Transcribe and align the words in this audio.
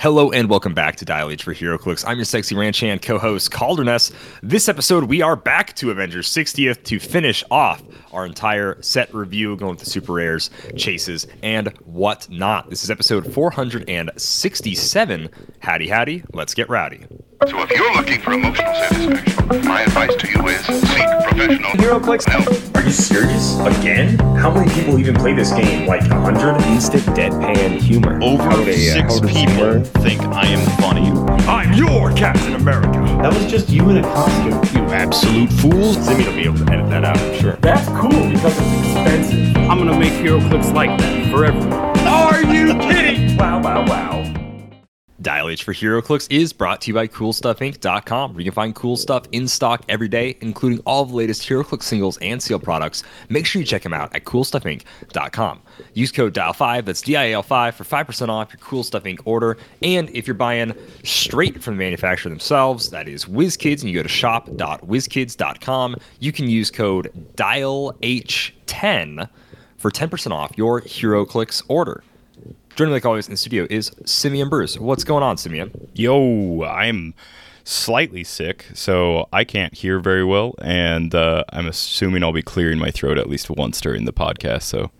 Hello 0.00 0.30
and 0.30 0.48
welcome 0.48 0.72
back 0.72 0.96
to 0.96 1.04
Dial 1.04 1.28
H 1.28 1.42
for 1.42 1.52
HeroClix. 1.52 2.06
I'm 2.06 2.16
your 2.16 2.24
sexy 2.24 2.56
ranch 2.56 2.80
hand 2.80 3.02
co-host 3.02 3.50
Calderness. 3.50 4.10
This 4.42 4.66
episode, 4.66 5.04
we 5.04 5.20
are 5.20 5.36
back 5.36 5.76
to 5.76 5.90
Avengers 5.90 6.26
60th 6.32 6.84
to 6.84 6.98
finish 6.98 7.44
off 7.50 7.82
our 8.10 8.24
entire 8.24 8.80
set 8.80 9.12
review, 9.12 9.56
going 9.56 9.72
with 9.72 9.80
the 9.80 9.90
super 9.90 10.14
rares, 10.14 10.48
chases, 10.74 11.26
and 11.42 11.68
whatnot. 11.84 12.70
This 12.70 12.82
is 12.82 12.90
episode 12.90 13.30
467. 13.30 15.28
Hattie, 15.58 15.88
hattie, 15.88 16.24
let's 16.32 16.54
get 16.54 16.70
rowdy. 16.70 17.06
So 17.48 17.58
if 17.62 17.70
you're 17.70 17.94
looking 17.94 18.20
for 18.20 18.34
emotional 18.34 18.74
satisfaction, 18.74 19.64
my 19.66 19.80
advice 19.80 20.14
to 20.14 20.28
you 20.28 20.46
is 20.48 20.60
seek 20.66 21.08
professional 21.24 21.70
HeroClix 21.70 22.28
help. 22.28 22.76
Are 22.76 22.82
you 22.82 22.90
serious? 22.90 23.58
Again? 23.60 24.18
How 24.36 24.52
many 24.52 24.70
people 24.74 24.98
even 24.98 25.14
play 25.14 25.32
this 25.32 25.50
game? 25.52 25.88
Like 25.88 26.02
100? 26.02 26.60
Instant 26.66 27.02
deadpan 27.16 27.78
humor. 27.80 28.22
Over 28.22 28.50
uh, 28.50 28.64
six 28.72 29.20
people 29.20 29.82
think 30.02 30.20
I 30.24 30.48
am 30.48 30.60
funny. 30.82 31.08
I'm 31.48 31.72
your 31.72 32.12
Captain 32.12 32.56
America. 32.56 32.98
That 33.22 33.32
was 33.32 33.50
just 33.50 33.70
you 33.70 33.88
in 33.88 33.96
a 33.96 34.02
costume. 34.02 34.82
You 34.82 34.90
absolute 34.90 35.50
fools. 35.54 35.96
Simi 36.04 36.26
will 36.26 36.34
be 36.34 36.42
able 36.42 36.58
to 36.58 36.70
edit 36.70 36.90
that 36.90 37.04
out, 37.06 37.16
I'm 37.16 37.40
sure. 37.40 37.56
That's 37.62 37.88
cool 37.88 38.10
because 38.10 38.54
it's 38.58 38.92
expensive. 38.92 39.56
I'm 39.56 39.78
gonna 39.78 39.98
make 39.98 40.12
HeroClix 40.12 40.74
like 40.74 40.98
that 40.98 41.30
for 41.30 41.46
everyone. 41.46 41.72
Are 42.06 42.42
you 42.42 42.74
kidding? 42.80 43.34
wow, 43.38 43.62
wow, 43.62 43.86
wow. 43.86 44.29
Dial 45.22 45.48
H 45.50 45.64
for 45.64 45.74
HeroClix 45.74 46.26
is 46.30 46.52
brought 46.52 46.80
to 46.82 46.88
you 46.88 46.94
by 46.94 47.06
CoolStuffInc.com, 47.06 48.32
where 48.32 48.40
you 48.40 48.50
can 48.50 48.54
find 48.54 48.74
cool 48.74 48.96
stuff 48.96 49.24
in 49.32 49.46
stock 49.48 49.84
every 49.88 50.08
day, 50.08 50.38
including 50.40 50.78
all 50.86 51.04
the 51.04 51.14
latest 51.14 51.42
HeroClix 51.42 51.82
singles 51.82 52.16
and 52.18 52.42
seal 52.42 52.58
products. 52.58 53.02
Make 53.28 53.44
sure 53.44 53.60
you 53.60 53.66
check 53.66 53.82
them 53.82 53.92
out 53.92 54.14
at 54.16 54.24
CoolStuffInc.com. 54.24 55.60
Use 55.92 56.10
code 56.12 56.34
DIAL5, 56.34 56.84
that's 56.86 57.02
D-I-A-L-5, 57.02 57.74
for 57.74 57.84
5% 57.84 58.28
off 58.28 58.52
your 58.52 58.60
Cool 58.60 58.82
Stuff 58.82 59.04
Inc. 59.04 59.20
order. 59.26 59.58
And 59.82 60.08
if 60.10 60.26
you're 60.26 60.34
buying 60.34 60.72
straight 61.04 61.62
from 61.62 61.74
the 61.74 61.78
manufacturer 61.78 62.30
themselves, 62.30 62.88
that 62.90 63.06
is 63.06 63.26
WizKids, 63.26 63.82
and 63.82 63.90
you 63.90 63.96
go 63.96 64.02
to 64.02 64.08
shop.wizkids.com, 64.08 65.96
you 66.18 66.32
can 66.32 66.48
use 66.48 66.70
code 66.70 67.12
DIALH10 67.36 69.28
for 69.76 69.90
10% 69.90 70.32
off 70.32 70.56
your 70.56 70.80
HeroClix 70.80 71.62
order. 71.68 72.02
Joining 72.80 72.92
me 72.92 72.96
like 72.96 73.04
always 73.04 73.26
in 73.28 73.32
the 73.32 73.36
studio 73.36 73.66
is 73.68 73.92
Simeon 74.06 74.48
Bruce. 74.48 74.78
What's 74.78 75.04
going 75.04 75.22
on, 75.22 75.36
Simeon? 75.36 75.70
Yo, 75.92 76.62
I'm 76.62 77.12
slightly 77.62 78.24
sick, 78.24 78.64
so 78.72 79.28
I 79.34 79.44
can't 79.44 79.74
hear 79.74 80.00
very 80.00 80.24
well, 80.24 80.54
and 80.62 81.14
uh, 81.14 81.44
I'm 81.50 81.66
assuming 81.66 82.22
I'll 82.22 82.32
be 82.32 82.40
clearing 82.40 82.78
my 82.78 82.90
throat 82.90 83.18
at 83.18 83.28
least 83.28 83.50
once 83.50 83.82
during 83.82 84.06
the 84.06 84.14
podcast. 84.14 84.62
So, 84.62 84.90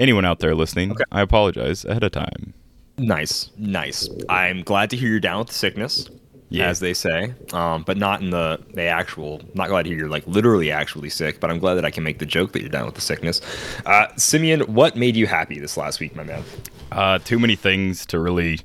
anyone 0.00 0.24
out 0.24 0.40
there 0.40 0.56
listening, 0.56 0.90
Okay. 0.90 1.04
I 1.12 1.20
apologize 1.20 1.84
ahead 1.84 2.02
of 2.02 2.10
time. 2.10 2.54
Nice, 2.96 3.52
nice. 3.56 4.08
I'm 4.28 4.62
glad 4.62 4.90
to 4.90 4.96
hear 4.96 5.08
you're 5.08 5.20
down 5.20 5.38
with 5.38 5.46
the 5.48 5.54
sickness, 5.54 6.10
Yeah. 6.48 6.66
as 6.66 6.80
they 6.80 6.92
say, 6.92 7.34
um, 7.52 7.84
but 7.84 7.96
not 7.96 8.20
in 8.20 8.30
the 8.30 8.58
the 8.74 8.82
actual. 8.82 9.42
Not 9.54 9.68
glad 9.68 9.84
to 9.84 9.90
hear 9.90 9.98
you're 10.00 10.08
like 10.08 10.26
literally 10.26 10.72
actually 10.72 11.10
sick, 11.10 11.38
but 11.38 11.52
I'm 11.52 11.60
glad 11.60 11.74
that 11.74 11.84
I 11.84 11.92
can 11.92 12.02
make 12.02 12.18
the 12.18 12.26
joke 12.26 12.50
that 12.54 12.62
you're 12.62 12.68
down 12.68 12.86
with 12.86 12.96
the 12.96 13.00
sickness. 13.00 13.40
Uh, 13.86 14.08
Simeon, 14.16 14.62
what 14.62 14.96
made 14.96 15.14
you 15.14 15.28
happy 15.28 15.60
this 15.60 15.76
last 15.76 16.00
week, 16.00 16.16
my 16.16 16.24
man? 16.24 16.42
Uh, 16.90 17.18
too 17.18 17.38
many 17.38 17.56
things 17.56 18.06
to 18.06 18.18
really 18.18 18.60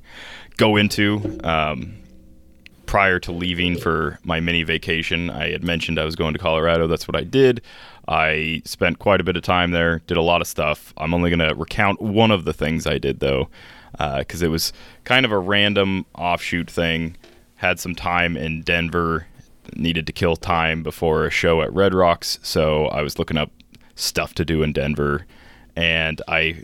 go 0.57 0.75
into. 0.75 1.39
Um, 1.43 1.95
prior 2.85 3.19
to 3.19 3.31
leaving 3.31 3.77
for 3.77 4.19
my 4.23 4.39
mini 4.39 4.63
vacation, 4.63 5.29
I 5.29 5.51
had 5.51 5.63
mentioned 5.63 5.99
I 5.99 6.05
was 6.05 6.15
going 6.15 6.33
to 6.33 6.39
Colorado. 6.39 6.87
That's 6.87 7.07
what 7.07 7.15
I 7.15 7.23
did. 7.23 7.61
I 8.07 8.61
spent 8.65 8.99
quite 8.99 9.21
a 9.21 9.23
bit 9.23 9.35
of 9.35 9.43
time 9.43 9.71
there, 9.71 9.99
did 10.07 10.17
a 10.17 10.21
lot 10.21 10.41
of 10.41 10.47
stuff. 10.47 10.93
I'm 10.97 11.13
only 11.13 11.29
going 11.29 11.47
to 11.47 11.55
recount 11.55 12.01
one 12.01 12.31
of 12.31 12.45
the 12.45 12.53
things 12.53 12.85
I 12.85 12.97
did, 12.97 13.19
though, 13.19 13.49
because 13.97 14.41
it 14.41 14.49
was 14.49 14.73
kind 15.05 15.25
of 15.25 15.31
a 15.31 15.39
random 15.39 16.05
offshoot 16.13 16.69
thing. 16.69 17.15
Had 17.55 17.79
some 17.79 17.95
time 17.95 18.35
in 18.35 18.61
Denver, 18.61 19.25
needed 19.75 20.05
to 20.07 20.13
kill 20.13 20.35
time 20.35 20.83
before 20.83 21.25
a 21.25 21.29
show 21.29 21.61
at 21.61 21.73
Red 21.73 21.93
Rocks, 21.93 22.37
so 22.43 22.87
I 22.87 23.01
was 23.01 23.17
looking 23.17 23.37
up 23.37 23.51
stuff 23.95 24.33
to 24.35 24.43
do 24.43 24.61
in 24.63 24.73
Denver, 24.73 25.25
and 25.75 26.21
I 26.27 26.63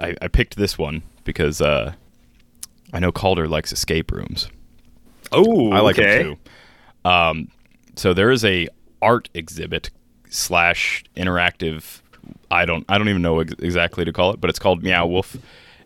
I, 0.00 0.14
I 0.22 0.28
picked 0.28 0.56
this 0.56 0.76
one 0.78 1.02
because 1.24 1.60
uh, 1.60 1.92
I 2.92 2.98
know 3.00 3.12
Kalder 3.12 3.48
likes 3.48 3.72
escape 3.72 4.10
rooms. 4.10 4.48
Oh, 5.32 5.72
I 5.72 5.80
like 5.80 5.96
them 5.96 6.22
too. 7.04 7.08
Um, 7.08 7.48
so 7.96 8.14
there 8.14 8.30
is 8.30 8.44
a 8.44 8.68
art 9.02 9.28
exhibit 9.34 9.90
slash 10.28 11.04
interactive. 11.16 12.00
I 12.50 12.64
don't 12.64 12.84
I 12.88 12.98
don't 12.98 13.08
even 13.08 13.22
know 13.22 13.40
ex- 13.40 13.54
exactly 13.58 14.04
to 14.04 14.12
call 14.12 14.32
it, 14.32 14.40
but 14.40 14.50
it's 14.50 14.58
called 14.58 14.82
Meow 14.82 15.06
Wolf, 15.06 15.36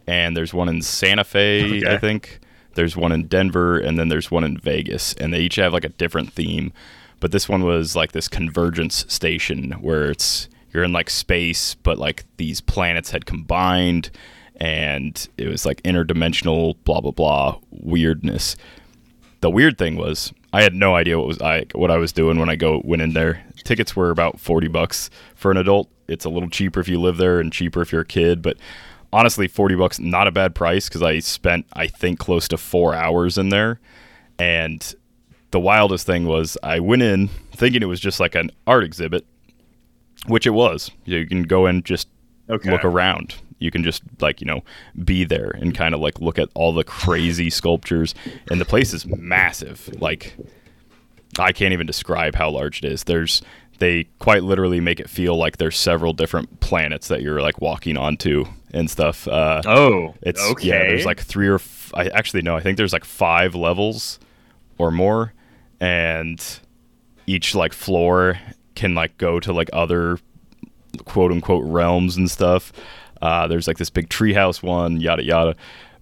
and 0.06 0.36
there's 0.36 0.52
one 0.52 0.68
in 0.68 0.82
Santa 0.82 1.24
Fe, 1.24 1.78
Okay. 1.78 1.94
I 1.94 1.98
think. 1.98 2.40
There's 2.74 2.96
one 2.96 3.10
in 3.10 3.26
Denver, 3.26 3.78
and 3.78 3.98
then 3.98 4.08
there's 4.08 4.30
one 4.30 4.44
in 4.44 4.56
Vegas, 4.56 5.12
and 5.14 5.34
they 5.34 5.40
each 5.40 5.56
have 5.56 5.72
like 5.72 5.84
a 5.84 5.88
different 5.88 6.32
theme. 6.32 6.72
But 7.18 7.32
this 7.32 7.48
one 7.48 7.64
was 7.64 7.96
like 7.96 8.12
this 8.12 8.28
convergence 8.28 9.04
station 9.12 9.72
where 9.72 10.10
it's 10.10 10.48
you're 10.72 10.84
in 10.84 10.92
like 10.92 11.10
space, 11.10 11.74
but 11.74 11.98
like 11.98 12.24
these 12.36 12.60
planets 12.60 13.10
had 13.10 13.26
combined, 13.26 14.10
and 14.56 15.28
it 15.36 15.48
was 15.48 15.66
like 15.66 15.82
interdimensional, 15.82 16.76
blah 16.84 17.00
blah 17.00 17.12
blah 17.12 17.58
weirdness 17.70 18.56
the 19.40 19.50
weird 19.50 19.78
thing 19.78 19.96
was 19.96 20.32
I 20.52 20.62
had 20.62 20.74
no 20.74 20.94
idea 20.94 21.18
what 21.18 21.26
was 21.26 21.40
I 21.40 21.66
what 21.74 21.90
I 21.90 21.96
was 21.96 22.12
doing 22.12 22.38
when 22.38 22.48
I 22.48 22.56
go 22.56 22.80
went 22.84 23.02
in 23.02 23.12
there. 23.12 23.44
Tickets 23.64 23.94
were 23.96 24.10
about 24.10 24.40
forty 24.40 24.68
bucks 24.68 25.10
for 25.34 25.50
an 25.50 25.56
adult. 25.56 25.90
It's 26.08 26.24
a 26.24 26.30
little 26.30 26.48
cheaper 26.48 26.80
if 26.80 26.88
you 26.88 27.00
live 27.00 27.16
there 27.16 27.40
and 27.40 27.52
cheaper 27.52 27.80
if 27.82 27.92
you're 27.92 28.02
a 28.02 28.06
kid, 28.06 28.42
but 28.42 28.56
honestly, 29.12 29.48
forty 29.48 29.74
bucks 29.74 29.98
not 29.98 30.26
a 30.26 30.32
bad 30.32 30.54
price 30.54 30.88
because 30.88 31.02
I 31.02 31.18
spent 31.20 31.66
I 31.72 31.86
think 31.86 32.18
close 32.18 32.48
to 32.48 32.56
four 32.56 32.94
hours 32.94 33.38
in 33.38 33.48
there, 33.48 33.80
and 34.38 34.94
the 35.50 35.60
wildest 35.60 36.06
thing 36.06 36.26
was 36.26 36.58
I 36.62 36.80
went 36.80 37.02
in 37.02 37.28
thinking 37.52 37.82
it 37.82 37.86
was 37.86 38.00
just 38.00 38.20
like 38.20 38.34
an 38.34 38.50
art 38.66 38.84
exhibit, 38.84 39.26
which 40.26 40.46
it 40.46 40.50
was. 40.50 40.90
You 41.04 41.26
can 41.26 41.42
go 41.44 41.66
and 41.66 41.84
just 41.84 42.08
Okay. 42.48 42.70
look 42.70 42.84
around. 42.84 43.36
You 43.58 43.70
can 43.70 43.84
just 43.84 44.02
like 44.20 44.40
you 44.40 44.46
know 44.46 44.62
be 45.04 45.24
there 45.24 45.50
and 45.50 45.74
kind 45.74 45.94
of 45.94 46.00
like 46.00 46.20
look 46.20 46.38
at 46.38 46.48
all 46.54 46.72
the 46.72 46.84
crazy 46.84 47.50
sculptures, 47.50 48.14
and 48.50 48.60
the 48.60 48.64
place 48.64 48.92
is 48.94 49.06
massive. 49.06 49.88
Like 50.00 50.34
I 51.38 51.52
can't 51.52 51.72
even 51.72 51.86
describe 51.86 52.34
how 52.34 52.50
large 52.50 52.78
it 52.82 52.90
is. 52.90 53.04
There's 53.04 53.42
they 53.78 54.04
quite 54.18 54.42
literally 54.42 54.80
make 54.80 54.98
it 55.00 55.08
feel 55.08 55.36
like 55.36 55.56
there's 55.58 55.78
several 55.78 56.12
different 56.12 56.60
planets 56.60 57.08
that 57.08 57.22
you're 57.22 57.40
like 57.40 57.60
walking 57.60 57.96
onto 57.96 58.44
and 58.72 58.90
stuff. 58.90 59.26
Uh, 59.28 59.62
Oh, 59.64 60.14
it's 60.22 60.42
okay. 60.52 60.68
yeah. 60.68 60.78
There's 60.80 61.06
like 61.06 61.20
three 61.20 61.48
or 61.48 61.54
f- 61.56 61.92
I 61.94 62.08
actually 62.08 62.42
no. 62.42 62.56
I 62.56 62.60
think 62.60 62.76
there's 62.78 62.92
like 62.92 63.04
five 63.04 63.54
levels 63.54 64.18
or 64.78 64.90
more, 64.90 65.32
and 65.80 66.42
each 67.26 67.54
like 67.54 67.72
floor 67.72 68.38
can 68.74 68.94
like 68.94 69.16
go 69.18 69.40
to 69.40 69.52
like 69.52 69.70
other 69.72 70.18
quote 71.04 71.32
unquote 71.32 71.64
realms 71.64 72.16
and 72.16 72.30
stuff. 72.30 72.72
Uh, 73.22 73.46
there's 73.46 73.66
like 73.66 73.78
this 73.78 73.90
big 73.90 74.08
treehouse 74.08 74.62
one, 74.62 75.00
yada 75.00 75.22
yada. 75.22 75.56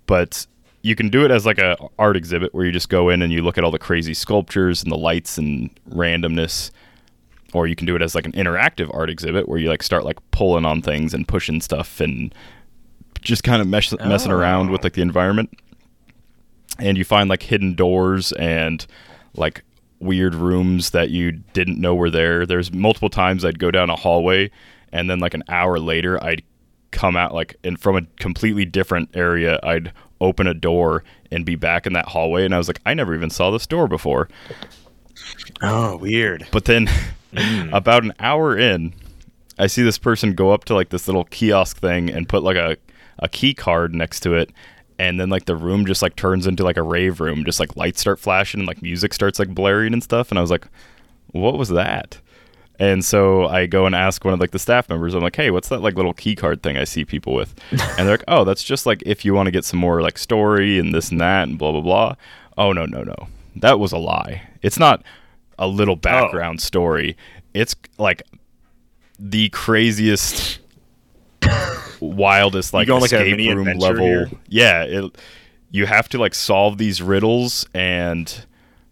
But 0.06 0.47
you 0.83 0.95
can 0.95 1.09
do 1.09 1.25
it 1.25 1.31
as 1.31 1.45
like 1.45 1.59
a 1.59 1.77
art 1.99 2.17
exhibit 2.17 2.55
where 2.55 2.65
you 2.65 2.73
just 2.73 2.89
go 2.89 3.09
in 3.09 3.23
and 3.23 3.33
you 3.33 3.43
look 3.43 3.59
at 3.59 3.65
all 3.65 3.71
the 3.71 3.78
crazy 3.78 4.15
sculptures 4.15 4.83
and 4.83 4.93
the 4.93 4.97
lights 4.97 5.37
and 5.39 5.71
randomness. 5.91 6.71
Or 7.53 7.67
you 7.67 7.75
can 7.75 7.87
do 7.87 7.97
it 7.97 8.03
as 8.03 8.15
like 8.15 8.27
an 8.27 8.33
interactive 8.33 8.95
art 8.95 9.11
exhibit 9.11 9.49
where 9.49 9.59
you 9.59 9.69
like 9.69 9.83
start 9.83 10.05
like 10.05 10.19
pulling 10.31 10.65
on 10.65 10.83
things 10.83 11.15
and 11.15 11.27
pushing 11.27 11.61
stuff 11.61 12.01
and 12.01 12.34
just 13.23 13.43
kind 13.43 13.61
of 13.61 13.67
mesh- 13.67 13.93
messing 14.05 14.33
around 14.33 14.71
with 14.71 14.84
like 14.84 14.93
the 14.93 15.03
environment. 15.03 15.51
And 16.78 16.97
you 16.97 17.05
find 17.05 17.28
like 17.28 17.43
hidden 17.43 17.75
doors 17.75 18.33
and 18.33 18.87
like 19.34 19.65
weird 20.00 20.34
rooms 20.34 20.91
that 20.91 21.10
you 21.10 21.32
didn't 21.53 21.81
know 21.81 21.94
were 21.94 22.10
there. 22.10 22.47
There's 22.47 22.72
multiple 22.72 23.10
times 23.10 23.44
I'd 23.44 23.59
go 23.59 23.70
down 23.70 23.91
a 23.91 23.97
hallway 23.97 24.50
and 24.92 25.10
then 25.10 25.19
like 25.19 25.34
an 25.34 25.44
hour 25.48 25.78
later 25.78 26.22
I'd 26.22 26.42
come 26.91 27.16
out 27.16 27.34
like 27.34 27.56
and 27.62 27.78
from 27.78 27.97
a 27.97 28.03
completely 28.19 28.64
different 28.64 29.10
area 29.14 29.60
I'd 29.62 29.92
open 30.20 30.47
a 30.47 30.54
door 30.54 31.04
and 31.31 31.44
be 31.44 31.54
back 31.54 31.86
in 31.86 31.92
that 31.92 32.06
hallway 32.06 32.44
and 32.44 32.54
I 32.54 32.59
was 32.59 32.69
like 32.69 32.80
I 32.86 32.95
never 32.95 33.15
even 33.15 33.30
saw 33.30 33.50
this 33.50 33.66
door 33.66 33.89
before. 33.89 34.28
oh, 35.62 35.97
weird. 35.97 36.47
But 36.51 36.65
then 36.65 36.89
hmm. 37.36 37.68
about 37.72 38.04
an 38.04 38.15
hour 38.18 38.56
in, 38.56 38.94
I 39.59 39.66
see 39.66 39.83
this 39.83 39.98
person 39.98 40.34
go 40.34 40.53
up 40.53 40.65
to 40.66 40.74
like 40.74 40.91
this 40.91 41.09
little 41.09 41.24
kiosk 41.24 41.78
thing 41.78 42.10
and 42.10 42.28
put 42.28 42.42
like 42.42 42.56
a, 42.56 42.77
a 43.18 43.28
key 43.28 43.54
card 43.54 43.94
next 43.94 44.21
to 44.21 44.34
it. 44.34 44.51
And 44.98 45.21
then 45.21 45.30
like 45.30 45.45
the 45.45 45.56
room 45.56 45.86
just 45.86 46.03
like 46.03 46.16
turns 46.16 46.47
into 46.47 46.65
like 46.65 46.77
a 46.77 46.83
rave 46.83 47.21
room. 47.21 47.45
Just 47.45 47.60
like 47.60 47.77
lights 47.77 48.00
start 48.00 48.18
flashing 48.18 48.60
and 48.60 48.66
like 48.66 48.83
music 48.83 49.15
starts 49.15 49.39
like 49.39 49.54
blaring 49.54 49.92
and 49.92 50.03
stuff. 50.03 50.30
And 50.30 50.39
I 50.39 50.42
was 50.42 50.50
like, 50.50 50.66
what 51.33 51.56
was 51.56 51.68
that? 51.68 52.18
And 52.80 53.04
so 53.04 53.47
I 53.47 53.66
go 53.66 53.86
and 53.86 53.95
ask 53.95 54.24
one 54.24 54.34
of 54.34 54.41
like 54.41 54.53
the 54.53 54.59
staff 54.59 54.89
members. 54.89 55.15
I'm 55.15 55.22
like, 55.22 55.34
"Hey, 55.34 55.50
what's 55.50 55.68
that 55.68 55.83
like 55.83 55.97
little 55.97 56.15
key 56.15 56.36
card 56.36 56.62
thing 56.62 56.77
I 56.77 56.84
see 56.84 57.04
people 57.04 57.34
with?" 57.34 57.54
And 57.72 58.06
they're 58.06 58.16
like, 58.16 58.24
"Oh, 58.28 58.45
that's 58.45 58.62
just 58.62 58.86
like 58.86 59.03
if 59.04 59.24
you 59.24 59.34
want 59.34 59.47
to 59.47 59.50
get 59.50 59.65
some 59.65 59.80
more 59.80 60.00
like 60.00 60.16
story 60.16 60.78
and 60.78 60.95
this 60.95 61.10
and 61.10 61.21
that 61.21 61.48
and 61.48 61.59
blah 61.59 61.72
blah 61.72 61.80
blah." 61.80 62.15
Oh 62.56 62.72
no 62.72 62.86
no 62.86 63.03
no, 63.03 63.28
that 63.56 63.80
was 63.80 63.91
a 63.92 63.98
lie. 63.98 64.48
It's 64.62 64.78
not 64.78 65.03
a 65.59 65.66
little 65.66 65.94
oh. 65.94 65.97
background 65.97 66.60
story. 66.60 67.16
It's 67.53 67.74
like 67.98 68.22
the 69.18 69.48
craziest, 69.48 70.60
wildest 72.00 72.72
like 72.74 72.89
on, 72.89 73.00
like, 73.00 73.12
escape 73.12 73.36
mini 73.36 73.53
room 73.54 73.78
level. 73.78 74.04
here? 74.04 74.30
Yeah, 74.48 74.83
it 74.83 75.16
you 75.71 75.86
have 75.86 76.09
to 76.10 76.18
like 76.18 76.34
solve 76.34 76.78
these 76.78 77.03
riddles 77.03 77.66
and 77.74 78.47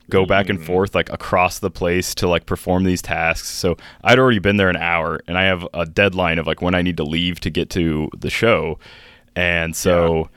go 0.09 0.25
back 0.25 0.49
and 0.49 0.61
mm. 0.61 0.65
forth 0.65 0.95
like 0.95 1.11
across 1.11 1.59
the 1.59 1.71
place 1.71 2.15
to 2.15 2.29
like 2.29 2.47
perform 2.47 2.85
these 2.85 3.03
tasks. 3.03 3.49
So 3.49 3.77
I'd 4.05 4.19
already 4.19 4.39
been 4.39 4.57
there 4.57 4.69
an 4.69 4.77
hour 4.77 5.21
and 5.27 5.37
I 5.37 5.45
have 5.45 5.67
a 5.75 5.87
deadline 5.87 6.39
of 6.39 6.47
like 6.47 6.63
when 6.63 6.75
I 6.75 6.83
need 6.83 6.97
to 6.99 7.05
leave 7.05 7.41
to 7.41 7.51
get 7.51 7.71
to 7.71 8.11
the 8.17 8.31
show. 8.31 8.79
And 9.35 9.75
so 9.75 10.31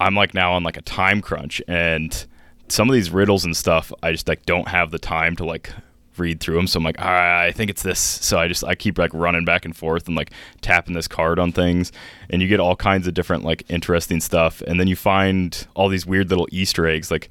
I'm 0.00 0.14
like 0.14 0.34
now 0.34 0.52
on 0.52 0.62
like 0.62 0.76
a 0.76 0.82
time 0.82 1.20
crunch 1.20 1.60
and 1.68 2.26
some 2.68 2.88
of 2.88 2.94
these 2.94 3.10
riddles 3.10 3.44
and 3.44 3.56
stuff 3.56 3.92
I 4.02 4.12
just 4.12 4.26
like 4.26 4.46
don't 4.46 4.68
have 4.68 4.90
the 4.90 4.98
time 4.98 5.36
to 5.36 5.44
like 5.44 5.70
read 6.18 6.40
through 6.40 6.56
them 6.56 6.66
so 6.66 6.78
I'm 6.78 6.84
like 6.84 6.98
all 7.00 7.06
right 7.06 7.46
I 7.46 7.52
think 7.52 7.70
it's 7.70 7.82
this 7.82 7.98
so 8.00 8.38
I 8.38 8.48
just 8.48 8.64
I 8.64 8.74
keep 8.74 8.98
like 8.98 9.12
running 9.14 9.44
back 9.44 9.64
and 9.64 9.76
forth 9.76 10.06
and 10.06 10.16
like 10.16 10.30
tapping 10.60 10.94
this 10.94 11.08
card 11.08 11.38
on 11.38 11.52
things 11.52 11.92
and 12.30 12.40
you 12.42 12.48
get 12.48 12.60
all 12.60 12.76
kinds 12.76 13.06
of 13.06 13.14
different 13.14 13.44
like 13.44 13.64
interesting 13.68 14.20
stuff 14.20 14.62
and 14.62 14.78
then 14.78 14.86
you 14.86 14.96
find 14.96 15.66
all 15.74 15.88
these 15.88 16.06
weird 16.06 16.30
little 16.30 16.48
easter 16.52 16.86
eggs 16.86 17.10
like 17.10 17.28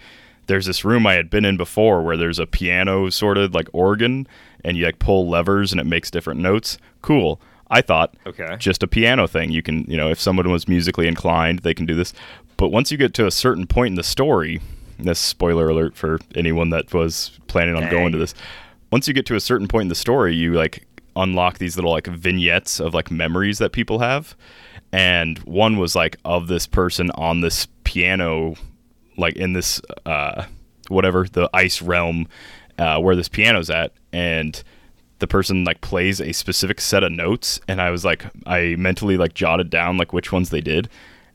there's 0.48 0.66
this 0.66 0.84
room 0.84 1.08
I 1.08 1.14
had 1.14 1.30
been 1.30 1.46
in 1.46 1.56
before 1.56 2.02
where 2.04 2.18
there's 2.18 2.40
a 2.40 2.46
piano 2.46 3.10
sort 3.10 3.38
of 3.38 3.54
like 3.54 3.70
organ 3.72 4.28
and 4.66 4.76
you 4.78 4.86
like 4.86 5.00
pull 5.00 5.30
levers 5.30 5.72
and 5.72 5.80
it 5.80 5.86
makes 5.86 6.12
different 6.12 6.40
notes 6.42 6.78
cool 7.02 7.40
I 7.70 7.82
thought 7.82 8.14
Okay. 8.28 8.56
just 8.60 8.84
a 8.84 8.88
piano 8.88 9.26
thing. 9.26 9.52
You 9.52 9.64
can, 9.64 9.86
you 9.86 9.98
know, 9.98 10.12
if 10.12 10.20
someone 10.20 10.52
was 10.52 10.68
musically 10.68 11.08
inclined, 11.08 11.60
they 11.60 11.74
can 11.74 11.88
do 11.88 11.96
this. 11.96 12.14
But 12.56 12.70
once 12.70 12.92
you 12.92 13.00
get 13.00 13.16
to 13.16 13.26
a 13.26 13.32
certain 13.32 13.66
point 13.66 13.94
in 13.94 13.96
the 13.96 14.04
story, 14.04 14.62
this 15.00 15.18
spoiler 15.18 15.70
alert 15.70 15.96
for 15.96 16.20
anyone 16.36 16.70
that 16.70 16.94
was 16.94 17.40
planning 17.48 17.76
on 17.76 17.90
going 17.90 18.12
to 18.12 18.20
this. 18.20 18.36
Once 18.94 19.08
you 19.08 19.14
get 19.16 19.26
to 19.26 19.36
a 19.36 19.40
certain 19.40 19.68
point 19.68 19.82
in 19.82 19.88
the 19.88 19.96
story, 19.96 20.36
you 20.36 20.54
like 20.54 20.86
unlock 21.16 21.58
these 21.58 21.76
little 21.76 21.90
like 21.90 22.06
vignettes 22.06 22.80
of 22.80 22.94
like 22.94 23.10
memories 23.10 23.58
that 23.58 23.72
people 23.72 23.98
have. 23.98 24.36
And 24.92 25.40
one 25.40 25.78
was 25.78 25.96
like 25.96 26.16
of 26.26 26.46
this 26.46 26.68
person 26.68 27.10
on 27.16 27.42
this 27.42 27.68
piano, 27.86 28.54
like 29.18 29.36
in 29.36 29.54
this 29.54 29.82
uh 30.06 30.46
whatever, 30.90 31.26
the 31.26 31.50
ice 31.56 31.82
realm, 31.82 32.28
uh, 32.78 33.00
where 33.00 33.16
this 33.16 33.28
piano's 33.28 33.72
at, 33.72 33.94
and 34.12 34.64
the 35.18 35.26
person 35.26 35.64
like 35.64 35.82
plays 35.82 36.22
a 36.22 36.32
specific 36.32 36.80
set 36.80 37.04
of 37.04 37.12
notes. 37.12 37.60
And 37.68 37.82
I 37.82 37.90
was 37.90 38.06
like 38.06 38.26
I 38.46 38.76
mentally 38.78 39.18
like 39.18 39.34
jotted 39.34 39.72
down 39.72 39.98
like 39.98 40.14
which 40.14 40.32
ones 40.32 40.52
they 40.52 40.62
did. 40.62 40.88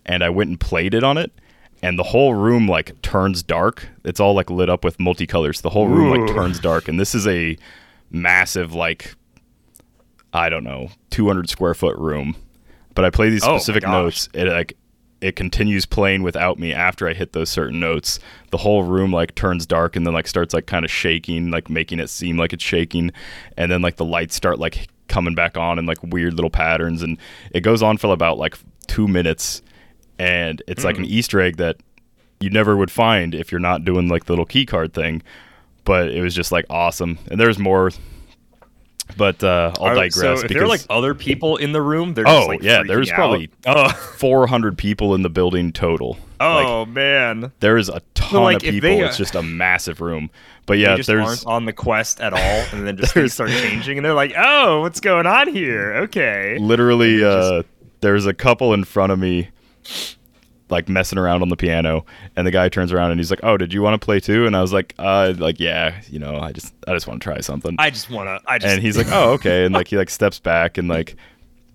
And 0.06 0.22
I 0.22 0.30
went 0.30 0.48
and 0.48 0.60
played 0.60 0.94
it 0.94 1.02
on 1.02 1.18
it 1.18 1.32
and 1.82 1.98
the 1.98 2.02
whole 2.02 2.34
room 2.34 2.68
like 2.68 3.00
turns 3.02 3.42
dark. 3.42 3.88
It's 4.04 4.20
all 4.20 4.34
like 4.34 4.50
lit 4.50 4.68
up 4.68 4.84
with 4.84 4.98
multicolors. 4.98 5.62
The 5.62 5.70
whole 5.70 5.88
room 5.88 6.10
like 6.10 6.34
turns 6.34 6.58
dark 6.58 6.88
and 6.88 6.98
this 6.98 7.14
is 7.14 7.26
a 7.26 7.56
massive 8.10 8.74
like 8.74 9.14
I 10.32 10.48
don't 10.48 10.64
know, 10.64 10.90
200 11.10 11.48
square 11.48 11.74
foot 11.74 11.96
room. 11.96 12.36
But 12.94 13.04
I 13.04 13.10
play 13.10 13.30
these 13.30 13.44
Oh 13.44 13.56
specific 13.56 13.84
notes. 13.84 14.28
It 14.34 14.48
like 14.48 14.76
it 15.20 15.34
continues 15.36 15.84
playing 15.84 16.22
without 16.22 16.58
me 16.58 16.72
after 16.72 17.08
I 17.08 17.14
hit 17.14 17.32
those 17.32 17.48
certain 17.48 17.80
notes. 17.80 18.18
The 18.50 18.58
whole 18.58 18.84
room 18.84 19.12
like 19.12 19.34
turns 19.34 19.66
dark 19.66 19.96
and 19.96 20.06
then 20.06 20.14
like 20.14 20.28
starts 20.28 20.54
like 20.54 20.66
kind 20.66 20.84
of 20.84 20.90
shaking, 20.90 21.50
like 21.50 21.68
making 21.68 22.00
it 22.00 22.08
seem 22.10 22.36
like 22.36 22.52
it's 22.52 22.64
shaking, 22.64 23.10
and 23.56 23.70
then 23.70 23.82
like 23.82 23.96
the 23.96 24.04
lights 24.04 24.34
start 24.34 24.58
like 24.58 24.88
coming 25.08 25.34
back 25.34 25.56
on 25.56 25.78
in 25.78 25.86
like 25.86 26.02
weird 26.02 26.34
little 26.34 26.50
patterns, 26.50 27.02
and 27.02 27.18
it 27.52 27.60
goes 27.60 27.82
on 27.82 27.96
for 27.98 28.12
about 28.12 28.38
like 28.38 28.56
two 28.86 29.08
minutes, 29.08 29.62
and 30.18 30.62
it's 30.66 30.84
like 30.84 30.98
an 30.98 31.04
Easter 31.04 31.40
egg 31.40 31.56
that 31.58 31.76
you 32.40 32.50
never 32.50 32.76
would 32.76 32.90
find 32.90 33.34
if 33.34 33.50
you're 33.50 33.58
not 33.60 33.84
doing 33.84 34.08
like 34.08 34.24
the 34.24 34.32
little 34.32 34.46
key 34.46 34.66
card 34.66 34.92
thing. 34.94 35.22
But 35.84 36.10
it 36.10 36.20
was 36.22 36.34
just 36.34 36.52
like 36.52 36.66
awesome, 36.68 37.18
and 37.30 37.40
there's 37.40 37.58
more. 37.58 37.90
But 39.16 39.42
uh, 39.42 39.72
I'll 39.78 39.86
Are- 39.86 39.94
digress. 39.94 40.14
So 40.14 40.32
if 40.32 40.42
because 40.42 40.54
there 40.54 40.64
are 40.64 40.68
like 40.68 40.82
other 40.90 41.14
people 41.14 41.56
in 41.56 41.72
the 41.72 41.80
room, 41.80 42.12
they're 42.12 42.28
Oh, 42.28 42.40
just 42.40 42.48
like 42.48 42.62
yeah, 42.62 42.82
there's 42.86 43.10
out. 43.10 43.14
probably- 43.14 43.50
oh 43.66 43.88
400 44.18 44.76
people 44.76 45.14
in 45.14 45.22
the 45.22 45.30
building 45.30 45.72
total. 45.72 46.18
Like, 46.40 46.66
oh 46.66 46.84
man. 46.84 47.50
there 47.60 47.78
is 47.78 47.88
a 47.88 48.00
ton 48.14 48.42
like, 48.44 48.56
of 48.58 48.62
people. 48.62 48.88
they, 48.90 49.02
uh, 49.02 49.06
it's 49.08 49.16
just 49.16 49.34
a 49.34 49.42
massive 49.42 50.00
room. 50.00 50.30
But 50.66 50.78
yeah, 50.78 50.90
they 50.90 50.96
just 50.98 51.06
there's 51.08 51.26
aren't 51.26 51.46
on 51.46 51.64
the 51.64 51.72
quest 51.72 52.20
at 52.20 52.32
all, 52.34 52.38
and 52.72 52.86
then 52.86 52.96
just 52.98 53.14
things 53.14 53.32
start 53.32 53.50
changing, 53.50 53.96
and 53.98 54.04
they're 54.04 54.12
like, 54.14 54.34
"Oh, 54.36 54.82
what's 54.82 55.00
going 55.00 55.26
on 55.26 55.48
here?" 55.48 55.94
Okay. 56.02 56.58
literally 56.60 57.24
uh, 57.24 57.62
there's 58.02 58.26
a 58.26 58.34
couple 58.34 58.72
in 58.74 58.84
front 58.84 59.10
of 59.10 59.18
me, 59.18 59.48
like 60.70 60.88
messing 60.88 61.18
around 61.18 61.40
on 61.42 61.48
the 61.48 61.56
piano, 61.56 62.04
and 62.36 62.46
the 62.46 62.50
guy 62.50 62.68
turns 62.68 62.92
around 62.92 63.10
and 63.10 63.18
he's 63.20 63.30
like, 63.30 63.40
"Oh, 63.42 63.56
did 63.56 63.72
you 63.72 63.80
want 63.82 64.00
to 64.00 64.04
play 64.04 64.20
too?" 64.20 64.46
And 64.46 64.54
I 64.56 64.60
was 64.60 64.72
like, 64.72 64.94
"Uh, 64.98 65.32
like 65.38 65.58
yeah, 65.60 66.00
you 66.10 66.18
know, 66.18 66.38
I 66.38 66.52
just 66.52 66.74
I 66.86 66.92
just 66.92 67.06
want 67.06 67.20
to 67.22 67.24
try 67.24 67.40
something." 67.40 67.76
I 67.78 67.90
just 67.90 68.10
wanna. 68.10 68.40
I 68.46 68.58
just. 68.58 68.72
and 68.74 68.82
he's 68.82 68.96
like, 68.98 69.06
"Oh, 69.10 69.32
okay," 69.32 69.64
and 69.64 69.72
like 69.74 69.88
he 69.88 69.96
like 69.96 70.10
steps 70.10 70.38
back 70.38 70.76
and 70.78 70.86
like 70.88 71.16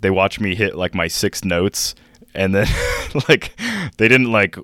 they 0.02 0.10
watch 0.12 0.40
me 0.40 0.54
hit 0.54 0.76
like 0.76 0.94
my 0.94 1.08
six 1.08 1.44
notes, 1.44 1.96
and 2.36 2.54
then 2.54 2.68
like 3.30 3.56
they 3.98 4.08
didn't 4.08 4.32
like 4.32 4.58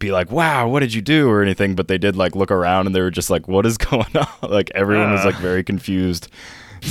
be 0.00 0.10
like, 0.10 0.32
"Wow, 0.32 0.68
what 0.68 0.80
did 0.80 0.92
you 0.92 1.00
do?" 1.02 1.28
or 1.30 1.40
anything, 1.40 1.74
but 1.76 1.86
they 1.88 1.98
did 1.98 2.16
like 2.16 2.34
look 2.34 2.50
around 2.50 2.86
and 2.86 2.94
they 2.96 3.00
were 3.00 3.12
just 3.12 3.30
like, 3.30 3.46
"What 3.46 3.64
is 3.64 3.78
going 3.78 4.16
on?" 4.16 4.50
like 4.50 4.70
everyone 4.74 5.12
was 5.12 5.20
Uh. 5.22 5.26
like 5.26 5.36
very 5.36 5.62
confused. 5.62 6.28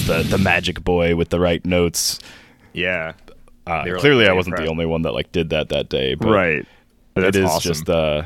The 0.08 0.24
the 0.24 0.38
magic 0.38 0.84
boy 0.86 1.16
with 1.18 1.30
the 1.30 1.40
right 1.40 1.64
notes. 1.66 2.20
yeah. 2.74 3.12
Uh, 3.68 3.84
were, 3.86 3.92
like, 3.94 4.02
clearly, 4.02 4.28
I 4.28 4.34
wasn't 4.34 4.58
the 4.58 4.68
only 4.68 4.86
one 4.86 5.02
that 5.04 5.14
like 5.14 5.32
did 5.32 5.50
that 5.50 5.70
that 5.70 5.90
day. 5.90 6.16
But 6.16 6.30
right. 6.30 6.68
That's 7.16 7.38
it 7.38 7.44
is 7.44 7.50
awesome. 7.50 7.74
just 7.74 7.90
uh, 7.90 8.24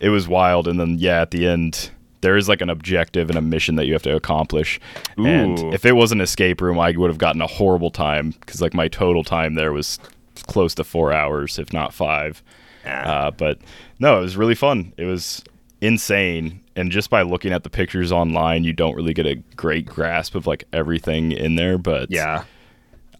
it 0.00 0.08
was 0.10 0.28
wild. 0.28 0.68
And 0.68 0.78
then 0.78 0.98
yeah, 0.98 1.20
at 1.20 1.30
the 1.30 1.46
end, 1.46 1.90
there 2.20 2.36
is 2.36 2.48
like 2.48 2.60
an 2.60 2.70
objective 2.70 3.28
and 3.28 3.38
a 3.38 3.42
mission 3.42 3.76
that 3.76 3.86
you 3.86 3.92
have 3.92 4.02
to 4.02 4.14
accomplish. 4.14 4.80
And 5.16 5.58
Ooh. 5.58 5.72
if 5.72 5.84
it 5.84 5.92
was 5.92 6.12
an 6.12 6.20
escape 6.20 6.60
room, 6.60 6.78
I 6.78 6.92
would 6.92 7.10
have 7.10 7.18
gotten 7.18 7.42
a 7.42 7.46
horrible 7.46 7.90
time 7.90 8.30
because 8.30 8.60
like 8.60 8.74
my 8.74 8.88
total 8.88 9.24
time 9.24 9.54
there 9.54 9.72
was 9.72 9.98
close 10.46 10.74
to 10.76 10.84
four 10.84 11.12
hours, 11.12 11.58
if 11.58 11.72
not 11.72 11.92
five. 11.92 12.42
Uh, 12.84 13.30
but 13.32 13.58
no, 13.98 14.18
it 14.18 14.22
was 14.22 14.36
really 14.36 14.54
fun. 14.54 14.92
It 14.96 15.04
was 15.04 15.44
insane. 15.80 16.60
And 16.74 16.90
just 16.90 17.10
by 17.10 17.22
looking 17.22 17.52
at 17.52 17.64
the 17.64 17.70
pictures 17.70 18.12
online, 18.12 18.64
you 18.64 18.72
don't 18.72 18.94
really 18.94 19.12
get 19.12 19.26
a 19.26 19.34
great 19.56 19.84
grasp 19.84 20.34
of 20.34 20.46
like 20.46 20.64
everything 20.72 21.32
in 21.32 21.56
there. 21.56 21.76
But 21.76 22.10
yeah. 22.10 22.44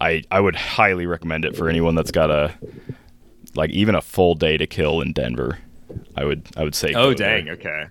I 0.00 0.22
I 0.30 0.40
would 0.40 0.56
highly 0.56 1.06
recommend 1.06 1.44
it 1.44 1.56
for 1.56 1.68
anyone 1.68 1.94
that's 1.94 2.10
got 2.10 2.30
a 2.30 2.54
like 3.54 3.70
even 3.70 3.94
a 3.94 4.00
full 4.00 4.34
day 4.34 4.56
to 4.56 4.66
kill 4.66 5.00
in 5.00 5.12
Denver. 5.12 5.58
I 6.16 6.24
would 6.24 6.48
I 6.56 6.64
would 6.64 6.74
say 6.74 6.92
Oh 6.94 7.14
dang. 7.14 7.48
Okay. 7.48 7.86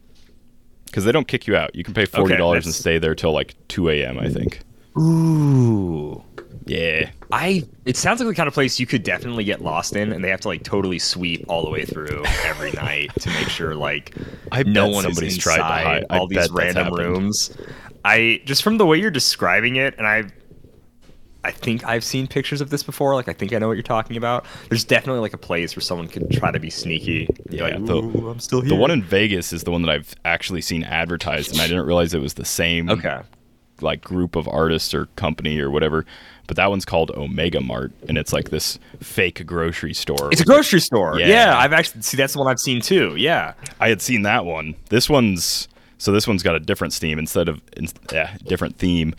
because 0.86 1.04
they 1.06 1.12
don't 1.12 1.27
kick 1.27 1.48
you 1.48 1.56
out. 1.56 1.75
You 1.75 1.83
can 1.83 1.94
pay 1.94 2.06
forty 2.06 2.36
dollars 2.38 2.65
and 2.65 2.74
stay 2.74 2.98
there 2.98 3.15
till 3.15 3.31
like 3.31 3.56
two 3.68 3.89
a.m. 3.89 4.19
I 4.19 4.30
think. 4.30 4.62
Ooh. 5.00 6.24
Yeah, 6.65 7.12
I. 7.31 7.63
It 7.86 7.95
sounds 7.95 8.19
like 8.19 8.27
the 8.27 8.36
kind 8.36 8.48
of 8.48 8.54
place 8.54 8.77
you 8.77 8.86
could 8.86 9.04
definitely 9.04 9.45
get 9.45 9.62
lost 9.62 9.95
in, 9.95 10.12
and 10.12 10.21
they 10.21 10.30
have 10.30 10.42
to 10.42 10.50
like 10.50 10.63
totally 10.63 11.00
sweep 11.00 11.45
all 11.48 11.63
the 11.63 11.69
way 11.69 11.86
through 11.86 12.24
every 12.44 12.71
night 12.74 13.12
to 13.21 13.30
make 13.30 13.48
sure 13.48 13.74
like 13.74 14.13
I 14.51 14.63
no 14.63 14.89
one 14.89 15.04
somebody's 15.04 15.38
is 15.38 15.44
tried 15.44 15.57
to 15.57 15.62
inside 15.62 15.83
hide. 15.86 16.06
I 16.09 16.18
all 16.18 16.28
these 16.28 16.52
random 16.52 16.94
rooms. 16.94 17.56
I 18.04 18.42
just 18.44 18.64
from 18.64 18.78
the 18.78 18.85
way 18.85 18.97
you're 18.97 19.11
describing 19.11 19.78
it, 19.78 19.95
and 19.97 20.06
I, 20.06 20.26
I 21.44 21.52
think 21.52 21.86
I've 21.86 22.04
seen 22.04 22.28
pictures 22.28 22.62
of 22.62 22.70
this 22.70 22.84
before. 22.84 23.14
Like 23.16 23.28
I 23.28 23.34
think 23.34 23.54
I 23.54 23.60
know 23.60 23.68
what 23.68 23.76
you're 23.76 23.84
talking 23.84 24.18
about. 24.18 24.46
There's 24.70 24.84
definitely 24.84 25.22
like 25.22 25.34
a 25.34 25.38
place 25.38 25.76
where 25.76 25.82
someone 25.82 26.08
could 26.08 26.30
try 26.32 26.52
to 26.52 26.60
be 26.60 26.70
sneaky. 26.70 27.28
Yeah, 27.50 27.64
like, 27.64 27.86
the- 27.86 27.98
I'm 27.98 28.40
still 28.40 28.62
here. 28.62 28.70
The 28.70 28.76
one 28.76 28.92
in 28.92 29.04
Vegas 29.04 29.54
is 29.54 29.64
the 29.64 29.72
one 29.72 29.82
that 29.84 29.92
I've 29.92 30.16
actually 30.26 30.62
seen 30.62 30.84
advertised, 30.84 31.52
and 31.52 31.62
I 31.62 31.68
didn't 31.68 31.86
realize 31.86 32.14
it 32.14 32.22
was 32.22 32.34
the 32.36 32.46
same 32.46 32.90
okay. 32.90 33.22
like 33.82 34.02
group 34.02 34.36
of 34.36 34.48
artists 34.48 34.94
or 34.94 35.06
company 35.16 35.60
or 35.60 35.70
whatever. 35.70 36.06
But 36.48 36.56
that 36.56 36.70
one's 36.70 36.86
called 36.86 37.12
Omega 37.12 37.60
Mart, 37.60 37.92
and 38.08 38.18
it's 38.18 38.32
like 38.32 38.50
this 38.50 38.80
fake 39.02 39.46
grocery 39.46 39.94
store. 39.94 40.32
It's 40.32 40.42
a 40.42 40.46
grocery 40.46 40.80
store. 40.80 41.20
Yeah. 41.20 41.28
Yeah. 41.28 41.58
I've 41.58 41.74
actually 41.74 42.02
see 42.02 42.18
that's 42.18 42.34
the 42.34 42.40
one 42.40 42.48
I've 42.48 42.60
seen 42.60 42.82
too. 42.82 43.16
Yeah. 43.18 43.54
I 43.80 43.90
had 43.90 44.02
seen 44.02 44.22
that 44.24 44.46
one. 44.46 44.76
This 44.90 45.10
one's 45.10 45.68
so 45.98 46.12
this 46.12 46.28
one's 46.28 46.44
got 46.44 46.56
a 46.56 46.60
different 46.60 46.94
theme 46.94 47.20
instead 47.20 47.50
of 47.50 47.62
in, 47.76 47.88
yeah, 48.12 48.38
different 48.46 48.78
theme 48.78 49.14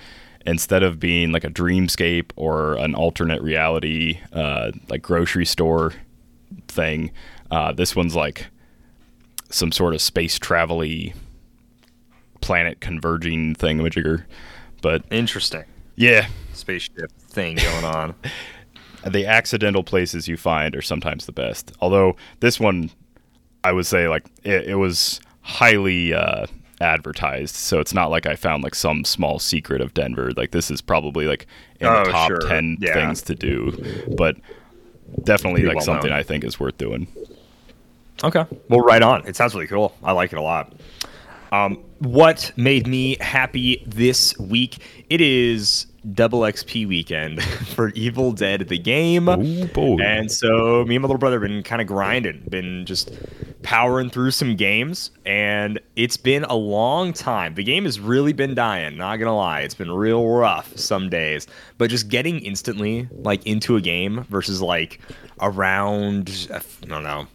instead 0.47 0.83
of 0.83 0.99
being 0.99 1.33
like 1.33 1.45
a 1.45 1.51
dreamscape 1.51 2.31
or 2.37 2.75
an 2.75 2.95
alternate 2.95 3.43
reality 3.43 4.21
uh, 4.33 4.71
like 4.89 5.03
grocery 5.03 5.45
store 5.47 5.93
thing. 6.69 7.11
Uh, 7.51 7.73
this 7.73 7.95
one's 7.97 8.15
like 8.15 8.47
some 9.51 9.73
sort 9.73 9.95
of 9.95 10.01
space 10.03 10.39
travel-y 10.39 11.13
planet 12.41 12.81
converging 12.81 13.55
thingamajigger. 13.55 14.25
But 14.83 15.05
Interesting. 15.11 15.65
yeah, 15.97 16.29
Spaceship 16.53 17.11
thing 17.13 17.57
going 17.57 17.85
on. 17.85 18.15
the 19.07 19.27
accidental 19.27 19.83
places 19.83 20.29
you 20.29 20.37
find 20.37 20.75
are 20.77 20.83
sometimes 20.83 21.27
the 21.27 21.33
best. 21.33 21.73
Although 21.81 22.17
this 22.41 22.61
one, 22.61 22.91
I 23.65 23.73
would 23.73 23.87
say 23.87 24.09
like 24.09 24.27
it, 24.45 24.69
it 24.69 24.75
was 24.77 25.21
highly 25.41 26.13
uh, 26.13 26.47
advertised, 26.81 27.55
so 27.55 27.81
it's 27.81 27.93
not 27.95 28.11
like 28.11 28.27
I 28.27 28.37
found 28.37 28.63
like 28.63 28.75
some 28.75 29.05
small 29.05 29.39
secret 29.39 29.81
of 29.81 29.95
Denver. 29.95 30.31
Like 30.37 30.51
this 30.53 30.71
is 30.71 30.81
probably 30.81 31.27
like 31.27 31.47
in 31.81 31.87
Oh, 31.87 32.05
the 32.05 32.11
top 32.11 32.29
sure. 32.29 32.39
ten 32.41 32.77
Yeah. 32.81 32.95
things 32.95 33.23
to 33.23 33.35
do, 33.35 34.05
but 34.17 34.37
definitely 35.25 35.63
Pretty 35.63 35.69
like 35.69 35.77
well 35.77 35.85
something 35.85 36.11
known. 36.11 36.19
I 36.19 36.23
think 36.23 36.45
is 36.45 36.61
worth 36.61 36.79
doing. 36.79 37.09
Okay. 38.23 38.45
Well, 38.69 38.81
right 38.81 39.03
on. 39.03 39.27
It 39.27 39.37
sounds 39.37 39.55
really 39.55 39.67
cool. 39.69 39.95
I 40.03 40.13
like 40.13 40.33
it 40.33 40.39
a 40.39 40.43
lot. 40.43 40.73
Um, 41.53 41.79
what 42.01 42.53
made 42.57 42.87
me 42.87 43.17
happy 43.21 43.83
this 43.87 44.37
week? 44.39 44.79
It 45.09 45.21
is 45.21 45.87
double 46.15 46.41
XP 46.41 46.87
weekend 46.87 47.43
for 47.75 47.91
Evil 47.91 48.33
Dead 48.33 48.69
the 48.69 48.79
game. 48.79 49.29
Oh! 49.29 49.99
And 50.01 50.31
so 50.31 50.85
me 50.85 50.97
and 50.97 51.03
my 51.03 51.07
little 51.07 51.19
brother 51.19 51.41
have 51.41 51.49
been 51.49 51.63
kind 51.63 51.81
of 51.81 51.89
grinding, 51.89 52.45
been 52.49 52.87
just 52.87 53.13
powering 53.63 54.09
through 54.11 54.31
some 54.31 54.57
games, 54.57 55.11
and 55.27 55.81
it's 55.97 56.17
been 56.17 56.45
a 56.45 56.55
long 56.55 57.13
time. 57.13 57.55
The 57.55 57.65
game 57.65 57.85
has 57.85 58.01
really 58.01 58.33
been 58.33 58.55
dying. 58.55 58.97
Not 58.97 59.17
gonna 59.17 59.37
lie, 59.37 59.61
it's 59.61 59.75
been 59.75 59.91
real 59.91 60.27
rough 60.27 60.77
some 60.77 61.09
days. 61.09 61.47
But 61.77 61.91
just 61.91 62.09
getting 62.09 62.41
instantly 62.41 63.09
like 63.13 63.45
into 63.47 63.77
a 63.77 63.81
game 63.81 64.25
versus 64.25 64.63
like 64.63 65.01
around 65.41 66.49
I 66.53 66.87
don't 66.87 67.03
know. 67.03 67.27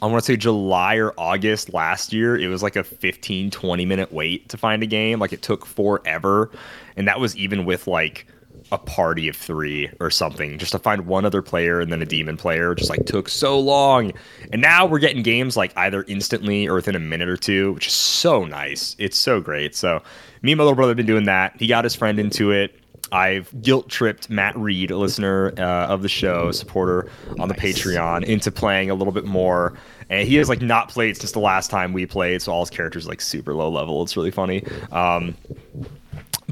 I 0.00 0.06
want 0.06 0.24
to 0.24 0.32
say 0.32 0.36
July 0.36 0.96
or 0.96 1.14
August 1.16 1.72
last 1.72 2.12
year, 2.12 2.36
it 2.36 2.48
was 2.48 2.62
like 2.62 2.76
a 2.76 2.82
15, 2.82 3.50
20 3.50 3.86
minute 3.86 4.12
wait 4.12 4.48
to 4.48 4.56
find 4.56 4.82
a 4.82 4.86
game. 4.86 5.18
Like 5.18 5.32
it 5.32 5.42
took 5.42 5.64
forever. 5.64 6.50
And 6.96 7.08
that 7.08 7.20
was 7.20 7.36
even 7.36 7.64
with 7.64 7.86
like 7.86 8.26
a 8.70 8.78
party 8.78 9.28
of 9.28 9.36
three 9.36 9.90
or 10.00 10.10
something 10.10 10.58
just 10.58 10.72
to 10.72 10.78
find 10.78 11.06
one 11.06 11.24
other 11.24 11.42
player 11.42 11.80
and 11.80 11.92
then 11.92 12.00
a 12.00 12.06
demon 12.06 12.36
player 12.36 12.74
just 12.74 12.90
like 12.90 13.04
took 13.06 13.28
so 13.28 13.58
long 13.58 14.12
and 14.52 14.62
now 14.62 14.86
we're 14.86 14.98
getting 14.98 15.22
games 15.22 15.56
like 15.56 15.76
either 15.76 16.04
instantly 16.06 16.66
or 16.66 16.74
within 16.74 16.94
a 16.94 17.00
minute 17.00 17.28
or 17.28 17.36
two 17.36 17.72
which 17.72 17.86
is 17.86 17.92
so 17.92 18.44
nice 18.44 18.94
it's 18.98 19.18
so 19.18 19.40
great 19.40 19.74
so 19.74 20.02
me 20.42 20.52
and 20.52 20.58
my 20.58 20.64
little 20.64 20.76
brother 20.76 20.90
have 20.90 20.96
been 20.96 21.06
doing 21.06 21.24
that 21.24 21.54
he 21.58 21.66
got 21.66 21.84
his 21.84 21.94
friend 21.94 22.18
into 22.18 22.50
it 22.50 22.78
I've 23.10 23.62
guilt 23.62 23.90
tripped 23.90 24.30
Matt 24.30 24.56
Reed, 24.56 24.90
a 24.90 24.96
listener 24.96 25.52
uh, 25.58 25.86
of 25.86 26.00
the 26.00 26.08
show, 26.08 26.50
supporter 26.50 27.10
on 27.38 27.48
the 27.48 27.54
Patreon, 27.54 28.24
into 28.24 28.50
playing 28.50 28.88
a 28.88 28.94
little 28.94 29.12
bit 29.12 29.26
more. 29.26 29.74
And 30.08 30.26
he 30.26 30.36
has 30.36 30.48
like 30.48 30.62
not 30.62 30.88
played 30.88 31.18
since 31.18 31.32
the 31.32 31.38
last 31.38 31.70
time 31.70 31.92
we 31.92 32.06
played, 32.06 32.40
so 32.40 32.52
all 32.52 32.60
his 32.60 32.70
characters 32.70 33.04
are, 33.04 33.10
like 33.10 33.20
super 33.20 33.52
low 33.52 33.68
level. 33.68 34.02
It's 34.02 34.16
really 34.16 34.30
funny. 34.30 34.64
Um, 34.90 35.36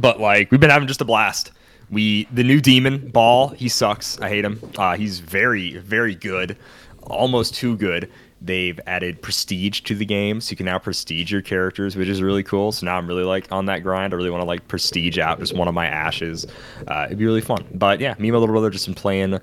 but 0.01 0.21
like 0.21 0.51
we've 0.51 0.61
been 0.61 0.71
having 0.71 0.89
just 0.89 1.01
a 1.01 1.05
blast. 1.05 1.53
We 1.91 2.25
the 2.33 2.45
new 2.45 2.61
demon 2.61 3.09
Baal. 3.11 3.49
He 3.49 3.69
sucks. 3.69 4.21
I 4.21 4.29
hate 4.29 4.45
him. 4.45 4.61
Uh, 4.77 4.97
he's 4.97 5.21
very 5.21 5.79
very 5.79 6.15
good, 6.15 6.57
almost 7.03 7.55
too 7.55 7.77
good. 7.77 8.11
They've 8.43 8.81
added 8.87 9.21
prestige 9.21 9.83
to 9.83 9.95
the 9.95 10.07
game, 10.07 10.41
so 10.41 10.53
you 10.53 10.57
can 10.57 10.65
now 10.65 10.79
prestige 10.79 11.31
your 11.31 11.43
characters, 11.43 11.95
which 11.95 12.09
is 12.09 12.23
really 12.23 12.43
cool. 12.43 12.73
So 12.73 12.87
now 12.87 12.97
I'm 12.97 13.07
really 13.07 13.25
like 13.25 13.53
on 13.53 13.67
that 13.67 13.83
grind. 13.83 14.15
I 14.15 14.17
really 14.17 14.31
want 14.31 14.41
to 14.41 14.47
like 14.47 14.67
prestige 14.67 15.19
out 15.19 15.41
just 15.41 15.55
one 15.55 15.69
of 15.69 15.75
my 15.75 15.87
ashes. 15.87 16.47
Uh, 16.89 17.05
it'd 17.07 17.19
be 17.19 17.27
really 17.27 17.43
fun. 17.43 17.67
But 17.75 18.01
yeah, 18.01 18.15
me 18.19 18.29
and 18.29 18.33
my 18.33 18.39
little 18.39 18.55
brother 18.55 18.71
just 18.71 18.87
been 18.87 18.95
playing 18.95 19.41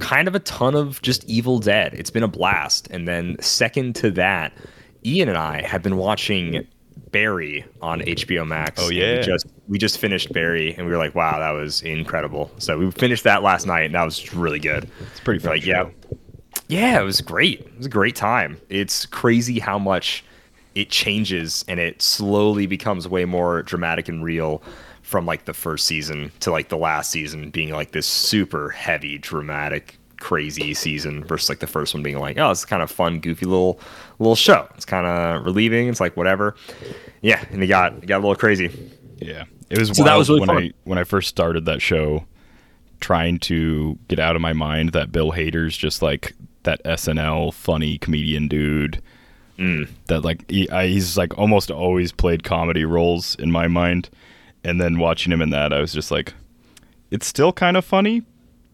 kind 0.00 0.26
of 0.26 0.34
a 0.34 0.40
ton 0.40 0.74
of 0.74 1.00
just 1.00 1.24
Evil 1.26 1.60
Dead. 1.60 1.94
It's 1.94 2.10
been 2.10 2.24
a 2.24 2.28
blast. 2.28 2.88
And 2.90 3.06
then 3.06 3.36
second 3.40 3.94
to 3.96 4.10
that, 4.12 4.52
Ian 5.06 5.28
and 5.28 5.38
I 5.38 5.62
have 5.62 5.82
been 5.82 5.96
watching 5.96 6.66
Barry 7.12 7.64
on 7.82 8.00
HBO 8.00 8.46
Max. 8.46 8.80
Oh, 8.82 8.90
yeah. 8.90 9.18
we 9.18 9.22
just 9.22 9.46
we 9.68 9.78
just 9.78 9.98
finished 9.98 10.32
Barry, 10.32 10.74
and 10.74 10.86
we 10.86 10.92
were 10.92 10.98
like, 10.98 11.14
wow, 11.14 11.38
that 11.38 11.50
was 11.50 11.82
incredible. 11.82 12.50
So 12.58 12.78
we 12.78 12.90
finished 12.90 13.24
that 13.24 13.42
last 13.42 13.66
night, 13.66 13.82
and 13.82 13.94
that 13.94 14.04
was 14.04 14.32
really 14.34 14.58
good. 14.58 14.88
It's 15.10 15.20
pretty 15.20 15.40
fun 15.40 15.52
Like, 15.52 15.66
yeah, 15.66 15.88
yeah, 16.68 17.00
it 17.00 17.04
was 17.04 17.20
great. 17.20 17.60
It 17.60 17.76
was 17.76 17.86
a 17.86 17.90
great 17.90 18.16
time. 18.16 18.60
It's 18.68 19.06
crazy 19.06 19.58
how 19.58 19.78
much 19.78 20.24
it 20.74 20.90
changes, 20.90 21.64
and 21.68 21.80
it 21.80 22.00
slowly 22.00 22.66
becomes 22.66 23.08
way 23.08 23.24
more 23.24 23.62
dramatic 23.62 24.08
and 24.08 24.24
real 24.24 24.62
from 25.02 25.26
like 25.26 25.44
the 25.44 25.52
first 25.54 25.86
season 25.86 26.30
to 26.38 26.52
like 26.52 26.68
the 26.68 26.76
last 26.76 27.10
season 27.10 27.50
being 27.50 27.70
like 27.72 27.90
this 27.90 28.06
super 28.06 28.70
heavy, 28.70 29.18
dramatic, 29.18 29.98
crazy 30.20 30.72
season 30.72 31.24
versus 31.24 31.48
like 31.48 31.58
the 31.58 31.66
first 31.66 31.92
one 31.92 32.02
being 32.02 32.18
like, 32.18 32.38
oh, 32.38 32.50
it's 32.50 32.64
kind 32.64 32.82
of 32.82 32.90
fun, 32.90 33.18
goofy 33.18 33.46
little 33.46 33.80
little 34.22 34.36
show. 34.36 34.68
It's 34.76 34.84
kind 34.84 35.06
of 35.06 35.44
relieving. 35.44 35.88
It's 35.88 36.00
like 36.00 36.16
whatever. 36.16 36.54
Yeah, 37.22 37.44
and 37.50 37.62
it 37.62 37.66
got 37.66 37.94
it 37.94 38.06
got 38.06 38.18
a 38.18 38.22
little 38.22 38.36
crazy. 38.36 38.70
Yeah, 39.18 39.44
it 39.68 39.78
was. 39.78 39.96
So 39.96 40.04
that 40.04 40.16
was 40.16 40.28
really 40.28 40.40
when 40.40 40.48
fun. 40.48 40.56
I 40.58 40.72
when 40.84 40.98
I 40.98 41.04
first 41.04 41.28
started 41.28 41.64
that 41.64 41.82
show, 41.82 42.24
trying 43.00 43.38
to 43.40 43.98
get 44.08 44.18
out 44.18 44.36
of 44.36 44.42
my 44.42 44.52
mind 44.52 44.92
that 44.92 45.12
Bill 45.12 45.32
Hader's 45.32 45.76
just 45.76 46.02
like 46.02 46.34
that 46.62 46.82
SNL 46.84 47.52
funny 47.52 47.98
comedian 47.98 48.48
dude. 48.48 49.02
Mm. 49.58 49.88
That 50.06 50.22
like 50.22 50.48
he, 50.50 50.70
I, 50.70 50.86
he's 50.86 51.18
like 51.18 51.36
almost 51.36 51.70
always 51.70 52.12
played 52.12 52.44
comedy 52.44 52.84
roles 52.84 53.34
in 53.36 53.50
my 53.50 53.68
mind, 53.68 54.08
and 54.64 54.80
then 54.80 54.98
watching 54.98 55.32
him 55.32 55.42
in 55.42 55.50
that, 55.50 55.72
I 55.72 55.80
was 55.80 55.92
just 55.92 56.10
like, 56.10 56.32
it's 57.10 57.26
still 57.26 57.52
kind 57.52 57.76
of 57.76 57.84
funny. 57.84 58.22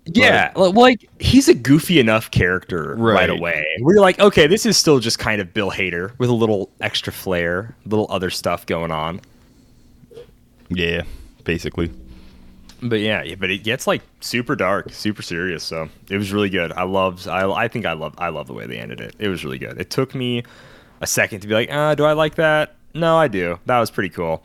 Yeah, 0.06 0.52
li- 0.56 0.70
like 0.70 1.08
he's 1.20 1.48
a 1.48 1.54
goofy 1.54 1.98
enough 1.98 2.30
character 2.30 2.94
right, 2.96 3.14
Right. 3.14 3.30
away. 3.30 3.64
We're 3.80 4.00
like, 4.00 4.18
okay, 4.20 4.46
this 4.46 4.64
is 4.64 4.76
still 4.76 5.00
just 5.00 5.18
kind 5.18 5.40
of 5.40 5.52
Bill 5.52 5.70
Hader 5.70 6.16
with 6.18 6.30
a 6.30 6.34
little 6.34 6.70
extra 6.80 7.12
flair, 7.12 7.74
little 7.86 8.06
other 8.10 8.30
stuff 8.30 8.66
going 8.66 8.92
on. 8.92 9.20
Yeah, 10.68 11.02
basically. 11.44 11.90
But 12.82 13.00
yeah, 13.00 13.22
yeah, 13.22 13.36
but 13.36 13.50
it 13.50 13.64
gets 13.64 13.86
like 13.86 14.02
super 14.20 14.54
dark, 14.54 14.92
super 14.92 15.22
serious. 15.22 15.64
So 15.64 15.88
it 16.10 16.18
was 16.18 16.32
really 16.32 16.50
good. 16.50 16.72
I 16.72 16.82
loved. 16.82 17.26
I 17.26 17.50
I 17.50 17.68
think 17.68 17.86
I 17.86 17.94
love. 17.94 18.14
I 18.18 18.28
love 18.28 18.46
the 18.46 18.52
way 18.52 18.66
they 18.66 18.78
ended 18.78 19.00
it. 19.00 19.14
It 19.18 19.28
was 19.28 19.44
really 19.44 19.58
good. 19.58 19.80
It 19.80 19.90
took 19.90 20.14
me 20.14 20.42
a 21.00 21.06
second 21.06 21.40
to 21.40 21.48
be 21.48 21.54
like, 21.54 21.70
uh, 21.72 21.94
do 21.94 22.04
I 22.04 22.12
like 22.12 22.34
that? 22.36 22.74
No, 22.94 23.16
I 23.16 23.28
do. 23.28 23.58
That 23.66 23.78
was 23.80 23.90
pretty 23.90 24.10
cool. 24.10 24.42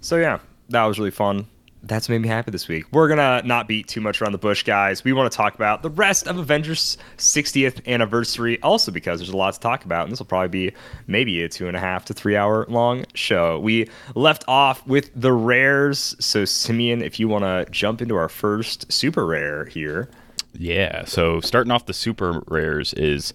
So 0.00 0.16
yeah, 0.16 0.38
that 0.70 0.84
was 0.84 0.98
really 0.98 1.10
fun. 1.10 1.46
That's 1.86 2.08
made 2.08 2.20
me 2.22 2.28
happy 2.28 2.50
this 2.50 2.66
week. 2.66 2.86
We're 2.92 3.08
gonna 3.08 3.42
not 3.44 3.68
beat 3.68 3.88
too 3.88 4.00
much 4.00 4.20
around 4.22 4.32
the 4.32 4.38
bush, 4.38 4.62
guys. 4.62 5.04
We 5.04 5.12
want 5.12 5.30
to 5.30 5.36
talk 5.36 5.54
about 5.54 5.82
the 5.82 5.90
rest 5.90 6.26
of 6.26 6.38
Avengers 6.38 6.96
60th 7.18 7.86
anniversary, 7.86 8.60
also 8.62 8.90
because 8.90 9.20
there's 9.20 9.28
a 9.30 9.36
lot 9.36 9.52
to 9.54 9.60
talk 9.60 9.84
about, 9.84 10.04
and 10.04 10.12
this 10.12 10.18
will 10.18 10.26
probably 10.26 10.48
be 10.70 10.76
maybe 11.06 11.42
a 11.42 11.48
two 11.48 11.68
and 11.68 11.76
a 11.76 11.80
half 11.80 12.06
to 12.06 12.14
three 12.14 12.36
hour 12.36 12.64
long 12.68 13.04
show. 13.14 13.60
We 13.60 13.88
left 14.14 14.44
off 14.48 14.86
with 14.86 15.10
the 15.14 15.32
rares. 15.32 16.16
So 16.20 16.44
Simeon, 16.44 17.02
if 17.02 17.20
you 17.20 17.28
want 17.28 17.44
to 17.44 17.70
jump 17.70 18.00
into 18.00 18.16
our 18.16 18.28
first 18.28 18.90
super 18.90 19.26
rare 19.26 19.66
here, 19.66 20.08
Yeah. 20.56 21.04
So 21.04 21.40
starting 21.40 21.70
off 21.70 21.86
the 21.86 21.92
super 21.92 22.42
rares 22.46 22.94
is 22.94 23.34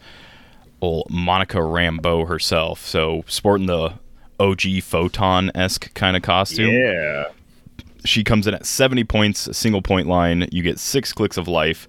old 0.82 1.08
Monica 1.10 1.58
Rambeau 1.58 2.28
herself. 2.28 2.86
So 2.86 3.24
sporting 3.28 3.68
the 3.68 3.94
OG 4.40 4.82
photon 4.82 5.52
esque 5.54 5.94
kind 5.94 6.16
of 6.16 6.24
costume. 6.24 6.74
yeah, 6.74 7.26
She 8.06 8.24
comes 8.24 8.48
in 8.48 8.54
at 8.54 8.66
70 8.66 9.04
points, 9.06 9.56
single 9.58 9.82
point 9.82 10.08
line. 10.08 10.48
You 10.52 10.64
get 10.64 10.80
six 10.80 11.12
clicks 11.14 11.38
of 11.38 11.48
life, 11.48 11.88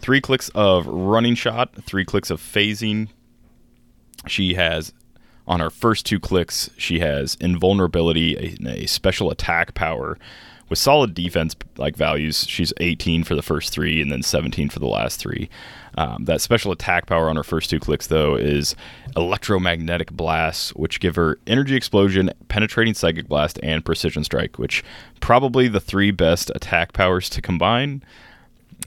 three 0.00 0.20
clicks 0.20 0.48
of 0.50 0.86
running 0.86 1.34
shot, 1.34 1.74
three 1.82 2.04
clicks 2.04 2.30
of 2.30 2.40
phasing. 2.40 3.08
She 4.26 4.54
has, 4.54 4.92
on 5.46 5.60
her 5.60 5.70
first 5.70 6.06
two 6.06 6.18
clicks, 6.18 6.70
she 6.76 7.00
has 7.00 7.36
invulnerability, 7.40 8.56
a, 8.66 8.82
a 8.82 8.86
special 8.86 9.30
attack 9.30 9.74
power. 9.74 10.18
With 10.68 10.78
solid 10.78 11.14
defense 11.14 11.54
like 11.76 11.96
values, 11.96 12.46
she's 12.48 12.72
18 12.80 13.24
for 13.24 13.34
the 13.34 13.42
first 13.42 13.72
three 13.72 14.00
and 14.00 14.10
then 14.10 14.22
17 14.22 14.70
for 14.70 14.78
the 14.78 14.86
last 14.86 15.20
three. 15.20 15.50
Um, 15.96 16.24
that 16.24 16.40
special 16.40 16.72
attack 16.72 17.06
power 17.06 17.28
on 17.28 17.36
her 17.36 17.44
first 17.44 17.70
two 17.70 17.78
clicks, 17.78 18.08
though, 18.08 18.34
is 18.34 18.74
electromagnetic 19.16 20.10
blasts, 20.12 20.74
which 20.74 21.00
give 21.00 21.16
her 21.16 21.38
energy 21.46 21.76
explosion, 21.76 22.30
penetrating 22.48 22.94
psychic 22.94 23.28
blast, 23.28 23.60
and 23.62 23.84
precision 23.84 24.24
strike, 24.24 24.58
which 24.58 24.82
probably 25.20 25.68
the 25.68 25.80
three 25.80 26.10
best 26.10 26.50
attack 26.54 26.92
powers 26.92 27.28
to 27.30 27.40
combine. 27.42 28.02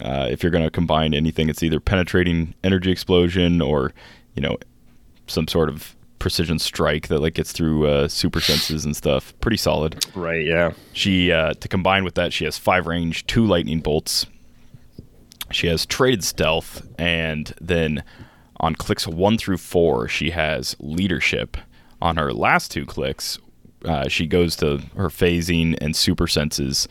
Uh, 0.01 0.27
if 0.29 0.43
you're 0.43 0.51
going 0.51 0.63
to 0.63 0.69
combine 0.69 1.13
anything, 1.13 1.49
it's 1.49 1.63
either 1.63 1.79
penetrating 1.79 2.53
energy 2.63 2.91
explosion 2.91 3.61
or, 3.61 3.93
you 4.35 4.41
know, 4.41 4.57
some 5.27 5.47
sort 5.47 5.69
of 5.69 5.95
precision 6.19 6.59
strike 6.59 7.07
that 7.07 7.19
like 7.19 7.35
gets 7.35 7.51
through 7.51 7.87
uh, 7.87 8.07
super 8.07 8.39
senses 8.41 8.85
and 8.85 8.95
stuff. 8.95 9.33
Pretty 9.41 9.57
solid. 9.57 10.05
right, 10.15 10.45
yeah, 10.45 10.73
She 10.93 11.31
uh, 11.31 11.53
to 11.53 11.67
combine 11.67 12.03
with 12.03 12.15
that, 12.15 12.33
she 12.33 12.45
has 12.45 12.57
five 12.57 12.87
range, 12.87 13.25
two 13.27 13.45
lightning 13.45 13.79
bolts. 13.79 14.25
She 15.51 15.67
has 15.67 15.85
traded 15.85 16.23
stealth, 16.23 16.85
and 16.99 17.53
then 17.61 18.03
on 18.59 18.75
clicks 18.75 19.07
one 19.07 19.37
through 19.37 19.57
four, 19.57 20.07
she 20.07 20.31
has 20.31 20.75
leadership. 20.79 21.57
On 22.01 22.17
her 22.17 22.33
last 22.33 22.71
two 22.71 22.85
clicks, 22.85 23.39
uh, 23.85 24.07
she 24.07 24.27
goes 24.27 24.55
to 24.57 24.79
her 24.95 25.07
phasing 25.07 25.77
and 25.79 25.95
super 25.95 26.27
senses, 26.27 26.87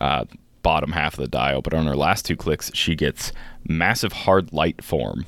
uh, 0.00 0.26
bottom 0.62 0.92
half 0.92 1.14
of 1.14 1.20
the 1.20 1.28
dial. 1.28 1.62
But 1.62 1.74
on 1.74 1.86
her 1.86 1.96
last 1.96 2.26
two 2.26 2.36
clicks, 2.36 2.70
she 2.74 2.94
gets 2.94 3.32
massive 3.66 4.12
hard 4.12 4.52
light 4.52 4.84
form, 4.84 5.24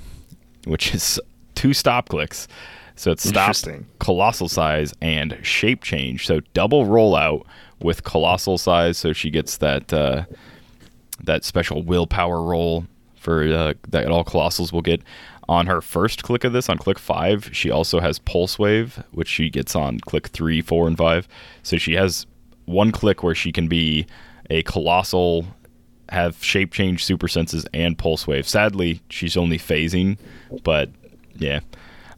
which 0.66 0.94
is 0.94 1.18
two 1.54 1.72
stop 1.72 2.08
clicks. 2.08 2.46
So 2.96 3.10
it's 3.10 3.28
stop, 3.28 3.56
colossal 3.98 4.48
size, 4.48 4.92
and 5.00 5.38
shape 5.42 5.82
change. 5.82 6.26
So 6.26 6.40
double 6.54 6.86
rollout 6.86 7.44
with 7.80 8.04
colossal 8.04 8.58
size. 8.58 8.98
So 8.98 9.12
she 9.12 9.30
gets 9.30 9.56
that 9.58 9.92
uh, 9.92 10.24
that 11.22 11.44
special 11.44 11.82
willpower 11.82 12.42
roll 12.42 12.86
for 13.16 13.42
uh, 13.42 13.74
that 13.88 14.08
all 14.08 14.24
colossals 14.24 14.72
will 14.72 14.82
get. 14.82 15.02
On 15.48 15.66
her 15.66 15.80
first 15.80 16.22
click 16.22 16.44
of 16.44 16.52
this, 16.52 16.68
on 16.68 16.78
click 16.78 16.96
five, 16.96 17.50
she 17.52 17.72
also 17.72 17.98
has 17.98 18.20
pulse 18.20 18.56
wave, 18.56 19.02
which 19.10 19.26
she 19.26 19.50
gets 19.50 19.74
on 19.74 19.98
click 19.98 20.28
three, 20.28 20.62
four, 20.62 20.86
and 20.86 20.96
five. 20.96 21.26
So 21.64 21.76
she 21.76 21.94
has 21.94 22.24
one 22.66 22.92
click 22.92 23.24
where 23.24 23.34
she 23.34 23.50
can 23.50 23.66
be 23.66 24.06
a 24.48 24.62
colossal, 24.62 25.46
have 26.08 26.42
shape 26.44 26.72
change, 26.72 27.04
super 27.04 27.26
senses, 27.26 27.66
and 27.74 27.98
pulse 27.98 28.28
wave. 28.28 28.46
Sadly, 28.46 29.00
she's 29.08 29.36
only 29.36 29.58
phasing, 29.58 30.18
but 30.62 30.88
yeah, 31.36 31.60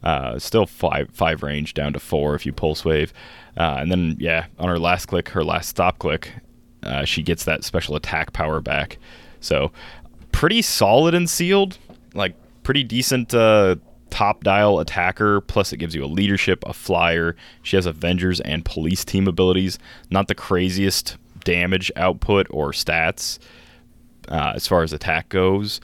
uh, 0.03 0.37
still 0.39 0.65
five 0.65 1.09
five 1.13 1.43
range 1.43 1.73
down 1.73 1.93
to 1.93 1.99
four 1.99 2.35
if 2.35 2.45
you 2.45 2.53
pulse 2.53 2.83
wave. 2.83 3.13
Uh, 3.57 3.77
and 3.79 3.91
then 3.91 4.15
yeah, 4.19 4.45
on 4.59 4.67
her 4.67 4.79
last 4.79 5.05
click, 5.05 5.29
her 5.29 5.43
last 5.43 5.69
stop 5.69 5.99
click, 5.99 6.33
uh, 6.83 7.05
she 7.05 7.21
gets 7.21 7.45
that 7.45 7.63
special 7.63 7.95
attack 7.95 8.33
power 8.33 8.59
back. 8.59 8.97
So 9.39 9.71
pretty 10.31 10.61
solid 10.61 11.13
and 11.13 11.29
sealed, 11.29 11.77
like 12.13 12.35
pretty 12.63 12.83
decent 12.83 13.33
uh, 13.33 13.75
top 14.09 14.43
dial 14.43 14.79
attacker, 14.79 15.41
plus 15.41 15.73
it 15.73 15.77
gives 15.77 15.95
you 15.95 16.03
a 16.03 16.07
leadership, 16.07 16.63
a 16.67 16.73
flyer. 16.73 17.35
She 17.61 17.75
has 17.77 17.85
Avengers 17.85 18.39
and 18.41 18.63
police 18.63 19.03
team 19.03 19.27
abilities. 19.27 19.79
Not 20.09 20.27
the 20.27 20.35
craziest 20.35 21.17
damage 21.43 21.91
output 21.95 22.47
or 22.49 22.71
stats 22.71 23.39
uh, 24.29 24.53
as 24.55 24.67
far 24.67 24.83
as 24.83 24.93
attack 24.93 25.29
goes, 25.29 25.81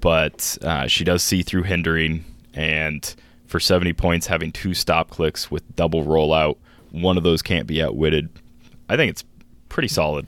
but 0.00 0.56
uh, 0.62 0.86
she 0.86 1.04
does 1.04 1.22
see 1.22 1.42
through 1.42 1.64
hindering. 1.64 2.24
And 2.54 3.14
for 3.52 3.60
70 3.60 3.92
points, 3.92 4.26
having 4.26 4.50
two 4.50 4.72
stop 4.72 5.10
clicks 5.10 5.50
with 5.50 5.76
double 5.76 6.04
rollout, 6.04 6.56
one 6.90 7.18
of 7.18 7.22
those 7.22 7.42
can't 7.42 7.66
be 7.66 7.82
outwitted. 7.82 8.30
I 8.88 8.96
think 8.96 9.10
it's 9.10 9.24
pretty 9.68 9.88
solid. 9.88 10.26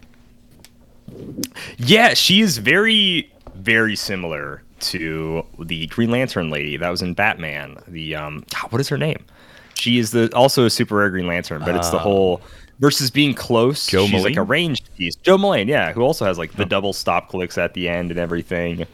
Yeah, 1.79 2.13
she 2.13 2.43
is 2.43 2.59
very, 2.59 3.33
very 3.55 3.97
similar 3.97 4.63
to 4.81 5.45
the 5.59 5.87
Green 5.87 6.11
Lantern 6.11 6.51
lady 6.51 6.77
that 6.77 6.91
was 6.91 7.01
in 7.01 7.15
Batman. 7.15 7.79
The 7.89 8.15
um, 8.15 8.45
what 8.69 8.81
is 8.81 8.89
her 8.91 8.99
name? 8.99 9.25
She 9.75 9.99
is 9.99 10.11
the 10.11 10.31
also 10.35 10.67
a 10.67 10.71
super 10.71 10.97
rare 10.97 11.11
Green 11.11 11.27
Lantern, 11.27 11.61
but 11.65 11.75
it's 11.75 11.91
the 11.91 11.99
whole 11.99 12.43
versus 12.79 13.11
being 13.11 13.33
close. 13.33 13.87
Joe 13.87 14.07
she's 14.07 14.23
like 14.23 14.37
a 14.37 14.43
ranged 14.43 14.95
piece. 14.97 15.17
Jo 15.17 15.39
Mullein, 15.39 15.67
yeah, 15.69 15.93
who 15.93 16.03
also 16.03 16.27
has 16.27 16.37
like 16.37 16.53
the 16.53 16.67
double 16.67 16.93
stop 16.93 17.29
clicks 17.31 17.57
at 17.57 17.73
the 17.73 17.89
end 17.89 18.11
and 18.11 18.21
everything. 18.21 18.87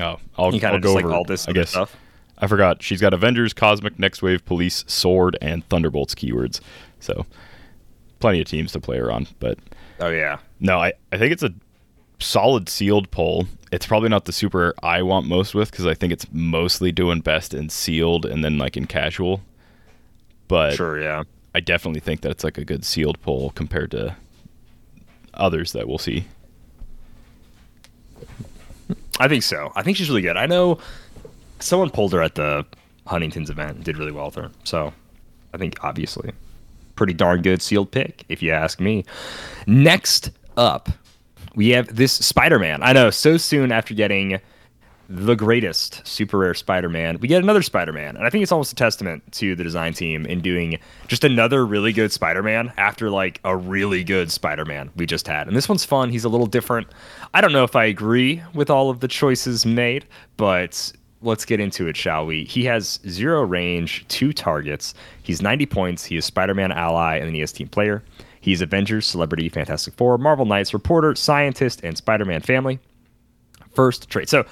Oh, 0.00 0.18
I'll, 0.36 0.52
kind 0.52 0.64
I'll 0.66 0.74
of 0.76 0.82
go 0.82 0.88
just 0.88 0.94
like 0.94 1.04
over 1.04 1.14
all 1.14 1.24
this 1.24 1.48
I 1.48 1.52
guess. 1.52 1.70
stuff. 1.70 1.96
I 2.38 2.46
forgot. 2.46 2.82
She's 2.82 3.00
got 3.00 3.14
Avengers, 3.14 3.52
Cosmic, 3.52 3.96
Nextwave, 3.96 4.44
Police, 4.44 4.84
Sword, 4.86 5.38
and 5.40 5.66
Thunderbolts 5.68 6.14
keywords. 6.14 6.60
So 7.00 7.26
plenty 8.20 8.40
of 8.40 8.46
teams 8.46 8.72
to 8.72 8.80
play 8.80 8.98
her 8.98 9.10
on. 9.10 9.26
But 9.38 9.58
Oh 10.00 10.08
yeah, 10.08 10.38
no, 10.60 10.78
I, 10.78 10.92
I 11.12 11.18
think 11.18 11.32
it's 11.32 11.42
a 11.42 11.54
solid 12.18 12.68
sealed 12.68 13.10
pull. 13.10 13.46
It's 13.72 13.86
probably 13.86 14.08
not 14.08 14.24
the 14.26 14.32
super 14.32 14.74
I 14.82 15.02
want 15.02 15.26
most 15.26 15.54
with 15.54 15.70
because 15.70 15.86
I 15.86 15.94
think 15.94 16.12
it's 16.12 16.26
mostly 16.32 16.92
doing 16.92 17.20
best 17.20 17.54
in 17.54 17.68
sealed 17.68 18.26
and 18.26 18.44
then 18.44 18.58
like 18.58 18.76
in 18.76 18.86
casual. 18.86 19.42
But 20.48 20.74
sure, 20.74 21.00
yeah. 21.00 21.24
I 21.54 21.60
definitely 21.60 22.00
think 22.00 22.20
that 22.20 22.30
it's 22.30 22.44
like 22.44 22.58
a 22.58 22.64
good 22.64 22.84
sealed 22.84 23.20
pull 23.22 23.50
compared 23.50 23.90
to 23.92 24.16
others 25.34 25.72
that 25.72 25.88
we'll 25.88 25.98
see. 25.98 26.26
I 29.18 29.28
think 29.28 29.42
so. 29.42 29.72
I 29.74 29.82
think 29.82 29.96
she's 29.96 30.10
really 30.10 30.22
good. 30.22 30.36
I 30.36 30.46
know 30.46 30.78
someone 31.58 31.90
pulled 31.90 32.12
her 32.12 32.22
at 32.22 32.34
the 32.34 32.64
Huntington's 33.06 33.50
event 33.50 33.76
and 33.76 33.84
did 33.84 33.98
really 33.98 34.12
well 34.12 34.26
with 34.26 34.34
her. 34.36 34.50
So 34.64 34.92
I 35.54 35.58
think 35.58 35.82
obviously 35.84 36.32
pretty 36.96 37.12
darn 37.12 37.42
good 37.42 37.62
sealed 37.62 37.90
pick, 37.90 38.24
if 38.28 38.42
you 38.42 38.50
ask 38.52 38.80
me. 38.80 39.04
Next 39.66 40.30
up, 40.56 40.88
we 41.54 41.70
have 41.70 41.94
this 41.94 42.12
Spider-Man. 42.12 42.82
I 42.82 42.92
know, 42.92 43.10
so 43.10 43.36
soon 43.36 43.70
after 43.70 43.94
getting 43.94 44.40
the 45.08 45.36
greatest 45.36 46.04
super 46.06 46.38
rare 46.38 46.54
Spider-Man, 46.54 47.18
we 47.20 47.28
get 47.28 47.42
another 47.42 47.62
Spider-Man. 47.62 48.16
And 48.16 48.26
I 48.26 48.30
think 48.30 48.42
it's 48.42 48.50
almost 48.50 48.72
a 48.72 48.74
testament 48.74 49.30
to 49.32 49.54
the 49.54 49.62
design 49.62 49.92
team 49.92 50.26
in 50.26 50.40
doing 50.40 50.78
just 51.06 51.22
another 51.22 51.64
really 51.64 51.92
good 51.92 52.10
Spider-Man 52.12 52.72
after 52.76 53.08
like 53.08 53.40
a 53.44 53.56
really 53.56 54.02
good 54.02 54.32
Spider-Man 54.32 54.90
we 54.96 55.06
just 55.06 55.28
had. 55.28 55.46
And 55.46 55.56
this 55.56 55.68
one's 55.68 55.84
fun. 55.84 56.10
He's 56.10 56.24
a 56.24 56.28
little 56.28 56.46
different. 56.46 56.88
I 57.34 57.40
don't 57.40 57.52
know 57.52 57.64
if 57.64 57.76
I 57.76 57.84
agree 57.84 58.42
with 58.52 58.68
all 58.68 58.90
of 58.90 59.00
the 59.00 59.08
choices 59.08 59.64
made, 59.64 60.06
but 60.36 60.92
let's 61.26 61.44
get 61.44 61.60
into 61.60 61.86
it, 61.88 61.96
shall 61.96 62.24
we? 62.26 62.44
He 62.44 62.64
has 62.64 63.00
zero 63.08 63.42
range, 63.42 64.06
two 64.08 64.32
targets. 64.32 64.94
He's 65.22 65.42
90 65.42 65.66
points. 65.66 66.04
He 66.04 66.16
is 66.16 66.24
Spider-Man 66.24 66.72
ally, 66.72 67.16
and 67.16 67.26
then 67.26 67.34
he 67.34 67.40
has 67.40 67.52
team 67.52 67.68
player. 67.68 68.02
He's 68.40 68.60
Avengers, 68.60 69.06
Celebrity, 69.06 69.48
Fantastic 69.48 69.94
Four, 69.94 70.18
Marvel 70.18 70.46
Knights, 70.46 70.72
Reporter, 70.72 71.14
Scientist, 71.14 71.80
and 71.82 71.96
Spider-Man 71.96 72.42
family 72.42 72.78
first 73.76 74.08
trait. 74.08 74.28
So 74.28 74.44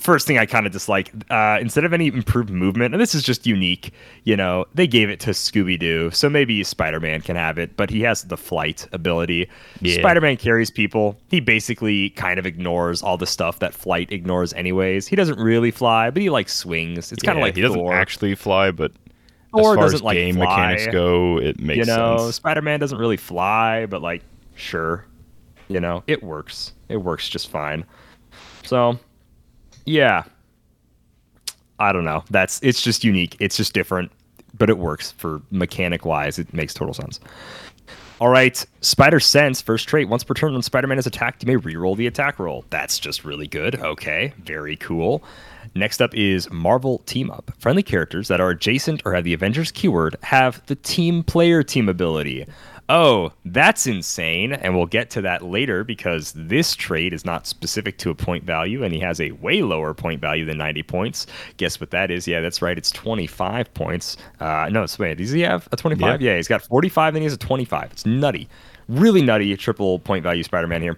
first 0.00 0.26
thing 0.26 0.38
I 0.38 0.46
kind 0.46 0.66
of 0.66 0.72
dislike, 0.72 1.12
uh, 1.30 1.58
instead 1.60 1.84
of 1.84 1.92
any 1.92 2.08
improved 2.08 2.50
movement, 2.50 2.94
and 2.94 3.00
this 3.00 3.14
is 3.14 3.22
just 3.22 3.46
unique, 3.46 3.92
you 4.24 4.36
know, 4.36 4.64
they 4.74 4.86
gave 4.86 5.08
it 5.10 5.20
to 5.20 5.30
Scooby 5.30 5.78
Doo, 5.78 6.10
so 6.10 6.28
maybe 6.28 6.64
Spider 6.64 7.00
Man 7.00 7.20
can 7.20 7.36
have 7.36 7.58
it, 7.58 7.76
but 7.76 7.90
he 7.90 8.02
has 8.02 8.24
the 8.24 8.36
flight 8.36 8.88
ability. 8.92 9.48
Yeah. 9.80 10.00
Spider 10.00 10.20
Man 10.20 10.36
carries 10.36 10.70
people. 10.70 11.18
He 11.28 11.40
basically 11.40 12.10
kind 12.10 12.38
of 12.38 12.46
ignores 12.46 13.02
all 13.02 13.16
the 13.16 13.26
stuff 13.26 13.60
that 13.60 13.74
flight 13.74 14.10
ignores, 14.10 14.52
anyways. 14.54 15.06
He 15.06 15.16
doesn't 15.16 15.38
really 15.38 15.70
fly, 15.70 16.10
but 16.10 16.22
he 16.22 16.30
like 16.30 16.48
swings. 16.48 17.12
It's 17.12 17.22
kind 17.22 17.38
of 17.38 17.42
like 17.42 17.54
he 17.54 17.62
doesn't 17.62 17.86
actually 17.88 18.34
fly, 18.34 18.70
but 18.70 18.92
Thor 19.54 19.60
as 19.60 19.66
far 19.66 19.76
doesn't, 19.76 19.94
as 19.94 20.02
like, 20.02 20.14
game 20.16 20.34
fly. 20.34 20.44
mechanics 20.44 20.86
go, 20.92 21.38
it 21.38 21.60
makes 21.60 21.78
you 21.78 21.84
know. 21.84 22.30
Spider 22.30 22.62
Man 22.62 22.80
doesn't 22.80 22.98
really 22.98 23.16
fly, 23.16 23.86
but 23.86 24.02
like, 24.02 24.22
sure, 24.56 25.06
you 25.68 25.80
know, 25.80 26.02
it 26.06 26.22
works. 26.22 26.72
It 26.88 26.96
works 26.96 27.28
just 27.28 27.48
fine. 27.48 27.84
So, 28.64 28.98
yeah, 29.88 30.24
I 31.78 31.92
don't 31.92 32.04
know. 32.04 32.24
That's 32.30 32.60
it's 32.62 32.82
just 32.82 33.04
unique. 33.04 33.36
It's 33.40 33.56
just 33.56 33.72
different, 33.72 34.12
but 34.56 34.68
it 34.70 34.78
works 34.78 35.12
for 35.12 35.40
mechanic 35.50 36.04
wise. 36.04 36.38
It 36.38 36.52
makes 36.52 36.74
total 36.74 36.94
sense. 36.94 37.20
All 38.20 38.30
right, 38.30 38.64
Spider 38.80 39.20
Sense, 39.20 39.62
first 39.62 39.86
trait. 39.86 40.08
Once 40.08 40.24
per 40.24 40.34
turn 40.34 40.52
when 40.52 40.62
Spider 40.62 40.88
Man 40.88 40.98
is 40.98 41.06
attacked, 41.06 41.42
you 41.42 41.46
may 41.46 41.54
reroll 41.54 41.96
the 41.96 42.08
attack 42.08 42.40
roll. 42.40 42.64
That's 42.70 42.98
just 42.98 43.24
really 43.24 43.46
good. 43.46 43.76
Okay, 43.76 44.32
very 44.42 44.76
cool. 44.76 45.22
Next 45.74 46.02
up 46.02 46.14
is 46.16 46.50
Marvel 46.50 46.98
Team 47.06 47.30
Up. 47.30 47.52
Friendly 47.58 47.84
characters 47.84 48.26
that 48.28 48.40
are 48.40 48.50
adjacent 48.50 49.02
or 49.04 49.14
have 49.14 49.22
the 49.22 49.34
Avengers 49.34 49.70
keyword 49.70 50.16
have 50.22 50.64
the 50.66 50.74
team 50.74 51.22
player 51.22 51.62
team 51.62 51.88
ability. 51.88 52.46
Oh, 52.90 53.32
that's 53.44 53.86
insane. 53.86 54.54
And 54.54 54.74
we'll 54.74 54.86
get 54.86 55.10
to 55.10 55.20
that 55.22 55.42
later 55.44 55.84
because 55.84 56.32
this 56.34 56.74
trade 56.74 57.12
is 57.12 57.24
not 57.24 57.46
specific 57.46 57.98
to 57.98 58.10
a 58.10 58.14
point 58.14 58.44
value 58.44 58.82
and 58.82 58.94
he 58.94 59.00
has 59.00 59.20
a 59.20 59.32
way 59.32 59.60
lower 59.62 59.92
point 59.92 60.22
value 60.22 60.46
than 60.46 60.56
90 60.56 60.82
points. 60.84 61.26
Guess 61.58 61.80
what 61.80 61.90
that 61.90 62.10
is? 62.10 62.26
Yeah, 62.26 62.40
that's 62.40 62.62
right. 62.62 62.78
It's 62.78 62.90
25 62.90 63.74
points. 63.74 64.16
Uh, 64.40 64.70
no, 64.72 64.84
it's 64.84 64.98
wait. 64.98 65.18
Does 65.18 65.32
he 65.32 65.42
have 65.42 65.68
a 65.70 65.76
25? 65.76 66.22
Yeah. 66.22 66.30
Yeah, 66.30 66.36
he's 66.36 66.48
got 66.48 66.62
45 66.62 67.14
and 67.14 67.22
he 67.22 67.24
has 67.24 67.34
a 67.34 67.38
25. 67.38 67.92
It's 67.92 68.06
nutty. 68.06 68.48
Really 68.88 69.20
nutty 69.20 69.54
triple 69.58 69.98
point 69.98 70.22
value 70.22 70.42
Spider 70.42 70.66
Man 70.66 70.80
here. 70.80 70.96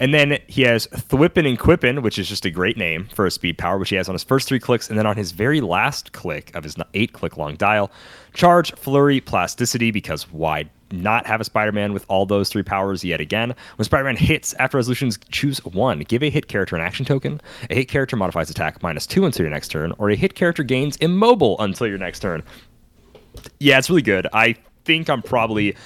And 0.00 0.12
then 0.12 0.38
he 0.48 0.62
has 0.62 0.88
Thwippin 0.88 1.48
and 1.48 1.56
Quippin, 1.56 2.02
which 2.02 2.18
is 2.18 2.28
just 2.28 2.44
a 2.46 2.50
great 2.50 2.76
name 2.76 3.08
for 3.14 3.26
a 3.26 3.30
speed 3.30 3.58
power, 3.58 3.78
which 3.78 3.90
he 3.90 3.96
has 3.96 4.08
on 4.08 4.14
his 4.16 4.24
first 4.24 4.48
three 4.48 4.58
clicks. 4.58 4.88
And 4.90 4.98
then 4.98 5.06
on 5.06 5.16
his 5.16 5.30
very 5.30 5.60
last 5.60 6.12
click 6.12 6.52
of 6.56 6.64
his 6.64 6.74
eight 6.94 7.12
click 7.12 7.36
long 7.36 7.54
dial, 7.54 7.92
Charge, 8.34 8.72
Flurry, 8.74 9.20
Plasticity, 9.20 9.92
because 9.92 10.24
why 10.32 10.68
not 10.90 11.26
have 11.26 11.40
a 11.40 11.44
Spider 11.44 11.72
Man 11.72 11.92
with 11.92 12.04
all 12.08 12.26
those 12.26 12.48
three 12.48 12.62
powers 12.62 13.04
yet 13.04 13.20
again? 13.20 13.54
When 13.76 13.84
Spider 13.84 14.04
Man 14.04 14.16
hits 14.16 14.54
after 14.54 14.76
resolutions, 14.76 15.18
choose 15.30 15.64
one. 15.64 16.00
Give 16.00 16.22
a 16.22 16.30
hit 16.30 16.48
character 16.48 16.76
an 16.76 16.82
action 16.82 17.04
token. 17.04 17.40
A 17.70 17.74
hit 17.74 17.88
character 17.88 18.16
modifies 18.16 18.50
attack 18.50 18.82
minus 18.82 19.06
two 19.06 19.24
until 19.24 19.44
your 19.44 19.50
next 19.50 19.68
turn, 19.68 19.92
or 19.98 20.10
a 20.10 20.16
hit 20.16 20.34
character 20.34 20.62
gains 20.62 20.96
immobile 20.96 21.56
until 21.60 21.86
your 21.86 21.98
next 21.98 22.20
turn. 22.20 22.42
Yeah, 23.60 23.78
it's 23.78 23.88
really 23.88 24.02
good. 24.02 24.26
I 24.32 24.56
think 24.84 25.08
I'm 25.10 25.22
probably 25.22 25.76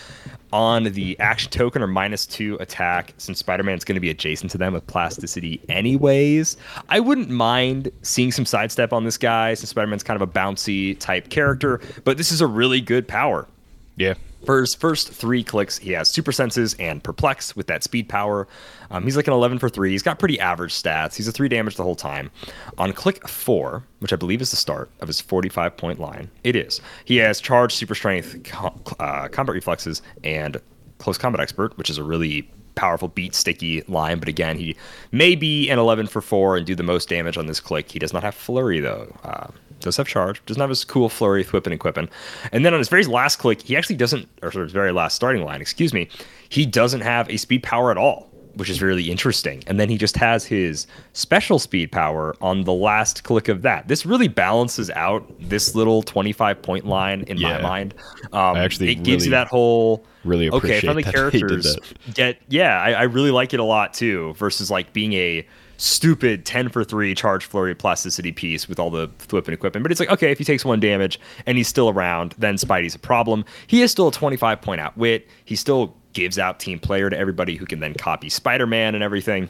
on 0.52 0.84
the 0.84 1.18
action 1.18 1.50
token 1.50 1.82
or 1.82 1.86
minus 1.86 2.26
two 2.26 2.56
attack 2.60 3.14
since 3.16 3.38
Spider-Man's 3.38 3.84
going 3.84 3.94
to 3.94 4.00
be 4.00 4.10
adjacent 4.10 4.50
to 4.52 4.58
them 4.58 4.74
with 4.74 4.86
plasticity 4.86 5.60
anyways. 5.70 6.58
I 6.90 7.00
wouldn't 7.00 7.30
mind 7.30 7.90
seeing 8.02 8.30
some 8.30 8.44
sidestep 8.44 8.92
on 8.92 9.04
this 9.04 9.16
guy 9.16 9.54
since 9.54 9.70
Spider-Man's 9.70 10.02
kind 10.02 10.20
of 10.20 10.28
a 10.28 10.30
bouncy 10.30 10.98
type 10.98 11.30
character, 11.30 11.80
but 12.04 12.18
this 12.18 12.30
is 12.30 12.42
a 12.42 12.46
really 12.46 12.82
good 12.82 13.08
power. 13.08 13.48
Yeah. 13.96 14.14
For 14.44 14.60
his 14.60 14.74
first 14.74 15.08
three 15.08 15.44
clicks, 15.44 15.78
he 15.78 15.92
has 15.92 16.08
super 16.08 16.32
senses 16.32 16.74
and 16.74 17.02
perplex 17.02 17.54
with 17.54 17.68
that 17.68 17.84
speed 17.84 18.08
power. 18.08 18.48
Um, 18.90 19.04
he's 19.04 19.16
like 19.16 19.28
an 19.28 19.32
11 19.32 19.58
for 19.58 19.68
three. 19.68 19.92
He's 19.92 20.02
got 20.02 20.18
pretty 20.18 20.40
average 20.40 20.72
stats. 20.72 21.14
He's 21.14 21.28
a 21.28 21.32
three 21.32 21.48
damage 21.48 21.76
the 21.76 21.84
whole 21.84 21.94
time. 21.94 22.30
On 22.78 22.92
click 22.92 23.26
four, 23.28 23.84
which 24.00 24.12
I 24.12 24.16
believe 24.16 24.40
is 24.42 24.50
the 24.50 24.56
start 24.56 24.90
of 25.00 25.06
his 25.08 25.20
45 25.20 25.76
point 25.76 26.00
line, 26.00 26.30
it 26.42 26.56
is. 26.56 26.80
He 27.04 27.16
has 27.18 27.40
charge, 27.40 27.74
super 27.74 27.94
strength, 27.94 28.42
co- 28.44 28.74
uh, 28.98 29.28
combat 29.28 29.54
reflexes, 29.54 30.02
and 30.24 30.60
close 30.98 31.18
combat 31.18 31.40
expert, 31.40 31.76
which 31.78 31.90
is 31.90 31.98
a 31.98 32.04
really 32.04 32.50
powerful 32.74 33.08
beat 33.08 33.34
sticky 33.34 33.82
line. 33.82 34.18
But 34.18 34.28
again, 34.28 34.56
he 34.56 34.76
may 35.12 35.34
be 35.36 35.68
an 35.70 35.78
11 35.78 36.06
for 36.08 36.20
four 36.20 36.56
and 36.56 36.66
do 36.66 36.74
the 36.74 36.82
most 36.82 37.08
damage 37.08 37.36
on 37.36 37.46
this 37.46 37.60
click. 37.60 37.90
He 37.90 37.98
does 37.98 38.12
not 38.12 38.22
have 38.22 38.34
flurry 38.34 38.80
though. 38.80 39.14
Uh, 39.22 39.48
does 39.82 39.96
have 39.96 40.08
charge, 40.08 40.44
doesn't 40.46 40.60
have 40.60 40.70
his 40.70 40.84
cool 40.84 41.08
flurry, 41.08 41.44
whipping 41.44 41.72
and 41.72 41.80
quipping. 41.80 42.08
And 42.52 42.64
then 42.64 42.72
on 42.74 42.80
his 42.80 42.88
very 42.88 43.04
last 43.04 43.36
click, 43.36 43.62
he 43.62 43.76
actually 43.76 43.96
doesn't, 43.96 44.28
or 44.42 44.50
sort 44.50 44.62
of 44.62 44.68
his 44.68 44.72
very 44.72 44.92
last 44.92 45.14
starting 45.14 45.44
line, 45.44 45.60
excuse 45.60 45.92
me, 45.92 46.08
he 46.48 46.66
doesn't 46.66 47.00
have 47.00 47.28
a 47.30 47.36
speed 47.36 47.62
power 47.62 47.90
at 47.90 47.96
all, 47.96 48.30
which 48.54 48.70
is 48.70 48.82
really 48.82 49.10
interesting. 49.10 49.62
And 49.66 49.78
then 49.80 49.88
he 49.88 49.96
just 49.96 50.16
has 50.16 50.44
his 50.44 50.86
special 51.12 51.58
speed 51.58 51.90
power 51.92 52.36
on 52.40 52.64
the 52.64 52.72
last 52.72 53.24
click 53.24 53.48
of 53.48 53.62
that. 53.62 53.88
This 53.88 54.04
really 54.06 54.28
balances 54.28 54.90
out 54.90 55.30
this 55.40 55.74
little 55.74 56.02
25 56.02 56.62
point 56.62 56.86
line 56.86 57.22
in 57.22 57.40
my 57.40 57.60
mind. 57.60 57.94
Um, 58.32 58.56
I 58.56 58.64
actually 58.64 58.92
it 58.92 59.02
gives 59.02 59.24
you 59.24 59.30
that 59.32 59.48
whole 59.48 60.04
really 60.24 60.48
okay 60.50 60.56
appreciate 60.56 60.80
friendly 60.84 61.02
that 61.02 61.14
they 61.14 61.30
did 61.30 61.40
characters 61.40 61.76
get 62.14 62.38
yeah 62.48 62.80
I, 62.80 62.92
I 62.92 63.02
really 63.02 63.32
like 63.32 63.52
it 63.52 63.58
a 63.58 63.64
lot 63.64 63.92
too 63.92 64.34
versus 64.34 64.70
like 64.70 64.92
being 64.92 65.14
a 65.14 65.44
stupid 65.76 66.44
10 66.44 66.68
for 66.68 66.84
3 66.84 67.14
charge 67.14 67.44
flurry 67.44 67.74
plasticity 67.74 68.32
piece 68.32 68.68
with 68.68 68.78
all 68.78 68.90
the 68.90 69.10
whip 69.30 69.46
and 69.46 69.54
equipment. 69.54 69.82
But 69.82 69.90
it's 69.90 70.00
like 70.00 70.10
okay 70.10 70.30
if 70.30 70.38
he 70.38 70.44
takes 70.44 70.64
one 70.64 70.80
damage 70.80 71.18
and 71.46 71.58
he's 71.58 71.68
still 71.68 71.88
around 71.88 72.34
then 72.38 72.56
spidey's 72.56 72.94
a 72.94 72.98
problem. 72.98 73.44
He 73.66 73.82
is 73.82 73.90
still 73.90 74.08
a 74.08 74.12
25 74.12 74.60
point 74.60 74.80
outwit 74.80 75.28
he 75.44 75.56
still 75.56 75.94
gives 76.12 76.38
out 76.38 76.60
team 76.60 76.78
player 76.78 77.10
to 77.10 77.18
everybody 77.18 77.56
who 77.56 77.66
can 77.66 77.80
then 77.80 77.94
copy 77.94 78.28
spider-man 78.28 78.94
and 78.94 79.02
everything. 79.02 79.48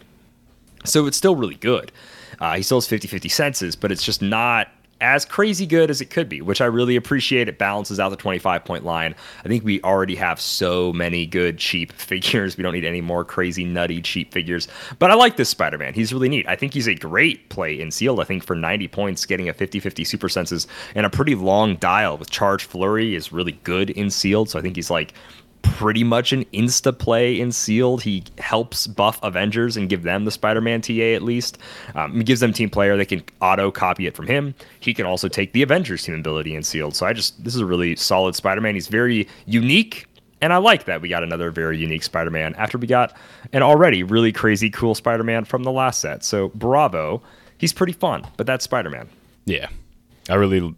So 0.84 1.06
it's 1.06 1.16
still 1.16 1.36
really 1.36 1.56
good. 1.56 1.92
Uh, 2.38 2.56
he 2.56 2.62
still 2.62 2.78
has 2.78 2.86
50 2.86 3.08
50 3.08 3.28
senses, 3.28 3.76
but 3.76 3.92
it's 3.92 4.02
just 4.02 4.22
not 4.22 4.68
as 5.02 5.24
crazy 5.24 5.66
good 5.66 5.90
as 5.90 6.00
it 6.00 6.10
could 6.10 6.28
be, 6.28 6.40
which 6.40 6.60
I 6.60 6.66
really 6.66 6.96
appreciate. 6.96 7.48
It 7.48 7.58
balances 7.58 7.98
out 7.98 8.10
the 8.10 8.16
25 8.16 8.64
point 8.64 8.84
line. 8.84 9.14
I 9.44 9.48
think 9.48 9.64
we 9.64 9.82
already 9.82 10.14
have 10.14 10.40
so 10.40 10.92
many 10.92 11.26
good 11.26 11.58
cheap 11.58 11.92
figures. 12.12 12.56
We 12.56 12.62
don't 12.62 12.72
need 12.72 12.84
any 12.84 13.00
more 13.00 13.24
crazy, 13.24 13.64
nutty, 13.64 14.00
cheap 14.00 14.32
figures. 14.32 14.68
But 14.98 15.10
I 15.10 15.14
like 15.14 15.36
this 15.36 15.48
Spider 15.48 15.76
Man. 15.76 15.92
He's 15.92 16.12
really 16.12 16.28
neat. 16.28 16.46
I 16.48 16.56
think 16.56 16.72
he's 16.72 16.86
a 16.86 16.94
great 16.94 17.48
play 17.48 17.78
in 17.78 17.90
sealed. 17.90 18.20
I 18.20 18.24
think 18.24 18.44
for 18.44 18.54
90 18.54 18.88
points, 18.88 19.26
getting 19.26 19.48
a 19.48 19.52
50 19.52 19.80
50 19.80 20.04
super 20.04 20.28
senses 20.28 20.66
and 20.94 21.04
a 21.04 21.10
pretty 21.10 21.34
long 21.34 21.76
dial 21.76 22.16
with 22.16 22.30
charge 22.30 22.64
flurry 22.64 23.14
is 23.14 23.32
really 23.32 23.58
good 23.64 23.90
in 23.90 24.08
sealed. 24.08 24.48
So 24.48 24.58
I 24.58 24.62
think 24.62 24.76
he's 24.76 24.90
like 24.90 25.12
pretty 25.62 26.04
much 26.04 26.32
an 26.32 26.44
insta 26.46 26.96
play 26.96 27.38
in 27.38 27.52
sealed. 27.52 28.02
He 28.02 28.24
helps 28.38 28.86
buff 28.86 29.18
Avengers 29.22 29.76
and 29.76 29.88
give 29.88 30.02
them 30.02 30.24
the 30.24 30.30
Spider-Man 30.30 30.80
TA 30.82 31.14
at 31.14 31.22
least. 31.22 31.58
Um, 31.94 32.16
he 32.16 32.24
gives 32.24 32.40
them 32.40 32.52
team 32.52 32.70
player. 32.70 32.96
They 32.96 33.04
can 33.04 33.22
auto 33.40 33.70
copy 33.70 34.06
it 34.06 34.14
from 34.14 34.26
him. 34.26 34.54
He 34.80 34.94
can 34.94 35.06
also 35.06 35.28
take 35.28 35.52
the 35.52 35.62
Avengers 35.62 36.04
team 36.04 36.14
ability 36.14 36.54
in 36.54 36.62
sealed. 36.62 36.94
So 36.96 37.06
I 37.06 37.12
just 37.12 37.42
this 37.42 37.54
is 37.54 37.60
a 37.60 37.66
really 37.66 37.96
solid 37.96 38.34
Spider-Man. 38.34 38.74
He's 38.74 38.88
very 38.88 39.28
unique. 39.46 40.06
And 40.40 40.52
I 40.52 40.56
like 40.56 40.86
that 40.86 41.00
we 41.00 41.08
got 41.08 41.22
another 41.22 41.52
very 41.52 41.78
unique 41.78 42.02
Spider 42.02 42.30
Man 42.30 42.54
after 42.56 42.76
we 42.76 42.88
got 42.88 43.16
an 43.52 43.62
already 43.62 44.02
really 44.02 44.32
crazy 44.32 44.70
cool 44.70 44.96
Spider 44.96 45.22
Man 45.22 45.44
from 45.44 45.62
the 45.62 45.70
last 45.70 46.00
set. 46.00 46.24
So 46.24 46.48
bravo. 46.48 47.22
He's 47.58 47.72
pretty 47.72 47.92
fun, 47.92 48.26
but 48.36 48.44
that's 48.44 48.64
Spider 48.64 48.90
Man. 48.90 49.08
Yeah, 49.44 49.68
I 50.28 50.34
really, 50.34 50.74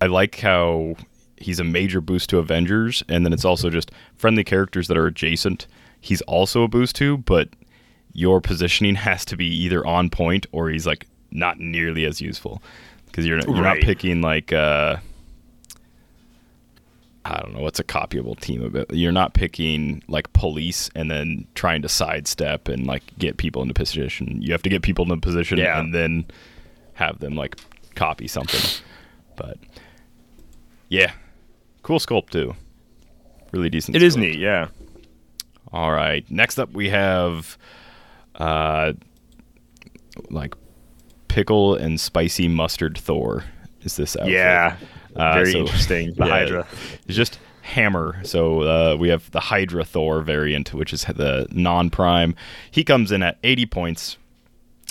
I 0.00 0.06
like 0.06 0.40
how 0.40 0.96
he's 1.38 1.58
a 1.60 1.64
major 1.64 2.00
boost 2.00 2.30
to 2.30 2.38
Avengers, 2.38 3.02
and 3.08 3.24
then 3.24 3.32
it's 3.32 3.44
also 3.44 3.70
just 3.70 3.90
friendly 4.16 4.44
characters 4.44 4.88
that 4.88 4.96
are 4.96 5.06
adjacent. 5.06 5.66
He's 6.00 6.20
also 6.22 6.62
a 6.62 6.68
boost 6.68 6.96
to, 6.96 7.18
but 7.18 7.48
your 8.12 8.40
positioning 8.40 8.94
has 9.06 9.24
to 9.26 9.36
be 9.36 9.46
either 9.46 9.86
on 9.86 10.10
point 10.10 10.46
or 10.52 10.70
he's 10.70 10.86
like 10.86 11.06
not 11.30 11.58
nearly 11.58 12.04
as 12.04 12.20
useful 12.20 12.62
because 13.06 13.26
you're 13.26 13.38
you're 13.40 13.62
not 13.62 13.78
picking 13.78 14.20
like 14.22 14.52
uh, 14.52 14.96
I 17.24 17.40
don't 17.40 17.54
know 17.54 17.60
what's 17.60 17.80
a 17.80 17.84
copyable 17.84 18.38
team 18.38 18.62
of 18.62 18.76
it. 18.76 18.92
You're 18.92 19.10
not 19.10 19.34
picking 19.34 20.02
like 20.06 20.32
police 20.32 20.88
and 20.94 21.10
then 21.10 21.46
trying 21.56 21.82
to 21.82 21.88
sidestep 21.88 22.68
and 22.68 22.86
like 22.86 23.02
get 23.18 23.36
people 23.36 23.62
into 23.62 23.74
position. 23.74 24.40
You 24.40 24.52
have 24.52 24.62
to 24.62 24.70
get 24.70 24.82
people 24.82 25.02
into 25.04 25.16
position 25.16 25.58
Yeah. 25.58 25.80
and 25.80 25.92
then 25.92 26.26
have 26.94 27.18
them 27.18 27.34
like 27.34 27.56
copy 27.96 28.28
something. 28.28 28.60
But 29.34 29.58
yeah, 30.88 31.12
cool 31.86 32.00
sculpt 32.00 32.30
too. 32.30 32.52
Really 33.52 33.70
decent. 33.70 33.94
It 33.96 34.02
is 34.02 34.16
sculpt. 34.16 34.20
neat, 34.20 34.38
yeah. 34.40 34.68
All 35.72 35.92
right. 35.92 36.28
Next 36.28 36.58
up, 36.58 36.72
we 36.72 36.88
have 36.88 37.56
uh, 38.34 38.92
like 40.30 40.54
pickle 41.28 41.76
and 41.76 42.00
spicy 42.00 42.48
mustard 42.48 42.98
Thor. 42.98 43.44
Is 43.82 43.96
this 43.96 44.16
outfit? 44.16 44.32
Yeah. 44.32 44.76
Uh, 45.14 45.34
Very 45.34 45.52
so- 45.52 45.58
interesting. 45.60 46.12
The 46.14 46.26
yeah, 46.26 46.30
Hydra. 46.30 46.66
It's 47.06 47.16
just 47.16 47.38
Hammer. 47.62 48.18
So 48.24 48.62
uh, 48.62 48.96
we 48.98 49.08
have 49.08 49.30
the 49.30 49.40
Hydra 49.40 49.84
Thor 49.84 50.22
variant, 50.22 50.74
which 50.74 50.92
is 50.92 51.04
the 51.04 51.46
non-prime. 51.52 52.34
He 52.70 52.82
comes 52.82 53.12
in 53.12 53.22
at 53.22 53.38
80 53.44 53.66
points. 53.66 54.16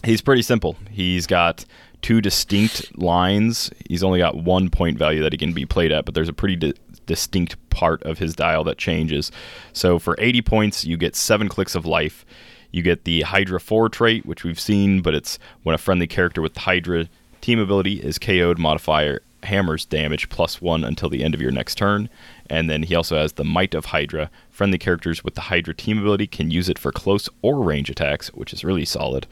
He's 0.05 0.21
pretty 0.21 0.43
simple. 0.43 0.77
He's 0.89 1.27
got 1.27 1.65
two 2.01 2.21
distinct 2.21 2.95
lines. 2.97 3.71
He's 3.89 4.03
only 4.03 4.19
got 4.19 4.35
one 4.35 4.69
point 4.69 4.97
value 4.97 5.23
that 5.23 5.33
he 5.33 5.37
can 5.39 5.53
be 5.53 5.65
played 5.65 5.91
at, 5.91 6.05
but 6.05 6.13
there's 6.13 6.29
a 6.29 6.33
pretty 6.33 6.55
di- 6.55 6.73
distinct 7.05 7.57
part 7.69 8.01
of 8.03 8.19
his 8.19 8.35
dial 8.35 8.63
that 8.65 8.77
changes. 8.77 9.31
So 9.73 9.99
for 9.99 10.15
80 10.17 10.41
points, 10.41 10.85
you 10.85 10.97
get 10.97 11.15
seven 11.15 11.49
clicks 11.49 11.75
of 11.75 11.85
life. 11.85 12.25
You 12.71 12.81
get 12.81 13.05
the 13.05 13.21
Hydra 13.21 13.59
4 13.59 13.89
trait, 13.89 14.25
which 14.25 14.43
we've 14.43 14.59
seen, 14.59 15.01
but 15.01 15.15
it's 15.15 15.39
when 15.63 15.75
a 15.75 15.77
friendly 15.77 16.07
character 16.07 16.41
with 16.41 16.57
Hydra 16.57 17.07
team 17.41 17.59
ability 17.59 18.01
is 18.01 18.17
KO'd, 18.17 18.57
modifier 18.57 19.21
hammers 19.43 19.85
damage 19.85 20.29
plus 20.29 20.61
one 20.61 20.83
until 20.83 21.09
the 21.09 21.23
end 21.23 21.33
of 21.33 21.41
your 21.41 21.51
next 21.51 21.75
turn. 21.75 22.09
And 22.49 22.69
then 22.69 22.83
he 22.83 22.95
also 22.95 23.17
has 23.17 23.33
the 23.33 23.43
Might 23.43 23.73
of 23.73 23.85
Hydra. 23.85 24.29
Friendly 24.49 24.77
characters 24.77 25.23
with 25.23 25.35
the 25.35 25.41
Hydra 25.41 25.73
team 25.73 25.99
ability 25.99 26.27
can 26.27 26.51
use 26.51 26.69
it 26.69 26.79
for 26.79 26.91
close 26.91 27.29
or 27.41 27.61
range 27.61 27.89
attacks, 27.89 28.33
which 28.33 28.53
is 28.53 28.63
really 28.63 28.85
solid. 28.85 29.27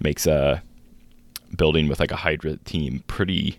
Makes 0.00 0.26
a 0.26 0.62
building 1.56 1.88
with 1.88 2.00
like 2.00 2.10
a 2.10 2.16
Hydra 2.16 2.56
team 2.58 3.04
pretty 3.06 3.58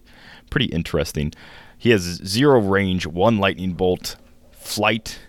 pretty 0.50 0.66
interesting. 0.68 1.34
He 1.80 1.92
has 1.92 2.02
zero 2.02 2.60
range, 2.60 3.08
one 3.08 3.38
lightning 3.38 3.72
bolt, 3.72 4.18
flight, 4.52 5.20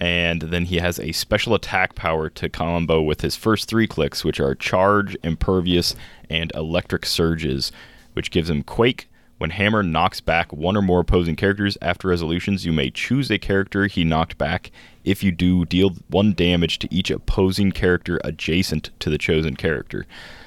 and 0.00 0.42
then 0.42 0.64
he 0.64 0.78
has 0.78 0.98
a 0.98 1.12
special 1.12 1.54
attack 1.54 1.94
power 1.94 2.28
to 2.28 2.48
combo 2.48 3.00
with 3.00 3.20
his 3.20 3.36
first 3.36 3.68
three 3.68 3.86
clicks, 3.86 4.24
which 4.24 4.40
are 4.40 4.56
charge, 4.56 5.16
impervious, 5.22 5.94
and 6.28 6.50
electric 6.56 7.06
surges, 7.06 7.70
which 8.14 8.32
gives 8.32 8.50
him 8.50 8.64
quake. 8.64 9.08
When 9.38 9.50
Hammer 9.50 9.84
knocks 9.84 10.20
back 10.20 10.52
one 10.52 10.76
or 10.76 10.82
more 10.82 11.00
opposing 11.00 11.36
characters 11.36 11.78
after 11.80 12.08
resolutions, 12.08 12.66
you 12.66 12.72
may 12.72 12.90
choose 12.90 13.30
a 13.30 13.38
character 13.38 13.86
he 13.86 14.02
knocked 14.02 14.36
back. 14.36 14.72
If 15.04 15.22
you 15.22 15.30
do, 15.30 15.64
deal 15.64 15.90
one 16.08 16.32
damage 16.32 16.80
to 16.80 16.92
each 16.92 17.12
opposing 17.12 17.70
character 17.70 18.20
adjacent 18.24 18.90
to 18.98 19.08
the 19.08 19.18
chosen 19.18 19.54
character. 19.54 20.04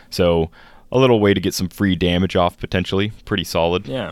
So, 0.09 0.51
a 0.91 0.99
little 0.99 1.21
way 1.21 1.33
to 1.33 1.39
get 1.41 1.53
some 1.53 1.69
free 1.69 1.95
damage 1.95 2.35
off 2.35 2.57
potentially. 2.57 3.13
Pretty 3.23 3.45
solid. 3.45 3.87
Yeah. 3.87 4.11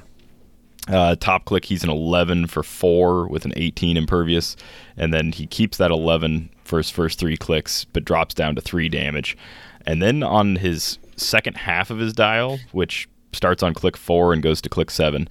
Uh, 0.89 1.15
top 1.15 1.45
click, 1.45 1.65
he's 1.65 1.83
an 1.83 1.89
11 1.89 2.47
for 2.47 2.61
4 2.61 3.27
with 3.27 3.45
an 3.45 3.53
18 3.55 3.95
impervious. 3.95 4.55
And 4.97 5.13
then 5.13 5.31
he 5.31 5.47
keeps 5.47 5.77
that 5.77 5.91
11 5.91 6.49
for 6.65 6.77
his 6.77 6.89
first 6.89 7.19
three 7.19 7.37
clicks, 7.37 7.85
but 7.85 8.03
drops 8.03 8.33
down 8.35 8.55
to 8.55 8.61
3 8.61 8.89
damage. 8.89 9.37
And 9.85 10.01
then 10.01 10.23
on 10.23 10.57
his 10.57 10.97
second 11.15 11.55
half 11.57 11.89
of 11.89 11.99
his 11.99 12.11
dial, 12.13 12.59
which 12.71 13.07
starts 13.31 13.63
on 13.63 13.73
click 13.73 13.95
4 13.95 14.33
and 14.33 14.43
goes 14.43 14.61
to 14.61 14.69
click 14.69 14.91
7, 14.91 15.27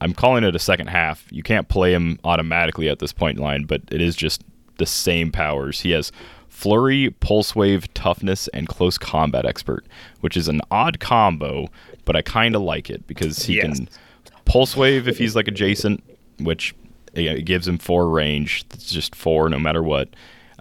I'm 0.00 0.14
calling 0.14 0.44
it 0.44 0.56
a 0.56 0.58
second 0.58 0.86
half. 0.86 1.26
You 1.30 1.42
can't 1.42 1.68
play 1.68 1.92
him 1.92 2.18
automatically 2.24 2.88
at 2.88 3.00
this 3.00 3.12
point 3.12 3.36
in 3.36 3.44
line, 3.44 3.64
but 3.64 3.82
it 3.90 4.00
is 4.00 4.16
just 4.16 4.42
the 4.78 4.86
same 4.86 5.30
powers. 5.30 5.80
He 5.80 5.90
has 5.90 6.10
Flurry, 6.48 7.10
Pulse 7.20 7.54
Wave, 7.54 7.92
Toughness, 7.92 8.48
and 8.48 8.66
Close 8.66 8.96
Combat 8.96 9.44
Expert, 9.44 9.84
which 10.20 10.38
is 10.38 10.48
an 10.48 10.62
odd 10.70 11.00
combo, 11.00 11.68
but 12.06 12.16
I 12.16 12.22
kind 12.22 12.54
of 12.56 12.62
like 12.62 12.88
it 12.88 13.06
because 13.06 13.44
he 13.44 13.56
Yes. 13.56 13.78
can 13.78 13.88
Pulse 14.50 14.76
Wave 14.76 15.06
if 15.06 15.18
he's 15.18 15.36
like 15.36 15.46
adjacent, 15.46 16.02
which 16.40 16.74
it 17.14 17.44
gives 17.44 17.68
him 17.68 17.78
four 17.78 18.08
range. 18.08 18.64
It's 18.72 18.90
just 18.90 19.14
four 19.14 19.48
no 19.48 19.58
matter 19.58 19.82
what. 19.82 20.08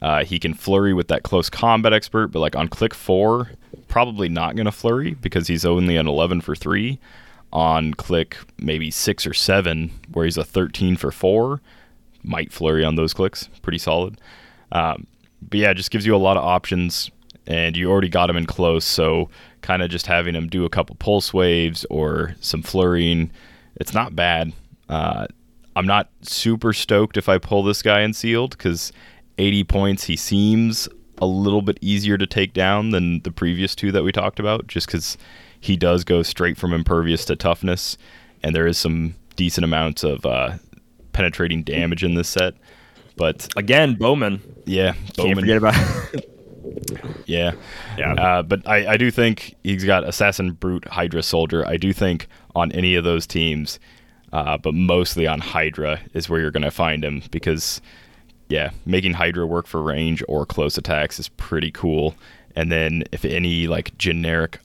Uh, 0.02 0.24
he 0.24 0.40
can 0.40 0.54
flurry 0.54 0.94
with 0.94 1.08
that 1.10 1.24
close 1.24 1.50
combat 1.50 1.92
expert, 1.92 2.28
but 2.28 2.40
like 2.40 2.56
on 2.56 2.68
click 2.68 2.94
four, 2.94 3.52
probably 3.88 4.30
not 4.30 4.56
going 4.56 4.66
to 4.66 4.72
flurry 4.72 5.16
because 5.16 5.48
he's 5.48 5.66
only 5.66 5.98
an 5.98 6.08
11 6.08 6.42
for 6.42 6.56
three. 6.56 7.00
On 7.52 7.96
click 7.96 8.38
maybe 8.60 8.92
six 8.92 9.26
or 9.26 9.34
seven, 9.34 9.92
where 10.14 10.26
he's 10.26 10.38
a 10.38 10.44
13 10.44 10.96
for 10.96 11.12
four, 11.12 11.60
might 12.24 12.54
flurry 12.54 12.86
on 12.86 12.96
those 12.96 13.14
clicks. 13.14 13.50
Pretty 13.64 13.80
solid. 13.80 14.22
Um, 14.72 15.08
but 15.42 15.60
yeah, 15.60 15.74
just 15.74 15.90
gives 15.90 16.06
you 16.06 16.16
a 16.16 16.18
lot 16.18 16.38
of 16.38 16.44
options, 16.44 17.10
and 17.48 17.76
you 17.76 17.90
already 17.90 18.10
got 18.10 18.30
him 18.30 18.38
in 18.38 18.46
close, 18.46 18.86
so 18.86 19.30
kind 19.62 19.82
of 19.82 19.90
just 19.90 20.06
having 20.06 20.36
him 20.36 20.48
do 20.48 20.64
a 20.64 20.70
couple 20.70 20.96
pulse 20.98 21.34
waves 21.34 21.86
or 21.90 22.36
some 22.40 22.62
flurrying, 22.62 23.32
it's 23.80 23.94
not 23.94 24.16
bad. 24.16 24.54
Uh, 24.88 25.28
I'm 25.76 25.86
not 25.88 26.10
super 26.22 26.74
stoked 26.74 27.16
if 27.18 27.30
I 27.30 27.38
pull 27.38 27.64
this 27.64 27.82
guy 27.82 28.02
in 28.02 28.14
sealed 28.14 28.52
because 28.52 28.92
80 29.38 29.64
points, 29.66 30.04
he 30.06 30.16
seems 30.16 30.90
a 31.22 31.26
little 31.26 31.62
bit 31.62 31.78
easier 31.82 32.18
to 32.18 32.26
take 32.28 32.54
down 32.54 32.90
than 32.92 33.22
the 33.22 33.32
previous 33.32 33.76
two 33.76 33.92
that 33.92 34.04
we 34.04 34.12
talked 34.12 34.40
about, 34.40 34.68
just 34.68 34.88
because 34.88 35.18
he 35.60 35.76
does 35.76 36.04
go 36.04 36.24
straight 36.24 36.58
from 36.58 36.74
impervious 36.74 37.26
to 37.26 37.36
toughness, 37.36 37.98
and 38.44 38.56
there 38.56 38.68
is 38.68 38.78
some 38.78 39.16
decent 39.36 39.64
amounts 39.66 40.04
of 40.04 40.26
uh, 40.26 40.58
penetrating 41.14 41.64
damage 41.64 42.04
in 42.04 42.16
this 42.16 42.30
set. 42.30 42.56
But 43.18 43.50
Again, 43.58 43.96
Bowman. 43.96 44.42
yeah, 44.66 44.94
Can't 44.94 45.16
Bowman, 45.18 45.40
forget 45.40 45.58
about 45.58 45.76
yeah, 47.26 47.52
Yeah. 47.98 48.14
Uh, 48.14 48.42
but 48.44 48.68
I, 48.68 48.94
I 48.94 48.98
do 48.98 49.12
think 49.12 49.56
he's 49.64 49.84
got 49.84 50.08
assassin, 50.08 50.52
brute, 50.54 50.88
Hydra, 50.88 51.24
soldier. 51.24 51.66
I 51.68 51.78
do 51.78 51.92
think 51.94 52.28
on 52.56 52.72
any 52.72 52.96
of 52.96 53.04
those 53.04 53.28
teams, 53.28 53.80
uh, 54.34 54.58
but 54.58 54.74
mostly 54.74 55.28
on 55.28 55.40
Hydra 55.40 56.02
is 56.14 56.30
where 56.30 56.40
you're 56.40 56.52
going 56.52 56.64
to 56.64 56.72
find 56.72 57.04
him 57.04 57.24
because, 57.32 57.82
yeah, 58.48 58.72
making 58.86 59.14
Hydra 59.14 59.46
work 59.46 59.68
for 59.68 59.82
range 59.82 60.24
or 60.28 60.46
close 60.46 60.78
attacks 60.78 61.20
is 61.20 61.30
pretty 61.30 61.72
cool. 61.72 62.16
And 62.56 62.72
then 62.72 63.04
if 63.12 63.26
any 63.26 63.68
like 63.68 63.98
generic 63.98 64.60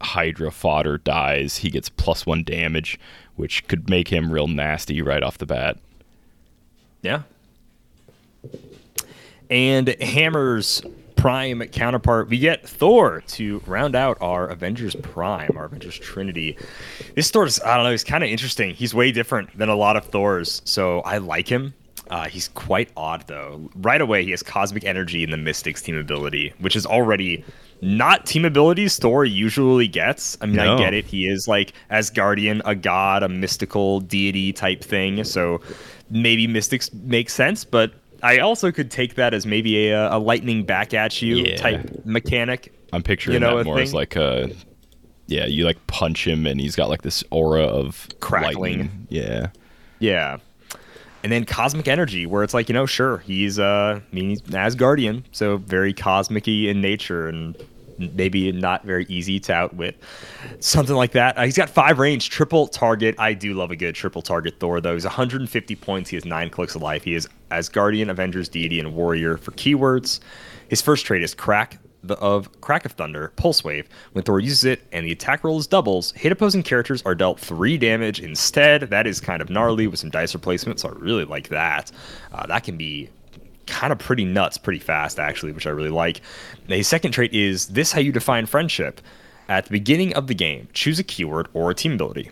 Hydra 0.00 0.50
fodder 0.50 0.98
dies, 0.98 1.58
he 1.58 1.70
gets 1.70 1.88
plus 1.88 2.26
one 2.26 2.42
damage, 2.42 2.98
which 3.36 3.66
could 3.68 3.88
make 3.88 4.08
him 4.08 4.32
real 4.32 4.48
nasty 4.48 5.00
right 5.02 5.22
off 5.22 5.38
the 5.38 5.46
bat. 5.46 5.78
Yeah. 7.02 7.22
And 9.50 9.88
Hammer's 10.00 10.82
Prime 11.22 11.62
counterpart, 11.68 12.28
we 12.28 12.36
get 12.40 12.68
Thor 12.68 13.22
to 13.28 13.62
round 13.64 13.94
out 13.94 14.18
our 14.20 14.48
Avengers 14.48 14.96
Prime, 14.96 15.52
our 15.56 15.66
Avengers 15.66 15.96
Trinity. 15.96 16.58
This 17.14 17.30
Thor 17.30 17.46
is, 17.46 17.60
I 17.60 17.76
don't 17.76 17.84
know, 17.84 17.92
he's 17.92 18.02
kind 18.02 18.24
of 18.24 18.30
interesting. 18.30 18.74
He's 18.74 18.92
way 18.92 19.12
different 19.12 19.56
than 19.56 19.68
a 19.68 19.76
lot 19.76 19.96
of 19.96 20.04
Thors, 20.06 20.62
so 20.64 20.98
I 21.02 21.18
like 21.18 21.46
him. 21.46 21.74
Uh, 22.10 22.24
he's 22.24 22.48
quite 22.48 22.90
odd, 22.96 23.24
though. 23.28 23.70
Right 23.76 24.00
away, 24.00 24.24
he 24.24 24.32
has 24.32 24.42
Cosmic 24.42 24.82
Energy 24.84 25.22
and 25.22 25.32
the 25.32 25.36
Mystics 25.36 25.80
team 25.80 25.96
ability, 25.96 26.54
which 26.58 26.74
is 26.74 26.84
already 26.84 27.44
not 27.82 28.26
team 28.26 28.44
abilities 28.44 28.98
Thor 28.98 29.24
usually 29.24 29.86
gets. 29.86 30.36
I 30.40 30.46
mean, 30.46 30.56
I 30.58 30.76
get 30.76 30.92
it. 30.92 31.04
He 31.04 31.28
is 31.28 31.46
like 31.46 31.72
Asgardian, 31.88 32.62
a 32.64 32.74
god, 32.74 33.22
a 33.22 33.28
mystical 33.28 34.00
deity 34.00 34.52
type 34.52 34.82
thing. 34.82 35.22
So 35.22 35.60
maybe 36.10 36.48
mystics 36.48 36.92
make 36.92 37.30
sense, 37.30 37.62
but 37.64 37.92
I 38.22 38.38
also 38.38 38.70
could 38.70 38.90
take 38.90 39.16
that 39.16 39.34
as 39.34 39.44
maybe 39.46 39.88
a, 39.88 40.12
a 40.14 40.18
lightning 40.18 40.64
back 40.64 40.94
at 40.94 41.20
you 41.20 41.36
Yeah. 41.38 41.56
type 41.56 42.04
mechanic. 42.04 42.72
I'm 42.92 43.02
picturing 43.02 43.34
You 43.34 43.40
know, 43.40 43.58
that 43.58 43.64
more 43.64 43.80
as 43.80 43.92
like 43.94 44.16
a 44.16 44.50
yeah, 45.26 45.46
you 45.46 45.64
like 45.64 45.84
punch 45.86 46.26
him 46.26 46.46
and 46.46 46.60
he's 46.60 46.76
got 46.76 46.88
like 46.88 47.02
this 47.02 47.24
aura 47.30 47.62
of 47.62 48.06
Crackling. 48.20 48.78
lightning. 48.78 49.06
Yeah. 49.08 49.46
Yeah. 49.98 50.38
And 51.24 51.30
then 51.30 51.44
cosmic 51.44 51.86
energy, 51.86 52.26
where 52.26 52.42
it's 52.42 52.52
like, 52.52 52.68
you 52.68 52.72
know, 52.72 52.84
sure, 52.86 53.18
he's 53.18 53.58
uh 53.58 54.00
I 54.00 54.14
mean 54.14 54.30
he's 54.30 54.42
Asgardian, 54.42 55.24
so 55.32 55.56
very 55.58 55.92
cosmic 55.92 56.46
in 56.48 56.80
nature 56.80 57.28
and 57.28 57.56
maybe 57.98 58.52
not 58.52 58.84
very 58.84 59.06
easy 59.08 59.40
to 59.40 59.52
outwit. 59.52 60.00
Something 60.60 60.96
like 60.96 61.12
that. 61.12 61.38
Uh, 61.38 61.44
he's 61.44 61.56
got 61.56 61.70
five 61.70 61.98
range, 61.98 62.30
triple 62.30 62.66
target. 62.66 63.14
I 63.18 63.34
do 63.34 63.54
love 63.54 63.70
a 63.70 63.76
good 63.76 63.94
triple 63.94 64.22
target 64.22 64.60
Thor, 64.60 64.80
though. 64.80 64.94
He's 64.94 65.04
150 65.04 65.76
points. 65.76 66.10
He 66.10 66.16
has 66.16 66.24
nine 66.24 66.50
clicks 66.50 66.74
of 66.74 66.82
life. 66.82 67.04
He 67.04 67.14
is 67.14 67.28
Asgardian, 67.50 68.10
Avengers, 68.10 68.48
Deity, 68.48 68.80
and 68.80 68.94
Warrior 68.94 69.36
for 69.36 69.52
keywords. 69.52 70.20
His 70.68 70.80
first 70.80 71.04
trait 71.06 71.22
is 71.22 71.34
Crack 71.34 71.78
the, 72.02 72.16
of 72.18 72.60
Crack 72.60 72.84
of 72.84 72.92
Thunder, 72.92 73.32
Pulse 73.36 73.62
Wave. 73.64 73.88
When 74.12 74.24
Thor 74.24 74.40
uses 74.40 74.64
it 74.64 74.82
and 74.92 75.06
the 75.06 75.12
attack 75.12 75.44
roll 75.44 75.58
is 75.58 75.66
doubles, 75.66 76.12
hit 76.12 76.32
opposing 76.32 76.62
characters 76.62 77.02
are 77.02 77.14
dealt 77.14 77.38
three 77.38 77.78
damage 77.78 78.20
instead. 78.20 78.82
That 78.82 79.06
is 79.06 79.20
kind 79.20 79.40
of 79.40 79.50
gnarly 79.50 79.86
with 79.86 80.00
some 80.00 80.10
dice 80.10 80.34
replacement, 80.34 80.80
so 80.80 80.88
I 80.88 80.92
really 80.92 81.24
like 81.24 81.48
that. 81.48 81.92
Uh, 82.32 82.46
that 82.46 82.64
can 82.64 82.76
be 82.76 83.10
kind 83.66 83.92
of 83.92 83.98
pretty 83.98 84.24
nuts 84.24 84.58
pretty 84.58 84.80
fast 84.80 85.18
actually 85.18 85.52
which 85.52 85.66
i 85.66 85.70
really 85.70 85.90
like. 85.90 86.20
Now, 86.68 86.76
his 86.76 86.88
second 86.88 87.12
trait 87.12 87.32
is 87.32 87.68
this 87.68 87.92
how 87.92 88.00
you 88.00 88.12
define 88.12 88.46
friendship. 88.46 89.00
At 89.48 89.64
the 89.66 89.72
beginning 89.72 90.14
of 90.14 90.28
the 90.28 90.34
game 90.34 90.68
choose 90.72 90.98
a 90.98 91.04
keyword 91.04 91.48
or 91.52 91.70
a 91.70 91.74
team 91.74 91.92
ability. 91.92 92.30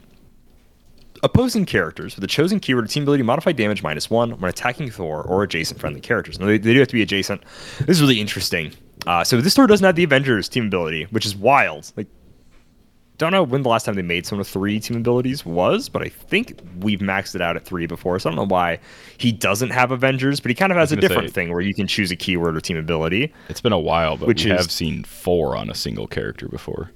Opposing 1.23 1.67
characters 1.67 2.17
with 2.17 2.25
a 2.25 2.29
chosen 2.29 2.61
keyword 2.61 2.85
or 2.85 2.89
team 2.89 3.03
ability 3.03 3.23
modify 3.23 3.53
damage 3.53 3.83
minus 3.83 4.09
one 4.09 4.31
when 4.41 4.49
attacking 4.49 4.91
thor 4.91 5.23
or 5.23 5.43
adjacent 5.43 5.79
friendly 5.79 6.01
characters. 6.01 6.39
Now 6.39 6.47
they, 6.47 6.59
they 6.59 6.73
do 6.73 6.79
have 6.79 6.89
to 6.89 6.95
be 6.95 7.03
adjacent. 7.03 7.43
This 7.81 7.97
is 7.97 8.01
really 8.01 8.21
interesting. 8.21 8.73
Uh, 9.07 9.25
so 9.25 9.41
this 9.41 9.55
Thor 9.55 9.67
doesn't 9.67 9.85
have 9.85 9.97
the 9.97 10.05
avengers 10.05 10.49
team 10.49 10.67
ability 10.67 11.05
which 11.11 11.27
is 11.27 11.35
wild. 11.37 11.93
Like 11.97 12.07
don't 13.21 13.31
know 13.33 13.43
when 13.45 13.63
the 13.63 13.69
last 13.69 13.85
time 13.85 13.95
they 13.95 14.03
made 14.03 14.27
someone 14.27 14.41
with 14.41 14.49
three 14.49 14.81
team 14.81 14.97
abilities 14.97 15.47
was, 15.47 15.89
but 15.89 16.03
I 16.03 16.09
think 16.09 16.59
we've 16.81 16.99
maxed 16.99 17.35
it 17.37 17.41
out 17.41 17.55
at 17.55 17.65
three 17.65 17.87
before. 17.87 18.19
So 18.19 18.29
I 18.29 18.35
don't 18.35 18.49
know 18.49 18.53
why 18.53 18.81
he 19.19 19.31
doesn't 19.31 19.71
have 19.71 19.93
Avengers, 19.93 20.41
but 20.41 20.51
he 20.51 20.55
kind 20.55 20.73
of 20.73 20.79
has 20.79 20.91
a 20.91 20.97
different 20.97 21.29
say- 21.29 21.35
thing 21.35 21.53
where 21.53 21.61
you 21.61 21.75
can 21.75 21.87
choose 21.87 22.11
a 22.11 22.17
keyword 22.17 22.57
or 22.57 22.61
team 22.61 22.77
ability. 22.77 23.33
It's 23.49 23.61
been 23.61 23.73
a 23.73 23.79
while, 23.79 24.17
but 24.17 24.27
Which 24.27 24.45
we 24.45 24.51
is- 24.51 24.59
have 24.61 24.71
seen 24.73 25.05
four 25.05 25.57
on 25.57 25.71
a 25.71 25.75
single 25.75 26.07
character 26.09 26.49
before. 26.49 26.91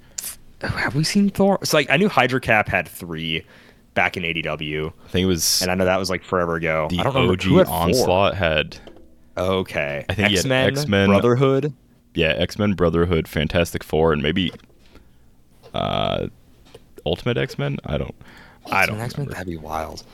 Oh, 0.63 0.69
have 0.69 0.95
we 0.95 1.05
seen 1.05 1.29
Thor? 1.31 1.59
It's 1.61 1.75
like 1.75 1.89
I 1.91 1.97
knew 1.99 2.09
Hydra 2.09 2.41
Cap 2.41 2.69
had 2.69 2.89
three 2.89 3.45
back 3.95 4.17
in 4.17 4.25
ADW, 4.25 4.93
I 5.05 5.09
think 5.09 5.23
it 5.25 5.27
was 5.27 5.63
and 5.63 5.71
I 5.71 5.75
know 5.77 5.85
that 5.85 5.99
was 6.01 6.11
like 6.11 6.25
forever 6.25 6.57
ago. 6.57 6.89
the 6.91 6.99
I 7.01 7.03
don't 7.05 7.15
OG 7.31 7.43
who 7.43 7.59
had 7.59 7.67
four. 7.69 7.77
Onslaught 7.77 8.35
had 8.35 8.77
Okay, 9.37 10.05
I 10.09 10.15
think 10.15 10.33
X 10.33 10.45
Men, 10.45 10.69
X-Men, 10.69 11.09
Brotherhood. 11.11 11.73
yeah, 12.15 12.29
X 12.37 12.59
Men 12.59 12.73
Brotherhood, 12.73 13.29
Fantastic 13.29 13.85
Four, 13.85 14.13
and 14.13 14.23
maybe 14.23 14.53
uh 15.75 16.29
Ultimate 17.07 17.37
X 17.37 17.59
Men? 17.59 17.79
I 17.85 17.99
don't 17.99 18.15
I 18.71 18.87
don't 18.87 19.01
X 19.01 19.19
Men. 19.19 19.27
That'd 19.29 19.47
be 19.47 19.57
wild. 19.57 20.05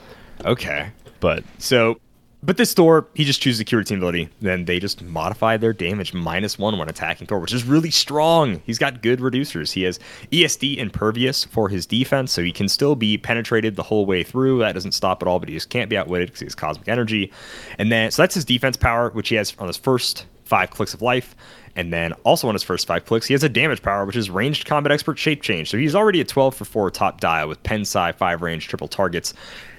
Okay, 0.45 0.89
But 1.19 1.43
So, 1.59 1.99
but 2.43 2.57
this 2.57 2.73
Thor, 2.73 3.07
he 3.13 3.23
just 3.23 3.41
chooses 3.41 3.59
a 3.59 3.63
cure 3.63 3.83
team 3.83 3.99
ability. 3.99 4.29
Then 4.41 4.65
they 4.65 4.79
just 4.79 5.03
modify 5.03 5.57
their 5.57 5.73
damage 5.73 6.13
minus 6.13 6.57
one 6.57 6.79
when 6.79 6.89
attacking 6.89 7.27
Thor, 7.27 7.39
which 7.39 7.53
is 7.53 7.63
really 7.63 7.91
strong. 7.91 8.61
He's 8.65 8.79
got 8.79 9.03
good 9.03 9.19
reducers. 9.19 9.71
He 9.71 9.83
has 9.83 9.99
ESD 10.31 10.77
impervious 10.77 11.43
for 11.43 11.69
his 11.69 11.85
defense, 11.85 12.31
so 12.31 12.41
he 12.41 12.51
can 12.51 12.67
still 12.67 12.95
be 12.95 13.19
penetrated 13.19 13.75
the 13.75 13.83
whole 13.83 14.07
way 14.07 14.23
through. 14.23 14.59
That 14.59 14.71
doesn't 14.71 14.93
stop 14.93 15.21
at 15.21 15.27
all, 15.27 15.39
but 15.39 15.49
he 15.49 15.55
just 15.55 15.69
can't 15.69 15.89
be 15.89 15.97
outwitted 15.97 16.29
because 16.29 16.39
he 16.39 16.45
has 16.47 16.55
cosmic 16.55 16.87
energy. 16.87 17.31
And 17.77 17.91
then, 17.91 18.09
so 18.09 18.23
that's 18.23 18.33
his 18.33 18.45
defense 18.45 18.75
power, 18.75 19.11
which 19.11 19.29
he 19.29 19.35
has 19.35 19.55
on 19.59 19.67
his 19.67 19.77
first 19.77 20.25
five 20.51 20.69
clicks 20.69 20.93
of 20.93 21.01
life. 21.01 21.33
And 21.77 21.93
then 21.93 22.11
also 22.25 22.49
on 22.49 22.53
his 22.53 22.63
first 22.63 22.85
five 22.85 23.05
clicks, 23.05 23.25
he 23.25 23.33
has 23.33 23.41
a 23.41 23.47
damage 23.47 23.81
power, 23.81 24.05
which 24.05 24.17
is 24.17 24.29
ranged 24.29 24.67
combat 24.67 24.91
expert 24.91 25.17
shape 25.17 25.41
change. 25.41 25.69
So 25.69 25.77
he's 25.77 25.95
already 25.95 26.19
a 26.19 26.25
12 26.25 26.53
for 26.53 26.65
4 26.65 26.91
top 26.91 27.21
dial 27.21 27.47
with 27.47 27.63
pen 27.63 27.85
psi, 27.85 28.11
5 28.11 28.41
range, 28.41 28.67
triple 28.67 28.89
targets. 28.89 29.33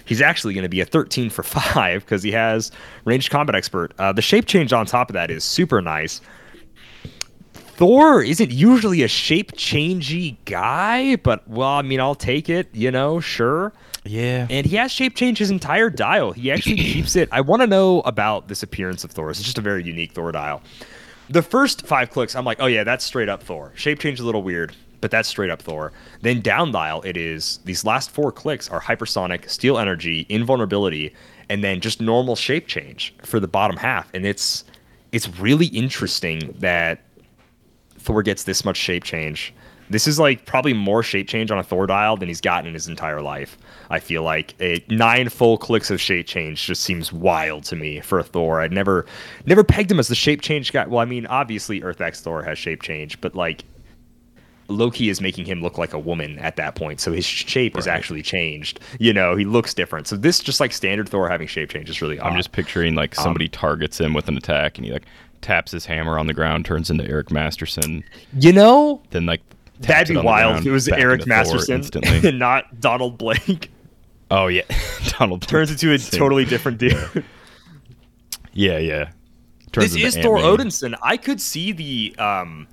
He's 0.06 0.22
actually 0.22 0.54
going 0.54 0.62
to 0.62 0.70
be 0.70 0.80
a 0.80 0.86
13 0.86 1.28
for 1.28 1.42
5 1.74 2.00
because 2.00 2.22
he 2.22 2.32
has 2.32 2.72
ranged 3.04 3.30
combat 3.30 3.54
expert. 3.54 3.92
Uh, 3.98 4.12
the 4.12 4.22
shape 4.22 4.46
change 4.46 4.72
on 4.72 4.86
top 4.86 5.10
of 5.10 5.14
that 5.14 5.30
is 5.30 5.44
super 5.44 5.82
nice. 5.82 6.22
Thor 7.54 8.22
isn't 8.22 8.50
usually 8.50 9.02
a 9.02 9.08
shape 9.08 9.52
changey 9.52 10.36
guy, 10.46 11.16
but 11.16 11.46
well, 11.46 11.68
I 11.68 11.82
mean, 11.82 12.00
I'll 12.00 12.14
take 12.14 12.48
it, 12.48 12.68
you 12.72 12.90
know, 12.90 13.20
sure. 13.20 13.74
Yeah. 14.04 14.46
And 14.50 14.66
he 14.66 14.76
has 14.76 14.90
shape 14.90 15.14
changed 15.14 15.38
his 15.38 15.50
entire 15.50 15.90
dial. 15.90 16.32
He 16.32 16.50
actually 16.50 16.76
keeps 16.92 17.16
it. 17.16 17.28
I 17.32 17.40
want 17.40 17.62
to 17.62 17.66
know 17.66 18.00
about 18.00 18.48
this 18.48 18.62
appearance 18.62 19.04
of 19.04 19.10
Thor. 19.10 19.30
It's 19.30 19.42
just 19.42 19.58
a 19.58 19.62
very 19.62 19.84
unique 19.84 20.12
Thor 20.12 20.32
dial. 20.32 20.62
The 21.28 21.42
first 21.42 21.86
five 21.86 22.10
clicks, 22.10 22.34
I'm 22.34 22.44
like, 22.44 22.58
oh 22.60 22.66
yeah, 22.66 22.84
that's 22.84 23.04
straight 23.04 23.28
up 23.28 23.42
Thor. 23.42 23.72
Shape 23.74 23.98
change 24.00 24.18
is 24.18 24.22
a 24.22 24.26
little 24.26 24.42
weird, 24.42 24.74
but 25.00 25.10
that's 25.10 25.28
straight 25.28 25.50
up 25.50 25.62
Thor. 25.62 25.92
Then 26.20 26.40
down 26.40 26.72
dial, 26.72 27.00
it 27.02 27.16
is 27.16 27.60
these 27.64 27.84
last 27.84 28.10
four 28.10 28.32
clicks 28.32 28.68
are 28.68 28.80
hypersonic, 28.80 29.48
steal 29.48 29.78
energy, 29.78 30.26
invulnerability, 30.28 31.14
and 31.48 31.62
then 31.62 31.80
just 31.80 32.00
normal 32.00 32.36
shape 32.36 32.66
change 32.66 33.14
for 33.22 33.38
the 33.38 33.48
bottom 33.48 33.76
half. 33.76 34.12
And 34.14 34.26
it's 34.26 34.64
it's 35.12 35.28
really 35.38 35.66
interesting 35.66 36.54
that 36.58 37.04
Thor 37.98 38.22
gets 38.22 38.44
this 38.44 38.64
much 38.64 38.76
shape 38.76 39.04
change. 39.04 39.54
This 39.92 40.06
is 40.06 40.18
like 40.18 40.46
probably 40.46 40.72
more 40.72 41.02
shape 41.02 41.28
change 41.28 41.50
on 41.50 41.58
a 41.58 41.62
Thor 41.62 41.86
dial 41.86 42.16
than 42.16 42.28
he's 42.28 42.40
gotten 42.40 42.66
in 42.66 42.74
his 42.74 42.88
entire 42.88 43.20
life. 43.20 43.58
I 43.90 44.00
feel 44.00 44.22
like 44.22 44.54
a 44.60 44.82
nine 44.88 45.28
full 45.28 45.58
clicks 45.58 45.90
of 45.90 46.00
shape 46.00 46.26
change 46.26 46.64
just 46.66 46.82
seems 46.82 47.12
wild 47.12 47.64
to 47.64 47.76
me 47.76 48.00
for 48.00 48.18
a 48.18 48.24
Thor. 48.24 48.60
I'd 48.60 48.72
never 48.72 49.06
never 49.46 49.62
pegged 49.62 49.90
him 49.90 49.98
as 49.98 50.08
the 50.08 50.14
shape 50.14 50.40
change 50.40 50.72
guy. 50.72 50.86
Well, 50.86 51.00
I 51.00 51.04
mean, 51.04 51.26
obviously 51.26 51.82
Earth 51.82 52.00
X 52.00 52.20
Thor 52.20 52.42
has 52.42 52.58
shape 52.58 52.82
change, 52.82 53.20
but 53.20 53.34
like 53.34 53.64
Loki 54.68 55.10
is 55.10 55.20
making 55.20 55.44
him 55.44 55.60
look 55.60 55.76
like 55.76 55.92
a 55.92 55.98
woman 55.98 56.38
at 56.38 56.56
that 56.56 56.74
point, 56.74 57.00
so 57.00 57.12
his 57.12 57.26
shape 57.26 57.76
is 57.76 57.86
actually 57.86 58.22
changed. 58.22 58.80
You 58.98 59.12
know, 59.12 59.36
he 59.36 59.44
looks 59.44 59.74
different. 59.74 60.06
So 60.08 60.16
this 60.16 60.40
just 60.40 60.60
like 60.60 60.72
standard 60.72 61.08
Thor 61.08 61.28
having 61.28 61.46
shape 61.48 61.68
change 61.68 61.90
is 61.90 62.00
really 62.00 62.18
odd. 62.18 62.30
I'm 62.30 62.36
just 62.36 62.52
picturing 62.52 62.94
like 62.94 63.18
Um, 63.18 63.24
somebody 63.24 63.48
targets 63.48 64.00
him 64.00 64.14
with 64.14 64.28
an 64.28 64.36
attack 64.36 64.78
and 64.78 64.86
he 64.86 64.92
like 64.92 65.04
taps 65.42 65.72
his 65.72 65.84
hammer 65.84 66.18
on 66.18 66.28
the 66.28 66.32
ground, 66.32 66.64
turns 66.64 66.88
into 66.88 67.04
Eric 67.06 67.30
Masterson, 67.30 68.04
you 68.38 68.52
know, 68.52 69.02
then 69.10 69.26
like 69.26 69.42
that'd 69.88 70.08
be 70.08 70.14
it 70.14 70.16
on 70.18 70.24
the 70.24 70.26
wild 70.26 70.52
ground, 70.54 70.66
it 70.66 70.70
was 70.70 70.88
Eric 70.88 71.26
Masterson 71.26 71.82
and 72.04 72.38
not 72.38 72.80
Donald 72.80 73.18
Blake. 73.18 73.70
oh 74.30 74.46
yeah, 74.48 74.62
Donald 75.18 75.42
turns 75.42 75.70
into 75.70 75.92
a 75.92 75.98
totally 75.98 76.44
different 76.44 76.78
dude. 76.78 77.24
Yeah, 78.52 78.78
yeah. 78.78 79.10
Turns 79.72 79.94
this 79.94 80.16
is 80.16 80.22
Thor 80.22 80.36
Ant-Man. 80.38 80.66
Odinson. 80.68 80.94
I 81.02 81.16
could 81.16 81.40
see 81.40 81.72
the 81.72 82.14
um, 82.18 82.68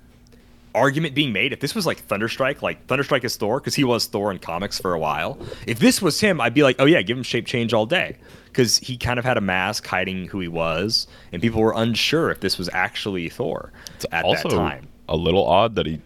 argument 0.74 1.14
being 1.14 1.32
made 1.32 1.52
if 1.54 1.60
this 1.60 1.74
was 1.74 1.86
like 1.86 2.06
Thunderstrike, 2.06 2.60
like 2.60 2.86
Thunderstrike 2.86 3.24
is 3.24 3.36
Thor 3.36 3.58
because 3.58 3.74
he 3.74 3.84
was 3.84 4.04
Thor 4.06 4.30
in 4.30 4.38
comics 4.38 4.78
for 4.78 4.92
a 4.92 4.98
while. 4.98 5.38
If 5.66 5.78
this 5.78 6.02
was 6.02 6.20
him, 6.20 6.40
I'd 6.40 6.52
be 6.52 6.62
like, 6.62 6.76
oh 6.78 6.84
yeah, 6.84 7.00
give 7.00 7.16
him 7.16 7.22
shape 7.22 7.46
change 7.46 7.72
all 7.72 7.86
day 7.86 8.18
because 8.46 8.76
he 8.78 8.98
kind 8.98 9.18
of 9.18 9.24
had 9.24 9.38
a 9.38 9.40
mask 9.40 9.86
hiding 9.86 10.26
who 10.28 10.40
he 10.40 10.48
was, 10.48 11.06
and 11.32 11.40
people 11.40 11.62
were 11.62 11.72
unsure 11.74 12.30
if 12.30 12.40
this 12.40 12.58
was 12.58 12.68
actually 12.74 13.30
Thor 13.30 13.72
It's 13.94 14.04
at 14.12 14.24
also 14.26 14.50
that 14.50 14.56
time. 14.56 14.88
a 15.08 15.16
little 15.16 15.46
odd 15.46 15.76
that 15.76 15.86
he 15.86 16.02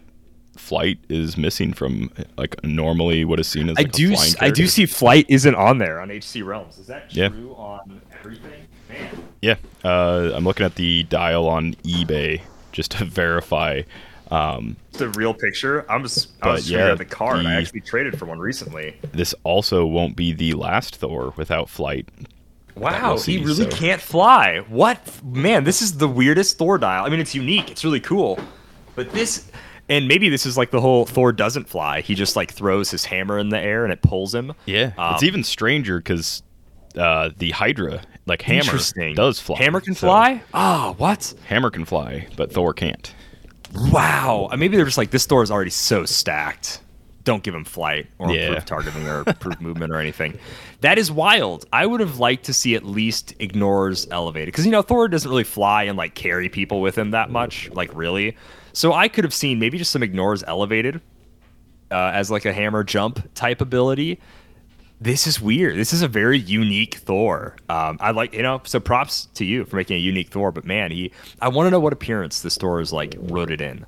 flight 0.57 0.99
is 1.09 1.37
missing 1.37 1.73
from 1.73 2.11
like 2.37 2.61
normally 2.63 3.25
what 3.25 3.39
is 3.39 3.47
seen 3.47 3.69
as 3.69 3.77
I 3.77 3.81
like, 3.81 3.87
a 3.89 3.91
do, 3.91 4.13
s- 4.13 4.35
I 4.41 4.49
do 4.49 4.67
see 4.67 4.85
Flight 4.85 5.25
isn't 5.29 5.55
on 5.55 5.77
there 5.77 5.99
on 5.99 6.09
HC 6.11 6.41
Realms. 6.43 6.77
Is 6.77 6.87
that 6.87 7.13
Yeah. 7.15 7.29
true 7.29 7.53
on 7.57 8.01
everything? 8.19 8.67
Man. 8.89 9.09
Yeah, 9.41 9.55
uh, 9.83 10.31
I'm 10.33 10.43
looking 10.45 10.65
at 10.65 10.75
the 10.75 11.03
dial 11.03 11.47
on 11.47 11.73
eBay 11.83 12.41
just 12.71 12.91
to 12.91 13.05
verify. 13.23 13.81
Um, 14.31 14.75
The 14.93 15.09
real 15.09 15.33
picture. 15.33 15.85
I'm 15.89 16.01
just, 16.03 16.29
I 16.41 16.45
But 16.45 16.51
was 16.53 16.71
yeah, 16.71 16.85
yeah, 16.87 16.91
at 16.93 16.97
the 16.97 17.05
card. 17.05 17.45
I 17.45 17.53
actually 17.55 17.81
traded 17.81 18.17
for 18.17 18.25
one 18.25 18.39
recently. 18.39 18.95
this 19.11 19.35
also 19.43 19.85
won't 19.85 20.15
be 20.15 20.33
the 20.33 20.53
last 20.53 20.95
Thor 20.95 21.33
without 21.37 21.69
flight. 21.69 22.09
Wow, 22.75 23.09
we'll 23.13 23.17
he 23.17 23.37
see, 23.37 23.37
really 23.37 23.69
so- 23.69 23.77
can't 23.77 24.01
fly. 24.01 24.59
What 24.67 25.23
man? 25.23 25.63
This 25.63 25.81
is 25.81 25.97
the 25.97 26.07
weirdest 26.07 26.57
Thor 26.57 26.77
dial. 26.77 27.05
I 27.05 27.09
mean, 27.09 27.19
it's 27.19 27.33
unique. 27.35 27.69
It's 27.71 27.85
really 27.85 27.99
cool, 28.01 28.37
but 28.95 29.11
this, 29.11 29.49
and 29.89 30.07
maybe 30.07 30.29
this 30.29 30.45
is 30.45 30.57
like 30.57 30.71
the 30.71 30.81
whole 30.81 31.05
Thor 31.05 31.31
doesn't 31.31 31.67
fly. 31.69 32.01
He 32.01 32.15
just 32.15 32.35
like 32.35 32.51
throws 32.51 32.91
his 32.91 33.05
hammer 33.05 33.37
in 33.39 33.49
the 33.49 33.59
air 33.59 33.83
and 33.83 33.93
it 33.93 34.01
pulls 34.01 34.33
him. 34.33 34.53
Yeah, 34.65 34.87
it's 35.13 35.23
Um, 35.23 35.27
even 35.27 35.43
stranger 35.43 35.97
because 35.99 36.43
uh, 36.97 37.29
the 37.37 37.51
Hydra, 37.51 38.01
like 38.25 38.41
Hammer, 38.41 38.77
does 39.15 39.39
fly. 39.39 39.57
Hammer 39.57 39.81
can 39.81 39.93
So, 39.95 40.07
fly. 40.07 40.41
Ah, 40.53 40.93
what? 40.97 41.33
Hammer 41.47 41.69
can 41.69 41.85
fly, 41.85 42.27
but 42.37 42.51
Thor 42.53 42.73
can't. 42.73 43.13
Wow. 43.91 44.47
Uh, 44.51 44.57
Maybe 44.57 44.75
they're 44.77 44.85
just 44.85 44.97
like 44.97 45.11
this 45.11 45.25
Thor 45.25 45.43
is 45.43 45.51
already 45.51 45.71
so 45.71 46.05
stacked 46.05 46.81
don't 47.25 47.41
give 47.41 47.55
him 47.55 47.65
flight 47.65 48.05
or 48.19 48.31
Yeah. 48.31 48.41
improved 48.49 48.67
targeting 48.67 49.07
or 49.07 49.23
improved 49.25 49.59
movement 49.59 49.91
or 49.91 49.99
anything. 49.99 50.37
That 50.81 50.99
is 50.99 51.11
wild. 51.11 51.65
I 51.73 51.87
would 51.87 51.99
have 51.99 52.19
liked 52.19 52.45
to 52.45 52.53
see 52.53 52.75
at 52.75 52.85
least 52.85 53.33
ignores 53.39 54.07
elevated 54.11 54.49
because 54.49 54.63
you 54.63 54.71
know 54.71 54.83
Thor 54.83 55.07
doesn't 55.07 55.27
really 55.29 55.43
fly 55.43 55.83
and 55.85 55.97
like 55.97 56.13
carry 56.13 56.49
people 56.49 56.81
with 56.81 56.95
him 56.95 57.11
that 57.11 57.31
much, 57.31 57.69
like 57.71 57.89
really. 57.95 58.37
So 58.75 58.91
I 58.91 59.07
could 59.07 59.23
have 59.23 59.33
seen 59.33 59.57
maybe 59.57 59.77
just 59.77 59.91
some 59.91 60.03
ignores 60.03 60.43
elevated 60.43 60.99
uh, 61.89 62.11
as 62.13 62.29
like 62.29 62.43
a 62.43 62.51
hammer 62.51 62.83
jump 62.83 63.33
type 63.33 63.61
ability. 63.61 64.19
This 64.99 65.27
is 65.27 65.39
weird. 65.39 65.77
This 65.77 65.93
is 65.93 66.01
a 66.01 66.09
very 66.09 66.37
unique 66.37 66.95
Thor. 66.95 67.55
Um, 67.69 67.97
I 68.01 68.11
like, 68.11 68.33
you 68.33 68.43
know, 68.43 68.61
so 68.65 68.81
props 68.81 69.29
to 69.35 69.45
you 69.45 69.63
for 69.63 69.77
making 69.77 69.95
a 69.95 69.99
unique 69.99 70.27
Thor. 70.27 70.51
But 70.51 70.65
man, 70.65 70.91
he, 70.91 71.13
I 71.41 71.47
want 71.47 71.67
to 71.67 71.71
know 71.71 71.79
what 71.79 71.93
appearance 71.93 72.41
this 72.41 72.57
Thor 72.57 72.81
is 72.81 72.91
like 72.91 73.15
rooted 73.17 73.61
in 73.61 73.85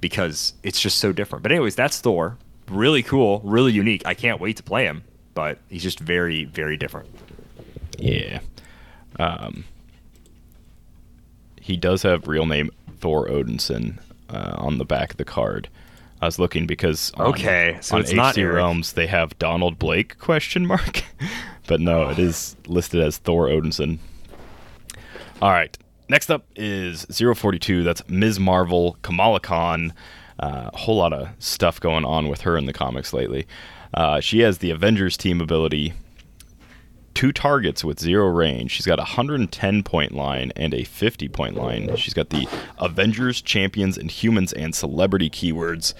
because 0.00 0.54
it's 0.62 0.80
just 0.80 0.96
so 0.96 1.12
different. 1.12 1.42
But 1.42 1.52
anyways, 1.52 1.74
that's 1.74 2.00
Thor. 2.00 2.38
Really 2.70 3.02
cool, 3.02 3.42
really 3.44 3.72
unique. 3.72 4.02
I 4.06 4.14
can't 4.14 4.40
wait 4.40 4.56
to 4.56 4.62
play 4.62 4.86
him. 4.86 5.04
But 5.34 5.58
he's 5.68 5.82
just 5.82 6.00
very, 6.00 6.46
very 6.46 6.78
different. 6.78 7.10
Yeah. 7.98 8.40
Um, 9.18 9.64
he 11.60 11.76
does 11.76 12.02
have 12.02 12.28
real 12.28 12.46
name 12.46 12.70
Thor 12.98 13.28
Odinson 13.28 13.98
uh, 14.32 14.54
on 14.56 14.78
the 14.78 14.84
back 14.84 15.12
of 15.12 15.16
the 15.16 15.24
card. 15.24 15.68
I 16.20 16.26
was 16.26 16.38
looking 16.38 16.66
because 16.66 17.10
on, 17.16 17.26
Okay, 17.28 17.78
so 17.80 17.96
on 17.96 18.02
it's 18.02 18.12
not 18.12 18.38
Eric. 18.38 18.54
Realms 18.54 18.92
they 18.92 19.08
have 19.08 19.36
Donald 19.38 19.78
Blake 19.78 20.18
question 20.18 20.66
mark, 20.66 21.02
but 21.66 21.80
no, 21.80 22.08
it 22.08 22.18
is 22.18 22.56
listed 22.66 23.00
as 23.00 23.18
Thor 23.18 23.48
Odinson. 23.48 23.98
All 25.40 25.50
right, 25.50 25.76
next 26.08 26.30
up 26.30 26.46
is 26.54 27.04
042. 27.06 27.82
That's 27.82 28.08
Ms. 28.08 28.38
Marvel, 28.38 28.96
Kamala 29.02 29.40
Khan. 29.40 29.92
Uh, 30.38 30.70
a 30.72 30.76
whole 30.76 30.96
lot 30.96 31.12
of 31.12 31.28
stuff 31.38 31.80
going 31.80 32.04
on 32.04 32.28
with 32.28 32.42
her 32.42 32.56
in 32.56 32.66
the 32.66 32.72
comics 32.72 33.12
lately. 33.12 33.46
Uh, 33.94 34.20
she 34.20 34.40
has 34.40 34.58
the 34.58 34.70
Avengers 34.70 35.16
team 35.16 35.40
ability 35.40 35.92
two 37.14 37.32
targets 37.32 37.84
with 37.84 38.00
zero 38.00 38.26
range. 38.26 38.70
She's 38.70 38.86
got 38.86 38.98
a 38.98 39.02
110 39.02 39.82
point 39.82 40.12
line 40.12 40.52
and 40.56 40.74
a 40.74 40.84
50 40.84 41.28
point 41.28 41.56
line. 41.56 41.96
She's 41.96 42.14
got 42.14 42.30
the 42.30 42.48
Avengers, 42.78 43.42
Champions, 43.42 43.98
and 43.98 44.10
Humans 44.10 44.52
and 44.52 44.74
Celebrity 44.74 45.30
keywords. 45.30 45.94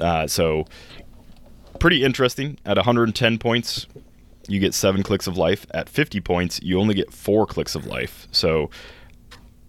Uh, 0.00 0.26
so, 0.26 0.66
pretty 1.80 2.04
interesting. 2.04 2.58
At 2.64 2.76
110 2.76 3.38
points, 3.38 3.86
you 4.48 4.60
get 4.60 4.74
seven 4.74 5.02
clicks 5.02 5.26
of 5.26 5.36
life. 5.36 5.66
At 5.72 5.88
50 5.88 6.20
points, 6.20 6.60
you 6.62 6.78
only 6.78 6.94
get 6.94 7.12
four 7.12 7.46
clicks 7.46 7.74
of 7.74 7.86
life. 7.86 8.28
So, 8.30 8.70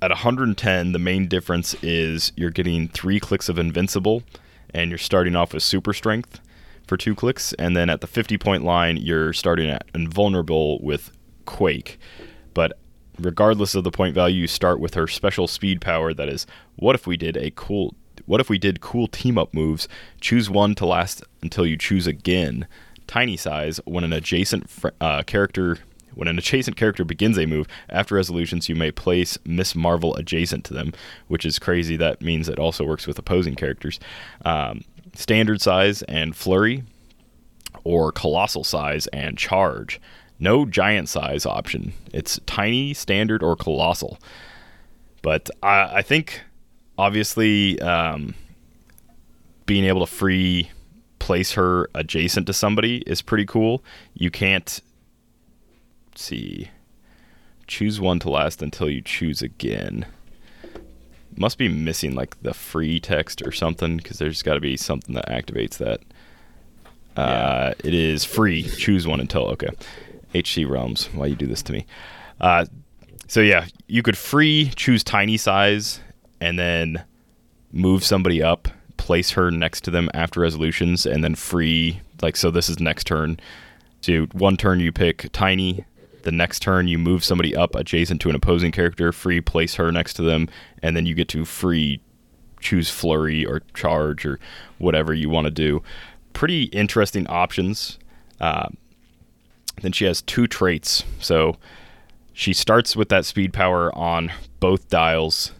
at 0.02 0.12
110, 0.12 0.92
the 0.92 1.00
main 1.00 1.28
difference 1.28 1.74
is 1.82 2.32
you're 2.36 2.52
getting 2.52 2.88
three 2.90 3.20
clicks 3.20 3.50
of 3.50 3.58
invincible, 3.58 4.24
and 4.72 4.92
you're 4.92 4.98
starting 4.98 5.36
off 5.36 5.54
with 5.54 5.64
super 5.64 5.94
strength 5.94 6.40
for 6.88 6.98
two 6.98 7.14
clicks, 7.14 7.54
and 7.54 7.76
then 7.76 7.90
at 7.90 8.02
the 8.02 8.08
50 8.08 8.38
point 8.38 8.64
line, 8.64 8.98
you're 8.98 9.34
starting 9.34 9.70
at 9.70 9.86
invulnerable 9.94 10.80
with 10.82 11.12
quake. 11.46 12.00
But 12.54 12.80
regardless 13.20 13.76
of 13.76 13.84
the 13.84 13.92
point 13.92 14.16
value, 14.16 14.42
you 14.42 14.48
start 14.48 14.80
with 14.80 14.94
her 14.94 15.08
special 15.08 15.48
speed 15.48 15.82
power. 15.82 16.14
That 16.14 16.30
is, 16.30 16.48
what 16.76 16.96
if 16.96 17.06
we 17.06 17.18
did 17.18 17.38
a 17.38 17.52
cool? 17.52 17.96
What 18.26 18.42
if 18.42 18.50
we 18.50 18.58
did 18.58 18.82
cool 18.82 19.08
team 19.08 19.38
up 19.38 19.54
moves? 19.54 19.88
Choose 20.20 20.50
one 20.50 20.76
to 20.76 20.86
last 20.86 21.24
until 21.42 21.66
you 21.66 21.78
choose 21.78 22.08
again. 22.08 22.68
Tiny 23.06 23.38
size 23.38 23.80
when 23.86 24.04
an 24.04 24.12
adjacent 24.12 24.70
fr- 24.70 24.90
uh, 25.00 25.24
character 25.24 25.78
when 26.18 26.28
an 26.28 26.40
adjacent 26.40 26.76
character 26.76 27.06
begins 27.06 27.38
a 27.38 27.46
move, 27.46 27.68
after 27.90 28.16
resolutions, 28.16 28.68
you 28.68 28.74
may 28.76 28.90
place 28.92 29.38
Miss 29.46 29.76
Marvel 29.76 30.16
adjacent 30.16 30.64
to 30.66 30.74
them, 30.74 30.92
which 31.28 31.46
is 31.46 31.60
crazy. 31.60 31.96
That 31.96 32.24
means 32.24 32.50
it 32.50 32.58
also 32.58 32.84
works 32.84 33.06
with 33.06 33.20
opposing 33.20 33.54
characters. 33.54 34.00
Um, 34.44 34.84
standard 35.18 35.62
size 35.62 36.04
and 36.04 36.36
flurry, 36.36 36.84
or 37.84 38.12
colossal 38.12 38.64
size 38.64 39.08
and 39.08 39.38
charge. 39.38 40.00
No 40.40 40.66
giant 40.66 41.10
size 41.10 41.46
option. 41.46 41.94
It's 42.14 42.40
tiny, 42.46 42.94
standard, 42.94 43.42
or 43.42 43.56
colossal. 43.56 44.20
But 45.24 45.50
I, 45.64 45.98
I 45.98 46.02
think, 46.04 46.42
obviously, 46.98 47.82
um, 47.82 48.36
being 49.66 49.84
able 49.86 50.06
to 50.06 50.12
free 50.12 50.70
place 51.20 51.54
her 51.54 51.90
adjacent 51.96 52.46
to 52.48 52.54
somebody 52.54 52.98
is 53.08 53.22
pretty 53.24 53.46
cool. 53.46 53.84
You 54.14 54.30
can't 54.30 54.80
see. 56.16 56.70
Choose 57.66 58.00
one 58.00 58.20
to 58.20 58.30
last 58.30 58.62
until 58.62 58.90
you 58.90 59.02
choose 59.02 59.42
again. 59.42 60.06
Must 61.38 61.58
be 61.58 61.70
missing 61.70 62.16
like 62.16 62.42
the 62.42 62.54
free 62.54 63.00
text 63.00 63.42
or 63.46 63.52
something 63.52 63.98
because 63.98 64.18
there's 64.18 64.42
got 64.42 64.56
to 64.56 64.60
be 64.60 64.76
something 64.76 65.14
that 65.16 65.28
activates 65.30 65.78
that. 65.78 66.02
Uh, 67.16 67.74
It 67.84 67.94
is 67.94 68.26
free. 68.26 68.64
Choose 68.64 69.08
one 69.08 69.20
until 69.20 69.48
okay. 69.50 69.70
HC 70.34 70.66
Realms, 70.68 71.06
why 71.14 71.28
you 71.28 71.36
do 71.36 71.48
this 71.48 71.64
to 71.64 71.74
me? 71.74 71.86
Uh, 72.42 72.66
so 73.28 73.40
yeah, 73.40 73.66
you 73.88 74.04
could 74.04 74.18
free 74.18 74.72
choose 74.76 75.04
tiny 75.04 75.38
size 75.38 76.00
and 76.40 76.58
then 76.58 77.04
move 77.72 78.04
somebody 78.04 78.42
up, 78.42 78.68
place 78.98 79.32
her 79.32 79.52
next 79.52 79.82
to 79.82 79.92
them 79.92 80.10
after 80.14 80.40
resolutions, 80.40 81.06
and 81.06 81.24
then 81.24 81.36
free 81.36 82.02
like 82.22 82.36
so. 82.36 82.52
This 82.52 82.70
is 82.70 82.80
next 82.80 83.06
turn. 83.06 83.40
So 84.02 84.26
one 84.34 84.58
turn 84.58 84.80
you 84.80 84.92
pick 84.92 85.30
tiny. 85.34 85.86
The 86.28 86.34
next 86.34 86.62
turn 86.62 86.90
you 86.90 86.98
move 86.98 87.24
somebody 87.24 87.56
up 87.56 87.74
adjacent 87.74 88.20
to 88.20 88.30
an 88.30 88.36
opposing 88.36 88.74
character, 88.74 89.14
free 89.14 89.40
place 89.40 89.76
her 89.76 89.94
next 89.94 90.16
to 90.16 90.24
them, 90.24 90.50
and 90.84 90.94
then 90.94 91.06
you 91.06 91.16
get 91.16 91.30
to 91.30 91.46
free 91.46 92.02
choose 92.60 92.90
flurry 92.90 93.46
or 93.46 93.62
charge 93.74 94.26
or 94.26 94.38
whatever 94.78 95.14
you 95.14 95.30
want 95.30 95.46
to 95.46 95.52
do. 95.52 95.82
Pretty 96.34 96.64
interesting 96.64 97.26
options. 97.28 97.98
Uh, 98.42 98.68
then 99.82 99.94
she 99.94 100.04
has 100.04 100.22
two 100.22 100.48
traits. 100.48 101.06
So 101.22 101.56
she 102.34 102.52
starts 102.52 102.94
with 102.94 103.08
that 103.08 103.24
speed 103.24 103.54
power 103.54 103.98
on 103.98 104.30
both 104.60 104.90
dials. 104.90 105.54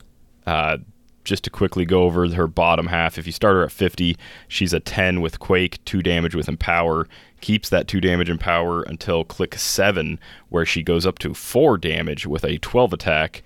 Uh, 0.46 0.80
just 1.24 1.46
to 1.46 1.50
quickly 1.50 1.86
go 1.86 2.04
over 2.04 2.28
her 2.28 2.48
bottom 2.48 2.88
half, 2.88 3.18
if 3.18 3.26
you 3.26 3.32
start 3.32 3.56
her 3.56 3.64
at 3.64 3.72
50, 3.72 4.18
she's 4.50 4.74
a 4.74 4.82
10 4.82 5.22
with 5.22 5.40
Quake, 5.40 5.84
2 5.86 6.02
damage 6.02 6.36
with 6.36 6.50
Empower, 6.50 7.08
keeps 7.42 7.70
that 7.70 7.88
2 7.88 8.02
damage 8.02 8.30
Empower 8.30 8.84
until 8.84 9.24
click 9.24 9.56
7, 9.56 10.20
where 10.50 10.66
she 10.66 10.84
goes 10.84 11.06
up 11.06 11.20
to 11.20 11.34
4 11.34 11.78
damage 11.78 12.26
with 12.26 12.44
a 12.44 12.58
12 12.58 12.94
attack, 12.94 13.44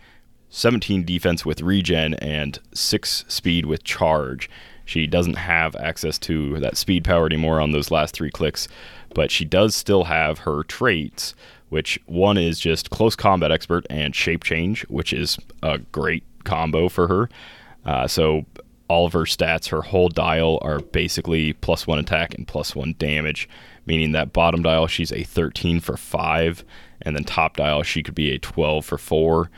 17 0.50 1.06
defense 1.06 1.46
with 1.46 1.62
Regen, 1.62 2.14
and 2.16 2.60
6 2.74 3.26
speed 3.28 3.66
with 3.66 3.84
Charge. 3.84 4.50
She 4.86 5.08
doesn't 5.08 5.36
have 5.36 5.76
access 5.78 6.18
to 6.20 6.60
that 6.60 6.78
speed 6.78 7.04
power 7.04 7.26
anymore 7.26 7.62
on 7.62 7.72
those 7.72 7.92
last 7.92 8.14
three 8.14 8.32
clicks, 8.32 8.68
but 9.14 9.32
she 9.32 9.46
does 9.46 9.76
still 9.76 10.06
have 10.06 10.40
her 10.40 10.64
traits, 10.64 11.34
which 11.70 12.00
one 12.08 12.38
is 12.38 12.60
just 12.60 12.90
Close 12.90 13.16
Combat 13.16 13.52
Expert 13.52 13.86
and 13.90 14.16
Shape 14.16 14.44
Change, 14.44 14.82
which 14.90 15.14
is 15.14 15.38
a 15.64 15.78
great 15.78 16.24
combo 16.44 16.90
for 16.90 17.08
her. 17.08 17.30
Uh, 17.86 18.08
so 18.08 18.46
all 18.92 19.06
of 19.06 19.14
her 19.14 19.22
stats, 19.22 19.70
her 19.70 19.82
whole 19.82 20.10
dial 20.10 20.60
are 20.62 20.80
basically 20.80 21.54
plus 21.54 21.88
one 21.88 21.98
attack 21.98 22.34
and 22.34 22.46
plus 22.46 22.76
one 22.76 22.94
damage, 23.00 23.48
meaning 23.86 24.12
that 24.12 24.34
bottom 24.34 24.62
dial 24.62 24.88
she's 24.88 25.12
a 25.12 25.24
13 25.24 25.80
for 25.80 25.98
five, 25.98 26.64
and 27.02 27.16
then 27.16 27.24
top 27.24 27.58
dial 27.58 27.84
she 27.84 28.04
could 28.04 28.16
be 28.16 28.32
a 28.32 28.40
12 28.40 28.86
for 28.86 28.98
four. 28.98 29.50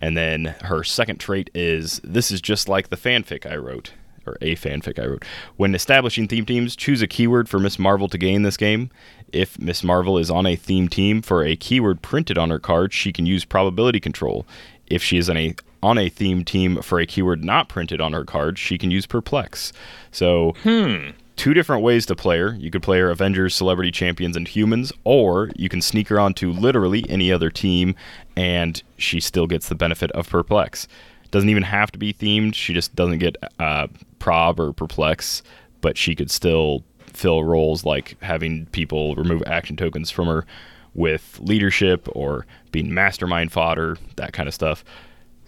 And 0.00 0.16
then 0.16 0.54
her 0.64 0.84
second 0.84 1.18
trait 1.18 1.50
is 1.54 2.00
this 2.04 2.30
is 2.30 2.40
just 2.40 2.68
like 2.68 2.90
the 2.90 2.96
fanfic 2.96 3.50
I 3.50 3.56
wrote, 3.56 3.92
or 4.26 4.36
a 4.40 4.56
fanfic 4.56 5.02
I 5.02 5.06
wrote. 5.06 5.24
When 5.56 5.74
establishing 5.74 6.28
theme 6.28 6.44
teams, 6.44 6.76
choose 6.76 7.02
a 7.02 7.06
keyword 7.06 7.48
for 7.48 7.58
Miss 7.58 7.78
Marvel 7.78 8.08
to 8.08 8.18
gain 8.18 8.42
this 8.42 8.56
game. 8.56 8.90
If 9.32 9.58
Miss 9.58 9.82
Marvel 9.82 10.18
is 10.18 10.30
on 10.30 10.46
a 10.46 10.56
theme 10.56 10.88
team 10.88 11.22
for 11.22 11.44
a 11.44 11.56
keyword 11.56 12.02
printed 12.02 12.38
on 12.38 12.50
her 12.50 12.58
card, 12.58 12.92
she 12.92 13.12
can 13.12 13.26
use 13.26 13.44
probability 13.44 14.00
control. 14.00 14.46
If 14.86 15.02
she 15.02 15.18
is 15.18 15.28
on 15.28 15.36
a 15.36 15.54
on 15.82 15.98
a 15.98 16.08
theme 16.08 16.44
team 16.44 16.82
for 16.82 16.98
a 16.98 17.06
keyword 17.06 17.44
not 17.44 17.68
printed 17.68 18.00
on 18.00 18.12
her 18.12 18.24
card, 18.24 18.58
she 18.58 18.78
can 18.78 18.90
use 18.90 19.06
perplex. 19.06 19.72
So, 20.10 20.54
hmm. 20.62 21.10
Two 21.36 21.54
different 21.54 21.82
ways 21.82 22.06
to 22.06 22.16
play 22.16 22.38
her. 22.38 22.54
You 22.54 22.70
could 22.70 22.82
play 22.82 22.98
her 22.98 23.10
Avengers, 23.10 23.54
Celebrity 23.54 23.90
Champions, 23.90 24.36
and 24.36 24.48
Humans, 24.48 24.92
or 25.04 25.50
you 25.54 25.68
can 25.68 25.82
sneak 25.82 26.08
her 26.08 26.18
onto 26.18 26.50
literally 26.50 27.04
any 27.08 27.30
other 27.30 27.50
team, 27.50 27.94
and 28.36 28.82
she 28.96 29.20
still 29.20 29.46
gets 29.46 29.68
the 29.68 29.74
benefit 29.74 30.10
of 30.12 30.28
Perplex. 30.28 30.88
Doesn't 31.30 31.50
even 31.50 31.64
have 31.64 31.92
to 31.92 31.98
be 31.98 32.12
themed. 32.12 32.54
She 32.54 32.72
just 32.72 32.94
doesn't 32.94 33.18
get 33.18 33.36
uh, 33.58 33.88
Prob 34.18 34.58
or 34.58 34.72
Perplex, 34.72 35.42
but 35.80 35.98
she 35.98 36.14
could 36.14 36.30
still 36.30 36.82
fill 37.12 37.44
roles 37.44 37.84
like 37.84 38.16
having 38.22 38.66
people 38.66 39.14
remove 39.14 39.42
action 39.46 39.76
tokens 39.76 40.10
from 40.10 40.26
her 40.26 40.46
with 40.94 41.38
leadership 41.42 42.08
or 42.12 42.46
being 42.72 42.92
mastermind 42.92 43.52
fodder, 43.52 43.98
that 44.16 44.32
kind 44.32 44.48
of 44.48 44.54
stuff. 44.54 44.84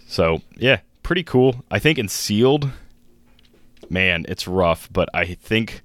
So, 0.07 0.43
yeah, 0.57 0.80
pretty 1.03 1.22
cool. 1.22 1.64
I 1.70 1.78
think 1.78 1.99
in 1.99 2.09
sealed, 2.09 2.70
man, 3.91 4.24
it's 4.28 4.49
rough, 4.49 4.89
but 4.93 5.09
I 5.14 5.34
think 5.34 5.82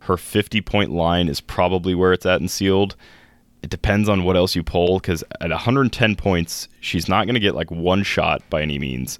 her 0.00 0.16
50 0.16 0.60
point 0.60 0.90
line 0.92 1.28
is 1.28 1.40
probably 1.40 1.94
where 1.94 2.12
it's 2.12 2.26
at 2.26 2.40
in 2.40 2.48
sealed. 2.48 2.96
It 3.62 3.70
depends 3.70 4.08
on 4.08 4.24
what 4.24 4.36
else 4.36 4.54
you 4.54 4.62
pull 4.62 4.98
because 4.98 5.24
at 5.40 5.50
110 5.50 6.16
points, 6.16 6.68
she's 6.80 7.08
not 7.08 7.24
going 7.26 7.34
to 7.34 7.40
get 7.40 7.54
like 7.54 7.70
one 7.70 8.02
shot 8.02 8.42
by 8.50 8.60
any 8.60 8.78
means. 8.78 9.18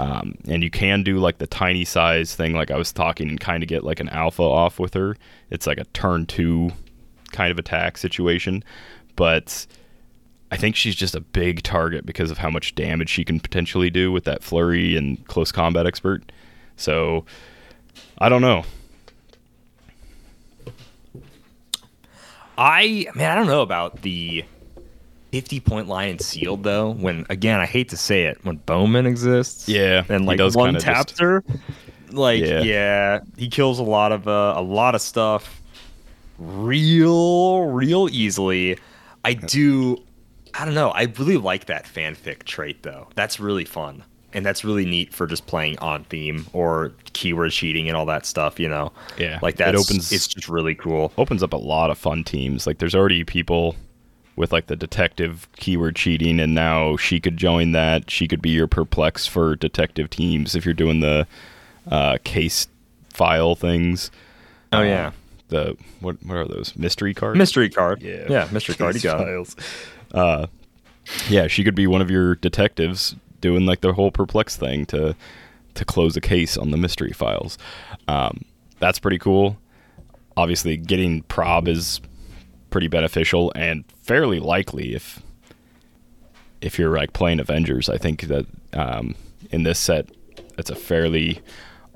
Um, 0.00 0.36
and 0.48 0.62
you 0.62 0.70
can 0.70 1.02
do 1.02 1.18
like 1.18 1.38
the 1.38 1.46
tiny 1.46 1.84
size 1.84 2.34
thing, 2.34 2.54
like 2.54 2.70
I 2.70 2.76
was 2.76 2.92
talking, 2.92 3.28
and 3.28 3.38
kind 3.38 3.62
of 3.62 3.68
get 3.68 3.84
like 3.84 4.00
an 4.00 4.08
alpha 4.08 4.42
off 4.42 4.78
with 4.78 4.94
her. 4.94 5.16
It's 5.50 5.66
like 5.66 5.78
a 5.78 5.84
turn 5.86 6.26
two 6.26 6.70
kind 7.32 7.50
of 7.50 7.58
attack 7.58 7.98
situation, 7.98 8.64
but 9.16 9.66
I 10.50 10.56
think 10.56 10.76
she's 10.76 10.94
just 10.94 11.14
a 11.14 11.20
big 11.20 11.62
target 11.62 12.06
because 12.06 12.30
of 12.30 12.38
how 12.38 12.50
much 12.50 12.74
damage 12.74 13.10
she 13.10 13.24
can 13.24 13.38
potentially 13.40 13.90
do 13.90 14.10
with 14.10 14.24
that 14.24 14.42
flurry 14.42 14.96
and 14.96 15.24
close 15.26 15.52
combat 15.52 15.86
expert. 15.86 16.32
So 16.76 17.24
I 18.20 18.28
don't 18.28 18.42
know. 18.42 18.64
I 22.56 23.06
man, 23.14 23.30
I 23.30 23.34
don't 23.36 23.46
know 23.46 23.62
about 23.62 24.02
the 24.02 24.44
50 25.32 25.60
point 25.60 25.86
line 25.88 26.10
in 26.10 26.18
sealed 26.18 26.64
though. 26.64 26.90
When 26.92 27.24
again, 27.30 27.60
I 27.60 27.66
hate 27.66 27.90
to 27.90 27.96
say 27.96 28.24
it, 28.24 28.38
when 28.42 28.56
Bowman 28.56 29.06
exists, 29.06 29.68
Yeah, 29.68 30.04
and 30.08 30.26
like 30.26 30.40
one 30.40 30.68
kinda 30.70 30.80
taps 30.80 31.12
just- 31.12 31.20
her, 31.20 31.44
like 32.10 32.40
Yeah. 32.42 32.60
yeah. 32.62 33.20
he 33.36 33.48
kills 33.48 33.78
a 33.78 33.84
lot 33.84 34.10
of 34.12 34.26
uh, 34.26 34.54
a 34.56 34.62
lot 34.62 34.94
of 34.96 35.00
stuff, 35.00 35.62
real, 36.38 37.62
real 37.66 38.08
easily. 38.10 38.76
I 39.24 39.34
do, 39.34 40.02
I 40.54 40.64
don't 40.64 40.74
know. 40.74 40.88
I 40.90 41.02
really 41.18 41.36
like 41.36 41.66
that 41.66 41.84
fanfic 41.84 42.42
trait 42.44 42.82
though. 42.82 43.08
That's 43.14 43.38
really 43.38 43.64
fun. 43.64 44.02
And 44.34 44.44
that's 44.44 44.62
really 44.62 44.84
neat 44.84 45.14
for 45.14 45.26
just 45.26 45.46
playing 45.46 45.78
on 45.78 46.04
theme 46.04 46.46
or 46.52 46.92
keyword 47.14 47.50
cheating 47.50 47.88
and 47.88 47.96
all 47.96 48.04
that 48.06 48.26
stuff, 48.26 48.60
you 48.60 48.68
know. 48.68 48.92
Yeah, 49.16 49.38
like 49.40 49.54
it 49.54 49.58
that 49.58 49.74
opens- 49.74 50.12
It's 50.12 50.26
just 50.28 50.48
really 50.50 50.74
cool. 50.74 51.12
opens 51.16 51.42
up 51.42 51.54
a 51.54 51.56
lot 51.56 51.90
of 51.90 51.96
fun 51.96 52.24
teams. 52.24 52.66
Like 52.66 52.76
there's 52.78 52.94
already 52.94 53.24
people 53.24 53.74
with 54.36 54.52
like 54.52 54.66
the 54.66 54.76
detective 54.76 55.48
keyword 55.56 55.96
cheating, 55.96 56.38
and 56.40 56.54
now 56.54 56.96
she 56.98 57.20
could 57.20 57.38
join 57.38 57.72
that. 57.72 58.10
She 58.10 58.28
could 58.28 58.42
be 58.42 58.50
your 58.50 58.66
perplex 58.66 59.26
for 59.26 59.56
detective 59.56 60.10
teams 60.10 60.54
if 60.54 60.64
you're 60.66 60.74
doing 60.74 61.00
the 61.00 61.26
uh, 61.90 62.18
case 62.22 62.68
file 63.12 63.54
things. 63.56 64.10
Oh 64.72 64.80
Uh, 64.80 64.82
yeah, 64.82 65.10
The 65.48 65.74
what 66.00 66.22
what 66.22 66.36
are 66.36 66.44
those 66.44 66.76
mystery 66.76 67.14
cards? 67.14 67.38
mystery 67.38 67.70
card. 67.70 68.02
Yeah. 68.02 68.26
yeah, 68.28 68.48
mystery 68.52 68.74
card. 68.74 68.94
You 68.94 69.00
got 69.00 69.18
files. 69.20 69.56
Uh, 70.12 70.46
yeah, 71.30 71.46
she 71.46 71.64
could 71.64 71.74
be 71.74 71.86
one 71.86 72.02
of 72.02 72.10
your 72.10 72.34
detectives 72.34 73.16
doing 73.40 73.66
like 73.66 73.80
the 73.80 73.92
whole 73.92 74.10
perplex 74.10 74.56
thing 74.56 74.86
to 74.86 75.14
to 75.74 75.84
close 75.84 76.16
a 76.16 76.20
case 76.20 76.56
on 76.56 76.70
the 76.70 76.76
mystery 76.76 77.12
files. 77.12 77.56
Um, 78.08 78.44
that's 78.80 78.98
pretty 78.98 79.18
cool. 79.18 79.56
Obviously, 80.36 80.76
getting 80.76 81.22
prob 81.22 81.68
is 81.68 82.00
pretty 82.70 82.88
beneficial 82.88 83.52
and 83.54 83.84
fairly 84.02 84.40
likely 84.40 84.94
if 84.94 85.22
if 86.60 86.78
you're 86.78 86.96
like 86.96 87.12
playing 87.12 87.40
Avengers. 87.40 87.88
I 87.88 87.98
think 87.98 88.22
that 88.22 88.46
um, 88.72 89.14
in 89.50 89.62
this 89.62 89.78
set, 89.78 90.08
it's 90.58 90.70
a 90.70 90.74
fairly 90.74 91.40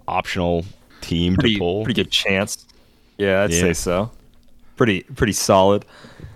optional 0.07 0.65
team 1.01 1.35
Pretty, 1.35 1.55
to 1.55 1.59
pull. 1.59 1.85
pretty 1.85 2.01
good 2.03 2.11
chance. 2.13 2.65
Yeah, 3.19 3.43
I'd 3.43 3.51
Yeah. 3.53 3.61
say 3.61 3.73
so. 3.73 4.11
Pretty, 4.77 5.03
pretty 5.03 5.33
solid. 5.33 5.85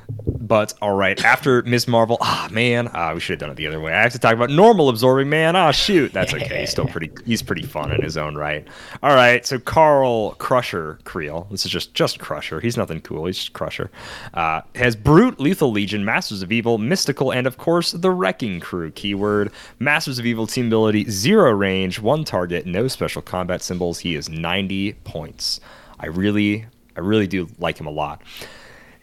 But 0.09 0.75
all 0.81 0.95
right, 0.95 1.23
after 1.25 1.63
Miss 1.63 1.89
Marvel, 1.89 2.19
ah 2.21 2.49
man, 2.53 2.89
ah 2.95 3.15
we 3.15 3.21
should 3.21 3.33
have 3.35 3.41
done 3.41 3.51
it 3.51 3.57
the 3.57 3.67
other 3.67 3.81
way. 3.81 3.93
I 3.93 4.03
have 4.03 4.13
to 4.13 4.19
talk 4.19 4.35
about 4.35 4.51
normal 4.51 4.89
absorbing 4.89 5.29
man. 5.29 5.57
Ah 5.57 5.73
shoot, 5.73 6.13
that's 6.13 6.33
okay. 6.33 6.61
He's 6.61 6.71
still 6.71 6.87
pretty. 6.87 7.11
He's 7.25 7.43
pretty 7.43 7.63
fun 7.63 7.91
in 7.91 8.03
his 8.03 8.17
own 8.17 8.37
right. 8.37 8.67
All 9.03 9.15
right, 9.15 9.45
so 9.45 9.59
Carl 9.59 10.33
Crusher 10.39 11.01
Creel. 11.05 11.49
This 11.51 11.67
is 11.67 11.73
just 11.73 11.95
just 11.95 12.21
Crusher. 12.21 12.61
He's 12.61 12.77
nothing 12.77 13.01
cool. 13.01 13.27
He's 13.27 13.39
just 13.39 13.53
Crusher. 13.55 13.91
Uh, 14.35 14.61
has 14.77 14.95
Brute, 14.95 15.41
Lethal 15.41 15.73
Legion, 15.73 16.05
Masters 16.05 16.43
of 16.43 16.53
Evil, 16.53 16.79
Mystical, 16.79 17.33
and 17.33 17.47
of 17.47 17.57
course 17.57 17.93
the 17.93 18.11
Wrecking 18.11 18.61
Crew 18.61 18.93
keyword. 18.93 19.51
Masters 19.81 20.19
of 20.19 20.27
Evil 20.27 20.47
team 20.47 20.69
ability 20.69 21.11
zero 21.11 21.51
range, 21.51 21.99
one 21.99 22.23
target, 22.25 22.67
no 22.67 22.87
special 22.89 23.23
combat 23.23 23.63
symbols. 23.63 23.99
He 23.99 24.15
is 24.15 24.29
90 24.29 24.93
points. 25.05 25.61
I 25.99 26.07
really, 26.07 26.67
I 26.97 27.01
really 27.01 27.27
do 27.27 27.49
like 27.59 27.79
him 27.79 27.87
a 27.87 27.91
lot. 27.91 28.23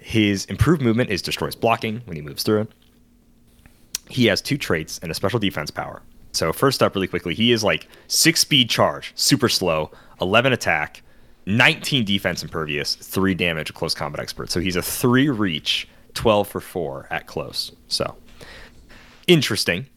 His 0.03 0.45
improved 0.45 0.81
movement 0.81 1.09
is 1.09 1.21
destroys 1.21 1.55
blocking 1.55 2.01
when 2.05 2.17
he 2.17 2.21
moves 2.21 2.43
through 2.43 2.61
it. 2.61 2.71
He 4.09 4.25
has 4.25 4.41
two 4.41 4.57
traits 4.57 4.99
and 5.01 5.09
a 5.09 5.15
special 5.15 5.39
defense 5.39 5.71
power. 5.71 6.01
So 6.33 6.51
first 6.51 6.83
up, 6.83 6.93
really 6.93 7.07
quickly, 7.07 7.33
he 7.33 7.53
is 7.53 7.63
like 7.63 7.87
six 8.07 8.41
speed 8.41 8.69
charge, 8.69 9.13
super 9.15 9.47
slow, 9.47 9.91
11 10.19 10.51
attack, 10.51 11.03
19 11.45 12.03
defense 12.03 12.43
impervious, 12.43 12.95
three 12.95 13.33
damage, 13.33 13.73
close 13.73 13.93
combat 13.93 14.19
expert. 14.19 14.51
So 14.51 14.59
he's 14.59 14.75
a 14.75 14.81
three 14.81 15.29
reach, 15.29 15.87
12 16.15 16.49
for 16.49 16.59
four 16.59 17.07
at 17.09 17.25
close. 17.25 17.71
So 17.87 18.15
interesting. 19.27 19.87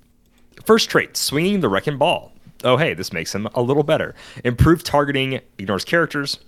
First 0.64 0.88
trait, 0.88 1.16
swinging 1.16 1.60
the 1.60 1.68
wrecking 1.68 1.98
ball. 1.98 2.32
Oh, 2.62 2.76
hey, 2.76 2.94
this 2.94 3.12
makes 3.12 3.34
him 3.34 3.48
a 3.54 3.60
little 3.60 3.82
better. 3.82 4.14
Improved 4.44 4.86
targeting, 4.86 5.40
ignores 5.58 5.84
characters, 5.84 6.38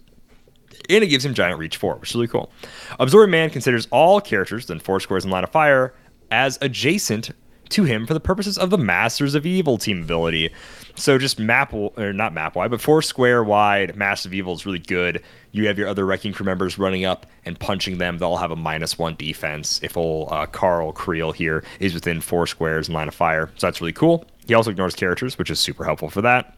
and 0.88 1.04
it 1.04 1.08
gives 1.08 1.24
him 1.24 1.34
giant 1.34 1.58
reach 1.58 1.76
four, 1.76 1.96
which 1.96 2.10
is 2.10 2.14
really 2.14 2.28
cool. 2.28 2.50
Absorbing 2.98 3.30
Man 3.30 3.50
considers 3.50 3.86
all 3.90 4.20
characters 4.20 4.64
within 4.64 4.80
four 4.80 5.00
squares 5.00 5.24
in 5.24 5.30
line 5.30 5.44
of 5.44 5.50
fire 5.50 5.94
as 6.30 6.58
adjacent 6.60 7.30
to 7.70 7.84
him 7.84 8.06
for 8.06 8.14
the 8.14 8.20
purposes 8.20 8.56
of 8.58 8.70
the 8.70 8.78
Masters 8.78 9.34
of 9.34 9.44
Evil 9.44 9.78
team 9.78 10.02
ability. 10.02 10.50
So 10.94 11.18
just 11.18 11.38
map 11.38 11.72
or 11.72 12.12
not 12.12 12.32
map 12.32 12.56
wide, 12.56 12.70
but 12.70 12.80
four 12.80 13.02
square 13.02 13.44
wide. 13.44 13.94
Masters 13.96 14.26
of 14.26 14.34
Evil 14.34 14.54
is 14.54 14.66
really 14.66 14.78
good. 14.78 15.22
You 15.52 15.66
have 15.66 15.78
your 15.78 15.88
other 15.88 16.04
Wrecking 16.06 16.32
Crew 16.32 16.46
members 16.46 16.78
running 16.78 17.04
up 17.04 17.26
and 17.44 17.58
punching 17.58 17.98
them. 17.98 18.18
They'll 18.18 18.36
have 18.36 18.50
a 18.50 18.56
minus 18.56 18.98
one 18.98 19.14
defense 19.16 19.80
if 19.82 19.96
old 19.96 20.32
uh, 20.32 20.46
Carl 20.46 20.92
Creel 20.92 21.32
here 21.32 21.64
is 21.78 21.94
within 21.94 22.20
four 22.20 22.46
squares 22.46 22.88
in 22.88 22.94
line 22.94 23.08
of 23.08 23.14
fire. 23.14 23.50
So 23.56 23.66
that's 23.66 23.80
really 23.80 23.92
cool. 23.92 24.24
He 24.46 24.54
also 24.54 24.70
ignores 24.70 24.94
characters, 24.94 25.38
which 25.38 25.50
is 25.50 25.60
super 25.60 25.84
helpful 25.84 26.08
for 26.08 26.22
that. 26.22 26.57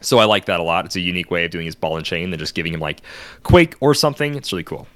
So 0.00 0.18
I 0.18 0.24
like 0.24 0.46
that 0.46 0.60
a 0.60 0.62
lot. 0.62 0.84
It's 0.84 0.96
a 0.96 1.00
unique 1.00 1.30
way 1.30 1.44
of 1.44 1.50
doing 1.50 1.66
his 1.66 1.74
ball 1.74 1.96
and 1.96 2.04
chain 2.04 2.30
than 2.30 2.38
just 2.38 2.54
giving 2.54 2.72
him 2.72 2.80
like 2.80 3.00
Quake 3.42 3.74
or 3.80 3.94
something. 3.94 4.34
It's 4.34 4.52
really 4.52 4.64
cool. 4.64 4.86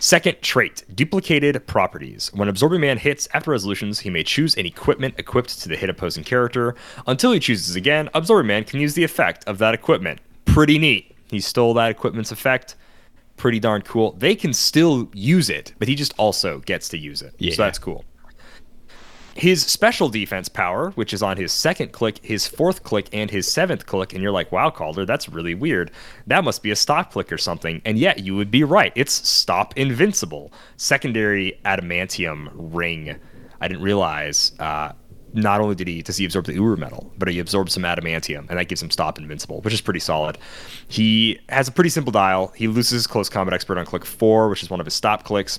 Second 0.00 0.36
trait, 0.42 0.84
duplicated 0.94 1.66
properties. 1.66 2.30
When 2.34 2.48
Absorbing 2.48 2.82
Man 2.82 2.98
hits 2.98 3.26
after 3.32 3.52
resolutions, 3.52 4.00
he 4.00 4.10
may 4.10 4.22
choose 4.22 4.54
an 4.56 4.66
equipment 4.66 5.14
equipped 5.16 5.62
to 5.62 5.68
the 5.68 5.76
hit 5.76 5.88
opposing 5.88 6.24
character. 6.24 6.74
Until 7.06 7.32
he 7.32 7.40
chooses 7.40 7.74
again, 7.74 8.10
Absorbing 8.12 8.48
Man 8.48 8.64
can 8.64 8.80
use 8.80 8.92
the 8.92 9.04
effect 9.04 9.44
of 9.46 9.56
that 9.58 9.72
equipment. 9.72 10.20
Pretty 10.44 10.78
neat. 10.78 11.16
He 11.30 11.40
stole 11.40 11.72
that 11.74 11.90
equipment's 11.90 12.32
effect. 12.32 12.76
Pretty 13.38 13.58
darn 13.58 13.80
cool. 13.80 14.12
They 14.12 14.34
can 14.34 14.52
still 14.52 15.08
use 15.14 15.48
it, 15.48 15.72
but 15.78 15.88
he 15.88 15.94
just 15.94 16.12
also 16.18 16.58
gets 16.60 16.90
to 16.90 16.98
use 16.98 17.22
it. 17.22 17.34
Yeah. 17.38 17.54
So 17.54 17.62
that's 17.62 17.78
cool. 17.78 18.04
His 19.36 19.62
special 19.62 20.08
defense 20.08 20.48
power, 20.48 20.90
which 20.92 21.12
is 21.12 21.22
on 21.22 21.36
his 21.36 21.52
second 21.52 21.92
click, 21.92 22.24
his 22.24 22.46
fourth 22.46 22.84
click, 22.84 23.08
and 23.12 23.30
his 23.30 23.50
seventh 23.50 23.84
click, 23.84 24.12
and 24.12 24.22
you're 24.22 24.32
like, 24.32 24.52
wow, 24.52 24.70
Kalder, 24.70 25.04
that's 25.04 25.28
really 25.28 25.54
weird. 25.54 25.90
That 26.26 26.44
must 26.44 26.62
be 26.62 26.70
a 26.70 26.76
stop 26.76 27.12
click 27.12 27.32
or 27.32 27.38
something. 27.38 27.82
And 27.84 27.98
yet, 27.98 28.20
you 28.20 28.36
would 28.36 28.50
be 28.50 28.62
right. 28.62 28.92
It's 28.94 29.28
stop 29.28 29.76
invincible. 29.76 30.52
Secondary 30.76 31.60
adamantium 31.64 32.50
ring. 32.54 33.16
I 33.60 33.68
didn't 33.68 33.82
realize. 33.82 34.52
Uh, 34.60 34.92
not 35.34 35.60
only 35.60 35.74
did 35.74 35.88
he 35.88 36.00
does 36.00 36.16
he 36.16 36.24
absorb 36.24 36.46
the 36.46 36.54
Uru 36.54 36.76
metal, 36.76 37.12
but 37.18 37.28
he 37.28 37.40
absorbs 37.40 37.72
some 37.72 37.82
adamantium, 37.82 38.48
and 38.48 38.58
that 38.58 38.68
gives 38.68 38.80
him 38.80 38.90
stop 38.90 39.18
invincible, 39.18 39.60
which 39.62 39.74
is 39.74 39.80
pretty 39.80 40.00
solid. 40.00 40.38
He 40.86 41.40
has 41.48 41.66
a 41.66 41.72
pretty 41.72 41.90
simple 41.90 42.12
dial. 42.12 42.52
He 42.54 42.68
loses 42.68 43.06
close 43.08 43.28
combat 43.28 43.52
expert 43.52 43.76
on 43.76 43.84
click 43.84 44.04
four, 44.04 44.48
which 44.48 44.62
is 44.62 44.70
one 44.70 44.78
of 44.78 44.86
his 44.86 44.94
stop 44.94 45.24
clicks. 45.24 45.58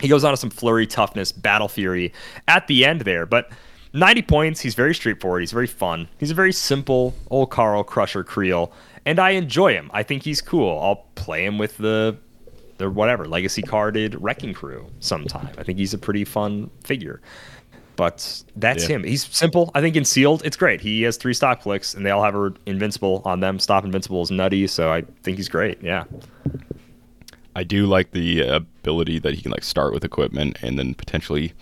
He 0.00 0.08
goes 0.08 0.24
on 0.24 0.32
to 0.32 0.36
some 0.36 0.50
flurry, 0.50 0.86
toughness, 0.86 1.32
battle 1.32 1.68
fury 1.68 2.12
at 2.48 2.66
the 2.66 2.84
end 2.84 3.02
there, 3.02 3.26
but 3.26 3.50
90 3.92 4.22
points. 4.22 4.60
He's 4.60 4.74
very 4.74 4.94
straightforward. 4.94 5.40
He's 5.42 5.52
very 5.52 5.66
fun. 5.66 6.08
He's 6.18 6.30
a 6.30 6.34
very 6.34 6.52
simple 6.52 7.14
old 7.30 7.50
Carl 7.50 7.82
Crusher 7.84 8.22
Creel, 8.24 8.72
and 9.06 9.18
I 9.18 9.30
enjoy 9.30 9.72
him. 9.72 9.90
I 9.94 10.02
think 10.02 10.22
he's 10.22 10.40
cool. 10.42 10.78
I'll 10.80 11.06
play 11.14 11.44
him 11.44 11.58
with 11.58 11.76
the 11.78 12.16
the 12.78 12.90
whatever 12.90 13.24
legacy 13.26 13.62
carded 13.62 14.14
Wrecking 14.20 14.52
Crew 14.52 14.86
sometime. 15.00 15.48
I 15.56 15.62
think 15.62 15.78
he's 15.78 15.94
a 15.94 15.98
pretty 15.98 16.24
fun 16.24 16.70
figure. 16.84 17.22
But 17.96 18.42
that's 18.54 18.82
Yeah. 18.86 18.96
him. 18.96 19.04
He's 19.04 19.24
simple. 19.34 19.70
I 19.74 19.80
think 19.80 19.96
in 19.96 20.04
sealed, 20.04 20.42
it's 20.44 20.58
great. 20.58 20.82
He 20.82 21.00
has 21.04 21.16
three 21.16 21.32
stop 21.32 21.62
clicks, 21.62 21.94
and 21.94 22.04
they 22.04 22.10
all 22.10 22.22
have 22.22 22.34
a 22.34 22.52
invincible 22.66 23.22
on 23.24 23.40
them. 23.40 23.58
Stop 23.58 23.86
invincible 23.86 24.20
is 24.20 24.30
nutty, 24.30 24.66
so 24.66 24.92
I 24.92 25.04
think 25.22 25.38
he's 25.38 25.48
great. 25.48 25.78
Yeah. 25.82 26.04
I 27.56 27.64
do 27.64 27.86
like 27.86 28.10
the 28.12 28.40
ability 28.42 29.18
that 29.20 29.34
he 29.34 29.40
can 29.42 29.50
like 29.50 29.64
start 29.64 29.92
with 29.94 30.04
equipment 30.04 30.58
and 30.62 30.78
then 30.78 30.94
potentially 30.94 31.52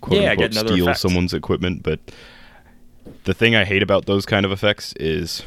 quote 0.00 0.20
Yeah, 0.22 0.30
unquote 0.30 0.54
steal 0.54 0.84
effect. 0.88 1.00
someone's 1.00 1.34
equipment. 1.34 1.82
But 1.82 1.98
the 3.24 3.34
thing 3.34 3.54
I 3.56 3.64
hate 3.64 3.82
about 3.82 4.06
those 4.06 4.24
kind 4.24 4.46
of 4.46 4.52
effects 4.52 4.92
is 4.94 5.42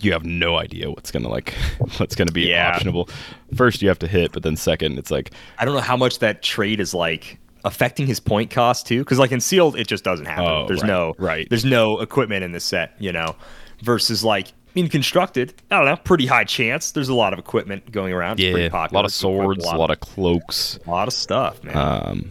you 0.00 0.12
have 0.12 0.24
no 0.24 0.56
idea 0.56 0.90
what's 0.90 1.10
gonna 1.10 1.28
like 1.28 1.54
what's 1.98 2.14
gonna 2.14 2.32
be 2.32 2.48
Yeah. 2.48 2.78
optionable. 2.78 3.08
First 3.56 3.80
you 3.82 3.88
have 3.88 3.98
to 4.00 4.08
hit, 4.08 4.32
but 4.32 4.42
then 4.42 4.56
second 4.56 4.98
it's 4.98 5.10
like 5.10 5.30
I 5.58 5.64
don't 5.64 5.74
know 5.74 5.80
how 5.80 5.96
much 5.96 6.18
that 6.20 6.42
trade 6.42 6.80
is 6.80 6.92
like 6.94 7.38
affecting 7.64 8.06
his 8.06 8.18
point 8.20 8.50
cost 8.50 8.86
too, 8.86 9.00
because 9.00 9.18
like 9.18 9.32
in 9.32 9.40
sealed, 9.40 9.76
it 9.76 9.86
just 9.86 10.02
doesn't 10.04 10.26
happen. 10.26 10.44
Oh, 10.46 10.66
there's 10.66 10.80
right, 10.82 10.88
no 10.88 11.14
right. 11.18 11.46
There's 11.48 11.64
no 11.64 12.00
equipment 12.00 12.42
in 12.44 12.52
this 12.52 12.64
set, 12.64 12.94
you 12.98 13.12
know. 13.12 13.36
Versus 13.82 14.22
like 14.24 14.48
in 14.74 14.88
constructed, 14.88 15.54
I 15.70 15.76
don't 15.78 15.86
know, 15.86 15.96
pretty 15.96 16.26
high 16.26 16.44
chance. 16.44 16.92
There's 16.92 17.08
a 17.08 17.14
lot 17.14 17.32
of 17.32 17.38
equipment 17.38 17.90
going 17.92 18.12
around. 18.12 18.34
It's 18.34 18.42
yeah, 18.42 18.52
pretty 18.52 18.66
a 18.68 18.72
lot 18.72 19.04
of 19.04 19.08
It's 19.10 19.20
equipped 19.22 19.62
swords, 19.62 19.64
a 19.64 19.76
lot 19.76 19.90
of 19.90 20.00
cloaks. 20.00 20.78
a 20.86 20.90
lot 20.90 21.08
of 21.08 21.14
stuff, 21.14 21.62
man. 21.64 21.76
Um, 21.76 22.30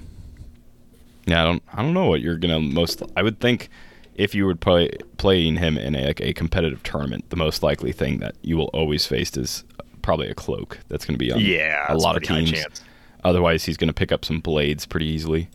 yeah, 1.25 1.41
I 1.41 1.45
don't, 1.45 1.63
I 1.73 1.81
don't 1.81 1.93
know 1.93 2.07
what 2.07 2.21
you're 2.21 2.37
gonna 2.37 2.59
most. 2.59 3.03
I 3.15 3.23
would 3.23 3.39
think 3.39 3.69
if 4.15 4.33
you 4.35 4.45
would 4.45 4.59
play 4.59 4.89
playing 5.17 5.55
him 5.57 5.77
in 5.77 5.95
a, 5.95 6.07
like 6.07 6.21
a 6.21 6.33
competitive 6.33 6.83
tournament, 6.83 7.29
the 7.29 7.35
most 7.37 7.63
likely 7.63 7.91
thing 7.91 8.19
that 8.19 8.35
you 8.41 8.57
will 8.57 8.69
always 8.73 9.05
face 9.05 9.35
is 9.37 9.63
probably 10.01 10.27
a 10.29 10.35
cloak. 10.35 10.79
That's 10.89 11.05
going 11.05 11.13
to 11.15 11.19
be 11.19 11.31
on 11.31 11.39
Yeah, 11.39 11.85
a 11.87 11.95
lot 11.95 12.17
of 12.17 12.23
teams. 12.23 12.51
chance. 12.51 12.81
Otherwise, 13.23 13.63
he's 13.65 13.77
going 13.77 13.87
to 13.89 13.93
pick 13.93 14.11
up 14.11 14.25
some 14.25 14.39
blades 14.39 14.85
pretty 14.85 15.05
easily. 15.05 15.49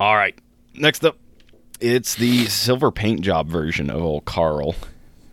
All 0.00 0.16
right, 0.16 0.38
next 0.74 1.04
up, 1.04 1.16
it's 1.80 2.14
the 2.14 2.46
silver 2.46 2.90
paint 2.90 3.20
job 3.20 3.48
version 3.48 3.90
of 3.90 4.02
old 4.02 4.24
Carl. 4.24 4.74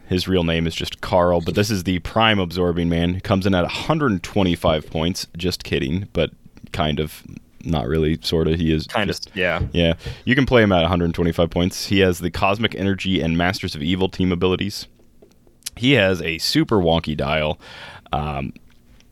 His 0.08 0.28
real 0.28 0.44
name 0.44 0.68
is 0.68 0.76
just 0.76 1.02
Carl, 1.02 1.42
but 1.42 1.56
this 1.56 1.72
is 1.72 1.84
the 1.84 2.00
prime 2.00 2.40
absorbing 2.40 2.90
man. 2.90 3.20
Comes 3.22 3.46
in 3.46 3.56
at 3.56 3.64
125 3.64 4.90
points. 4.90 5.28
Just 5.38 5.64
kidding, 5.64 6.08
but 6.14 6.32
kind 6.72 7.00
of, 7.00 7.24
not 7.64 7.88
really, 7.88 8.20
sort 8.22 8.48
of. 8.48 8.60
He 8.60 8.72
is 8.74 8.86
Kind 8.88 9.10
of, 9.10 9.20
yeah. 9.34 9.62
yeah, 9.72 9.94
you 10.26 10.36
can 10.36 10.46
play 10.46 10.62
him 10.62 10.72
at 10.72 10.82
125 10.82 11.50
points. 11.50 11.86
He 11.88 12.00
has 12.00 12.20
the 12.20 12.30
Cosmic 12.30 12.76
Energy 12.76 13.22
and 13.22 13.38
Masters 13.38 13.76
of 13.76 13.82
Evil 13.82 14.10
team 14.10 14.32
abilities. 14.32 14.88
He 15.76 15.94
has 15.94 16.22
a 16.22 16.38
super 16.38 16.78
wonky 16.78 17.18
dial. 17.18 17.60
Um, 18.12 18.54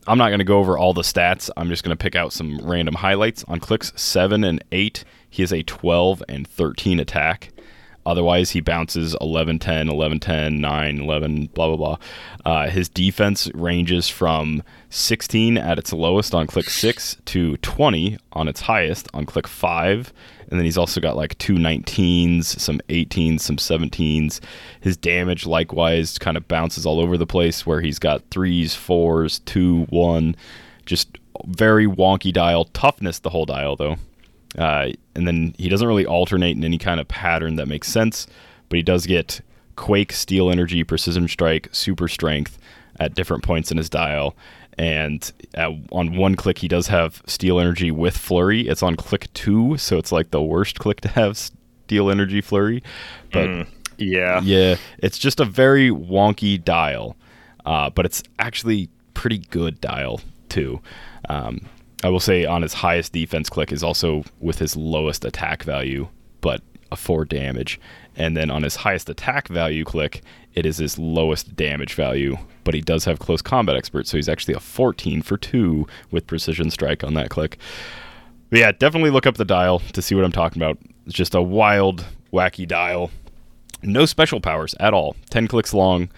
I'm 0.08 0.18
not 0.18 0.30
going 0.30 0.39
to 0.39 0.45
go 0.45 0.58
over 0.58 0.78
all 0.78 0.93
the 0.93 1.04
stats. 1.04 1.49
I'm 1.56 1.70
just 1.70 1.84
going 1.84 1.95
to 1.95 2.02
pick 2.02 2.16
out 2.16 2.34
some 2.34 2.60
random 2.64 2.95
highlights. 2.95 3.43
On 3.47 3.60
clicks 3.60 3.93
7 3.95 4.43
and 4.43 4.64
8, 4.72 5.04
he 5.30 5.43
has 5.43 5.54
a 5.54 5.64
12 5.64 6.24
and 6.28 6.47
13 6.47 6.99
attack. 6.99 7.52
Otherwise, 8.04 8.52
he 8.52 8.62
bounces 8.62 9.16
11 9.22 9.60
10, 9.60 9.88
11 9.88 10.20
10, 10.20 10.60
9, 10.60 10.99
11, 10.99 11.45
blah, 11.54 11.68
blah, 11.68 11.78
blah. 11.78 11.97
Uh, 12.43 12.68
his 12.68 12.89
defense 12.89 13.49
ranges 13.54 14.10
from 14.10 14.64
16 14.89 15.58
at 15.58 15.78
its 15.78 15.93
lowest 15.93 16.34
on 16.34 16.47
click 16.47 16.68
6 16.68 17.18
to 17.26 17.58
20 17.58 18.18
on 18.34 18.47
its 18.47 18.62
highest 18.62 19.08
on 19.14 19.28
click 19.28 19.47
5. 19.47 20.12
And 20.52 20.60
then 20.60 20.66
he's 20.66 20.78
also 20.78 21.02
got 21.02 21.16
like 21.16 21.38
two 21.38 21.56
19s, 21.56 22.43
some 22.43 22.82
18s, 22.89 23.39
some 23.39 23.56
17s. 23.56 24.41
His 24.82 24.97
damage 24.97 25.45
likewise 25.45 26.20
kind 26.20 26.38
of 26.38 26.47
bounces 26.47 26.86
all 26.86 26.99
over 26.99 27.18
the 27.18 27.26
place 27.26 27.66
where 27.66 27.82
he's 27.82 27.97
got 27.97 28.30
3s, 28.30 28.66
4s, 28.72 29.43
2, 29.45 29.86
1. 29.89 30.36
Just 30.86 31.18
very 31.45 31.88
wonky 31.88 32.34
dial. 32.34 32.66
Toughness, 32.66 33.20
the 33.20 33.30
whole 33.30 33.45
dial, 33.45 33.78
though. 33.78 33.95
Uh, 34.58 34.89
and 35.16 35.26
then 35.26 35.56
he 35.58 35.70
doesn't 35.70 35.88
really 35.88 36.06
alternate 36.06 36.58
in 36.58 36.64
any 36.64 36.78
kind 36.78 36.99
of 36.99 37.08
pattern 37.08 37.56
that 37.56 37.68
makes 37.68 37.88
sense, 37.88 38.28
but 38.68 38.76
he 38.76 38.84
does 38.84 39.06
get 39.06 39.39
Quake, 39.78 40.12
Steal 40.12 40.52
Energy, 40.52 40.84
Precision 40.84 41.28
Strike, 41.28 41.70
Super 41.72 42.08
Strength 42.08 42.58
at 42.99 43.16
different 43.16 43.43
points 43.43 43.72
in 43.72 43.78
his 43.78 43.89
dial. 43.89 44.36
And 44.78 45.32
at, 45.53 45.69
on 45.91 46.15
one 46.15 46.36
click, 46.36 46.59
he 46.59 46.67
does 46.67 46.88
have 46.88 47.22
Steal 47.26 47.59
Energy 47.59 47.91
with 47.91 48.17
Flurry. 48.17 48.67
It's 48.67 48.82
on 48.84 48.95
click 48.95 49.32
two, 49.34 49.78
so 49.78 49.97
it's 49.97 50.11
like 50.11 50.32
the 50.32 50.41
worst 50.41 50.80
click 50.80 51.01
to 51.01 51.09
have 51.09 51.38
Steal 51.38 52.09
Energy 52.09 52.41
Flurry. 52.41 52.82
But 53.32 53.67
Yeah. 53.97 54.41
yeah, 54.41 54.76
it's 54.99 55.19
just 55.19 55.39
a 55.39 55.45
very 55.45 55.89
wonky 55.89 56.63
dial, 56.63 57.15
uh, 57.65 57.89
but 57.91 58.05
it's 58.05 58.24
actually 58.39 58.89
pretty 59.13 59.39
good 59.49 59.80
dial 59.82 60.22
too. 60.49 60.82
Um, 61.30 61.67
I 62.03 62.09
will 62.09 62.19
say 62.19 62.45
on 62.45 62.63
his 62.63 62.74
highest 62.74 63.13
defense 63.13 63.47
click 63.49 63.72
is 63.72 63.84
also 63.84 64.24
with 64.39 64.57
his 64.57 64.76
lowest 64.76 65.24
attack 65.24 65.61
value, 65.63 66.07
but 66.39 66.61
a 66.91 66.95
four 66.95 67.26
damage, 67.26 67.80
and 68.16 68.36
then 68.36 68.51
on 68.51 68.64
his 68.64 68.78
highest 68.78 69.09
attack 69.09 69.47
value 69.47 69.84
click, 69.84 70.22
it 70.53 70.66
is 70.66 70.78
his 70.78 70.97
lowest 70.97 71.55
damage 71.55 71.93
value, 71.93 72.38
but 72.64 72.74
he 72.74 72.82
does 72.82 73.05
have 73.05 73.20
close 73.20 73.41
combat 73.41 73.76
expert, 73.76 74.07
so 74.07 74.18
he's 74.18 74.30
actually 74.30 74.53
a 74.53 74.59
14 74.59 75.22
for 75.22 75.38
two 75.38 75.88
with 76.12 76.28
precision 76.28 76.70
strike 76.70 77.03
on 77.03 77.14
that 77.14 77.30
click. 77.30 77.57
But 78.49 78.59
yeah, 78.59 78.72
definitely 78.74 79.12
look 79.12 79.26
up 79.26 79.38
the 79.38 79.45
dial 79.45 79.80
to 79.80 80.01
see 80.01 80.14
what 80.14 80.26
I'm 80.26 80.32
talking 80.32 80.62
about. 80.62 80.78
It's 81.05 81.16
just 81.16 81.36
a 81.36 81.41
wild, 81.41 82.05
wacky 82.34 82.68
dial. 82.68 83.12
No 83.82 84.05
special 84.05 84.41
powers 84.41 84.76
at 84.80 84.93
all. 84.93 85.16
10 85.30 85.47
clicks 85.47 85.74
long. 85.74 86.09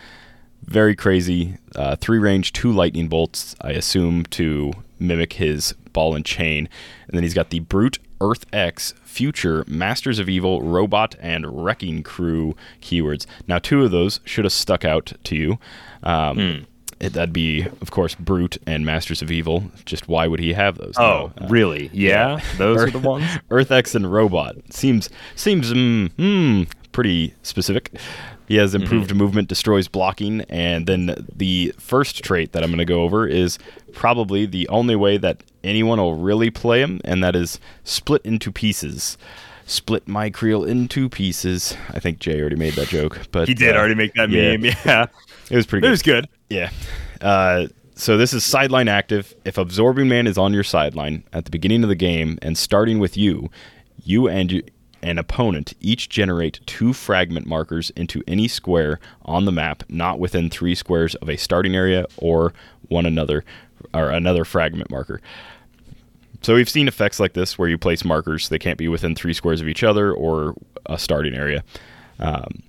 Very 0.64 0.96
crazy. 0.96 1.58
Uh, 1.76 1.96
three 1.96 2.18
range, 2.20 2.54
two 2.54 2.72
lightning 2.72 3.08
bolts, 3.08 3.56
I 3.62 3.72
assume, 3.72 4.26
to 4.28 4.74
mimic 5.00 5.34
his 5.34 5.74
ball 5.94 6.16
and 6.16 6.26
chain. 6.26 6.68
And 7.08 7.16
then 7.16 7.24
he's 7.24 7.34
got 7.34 7.52
the 7.52 7.60
Brute, 7.60 8.00
Earth 8.20 8.46
X, 8.52 8.94
Future, 9.14 9.64
Masters 9.68 10.18
of 10.20 10.28
Evil, 10.28 10.62
Robot, 10.64 11.16
and 11.22 11.64
Wrecking 11.64 12.02
Crew 12.02 12.56
keywords. 12.82 13.26
Now, 13.48 13.60
two 13.60 13.84
of 13.84 13.92
those 13.92 14.20
should 14.26 14.44
have 14.46 14.52
stuck 14.54 14.84
out 14.84 15.14
to 15.26 15.36
you. 15.36 15.60
Um, 16.02 16.38
Hmm. 16.38 16.64
it- 17.00 17.14
that'd 17.14 17.32
be, 17.34 17.62
of 17.82 17.92
course, 17.92 18.16
Brute 18.16 18.58
and 18.66 18.86
Masters 18.86 19.22
of 19.22 19.30
Evil. 19.30 19.72
Just 19.86 20.08
why 20.08 20.26
would 20.28 20.40
he 20.40 20.54
have 20.54 20.78
those? 20.78 20.96
Oh, 20.98 21.32
uh, 21.40 21.48
really? 21.48 21.90
Yeah, 21.94 22.40
those 22.58 22.82
are 22.82 22.90
the 22.98 23.00
ones. 23.00 23.26
Earth 23.52 23.72
X 23.72 23.94
and 23.94 24.12
Robot 24.12 24.56
seems 24.72 25.10
seems 25.36 25.72
mm, 25.74 26.10
mm, 26.18 26.68
pretty 26.94 27.34
specific. 27.44 27.92
He 28.48 28.56
has 28.58 28.76
improved 28.76 29.14
movement, 29.16 29.48
destroys 29.50 29.88
blocking, 29.88 30.42
and 30.50 30.86
then 30.86 31.28
the 31.36 31.74
first 31.80 32.24
trait 32.24 32.52
that 32.54 32.64
I'm 32.64 32.70
going 32.70 32.78
to 32.80 32.86
go 32.86 33.02
over 33.02 33.28
is 33.28 33.58
probably 33.94 34.46
the 34.46 34.68
only 34.70 34.96
way 34.96 35.18
that 35.18 35.44
anyone 35.64 36.00
will 36.00 36.16
really 36.16 36.50
play 36.50 36.82
him, 36.82 37.02
and 37.04 37.24
that 37.24 37.36
is 37.36 37.60
split 37.84 38.22
into 38.26 38.52
pieces. 38.52 39.18
Split 39.66 40.08
my 40.10 40.30
Creel 40.30 40.66
into 40.66 41.08
pieces. 41.08 41.76
I 41.92 42.00
think 42.00 42.20
Jay 42.20 42.40
already 42.42 42.58
made 42.58 42.74
that 42.74 42.90
joke, 42.90 43.28
but 43.32 43.48
He 43.48 43.54
did 43.54 43.76
uh, 43.76 43.80
already 43.80 43.96
make 43.96 44.14
that 44.16 44.30
yeah. 44.30 44.58
meme. 44.58 44.66
Yeah, 44.86 45.06
It 45.50 45.56
was 45.56 45.66
pretty. 45.66 45.86
it 45.86 45.88
good. 45.88 45.92
was 45.92 46.02
good. 46.02 46.30
Yeah. 46.50 46.70
Uh, 47.22 47.68
so 47.96 48.18
this 48.18 48.34
is 48.34 48.44
sideline 48.44 48.90
active. 48.90 49.34
If 49.46 49.58
Absorbing 49.58 50.10
Man 50.10 50.28
is 50.28 50.38
on 50.38 50.54
your 50.54 50.64
sideline 50.66 51.24
at 51.32 51.46
the 51.46 51.52
beginning 51.52 51.84
of 51.84 51.90
the 51.90 51.96
game 51.96 52.38
and 52.42 52.58
starting 52.58 53.00
with 53.00 53.16
you, 53.16 53.50
you 54.04 54.28
and 54.28 54.52
you, 54.52 54.64
an 55.04 55.20
opponent 55.20 55.74
each 55.80 56.10
generate 56.10 56.60
two 56.66 56.94
fragment 56.94 57.46
markers 57.46 57.92
into 57.92 58.24
any 58.28 58.48
square 58.48 59.00
on 59.24 59.46
the 59.46 59.52
map 59.52 59.84
not 59.90 60.18
within 60.18 60.50
three 60.50 60.74
squares 60.74 61.14
of 61.16 61.30
a 61.30 61.38
starting 61.38 61.76
area 61.76 62.06
or 62.18 62.54
one 62.88 63.06
another 63.06 63.44
or 63.94 64.10
another 64.10 64.44
fragment 64.44 64.90
marker. 64.90 65.22
So 66.42 66.56
we've 66.56 66.70
seen 66.70 66.88
effects 66.88 67.20
like 67.20 67.34
this 67.34 67.58
where 67.58 67.70
you 67.70 67.78
place 67.78 68.04
markers; 68.04 68.50
they 68.50 68.60
can't 68.60 68.78
be 68.78 68.88
within 68.88 69.14
three 69.14 69.34
squares 69.34 69.62
of 69.62 69.68
each 69.68 69.84
other 69.84 70.12
or 70.12 70.56
a 70.88 70.98
starting 70.98 71.36
area. 71.36 71.64
Um, 72.20 72.64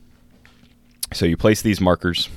so 1.12 1.24
you 1.26 1.37
place 1.37 1.62
these 1.62 1.80
markers 1.80 2.28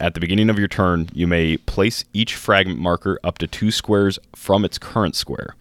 at 0.00 0.14
the 0.14 0.20
beginning 0.20 0.48
of 0.48 0.58
your 0.58 0.68
turn, 0.68 1.08
you 1.12 1.26
may 1.26 1.56
place 1.56 2.04
each 2.12 2.34
fragment 2.34 2.78
marker 2.78 3.18
up 3.24 3.38
to 3.38 3.46
two 3.46 3.70
squares 3.70 4.18
from 4.34 4.64
its 4.64 4.78
current 4.78 5.16
square. 5.16 5.56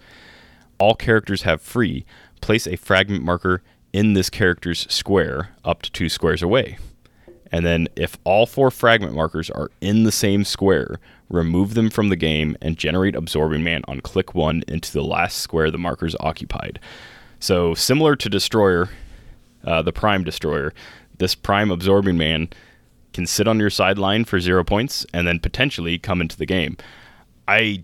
All 0.80 0.94
characters 0.96 1.42
have 1.42 1.62
free. 1.62 2.06
Place 2.42 2.68
a 2.68 2.76
fragment 2.76 3.24
marker 3.24 3.62
in 3.94 4.14
this 4.14 4.30
character's 4.30 4.92
square 4.92 5.50
up 5.64 5.82
to 5.82 5.92
two 5.92 6.10
squares 6.10 6.42
away. 6.42 6.78
And 7.52 7.66
then, 7.66 7.88
if 7.96 8.18
all 8.26 8.46
four 8.46 8.70
fragment 8.70 9.14
markers 9.14 9.50
are 9.50 9.72
in 9.80 10.04
the 10.04 10.12
same 10.12 10.44
square, 10.44 11.00
remove 11.30 11.76
them 11.76 11.90
from 11.90 12.10
the 12.10 12.16
game 12.16 12.58
and 12.62 12.78
generate 12.78 13.16
Absorbing 13.16 13.64
Man 13.64 13.84
on 13.88 14.02
click 14.02 14.36
one 14.36 14.64
into 14.68 14.92
the 14.92 15.04
last 15.04 15.38
square 15.38 15.72
the 15.72 15.78
markers 15.78 16.16
occupied. 16.20 16.80
So, 17.40 17.74
similar 17.74 18.16
to 18.18 18.30
Destroyer, 18.30 18.90
uh, 19.64 19.82
the 19.82 19.94
Prime 19.94 20.24
Destroyer, 20.24 20.74
this 21.20 21.36
Prime 21.36 21.72
Absorbing 21.72 22.18
Man 22.18 22.50
can 23.14 23.26
sit 23.26 23.48
on 23.48 23.60
your 23.60 23.70
sideline 23.70 24.26
for 24.26 24.40
zero 24.40 24.64
points 24.64 25.06
and 25.14 25.26
then 25.26 25.40
potentially 25.40 25.98
come 25.98 26.22
into 26.22 26.38
the 26.38 26.46
game. 26.46 26.78
I 27.48 27.84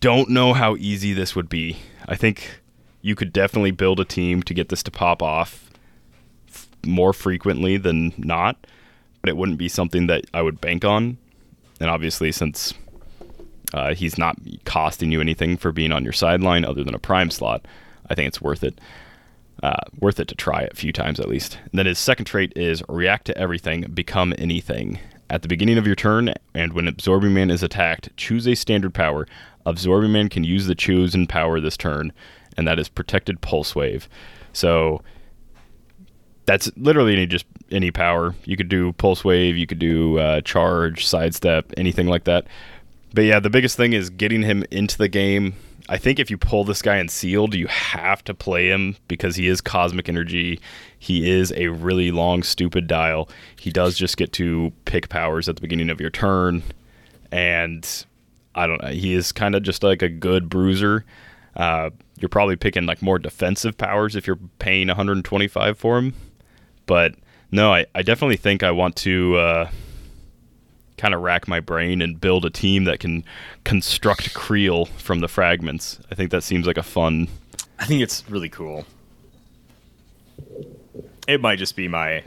don't 0.00 0.28
know 0.28 0.52
how 0.52 0.76
easy 0.76 1.12
this 1.12 1.34
would 1.34 1.48
be. 1.48 1.78
I 2.06 2.16
think 2.16 2.60
you 3.04 3.14
could 3.14 3.34
definitely 3.34 3.70
build 3.70 4.00
a 4.00 4.04
team 4.04 4.42
to 4.42 4.54
get 4.54 4.70
this 4.70 4.82
to 4.82 4.90
pop 4.90 5.22
off 5.22 5.70
f- 6.48 6.66
more 6.86 7.12
frequently 7.12 7.76
than 7.76 8.14
not, 8.16 8.66
but 9.20 9.28
it 9.28 9.36
wouldn't 9.36 9.58
be 9.58 9.68
something 9.68 10.06
that 10.06 10.24
I 10.32 10.40
would 10.40 10.58
bank 10.58 10.86
on. 10.86 11.18
And 11.80 11.90
obviously, 11.90 12.32
since 12.32 12.72
uh, 13.74 13.92
he's 13.92 14.16
not 14.16 14.38
costing 14.64 15.12
you 15.12 15.20
anything 15.20 15.58
for 15.58 15.70
being 15.70 15.92
on 15.92 16.02
your 16.02 16.14
sideline 16.14 16.64
other 16.64 16.82
than 16.82 16.94
a 16.94 16.98
prime 16.98 17.30
slot, 17.30 17.66
I 18.08 18.14
think 18.14 18.26
it's 18.26 18.40
worth 18.40 18.64
it 18.64 18.80
uh, 19.62 19.76
worth 20.00 20.18
it 20.18 20.28
to 20.28 20.34
try 20.34 20.62
it 20.62 20.72
a 20.72 20.76
few 20.76 20.90
times 20.90 21.20
at 21.20 21.28
least. 21.28 21.58
And 21.64 21.78
then 21.78 21.86
his 21.86 21.98
second 21.98 22.24
trait 22.24 22.54
is 22.56 22.82
react 22.88 23.26
to 23.26 23.36
everything, 23.36 23.82
become 23.92 24.32
anything. 24.38 24.98
At 25.28 25.42
the 25.42 25.48
beginning 25.48 25.78
of 25.78 25.86
your 25.86 25.96
turn, 25.96 26.32
and 26.54 26.72
when 26.72 26.88
Absorbing 26.88 27.34
Man 27.34 27.50
is 27.50 27.62
attacked, 27.62 28.16
choose 28.16 28.48
a 28.48 28.54
standard 28.54 28.94
power. 28.94 29.26
Absorbing 29.66 30.12
Man 30.12 30.28
can 30.28 30.44
use 30.44 30.66
the 30.66 30.74
chosen 30.74 31.26
power 31.26 31.60
this 31.60 31.76
turn, 31.76 32.12
and 32.56 32.66
that 32.66 32.78
is 32.78 32.88
Protected 32.88 33.40
Pulse 33.40 33.74
Wave. 33.74 34.08
So 34.52 35.02
that's 36.46 36.70
literally 36.76 37.14
any 37.14 37.26
just 37.26 37.46
any 37.70 37.90
power. 37.90 38.34
You 38.44 38.56
could 38.56 38.68
do 38.68 38.92
Pulse 38.92 39.24
Wave, 39.24 39.56
you 39.56 39.66
could 39.66 39.78
do 39.78 40.18
uh, 40.18 40.40
Charge, 40.42 41.06
Sidestep, 41.06 41.72
anything 41.76 42.06
like 42.06 42.24
that. 42.24 42.46
But 43.12 43.22
yeah, 43.24 43.40
the 43.40 43.50
biggest 43.50 43.76
thing 43.76 43.92
is 43.92 44.10
getting 44.10 44.42
him 44.42 44.64
into 44.70 44.98
the 44.98 45.08
game. 45.08 45.54
I 45.88 45.98
think 45.98 46.18
if 46.18 46.30
you 46.30 46.38
pull 46.38 46.64
this 46.64 46.80
guy 46.80 46.96
in 46.96 47.08
sealed, 47.08 47.54
you 47.54 47.66
have 47.66 48.24
to 48.24 48.34
play 48.34 48.68
him 48.68 48.96
because 49.06 49.36
he 49.36 49.48
is 49.48 49.60
cosmic 49.60 50.08
energy. 50.08 50.58
He 50.98 51.30
is 51.30 51.52
a 51.52 51.68
really 51.68 52.10
long, 52.10 52.42
stupid 52.42 52.86
dial. 52.86 53.28
He 53.60 53.70
does 53.70 53.96
just 53.96 54.16
get 54.16 54.32
to 54.34 54.72
pick 54.86 55.10
powers 55.10 55.48
at 55.48 55.56
the 55.56 55.60
beginning 55.60 55.90
of 55.90 56.00
your 56.00 56.10
turn. 56.10 56.62
And 57.30 57.86
I 58.54 58.66
don't 58.66 58.82
know. 58.82 58.88
He 58.88 59.12
is 59.12 59.30
kind 59.30 59.54
of 59.54 59.62
just 59.62 59.82
like 59.82 60.00
a 60.00 60.08
good 60.08 60.48
bruiser. 60.48 61.04
Uh, 61.56 61.90
you're 62.18 62.28
probably 62.28 62.56
picking 62.56 62.86
like 62.86 63.02
more 63.02 63.18
defensive 63.18 63.76
powers 63.76 64.16
if 64.16 64.26
you're 64.26 64.38
paying 64.58 64.88
125 64.88 65.78
for 65.78 65.98
him. 65.98 66.14
But 66.86 67.14
no, 67.50 67.72
I, 67.72 67.86
I 67.94 68.02
definitely 68.02 68.36
think 68.36 68.62
I 68.62 68.70
want 68.70 68.96
to 68.96 69.36
uh, 69.36 69.70
kind 70.96 71.14
of 71.14 71.20
rack 71.22 71.48
my 71.48 71.60
brain 71.60 72.02
and 72.02 72.20
build 72.20 72.44
a 72.44 72.50
team 72.50 72.84
that 72.84 73.00
can 73.00 73.24
construct 73.64 74.34
Creel 74.34 74.86
from 74.86 75.20
the 75.20 75.28
fragments. 75.28 76.00
I 76.10 76.14
think 76.14 76.30
that 76.30 76.42
seems 76.42 76.66
like 76.66 76.78
a 76.78 76.82
fun. 76.82 77.28
I 77.78 77.86
think 77.86 78.02
it's 78.02 78.28
really 78.28 78.48
cool. 78.48 78.86
It 81.26 81.40
might 81.40 81.58
just 81.58 81.76
be 81.76 81.88
my 81.88 82.24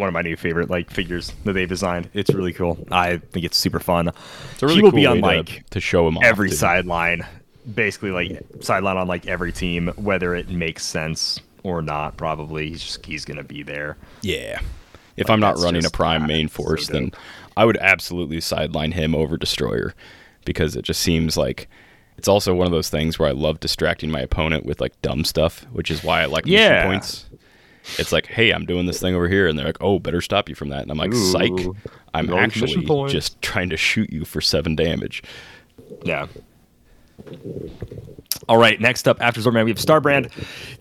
one 0.00 0.08
of 0.08 0.14
my 0.14 0.22
new 0.22 0.36
favorite 0.36 0.68
like 0.70 0.90
figures 0.90 1.32
that 1.44 1.52
they've 1.52 1.68
designed. 1.68 2.10
It's 2.14 2.30
really 2.34 2.52
cool. 2.52 2.78
I 2.90 3.18
think 3.18 3.44
it's 3.44 3.56
super 3.56 3.78
fun. 3.78 4.08
It's 4.52 4.62
a 4.62 4.66
really 4.66 4.76
he 4.78 4.82
will 4.82 4.90
cool 4.90 5.00
be 5.00 5.06
on 5.06 5.20
like 5.20 5.46
to, 5.46 5.62
to 5.70 5.80
show 5.80 6.08
him 6.08 6.18
every 6.22 6.50
sideline, 6.50 7.24
basically 7.74 8.10
like 8.10 8.42
sideline 8.60 8.96
on 8.96 9.06
like 9.06 9.26
every 9.28 9.52
team, 9.52 9.88
whether 9.96 10.34
it 10.34 10.48
makes 10.48 10.84
sense 10.84 11.38
or 11.62 11.82
not. 11.82 12.16
Probably 12.16 12.70
he's 12.70 12.82
just 12.82 13.06
he's 13.06 13.24
gonna 13.24 13.44
be 13.44 13.62
there. 13.62 13.96
Yeah. 14.22 14.60
If 15.16 15.28
Like, 15.28 15.34
I'm 15.34 15.40
not 15.40 15.58
running 15.58 15.84
a 15.84 15.90
prime 15.90 16.22
ah, 16.22 16.26
main 16.26 16.48
so 16.48 16.62
force, 16.62 16.88
then. 16.88 17.12
I 17.56 17.64
would 17.66 17.76
absolutely 17.76 18.40
sideline 18.40 18.92
him 18.92 19.14
over 19.14 19.36
Destroyer 19.36 19.94
because 20.46 20.76
it 20.76 20.82
just 20.82 21.00
seems 21.02 21.36
like 21.36 21.68
it's 22.16 22.28
also 22.28 22.54
one 22.54 22.66
of 22.66 22.72
those 22.72 22.88
things 22.88 23.18
where 23.18 23.28
I 23.28 23.32
love 23.32 23.60
distracting 23.60 24.10
my 24.10 24.20
opponent 24.20 24.64
with 24.64 24.80
like 24.80 25.00
dumb 25.02 25.24
stuff, 25.24 25.66
which 25.72 25.90
is 25.90 26.02
why 26.02 26.22
I 26.22 26.26
like 26.26 26.44
mission 26.46 26.58
Yeah. 26.58 26.86
points. 26.86 27.26
It's 27.98 28.12
like, 28.12 28.26
hey, 28.26 28.52
I'm 28.52 28.66
doing 28.66 28.86
this 28.86 29.00
thing 29.00 29.14
over 29.14 29.28
here, 29.28 29.48
and 29.48 29.58
they're 29.58 29.66
like, 29.66 29.80
oh, 29.80 29.98
better 29.98 30.20
stop 30.20 30.48
you 30.48 30.54
from 30.54 30.68
that. 30.68 30.82
And 30.82 30.90
I'm 30.90 30.98
like, 30.98 31.14
psych. 31.14 31.66
I'm 32.14 32.32
actually 32.32 32.84
just 33.08 33.40
trying 33.42 33.70
to 33.70 33.76
shoot 33.76 34.12
you 34.12 34.24
for 34.24 34.40
seven 34.40 34.76
damage. 34.76 35.22
Yeah. 36.02 36.26
All 38.48 38.58
right, 38.58 38.80
next 38.80 39.06
up 39.06 39.20
after 39.20 39.40
Zorman, 39.40 39.64
we 39.64 39.70
have 39.70 39.78
Starbrand. 39.78 40.30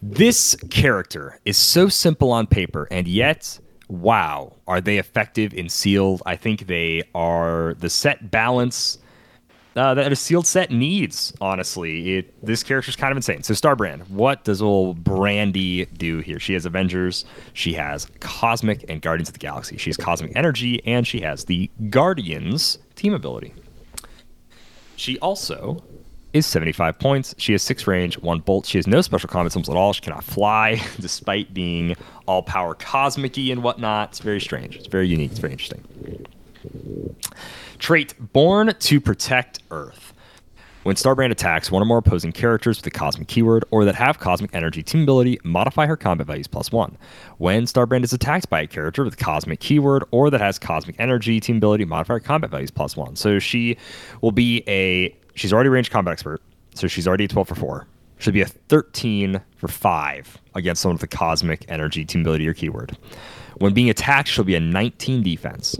This 0.01 0.55
character 0.69 1.39
is 1.45 1.57
so 1.57 1.89
simple 1.89 2.31
on 2.31 2.47
paper, 2.47 2.87
and 2.89 3.07
yet, 3.07 3.59
wow, 3.87 4.55
are 4.67 4.81
they 4.81 4.97
effective 4.97 5.53
in 5.53 5.69
sealed? 5.69 6.21
I 6.25 6.35
think 6.35 6.67
they 6.67 7.03
are 7.13 7.75
the 7.79 7.89
set 7.89 8.31
balance 8.31 8.97
uh, 9.75 9.93
that 9.93 10.11
a 10.11 10.15
sealed 10.15 10.47
set 10.47 10.71
needs. 10.71 11.33
Honestly, 11.41 12.17
it 12.17 12.45
this 12.45 12.63
character's 12.63 12.95
kind 12.95 13.11
of 13.11 13.17
insane. 13.17 13.43
So 13.43 13.53
Starbrand, 13.53 14.09
what 14.09 14.43
does 14.43 14.61
old 14.61 15.03
Brandy 15.03 15.85
do 15.85 16.19
here? 16.19 16.39
She 16.39 16.53
has 16.53 16.65
Avengers, 16.65 17.25
she 17.53 17.73
has 17.73 18.07
Cosmic 18.19 18.85
and 18.89 19.01
Guardians 19.01 19.29
of 19.29 19.33
the 19.33 19.39
Galaxy. 19.39 19.77
She 19.77 19.89
has 19.89 19.97
Cosmic 19.97 20.31
Energy, 20.35 20.85
and 20.85 21.05
she 21.05 21.21
has 21.21 21.45
the 21.45 21.69
Guardians 21.89 22.79
team 22.95 23.13
ability. 23.13 23.53
She 24.95 25.17
also 25.19 25.83
is 26.33 26.45
75 26.45 26.99
points. 26.99 27.33
She 27.37 27.53
has 27.53 27.63
six 27.63 27.87
range, 27.87 28.17
one 28.19 28.39
bolt. 28.39 28.65
She 28.65 28.77
has 28.77 28.85
no 28.85 29.01
special 29.01 29.29
combat 29.29 29.51
symbols 29.51 29.69
at 29.69 29.77
all. 29.77 29.93
She 29.93 30.01
cannot 30.01 30.23
fly, 30.23 30.81
despite 30.99 31.53
being 31.53 31.95
all 32.27 32.43
power 32.43 32.75
cosmic 32.75 33.37
and 33.37 33.63
whatnot. 33.63 34.09
It's 34.09 34.19
very 34.19 34.41
strange. 34.41 34.75
It's 34.75 34.87
very 34.87 35.07
unique. 35.07 35.31
It's 35.31 35.39
very 35.39 35.53
interesting. 35.53 36.25
Trait 37.79 38.13
Born 38.33 38.73
to 38.77 39.01
Protect 39.01 39.59
Earth. 39.71 40.13
When 40.83 40.95
Starbrand 40.95 41.31
attacks 41.31 41.71
one 41.71 41.81
or 41.81 41.85
more 41.85 41.97
opposing 41.97 42.31
characters 42.31 42.77
with 42.77 42.87
a 42.87 42.91
cosmic 42.91 43.27
keyword 43.27 43.63
or 43.71 43.85
that 43.85 43.95
have 43.95 44.19
cosmic 44.19 44.53
energy 44.53 44.83
team 44.83 45.03
ability, 45.03 45.39
modify 45.43 45.85
her 45.85 45.97
combat 45.97 46.27
values 46.27 46.47
plus 46.47 46.71
one. 46.71 46.97
When 47.37 47.63
Starbrand 47.63 48.03
is 48.03 48.13
attacked 48.13 48.49
by 48.49 48.61
a 48.61 48.67
character 48.67 49.03
with 49.03 49.13
a 49.13 49.17
cosmic 49.17 49.59
keyword 49.59 50.03
or 50.11 50.29
that 50.29 50.41
has 50.41 50.59
cosmic 50.59 50.97
energy 50.99 51.39
team 51.39 51.57
ability, 51.57 51.85
modify 51.85 52.15
her 52.15 52.19
combat 52.19 52.51
values 52.51 52.69
plus 52.69 52.97
one. 52.97 53.15
So 53.15 53.39
she 53.39 53.77
will 54.21 54.31
be 54.31 54.63
a. 54.67 55.15
She's 55.35 55.53
already 55.53 55.69
ranged 55.69 55.91
combat 55.91 56.11
expert, 56.11 56.41
so 56.75 56.87
she's 56.87 57.07
already 57.07 57.25
a 57.25 57.29
12 57.29 57.47
for 57.47 57.55
4. 57.55 57.87
She'll 58.19 58.33
be 58.33 58.41
a 58.41 58.45
13 58.45 59.41
for 59.55 59.69
5 59.69 60.37
against 60.55 60.81
someone 60.81 60.95
with 60.95 61.03
a 61.03 61.07
cosmic 61.07 61.65
energy 61.69 62.03
team 62.03 62.21
ability 62.21 62.47
or 62.47 62.53
keyword. 62.53 62.97
When 63.57 63.73
being 63.73 63.89
attacked, 63.89 64.27
she'll 64.27 64.43
be 64.43 64.55
a 64.55 64.59
19 64.59 65.23
defense. 65.23 65.77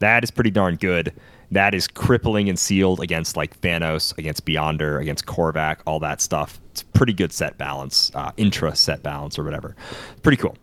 That 0.00 0.24
is 0.24 0.30
pretty 0.30 0.50
darn 0.50 0.76
good. 0.76 1.14
That 1.50 1.74
is 1.74 1.86
crippling 1.86 2.48
and 2.48 2.58
sealed 2.58 3.00
against 3.00 3.36
like 3.36 3.60
Thanos, 3.60 4.16
against 4.18 4.44
Beyonder, 4.44 5.00
against 5.00 5.26
Korvac, 5.26 5.78
all 5.86 6.00
that 6.00 6.20
stuff. 6.20 6.60
It's 6.72 6.82
pretty 6.82 7.12
good 7.12 7.32
set 7.32 7.56
balance, 7.56 8.10
uh, 8.14 8.32
intra 8.36 8.74
set 8.74 9.02
balance 9.02 9.38
or 9.38 9.44
whatever. 9.44 9.76
Pretty 10.22 10.36
cool. 10.36 10.56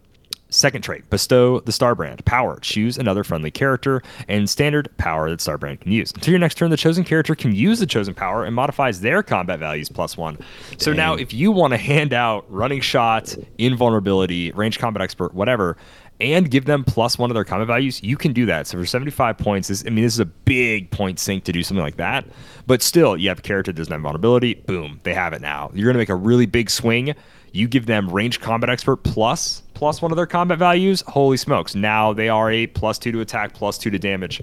Second 0.53 0.83
trait, 0.83 1.09
bestow 1.09 1.61
the 1.61 1.71
star 1.71 1.95
brand. 1.95 2.23
Power, 2.25 2.59
choose 2.59 2.99
another 2.99 3.23
friendly 3.23 3.49
character 3.49 4.03
and 4.27 4.47
standard 4.47 4.87
power 4.97 5.27
that 5.31 5.39
Starbrand 5.39 5.81
can 5.81 5.91
use. 5.91 6.11
Until 6.13 6.31
your 6.31 6.39
next 6.39 6.59
turn, 6.59 6.69
the 6.69 6.77
chosen 6.77 7.03
character 7.03 7.33
can 7.33 7.55
use 7.55 7.79
the 7.79 7.87
chosen 7.87 8.13
power 8.13 8.45
and 8.45 8.53
modifies 8.53 9.01
their 9.01 9.23
combat 9.23 9.57
values 9.57 9.89
plus 9.89 10.15
one. 10.15 10.37
So 10.77 10.93
now, 10.93 11.15
if 11.15 11.33
you 11.33 11.51
want 11.51 11.71
to 11.71 11.77
hand 11.77 12.13
out 12.13 12.45
running 12.49 12.81
shot, 12.81 13.35
invulnerability, 13.57 14.51
range 14.51 14.77
combat 14.77 15.01
expert, 15.01 15.33
whatever, 15.33 15.75
and 16.19 16.49
give 16.49 16.65
them 16.65 16.83
plus 16.83 17.17
one 17.17 17.29
of 17.29 17.35
their 17.35 17.43
combat 17.43 17.67
values, 17.67 18.01
you 18.03 18.15
can 18.17 18.33
do 18.33 18.45
that. 18.45 18.67
So 18.67 18.77
for 18.77 18.85
75 18.85 19.37
points, 19.37 19.67
this, 19.67 19.83
I 19.85 19.89
mean, 19.89 20.03
this 20.03 20.13
is 20.13 20.19
a 20.19 20.25
big 20.25 20.89
point 20.91 21.19
sink 21.19 21.43
to 21.45 21.51
do 21.51 21.63
something 21.63 21.83
like 21.83 21.97
that. 21.97 22.25
But 22.67 22.81
still, 22.81 23.17
you 23.17 23.29
have 23.29 23.39
a 23.39 23.41
character 23.41 23.71
that 23.71 23.77
doesn't 23.77 23.91
have 23.91 24.01
vulnerability. 24.01 24.53
Boom, 24.53 24.99
they 25.03 25.13
have 25.13 25.33
it 25.33 25.41
now. 25.41 25.69
You're 25.73 25.85
going 25.85 25.95
to 25.95 25.99
make 25.99 26.09
a 26.09 26.15
really 26.15 26.45
big 26.45 26.69
swing. 26.69 27.13
You 27.51 27.67
give 27.67 27.85
them 27.85 28.09
range 28.09 28.39
combat 28.39 28.69
expert 28.69 28.97
plus 28.97 29.61
plus 29.73 30.01
one 30.01 30.11
of 30.11 30.15
their 30.15 30.25
combat 30.25 30.57
values. 30.57 31.03
Holy 31.07 31.37
smokes! 31.37 31.75
Now 31.75 32.13
they 32.13 32.29
are 32.29 32.49
a 32.51 32.65
plus 32.67 32.97
two 32.97 33.11
to 33.11 33.19
attack, 33.21 33.53
plus 33.53 33.77
two 33.77 33.91
to 33.91 33.99
damage. 33.99 34.41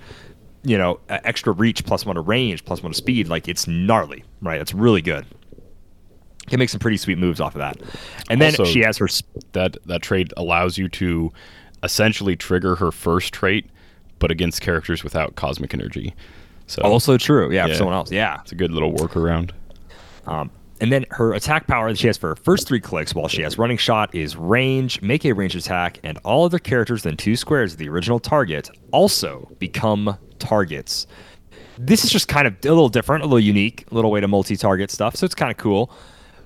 You 0.62 0.76
know, 0.78 1.00
extra 1.08 1.52
reach, 1.52 1.84
plus 1.84 2.04
one 2.06 2.14
to 2.16 2.20
range, 2.20 2.64
plus 2.64 2.82
one 2.82 2.92
to 2.92 2.96
speed. 2.96 3.26
Like 3.28 3.48
it's 3.48 3.66
gnarly, 3.66 4.22
right? 4.42 4.60
It's 4.60 4.74
really 4.74 5.02
good. 5.02 5.26
Can 6.48 6.58
make 6.58 6.68
some 6.68 6.78
pretty 6.80 6.96
sweet 6.98 7.18
moves 7.18 7.40
off 7.40 7.54
of 7.54 7.60
that. 7.60 7.78
And 8.28 8.40
then 8.40 8.52
Also- 8.52 8.64
she 8.64 8.80
has 8.80 8.96
her. 8.98 9.08
That 9.52 9.76
that 9.86 10.02
trait 10.02 10.32
allows 10.36 10.78
you 10.78 10.88
to 10.90 11.32
essentially 11.82 12.36
trigger 12.36 12.76
her 12.76 12.90
first 12.92 13.32
trait, 13.32 13.68
but 14.18 14.30
against 14.30 14.60
characters 14.60 15.02
without 15.04 15.34
cosmic 15.36 15.72
energy. 15.74 16.14
So 16.66 16.82
Also 16.82 17.16
true, 17.16 17.50
yeah, 17.50 17.66
Yeah. 17.66 17.72
for 17.72 17.78
someone 17.78 17.94
else, 17.94 18.12
yeah. 18.12 18.40
it's 18.42 18.52
a 18.52 18.54
good 18.54 18.70
little 18.70 18.92
workaround. 18.92 19.50
Um, 20.26 20.50
and 20.80 20.90
then 20.92 21.04
her 21.10 21.34
attack 21.34 21.66
power 21.66 21.90
that 21.90 21.98
she 21.98 22.06
has 22.06 22.16
for 22.16 22.28
her 22.28 22.36
first 22.36 22.66
three 22.68 22.80
clicks 22.80 23.14
while 23.14 23.28
she 23.28 23.42
has 23.42 23.58
running 23.58 23.76
shot 23.76 24.14
is 24.14 24.36
range, 24.36 25.02
make 25.02 25.24
a 25.26 25.32
range 25.32 25.54
attack, 25.56 25.98
and 26.02 26.18
all 26.24 26.44
other 26.44 26.58
characters 26.58 27.04
within 27.04 27.16
two 27.16 27.36
squares 27.36 27.72
of 27.72 27.78
the 27.78 27.88
original 27.88 28.18
target 28.18 28.70
also 28.92 29.50
become 29.58 30.16
targets. 30.38 31.06
This 31.78 32.04
is 32.04 32.10
just 32.10 32.28
kind 32.28 32.46
of 32.46 32.54
a 32.64 32.68
little 32.68 32.88
different, 32.88 33.24
a 33.24 33.26
little 33.26 33.40
unique, 33.40 33.84
a 33.90 33.94
little 33.94 34.10
way 34.10 34.20
to 34.20 34.28
multi-target 34.28 34.90
stuff. 34.90 35.16
So 35.16 35.24
it's 35.26 35.34
kind 35.34 35.50
of 35.50 35.56
cool. 35.56 35.90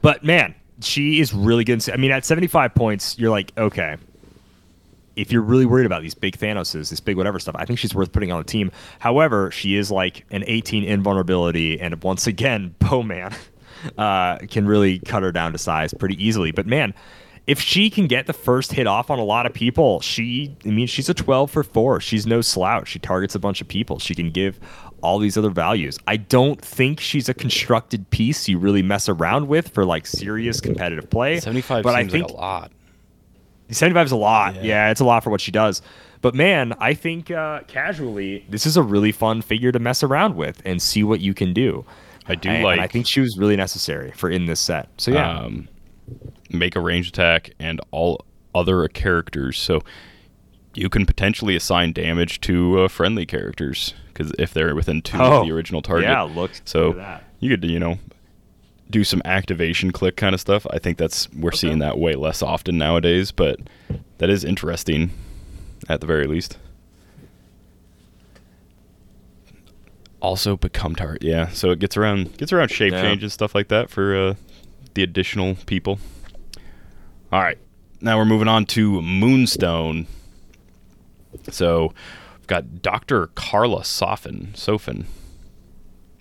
But 0.02 0.24
man, 0.24 0.54
she 0.80 1.20
is 1.20 1.32
really 1.32 1.64
good. 1.64 1.88
I 1.90 1.96
mean, 1.96 2.10
at 2.10 2.24
75 2.24 2.74
points, 2.74 3.18
you're 3.18 3.30
like, 3.30 3.52
okay, 3.58 3.96
if 5.16 5.32
you're 5.32 5.42
really 5.42 5.66
worried 5.66 5.86
about 5.86 6.02
these 6.02 6.14
big 6.14 6.38
Thanoses, 6.38 6.90
this 6.90 7.00
big 7.00 7.16
whatever 7.16 7.38
stuff, 7.38 7.54
I 7.58 7.64
think 7.64 7.78
she's 7.78 7.94
worth 7.94 8.12
putting 8.12 8.32
on 8.32 8.38
the 8.38 8.44
team. 8.44 8.70
However, 8.98 9.50
she 9.50 9.76
is 9.76 9.90
like 9.90 10.24
an 10.30 10.44
18 10.46 10.84
invulnerability, 10.84 11.80
and 11.80 12.02
once 12.02 12.26
again, 12.26 12.74
Bowman 12.78 13.32
uh, 13.98 14.38
can 14.38 14.66
really 14.66 14.98
cut 15.00 15.22
her 15.22 15.32
down 15.32 15.52
to 15.52 15.58
size 15.58 15.94
pretty 15.94 16.22
easily. 16.24 16.50
But 16.50 16.66
man, 16.66 16.94
if 17.46 17.60
she 17.60 17.90
can 17.90 18.06
get 18.06 18.26
the 18.26 18.32
first 18.32 18.72
hit 18.72 18.86
off 18.86 19.10
on 19.10 19.18
a 19.18 19.24
lot 19.24 19.44
of 19.46 19.52
people, 19.52 20.00
she, 20.00 20.56
I 20.64 20.68
mean, 20.68 20.86
she's 20.86 21.08
a 21.08 21.14
12 21.14 21.50
for 21.50 21.62
four. 21.62 22.00
She's 22.00 22.26
no 22.26 22.40
slouch. 22.40 22.88
She 22.88 22.98
targets 22.98 23.34
a 23.34 23.38
bunch 23.38 23.60
of 23.60 23.68
people. 23.68 23.98
She 23.98 24.14
can 24.14 24.30
give 24.30 24.58
all 25.02 25.18
these 25.18 25.36
other 25.36 25.50
values. 25.50 25.98
I 26.06 26.16
don't 26.16 26.60
think 26.60 26.98
she's 26.98 27.28
a 27.28 27.34
constructed 27.34 28.08
piece 28.08 28.48
you 28.48 28.58
really 28.58 28.82
mess 28.82 29.08
around 29.08 29.48
with 29.48 29.68
for 29.68 29.84
like 29.84 30.06
serious 30.06 30.60
competitive 30.62 31.10
play. 31.10 31.40
Seventy-five 31.40 31.84
but 31.84 31.94
seems 31.94 32.08
I 32.08 32.10
think 32.10 32.24
like 32.30 32.34
a 32.34 32.40
lot. 32.40 32.72
75 33.74 34.06
is 34.06 34.12
a 34.12 34.16
lot. 34.16 34.54
Yeah. 34.56 34.62
Yeah. 34.62 34.90
it's 34.90 35.00
a 35.00 35.04
lot 35.04 35.22
for 35.24 35.30
what 35.30 35.40
she 35.40 35.50
does. 35.52 35.82
But 36.22 36.34
man, 36.34 36.74
I 36.80 36.94
think 36.94 37.30
uh, 37.30 37.60
casually, 37.66 38.46
this 38.48 38.64
is 38.64 38.76
a 38.78 38.82
really 38.82 39.12
fun 39.12 39.42
figure 39.42 39.70
to 39.72 39.78
mess 39.78 40.02
around 40.02 40.36
with 40.36 40.62
and 40.64 40.80
see 40.80 41.04
what 41.04 41.20
you 41.20 41.34
can 41.34 41.52
do. 41.52 41.84
I 42.26 42.34
do 42.34 42.48
And- 42.48 42.64
like 42.64 42.80
I 42.80 42.86
think 42.86 43.06
she 43.06 43.20
was 43.20 43.36
really 43.38 43.56
necessary 43.56 44.10
for 44.12 44.30
in 44.30 44.46
this 44.46 44.58
set. 44.60 44.88
So 44.96 45.10
yeah, 45.10 45.38
um, 45.40 45.68
make 46.50 46.76
a 46.76 46.80
range 46.80 47.08
attack 47.08 47.50
and 47.58 47.80
all 47.90 48.24
other 48.54 48.88
characters. 48.88 49.58
So 49.58 49.82
you 50.74 50.88
can 50.88 51.04
potentially 51.04 51.54
assign 51.56 51.92
damage 51.92 52.40
to 52.42 52.80
uh, 52.80 52.88
friendly 52.88 53.26
characters 53.26 53.92
because 54.08 54.32
if 54.38 54.54
they're 54.54 54.74
within 54.74 55.02
two 55.02 55.18
Oh, 55.20 55.40
of 55.40 55.46
the 55.46 55.52
original 55.52 55.82
target. 55.82 56.08
yeah, 56.08 56.22
look 56.22 56.52
So 56.64 57.18
you 57.40 57.50
could 57.50 57.64
you 57.68 57.78
know 57.78 57.98
do 58.94 59.02
some 59.02 59.20
activation 59.24 59.90
click 59.90 60.16
kind 60.16 60.34
of 60.36 60.40
stuff. 60.40 60.64
I 60.70 60.78
think 60.78 60.98
that's 60.98 61.28
we're 61.32 61.50
seeing 61.50 61.80
that 61.80 61.98
way 61.98 62.14
less 62.14 62.42
often 62.42 62.78
nowadays, 62.78 63.32
but 63.32 63.58
that 64.18 64.30
is 64.30 64.44
interesting 64.44 65.10
at 65.88 66.00
the 66.00 66.06
very 66.06 66.28
least. 66.28 66.58
Also 70.20 70.56
become 70.56 70.94
target, 70.94 71.24
yeah. 71.24 71.48
So 71.48 71.72
it 71.72 71.80
gets 71.80 71.96
around 71.96 72.36
gets 72.38 72.52
around 72.52 72.70
shape 72.70 72.92
Yeah. 72.92 73.02
changes 73.02 73.32
stuff 73.32 73.52
like 73.52 73.66
that 73.68 73.90
for 73.90 74.16
uh, 74.16 74.34
the 74.94 75.02
additional 75.02 75.56
people. 75.66 75.98
All 77.32 77.40
right, 77.40 77.58
now 78.00 78.16
we're 78.16 78.24
moving 78.24 78.46
on 78.48 78.64
to 78.66 79.02
Moonstone. 79.02 80.06
So 81.50 81.92
we've 82.38 82.46
got 82.46 82.80
Doctor 82.80 83.26
Karla 83.34 83.80
Sofen. 83.80 84.52
Sofin. 84.52 85.04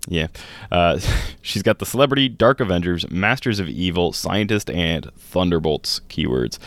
Yeah. 0.08 0.28
Uh, 0.72 1.00
she's 1.42 1.64
got 1.64 1.80
the 1.80 1.86
Celebrity, 1.86 2.30
Dark 2.30 2.60
Avengers, 2.60 3.10
Masters 3.10 3.60
of 3.60 3.70
Evil, 3.70 4.12
Scientist, 4.14 4.70
and 4.70 5.10
Thunderbolts 5.18 6.02
keywords. 6.10 6.60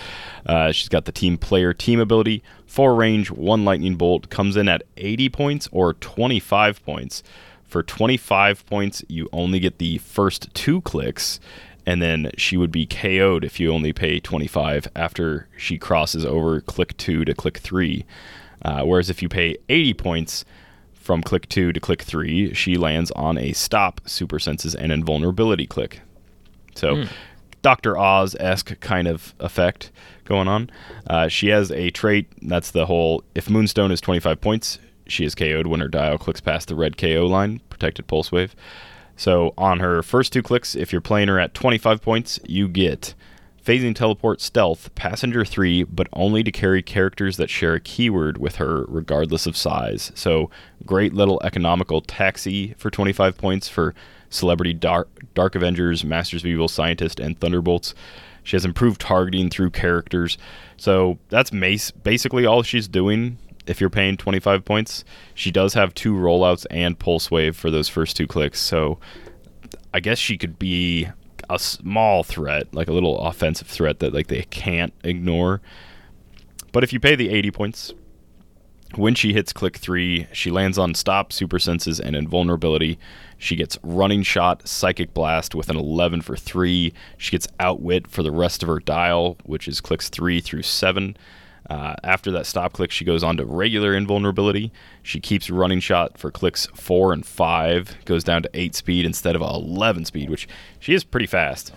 Uh, 0.45 0.72
she's 0.72 0.89
got 0.89 1.05
the 1.05 1.12
Team 1.12 1.37
Player 1.39 1.72
Team 1.72 2.01
ability, 2.01 2.43
4 2.66 2.95
range, 2.95 3.30
1 3.30 3.64
Lightning 3.64 3.97
Bolt, 3.97 4.30
comes 4.30 4.57
in 4.57 4.68
at 4.68 4.82
80 4.97 5.28
points 5.30 5.68
or 5.72 5.95
25 5.95 6.84
points. 6.84 7.22
For 7.64 7.82
25 7.82 8.64
points, 8.66 9.05
you 9.09 9.28
only 9.32 9.59
get 9.59 9.78
the 9.78 9.99
first 9.99 10.55
two 10.55 10.80
clicks, 10.82 11.41
and 11.84 12.01
then 12.01 12.30
she 12.37 12.57
would 12.57 12.70
be 12.70 12.87
KO'd 12.87 13.45
if 13.45 13.59
you 13.59 13.72
only 13.72 13.93
pay 13.93 14.20
25 14.20 14.89
after 14.95 15.49
she 15.57 15.76
crosses 15.76 16.24
over 16.24 16.61
click 16.61 16.97
2 16.97 17.24
to 17.24 17.34
click 17.34 17.59
3. 17.59 18.05
Uh, 18.62 18.82
whereas 18.84 19.11
if 19.11 19.20
you 19.20 19.28
pay 19.28 19.57
80 19.68 19.95
points, 19.95 20.45
from 21.07 21.23
click 21.23 21.49
2 21.49 21.73
to 21.73 21.81
click 21.81 22.03
3, 22.03 22.53
she 22.53 22.77
lands 22.77 23.13
on 23.13 23.39
a 23.39 23.53
stop, 23.53 24.01
super 24.07 24.39
senses, 24.41 24.75
and 24.75 24.91
invulnerability 24.93 25.67
click. 25.67 26.01
So, 26.75 26.97
Dr. 27.63 27.97
Oz 27.97 28.37
esque 28.39 28.79
kind 28.81 29.09
of 29.09 29.35
effect 29.41 29.91
going 30.25 30.49
on. 30.49 30.69
Uh, 31.07 31.29
she 31.29 31.49
has 31.49 31.71
a 31.71 31.91
trait 31.91 32.27
that's 32.43 32.73
the 32.73 32.87
whole 32.87 33.25
if 33.35 33.49
Moonstone 33.49 33.93
is 33.93 34.01
25 34.01 34.41
points, 34.41 34.79
she 35.07 35.25
is 35.25 35.35
KO'd 35.35 35.69
when 35.69 35.81
her 35.81 35.89
dial 35.89 36.19
clicks 36.19 36.41
past 36.41 36.69
the 36.69 36.75
red 36.75 36.97
KO 36.99 37.27
line, 37.27 37.61
protected 37.71 38.09
pulse 38.09 38.31
wave. 38.33 38.55
So, 39.17 39.55
on 39.57 39.81
her 39.81 40.03
first 40.03 40.33
two 40.33 40.43
clicks, 40.43 40.75
if 40.75 40.93
you're 40.93 41.01
playing 41.01 41.29
her 41.29 41.39
at 41.39 41.55
25 41.55 42.03
points, 42.03 42.39
you 42.45 42.69
get 42.69 43.15
Phasing 43.67 43.97
Teleport 43.97 44.41
Stealth, 44.41 44.95
Passenger 44.95 45.45
3, 45.45 45.83
but 45.83 46.07
only 46.12 46.45
to 46.45 46.53
carry 46.53 46.83
characters 46.83 47.37
that 47.37 47.51
share 47.51 47.75
a 47.75 47.81
keyword 47.81 48.39
with 48.39 48.57
her, 48.57 48.85
regardless 48.87 49.45
of 49.45 49.57
size. 49.57 50.12
So, 50.14 50.51
great 50.85 51.12
little 51.12 51.41
economical 51.43 52.01
taxi 52.01 52.75
for 52.79 52.91
25 52.91 53.37
points 53.37 53.69
for 53.69 53.93
Celebrity 54.31 54.73
Dark, 54.73 55.09
Dark 55.35 55.57
Avengers, 55.57 56.05
Masters 56.05 56.43
of 56.43 56.47
Evil, 56.47 56.69
Scientist, 56.69 57.19
and 57.19 57.41
Thunderbolts. 57.41 57.93
She 58.45 58.55
has 58.55 58.64
improved 58.64 59.01
targeting 59.01 59.51
through 59.51 59.71
characters. 59.71 60.39
So, 60.77 61.19
that's 61.29 61.53
mace, 61.53 61.91
basically 61.91 62.47
all 62.47 62.62
she's 62.62 62.87
doing 62.87 63.37
if 63.67 63.81
you're 63.81 63.91
paying 63.91 64.17
25 64.17 64.64
points. 64.64 65.05
She 65.35 65.51
does 65.51 65.75
have 65.75 65.93
two 65.93 66.14
rollouts 66.14 66.67
and 66.71 66.97
Pulse 66.97 67.33
Wave 67.33 67.57
for 67.57 67.73
those 67.73 67.89
first 67.89 68.17
two 68.17 68.29
clicks. 68.29 68.61
So, 68.61 69.01
I 69.93 69.99
guess 69.99 70.19
she 70.19 70.39
could 70.39 70.57
be 70.57 71.09
a 71.49 71.59
small 71.59 72.23
threat, 72.23 72.73
like 72.75 72.89
a 72.89 72.93
little 72.93 73.19
offensive 73.21 73.69
threat 73.69 74.01
that 74.01 74.13
like 74.13 74.29
they 74.29 74.43
can't 74.43 74.93
ignore. 75.05 75.61
But 76.73 76.85
if 76.85 76.93
you 76.93 77.01
pay 77.01 77.15
the 77.15 77.31
80 77.31 77.51
points, 77.51 77.95
when 78.95 79.15
she 79.15 79.33
hits 79.33 79.53
click 79.53 79.77
3, 79.77 80.29
she 80.33 80.51
lands 80.51 80.79
on 80.79 80.95
stop, 80.95 81.33
super 81.33 81.59
senses 81.59 82.01
and 82.01 82.15
invulnerability. 82.15 82.99
She 83.37 83.57
gets 83.57 83.79
running 83.83 84.23
shot, 84.23 84.67
psychic 84.67 85.13
blast 85.13 85.55
with 85.55 85.69
an 85.69 85.77
11 85.77 86.23
for 86.23 86.37
3. 86.37 86.93
She 87.19 87.31
gets 87.31 87.49
outwit 87.61 88.07
for 88.07 88.23
the 88.23 88.31
rest 88.31 88.63
of 88.63 88.69
her 88.69 88.79
dial, 88.79 89.37
which 89.45 89.69
is 89.69 89.81
clicks 89.81 90.09
3 90.09 90.41
through 90.41 90.63
7. 90.63 91.17
Uh, 91.69 91.95
after 92.05 92.31
that 92.31 92.47
stop 92.47 92.73
click, 92.73 92.91
she 92.91 93.05
goes 93.05 93.25
on 93.25 93.37
to 93.37 93.45
regular 93.45 93.95
invulnerability. 93.95 94.73
She 95.03 95.19
keeps 95.19 95.51
running 95.51 95.81
shot 95.81 96.17
for 96.17 96.31
clicks 96.31 96.67
four 96.67 97.12
and 97.12 97.27
five, 97.27 97.97
goes 98.05 98.23
down 98.23 98.43
to 98.43 98.51
eight 98.55 98.75
speed 98.75 99.05
instead 99.05 99.35
of 99.35 99.43
11 99.43 100.05
speed, 100.05 100.31
which 100.31 100.47
she 100.79 100.95
is 100.95 101.03
pretty 101.03 101.27
fast. 101.27 101.73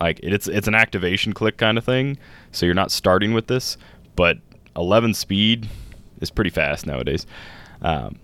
Like 0.00 0.20
it's 0.22 0.46
it's 0.46 0.68
an 0.68 0.74
activation 0.74 1.32
click 1.32 1.56
kind 1.56 1.78
of 1.78 1.84
thing, 1.84 2.18
so 2.52 2.66
you're 2.66 2.74
not 2.74 2.90
starting 2.90 3.32
with 3.32 3.46
this, 3.46 3.76
but 4.14 4.38
11 4.76 5.14
speed 5.14 5.68
is 6.20 6.30
pretty 6.30 6.50
fast 6.50 6.86
nowadays. 6.86 7.26
Um, 7.82 8.18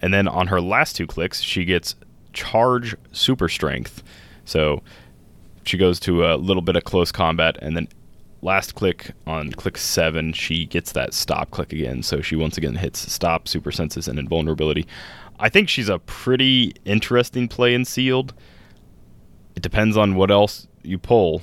and 0.00 0.12
then 0.12 0.26
on 0.26 0.48
her 0.48 0.60
last 0.60 0.96
two 0.96 1.06
clicks, 1.06 1.40
she 1.40 1.64
gets 1.64 1.94
charge 2.32 2.96
super 3.12 3.48
strength. 3.48 4.02
So 4.44 4.82
she 5.64 5.78
goes 5.78 6.00
to 6.00 6.26
a 6.26 6.34
little 6.36 6.62
bit 6.62 6.74
of 6.74 6.84
close 6.84 7.12
combat, 7.12 7.56
and 7.62 7.76
then 7.76 7.88
last 8.42 8.74
click 8.74 9.12
on 9.26 9.52
click 9.52 9.78
seven, 9.78 10.32
she 10.32 10.66
gets 10.66 10.92
that 10.92 11.14
stop 11.14 11.50
click 11.50 11.72
again. 11.72 12.02
So 12.02 12.20
she 12.20 12.36
once 12.36 12.58
again 12.58 12.74
hits 12.74 13.10
stop, 13.10 13.48
super 13.48 13.72
senses, 13.72 14.08
and 14.08 14.18
invulnerability. 14.18 14.86
I 15.38 15.48
think 15.48 15.68
she's 15.68 15.88
a 15.88 15.98
pretty 16.00 16.74
interesting 16.84 17.48
play 17.48 17.74
in 17.74 17.84
sealed. 17.84 18.34
It 19.56 19.62
depends 19.62 19.96
on 19.96 20.14
what 20.14 20.30
else 20.30 20.66
you 20.82 20.98
pull, 20.98 21.42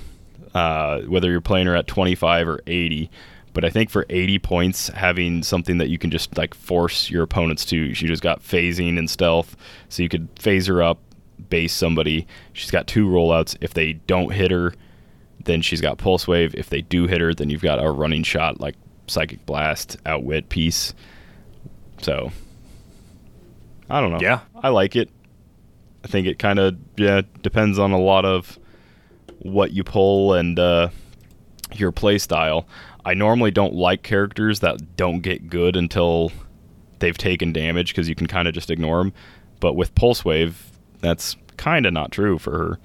uh, 0.54 1.02
whether 1.02 1.30
you're 1.32 1.41
playing 1.41 1.68
her 1.68 1.76
at 1.76 1.88
25 1.88 2.47
or 2.47 2.60
80. 2.68 3.10
But 3.54 3.66
I 3.66 3.70
think 3.70 3.89
for 3.89 4.06
80 4.10 4.39
points, 4.39 4.88
having 4.89 5.43
something 5.43 5.80
that 5.80 5.89
you 5.89 5.97
can 5.97 6.12
just 6.12 6.38
like 6.38 6.54
force 6.54 7.10
your 7.10 7.24
opponents 7.24 7.66
to, 7.66 7.93
she 7.93 8.08
just 8.08 8.22
got 8.22 8.41
phasing 8.41 8.97
and 8.97 9.10
stealth, 9.10 9.56
so 9.89 10.04
you 10.04 10.10
could 10.10 10.30
phase 10.38 10.68
her 10.68 10.82
up, 10.84 11.00
base 11.50 11.74
somebody. 11.74 12.28
She's 12.54 12.72
got 12.72 12.88
two 12.88 13.08
rollouts. 13.08 13.58
If 13.60 13.74
they 13.74 13.93
don't 13.93 14.32
hit 14.32 14.52
her, 14.52 14.74
then 15.43 15.61
she's 15.61 15.81
got 15.81 15.97
pulse 15.97 16.27
wave. 16.27 16.53
If 16.55 16.69
they 16.69 16.81
do 16.81 17.07
hit 17.07 17.21
her, 17.21 17.33
then 17.33 17.49
you've 17.49 17.61
got 17.61 17.83
a 17.83 17.89
running 17.91 18.23
shot 18.23 18.59
like 18.59 18.75
psychic 19.07 19.45
blast, 19.45 19.97
outwit 20.05 20.49
piece. 20.49 20.93
So 22.01 22.31
I 23.89 24.01
don't 24.01 24.11
know. 24.11 24.19
Yeah. 24.21 24.41
I 24.55 24.69
like 24.69 24.95
it. 24.95 25.09
I 26.03 26.07
think 26.07 26.27
it 26.27 26.39
kind 26.39 26.59
of 26.59 26.77
yeah 26.95 27.21
depends 27.41 27.77
on 27.79 27.91
a 27.91 27.99
lot 27.99 28.25
of 28.25 28.57
what 29.39 29.71
you 29.71 29.83
pull 29.83 30.33
and 30.33 30.57
uh, 30.59 30.89
your 31.73 31.91
play 31.91 32.17
style. 32.17 32.67
I 33.05 33.13
normally 33.13 33.51
don't 33.51 33.73
like 33.73 34.03
characters 34.03 34.59
that 34.59 34.95
don't 34.95 35.21
get 35.21 35.49
good 35.49 35.75
until 35.75 36.31
they've 36.99 37.17
taken 37.17 37.53
damage 37.53 37.89
because 37.89 38.09
you 38.09 38.15
can 38.15 38.27
kind 38.27 38.47
of 38.47 38.53
just 38.53 38.69
ignore 38.69 38.99
them. 38.99 39.13
But 39.59 39.73
with 39.73 39.95
Pulse 39.95 40.23
Wave, 40.23 40.71
that's 40.99 41.35
kind 41.57 41.85
of 41.85 41.93
not 41.93 42.11
true 42.11 42.37
for 42.37 42.51
her. 42.51 42.79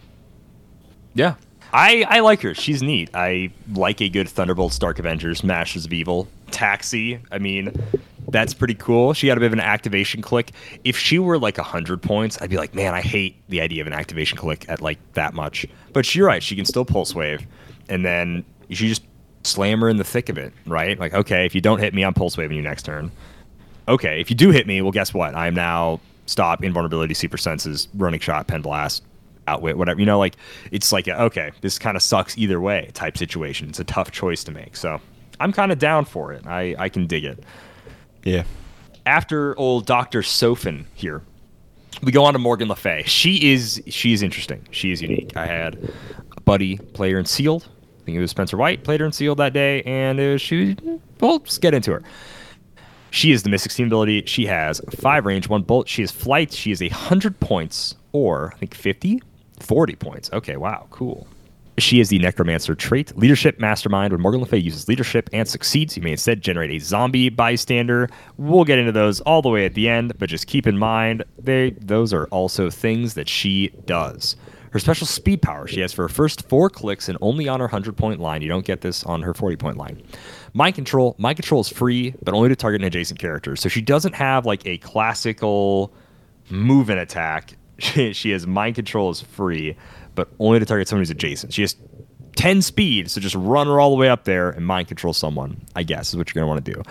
Yeah. 1.14 1.34
I, 1.74 2.06
I 2.08 2.20
like 2.20 2.40
her. 2.42 2.54
She's 2.54 2.84
neat. 2.84 3.10
I 3.14 3.50
like 3.72 4.00
a 4.00 4.08
good 4.08 4.28
Thunderbolt, 4.28 4.72
Stark 4.72 5.00
Avengers, 5.00 5.42
Masters 5.42 5.84
of 5.84 5.92
Evil, 5.92 6.28
Taxi. 6.52 7.18
I 7.32 7.38
mean, 7.38 7.74
that's 8.28 8.54
pretty 8.54 8.74
cool. 8.74 9.12
She 9.12 9.26
had 9.26 9.36
a 9.36 9.40
bit 9.40 9.48
of 9.48 9.54
an 9.54 9.60
activation 9.60 10.22
click. 10.22 10.52
If 10.84 10.96
she 10.96 11.18
were 11.18 11.36
like 11.36 11.58
100 11.58 12.00
points, 12.00 12.40
I'd 12.40 12.48
be 12.48 12.58
like, 12.58 12.76
man, 12.76 12.94
I 12.94 13.00
hate 13.00 13.42
the 13.48 13.60
idea 13.60 13.80
of 13.80 13.88
an 13.88 13.92
activation 13.92 14.38
click 14.38 14.64
at 14.68 14.80
like 14.80 15.00
that 15.14 15.34
much. 15.34 15.66
But 15.92 16.14
you're 16.14 16.28
right. 16.28 16.44
She 16.44 16.54
can 16.54 16.64
still 16.64 16.84
Pulse 16.84 17.12
Wave. 17.12 17.44
And 17.88 18.04
then 18.04 18.44
you 18.68 18.76
should 18.76 18.88
just 18.88 19.02
slam 19.42 19.80
her 19.80 19.88
in 19.88 19.96
the 19.96 20.04
thick 20.04 20.28
of 20.28 20.38
it, 20.38 20.52
right? 20.66 20.96
Like, 20.96 21.12
okay, 21.12 21.44
if 21.44 21.56
you 21.56 21.60
don't 21.60 21.80
hit 21.80 21.92
me, 21.92 22.04
I'm 22.04 22.14
Pulse 22.14 22.36
Waving 22.36 22.56
you 22.56 22.62
next 22.62 22.84
turn. 22.84 23.10
Okay, 23.88 24.20
if 24.20 24.30
you 24.30 24.36
do 24.36 24.50
hit 24.50 24.68
me, 24.68 24.80
well, 24.80 24.92
guess 24.92 25.12
what? 25.12 25.34
I 25.34 25.48
am 25.48 25.54
now 25.54 25.98
stop, 26.26 26.62
invulnerability, 26.62 27.14
super 27.14 27.36
senses, 27.36 27.88
running 27.94 28.20
shot, 28.20 28.46
pen 28.46 28.62
blast, 28.62 29.02
outwit, 29.46 29.76
whatever. 29.76 30.00
You 30.00 30.06
know, 30.06 30.18
like 30.18 30.36
it's 30.70 30.92
like 30.92 31.08
okay, 31.08 31.52
this 31.60 31.78
kind 31.78 31.96
of 31.96 32.02
sucks 32.02 32.36
either 32.38 32.60
way 32.60 32.90
type 32.94 33.16
situation. 33.16 33.68
It's 33.68 33.80
a 33.80 33.84
tough 33.84 34.10
choice 34.10 34.44
to 34.44 34.52
make. 34.52 34.76
So 34.76 35.00
I'm 35.40 35.52
kind 35.52 35.72
of 35.72 35.78
down 35.78 36.04
for 36.04 36.32
it. 36.32 36.46
I 36.46 36.74
I 36.78 36.88
can 36.88 37.06
dig 37.06 37.24
it. 37.24 37.42
Yeah. 38.24 38.44
After 39.06 39.58
old 39.58 39.84
Doctor 39.86 40.22
Sofen 40.22 40.86
here, 40.94 41.22
we 42.02 42.12
go 42.12 42.24
on 42.24 42.32
to 42.32 42.38
Morgan 42.38 42.68
Le 42.68 42.76
Fay. 42.76 43.02
She 43.06 43.52
is 43.52 43.82
she 43.88 44.12
is 44.12 44.22
interesting. 44.22 44.66
She 44.70 44.92
is 44.92 45.02
unique. 45.02 45.36
I 45.36 45.46
had 45.46 45.92
a 46.36 46.40
buddy 46.40 46.78
play 46.78 47.12
her 47.12 47.18
in 47.18 47.24
Sealed. 47.24 47.68
I 48.00 48.04
think 48.04 48.18
it 48.18 48.20
was 48.20 48.30
Spencer 48.30 48.56
White 48.56 48.84
played 48.84 49.00
her 49.00 49.06
in 49.06 49.12
Sealed 49.12 49.38
that 49.38 49.52
day, 49.52 49.82
and 49.82 50.18
was, 50.18 50.42
she. 50.42 50.76
Well, 51.20 51.38
let's 51.38 51.56
get 51.56 51.72
into 51.72 51.92
her. 51.92 52.02
She 53.10 53.30
is 53.32 53.44
the 53.44 53.48
Mystics 53.48 53.76
team 53.76 53.86
ability. 53.86 54.24
She 54.26 54.44
has 54.46 54.80
five 54.90 55.24
range, 55.24 55.48
one 55.48 55.62
bolt. 55.62 55.88
She 55.88 56.02
has 56.02 56.10
flight. 56.10 56.52
She 56.52 56.72
is 56.72 56.82
a 56.82 56.88
hundred 56.88 57.38
points, 57.40 57.94
or 58.12 58.52
I 58.54 58.58
think 58.58 58.74
50, 58.74 59.22
40 59.60 59.96
points. 59.96 60.30
Okay, 60.32 60.56
wow, 60.56 60.86
cool. 60.90 61.26
She 61.76 61.98
is 61.98 62.08
the 62.08 62.20
Necromancer 62.20 62.76
trait, 62.76 63.16
Leadership 63.18 63.58
Mastermind. 63.58 64.12
When 64.12 64.22
Morgan 64.22 64.40
Le 64.40 64.46
Fay 64.46 64.58
uses 64.58 64.86
leadership 64.86 65.28
and 65.32 65.48
succeeds, 65.48 65.96
you 65.96 66.04
may 66.04 66.12
instead 66.12 66.40
generate 66.40 66.70
a 66.70 66.78
zombie 66.78 67.30
bystander. 67.30 68.08
We'll 68.36 68.64
get 68.64 68.78
into 68.78 68.92
those 68.92 69.20
all 69.22 69.42
the 69.42 69.48
way 69.48 69.64
at 69.64 69.74
the 69.74 69.88
end, 69.88 70.16
but 70.18 70.28
just 70.28 70.46
keep 70.46 70.68
in 70.68 70.78
mind 70.78 71.24
they 71.36 71.70
those 71.70 72.12
are 72.12 72.26
also 72.26 72.70
things 72.70 73.14
that 73.14 73.28
she 73.28 73.70
does. 73.86 74.36
Her 74.70 74.78
special 74.78 75.06
speed 75.06 75.42
power 75.42 75.66
she 75.66 75.80
has 75.80 75.92
for 75.92 76.02
her 76.02 76.08
first 76.08 76.48
four 76.48 76.70
clicks 76.70 77.08
and 77.08 77.18
only 77.20 77.48
on 77.48 77.60
her 77.60 77.66
100 77.66 77.96
point 77.96 78.20
line. 78.20 78.42
You 78.42 78.48
don't 78.48 78.64
get 78.64 78.80
this 78.80 79.02
on 79.04 79.22
her 79.22 79.34
40 79.34 79.56
point 79.56 79.76
line. 79.76 80.00
Mind 80.52 80.76
control. 80.76 81.16
Mind 81.18 81.36
control 81.36 81.60
is 81.60 81.68
free, 81.68 82.14
but 82.22 82.34
only 82.34 82.48
to 82.48 82.56
target 82.56 82.82
an 82.82 82.86
adjacent 82.86 83.18
character. 83.18 83.56
So 83.56 83.68
she 83.68 83.80
doesn't 83.82 84.14
have 84.14 84.46
like 84.46 84.64
a 84.64 84.78
classical 84.78 85.92
move 86.50 86.88
and 86.88 87.00
attack. 87.00 87.56
She, 88.12 88.30
has 88.30 88.46
mind 88.46 88.74
control 88.74 89.10
is 89.10 89.20
free, 89.20 89.76
but 90.14 90.28
only 90.38 90.58
to 90.58 90.64
target 90.64 90.88
someone 90.88 91.02
who's 91.02 91.10
adjacent. 91.10 91.52
She 91.52 91.62
has 91.62 91.76
10 92.36 92.62
speed, 92.62 93.10
so 93.10 93.20
just 93.20 93.34
run 93.34 93.66
her 93.66 93.78
all 93.78 93.90
the 93.90 93.96
way 93.96 94.08
up 94.08 94.24
there 94.24 94.50
and 94.50 94.66
mind 94.66 94.88
control 94.88 95.12
someone, 95.12 95.62
I 95.76 95.82
guess, 95.82 96.08
is 96.08 96.16
what 96.16 96.28
you're 96.28 96.40
going 96.40 96.48
to 96.48 96.52
want 96.52 96.64
to 96.64 96.72
do. 96.72 96.82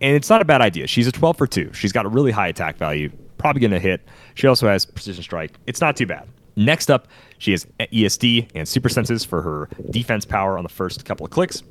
And 0.00 0.14
it's 0.14 0.30
not 0.30 0.40
a 0.40 0.44
bad 0.44 0.60
idea. 0.60 0.86
She's 0.86 1.06
a 1.06 1.12
12 1.12 1.36
for 1.36 1.46
2. 1.46 1.72
She's 1.72 1.92
got 1.92 2.06
a 2.06 2.08
really 2.08 2.30
high 2.30 2.48
attack 2.48 2.76
value, 2.76 3.10
probably 3.38 3.60
going 3.60 3.72
to 3.72 3.80
hit. 3.80 4.02
She 4.34 4.46
also 4.46 4.68
has 4.68 4.86
precision 4.86 5.22
strike. 5.22 5.52
It's 5.66 5.80
not 5.80 5.96
too 5.96 6.06
bad. 6.06 6.28
Next 6.58 6.90
up, 6.90 7.06
she 7.38 7.50
has 7.52 7.66
ESD 7.78 8.48
and 8.54 8.66
super 8.66 8.88
senses 8.88 9.24
for 9.24 9.42
her 9.42 9.68
defense 9.90 10.24
power 10.24 10.56
on 10.56 10.62
the 10.62 10.70
first 10.70 11.04
couple 11.04 11.26
of 11.26 11.30
clicks. 11.30 11.62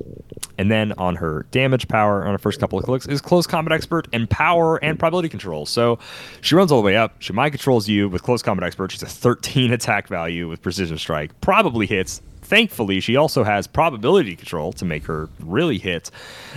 And 0.58 0.70
then 0.70 0.92
on 0.92 1.16
her 1.16 1.44
damage 1.50 1.88
power 1.88 2.24
on 2.24 2.30
her 2.32 2.38
first 2.38 2.60
couple 2.60 2.78
of 2.78 2.84
clicks 2.84 3.06
is 3.06 3.20
Close 3.20 3.46
Combat 3.46 3.72
Expert 3.72 4.06
Empower 4.12 4.76
and 4.76 4.98
Probability 4.98 5.28
Control. 5.28 5.66
So 5.66 5.98
she 6.40 6.54
runs 6.54 6.70
all 6.70 6.80
the 6.80 6.86
way 6.86 6.96
up. 6.96 7.16
She 7.18 7.32
mind 7.32 7.52
controls 7.52 7.88
you 7.88 8.08
with 8.08 8.22
Close 8.22 8.42
Combat 8.42 8.64
Expert. 8.64 8.92
She's 8.92 9.02
a 9.02 9.06
13 9.06 9.72
attack 9.72 10.06
value 10.08 10.48
with 10.48 10.62
Precision 10.62 10.98
Strike. 10.98 11.38
Probably 11.40 11.86
hits. 11.86 12.22
Thankfully, 12.42 13.00
she 13.00 13.16
also 13.16 13.42
has 13.42 13.66
probability 13.66 14.36
control 14.36 14.72
to 14.74 14.84
make 14.84 15.04
her 15.06 15.28
really 15.40 15.78
hit. 15.78 16.12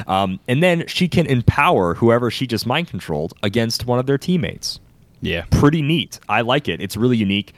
Um, 0.06 0.40
and 0.48 0.62
then 0.62 0.86
she 0.86 1.08
can 1.08 1.26
empower 1.26 1.96
whoever 1.96 2.30
she 2.30 2.46
just 2.46 2.68
mind 2.68 2.90
controlled 2.90 3.34
against 3.42 3.88
one 3.88 3.98
of 3.98 4.06
their 4.06 4.20
teammates 4.20 4.80
Yeah. 5.22 5.46
pretty 5.50 5.82
neat. 5.82 6.20
I 6.30 6.42
like 6.42 6.68
it. 6.70 6.80
It's 6.80 6.96
really 6.96 7.18
unique. 7.18 7.54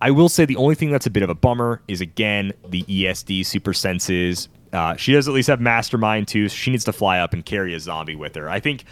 I 0.00 0.10
will 0.10 0.28
say 0.28 0.44
the 0.46 0.56
only 0.56 0.74
thing 0.74 0.90
that's 0.90 1.06
a 1.06 1.10
bit 1.10 1.22
of 1.22 1.30
a 1.30 1.34
bummer 1.34 1.82
is 1.86 2.00
again 2.00 2.52
the 2.68 2.82
ESD 2.84 3.44
super 3.44 3.74
senses. 3.74 4.48
Uh, 4.72 4.96
she 4.96 5.12
does 5.12 5.28
at 5.28 5.34
least 5.34 5.48
have 5.48 5.60
mastermind 5.60 6.28
too. 6.28 6.48
So 6.48 6.54
she 6.54 6.70
needs 6.70 6.84
to 6.84 6.92
fly 6.92 7.18
up 7.18 7.32
and 7.32 7.44
carry 7.44 7.74
a 7.74 7.80
zombie 7.80 8.16
with 8.16 8.34
her. 8.36 8.48
I 8.48 8.60
think 8.60 8.84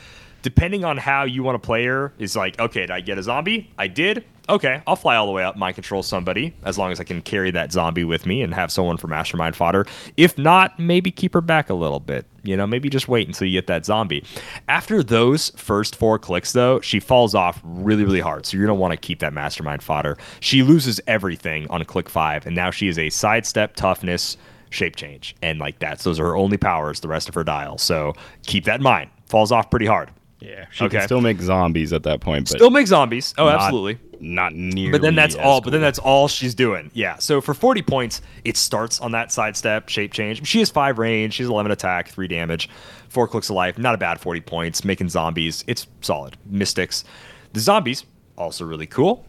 depending 0.43 0.85
on 0.85 0.99
how 0.99 1.25
you 1.25 1.43
want 1.43 1.61
to 1.61 1.67
play 1.67 1.85
her 1.87 2.13
is 2.19 2.37
like, 2.37 2.59
okay, 2.61 2.81
did 2.81 2.91
I 2.91 3.01
get 3.01 3.19
a 3.19 3.23
zombie? 3.23 3.71
I 3.79 3.89
did. 3.89 4.25
Okay, 4.49 4.81
I'll 4.87 4.97
fly 4.97 5.17
all 5.17 5.27
the 5.27 5.33
way 5.33 5.45
up, 5.45 5.57
mind 5.57 5.75
control 5.75 6.03
somebody 6.03 6.55
as 6.65 6.79
long 6.79 6.91
as 6.91 7.01
I 7.01 7.05
can 7.05 7.21
carry 7.21 7.51
that 7.51 7.71
zombie 7.71 8.05
with 8.05 8.25
me 8.25 8.41
and 8.41 8.55
have 8.55 8.73
someone 8.73 8.97
for 8.97 9.07
mastermind 9.07 9.55
fodder. 9.57 9.85
If 10.17 10.39
not, 10.39 10.79
maybe 10.79 11.11
keep 11.11 11.35
her 11.35 11.43
back 11.43 11.69
a 11.69 11.75
little 11.75 12.01
bit. 12.01 12.25
You 12.45 12.57
know, 12.57 12.67
maybe 12.67 12.89
just 12.89 13.09
wait 13.09 13.27
until 13.29 13.47
you 13.47 13.53
get 13.59 13.67
that 13.67 13.85
zombie. 13.85 14.25
After 14.67 15.03
those 15.03 15.51
first 15.57 15.95
four 15.97 16.19
clicks, 16.19 16.53
though, 16.53 16.81
she 16.81 16.99
falls 16.99 17.35
off 17.35 17.61
really, 17.63 18.05
really 18.05 18.21
hard. 18.21 18.47
So 18.47 18.57
you're 18.57 18.67
gonna 18.67 18.79
want 18.79 18.93
to 18.93 18.97
keep 18.97 19.19
that 19.19 19.35
mastermind 19.35 19.83
fodder. 19.83 20.17
She 20.41 20.63
loses 20.63 20.99
everything 21.07 21.67
on 21.69 21.85
click 21.85 22.09
five, 22.09 22.47
and 22.47 22.57
now 22.57 22.71
she 22.71 22.89
is 22.89 22.99
a 22.99 23.11
sidestep 23.11 23.77
toughness 23.77 24.39
shape 24.71 24.97
change, 24.97 25.37
and 25.43 25.59
like 25.59 25.79
that's 25.79 26.05
those 26.05 26.19
are 26.19 26.25
her 26.25 26.37
only 26.37 26.57
powers. 26.57 27.01
The 27.01 27.09
rest 27.09 27.29
of 27.29 27.35
her 27.35 27.45
dial. 27.45 27.77
So 27.77 28.15
keep 28.47 28.65
that 28.65 28.77
in 28.77 28.83
mind. 28.83 29.11
Falls 29.27 29.53
off 29.53 29.71
pretty 29.71 29.87
hard. 29.87 30.11
Yeah. 30.41 30.67
She 30.71 30.85
Okay. 30.85 30.99
can 30.99 31.07
still 31.07 31.21
make 31.21 31.41
zombies 31.41 31.93
at 31.93 32.05
that 32.05 32.21
point, 32.21 32.49
but 32.49 32.57
Still 32.59 32.71
make 32.71 32.87
zombies. 32.87 33.35
Oh, 33.37 33.49
absolutely. 33.49 33.99
Not 34.21 34.55
nearly. 34.55 34.93
But 34.93 35.03
then 35.03 35.15
that's 35.15 35.35
all. 35.35 35.61
But 35.61 35.71
then 35.71 35.81
that's 35.81 35.99
all 35.99 36.29
she's 36.29 36.55
doing. 36.55 36.91
Yeah. 36.95 37.17
So 37.19 37.41
for 37.41 37.55
40 37.55 37.83
points, 37.83 38.21
it 38.45 38.57
starts 38.57 39.01
on 39.01 39.13
that 39.13 39.33
sidestep 39.33 39.89
shape 39.89 40.13
change. 40.13 40.47
She 40.47 40.59
has 40.61 40.71
five 40.71 40.99
range. 40.99 41.35
She's 41.35 41.47
11 41.47 41.71
attack, 41.73 42.09
three 42.09 42.29
damage, 42.29 42.69
four 43.09 43.29
clicks 43.29 43.51
of 43.51 43.57
life. 43.57 43.79
Not 43.79 43.95
a 43.95 43.99
bad 43.99 44.21
40 44.21 44.41
points. 44.43 44.85
Making 44.85 45.09
zombies. 45.09 45.65
It's 45.67 45.87
solid. 46.01 46.37
Mystics. 46.47 47.05
The 47.53 47.61
zombies 47.61 48.05
also 48.37 48.65
really 48.65 48.87
cool. 48.87 49.25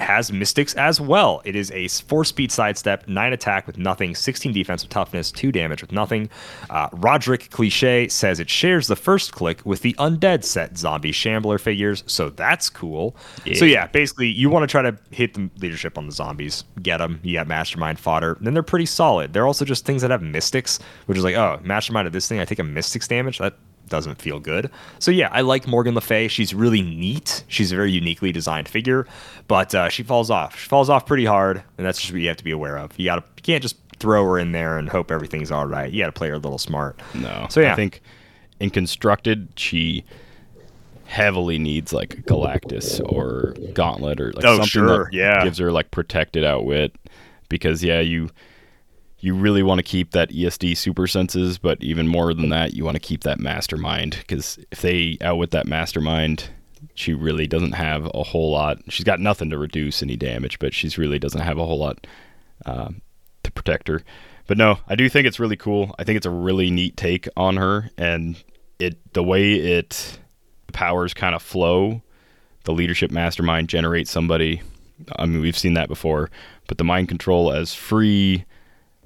Has 0.00 0.32
mystics 0.32 0.74
as 0.74 1.00
well. 1.00 1.42
It 1.44 1.54
is 1.54 1.70
a 1.72 1.88
four 1.88 2.24
speed 2.24 2.50
sidestep, 2.50 3.06
nine 3.06 3.32
attack 3.32 3.66
with 3.66 3.78
nothing, 3.78 4.14
16 4.14 4.52
defense 4.52 4.82
with 4.82 4.90
toughness, 4.90 5.30
two 5.30 5.52
damage 5.52 5.82
with 5.82 5.92
nothing. 5.92 6.30
Uh, 6.70 6.88
Roderick 6.92 7.50
Cliche 7.50 8.08
says 8.08 8.40
it 8.40 8.48
shares 8.48 8.86
the 8.86 8.96
first 8.96 9.32
click 9.32 9.64
with 9.64 9.82
the 9.82 9.94
undead 9.94 10.42
set 10.42 10.76
zombie 10.78 11.12
shambler 11.12 11.58
figures, 11.58 12.02
so 12.06 12.30
that's 12.30 12.70
cool. 12.70 13.14
So 13.54 13.64
yeah, 13.64 13.86
basically 13.86 14.28
you 14.28 14.48
want 14.50 14.62
to 14.62 14.66
try 14.66 14.82
to 14.82 14.96
hit 15.10 15.34
the 15.34 15.50
leadership 15.58 15.98
on 15.98 16.06
the 16.06 16.12
zombies, 16.12 16.64
get 16.82 16.96
them. 16.98 17.20
You 17.22 17.34
got 17.34 17.46
mastermind 17.46 17.98
fodder, 18.00 18.38
then 18.40 18.54
they're 18.54 18.62
pretty 18.62 18.86
solid. 18.86 19.32
They're 19.32 19.46
also 19.46 19.64
just 19.64 19.84
things 19.84 20.02
that 20.02 20.10
have 20.10 20.22
mystics, 20.22 20.78
which 21.06 21.18
is 21.18 21.24
like, 21.24 21.36
oh, 21.36 21.60
mastermind 21.62 22.06
of 22.06 22.12
this 22.12 22.26
thing, 22.26 22.40
I 22.40 22.44
take 22.44 22.58
a 22.58 22.64
mystics 22.64 23.06
damage. 23.06 23.38
That 23.38 23.54
doesn't 23.90 24.22
feel 24.22 24.40
good. 24.40 24.70
So 24.98 25.10
yeah, 25.10 25.28
I 25.30 25.42
like 25.42 25.66
Morgan 25.66 25.94
Le 25.94 26.00
Fay. 26.00 26.28
She's 26.28 26.54
really 26.54 26.80
neat. 26.80 27.44
She's 27.48 27.70
a 27.72 27.76
very 27.76 27.92
uniquely 27.92 28.32
designed 28.32 28.68
figure, 28.68 29.06
but 29.48 29.74
uh, 29.74 29.88
she 29.90 30.02
falls 30.02 30.30
off. 30.30 30.58
She 30.58 30.66
falls 30.68 30.88
off 30.88 31.04
pretty 31.04 31.26
hard, 31.26 31.62
and 31.76 31.86
that's 31.86 32.00
just 32.00 32.12
what 32.12 32.22
you 32.22 32.28
have 32.28 32.38
to 32.38 32.44
be 32.44 32.52
aware 32.52 32.78
of. 32.78 32.98
You 32.98 33.04
got 33.04 33.16
to 33.16 33.22
you 33.36 33.42
can't 33.42 33.62
just 33.62 33.76
throw 33.98 34.24
her 34.24 34.38
in 34.38 34.52
there 34.52 34.78
and 34.78 34.88
hope 34.88 35.10
everything's 35.10 35.50
all 35.50 35.66
right. 35.66 35.92
You 35.92 36.02
got 36.02 36.06
to 36.06 36.12
play 36.12 36.28
her 36.28 36.34
a 36.36 36.38
little 36.38 36.56
smart. 36.56 36.98
No. 37.12 37.46
So 37.50 37.60
yeah, 37.60 37.72
I 37.72 37.76
think 37.76 38.00
in 38.58 38.70
constructed, 38.70 39.48
she 39.56 40.04
heavily 41.04 41.58
needs 41.58 41.92
like 41.92 42.22
Galactus 42.24 43.00
or 43.12 43.54
Gauntlet 43.74 44.20
or 44.20 44.32
like 44.32 44.44
Oh, 44.44 44.52
something 44.56 44.66
sure, 44.66 45.04
that 45.04 45.12
yeah. 45.12 45.42
gives 45.44 45.58
her 45.58 45.72
like 45.72 45.90
protected 45.90 46.44
outwit 46.44 46.94
because 47.48 47.82
yeah, 47.82 48.00
you 48.00 48.30
you 49.20 49.34
really 49.34 49.62
want 49.62 49.78
to 49.78 49.82
keep 49.82 50.12
that 50.12 50.30
ESD 50.30 50.76
super 50.76 51.06
senses, 51.06 51.58
but 51.58 51.82
even 51.82 52.08
more 52.08 52.32
than 52.32 52.48
that, 52.48 52.74
you 52.74 52.84
want 52.84 52.96
to 52.96 53.00
keep 53.00 53.22
that 53.24 53.38
mastermind 53.38 54.16
because 54.18 54.58
if 54.70 54.80
they 54.80 55.18
outwit 55.20 55.50
that 55.50 55.66
mastermind, 55.66 56.48
she 56.94 57.12
really 57.12 57.46
doesn't 57.46 57.72
have 57.72 58.10
a 58.14 58.22
whole 58.22 58.50
lot. 58.50 58.78
She's 58.88 59.04
got 59.04 59.20
nothing 59.20 59.50
to 59.50 59.58
reduce 59.58 60.02
any 60.02 60.16
damage, 60.16 60.58
but 60.58 60.74
she's 60.74 60.96
really 60.96 61.18
doesn't 61.18 61.40
have 61.40 61.58
a 61.58 61.66
whole 61.66 61.78
lot 61.78 62.06
um, 62.64 63.02
to 63.42 63.52
protect 63.52 63.88
her. 63.88 64.02
But 64.46 64.58
no, 64.58 64.78
I 64.88 64.96
do 64.96 65.08
think 65.08 65.26
it's 65.26 65.38
really 65.38 65.56
cool. 65.56 65.94
I 65.98 66.04
think 66.04 66.16
it's 66.16 66.26
a 66.26 66.30
really 66.30 66.70
neat 66.70 66.96
take 66.96 67.28
on 67.36 67.56
her, 67.56 67.90
and 67.96 68.42
it 68.78 69.12
the 69.12 69.22
way 69.22 69.54
it 69.54 70.18
the 70.66 70.72
powers 70.72 71.14
kind 71.14 71.34
of 71.34 71.42
flow. 71.42 72.02
The 72.64 72.72
leadership 72.72 73.10
mastermind 73.10 73.68
generates 73.68 74.10
somebody. 74.10 74.62
I 75.16 75.26
mean, 75.26 75.40
we've 75.40 75.56
seen 75.56 75.74
that 75.74 75.88
before, 75.88 76.30
but 76.66 76.78
the 76.78 76.84
mind 76.84 77.08
control 77.08 77.52
as 77.52 77.74
free, 77.74 78.44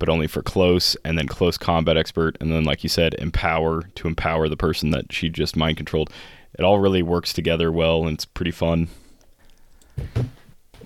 but 0.04 0.12
only 0.12 0.26
for 0.26 0.42
close, 0.42 0.96
and 1.02 1.16
then 1.16 1.26
close 1.26 1.56
combat 1.56 1.96
expert, 1.96 2.36
and 2.38 2.52
then 2.52 2.62
like 2.62 2.82
you 2.82 2.90
said, 2.90 3.14
empower 3.14 3.84
to 3.94 4.06
empower 4.06 4.50
the 4.50 4.56
person 4.56 4.90
that 4.90 5.10
she 5.10 5.30
just 5.30 5.56
mind 5.56 5.78
controlled. 5.78 6.10
It 6.58 6.62
all 6.62 6.78
really 6.78 7.02
works 7.02 7.32
together 7.32 7.72
well, 7.72 8.02
and 8.04 8.12
it's 8.12 8.26
pretty 8.26 8.50
fun. 8.50 8.88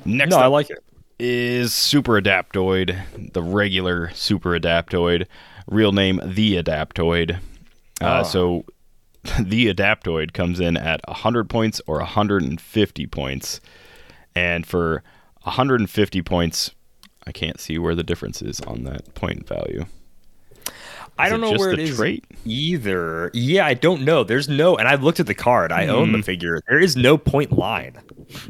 Next, 0.04 0.30
no, 0.30 0.38
I 0.38 0.46
like 0.46 0.70
it. 0.70 0.78
is 1.18 1.74
Super 1.74 2.12
Adaptoid, 2.20 3.32
the 3.32 3.42
regular 3.42 4.10
Super 4.14 4.50
Adaptoid, 4.50 5.26
real 5.66 5.90
name 5.90 6.20
the 6.24 6.62
Adaptoid. 6.62 7.38
Uh, 8.00 8.04
Ah. 8.04 8.22
So 8.22 8.64
the 9.40 9.74
Adaptoid 9.74 10.32
comes 10.32 10.60
in 10.60 10.76
at 10.76 11.00
100 11.08 11.50
points 11.50 11.80
or 11.88 11.96
150 11.98 13.06
points. 13.08 13.60
And 14.36 14.64
for 14.64 15.02
150 15.42 16.22
points, 16.22 16.70
I 17.28 17.32
can't 17.32 17.60
see 17.60 17.76
where 17.78 17.94
the 17.94 18.02
difference 18.02 18.40
is 18.40 18.58
on 18.62 18.84
that 18.84 19.14
point 19.14 19.46
value. 19.46 19.84
I 21.18 21.28
don't 21.28 21.40
know 21.42 21.52
where 21.52 21.72
it 21.72 21.78
is 21.80 21.96
trait? 21.96 22.24
either. 22.46 23.30
Yeah, 23.34 23.66
I 23.66 23.74
don't 23.74 24.02
know. 24.02 24.24
There's 24.24 24.48
no, 24.48 24.76
and 24.76 24.88
I 24.88 24.94
looked 24.94 25.20
at 25.20 25.26
the 25.26 25.34
card. 25.34 25.70
I 25.72 25.88
own 25.88 26.08
Hmm. 26.10 26.16
the 26.16 26.22
figure. 26.22 26.60
There 26.68 26.78
is 26.78 26.96
no 26.96 27.18
point 27.18 27.52
line 27.52 27.98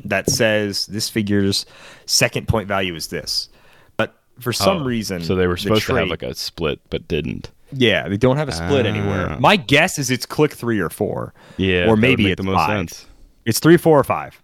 that 0.04 0.30
says 0.30 0.86
this 0.86 1.08
figure's 1.08 1.66
second 2.06 2.46
point 2.46 2.68
value 2.68 2.94
is 2.94 3.08
this. 3.08 3.48
But 3.96 4.14
for 4.38 4.52
some 4.52 4.82
Oh, 4.82 4.84
reason, 4.84 5.22
So 5.22 5.34
they 5.34 5.46
were 5.46 5.54
the 5.54 5.60
supposed 5.62 5.86
to 5.86 5.94
have 5.96 6.08
like 6.08 6.22
a 6.22 6.34
split, 6.34 6.78
but 6.90 7.08
didn't. 7.08 7.50
Yeah, 7.72 8.06
they 8.08 8.16
don't 8.16 8.36
have 8.36 8.48
a 8.48 8.52
split 8.52 8.86
Ah. 8.86 8.90
anywhere. 8.90 9.36
My 9.40 9.56
guess 9.56 9.98
is 9.98 10.10
it's 10.10 10.24
click 10.26 10.52
three 10.52 10.78
or 10.78 10.90
four. 10.90 11.34
Yeah, 11.56 11.88
or 11.88 11.96
maybe 11.96 12.30
it's 12.30 12.36
the 12.38 12.44
most 12.44 12.56
five. 12.56 12.68
sense. 12.78 13.06
It's 13.44 13.58
three, 13.60 13.76
four, 13.78 13.98
or 13.98 14.04
five. 14.04 14.40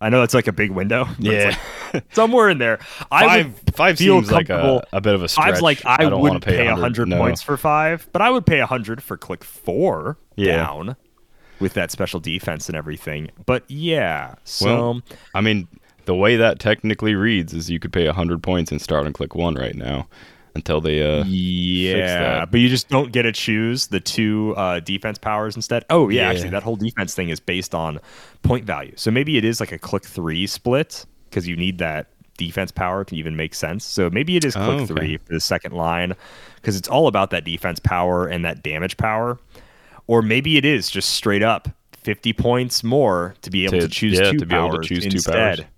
I 0.00 0.10
know 0.10 0.22
it's 0.22 0.34
like 0.34 0.46
a 0.46 0.52
big 0.52 0.70
window. 0.70 1.06
Yeah. 1.18 1.56
like 1.92 2.04
somewhere 2.12 2.48
in 2.48 2.58
there. 2.58 2.78
I 3.10 3.26
Five, 3.26 3.64
would 3.64 3.74
five 3.74 3.98
feel 3.98 4.16
seems 4.18 4.30
like 4.30 4.48
a, 4.50 4.86
a 4.92 5.00
bit 5.00 5.14
of 5.14 5.22
a 5.22 5.28
stretch. 5.28 5.46
Five's 5.46 5.62
like 5.62 5.84
I, 5.84 6.08
don't 6.08 6.20
wouldn't 6.20 6.44
pay 6.44 6.66
a 6.66 6.70
100 6.70 6.80
hundred 6.80 7.08
no. 7.08 7.18
points 7.18 7.42
for 7.42 7.56
five, 7.56 8.08
but 8.12 8.22
I 8.22 8.30
would 8.30 8.46
pay 8.46 8.60
a 8.60 8.66
hundred 8.66 9.02
for 9.02 9.16
click 9.16 9.42
four 9.42 10.18
Yeah. 10.36 10.56
down 10.56 10.96
with 11.60 11.74
that 11.74 11.90
special 11.90 12.20
defense 12.20 12.68
and 12.68 12.76
everything. 12.76 13.30
But 13.46 13.64
yeah, 13.68 14.36
so 14.44 14.66
Well, 14.66 15.02
I 15.34 15.40
mean, 15.40 15.66
the 16.04 16.14
way 16.14 16.36
that 16.36 16.58
technically 16.60 17.14
reads 17.14 17.52
is 17.52 17.68
you 17.68 17.80
could 17.80 17.92
pay 17.92 18.06
100 18.06 18.42
points 18.42 18.70
and 18.70 18.80
start 18.80 19.06
on 19.06 19.12
click 19.12 19.34
one 19.34 19.54
right 19.54 19.74
now 19.74 20.06
until 20.58 20.80
they. 20.80 21.02
Uh, 21.02 21.24
yeah, 21.26 22.38
that. 22.40 22.50
but 22.50 22.60
you 22.60 22.68
just 22.68 22.88
don't 22.88 23.12
get 23.12 23.22
to 23.22 23.32
choose 23.32 23.86
the 23.86 24.00
two 24.00 24.54
uh, 24.56 24.80
defense 24.80 25.18
powers 25.18 25.56
instead. 25.56 25.84
Oh 25.90 26.08
yeah, 26.08 26.22
Yeah. 26.22 26.30
actually, 26.30 26.50
that 26.50 26.62
whole 26.62 26.76
defense 26.76 27.14
thing 27.14 27.30
is 27.30 27.40
based 27.40 27.74
on 27.74 27.98
point 28.42 28.64
value. 28.64 28.92
So 28.96 29.10
maybe 29.10 29.36
it 29.38 29.44
is 29.44 29.60
like 29.60 29.72
a 29.72 29.78
click 29.78 30.04
three 30.04 30.46
split 30.46 31.06
because 31.30 31.48
you 31.48 31.56
need 31.56 31.78
that 31.78 32.08
defense 32.36 32.70
power 32.70 33.04
to 33.04 33.16
even 33.16 33.34
make 33.36 33.54
sense. 33.54 33.84
So 33.84 34.10
maybe 34.10 34.36
it 34.36 34.44
is 34.44 34.54
click 34.54 34.66
Oh, 34.68 34.74
okay. 34.82 34.86
three 34.86 35.16
for 35.16 35.32
the 35.32 35.40
second 35.40 35.72
line 35.72 36.14
because 36.56 36.76
it's 36.76 36.88
all 36.88 37.06
about 37.08 37.30
that 37.30 37.44
defense 37.44 37.80
power 37.80 38.26
and 38.26 38.44
that 38.44 38.62
damage 38.62 38.96
power. 38.96 39.38
Or 40.06 40.22
maybe 40.22 40.56
it 40.56 40.64
is 40.64 40.88
just 40.90 41.10
straight 41.10 41.42
up 41.42 41.68
50 42.04 42.32
points 42.34 42.82
more 42.84 43.34
to 43.42 43.50
be 43.50 43.64
able 43.64 43.72
to, 43.74 43.80
To- 43.80 43.88
choose 43.88 44.18
yeah, 44.18 44.30
two 44.32 44.38
to 44.38 44.46
be 44.46 44.54
able 44.54 44.68
to 44.70 44.74
powers 44.76 44.86
choose 44.88 45.02
two 45.04 45.10
instead. 45.16 45.58
powers. 45.58 45.68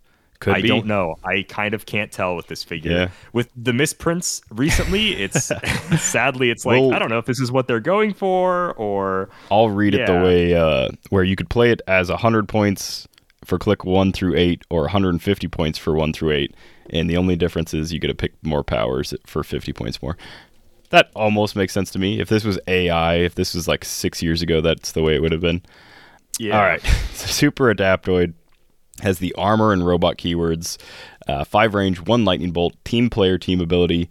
Could 0.40 0.54
I 0.54 0.62
be. 0.62 0.68
don't 0.68 0.86
know. 0.86 1.16
I 1.24 1.44
kind 1.48 1.74
of 1.74 1.84
can't 1.86 2.10
tell 2.10 2.34
with 2.34 2.46
this 2.46 2.64
figure. 2.64 2.90
Yeah. 2.92 3.08
With 3.32 3.50
the 3.54 3.72
misprints 3.72 4.40
recently, 4.50 5.14
it's 5.16 5.44
sadly 6.00 6.50
it's 6.50 6.64
like 6.66 6.80
Well- 6.80 6.94
I 6.94 6.98
don't 6.98 7.10
know 7.10 7.18
if 7.18 7.26
this 7.26 7.40
is 7.40 7.52
what 7.52 7.68
they're 7.68 7.78
going 7.80 8.14
for 8.14 8.72
or 8.74 9.28
I'll 9.50 9.68
read 9.70 9.94
it 9.94 10.06
the 10.06 10.14
way 10.14 10.54
uh, 10.54 10.88
where 11.10 11.24
you 11.24 11.36
could 11.36 11.50
play 11.50 11.70
it 11.70 11.82
as 11.86 12.08
100 12.08 12.48
points 12.48 13.06
for 13.44 13.58
click 13.58 13.84
one 13.84 14.12
through 14.12 14.34
eight, 14.36 14.64
or 14.70 14.82
150 14.82 15.48
points 15.48 15.78
for 15.78 15.94
one 15.94 16.12
through 16.12 16.30
eight, 16.32 16.54
and 16.90 17.08
the 17.08 17.16
only 17.16 17.36
difference 17.36 17.72
is 17.72 17.90
you 17.92 17.98
get 17.98 18.08
to 18.08 18.14
pick 18.14 18.32
more 18.44 18.62
powers 18.62 19.14
for 19.26 19.42
50 19.42 19.72
points 19.72 20.02
more. 20.02 20.16
That 20.90 21.10
almost 21.14 21.56
makes 21.56 21.72
sense 21.72 21.90
to 21.92 21.98
me. 21.98 22.20
If 22.20 22.28
this 22.28 22.44
was 22.44 22.58
AI, 22.66 23.14
if 23.16 23.34
this 23.36 23.54
was 23.54 23.66
like 23.66 23.84
six 23.84 24.22
years 24.22 24.42
ago, 24.42 24.60
that's 24.60 24.92
the 24.92 25.02
way 25.02 25.14
it 25.14 25.22
would 25.22 25.32
have 25.32 25.40
been. 25.40 25.62
yeah. 26.38 26.56
All 26.58 26.64
right. 26.64 26.82
Super 27.14 27.74
Adaptoid 27.74 28.34
has 29.00 29.18
the 29.18 29.34
armor 29.34 29.72
and 29.72 29.86
robot 29.86 30.16
keywords, 30.16 30.78
uh, 31.28 31.44
five 31.44 31.74
range, 31.74 32.00
one 32.00 32.24
lightning 32.24 32.52
bolt, 32.52 32.74
team 32.84 33.10
player, 33.10 33.38
team 33.38 33.60
ability, 33.60 34.08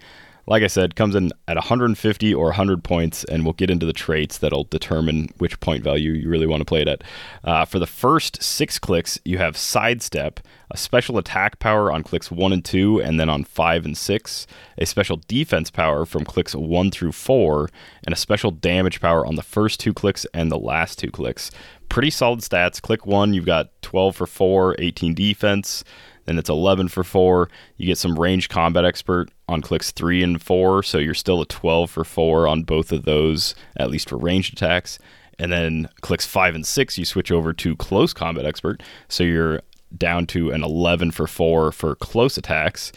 like 0.50 0.64
I 0.64 0.68
said, 0.68 0.96
comes 0.96 1.14
in 1.14 1.32
at 1.48 1.58
150 1.58 2.34
or 2.34 2.46
100 2.46 2.84
points, 2.84 3.24
and 3.26 3.44
we'll 3.44 3.54
get 3.54 3.70
into 3.70 3.86
the 3.86 3.94
traits 3.94 4.40
that'll 4.40 4.64
determine 4.64 5.30
which 5.38 5.60
point 5.60 5.84
value 5.84 6.12
you 6.12 6.28
really 6.28 6.48
want 6.48 6.62
to 6.62 6.66
play 6.66 6.82
it 6.82 6.88
at. 6.88 7.04
Uh, 7.44 7.66
for 7.66 7.78
the 7.78 7.86
first 7.86 8.42
six 8.42 8.80
clicks, 8.80 9.20
you 9.24 9.38
have 9.38 9.56
Sidestep, 9.56 10.40
a 10.72 10.78
special 10.78 11.20
attack 11.20 11.60
power 11.60 11.92
on 11.92 12.02
clicks 12.02 12.32
1 12.32 12.52
and 12.52 12.66
2, 12.66 13.00
and 13.00 13.20
then 13.20 13.30
on 13.30 13.44
5 13.44 13.86
and 13.86 13.96
6, 13.96 14.48
a 14.80 14.86
special 14.88 15.22
defense 15.28 15.70
power 15.70 16.04
from 16.04 16.26
clicks 16.26 16.56
1 16.56 16.90
through 16.90 17.12
4, 17.12 17.70
and 18.06 18.14
a 18.14 18.18
special 18.18 18.50
damage 18.50 19.00
power 19.00 19.24
on 19.28 19.36
the 19.36 19.44
first 19.44 19.80
two 19.80 19.94
clicks 19.94 20.26
and 20.34 20.52
the 20.52 20.58
last 20.58 20.98
two 20.98 21.12
clicks. 21.12 21.52
Pretty 21.90 22.10
solid 22.10 22.40
stats. 22.40 22.82
Click 22.82 23.06
1, 23.06 23.36
you've 23.36 23.46
got 23.46 23.70
12 23.84 24.16
for 24.16 24.26
4, 24.26 24.76
18 24.80 25.14
defense 25.14 25.84
then 26.30 26.38
it's 26.38 26.50
11 26.50 26.90
for 26.90 27.04
4. 27.04 27.50
You 27.78 27.88
get 27.88 27.98
some 27.98 28.18
range 28.18 28.50
combat 28.50 28.86
expert 28.86 29.30
on 29.48 29.62
clicks 29.62 29.92
3 29.92 30.24
and 30.24 30.42
4, 30.42 30.84
so 30.84 31.00
you're 31.00 31.16
still 31.16 31.42
a 31.42 31.46
12 31.46 31.90
for 31.90 32.04
4 32.04 32.48
on 32.48 32.64
both 32.64 32.92
of 32.92 33.04
those, 33.04 33.56
at 33.78 33.90
least 33.90 34.10
for 34.10 34.18
ranged 34.18 34.54
attacks. 34.54 35.00
And 35.40 35.52
then 35.52 35.90
clicks 36.02 36.28
5 36.28 36.54
and 36.54 36.68
6, 36.68 36.98
you 36.98 37.06
switch 37.06 37.32
over 37.32 37.52
to 37.54 37.76
close 37.78 38.14
combat 38.14 38.46
expert, 38.46 38.84
so 39.08 39.24
you're 39.24 39.62
down 39.98 40.28
to 40.28 40.52
an 40.52 40.64
11 40.64 41.12
for 41.12 41.26
4 41.26 41.72
for 41.72 41.96
close 41.96 42.38
attacks. 42.38 42.92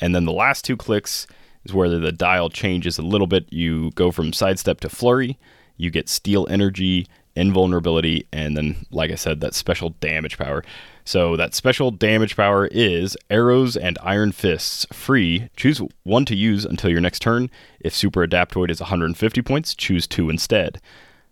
And 0.00 0.14
then 0.14 0.24
the 0.24 0.32
last 0.32 0.64
two 0.64 0.76
clicks 0.76 1.26
is 1.64 1.74
where 1.74 1.90
the 1.90 2.12
dial 2.12 2.48
changes 2.48 2.98
a 2.98 3.02
little 3.02 3.26
bit. 3.26 3.52
You 3.52 3.90
go 3.90 4.10
from 4.10 4.32
sidestep 4.32 4.80
to 4.80 4.88
flurry, 4.88 5.38
you 5.76 5.90
get 5.90 6.08
steal 6.08 6.46
energy, 6.48 7.06
invulnerability, 7.36 8.26
and 8.32 8.56
then, 8.56 8.86
like 8.90 9.10
I 9.10 9.14
said, 9.14 9.40
that 9.40 9.54
special 9.54 9.90
damage 10.00 10.38
power. 10.38 10.64
So 11.08 11.36
that 11.36 11.54
special 11.54 11.90
damage 11.90 12.36
power 12.36 12.66
is 12.66 13.16
arrows 13.30 13.78
and 13.78 13.96
iron 14.02 14.30
fists 14.30 14.86
free. 14.92 15.48
Choose 15.56 15.80
one 16.02 16.26
to 16.26 16.36
use 16.36 16.66
until 16.66 16.90
your 16.90 17.00
next 17.00 17.22
turn. 17.22 17.48
If 17.80 17.94
super 17.94 18.26
adaptoid 18.26 18.70
is 18.70 18.78
150 18.78 19.40
points, 19.40 19.74
choose 19.74 20.06
two 20.06 20.28
instead. 20.28 20.82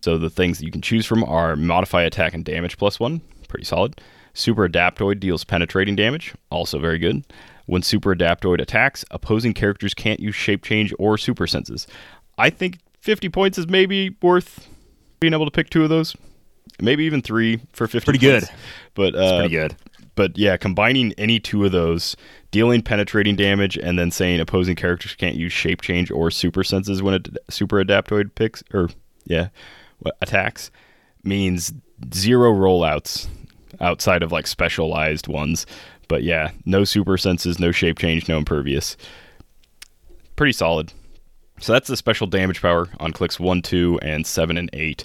So 0.00 0.16
the 0.16 0.30
things 0.30 0.56
that 0.56 0.64
you 0.64 0.72
can 0.72 0.80
choose 0.80 1.04
from 1.04 1.22
are 1.24 1.56
modify 1.56 2.04
attack 2.04 2.32
and 2.32 2.42
damage 2.42 2.78
plus 2.78 2.98
one, 2.98 3.20
pretty 3.48 3.66
solid. 3.66 4.00
Super 4.32 4.66
adaptoid 4.66 5.20
deals 5.20 5.44
penetrating 5.44 5.94
damage, 5.94 6.34
also 6.48 6.78
very 6.78 6.98
good. 6.98 7.26
When 7.66 7.82
super 7.82 8.14
adaptoid 8.14 8.62
attacks, 8.62 9.04
opposing 9.10 9.52
characters 9.52 9.92
can't 9.92 10.20
use 10.20 10.34
shape 10.34 10.64
change 10.64 10.94
or 10.98 11.18
super 11.18 11.46
senses. 11.46 11.86
I 12.38 12.48
think 12.48 12.78
50 13.00 13.28
points 13.28 13.58
is 13.58 13.68
maybe 13.68 14.16
worth 14.22 14.70
being 15.20 15.34
able 15.34 15.44
to 15.44 15.50
pick 15.50 15.68
two 15.68 15.82
of 15.82 15.90
those 15.90 16.16
maybe 16.80 17.04
even 17.04 17.22
three 17.22 17.60
for 17.72 17.86
50 17.86 18.04
Pretty 18.04 18.18
good. 18.18 18.44
but 18.94 19.14
uh, 19.14 19.38
pretty 19.40 19.54
good. 19.54 19.76
but 20.14 20.36
yeah 20.38 20.56
combining 20.56 21.12
any 21.18 21.38
two 21.40 21.64
of 21.64 21.72
those 21.72 22.16
dealing 22.50 22.82
penetrating 22.82 23.36
damage 23.36 23.76
and 23.76 23.98
then 23.98 24.10
saying 24.10 24.40
opposing 24.40 24.76
characters 24.76 25.14
can't 25.14 25.36
use 25.36 25.52
shape 25.52 25.80
change 25.82 26.10
or 26.10 26.30
super 26.30 26.62
senses 26.64 27.02
when 27.02 27.14
it 27.14 27.28
super 27.50 27.82
adaptoid 27.84 28.34
picks 28.34 28.62
or 28.72 28.88
yeah 29.26 29.48
attacks 30.20 30.70
means 31.24 31.72
zero 32.14 32.52
rollouts 32.52 33.26
outside 33.80 34.22
of 34.22 34.30
like 34.32 34.46
specialized 34.46 35.26
ones. 35.28 35.66
But 36.08 36.22
yeah 36.22 36.50
no 36.64 36.84
super 36.84 37.16
senses 37.18 37.58
no 37.58 37.72
shape 37.72 37.98
change 37.98 38.28
no 38.28 38.38
impervious. 38.38 38.96
Pretty 40.36 40.52
solid. 40.52 40.92
So 41.60 41.72
that's 41.72 41.88
the 41.88 41.96
special 41.96 42.26
damage 42.26 42.60
power 42.60 42.88
on 43.00 43.12
clicks 43.12 43.40
1 43.40 43.62
2 43.62 43.98
and 44.02 44.26
7 44.26 44.56
and 44.58 44.68
8 44.74 45.04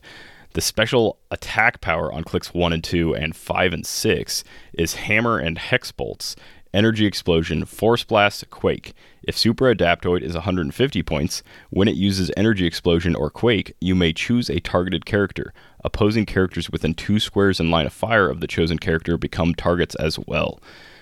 the 0.54 0.62
special 0.62 1.18
attack 1.30 1.82
power 1.82 2.12
on 2.12 2.24
clicks 2.24 2.54
1 2.54 2.74
and 2.74 2.84
2 2.84 3.16
and 3.16 3.36
5 3.36 3.74
and 3.74 3.86
6 3.86 4.44
is 4.74 4.96
Hammer 4.96 5.38
and 5.38 5.58
Hex 5.58 5.92
Bolts, 5.92 6.36
Energy 6.74 7.06
Explosion, 7.06 7.66
Force 7.66 8.04
Blast, 8.04 8.50
Quake. 8.50 8.94
If 9.24 9.38
Super 9.38 9.74
Adaptoid 9.74 10.22
is 10.22 10.34
150 10.34 11.04
points, 11.04 11.44
when 11.70 11.88
it 11.88 11.96
uses 11.96 12.32
Energy 12.36 12.66
Explosion 12.66 13.16
or 13.16 13.30
Quake, 13.30 13.76
you 13.80 13.94
may 13.94 14.14
choose 14.14 14.50
a 14.50 14.60
targeted 14.60 15.06
character. 15.06 15.54
Opposing 15.84 16.26
characters 16.26 16.70
within 16.70 16.94
two 16.94 17.20
squares 17.20 17.60
in 17.60 17.72
line 17.72 17.86
of 17.86 17.94
fire 17.94 18.30
of 18.30 18.40
the 18.40 18.48
chosen 18.48 18.78
character 18.78 19.18
become 19.18 19.54
targets 19.54 19.96
as 19.96 20.18
well, 20.20 20.62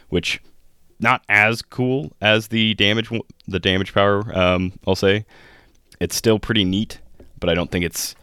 which 0.10 0.42
not 1.00 1.24
as 1.30 1.62
cool 1.62 2.12
as 2.22 2.48
the 2.48 2.74
damage 2.76 3.10
the 3.48 3.60
damage 3.60 3.94
power. 3.94 4.38
Um, 4.38 4.74
I'll 4.86 4.96
say 4.96 5.26
it's 6.00 6.16
still 6.16 6.40
pretty 6.40 6.66
neat, 6.66 7.00
but 7.40 7.50
I 7.50 7.54
don't 7.54 7.72
think 7.72 7.86
it's 7.86 8.16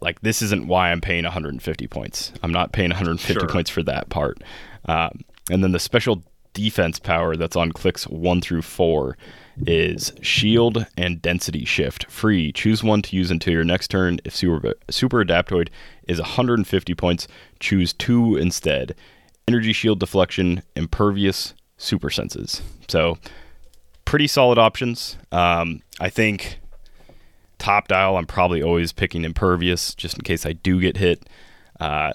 like 0.00 0.20
this 0.20 0.42
isn't 0.42 0.66
why 0.66 0.90
I'm 0.92 1.00
paying 1.00 1.24
150 1.24 1.86
points. 1.88 2.32
I'm 2.42 2.52
not 2.52 2.72
paying 2.72 2.90
150 2.90 3.40
Sure. 3.40 3.48
points 3.48 3.70
for 3.70 3.82
that 3.84 4.08
part. 4.08 4.42
Um, 4.86 5.24
and 5.50 5.62
then 5.62 5.72
the 5.72 5.78
special 5.80 6.22
defense 6.52 6.98
power 6.98 7.36
that's 7.36 7.56
on 7.56 7.70
clicks 7.72 8.06
one 8.06 8.40
through 8.40 8.62
four 8.62 9.16
is 9.66 10.12
shield 10.22 10.86
and 10.96 11.20
density 11.22 11.64
shift 11.64 12.10
free. 12.10 12.52
Choose 12.52 12.82
one 12.82 13.02
to 13.02 13.16
use 13.16 13.30
until 13.30 13.52
your 13.52 13.64
next 13.64 13.88
turn. 13.88 14.18
If 14.24 14.34
super, 14.36 14.74
super 14.90 15.24
adaptoid 15.24 15.68
is 16.08 16.18
150 16.18 16.94
points, 16.94 17.26
choose 17.60 17.92
two 17.92 18.36
instead. 18.36 18.94
Energy 19.48 19.72
shield 19.72 20.00
deflection, 20.00 20.62
impervious, 20.74 21.54
super 21.78 22.10
senses. 22.10 22.62
So 22.88 23.18
pretty 24.04 24.26
solid 24.26 24.58
options. 24.58 25.16
Um, 25.32 25.82
I 26.00 26.10
think 26.10 26.58
top 27.66 27.88
dial, 27.88 28.16
I'm 28.16 28.26
probably 28.26 28.62
always 28.62 28.92
picking 28.92 29.24
impervious 29.24 29.92
just 29.96 30.16
in 30.16 30.22
case 30.22 30.46
I 30.46 30.52
do 30.52 30.80
get 30.80 30.96
hit. 30.96 31.28
Uh, 31.80 32.12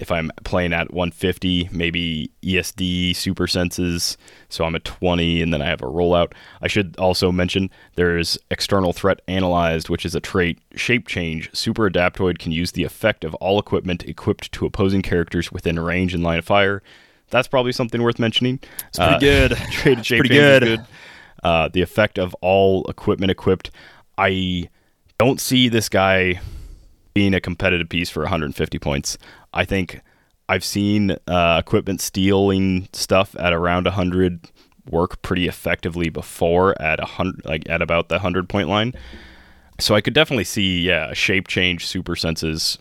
if 0.00 0.10
I'm 0.10 0.32
playing 0.42 0.72
at 0.72 0.92
150, 0.92 1.68
maybe 1.70 2.32
ESD 2.42 3.14
super 3.14 3.46
senses, 3.46 4.18
so 4.48 4.64
I'm 4.64 4.74
at 4.74 4.84
20 4.84 5.40
and 5.40 5.52
then 5.52 5.62
I 5.62 5.66
have 5.66 5.82
a 5.82 5.86
rollout. 5.86 6.32
I 6.60 6.66
should 6.66 6.96
also 6.98 7.30
mention 7.30 7.70
there's 7.94 8.38
external 8.50 8.92
threat 8.92 9.20
analyzed, 9.28 9.88
which 9.88 10.04
is 10.04 10.16
a 10.16 10.20
trait 10.20 10.58
shape 10.74 11.06
change. 11.06 11.48
Super 11.54 11.88
adaptoid 11.88 12.40
can 12.40 12.50
use 12.50 12.72
the 12.72 12.82
effect 12.82 13.22
of 13.22 13.36
all 13.36 13.60
equipment 13.60 14.02
equipped 14.02 14.50
to 14.50 14.66
opposing 14.66 15.02
characters 15.02 15.52
within 15.52 15.78
range 15.78 16.12
and 16.12 16.24
line 16.24 16.40
of 16.40 16.44
fire. 16.44 16.82
That's 17.30 17.46
probably 17.46 17.72
something 17.72 18.02
worth 18.02 18.18
mentioning. 18.18 18.58
It's 18.88 18.98
pretty 18.98 19.20
good. 19.20 19.52
Traded 19.70 20.06
shape 20.06 20.20
pretty 20.20 20.34
good. 20.34 20.62
good. 20.62 20.80
Uh, 21.44 21.68
the 21.68 21.82
effect 21.82 22.18
of 22.18 22.34
all 22.40 22.84
equipment 22.88 23.30
equipped. 23.30 23.70
I 24.16 24.68
don't 25.18 25.40
see 25.40 25.68
this 25.68 25.88
guy 25.88 26.40
being 27.14 27.34
a 27.34 27.40
competitive 27.40 27.88
piece 27.88 28.08
for 28.10 28.22
150 28.22 28.78
points. 28.78 29.18
I 29.52 29.64
think 29.64 30.00
I've 30.48 30.64
seen 30.64 31.16
uh, 31.26 31.56
equipment 31.60 32.00
stealing 32.00 32.88
stuff 32.92 33.34
at 33.38 33.52
around 33.52 33.84
100 33.84 34.50
work 34.90 35.20
pretty 35.22 35.46
effectively 35.48 36.08
before 36.08 36.80
at 36.80 37.00
a 37.00 37.04
hundred, 37.04 37.44
like 37.44 37.68
at 37.68 37.82
about 37.82 38.08
the 38.08 38.14
100 38.16 38.48
point 38.48 38.68
line. 38.68 38.94
So 39.80 39.94
I 39.94 40.00
could 40.00 40.14
definitely 40.14 40.44
see, 40.44 40.80
yeah, 40.80 41.10
a 41.10 41.14
shape 41.14 41.46
change 41.48 41.86
super 41.86 42.16
senses 42.16 42.78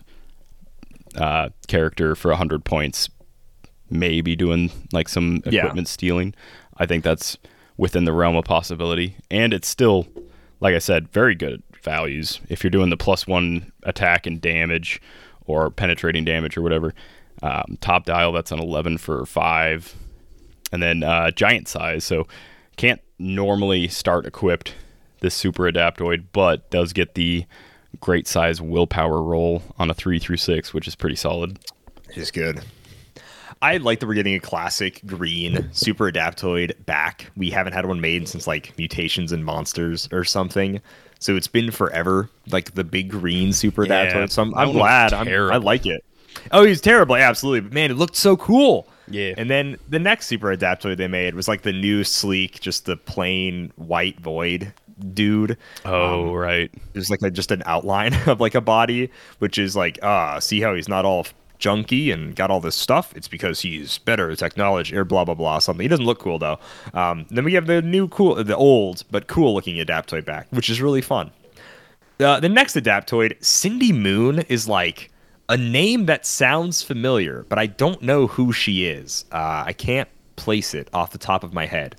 uh, 1.16 1.50
character 1.68 2.16
for 2.16 2.30
100 2.30 2.64
points, 2.64 3.10
maybe 3.90 4.36
doing 4.36 4.72
like 4.94 5.10
some 5.10 5.42
Yeah. 5.46 5.62
equipment 5.62 5.88
stealing. 5.88 6.34
I 6.78 6.86
think 6.86 7.04
that's 7.04 7.38
within 7.78 8.06
the 8.06 8.14
realm 8.14 8.36
of 8.36 8.46
possibility, 8.46 9.16
and 9.30 9.54
it's 9.54 9.68
still, 9.68 10.08
like 10.60 10.74
I 10.76 10.80
said, 10.80 11.10
very 11.10 11.36
good 11.36 11.62
values. 11.88 12.42
If 12.50 12.64
you're 12.64 12.72
doing 12.72 12.90
the 12.90 12.98
plus 12.98 13.26
one 13.26 13.72
attack 13.84 14.28
and 14.28 14.42
damage, 14.42 15.02
or 15.46 15.70
penetrating 15.72 16.26
damage 16.26 16.58
or 16.58 16.62
whatever, 16.62 16.94
um, 17.42 17.78
top 17.80 18.06
dial 18.06 18.34
that's 18.34 18.52
an 18.52 18.60
11 18.60 18.98
for 18.98 19.26
five, 19.26 19.96
and 20.72 20.84
then 20.84 21.04
uh, 21.04 21.32
giant 21.32 21.68
size. 21.68 22.04
So 22.04 22.28
can't 22.76 23.02
normally 23.18 23.88
start 23.88 24.26
equipped 24.26 24.76
this 25.22 25.34
super 25.34 25.64
adaptoid, 25.64 26.26
but 26.34 26.70
does 26.70 26.94
get 26.94 27.16
the 27.16 27.46
great 28.00 28.28
size 28.28 28.62
willpower 28.62 29.22
roll 29.22 29.64
on 29.80 29.90
a 29.90 29.94
three 29.94 30.20
through 30.20 30.38
six, 30.38 30.74
which 30.74 30.88
is 30.88 30.96
pretty 30.96 31.16
solid. 31.16 31.58
It's 32.10 32.32
good. 32.32 32.62
I 33.62 33.78
like 33.78 34.00
that 34.00 34.08
we're 34.08 34.14
getting 34.14 34.36
a 34.36 34.40
classic 34.40 35.02
green 35.06 35.70
super 35.74 36.12
adaptoid 36.12 36.86
back. 36.86 37.32
We 37.36 37.50
haven't 37.50 37.74
had 37.74 37.88
one 37.88 38.02
made 38.02 38.28
since 38.28 38.46
like 38.46 38.78
mutations 38.78 39.32
and 39.32 39.44
monsters 39.44 40.08
or 40.12 40.24
something. 40.24 40.82
So 41.20 41.36
it's 41.36 41.48
been 41.48 41.72
forever, 41.72 42.30
like 42.52 42.74
the 42.76 42.84
big 42.84 43.10
green 43.10 43.54
super 43.54 43.86
Yeah, 43.86 44.12
adaptoid. 44.12 44.32
So 44.32 44.44
I'm, 44.44 44.56
I'm 44.56 44.72
glad. 44.72 45.14
I'm, 45.14 45.28
I 45.28 45.58
like 45.58 45.86
it. 45.86 46.04
Oh, 46.52 46.64
he's 46.64 46.82
terrible. 46.82 47.16
Absolutely. 47.16 47.62
But 47.62 47.74
man, 47.74 47.92
it 47.92 47.96
looked 47.96 48.16
so 48.16 48.38
cool. 48.38 48.88
Yeah. 49.10 49.34
And 49.38 49.50
then 49.50 49.78
the 49.90 50.00
next 50.00 50.28
super 50.28 50.56
adaptoid 50.56 50.98
they 50.98 51.08
made 51.08 51.34
was 51.34 51.48
like 51.48 51.62
the 51.62 51.74
new 51.74 52.04
sleek, 52.04 52.60
just 52.60 52.86
the 52.86 52.98
plain 52.98 53.72
white 53.76 54.20
void 54.20 54.74
dude. 55.14 55.58
Oh, 55.86 56.34
right. 56.34 56.72
There's 56.94 57.10
like 57.10 57.22
a, 57.22 57.32
just 57.32 57.52
an 57.52 57.64
outline 57.66 58.14
of 58.28 58.40
like 58.40 58.56
a 58.56 58.62
body, 58.62 59.10
which 59.40 59.58
is 59.58 59.76
like, 59.76 60.00
ah, 60.04 60.40
see 60.40 60.62
how 60.62 60.74
he's 60.76 60.90
not 60.90 61.06
all 61.06 61.26
junky 61.60 62.14
and 62.14 62.36
got 62.36 62.52
all 62.52 62.60
this 62.60 62.76
stuff? 62.76 63.14
It's 63.16 63.28
because 63.28 63.62
he's 63.62 63.98
better 63.98 64.30
at 64.32 64.38
technology 64.40 64.96
or 64.96 65.04
blah 65.04 65.26
blah 65.26 65.36
blah 65.36 65.60
something. 65.60 65.84
He 65.84 65.88
doesn't 65.88 66.06
look 66.06 66.20
cool 66.20 66.40
though. 66.40 66.60
Um, 66.94 67.26
then 67.30 67.44
we 67.44 67.54
have 67.54 67.68
the 67.68 67.82
new 67.82 68.08
cool, 68.08 68.36
the 68.44 68.56
old 68.56 69.04
but 69.12 69.28
cool 69.28 69.54
looking 69.54 69.78
Adaptoid 69.78 70.26
back, 70.26 70.48
which 70.52 70.70
is 70.70 70.82
really 70.82 71.02
fun. 71.02 71.32
Uh, 72.20 72.40
the 72.40 72.50
next 72.50 72.76
Adaptoid, 72.76 73.44
Cindy 73.44 73.94
Moon, 73.94 74.40
is 74.50 74.68
like 74.68 75.12
a 75.50 75.56
name 75.58 76.08
that 76.08 76.26
sounds 76.26 76.82
familiar, 76.82 77.46
but 77.48 77.60
I 77.60 77.68
don't 77.68 78.02
know 78.02 78.28
who 78.28 78.52
she 78.52 78.86
is. 78.86 79.24
Uh, 79.32 79.64
I 79.68 79.74
can't 79.74 80.10
place 80.36 80.74
it 80.74 80.90
off 80.94 81.12
the 81.12 81.18
top 81.18 81.44
of 81.44 81.54
my 81.54 81.66
head. 81.66 81.96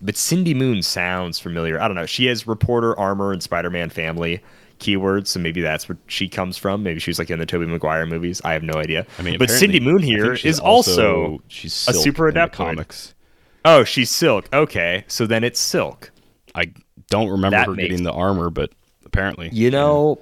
but 0.00 0.16
Cindy 0.16 0.54
Moon 0.54 0.82
sounds 0.82 1.38
familiar. 1.38 1.80
I 1.80 1.88
don't 1.88 1.96
know. 1.96 2.06
She 2.06 2.26
has 2.26 2.46
reporter 2.46 2.98
armor 2.98 3.32
and 3.32 3.42
Spider-Man 3.42 3.90
family 3.90 4.40
keywords, 4.78 5.28
so 5.28 5.40
maybe 5.40 5.60
that's 5.60 5.88
where 5.88 5.98
she 6.06 6.28
comes 6.28 6.56
from. 6.56 6.82
Maybe 6.82 7.00
she's 7.00 7.18
like 7.18 7.30
in 7.30 7.38
the 7.38 7.46
Tobey 7.46 7.66
Maguire 7.66 8.06
movies. 8.06 8.40
I 8.44 8.52
have 8.52 8.62
no 8.62 8.74
idea. 8.74 9.06
I 9.18 9.22
mean, 9.22 9.38
but 9.38 9.50
Cindy 9.50 9.80
Moon 9.80 9.96
I 9.98 10.00
think 10.00 10.12
here 10.12 10.36
she's 10.36 10.54
is 10.56 10.60
also 10.60 11.38
she's 11.48 11.86
a 11.88 11.92
super 11.94 12.28
in 12.28 12.34
the 12.34 12.48
comics. 12.48 13.14
oh, 13.64 13.84
she's 13.84 14.10
Silk. 14.10 14.48
Okay, 14.52 15.04
so 15.08 15.26
then 15.26 15.44
it's 15.44 15.60
Silk. 15.60 16.10
I 16.54 16.72
don't 17.10 17.28
remember 17.28 17.56
That 17.56 17.66
her 17.66 17.72
makes- 17.74 17.88
getting 17.90 18.04
the 18.04 18.12
armor, 18.12 18.50
but 18.50 18.70
apparently, 19.04 19.48
You 19.52 19.70
know, 19.70 20.20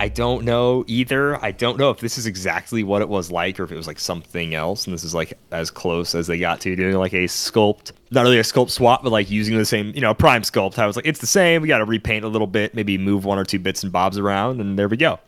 I 0.00 0.08
don't 0.08 0.44
know 0.44 0.84
either. 0.86 1.42
I 1.44 1.52
don't 1.52 1.78
know 1.78 1.90
if 1.90 2.00
this 2.00 2.18
is 2.18 2.26
exactly 2.26 2.82
what 2.82 3.02
it 3.02 3.08
was 3.08 3.30
like 3.30 3.58
or 3.60 3.64
if 3.64 3.72
it 3.72 3.76
was 3.76 3.86
like 3.86 3.98
something 3.98 4.54
else. 4.54 4.86
And 4.86 4.94
this 4.94 5.04
is 5.04 5.14
like 5.14 5.38
as 5.50 5.70
close 5.70 6.14
as 6.14 6.26
they 6.26 6.38
got 6.38 6.60
to 6.62 6.74
doing 6.74 6.96
like 6.96 7.12
a 7.12 7.24
sculpt, 7.24 7.92
not 8.10 8.22
really 8.22 8.38
a 8.38 8.42
sculpt 8.42 8.70
swap, 8.70 9.02
but 9.02 9.12
like 9.12 9.30
using 9.30 9.56
the 9.56 9.64
same, 9.64 9.92
you 9.94 10.00
know, 10.00 10.14
prime 10.14 10.42
sculpt. 10.42 10.78
I 10.78 10.86
was 10.86 10.96
like, 10.96 11.06
it's 11.06 11.20
the 11.20 11.26
same. 11.26 11.62
We 11.62 11.68
got 11.68 11.78
to 11.78 11.84
repaint 11.84 12.24
a 12.24 12.28
little 12.28 12.46
bit, 12.46 12.74
maybe 12.74 12.98
move 12.98 13.24
one 13.24 13.38
or 13.38 13.44
two 13.44 13.58
bits 13.58 13.82
and 13.82 13.92
bobs 13.92 14.18
around, 14.18 14.60
and 14.60 14.78
there 14.78 14.88
we 14.88 14.96
go. 14.96 15.18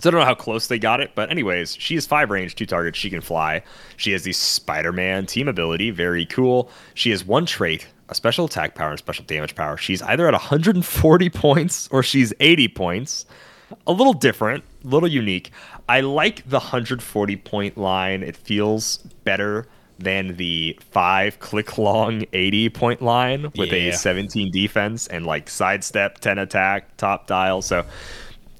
So 0.00 0.10
I 0.10 0.12
don't 0.12 0.20
know 0.20 0.26
how 0.26 0.34
close 0.34 0.66
they 0.66 0.78
got 0.78 1.00
it, 1.00 1.12
but 1.14 1.30
anyways, 1.30 1.74
she 1.76 1.94
has 1.94 2.06
five 2.06 2.30
range, 2.30 2.54
two 2.54 2.66
targets. 2.66 2.98
She 2.98 3.08
can 3.08 3.22
fly. 3.22 3.62
She 3.96 4.12
has 4.12 4.24
the 4.24 4.32
Spider-Man 4.32 5.24
team 5.26 5.48
ability, 5.48 5.90
very 5.90 6.26
cool. 6.26 6.70
She 6.92 7.10
has 7.10 7.24
one 7.24 7.46
trait, 7.46 7.86
a 8.10 8.14
special 8.14 8.44
attack 8.44 8.74
power 8.74 8.90
and 8.90 8.98
special 8.98 9.24
damage 9.24 9.54
power. 9.54 9.78
She's 9.78 10.02
either 10.02 10.26
at 10.26 10.32
140 10.32 11.30
points 11.30 11.88
or 11.90 12.02
she's 12.02 12.34
80 12.40 12.68
points. 12.68 13.24
A 13.86 13.92
little 13.92 14.12
different, 14.12 14.64
a 14.84 14.88
little 14.88 15.08
unique. 15.08 15.50
I 15.88 16.00
like 16.00 16.48
the 16.48 16.58
140 16.58 17.36
point 17.36 17.76
line. 17.76 18.22
It 18.22 18.36
feels 18.36 18.98
better 19.24 19.66
than 19.98 20.36
the 20.36 20.78
five 20.90 21.38
click 21.40 21.78
long 21.78 22.24
80 22.32 22.68
point 22.70 23.00
line 23.02 23.44
with 23.56 23.72
Yeah. 23.72 23.88
a 23.88 23.92
17 23.92 24.50
defense 24.52 25.06
and 25.06 25.24
like 25.26 25.48
sidestep, 25.48 26.18
10 26.18 26.38
attack, 26.38 26.96
top 26.96 27.26
dial. 27.26 27.62
So 27.62 27.84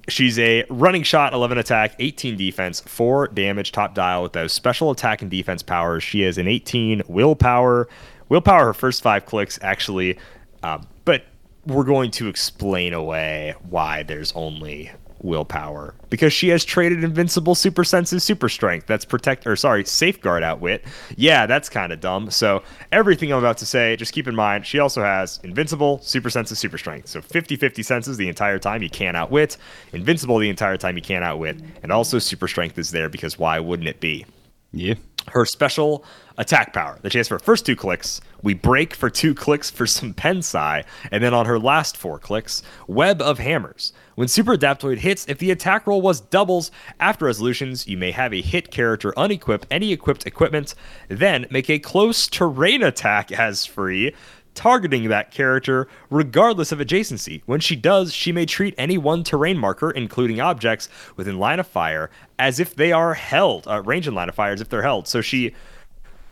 She's 0.09 0.39
a 0.39 0.65
running 0.71 1.03
shot, 1.03 1.33
11 1.33 1.59
attack, 1.59 1.97
18 1.99 2.37
defense, 2.37 2.79
4 2.79 3.27
damage, 3.27 3.73
top 3.73 3.93
dial 3.93 4.23
with 4.23 4.35
those 4.35 4.53
special 4.53 4.93
attack 4.93 5.21
and 5.21 5.29
defense 5.29 5.65
powers. 5.65 6.05
She 6.05 6.21
has 6.21 6.39
an 6.39 6.47
18 6.47 7.03
willpower. 7.09 7.89
Willpower, 8.29 8.67
her 8.67 8.73
first 8.73 9.03
five 9.03 9.27
clicks, 9.27 9.59
actually. 9.63 10.17
Um, 10.63 10.87
but 11.05 11.25
we're 11.67 11.85
going 11.85 12.11
to 12.13 12.29
explain 12.29 12.93
away 12.93 13.55
why 13.69 14.03
there's 14.03 14.33
only 14.33 14.93
willpower. 15.21 15.95
Because 16.11 16.33
she 16.33 16.49
has 16.49 16.65
traded 16.65 17.03
invincible 17.03 17.55
super 17.55 17.85
senses 17.85 18.23
super 18.25 18.49
strength. 18.49 18.87
That's 18.87 19.05
protect 19.05 19.47
or 19.47 19.57
sorry 19.57 19.85
safeguard 19.85 20.43
outwit. 20.43 20.85
Yeah 21.17 21.47
that's 21.47 21.69
kind 21.69 21.93
of 21.93 22.01
dumb. 22.01 22.31
So 22.31 22.63
everything 22.93 23.33
i'm 23.33 23.39
about 23.39 23.59
to 23.59 23.67
say 23.67 23.97
just 23.97 24.13
keep 24.13 24.29
in 24.29 24.35
mind 24.35 24.67
she 24.67 24.79
also 24.79 25.03
has 25.03 25.41
invincible 25.43 26.01
super 26.03 26.31
senses 26.31 26.59
super 26.59 26.79
strength. 26.79 27.09
So 27.09 27.21
50-50 27.21 27.85
senses 27.85 28.17
the 28.17 28.29
entire 28.29 28.59
time 28.59 28.83
you 28.83 28.91
can't 28.91 29.17
outwit. 29.17 29.57
Invincible 29.93 30.39
the 30.39 30.51
entire 30.51 30.77
time 30.77 30.97
you 30.97 31.03
can't 31.03 31.25
outwit. 31.25 31.61
And 31.83 31.93
also 31.93 32.19
super 32.19 32.49
strength 32.49 32.79
is 32.79 32.91
there 32.91 33.09
because 33.09 33.39
why 33.39 33.59
wouldn't 33.59 33.89
it 33.89 34.01
be? 34.01 34.27
Yeah, 34.73 34.95
her 35.29 35.45
special 35.45 36.05
attack 36.39 36.73
power 36.73 36.99
that 37.03 37.13
she 37.13 37.19
has 37.19 37.29
for 37.29 37.37
her 37.37 37.41
first 37.41 37.65
two 37.65 37.77
clicks. 37.77 38.21
We 38.43 38.55
break 38.55 38.95
for 38.95 39.11
two 39.11 39.35
clicks 39.35 39.71
for 39.71 39.87
some 39.87 40.15
Pensai, 40.15 40.85
and 41.11 41.23
then 41.23 41.35
on 41.35 41.47
her 41.47 41.59
last 41.59 41.97
four 41.97 42.19
clicks, 42.19 42.63
Web 42.87 43.23
of 43.23 43.39
Hammers. 43.39 43.93
When 44.15 44.29
Super 44.29 44.57
Adaptoid 44.57 44.99
hits, 44.99 45.27
if 45.29 45.39
the 45.39 45.51
attack 45.51 45.87
roll 45.87 46.01
was 46.01 46.21
doubles 46.21 46.71
after 47.01 47.25
resolutions, 47.25 47.87
you 47.87 47.97
may 47.97 48.13
have 48.13 48.33
a 48.33 48.41
hit 48.41 48.71
character 48.71 49.13
unequip 49.17 49.65
any 49.71 49.93
equipped 49.93 50.27
equipment, 50.27 50.75
then 51.09 51.47
make 51.51 51.69
a 51.69 51.79
close 51.79 52.29
terrain 52.29 52.83
attack 52.83 53.33
as 53.33 53.67
free 53.67 54.15
targeting 54.57 55.09
that 55.09 55.31
character 55.31 55.87
regardless 56.11 56.73
of 56.73 56.81
adjacency. 56.81 57.43
When 57.47 57.61
she 57.61 57.77
does, 57.77 58.13
she 58.13 58.33
may 58.33 58.47
treat 58.47 58.75
any 58.77 58.99
one 58.99 59.23
terrain 59.23 59.59
marker, 59.59 59.93
including 59.93 60.41
objects 60.41 60.89
within 61.15 61.39
line 61.39 61.61
of 61.61 61.67
fire, 61.67 62.11
as 62.39 62.59
if 62.59 62.75
they 62.75 62.91
are 62.91 63.15
held. 63.15 63.69
Uh, 63.69 63.83
range 63.83 64.09
and 64.09 64.17
line 64.17 64.29
of 64.29 64.35
fire 64.35 64.53
as 64.53 64.61
if 64.61 64.69
they're 64.69 64.83
held. 64.83 65.07
So 65.07 65.21
she 65.21 65.55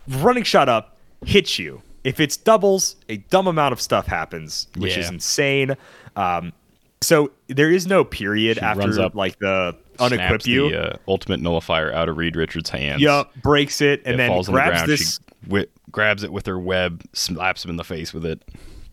running 0.07 0.43
shot 0.43 0.67
up 0.67 0.97
hits 1.25 1.57
you. 1.57 1.81
If 2.03 2.19
it's 2.19 2.37
doubles, 2.37 2.97
a 3.09 3.17
dumb 3.17 3.47
amount 3.47 3.73
of 3.73 3.81
stuff 3.81 4.05
happens, 4.05 4.67
which 4.77 4.95
is 4.97 5.09
insane. 5.09 5.75
Um, 6.15 6.53
so 7.01 7.31
there 7.47 7.71
is 7.71 7.87
no 7.87 8.03
period 8.03 8.57
She 8.57 8.61
after 8.63 9.01
up, 9.01 9.15
like 9.15 9.39
the 9.39 9.75
unequip 9.97 10.45
you. 10.45 10.69
the 10.69 10.93
uh, 10.93 10.97
ultimate 11.07 11.39
nullifier 11.39 11.91
out 11.93 12.09
of 12.09 12.17
Reed 12.17 12.35
Richards' 12.35 12.69
hands. 12.69 13.01
Yep, 13.01 13.35
breaks 13.41 13.81
it, 13.81 14.01
and 14.05 14.15
it 14.15 14.17
then 14.17 14.35
the 14.35 14.43
grabs 14.51 14.77
ground. 14.77 14.89
this. 14.89 15.19
Wi- 15.45 15.67
grabs 15.91 16.23
it 16.23 16.31
with 16.31 16.45
her 16.45 16.59
web, 16.59 17.03
slaps 17.13 17.63
him 17.63 17.69
in 17.71 17.77
the 17.77 17.83
face 17.83 18.13
with 18.13 18.25
it. 18.25 18.41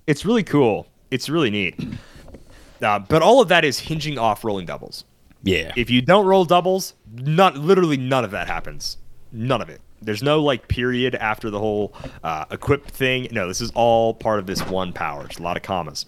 It's 0.07 0.24
really 0.24 0.42
cool. 0.42 0.86
It's 1.11 1.28
really 1.28 1.50
neat. 1.50 1.78
Uh, 2.80 2.98
but 2.98 3.22
all 3.22 3.40
of 3.40 3.48
that 3.48 3.64
is 3.64 3.78
hinging 3.78 4.18
off 4.18 4.44
rolling 4.44 4.66
doubles. 4.66 5.05
Yeah, 5.44 5.72
If 5.76 5.90
you 5.90 6.03
don't 6.03 6.24
roll 6.26 6.44
doubles, 6.44 6.94
not 7.12 7.57
literally 7.57 7.96
none 7.96 8.24
of 8.24 8.30
that 8.30 8.46
happens. 8.46 8.98
None 9.32 9.61
of 9.61 9.68
it. 9.68 9.80
There's 10.00 10.22
no 10.22 10.40
like 10.40 10.68
period 10.68 11.14
after 11.16 11.50
the 11.50 11.59
whole 11.59 11.94
uh, 12.22 12.44
equip 12.50 12.86
thing. 12.86 13.28
No, 13.32 13.48
this 13.48 13.61
is 13.61 13.70
all 13.74 14.14
part 14.14 14.38
of 14.38 14.46
this 14.46 14.64
one 14.66 14.92
power. 14.92 15.24
It's 15.26 15.38
a 15.38 15.42
lot 15.42 15.57
of 15.57 15.62
commas, 15.64 16.07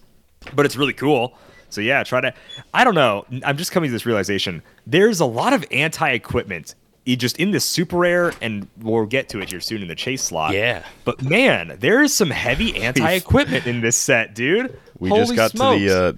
but 0.55 0.67
it's 0.67 0.77
really 0.77 0.93
cool. 0.93 1.37
So 1.71 1.81
yeah, 1.81 2.03
try 2.05 2.21
to. 2.21 2.33
I 2.73 2.85
don't 2.85 2.95
know. 2.95 3.25
I'm 3.45 3.57
just 3.57 3.73
coming 3.73 3.89
to 3.89 3.93
this 3.93 4.07
realization. 4.07 4.63
There's 4.87 5.19
a 5.21 5.25
lot 5.27 5.53
of 5.53 5.65
anti-equipment 5.73 6.75
just 7.07 7.37
in 7.39 7.51
this 7.51 7.65
super 7.65 7.99
rare, 7.99 8.33
and 8.41 8.67
we'll 8.81 9.07
get 9.07 9.29
to 9.31 9.41
it 9.41 9.51
here 9.51 9.61
soon 9.61 9.83
in 9.83 9.89
the 9.89 9.95
chase 9.95 10.23
slot. 10.23 10.55
Yeah. 10.55 10.85
But 11.05 11.23
man, 11.23 11.77
there 11.81 12.03
is 12.03 12.15
some 12.15 12.31
heavy 12.31 12.77
anti-equipment 12.83 13.67
in 13.67 13.81
this 13.81 13.97
set, 13.97 14.35
dude. 14.35 14.79
we 14.99 15.11
Holy 15.11 15.21
just 15.23 15.37
got 15.37 15.51
smokes. 15.51 15.81
to 15.81 15.89
the. 15.89 16.09
Uh, 16.09 16.13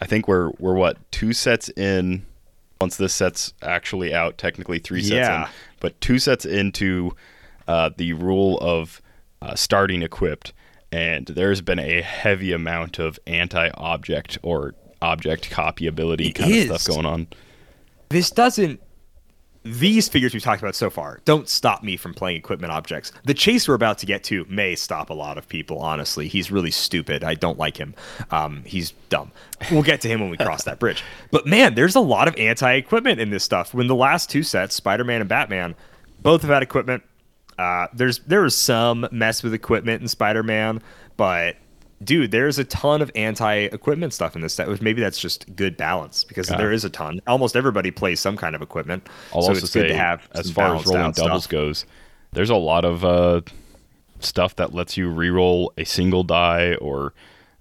I 0.00 0.06
think 0.06 0.28
we're 0.28 0.50
we're 0.58 0.74
what 0.74 0.98
two 1.12 1.32
sets 1.32 1.68
in. 1.70 2.26
Once 2.80 2.96
this 2.96 3.14
set's 3.14 3.54
actually 3.62 4.12
out, 4.12 4.36
technically 4.38 4.80
three 4.80 5.00
sets 5.02 5.12
Yeah. 5.14 5.44
in, 5.44 5.50
but 5.78 6.00
two 6.00 6.18
sets 6.18 6.44
into 6.44 7.14
uh, 7.68 7.90
the 7.96 8.12
rule 8.12 8.58
of 8.60 9.00
uh, 9.40 9.54
starting 9.54 10.02
equipped, 10.02 10.52
and 10.90 11.26
there's 11.26 11.60
been 11.60 11.78
a 11.78 12.02
heavy 12.02 12.52
amount 12.52 12.98
of 12.98 13.20
anti-object 13.28 14.36
or 14.42 14.74
object 15.00 15.48
copyability 15.50 16.30
It 16.30 16.32
kind 16.34 16.50
is. 16.52 16.70
of 16.70 16.80
stuff 16.80 16.94
going 16.96 17.06
on. 17.06 17.26
this 18.08 18.30
doesn't 18.32 18.80
these 19.64 20.08
figures 20.08 20.34
we've 20.34 20.42
talked 20.42 20.60
about 20.60 20.74
so 20.74 20.90
far 20.90 21.20
don't 21.24 21.48
stop 21.48 21.82
me 21.82 21.96
from 21.96 22.14
playing 22.14 22.36
equipment 22.36 22.72
objects. 22.72 23.12
The 23.24 23.34
chase 23.34 23.68
we're 23.68 23.74
about 23.74 23.98
to 23.98 24.06
get 24.06 24.24
to 24.24 24.44
may 24.48 24.74
stop 24.74 25.10
a 25.10 25.14
lot 25.14 25.38
of 25.38 25.48
people, 25.48 25.78
honestly. 25.78 26.28
He's 26.28 26.50
really 26.50 26.70
stupid. 26.70 27.22
I 27.22 27.34
don't 27.34 27.58
like 27.58 27.76
him. 27.76 27.94
Um, 28.30 28.62
he's 28.66 28.92
dumb. 29.08 29.30
We'll 29.70 29.82
get 29.82 30.00
to 30.02 30.08
him 30.08 30.20
when 30.20 30.30
we 30.30 30.36
cross 30.36 30.64
that 30.64 30.78
bridge. 30.78 31.02
But 31.30 31.46
man, 31.46 31.74
there's 31.74 31.94
a 31.94 32.00
lot 32.00 32.28
of 32.28 32.36
anti 32.36 32.74
equipment 32.74 33.18
in 33.18 33.30
this 33.30 33.42
stuff. 33.42 33.72
When 33.72 33.86
the 33.86 33.94
last 33.94 34.28
two 34.28 34.42
sets, 34.42 34.74
Spider 34.74 35.02
Man 35.02 35.20
and 35.20 35.28
Batman, 35.28 35.74
both 36.20 36.42
have 36.42 36.50
had 36.50 36.62
equipment. 36.62 37.02
Uh, 37.58 37.86
there's 37.94 38.18
there 38.20 38.42
was 38.42 38.54
some 38.54 39.08
mess 39.10 39.42
with 39.42 39.54
equipment 39.54 40.02
in 40.02 40.08
Spider 40.08 40.42
Man, 40.42 40.82
but 41.16 41.56
dude, 42.04 42.30
there's 42.30 42.58
a 42.58 42.64
ton 42.64 43.02
of 43.02 43.10
anti-equipment 43.14 44.12
stuff 44.12 44.34
in 44.34 44.42
this 44.42 44.54
set. 44.54 44.68
Which 44.68 44.82
maybe 44.82 45.00
that's 45.00 45.18
just 45.18 45.54
good 45.54 45.76
balance 45.76 46.24
because 46.24 46.48
there 46.48 46.72
is 46.72 46.84
a 46.84 46.90
ton. 46.90 47.20
Almost 47.26 47.56
everybody 47.56 47.90
plays 47.90 48.20
some 48.20 48.36
kind 48.36 48.54
of 48.54 48.62
equipment, 48.62 49.08
I'll 49.32 49.42
so 49.42 49.48
also 49.48 49.62
it's 49.62 49.70
say, 49.70 49.82
good 49.82 49.88
to 49.88 49.96
have 49.96 50.28
as 50.32 50.50
far 50.50 50.76
as 50.76 50.86
rolling 50.86 51.12
doubles 51.12 51.44
stuff. 51.44 51.50
goes, 51.50 51.86
there's 52.32 52.50
a 52.50 52.56
lot 52.56 52.84
of 52.84 53.04
uh, 53.04 53.42
stuff 54.20 54.56
that 54.56 54.74
lets 54.74 54.96
you 54.96 55.10
reroll 55.10 55.68
a 55.76 55.84
single 55.84 56.24
die 56.24 56.74
or 56.76 57.12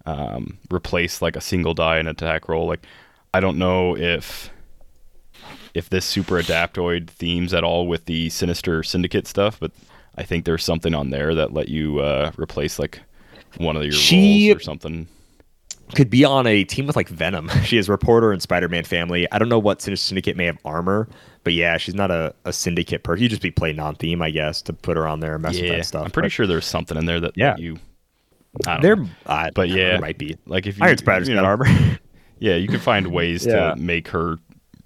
um, 0.05 0.57
replace 0.71 1.21
like 1.21 1.35
a 1.35 1.41
single 1.41 1.73
die 1.73 1.99
in 1.99 2.07
attack 2.07 2.47
roll. 2.47 2.67
Like, 2.67 2.85
I 3.33 3.39
don't 3.39 3.57
know 3.57 3.95
if 3.95 4.49
if 5.73 5.89
this 5.89 6.05
super 6.05 6.41
adaptoid 6.41 7.09
themes 7.09 7.53
at 7.53 7.63
all 7.63 7.87
with 7.87 8.05
the 8.05 8.29
sinister 8.29 8.83
syndicate 8.83 9.27
stuff, 9.27 9.59
but 9.59 9.71
I 10.15 10.23
think 10.23 10.45
there's 10.45 10.65
something 10.65 10.93
on 10.93 11.11
there 11.11 11.33
that 11.35 11.53
let 11.53 11.69
you 11.69 11.99
uh, 11.99 12.31
replace 12.37 12.77
like 12.77 13.01
one 13.57 13.75
of 13.75 13.83
your 13.83 13.91
She- 13.91 14.49
rolls 14.49 14.61
or 14.61 14.63
something. 14.63 15.07
Could 15.93 16.09
be 16.09 16.23
on 16.23 16.47
a 16.47 16.63
team 16.63 16.87
with 16.87 16.95
like 16.95 17.09
Venom. 17.09 17.49
She 17.65 17.77
is 17.77 17.89
Reporter 17.89 18.31
and 18.31 18.41
Spider-Man 18.41 18.85
family. 18.85 19.29
I 19.29 19.37
don't 19.39 19.49
know 19.49 19.59
what 19.59 19.81
Sinister 19.81 20.07
Syndicate 20.07 20.37
may 20.37 20.45
have 20.45 20.57
armor, 20.63 21.09
but 21.43 21.51
yeah, 21.51 21.75
she's 21.77 21.95
not 21.95 22.09
a, 22.11 22.33
a 22.45 22.53
Syndicate 22.53 23.03
person. 23.03 23.23
You 23.23 23.27
just 23.29 23.41
be 23.41 23.51
play 23.51 23.73
non-theme, 23.73 24.21
I 24.21 24.29
guess, 24.31 24.61
to 24.63 24.73
put 24.73 24.95
her 24.95 25.05
on 25.05 25.19
there 25.19 25.33
and 25.33 25.43
mess 25.43 25.55
with 25.55 25.65
Yeah, 25.65 25.75
that 25.77 25.85
stuff. 25.85 26.05
I'm 26.05 26.11
pretty 26.11 26.27
But 26.27 26.31
sure 26.31 26.47
there's 26.47 26.65
something 26.65 26.97
in 26.97 27.05
there 27.05 27.19
that 27.19 27.33
Yeah. 27.35 27.57
you. 27.57 27.77
I 28.65 28.71
don't 28.73 28.81
There, 28.81 28.95
know. 28.95 29.07
uh, 29.25 29.49
But 29.53 29.67
yeah, 29.69 29.75
there 29.75 29.99
might 30.01 30.17
be. 30.17 30.37
like 30.45 30.65
if 30.65 30.77
you, 30.77 30.85
Iron 30.85 30.97
Spider's 30.97 31.27
you 31.27 31.35
got 31.35 31.41
know, 31.41 31.47
armor. 31.47 31.67
Yeah, 32.39 32.55
you 32.55 32.67
can 32.69 32.79
find 32.79 33.07
ways 33.07 33.45
Yeah. 33.45 33.73
to 33.73 33.75
make 33.75 34.07
her 34.07 34.37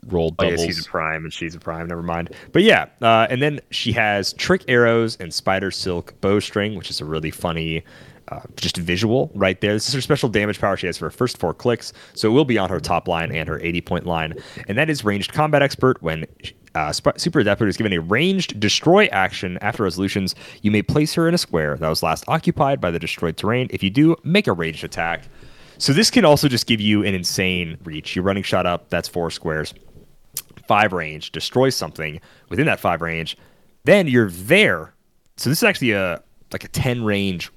roll 0.08 0.36
I 0.40 0.44
doubles. 0.46 0.66
guess 0.66 0.66
he's 0.76 0.86
a 0.86 0.90
prime 0.90 1.24
and 1.24 1.32
she's 1.32 1.54
a 1.56 1.60
prime. 1.60 1.88
Never 1.88 2.04
mind. 2.04 2.32
But 2.52 2.64
yeah, 2.64 2.88
uh, 3.02 3.28
and 3.30 3.42
then 3.42 3.62
she 3.72 3.92
has 3.94 4.34
trick 4.34 4.64
arrows 4.68 5.16
and 5.18 5.34
spider 5.34 5.70
silk 5.72 6.16
bowstring, 6.20 6.76
which 6.76 6.90
is 6.90 7.00
a 7.00 7.06
really 7.06 7.32
funny, 7.32 7.84
uh, 8.30 8.42
just 8.56 8.78
visual 8.78 9.32
right 9.36 9.60
there. 9.62 9.74
This 9.74 9.88
is 9.88 9.94
her 9.94 10.02
special 10.02 10.30
damage 10.30 10.60
power 10.60 10.78
she 10.78 10.88
has 10.88 10.98
for 10.98 11.06
her 11.06 11.12
first 11.12 11.38
four 11.38 11.54
clicks, 11.54 11.94
so 12.14 12.30
it 12.30 12.34
will 12.34 12.46
be 12.46 12.58
on 12.58 12.70
her 12.70 12.80
top 12.80 13.08
line 13.08 13.32
and 13.32 13.48
her 13.48 13.60
80 13.60 13.82
point 13.82 14.06
line, 14.06 14.34
and 14.68 14.78
that 14.78 14.90
is 14.90 15.04
ranged 15.04 15.34
combat 15.34 15.62
expert 15.62 16.02
when. 16.02 16.26
Uh, 16.74 16.92
Super 16.92 17.42
Adaptoid 17.42 17.70
is 17.70 17.78
given 17.78 17.94
a 17.94 18.02
ranged 18.02 18.60
destroy 18.60 19.06
action 19.06 19.58
after 19.62 19.84
resolutions. 19.84 20.36
You 20.62 20.72
may 20.72 20.82
place 20.82 21.14
her 21.14 21.26
in 21.26 21.34
a 21.34 21.38
square 21.38 21.78
that 21.78 21.88
was 21.88 22.04
last 22.04 22.26
occupied 22.28 22.82
by 22.82 22.92
the 22.92 23.00
destroyed 23.00 23.38
terrain. 23.38 23.68
If 23.70 23.82
you 23.82 23.90
do, 23.90 24.18
make 24.26 24.46
a 24.46 24.52
ranged 24.52 24.84
attack. 24.84 25.24
So 25.78 25.94
this 25.94 26.10
can 26.12 26.26
also 26.26 26.50
just 26.50 26.68
give 26.68 26.82
you 26.82 27.04
an 27.06 27.16
insane 27.16 27.78
reach. 27.86 28.14
You're 28.14 28.26
running 28.26 28.44
shot 28.44 28.66
up, 28.66 28.90
that's 28.90 29.08
four 29.08 29.32
squares. 29.32 29.74
Five 30.68 30.92
range, 30.92 31.32
destroy 31.32 31.70
something 31.70 32.20
within 32.50 32.66
that 32.66 32.82
five 32.82 33.02
range. 33.02 33.38
Then 33.86 34.10
you're 34.10 34.32
there. 34.32 34.94
So 35.38 35.50
this 35.50 35.60
is 35.60 35.64
actually 35.64 35.92
a 35.92 36.22
like 36.52 36.64
a 36.64 36.70
10 36.70 37.04
range, 37.04 37.52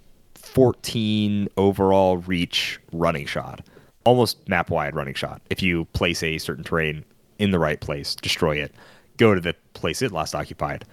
14 0.59 1.47
overall 1.57 2.17
reach 2.17 2.81
running 2.93 3.27
shot. 3.27 3.65
Almost 4.05 4.49
map 4.49 4.71
wide 4.71 4.97
running 4.97 5.15
shot. 5.15 5.41
If 5.51 5.63
you 5.63 5.85
place 5.93 6.21
a 6.25 6.39
certain 6.39 6.65
terrain 6.65 7.05
in 7.39 7.53
the 7.53 7.61
right 7.61 7.81
place, 7.81 8.17
destroy 8.17 8.57
it, 8.57 8.75
go 9.19 9.37
to 9.37 9.41
the 9.41 9.55
place 9.75 10.03
it 10.03 10.11
last 10.11 10.35
occupied. 10.35 10.85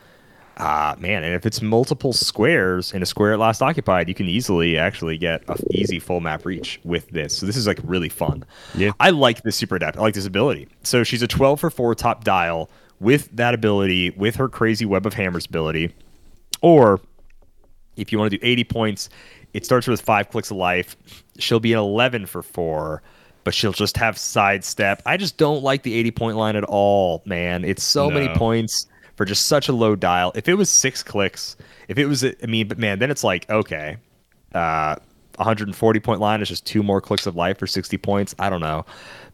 Ah, 0.58 0.96
man, 1.00 1.24
and 1.24 1.34
if 1.34 1.48
it's 1.48 1.64
multiple 1.64 2.14
squares 2.14 2.94
in 2.94 3.02
a 3.02 3.08
square 3.08 3.34
at 3.34 3.40
last 3.40 3.64
occupied, 3.64 4.08
you 4.08 4.14
can 4.14 4.28
easily 4.28 4.78
actually 4.78 5.18
get 5.18 5.44
a 5.48 5.58
easy 5.72 5.98
full 5.98 6.20
map 6.20 6.46
reach 6.46 6.80
with 6.84 7.10
this. 7.10 7.36
So 7.36 7.48
this 7.48 7.58
is 7.58 7.66
like 7.66 7.80
really 7.84 8.08
fun. 8.08 8.44
Yeah. 8.76 8.92
I 9.00 9.10
like 9.10 9.42
this 9.42 9.56
super 9.56 9.78
adapt. 9.78 9.98
I 9.98 10.02
like 10.02 10.14
this 10.14 10.28
ability. 10.28 10.68
So 10.84 11.04
she's 11.04 11.24
a 11.24 11.28
12 11.28 11.60
for 11.60 11.72
4 11.72 11.96
top 11.96 12.24
dial 12.24 12.70
with 13.00 13.36
that 13.36 13.56
ability, 13.56 14.12
with 14.12 14.36
her 14.36 14.48
crazy 14.48 14.86
web 14.86 15.08
of 15.08 15.16
hammers 15.16 15.48
ability. 15.48 15.92
Or 16.62 17.02
if 17.98 18.12
you 18.12 18.20
want 18.20 18.32
to 18.32 18.38
do 18.38 18.46
80 18.46 18.64
points, 18.66 19.10
it 19.56 19.64
starts 19.64 19.88
with 19.88 20.02
five 20.02 20.30
clicks 20.30 20.52
of 20.52 20.58
life. 20.58 20.98
She'll 21.40 21.62
be 21.62 21.72
an 21.72 21.80
11 21.80 22.26
for 22.26 22.44
four, 22.44 23.02
but 23.46 23.54
she'll 23.54 23.72
just 23.72 23.96
have 23.96 24.18
sidestep. 24.18 25.02
I 25.06 25.16
just 25.16 25.38
don't 25.38 25.64
like 25.64 25.84
the 25.84 25.94
80 25.94 26.12
point 26.12 26.38
line 26.38 26.58
at 26.58 26.66
all, 26.66 27.24
man. 27.26 27.64
It's 27.64 27.82
so 27.82 28.12
many 28.12 28.28
points 28.36 28.88
for 29.16 29.24
just 29.24 29.46
such 29.46 29.70
a 29.70 29.72
low 29.72 29.96
dial. 29.96 30.34
If 30.36 30.50
it 30.50 30.56
was 30.56 30.70
six 30.70 31.02
clicks, 31.04 31.56
if 31.88 31.98
it 31.98 32.06
was, 32.06 32.26
I 32.26 32.34
mean, 32.46 32.68
but 32.68 32.78
man, 32.78 33.00
then 33.00 33.10
it's 33.10 33.24
like, 33.24 33.50
okay, 33.50 33.96
uh, 34.54 34.98
140 35.38 36.00
point 36.02 36.20
line 36.20 36.42
is 36.42 36.50
just 36.50 36.66
two 36.66 36.84
more 36.84 37.00
clicks 37.00 37.26
of 37.26 37.38
life 37.38 37.58
for 37.58 37.66
60 37.66 37.98
points. 38.00 38.36
I 38.38 38.50
don't 38.50 38.62
know. 38.62 38.86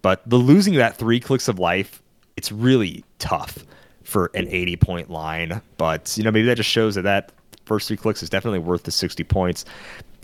But 0.04 0.22
the 0.30 0.38
losing 0.38 0.76
that 0.76 0.98
three 0.98 1.20
clicks 1.20 1.48
of 1.48 1.58
life, 1.58 2.00
it's 2.38 2.52
really 2.52 3.04
tough 3.18 3.58
for 4.04 4.30
an 4.36 4.48
80 4.48 4.76
point 4.76 5.10
line. 5.10 5.64
But, 5.78 6.16
you 6.16 6.24
know, 6.24 6.30
maybe 6.30 6.46
that 6.46 6.58
just 6.58 6.70
shows 6.70 6.94
that 6.94 7.04
that 7.04 7.32
first 7.66 7.88
three 7.88 7.98
clicks 7.98 8.22
is 8.22 8.30
definitely 8.30 8.60
worth 8.60 8.84
the 8.84 8.92
60 8.92 9.24
points. 9.24 9.66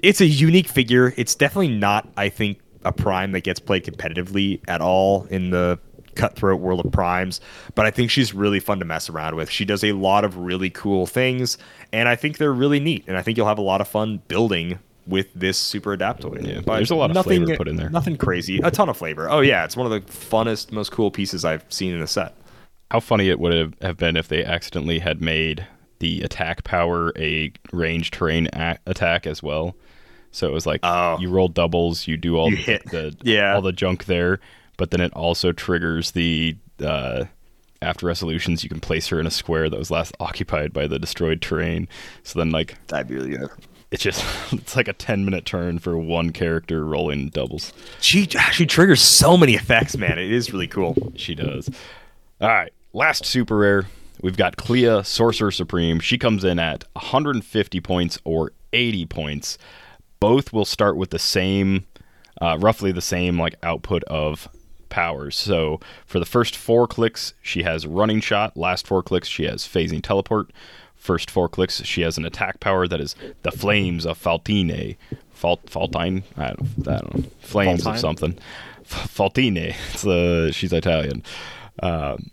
It's 0.04 0.22
a 0.22 0.26
unique 0.26 0.68
figure. 0.68 1.14
It's 1.18 1.36
definitely 1.36 1.70
not, 1.70 2.08
I 2.18 2.30
think, 2.30 2.60
a 2.84 2.92
prime 2.92 3.32
that 3.34 3.42
gets 3.42 3.60
played 3.60 3.84
competitively 3.84 4.62
at 4.68 4.82
all 4.82 5.26
in 5.26 5.50
the 5.50 5.80
cutthroat 6.16 6.60
world 6.60 6.84
of 6.84 6.92
primes, 6.92 7.40
but 7.76 7.86
I 7.86 7.92
think 7.92 8.10
she's 8.10 8.34
really 8.34 8.60
fun 8.60 8.80
to 8.80 8.86
mess 8.86 9.10
around 9.10 9.36
with. 9.36 9.50
She 9.52 9.66
does 9.66 9.84
a 9.84 9.92
lot 9.94 10.26
of 10.26 10.38
really 10.38 10.70
cool 10.70 11.06
things, 11.06 11.58
and 11.94 12.10
I 12.10 12.16
think 12.16 12.38
they're 12.38 12.54
really 12.54 12.80
neat. 12.80 13.04
And 13.08 13.16
I 13.18 13.22
think 13.22 13.38
you'll 13.38 13.48
have 13.48 13.60
a 13.60 13.64
lot 13.64 13.82
of 13.82 13.88
fun 13.88 14.22
building 14.28 14.80
with 15.06 15.28
this 15.34 15.58
super 15.58 15.96
adaptoid. 15.96 16.46
Yeah, 16.46 16.62
But 16.66 16.78
there's 16.78 16.92
a 16.92 16.96
lot 16.96 17.12
of 17.12 17.14
nothing, 17.16 17.46
flavor 17.46 17.58
put 17.58 17.68
in 17.68 17.78
there. 17.78 17.90
Nothing 17.90 18.18
crazy. 18.18 18.60
A 18.64 18.72
ton 18.72 18.90
of 18.90 18.98
flavor. 18.98 19.30
Oh 19.30 19.40
yeah, 19.42 19.64
it's 19.64 19.78
one 19.78 19.90
of 19.90 19.92
the 19.92 20.12
funnest, 20.12 20.72
most 20.72 20.92
cool 20.92 21.12
pieces 21.12 21.46
I've 21.46 21.64
seen 21.70 21.94
in 21.94 22.02
a 22.02 22.08
set. 22.08 22.36
How 22.92 23.00
funny 23.00 23.30
it 23.30 23.40
would 23.40 23.54
have, 23.54 23.74
have 23.82 23.98
been 23.98 24.18
if 24.18 24.28
they 24.28 24.44
accidentally 24.44 25.00
had 25.00 25.22
made 25.22 25.66
the 26.00 26.22
attack 26.22 26.64
power 26.64 27.12
a 27.18 27.52
range 27.72 28.12
terrain 28.12 28.48
a- 28.54 28.78
attack 28.86 29.26
as 29.28 29.42
well. 29.42 29.76
So 30.32 30.48
it 30.48 30.52
was 30.54 30.66
like 30.66 30.82
Oh. 30.84 31.18
you 31.20 31.30
roll 31.30 31.48
doubles, 31.48 32.08
you 32.08 32.18
do 32.18 32.38
all 32.38 32.50
You 32.52 32.58
the, 32.58 32.80
the 32.92 33.18
yeah. 33.24 33.56
all 33.56 33.62
the 33.62 33.72
junk 33.72 34.06
there, 34.06 34.40
but 34.78 34.92
then 34.92 35.02
it 35.02 35.14
also 35.14 35.52
triggers 35.52 36.12
the 36.12 36.56
uh, 36.84 37.26
after 37.82 38.06
resolutions. 38.06 38.64
You 38.64 38.70
can 38.70 38.80
place 38.80 39.08
her 39.08 39.20
in 39.20 39.26
a 39.28 39.32
square 39.32 39.70
that 39.70 39.78
was 39.80 39.90
last 39.92 40.16
occupied 40.20 40.74
by 40.74 40.88
the 40.88 41.00
destroyed 41.00 41.42
terrain. 41.42 41.88
So 42.24 42.40
then 42.40 42.52
like 42.52 42.76
That'd 42.88 43.08
be 43.08 43.16
really 43.16 43.32
good. 43.38 43.50
it's 43.92 44.04
just 44.04 44.24
it's 44.54 44.76
like 44.76 44.88
a 44.88 44.94
ten 44.94 45.26
minute 45.26 45.46
turn 45.46 45.80
for 45.80 45.98
one 45.98 46.32
character 46.32 46.84
rolling 46.86 47.30
doubles. 47.30 47.74
She 48.02 48.28
she 48.52 48.66
triggers 48.66 49.02
so 49.02 49.38
many 49.38 49.54
effects, 49.56 49.98
man. 49.98 50.20
It 50.20 50.32
is 50.32 50.52
really 50.54 50.68
cool. 50.68 50.96
She 51.16 51.34
does. 51.36 51.70
All 52.42 52.48
right, 52.50 52.72
last 52.94 53.26
super 53.26 53.58
rare. 53.58 53.88
We've 54.22 54.38
got 54.38 54.58
Clea, 54.58 55.04
Sorcerer 55.04 55.52
Supreme. 55.52 56.00
She 56.00 56.18
comes 56.18 56.44
in 56.44 56.58
at 56.58 56.84
150 56.94 57.80
points 57.82 58.20
or 58.24 58.52
80 58.74 59.06
points. 59.06 59.58
Both 60.20 60.52
will 60.54 60.66
start 60.66 60.98
with 60.98 61.12
the 61.12 61.20
same, 61.20 61.86
uh, 62.42 62.58
roughly 62.60 62.92
the 62.92 63.02
same 63.02 63.40
like 63.40 63.56
output 63.64 64.04
of 64.06 64.48
powers. 64.90 65.36
So 65.36 65.80
for 66.06 66.20
the 66.20 66.26
first 66.26 66.56
four 66.56 66.88
clicks, 66.88 67.34
she 67.42 67.64
has 67.64 67.86
Running 67.86 68.22
Shot. 68.22 68.58
Last 68.58 68.88
four 68.88 69.04
clicks, 69.04 69.28
she 69.28 69.44
has 69.44 69.68
Phasing 69.68 70.02
Teleport. 70.02 70.52
First 70.96 71.30
four 71.30 71.48
clicks, 71.48 71.84
she 71.84 72.02
has 72.02 72.18
an 72.18 72.26
attack 72.26 72.60
power 72.60 72.88
that 72.88 73.00
is 73.00 73.16
the 73.44 73.52
Flames 73.52 74.06
of 74.06 74.18
Faltine. 74.18 74.98
Falt, 75.32 75.66
Faltine? 75.68 76.24
I 76.36 76.48
don't, 76.54 76.88
I 76.88 76.98
don't 76.98 77.16
know. 77.16 77.24
Flames 77.40 77.84
Faltine? 77.84 77.94
of 77.94 78.00
something. 78.00 78.40
F- 78.82 79.14
Faltine. 79.16 79.76
It's 79.94 80.06
uh, 80.06 80.52
she's 80.52 80.74
Italian. 80.74 81.24
Um, 81.84 82.32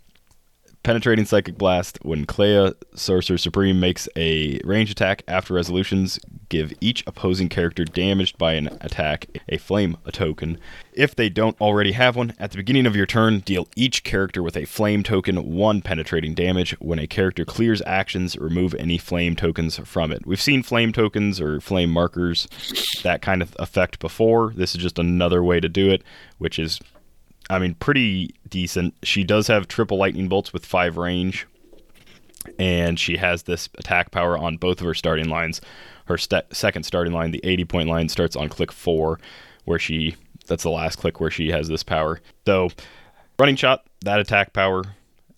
Penetrating 0.85 1.25
Psychic 1.25 1.57
Blast. 1.57 1.97
When 2.03 2.25
Clea, 2.25 2.73
Sorcerer 2.93 3.39
Supreme, 3.39 3.79
makes 3.79 4.07
a 4.15 4.59
range 4.63 4.91
attack 4.91 5.23
after 5.27 5.55
resolutions, 5.55 6.19
give 6.47 6.73
each 6.79 7.03
opposing 7.07 7.49
character 7.49 7.83
damaged 7.85 8.37
by 8.37 8.53
an 8.53 8.67
attack 8.81 9.25
a 9.49 9.57
flame 9.57 9.97
a 10.05 10.11
token. 10.11 10.59
If 10.93 11.15
they 11.15 11.27
don't 11.27 11.59
already 11.59 11.93
have 11.93 12.15
one, 12.15 12.35
at 12.37 12.51
the 12.51 12.57
beginning 12.57 12.85
of 12.85 12.95
your 12.95 13.07
turn, 13.07 13.39
deal 13.39 13.67
each 13.75 14.03
character 14.03 14.43
with 14.43 14.55
a 14.55 14.65
flame 14.65 15.01
token, 15.01 15.55
one 15.55 15.81
penetrating 15.81 16.35
damage. 16.35 16.73
When 16.73 16.99
a 16.99 17.07
character 17.07 17.45
clears 17.45 17.81
actions, 17.87 18.37
remove 18.37 18.75
any 18.75 18.99
flame 18.99 19.35
tokens 19.35 19.79
from 19.79 20.11
it. 20.11 20.27
We've 20.27 20.39
seen 20.39 20.61
flame 20.61 20.93
tokens 20.93 21.41
or 21.41 21.59
flame 21.59 21.89
markers, 21.89 22.47
that 23.01 23.23
kind 23.23 23.41
of 23.41 23.55
effect 23.57 23.97
before. 23.97 24.53
This 24.55 24.75
is 24.75 24.83
just 24.83 24.99
another 24.99 25.43
way 25.43 25.59
to 25.59 25.67
do 25.67 25.89
it, 25.89 26.03
which 26.37 26.59
is 26.59 26.79
I 27.49 27.59
mean, 27.59 27.75
pretty 27.75 28.33
decent. 28.49 28.95
She 29.03 29.23
does 29.23 29.47
have 29.47 29.67
triple 29.67 29.97
lightning 29.97 30.27
bolts 30.27 30.51
with 30.51 30.65
five 30.65 30.97
range, 30.97 31.47
and 32.57 32.99
she 32.99 33.17
has 33.17 33.43
this 33.43 33.69
attack 33.77 34.11
power 34.11 34.37
on 34.37 34.57
both 34.57 34.79
of 34.79 34.87
her 34.87 34.93
starting 34.93 35.29
lines. 35.29 35.61
Her 36.05 36.17
st- 36.17 36.55
second 36.55 36.83
starting 36.83 37.13
line, 37.13 37.31
the 37.31 37.41
80 37.43 37.65
point 37.65 37.89
line, 37.89 38.09
starts 38.09 38.35
on 38.35 38.49
click 38.49 38.71
four, 38.71 39.19
where 39.65 39.79
she 39.79 40.15
that's 40.47 40.63
the 40.63 40.69
last 40.69 40.97
click 40.97 41.19
where 41.19 41.31
she 41.31 41.49
has 41.49 41.67
this 41.67 41.83
power. 41.83 42.21
So, 42.45 42.69
running 43.39 43.55
shot, 43.55 43.85
that 44.01 44.19
attack 44.19 44.53
power. 44.53 44.83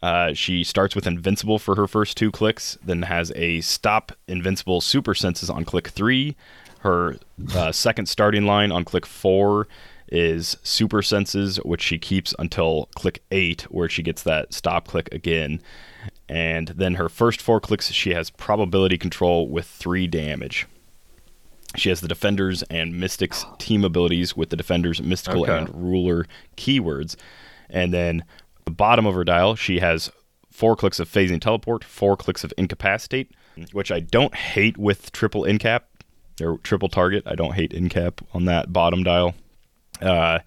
Uh, 0.02 0.34
she 0.34 0.64
starts 0.64 0.96
with 0.96 1.08
invincible 1.08 1.58
for 1.58 1.76
her 1.76 1.88
first 1.88 2.18
two 2.18 2.30
clicks, 2.30 2.78
then 2.86 3.02
has 3.04 3.32
a 3.36 3.62
stop 3.62 4.12
invincible 4.28 4.80
super 4.80 5.16
senses 5.16 5.50
on 5.50 5.66
click 5.66 5.88
three. 5.88 6.36
Her 6.82 7.18
uh, 7.56 7.72
second 7.72 8.08
starting 8.08 8.46
line 8.46 8.72
on 8.72 8.84
click 8.84 9.06
four 9.06 9.68
is 10.10 10.58
super 10.64 11.02
senses, 11.02 11.58
which 11.58 11.82
she 11.82 11.98
keeps 11.98 12.34
until 12.40 12.90
click 12.96 13.24
eight, 13.32 13.64
where 13.64 13.90
she 13.90 14.02
gets 14.04 14.24
that 14.24 14.54
stop 14.54 14.88
click 14.88 15.10
again. 15.12 15.62
And 16.30 16.70
then 16.70 16.96
her 16.96 17.10
first 17.10 17.42
four 17.42 17.60
clicks, 17.60 17.92
she 17.92 18.12
has 18.14 18.30
probability 18.30 18.98
control 18.98 19.48
with 19.50 19.66
three 19.66 20.08
damage. 20.08 20.66
She 21.76 21.90
has 21.90 22.02
the 22.02 22.08
Defenders 22.08 22.64
and 22.64 23.00
Mystics 23.00 23.46
team 23.60 23.84
abilities 23.84 24.36
with 24.36 24.50
the 24.50 24.56
Defenders, 24.56 25.02
Mystical, 25.02 25.44
Okay. 25.44 25.58
and 25.58 25.70
Ruler 25.76 26.26
keywords. 26.56 27.16
And 27.70 27.94
then 27.94 28.24
the 28.66 28.72
bottom 28.72 29.06
of 29.06 29.16
her 29.16 29.24
dial, 29.24 29.56
she 29.56 29.80
has 29.80 30.12
four 30.52 30.76
clicks 30.76 31.00
of 31.00 31.10
Phasing 31.10 31.40
Teleport, 31.42 31.84
four 31.84 32.18
clicks 32.18 32.44
of 32.44 32.54
Incapacitate, 32.58 33.32
which 33.74 33.92
I 33.92 34.00
don't 34.00 34.34
hate 34.34 34.78
with 34.78 35.12
triple 35.12 35.42
Incap 35.44 35.82
or 36.42 36.58
triple 36.60 36.90
Target. 36.90 37.24
I 37.26 37.36
don't 37.36 37.54
hate 37.54 37.72
Incap 37.72 38.20
on 38.34 38.46
that 38.46 38.72
bottom 38.74 39.04
dial. 39.04 39.36
Uh, 40.02 40.40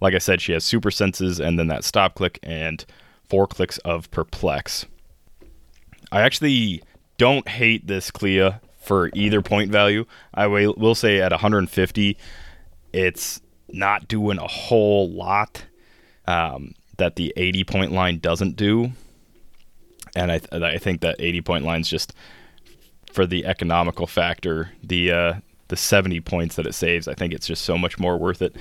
like 0.00 0.14
I 0.14 0.18
said, 0.18 0.40
she 0.40 0.52
has 0.52 0.64
super 0.64 0.90
senses 0.90 1.40
and 1.40 1.58
then 1.58 1.68
that 1.68 1.84
stop 1.84 2.14
click 2.14 2.38
and 2.42 2.84
four 3.28 3.46
clicks 3.46 3.78
of 3.78 4.10
perplex. 4.10 4.86
I 6.10 6.22
actually 6.22 6.82
don't 7.18 7.48
hate 7.48 7.86
this 7.86 8.10
Clea 8.10 8.52
for 8.82 9.10
either 9.14 9.40
point 9.40 9.70
value. 9.70 10.04
I 10.34 10.48
will 10.48 10.94
say 10.94 11.20
at 11.20 11.30
150, 11.30 12.18
it's 12.92 13.40
not 13.68 14.08
doing 14.08 14.38
a 14.38 14.46
whole 14.46 15.10
lot 15.10 15.64
um, 16.26 16.74
that 16.98 17.16
the 17.16 17.32
80 17.36 17.64
point 17.64 17.92
line 17.92 18.18
doesn't 18.18 18.56
do. 18.56 18.92
And 20.14 20.30
I, 20.30 20.38
th- 20.38 20.62
I 20.62 20.78
think 20.78 21.00
that 21.00 21.16
80 21.18 21.40
point 21.42 21.64
line's 21.64 21.88
just 21.88 22.12
for 23.12 23.24
the 23.24 23.46
economical 23.46 24.06
factor, 24.06 24.72
the 24.82 25.12
uh, 25.12 25.34
the 25.72 25.76
70 25.78 26.20
points 26.20 26.56
that 26.56 26.66
it 26.66 26.74
saves, 26.74 27.08
I 27.08 27.14
think 27.14 27.32
it's 27.32 27.46
just 27.46 27.64
so 27.64 27.78
much 27.78 27.98
more 27.98 28.18
worth 28.18 28.42
it. 28.42 28.54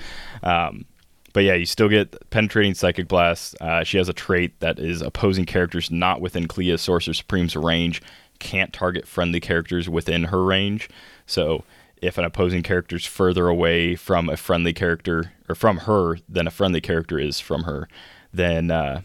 Um, 0.44 0.86
but 1.34 1.44
yeah, 1.44 1.56
you 1.56 1.66
still 1.66 1.90
get 1.90 2.30
penetrating 2.30 2.74
psychic 2.74 3.10
blast. 3.10 3.56
Uh, 3.60 3.84
she 3.84 3.98
has 3.98 4.08
a 4.08 4.14
trait 4.14 4.58
that 4.62 4.80
is 4.80 5.02
opposing 5.02 5.46
characters 5.46 5.92
not 5.92 6.22
within 6.22 6.48
Clea 6.48 6.78
Sorcerer 6.78 7.14
Supreme's 7.14 7.58
range 7.58 8.02
can't 8.40 8.72
target 8.72 9.06
friendly 9.06 9.42
characters 9.42 9.90
within 9.90 10.26
her 10.26 10.42
range. 10.42 10.90
So 11.26 11.66
if 12.02 12.18
an 12.18 12.24
opposing 12.24 12.64
character 12.64 12.96
is 12.96 13.06
further 13.06 13.50
away 13.50 13.96
from 13.96 14.30
a 14.30 14.38
friendly 14.38 14.74
character 14.74 15.34
or 15.50 15.54
from 15.54 15.80
her 15.80 16.18
than 16.30 16.48
a 16.48 16.52
friendly 16.52 16.82
character 16.82 17.20
is 17.20 17.42
from 17.42 17.64
her, 17.64 17.90
then 18.34 18.72
uh, 18.72 19.02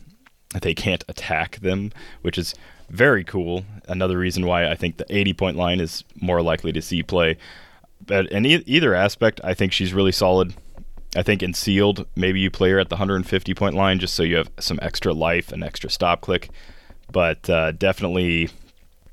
they 0.63 0.75
can't 0.75 1.05
attack 1.09 1.57
them, 1.57 1.93
which 2.23 2.39
is 2.39 2.55
very 2.89 3.25
cool. 3.25 3.65
Another 3.89 4.17
reason 4.17 4.47
why 4.47 4.71
I 4.71 4.77
think 4.77 4.97
the 4.97 5.07
80 5.11 5.33
point 5.35 5.57
line 5.57 5.81
is 5.81 6.05
more 6.21 6.41
likely 6.41 6.73
to 6.73 6.83
see 6.83 7.03
play. 7.03 7.37
But 8.07 8.31
in 8.31 8.47
e- 8.47 8.63
either 8.67 8.95
aspect, 8.95 9.41
I 9.43 9.55
think 9.55 9.73
she's 9.73 9.93
really 9.93 10.13
solid. 10.13 10.55
I 11.17 11.23
think 11.23 11.43
in 11.43 11.55
sealed, 11.55 12.07
maybe 12.15 12.41
you 12.41 12.51
play 12.51 12.71
her 12.71 12.79
at 12.79 12.89
the 12.89 12.97
150 12.97 13.55
point 13.55 13.75
line 13.75 13.99
just 13.99 14.15
so 14.15 14.23
you 14.23 14.37
have 14.37 14.51
some 14.59 14.79
extra 14.83 15.13
life 15.13 15.53
and 15.53 15.65
extra 15.65 15.91
stop 15.91 16.21
click. 16.21 16.51
But 17.11 17.49
uh, 17.49 17.73
definitely 17.73 18.51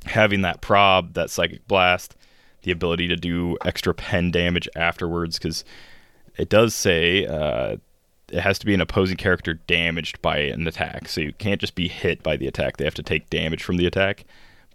having 0.05 0.41
that 0.41 0.61
prob, 0.61 1.13
that 1.13 1.29
psychic 1.29 1.67
blast, 1.67 2.15
the 2.63 2.71
ability 2.71 3.07
to 3.07 3.15
do 3.15 3.57
extra 3.63 3.93
pen 3.93 4.31
damage 4.31 4.67
afterwards, 4.75 5.37
because 5.37 5.63
it 6.37 6.49
does 6.49 6.73
say 6.73 7.25
uh, 7.25 7.77
it 8.31 8.39
has 8.39 8.57
to 8.59 8.65
be 8.65 8.73
an 8.73 8.81
opposing 8.81 9.17
character 9.17 9.53
damaged 9.53 10.21
by 10.21 10.37
an 10.39 10.67
attack. 10.67 11.07
So 11.07 11.21
you 11.21 11.33
can't 11.33 11.61
just 11.61 11.75
be 11.75 11.87
hit 11.87 12.23
by 12.23 12.37
the 12.37 12.47
attack; 12.47 12.77
they 12.77 12.85
have 12.85 12.95
to 12.95 13.03
take 13.03 13.29
damage 13.29 13.63
from 13.63 13.77
the 13.77 13.85
attack. 13.85 14.25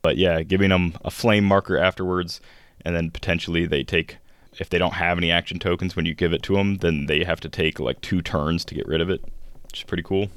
But 0.01 0.17
yeah, 0.17 0.43
giving 0.43 0.71
them 0.71 0.95
a 1.05 1.11
flame 1.11 1.45
marker 1.45 1.77
afterwards, 1.77 2.41
and 2.89 2.97
then 2.97 3.11
potentially 3.11 3.67
they 3.67 3.85
take. 3.85 4.17
If 4.59 4.71
they 4.71 4.79
don't 4.79 4.95
have 4.95 5.19
any 5.19 5.31
action 5.31 5.59
tokens 5.59 5.95
when 5.95 6.07
you 6.07 6.15
give 6.15 6.33
it 6.33 6.43
to 6.45 6.55
them, 6.55 6.79
then 6.79 7.05
they 7.05 7.23
have 7.23 7.39
to 7.41 7.49
take 7.51 7.79
like 7.79 8.01
two 8.01 8.23
turns 8.23 8.65
to 8.65 8.75
get 8.75 8.89
rid 8.89 9.03
of 9.03 9.11
it, 9.11 9.23
which 9.67 9.81
is 9.81 9.85
pretty 9.85 10.03
cool. 10.03 10.29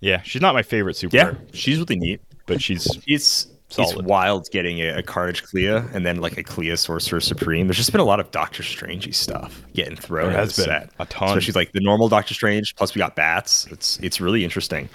Yeah, 0.00 0.20
she's 0.22 0.42
not 0.42 0.52
my 0.54 0.62
favorite 0.62 0.96
super, 0.96 1.16
Yeah, 1.16 1.34
she's 1.52 1.78
really 1.78 1.96
neat. 1.96 2.20
but 2.46 2.60
she's 2.60 3.48
It's 3.70 3.78
it's 3.78 4.02
wild 4.02 4.48
getting 4.50 4.80
a, 4.80 4.98
a 4.98 5.02
Carnage 5.02 5.42
Clea 5.42 5.68
and 5.68 6.06
then 6.06 6.16
like 6.22 6.38
a 6.38 6.42
Clea 6.42 6.74
Sorcerer 6.74 7.20
Supreme. 7.20 7.66
There's 7.66 7.76
just 7.76 7.92
been 7.92 8.00
a 8.00 8.04
lot 8.04 8.18
of 8.18 8.30
Doctor 8.30 8.62
Strangey 8.62 9.14
stuff 9.14 9.62
getting 9.74 9.94
thrown 9.94 10.30
There 10.30 10.38
has 10.38 10.56
the 10.56 10.62
been 10.62 10.70
set. 10.70 10.90
a 10.98 11.04
ton. 11.06 11.28
Especially 11.28 11.60
like 11.60 11.72
the 11.72 11.80
normal 11.80 12.08
Doctor 12.08 12.32
Strange. 12.32 12.74
Plus 12.76 12.94
we 12.94 12.98
got 12.98 13.14
bats. 13.14 13.66
It's 13.66 13.98
it's 13.98 14.22
really 14.22 14.42
interesting. 14.42 14.88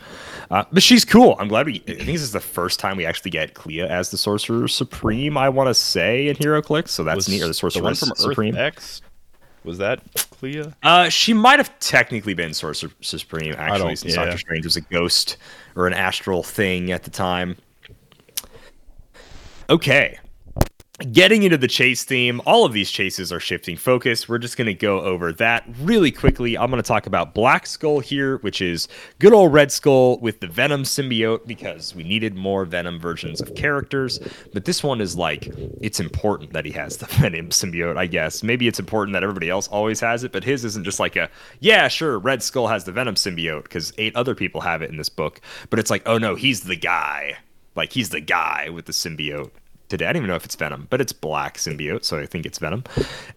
Uh, 0.49 0.63
but 0.71 0.81
she's 0.81 1.05
cool. 1.05 1.35
I'm 1.39 1.47
glad 1.47 1.67
we. 1.67 1.83
I 1.87 1.93
think 1.93 2.07
this 2.07 2.21
is 2.21 2.31
the 2.31 2.39
first 2.39 2.79
time 2.79 2.97
we 2.97 3.05
actually 3.05 3.31
get 3.31 3.53
Clea 3.53 3.81
as 3.81 4.09
the 4.09 4.17
Sorcerer 4.17 4.67
Supreme. 4.67 5.37
I 5.37 5.49
want 5.49 5.67
to 5.67 5.75
say 5.75 6.27
in 6.27 6.35
HeroClix. 6.37 6.89
So 6.89 7.03
that's 7.03 7.15
was 7.15 7.29
neat. 7.29 7.43
Or 7.43 7.47
the 7.47 7.53
Sorcerer 7.53 7.83
one 7.83 7.93
from 7.93 8.09
Earth 8.09 8.17
Supreme. 8.17 8.57
X. 8.57 9.01
Was 9.63 9.77
that 9.77 10.01
Clea? 10.15 10.65
Uh, 10.81 11.09
she 11.09 11.33
might 11.33 11.59
have 11.59 11.77
technically 11.79 12.33
been 12.33 12.53
Sorcerer 12.53 12.89
Supreme 13.01 13.53
actually, 13.57 13.95
since 13.95 14.15
yeah. 14.15 14.25
Doctor 14.25 14.39
Strange 14.39 14.65
was 14.65 14.75
a 14.77 14.81
ghost 14.81 15.37
or 15.75 15.87
an 15.87 15.93
astral 15.93 16.43
thing 16.43 16.91
at 16.91 17.03
the 17.03 17.11
time. 17.11 17.55
Okay. 19.73 20.19
Getting 21.11 21.41
into 21.41 21.57
the 21.57 21.67
chase 21.67 22.03
theme, 22.03 22.39
all 22.45 22.63
of 22.63 22.73
these 22.73 22.91
chases 22.91 23.33
are 23.33 23.39
shifting 23.39 23.75
focus. 23.75 24.29
We're 24.29 24.37
just 24.37 24.55
going 24.55 24.67
to 24.67 24.75
go 24.75 25.01
over 25.01 25.33
that 25.33 25.63
really 25.79 26.11
quickly. 26.11 26.55
I'm 26.55 26.69
going 26.69 26.81
to 26.81 26.87
talk 26.87 27.07
about 27.07 27.33
Black 27.33 27.65
Skull 27.65 27.99
here, 27.99 28.37
which 28.37 28.61
is 28.61 28.87
good 29.17 29.33
old 29.33 29.51
Red 29.51 29.71
Skull 29.71 30.19
with 30.19 30.41
the 30.41 30.47
Venom 30.47 30.83
symbiote 30.83 31.47
because 31.47 31.95
we 31.95 32.03
needed 32.03 32.35
more 32.35 32.65
Venom 32.65 32.99
versions 32.99 33.41
of 33.41 33.55
characters. 33.55 34.19
But 34.53 34.65
this 34.65 34.83
one 34.83 35.01
is 35.01 35.17
like, 35.17 35.47
it's 35.81 35.99
important 35.99 36.53
that 36.53 36.65
he 36.65 36.71
has 36.73 36.97
the 36.97 37.05
Venom 37.19 37.49
symbiote, 37.49 37.97
I 37.97 38.05
guess. 38.05 38.43
Maybe 38.43 38.67
it's 38.67 38.79
important 38.79 39.13
that 39.13 39.23
everybody 39.23 39.49
else 39.49 39.67
always 39.69 39.99
has 40.01 40.23
it, 40.23 40.31
but 40.31 40.43
his 40.43 40.63
isn't 40.63 40.85
just 40.85 40.99
like 40.99 41.15
a, 41.15 41.31
yeah, 41.61 41.87
sure, 41.87 42.19
Red 42.19 42.43
Skull 42.43 42.67
has 42.67 42.83
the 42.83 42.91
Venom 42.91 43.15
symbiote 43.15 43.63
because 43.63 43.91
eight 43.97 44.15
other 44.15 44.35
people 44.35 44.61
have 44.61 44.83
it 44.83 44.91
in 44.91 44.97
this 44.97 45.09
book. 45.09 45.41
But 45.71 45.79
it's 45.79 45.89
like, 45.89 46.03
oh 46.05 46.19
no, 46.19 46.35
he's 46.35 46.61
the 46.61 46.75
guy. 46.75 47.37
Like, 47.75 47.93
he's 47.93 48.09
the 48.09 48.21
guy 48.21 48.69
with 48.69 48.85
the 48.85 48.91
symbiote 48.91 49.49
today. 49.93 50.07
I 50.07 50.13
don't 50.13 50.23
even 50.23 50.29
know 50.29 50.35
if 50.35 50.45
it's 50.45 50.55
Venom, 50.55 50.87
but 50.89 50.99
it's 50.99 51.13
black 51.13 51.57
symbiote, 51.57 52.03
so 52.03 52.17
I 52.17 52.25
think 52.25 52.47
it's 52.47 52.57
Venom. 52.57 52.83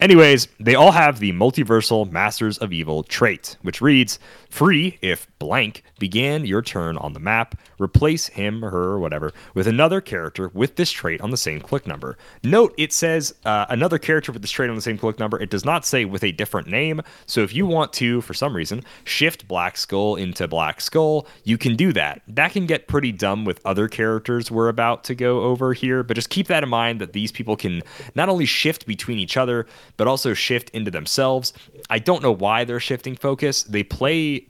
Anyways, 0.00 0.48
they 0.58 0.74
all 0.74 0.90
have 0.90 1.18
the 1.18 1.32
multiversal 1.32 2.10
Masters 2.10 2.56
of 2.58 2.72
Evil 2.72 3.02
trait, 3.02 3.56
which 3.60 3.82
reads 3.82 4.18
free 4.48 4.98
if 5.02 5.26
blank 5.38 5.82
began 5.98 6.46
your 6.46 6.62
turn 6.62 6.96
on 6.96 7.12
the 7.12 7.20
map, 7.20 7.58
replace 7.80 8.28
him, 8.28 8.64
or 8.64 8.70
her, 8.70 8.82
or 8.82 8.98
whatever 8.98 9.32
with 9.54 9.66
another 9.66 10.00
character 10.00 10.50
with 10.54 10.76
this 10.76 10.90
trait 10.90 11.20
on 11.20 11.30
the 11.30 11.36
same 11.36 11.60
click 11.60 11.86
number. 11.86 12.16
Note 12.42 12.74
it 12.76 12.92
says 12.92 13.34
uh, 13.44 13.66
another 13.68 13.98
character 13.98 14.32
with 14.32 14.42
this 14.42 14.50
trait 14.50 14.70
on 14.70 14.76
the 14.76 14.82
same 14.82 14.98
click 14.98 15.18
number. 15.18 15.40
It 15.40 15.50
does 15.50 15.64
not 15.64 15.84
say 15.84 16.04
with 16.04 16.24
a 16.24 16.32
different 16.32 16.68
name. 16.68 17.02
So 17.26 17.42
if 17.42 17.54
you 17.54 17.66
want 17.66 17.92
to, 17.94 18.20
for 18.20 18.34
some 18.34 18.54
reason, 18.54 18.82
shift 19.04 19.48
Black 19.48 19.76
Skull 19.76 20.16
into 20.16 20.48
Black 20.48 20.80
Skull, 20.80 21.26
you 21.44 21.58
can 21.58 21.76
do 21.76 21.92
that. 21.92 22.22
That 22.28 22.52
can 22.52 22.66
get 22.66 22.88
pretty 22.88 23.12
dumb 23.12 23.44
with 23.44 23.60
other 23.64 23.88
characters 23.88 24.50
we're 24.50 24.68
about 24.68 25.04
to 25.04 25.14
go 25.14 25.42
over 25.42 25.72
here, 25.72 26.02
but 26.02 26.14
just 26.14 26.30
keep 26.30 26.46
that 26.48 26.62
in 26.62 26.68
mind 26.68 27.00
that 27.00 27.12
these 27.12 27.32
people 27.32 27.56
can 27.56 27.82
not 28.14 28.28
only 28.28 28.46
shift 28.46 28.86
between 28.86 29.18
each 29.18 29.36
other, 29.36 29.66
but 29.96 30.06
also 30.06 30.34
shift 30.34 30.70
into 30.70 30.90
themselves. 30.90 31.52
I 31.90 31.98
don't 31.98 32.22
know 32.22 32.32
why 32.32 32.64
they're 32.64 32.80
shifting 32.80 33.16
focus. 33.16 33.62
They 33.64 33.82
play 33.82 34.48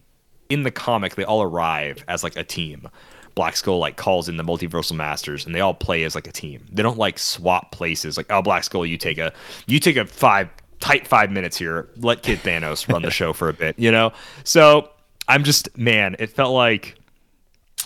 in 0.48 0.62
the 0.62 0.70
comic, 0.70 1.16
they 1.16 1.24
all 1.24 1.42
arrive 1.42 2.04
as 2.08 2.22
like 2.22 2.36
a 2.36 2.44
team. 2.44 2.88
Black 3.36 3.54
Skull 3.56 3.78
like 3.78 3.96
calls 3.96 4.28
in 4.28 4.38
the 4.38 4.42
multiversal 4.42 4.96
masters 4.96 5.44
and 5.46 5.54
they 5.54 5.60
all 5.60 5.74
play 5.74 6.02
as 6.04 6.14
like 6.16 6.26
a 6.26 6.32
team. 6.32 6.64
They 6.72 6.82
don't 6.82 6.98
like 6.98 7.18
swap 7.18 7.70
places 7.70 8.16
like, 8.16 8.26
oh 8.30 8.42
Black 8.42 8.64
Skull, 8.64 8.84
you 8.84 8.96
take 8.98 9.18
a 9.18 9.32
you 9.66 9.78
take 9.78 9.96
a 9.96 10.06
five 10.06 10.48
tight 10.80 11.06
five 11.06 11.30
minutes 11.30 11.56
here. 11.56 11.86
Let 11.98 12.22
Kid 12.22 12.38
Thanos 12.40 12.90
run 12.92 13.02
the 13.02 13.10
show 13.20 13.32
for 13.34 13.48
a 13.48 13.52
bit, 13.52 13.78
you 13.78 13.92
know? 13.92 14.12
So 14.44 14.90
I'm 15.28 15.44
just 15.44 15.76
man, 15.76 16.16
it 16.18 16.30
felt 16.30 16.54
like 16.54 16.96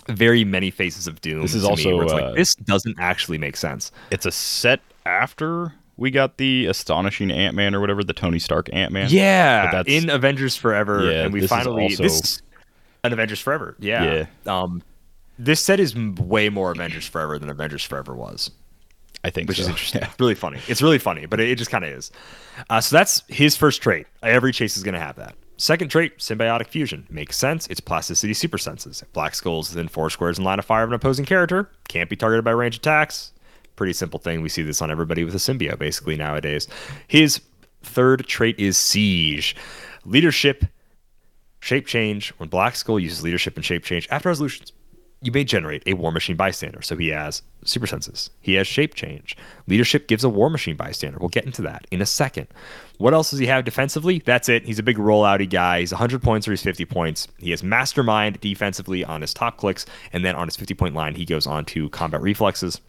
very 0.06 0.44
many 0.44 0.70
faces 0.70 1.08
of 1.08 1.20
doom. 1.20 1.42
This 1.42 1.54
is 1.54 1.62
to 1.64 1.68
me, 1.68 1.72
also, 1.72 1.96
where 1.96 2.04
it's 2.04 2.12
uh, 2.12 2.16
like 2.26 2.34
this 2.36 2.54
doesn't 2.54 2.98
actually 3.00 3.38
make 3.38 3.56
sense. 3.56 3.90
It's 4.12 4.26
a 4.26 4.32
set 4.32 4.80
after 5.04 5.74
we 5.96 6.12
got 6.12 6.36
the 6.36 6.66
astonishing 6.66 7.32
Ant 7.32 7.56
Man 7.56 7.74
or 7.74 7.80
whatever, 7.80 8.04
the 8.04 8.12
Tony 8.14 8.38
Stark 8.38 8.70
Ant 8.72 8.92
Man. 8.92 9.08
Yeah, 9.10 9.70
that's- 9.72 9.86
in 10.02 10.10
Avengers 10.10 10.54
Forever, 10.56 11.10
Yeah, 11.10 11.24
and 11.24 11.32
we 11.32 11.40
this 11.40 11.50
is 11.50 11.56
finally 11.58 11.82
also- 11.84 12.02
this 12.04 12.40
an 13.02 13.12
Avengers 13.12 13.40
Forever. 13.40 13.74
Yeah. 13.80 14.26
Um, 14.46 14.82
this 15.44 15.64
set 15.64 15.80
is 15.80 15.96
way 15.96 16.48
more 16.48 16.70
Avengers 16.72 17.06
Forever 17.06 17.38
than 17.38 17.48
Avengers 17.48 17.84
Forever 17.84 18.14
was, 18.14 18.50
I 19.24 19.30
think 19.30 19.48
which 19.48 19.56
so. 19.58 19.62
is 19.62 19.68
interesting. 19.74 20.02
Yeah. 20.02 20.10
Really 20.18 20.34
funny. 20.34 20.60
It's 20.68 20.82
really 20.82 20.98
funny, 20.98 21.26
but 21.26 21.40
it, 21.40 21.48
it 21.50 21.56
just 21.56 21.70
kind 21.70 21.84
of 21.84 21.90
is. 21.90 22.10
Uh, 22.68 22.80
so 22.80 22.96
that's 22.96 23.22
his 23.28 23.56
first 23.56 23.82
trait. 23.82 24.06
Every 24.22 24.52
chase 24.52 24.76
is 24.76 24.82
going 24.82 24.94
to 24.94 25.00
have 25.00 25.16
that. 25.16 25.34
Second 25.56 25.88
trait, 25.90 26.18
symbiotic 26.18 26.68
fusion. 26.68 27.06
Makes 27.10 27.36
sense. 27.36 27.66
It's 27.66 27.80
plasticity 27.80 28.32
super 28.32 28.56
senses. 28.56 29.04
Black 29.12 29.34
Skull's 29.34 29.68
is 29.68 29.74
within 29.74 29.88
four 29.88 30.08
squares 30.08 30.38
in 30.38 30.44
line 30.44 30.58
of 30.58 30.64
fire 30.64 30.84
of 30.84 30.90
an 30.90 30.94
opposing 30.94 31.26
character, 31.26 31.70
can't 31.88 32.08
be 32.08 32.16
targeted 32.16 32.44
by 32.44 32.52
range 32.52 32.76
attacks. 32.76 33.32
Pretty 33.76 33.92
simple 33.92 34.18
thing. 34.20 34.40
We 34.42 34.48
see 34.48 34.62
this 34.62 34.80
on 34.82 34.90
everybody 34.90 35.22
with 35.24 35.34
a 35.34 35.38
symbiote 35.38 35.78
basically 35.78 36.16
nowadays. 36.16 36.66
His 37.08 37.40
third 37.82 38.26
trait 38.26 38.58
is 38.58 38.76
siege. 38.78 39.54
Leadership, 40.04 40.64
shape 41.60 41.86
change. 41.86 42.30
When 42.38 42.48
Black 42.48 42.74
Skull 42.76 42.98
uses 42.98 43.22
leadership 43.22 43.56
and 43.56 43.64
shape 43.64 43.84
change 43.84 44.08
after 44.10 44.28
resolutions, 44.30 44.72
you 45.22 45.32
may 45.32 45.44
generate 45.44 45.82
a 45.86 45.94
War 45.94 46.12
Machine 46.12 46.36
bystander. 46.36 46.80
So 46.80 46.96
he 46.96 47.08
has 47.08 47.42
super 47.64 47.86
senses. 47.86 48.30
He 48.40 48.54
has 48.54 48.66
shape 48.66 48.94
change. 48.94 49.36
Leadership 49.66 50.08
gives 50.08 50.24
a 50.24 50.30
War 50.30 50.48
Machine 50.48 50.76
bystander. 50.76 51.18
We'll 51.18 51.28
get 51.28 51.44
into 51.44 51.62
that 51.62 51.86
in 51.90 52.00
a 52.00 52.06
second. 52.06 52.48
What 52.98 53.12
else 53.12 53.30
does 53.30 53.38
he 53.38 53.46
have 53.46 53.64
defensively? 53.64 54.20
That's 54.24 54.48
it. 54.48 54.64
He's 54.64 54.78
a 54.78 54.82
big 54.82 54.96
rollouty 54.96 55.48
guy. 55.48 55.80
He's 55.80 55.92
100 55.92 56.22
points 56.22 56.48
or 56.48 56.52
he's 56.52 56.62
50 56.62 56.86
points. 56.86 57.28
He 57.38 57.50
has 57.50 57.62
Mastermind 57.62 58.40
defensively 58.40 59.04
on 59.04 59.20
his 59.20 59.34
top 59.34 59.58
clicks, 59.58 59.84
and 60.12 60.24
then 60.24 60.36
on 60.36 60.46
his 60.48 60.56
50 60.56 60.74
point 60.74 60.94
line, 60.94 61.14
he 61.14 61.26
goes 61.26 61.46
on 61.46 61.64
to 61.66 61.90
combat 61.90 62.22
reflexes. 62.22 62.80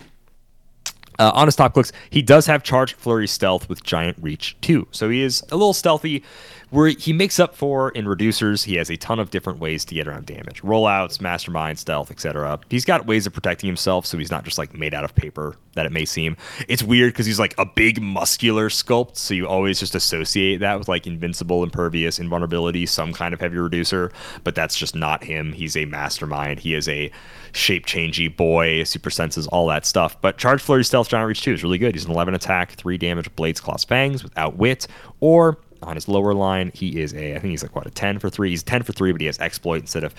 Uh, 1.20 1.32
on 1.36 1.48
his 1.48 1.56
top 1.56 1.74
clicks, 1.74 1.92
he 2.10 2.22
does 2.22 2.46
have 2.46 2.64
charge, 2.64 2.94
flurry, 2.96 3.28
stealth 3.28 3.68
with 3.70 3.84
giant 3.84 4.18
reach 4.22 4.56
too. 4.62 4.88
So 4.92 5.10
he 5.10 5.22
is 5.22 5.44
a 5.52 5.56
little 5.56 5.74
stealthy. 5.74 6.24
Where 6.72 6.88
he 6.88 7.12
makes 7.12 7.38
up 7.38 7.54
for 7.54 7.90
in 7.90 8.06
reducers, 8.06 8.64
he 8.64 8.76
has 8.76 8.90
a 8.90 8.96
ton 8.96 9.20
of 9.20 9.30
different 9.30 9.60
ways 9.60 9.84
to 9.86 9.94
get 9.94 10.08
around 10.08 10.26
damage: 10.26 10.62
rollouts, 10.62 11.20
mastermind, 11.20 11.78
stealth, 11.78 12.10
etc. 12.12 12.60
He's 12.70 12.86
got 12.86 13.06
ways 13.06 13.28
of 13.28 13.34
protecting 13.34 13.68
himself, 13.68 14.06
so 14.06 14.18
he's 14.18 14.32
not 14.32 14.46
just 14.46 14.58
like 14.58 14.74
made 14.74 14.94
out 14.94 15.04
of 15.04 15.14
paper 15.14 15.58
that 15.74 15.86
it 15.86 15.92
may 15.92 16.06
seem. 16.06 16.38
It's 16.70 16.82
weird 16.82 17.12
because 17.12 17.26
he's 17.26 17.40
like 17.40 17.54
a 17.58 17.66
big 17.66 18.02
muscular 18.02 18.70
sculpt, 18.70 19.18
so 19.18 19.34
you 19.34 19.48
always 19.48 19.82
just 19.82 19.96
associate 19.96 20.62
that 20.62 20.80
with 20.80 20.88
like 20.88 21.06
invincible, 21.06 21.62
impervious, 21.62 22.20
invulnerability, 22.20 22.86
some 22.86 23.12
kind 23.12 23.34
of 23.34 23.42
heavy 23.42 23.58
reducer. 23.58 24.12
But 24.46 24.56
that's 24.56 24.78
just 24.78 24.96
not 24.96 25.26
him. 25.26 25.52
He's 25.52 25.76
a 25.76 25.84
mastermind. 25.84 26.62
He 26.62 26.74
is 26.74 26.88
a 26.88 27.12
shape 27.52 27.86
changey 27.86 28.34
boy, 28.34 28.84
super 28.84 29.10
senses, 29.10 29.46
all 29.48 29.68
that 29.68 29.86
stuff. 29.86 30.20
But 30.22 30.38
charge, 30.38 30.62
flurry, 30.62 30.86
stealth, 30.86 31.10
giant 31.10 31.28
reach 31.28 31.42
two 31.42 31.54
is 31.54 31.64
really 31.64 31.78
good. 31.78 31.96
He's 31.96 32.06
an 32.06 32.12
11 32.12 32.34
attack, 32.34 32.72
three 32.72 32.98
damage, 32.98 33.34
blades, 33.36 33.60
claws, 33.60 33.84
fangs 33.84 34.24
without 34.24 34.56
wit, 34.56 34.88
or 35.20 35.58
on 35.84 35.96
his 35.96 36.08
lower 36.08 36.34
line, 36.34 36.72
he 36.74 37.02
is 37.02 37.14
a, 37.14 37.36
I 37.36 37.40
think 37.40 37.52
he's 37.52 37.64
like 37.64 37.76
what, 37.76 37.88
a 37.88 37.92
10 37.92 38.20
for 38.20 38.30
three. 38.30 38.50
He's 38.50 38.64
10 38.64 38.84
for 38.84 38.94
three, 38.94 39.12
but 39.12 39.22
he 39.22 39.28
has 39.28 39.40
exploit 39.40 39.82
instead 39.82 40.04
of 40.04 40.14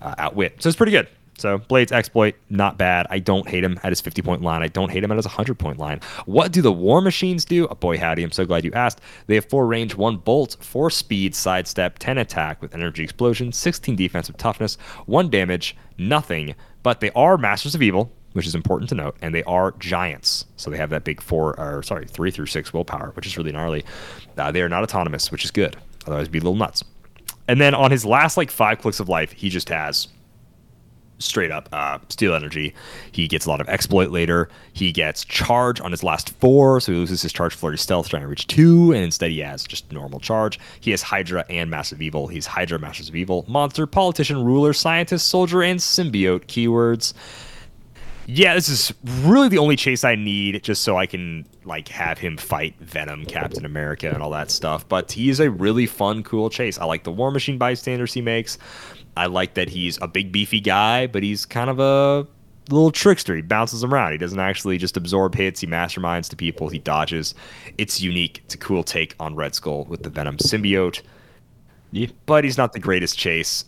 uh, 0.00 0.14
outwit. 0.18 0.62
So 0.62 0.68
it's 0.68 0.76
pretty 0.76 0.92
good. 0.92 1.08
So 1.38 1.58
Blades 1.58 1.92
exploit, 1.92 2.34
not 2.50 2.78
bad. 2.78 3.06
I 3.10 3.20
don't 3.20 3.48
hate 3.48 3.62
him 3.62 3.78
at 3.84 3.90
his 3.90 4.00
50 4.00 4.22
point 4.22 4.42
line. 4.42 4.62
I 4.62 4.68
don't 4.68 4.90
hate 4.90 5.04
him 5.04 5.12
at 5.12 5.16
his 5.16 5.26
100 5.26 5.58
point 5.58 5.78
line. 5.78 6.00
What 6.26 6.52
do 6.52 6.60
the 6.60 6.72
War 6.72 7.00
Machines 7.00 7.44
do? 7.44 7.68
Oh, 7.68 7.74
boy, 7.74 7.96
howdy. 7.96 8.24
I'm 8.24 8.32
so 8.32 8.44
glad 8.44 8.64
you 8.64 8.72
asked. 8.72 9.00
They 9.28 9.36
have 9.36 9.44
four 9.44 9.66
range, 9.66 9.94
one 9.94 10.16
bolt, 10.16 10.56
four 10.60 10.90
speed, 10.90 11.34
sidestep, 11.34 11.98
10 12.00 12.18
attack 12.18 12.60
with 12.60 12.74
energy 12.74 13.04
explosion, 13.04 13.52
16 13.52 13.94
defensive 13.94 14.36
toughness, 14.36 14.76
one 15.06 15.30
damage, 15.30 15.76
nothing. 15.96 16.54
But 16.82 17.00
they 17.00 17.10
are 17.12 17.38
Masters 17.38 17.74
of 17.74 17.82
Evil, 17.82 18.10
which 18.38 18.46
is 18.46 18.54
important 18.54 18.88
to 18.90 18.94
note, 18.94 19.16
and 19.20 19.34
they 19.34 19.42
are 19.42 19.72
giants. 19.72 20.46
So 20.56 20.70
they 20.70 20.76
have 20.76 20.90
that 20.90 21.02
big 21.02 21.20
four, 21.20 21.58
or 21.58 21.82
sorry, 21.82 22.06
three 22.06 22.30
through 22.30 22.46
six 22.46 22.72
willpower, 22.72 23.10
which 23.16 23.26
is 23.26 23.36
really 23.36 23.50
gnarly. 23.50 23.84
Uh, 24.36 24.52
they 24.52 24.62
are 24.62 24.68
not 24.68 24.84
autonomous, 24.84 25.32
which 25.32 25.44
is 25.44 25.50
good. 25.50 25.76
Otherwise, 26.06 26.28
be 26.28 26.38
little 26.38 26.54
nuts. 26.54 26.84
and 27.48 27.60
then 27.60 27.74
on 27.74 27.90
his 27.90 28.04
last 28.04 28.36
like 28.36 28.50
five 28.50 28.78
clicks 28.78 29.00
of 29.00 29.08
life, 29.08 29.32
he 29.32 29.48
just 29.50 29.68
has 29.70 30.06
straight 31.20 31.50
up 31.50 31.68
uh, 31.72 31.98
steal 32.10 32.32
energy. 32.32 32.72
He 33.10 33.26
gets 33.26 33.44
a 33.46 33.50
lot 33.50 33.60
of 33.60 33.68
exploit 33.68 34.10
later. 34.10 34.48
He 34.72 34.92
gets 34.92 35.24
charge 35.24 35.80
on 35.80 35.90
his 35.90 36.04
last 36.04 36.30
four, 36.38 36.80
so 36.80 36.92
he 36.92 36.98
loses 36.98 37.22
his 37.22 37.32
charge 37.32 37.54
flurry 37.54 37.76
stealth 37.76 38.08
giant 38.08 38.28
reach 38.28 38.46
two, 38.46 38.92
and 38.92 39.02
instead 39.02 39.32
he 39.32 39.40
has 39.40 39.64
just 39.64 39.90
normal 39.90 40.20
charge. 40.20 40.60
He 40.78 40.92
has 40.92 41.02
Hydra 41.02 41.44
and 41.50 41.70
Masters 41.70 41.96
of 41.96 42.02
Evil. 42.02 42.28
He's 42.28 42.46
Hydra, 42.46 42.78
Masters 42.78 43.08
of 43.08 43.16
Evil, 43.16 43.44
monster, 43.48 43.84
politician, 43.84 44.44
ruler, 44.44 44.72
scientist, 44.72 45.26
soldier, 45.26 45.62
and 45.62 45.80
symbiote 45.80 46.44
keywords. 46.46 47.14
Yeah, 48.30 48.52
this 48.52 48.68
is 48.68 48.92
really 49.24 49.48
the 49.48 49.56
only 49.56 49.74
chase 49.74 50.04
I 50.04 50.14
need 50.14 50.62
just 50.62 50.82
so 50.82 50.98
I 50.98 51.06
can 51.06 51.46
like 51.64 51.88
have 51.88 52.18
him 52.18 52.36
fight 52.36 52.78
Venom, 52.78 53.24
Captain 53.24 53.64
America, 53.64 54.10
and 54.10 54.22
all 54.22 54.28
that 54.32 54.50
stuff. 54.50 54.86
But 54.86 55.10
he 55.10 55.30
is 55.30 55.40
a 55.40 55.50
really 55.50 55.86
fun, 55.86 56.22
cool 56.22 56.50
chase. 56.50 56.78
I 56.78 56.84
like 56.84 57.04
the 57.04 57.10
War 57.10 57.30
Machine 57.30 57.56
bystanders 57.56 58.12
he 58.12 58.20
makes. 58.20 58.58
I 59.16 59.26
like 59.26 59.54
that 59.54 59.70
he's 59.70 59.98
a 60.02 60.06
big 60.06 60.30
beefy 60.30 60.60
guy, 60.60 61.06
but 61.06 61.22
he's 61.22 61.46
kind 61.46 61.70
of 61.70 61.80
a 61.80 62.26
little 62.68 62.90
trickster. 62.90 63.34
He 63.34 63.40
bounces 63.40 63.82
around. 63.82 64.12
He 64.12 64.18
doesn't 64.18 64.38
actually 64.38 64.76
just 64.76 64.98
absorb 64.98 65.34
hits. 65.34 65.60
He 65.60 65.66
masterminds 65.66 66.28
to 66.28 66.36
people. 66.36 66.68
He 66.68 66.80
dodges. 66.80 67.34
It's 67.78 68.02
unique. 68.02 68.42
It's 68.44 68.54
a 68.54 68.58
cool 68.58 68.84
take 68.84 69.14
on 69.18 69.36
Red 69.36 69.54
Skull 69.54 69.86
with 69.86 70.02
the 70.02 70.10
Venom 70.10 70.36
symbiote. 70.36 71.00
Yeah. 71.92 72.08
But 72.26 72.44
he's 72.44 72.58
not 72.58 72.74
the 72.74 72.78
greatest 72.78 73.18
chase. 73.18 73.64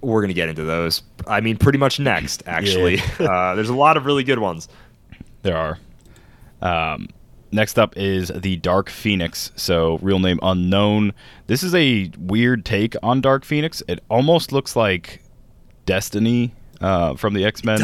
We're 0.00 0.22
gonna 0.22 0.32
get 0.32 0.48
into 0.48 0.64
those. 0.64 1.02
I 1.26 1.40
mean, 1.40 1.56
pretty 1.56 1.78
much 1.78 2.00
next. 2.00 2.42
Actually, 2.46 3.00
uh, 3.18 3.54
there's 3.54 3.68
a 3.68 3.74
lot 3.74 3.96
of 3.96 4.06
really 4.06 4.24
good 4.24 4.38
ones. 4.38 4.68
There 5.42 5.56
are. 5.56 5.78
Um, 6.62 7.08
next 7.52 7.78
up 7.78 7.96
is 7.96 8.30
the 8.34 8.56
Dark 8.56 8.90
Phoenix. 8.90 9.50
So, 9.56 9.98
real 10.02 10.18
name 10.18 10.38
unknown. 10.42 11.12
This 11.46 11.62
is 11.62 11.74
a 11.74 12.10
weird 12.18 12.64
take 12.64 12.94
on 13.02 13.20
Dark 13.20 13.44
Phoenix. 13.44 13.82
It 13.88 14.02
almost 14.08 14.52
looks 14.52 14.76
like 14.76 15.22
Destiny 15.86 16.52
uh, 16.80 17.14
from 17.16 17.34
the 17.34 17.44
X 17.44 17.64
Men. 17.64 17.80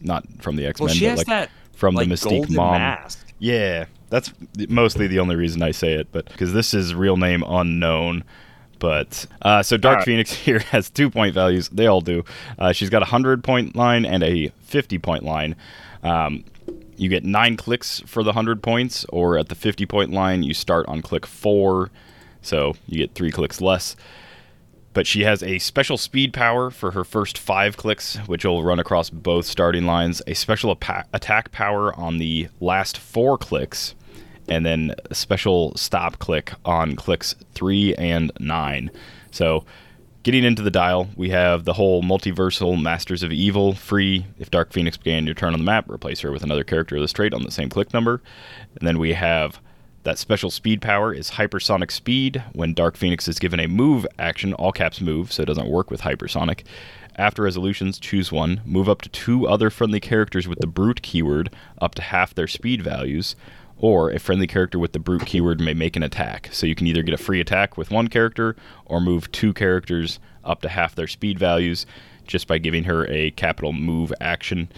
Not 0.00 0.24
from 0.40 0.56
the 0.56 0.66
X 0.66 0.80
Men, 0.80 0.86
Well, 0.86 0.94
she 0.94 1.04
but 1.06 1.10
has 1.10 1.18
like 1.18 1.26
that 1.28 1.50
from 1.74 1.94
like 1.94 2.08
the 2.08 2.14
Mystique 2.14 2.50
mom. 2.50 2.74
mask. 2.74 3.32
Yeah, 3.38 3.86
that's 4.10 4.32
mostly 4.68 5.06
the 5.06 5.18
only 5.18 5.36
reason 5.36 5.62
I 5.62 5.70
say 5.70 5.94
it, 5.94 6.08
but 6.12 6.26
because 6.26 6.52
this 6.52 6.74
is 6.74 6.94
real 6.94 7.16
name 7.16 7.42
unknown. 7.46 8.24
But 8.80 9.26
uh, 9.42 9.62
so 9.62 9.76
Dark. 9.76 10.04
Phoenix 10.04 10.32
here 10.46 10.58
has 10.58 10.90
two 10.90 11.08
point 11.08 11.34
values. 11.34 11.68
They 11.68 11.86
all 11.86 12.00
do. 12.00 12.24
Uh, 12.58 12.72
she's 12.72 12.90
got 12.90 13.02
a 13.02 13.06
hundred 13.06 13.44
point 13.44 13.76
line 13.76 14.04
and 14.04 14.24
a 14.24 14.48
fifty 14.62 14.98
point 14.98 15.22
line. 15.22 15.54
Um, 16.02 16.44
you 16.96 17.08
get 17.08 17.24
nine 17.24 17.56
clicks 17.56 18.00
for 18.06 18.24
the 18.24 18.32
hundred 18.32 18.62
points, 18.62 19.04
or 19.10 19.38
at 19.38 19.48
the 19.48 19.54
fifty 19.54 19.86
point 19.86 20.10
line, 20.10 20.42
you 20.42 20.52
start 20.54 20.86
on 20.88 21.02
click 21.02 21.26
four, 21.26 21.90
so 22.42 22.74
you 22.86 22.98
get 22.98 23.14
three 23.14 23.30
clicks 23.30 23.60
less. 23.60 23.94
But 24.92 25.06
she 25.06 25.22
has 25.22 25.42
a 25.42 25.60
special 25.60 25.96
speed 25.96 26.32
power 26.32 26.68
for 26.68 26.90
her 26.90 27.04
first 27.04 27.38
five 27.38 27.76
clicks, 27.76 28.16
which 28.26 28.44
will 28.44 28.64
run 28.64 28.80
across 28.80 29.08
both 29.08 29.46
starting 29.46 29.84
lines. 29.86 30.20
A 30.26 30.34
special 30.34 30.72
apa- 30.72 31.04
attack 31.12 31.52
power 31.52 31.94
on 31.94 32.18
the 32.18 32.48
last 32.58 32.98
four 32.98 33.38
clicks, 33.38 33.94
and 34.50 34.66
then 34.66 34.94
special 35.12 35.74
stop 35.76 36.18
click 36.18 36.52
on 36.64 36.96
clicks 36.96 37.34
three 37.54 37.94
and 37.94 38.32
nine. 38.38 38.90
So, 39.30 39.64
getting 40.24 40.44
into 40.44 40.62
the 40.62 40.70
dial, 40.70 41.08
we 41.16 41.30
have 41.30 41.64
the 41.64 41.72
whole 41.72 42.02
multiversal 42.02 42.80
Masters 42.80 43.22
of 43.22 43.32
Evil 43.32 43.74
free. 43.74 44.26
If 44.38 44.50
Dark 44.50 44.72
Phoenix 44.72 44.96
began 44.96 45.24
your 45.24 45.34
turn 45.34 45.54
on 45.54 45.60
the 45.60 45.64
map, 45.64 45.88
replace 45.88 46.20
her 46.20 46.32
with 46.32 46.42
another 46.42 46.64
character 46.64 46.96
of 46.96 47.02
this 47.02 47.12
trait 47.12 47.32
on 47.32 47.44
the 47.44 47.50
same 47.50 47.70
click 47.70 47.94
number. 47.94 48.20
And 48.78 48.86
then 48.86 48.98
we 48.98 49.14
have 49.14 49.60
that 50.02 50.18
special 50.18 50.50
speed 50.50 50.80
power 50.80 51.12
is 51.12 51.32
hypersonic 51.32 51.90
speed. 51.90 52.42
When 52.54 52.74
Dark 52.74 52.96
Phoenix 52.96 53.28
is 53.28 53.38
given 53.38 53.60
a 53.60 53.68
move 53.68 54.06
action, 54.18 54.54
all 54.54 54.72
caps 54.72 55.00
move, 55.00 55.30
so 55.30 55.42
it 55.42 55.46
doesn't 55.46 55.68
work 55.68 55.90
with 55.90 56.00
hypersonic. 56.00 56.64
After 57.16 57.42
resolutions, 57.42 57.98
choose 57.98 58.32
one. 58.32 58.62
Move 58.64 58.88
up 58.88 59.02
to 59.02 59.10
two 59.10 59.46
other 59.46 59.68
friendly 59.68 60.00
characters 60.00 60.48
with 60.48 60.58
the 60.60 60.66
brute 60.66 61.02
keyword 61.02 61.50
up 61.80 61.94
to 61.96 62.02
half 62.02 62.34
their 62.34 62.46
speed 62.46 62.80
values. 62.80 63.36
Or 63.82 64.10
a 64.10 64.18
friendly 64.18 64.46
character 64.46 64.78
with 64.78 64.92
the 64.92 64.98
brute 64.98 65.24
keyword 65.24 65.58
may 65.58 65.72
make 65.72 65.96
an 65.96 66.02
attack. 66.02 66.50
So 66.52 66.66
you 66.66 66.74
can 66.74 66.86
either 66.86 67.02
get 67.02 67.14
a 67.14 67.22
free 67.22 67.40
attack 67.40 67.78
with 67.78 67.90
one 67.90 68.08
character 68.08 68.54
or 68.84 69.00
move 69.00 69.32
two 69.32 69.54
characters 69.54 70.20
up 70.44 70.60
to 70.62 70.68
half 70.68 70.94
their 70.94 71.06
speed 71.06 71.38
values 71.38 71.86
just 72.26 72.46
by 72.46 72.58
giving 72.58 72.84
her 72.84 73.06
a 73.08 73.30
capital 73.32 73.72
move 73.72 74.12
action. 74.20 74.70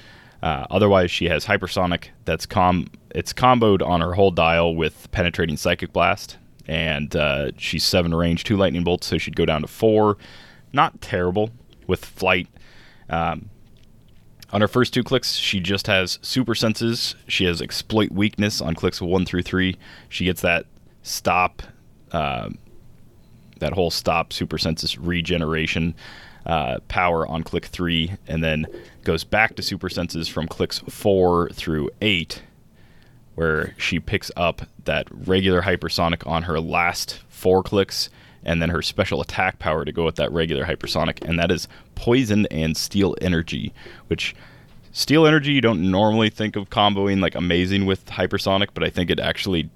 Uh, 0.43 0.67
otherwise, 0.71 1.11
she 1.11 1.27
has 1.27 1.47
hypersonic. 1.47 2.07
That's 2.25 2.47
com. 2.47 2.89
It's 3.15 3.33
comboed 3.33 3.87
on 3.87 4.01
her 4.01 4.15
whole 4.15 4.31
dial 4.31 4.75
with 4.75 5.09
penetrating 5.13 5.57
psychic 5.57 5.93
blast, 5.93 6.39
and 6.67 7.15
uh, 7.15 7.53
she's 7.59 7.85
seven 7.85 8.15
range, 8.15 8.45
two 8.45 8.57
lightning 8.57 8.83
bolts, 8.83 9.07
so 9.07 9.19
she'd 9.19 9.37
go 9.37 9.45
down 9.45 9.63
to 9.63 9.69
four. 9.69 10.17
Not 10.73 11.01
terrible 11.01 11.51
with 11.87 12.05
flight. 12.05 12.49
Um, 13.09 13.51
on 14.53 14.61
her 14.61 14.69
first 14.69 14.93
two 14.93 15.03
clicks, 15.03 15.35
she 15.35 15.61
just 15.61 15.87
has 15.87 16.19
super 16.23 16.55
senses. 16.55 17.15
She 17.27 17.45
has 17.47 17.63
exploit 17.63 18.11
weakness 18.11 18.61
on 18.61 18.75
clicks 18.75 19.01
one 19.01 19.25
through 19.25 19.43
three. 19.43 19.77
She 20.09 20.27
gets 20.27 20.43
that 20.43 20.67
stop, 21.03 21.63
uh, 22.13 22.51
that 23.59 23.73
whole 23.73 23.91
stop 23.91 24.33
super 24.33 24.59
senses 24.59 24.99
regeneration 24.99 25.95
uh, 26.45 26.81
power 26.89 27.27
on 27.27 27.43
click 27.45 27.67
three, 27.67 28.13
and 28.27 28.43
then 28.43 28.67
goes 29.05 29.25
back 29.25 29.57
to 29.57 29.63
super 29.63 29.89
senses 29.89 30.29
from 30.29 30.49
clicks 30.49 30.81
four 30.81 31.49
through 31.51 31.89
eight, 32.01 32.43
where 33.37 33.75
she 33.79 34.01
picks 34.01 34.31
up 34.37 34.63
that 34.85 35.07
regular 35.11 35.63
hypersonic 35.63 36.27
on 36.27 36.43
her 36.43 36.61
last 36.61 37.21
four 37.29 37.63
clicks, 37.63 38.11
and 38.45 38.61
then 38.61 38.69
her 38.71 38.83
special 38.83 39.21
attack 39.21 39.59
power 39.59 39.85
to 39.85 39.93
go 39.93 40.05
with 40.05 40.17
that 40.17 40.33
regular 40.33 40.65
hypersonic, 40.65 41.23
and 41.29 41.39
that 41.39 41.51
is 41.51 41.69
poison 41.95 42.47
and 42.51 42.77
steal 42.77 43.17
energy, 43.21 43.73
which 44.09 44.35
steal 44.93 45.27
energy 45.27 45.53
you 45.53 45.61
don't 45.61 45.91
normally 45.91 46.29
think 46.31 46.57
of 46.57 46.69
comboing 46.71 47.21
like 47.21 47.35
amazing 47.35 47.87
with 47.87 48.05
hypersonic, 48.07 48.69
but 48.75 48.83
I 48.85 48.91
think 48.91 49.11
it 49.11 49.21
actually 49.21 49.71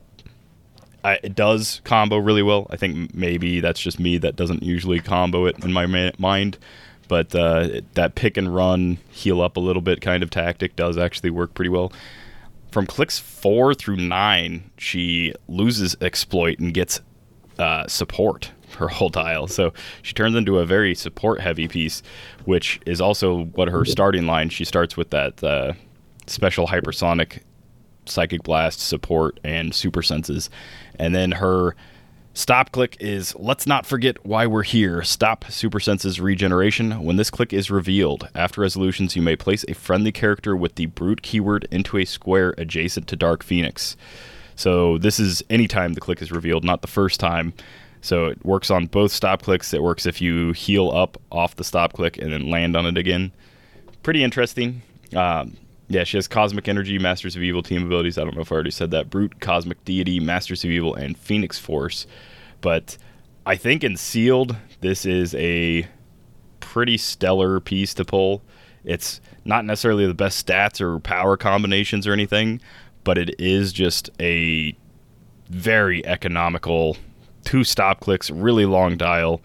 I, 1.04 1.20
it 1.22 1.36
does 1.36 1.80
combo 1.84 2.16
really 2.16 2.42
well. 2.42 2.66
I 2.70 2.76
think 2.76 3.14
maybe 3.14 3.60
that's 3.60 3.80
just 3.80 4.00
me 4.00 4.18
that 4.18 4.34
doesn't 4.34 4.64
usually 4.64 4.98
combo 4.98 5.46
it 5.46 5.62
in 5.64 5.72
my 5.72 5.86
ma- 5.86 6.10
mind. 6.18 6.58
But 7.06 7.32
uh, 7.32 7.68
it- 7.74 7.94
that 7.94 8.16
pick 8.16 8.36
and 8.36 8.52
run, 8.52 8.98
heal 9.10 9.40
up 9.40 9.56
a 9.56 9.60
little 9.60 9.82
bit 9.82 10.00
kind 10.00 10.24
of 10.24 10.30
tactic 10.30 10.74
does 10.74 10.98
actually 10.98 11.30
work 11.30 11.54
pretty 11.54 11.68
well. 11.68 11.92
From 12.72 12.86
clicks 12.86 13.20
four 13.20 13.72
through 13.72 13.96
nine, 13.96 14.68
she 14.76 15.32
loses 15.46 15.94
exploit 16.00 16.58
and 16.58 16.74
gets 16.74 17.00
uh, 17.58 17.86
support 17.86 18.50
her 18.76 18.88
whole 18.88 19.08
dial. 19.08 19.46
So 19.46 19.72
she 20.02 20.12
turns 20.14 20.34
into 20.34 20.58
a 20.58 20.66
very 20.66 20.94
support 20.94 21.40
heavy 21.40 21.68
piece, 21.68 22.02
which 22.44 22.80
is 22.86 23.00
also 23.00 23.44
what 23.46 23.68
her 23.68 23.84
starting 23.84 24.26
line. 24.26 24.48
She 24.48 24.64
starts 24.64 24.96
with 24.96 25.10
that 25.10 25.42
uh, 25.42 25.72
special 26.26 26.66
hypersonic 26.66 27.40
psychic 28.08 28.42
blast 28.42 28.80
support 28.80 29.38
and 29.44 29.74
super 29.74 30.02
senses 30.02 30.48
and 30.98 31.14
then 31.14 31.32
her 31.32 31.74
stop 32.34 32.70
click 32.70 32.96
is 33.00 33.34
let's 33.36 33.66
not 33.66 33.86
forget 33.86 34.24
why 34.24 34.46
we're 34.46 34.62
here 34.62 35.02
stop 35.02 35.44
super 35.50 35.80
senses 35.80 36.20
regeneration 36.20 37.02
when 37.02 37.16
this 37.16 37.30
click 37.30 37.52
is 37.52 37.70
revealed 37.70 38.28
after 38.34 38.60
resolutions 38.60 39.16
you 39.16 39.22
may 39.22 39.36
place 39.36 39.64
a 39.68 39.74
friendly 39.74 40.12
character 40.12 40.54
with 40.54 40.74
the 40.76 40.86
brute 40.86 41.22
keyword 41.22 41.66
into 41.70 41.96
a 41.96 42.04
square 42.04 42.54
adjacent 42.58 43.06
to 43.08 43.16
dark 43.16 43.42
phoenix 43.42 43.96
so 44.54 44.98
this 44.98 45.18
is 45.18 45.42
anytime 45.50 45.94
the 45.94 46.00
click 46.00 46.22
is 46.22 46.30
revealed 46.30 46.64
not 46.64 46.82
the 46.82 46.88
first 46.88 47.18
time 47.18 47.52
so 48.06 48.26
it 48.26 48.44
works 48.44 48.70
on 48.70 48.86
both 48.86 49.12
stop 49.12 49.42
clicks 49.42 49.74
it 49.74 49.82
works 49.82 50.06
if 50.06 50.20
you 50.20 50.52
heal 50.52 50.90
up 50.90 51.20
off 51.30 51.56
the 51.56 51.64
stop 51.64 51.92
click 51.92 52.16
and 52.18 52.32
then 52.32 52.48
land 52.48 52.76
on 52.76 52.86
it 52.86 52.96
again 52.96 53.32
pretty 54.06 54.22
interesting. 54.22 54.82
Um, 55.16 55.56
yeah, 55.88 56.04
she 56.04 56.16
has 56.16 56.28
Cosmic 56.28 56.68
Energy, 56.68 56.96
Masters 56.96 57.34
of 57.34 57.42
Evil 57.42 57.60
team 57.60 57.84
abilities. 57.84 58.18
I 58.18 58.22
don't 58.22 58.36
know 58.36 58.42
if 58.42 58.52
I 58.52 58.54
already 58.54 58.70
said 58.70 58.92
that. 58.92 59.10
Brute, 59.10 59.40
Cosmic 59.40 59.84
Deity, 59.84 60.20
Masters 60.20 60.62
of 60.62 60.70
Evil, 60.70 60.94
and 60.94 61.18
Phoenix 61.18 61.58
Force. 61.58 62.06
But 62.60 62.96
I 63.44 63.56
think 63.56 63.82
in 63.82 63.96
Sealed, 63.96 64.54
this 64.80 65.04
is 65.04 65.34
a 65.34 65.88
pretty 66.60 66.96
stellar 66.96 67.58
piece 67.58 67.94
to 67.94 68.04
pull. 68.04 68.42
It's 68.84 69.20
not 69.44 69.64
necessarily 69.64 70.06
the 70.06 70.14
best 70.14 70.46
stats 70.46 70.80
or 70.80 71.00
power 71.00 71.36
combinations 71.36 72.06
or 72.06 72.12
anything, 72.12 72.60
but 73.02 73.18
it 73.18 73.34
is 73.40 73.72
just 73.72 74.08
a 74.20 74.76
very 75.48 76.06
economical 76.06 76.96
two 77.46 77.64
stop 77.64 78.00
clicks, 78.00 78.30
really 78.30 78.66
long 78.66 78.98
dial, 78.98 79.40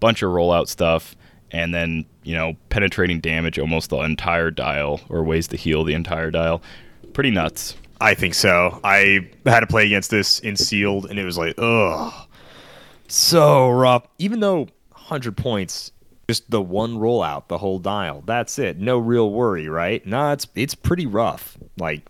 bunch 0.00 0.22
of 0.22 0.32
rollout 0.32 0.66
stuff, 0.66 1.14
and 1.52 1.72
then 1.72 2.04
you 2.24 2.34
know 2.34 2.56
penetrating 2.70 3.20
damage 3.20 3.60
almost 3.60 3.90
the 3.90 3.98
entire 3.98 4.50
dial 4.50 5.00
or 5.08 5.22
ways 5.22 5.46
to 5.48 5.56
heal 5.56 5.84
the 5.84 5.94
entire 5.94 6.32
dial. 6.32 6.60
Pretty 7.12 7.30
nuts. 7.30 7.76
I 8.00 8.14
think 8.14 8.34
so. 8.34 8.80
I 8.82 9.28
had 9.46 9.60
to 9.60 9.66
play 9.68 9.86
against 9.86 10.10
this 10.10 10.40
in 10.40 10.56
sealed, 10.56 11.06
and 11.06 11.20
it 11.20 11.24
was 11.24 11.38
like, 11.38 11.54
ugh, 11.58 12.12
so 13.06 13.70
rough. 13.70 14.08
Even 14.18 14.40
though 14.40 14.62
100 14.90 15.36
points, 15.36 15.92
just 16.26 16.50
the 16.50 16.62
one 16.62 16.96
rollout, 16.96 17.46
the 17.48 17.58
whole 17.58 17.78
dial. 17.78 18.22
That's 18.26 18.58
it. 18.58 18.78
No 18.78 18.98
real 18.98 19.30
worry, 19.30 19.68
right? 19.68 20.04
Nah, 20.06 20.32
it's 20.32 20.48
it's 20.54 20.74
pretty 20.74 21.06
rough. 21.06 21.58
Like 21.78 22.02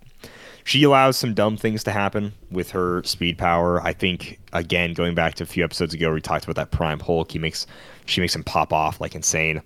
She 0.64 0.82
allows 0.84 1.16
some 1.16 1.34
dumb 1.34 1.56
things 1.56 1.82
to 1.84 1.90
happen 1.90 2.32
with 2.51 2.70
her 2.70 3.02
speed 3.05 3.36
power. 3.39 3.82
I 3.82 3.93
think 3.93 4.39
again, 4.52 4.94
going 4.94 5.14
back 5.14 5.34
to 5.34 5.44
a 5.44 5.47
few 5.47 5.64
episodes 5.64 5.94
ago, 5.94 6.12
we 6.12 6.20
talked 6.20 6.44
about 6.44 6.56
that 6.56 6.70
Prime 6.70 7.01
Hulk. 7.01 7.32
He 7.32 7.39
makes 7.39 7.66
she 8.06 8.20
makes 8.20 8.34
him 8.34 8.44
pop 8.44 8.72
off 8.72 9.01
like 9.01 9.14
insane. 9.14 9.62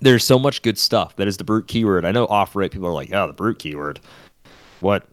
There's 0.00 0.24
so 0.24 0.38
much 0.38 0.62
good 0.62 0.78
stuff. 0.78 1.16
That 1.16 1.28
is 1.28 1.36
the 1.36 1.44
brute 1.44 1.66
keyword. 1.66 2.04
I 2.04 2.12
know 2.12 2.26
off 2.26 2.56
rate 2.56 2.70
people 2.70 2.88
are 2.88 2.92
like, 2.92 3.12
oh, 3.12 3.26
the 3.26 3.32
brute 3.32 3.58
keyword. 3.58 4.00
What 4.80 5.06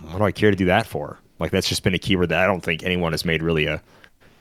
what 0.00 0.18
do 0.18 0.24
I 0.24 0.32
care 0.32 0.50
to 0.50 0.56
do 0.56 0.66
that 0.66 0.86
for? 0.86 1.18
Like 1.38 1.50
that's 1.50 1.68
just 1.68 1.82
been 1.82 1.94
a 1.94 1.98
keyword 1.98 2.28
that 2.28 2.42
I 2.42 2.46
don't 2.46 2.62
think 2.62 2.82
anyone 2.82 3.12
has 3.12 3.24
made 3.24 3.42
really 3.42 3.66
a 3.66 3.82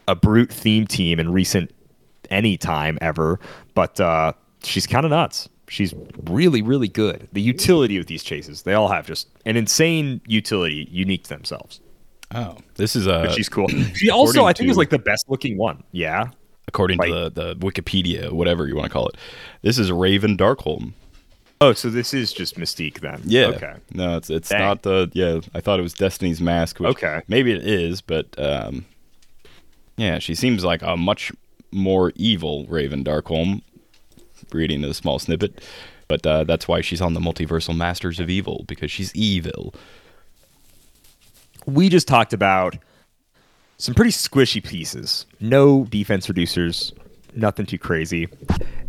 a 0.07 0.15
brute 0.15 0.51
theme 0.51 0.87
team 0.87 1.19
in 1.19 1.31
recent 1.31 1.71
any 2.29 2.57
time 2.57 2.97
ever. 3.01 3.39
But 3.73 3.99
uh, 3.99 4.33
she's 4.63 4.87
kind 4.87 5.05
of 5.05 5.11
nuts. 5.11 5.49
She's 5.69 5.93
really, 6.23 6.61
really 6.61 6.87
good. 6.87 7.27
The 7.33 7.41
utility 7.41 7.97
of 7.97 8.05
these 8.05 8.23
chases, 8.23 8.61
they 8.63 8.73
all 8.73 8.87
have 8.87 9.05
just 9.05 9.27
an 9.45 9.57
insane 9.57 10.21
utility 10.25 10.87
unique 10.91 11.23
to 11.23 11.29
themselves. 11.29 11.81
Oh, 12.33 12.57
this 12.75 12.95
is 12.95 13.05
a. 13.07 13.23
But 13.25 13.31
she's 13.33 13.49
cool. 13.49 13.67
She 13.95 14.09
also, 14.09 14.45
I 14.45 14.53
think, 14.53 14.67
to- 14.67 14.71
is 14.71 14.77
like 14.77 14.89
the 14.89 14.99
best 14.99 15.25
looking 15.29 15.57
one. 15.57 15.83
Yeah. 15.91 16.29
according 16.67 16.99
like- 16.99 17.09
to 17.09 17.29
the, 17.29 17.53
the 17.53 17.55
Wikipedia, 17.55 18.31
whatever 18.31 18.67
you 18.67 18.75
want 18.75 18.85
to 18.85 18.91
call 18.93 19.07
it. 19.09 19.15
This 19.61 19.77
is 19.77 19.91
Raven 19.91 20.37
Darkholme. 20.37 20.93
Oh, 21.59 21.73
so 21.73 21.89
this 21.89 22.13
is 22.13 22.31
just 22.33 22.55
Mystique 22.55 22.99
then? 22.99 23.19
Yeah. 23.25 23.47
Okay. 23.47 23.73
No, 23.93 24.15
it's 24.17 24.29
it's 24.29 24.49
Dang. 24.49 24.59
not 24.61 24.83
the. 24.83 25.09
Yeah, 25.13 25.39
I 25.55 25.59
thought 25.59 25.79
it 25.79 25.83
was 25.83 25.93
Destiny's 25.93 26.39
Mask. 26.39 26.79
Which 26.79 26.89
Okay. 26.89 27.21
Maybe 27.27 27.51
it 27.51 27.65
is, 27.65 27.99
but 27.99 28.27
um, 28.37 28.85
yeah, 29.97 30.19
she 30.19 30.35
seems 30.35 30.63
like 30.63 30.81
a 30.83 30.95
much 30.95 31.31
more 31.71 32.11
evil 32.15 32.65
Raven 32.67 33.03
Darkholme. 33.03 33.61
Reading 34.51 34.83
a 34.83 34.93
small 34.93 35.19
snippet, 35.19 35.61
but 36.07 36.25
uh, 36.25 36.43
that's 36.45 36.67
why 36.67 36.81
she's 36.81 37.01
on 37.01 37.13
the 37.13 37.19
Multiversal 37.19 37.75
Masters 37.75 38.19
of 38.19 38.29
Evil 38.29 38.63
because 38.67 38.89
she's 38.91 39.13
evil. 39.15 39.73
we 41.65 41.89
just 41.89 42.07
talked 42.07 42.33
about 42.33 42.77
some 43.77 43.93
pretty 43.93 44.11
squishy 44.11 44.63
pieces. 44.63 45.25
No 45.39 45.85
defense 45.85 46.27
reducers, 46.27 46.93
nothing 47.35 47.65
too 47.65 47.77
crazy. 47.77 48.27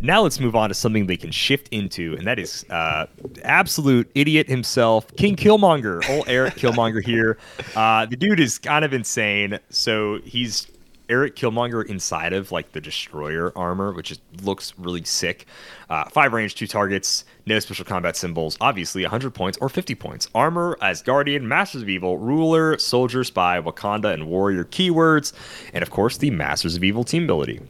Now 0.01 0.21
let's 0.21 0.39
move 0.39 0.55
on 0.55 0.69
to 0.69 0.73
something 0.73 1.07
they 1.07 1.17
can 1.17 1.31
shift 1.31 1.67
into, 1.69 2.15
and 2.17 2.25
that 2.25 2.39
is 2.39 2.65
uh, 2.69 3.05
absolute 3.43 4.09
idiot 4.15 4.47
himself, 4.47 5.13
King 5.17 5.35
Killmonger. 5.35 6.09
Old 6.09 6.27
Eric 6.29 6.55
Killmonger 6.55 7.03
here. 7.03 7.37
Uh, 7.75 8.05
the 8.05 8.15
dude 8.15 8.39
is 8.39 8.57
kind 8.57 8.85
of 8.85 8.93
insane. 8.93 9.59
So 9.69 10.19
he's 10.23 10.67
Eric 11.09 11.35
Killmonger 11.35 11.85
inside 11.85 12.33
of 12.33 12.51
like 12.51 12.71
the 12.71 12.81
destroyer 12.81 13.51
armor, 13.55 13.91
which 13.93 14.11
is, 14.11 14.19
looks 14.43 14.73
really 14.77 15.03
sick. 15.03 15.45
Uh, 15.89 16.05
five 16.09 16.33
range, 16.33 16.55
two 16.55 16.67
targets, 16.67 17.25
no 17.45 17.59
special 17.59 17.85
combat 17.85 18.15
symbols. 18.15 18.57
Obviously, 18.61 19.03
100 19.03 19.31
points 19.33 19.57
or 19.59 19.69
50 19.69 19.95
points. 19.95 20.29
Armor 20.35 20.77
Asgardian, 20.81 21.41
Masters 21.41 21.81
of 21.81 21.89
Evil, 21.89 22.17
Ruler, 22.17 22.77
Soldier, 22.77 23.23
Spy, 23.23 23.59
Wakanda, 23.59 24.13
and 24.13 24.27
Warrior 24.27 24.65
keywords, 24.65 25.33
and 25.73 25.81
of 25.81 25.89
course 25.89 26.17
the 26.17 26.29
Masters 26.29 26.75
of 26.75 26.83
Evil 26.83 27.03
team 27.03 27.23
ability. 27.23 27.61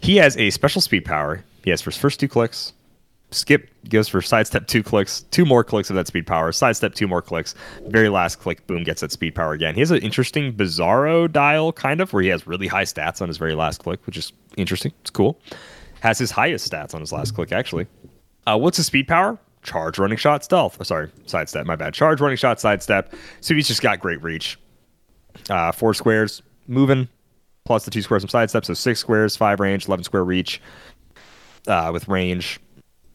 He 0.00 0.16
has 0.16 0.36
a 0.36 0.50
special 0.50 0.80
speed 0.80 1.04
power. 1.04 1.44
He 1.64 1.70
has 1.70 1.80
for 1.80 1.90
his 1.90 1.98
first 1.98 2.20
two 2.20 2.28
clicks. 2.28 2.72
Skip 3.30 3.68
goes 3.88 4.08
for 4.08 4.22
sidestep 4.22 4.66
two 4.66 4.82
clicks, 4.82 5.22
two 5.30 5.44
more 5.44 5.64
clicks 5.64 5.90
of 5.90 5.96
that 5.96 6.06
speed 6.06 6.26
power, 6.26 6.52
sidestep 6.52 6.94
two 6.94 7.08
more 7.08 7.20
clicks. 7.20 7.54
Very 7.86 8.08
last 8.08 8.36
click, 8.36 8.66
boom, 8.66 8.84
gets 8.84 9.00
that 9.00 9.10
speed 9.10 9.34
power 9.34 9.52
again. 9.52 9.74
He 9.74 9.80
has 9.80 9.90
an 9.90 9.98
interesting 9.98 10.52
Bizarro 10.52 11.30
dial, 11.30 11.72
kind 11.72 12.00
of, 12.00 12.12
where 12.12 12.22
he 12.22 12.28
has 12.28 12.46
really 12.46 12.68
high 12.68 12.84
stats 12.84 13.20
on 13.20 13.28
his 13.28 13.36
very 13.36 13.54
last 13.54 13.80
click, 13.80 14.04
which 14.06 14.16
is 14.16 14.32
interesting. 14.56 14.92
It's 15.00 15.10
cool. 15.10 15.40
Has 16.00 16.18
his 16.18 16.30
highest 16.30 16.70
stats 16.70 16.94
on 16.94 17.00
his 17.00 17.12
last 17.12 17.34
click, 17.34 17.50
actually. 17.50 17.86
Uh, 18.46 18.58
what's 18.58 18.76
his 18.76 18.86
speed 18.86 19.08
power? 19.08 19.38
Charge, 19.62 19.98
running 19.98 20.18
shot, 20.18 20.44
stealth. 20.44 20.76
Oh, 20.78 20.84
sorry, 20.84 21.10
sidestep. 21.26 21.66
My 21.66 21.74
bad. 21.74 21.94
Charge, 21.94 22.20
running 22.20 22.36
shot, 22.36 22.60
sidestep. 22.60 23.14
So 23.40 23.54
he's 23.54 23.66
just 23.66 23.82
got 23.82 23.98
great 23.98 24.22
reach. 24.22 24.58
Uh, 25.50 25.72
four 25.72 25.94
squares, 25.94 26.42
moving, 26.68 27.08
plus 27.64 27.84
the 27.84 27.90
two 27.90 28.02
squares 28.02 28.22
from 28.22 28.28
sidestep. 28.28 28.64
So 28.64 28.74
six 28.74 29.00
squares, 29.00 29.34
five 29.36 29.58
range, 29.58 29.88
11 29.88 30.04
square 30.04 30.24
reach 30.24 30.60
uh, 31.66 31.90
with 31.92 32.06
range, 32.08 32.60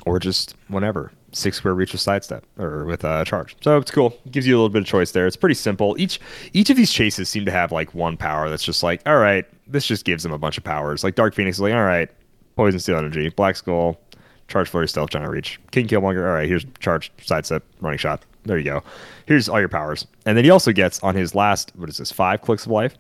or 0.05 0.19
just 0.19 0.55
whatever. 0.67 1.11
Six 1.31 1.57
square 1.57 1.75
reach 1.75 1.91
with 1.91 2.01
sidestep 2.01 2.43
or 2.57 2.85
with 2.85 3.05
uh, 3.05 3.23
charge. 3.23 3.55
So 3.61 3.77
it's 3.77 3.91
cool. 3.91 4.17
Gives 4.31 4.47
you 4.47 4.55
a 4.55 4.57
little 4.57 4.69
bit 4.69 4.81
of 4.81 4.87
choice 4.87 5.11
there. 5.11 5.27
It's 5.27 5.35
pretty 5.35 5.55
simple. 5.55 5.95
Each 5.99 6.19
each 6.53 6.71
of 6.71 6.77
these 6.77 6.91
chases 6.91 7.29
seem 7.29 7.45
to 7.45 7.51
have 7.51 7.71
like 7.71 7.93
one 7.93 8.17
power 8.17 8.49
that's 8.49 8.63
just 8.63 8.81
like, 8.81 9.01
all 9.07 9.17
right, 9.17 9.45
this 9.67 9.85
just 9.85 10.05
gives 10.05 10.23
them 10.23 10.31
a 10.31 10.39
bunch 10.39 10.57
of 10.57 10.63
powers. 10.63 11.03
Like 11.03 11.13
Dark 11.15 11.35
Phoenix 11.35 11.57
is 11.57 11.61
like, 11.61 11.73
all 11.73 11.83
right, 11.83 12.09
poison 12.55 12.79
steal 12.79 12.97
energy, 12.97 13.29
black 13.29 13.55
skull, 13.55 13.99
charge 14.47 14.69
flurry, 14.69 14.87
stealth, 14.87 15.11
giant 15.11 15.29
reach, 15.29 15.59
King 15.71 15.87
Killmonger. 15.87 16.25
All 16.27 16.33
right, 16.33 16.47
here's 16.47 16.65
charge, 16.79 17.11
sidestep, 17.21 17.63
running 17.79 17.99
shot. 17.99 18.25
There 18.45 18.57
you 18.57 18.63
go. 18.63 18.83
Here's 19.27 19.47
all 19.47 19.59
your 19.59 19.69
powers. 19.69 20.07
And 20.25 20.35
then 20.35 20.43
he 20.43 20.49
also 20.49 20.71
gets 20.71 20.99
on 21.03 21.13
his 21.13 21.35
last, 21.35 21.71
what 21.75 21.89
is 21.89 21.97
this, 21.97 22.11
five 22.11 22.41
clicks 22.41 22.65
of 22.65 22.71
life? 22.71 22.97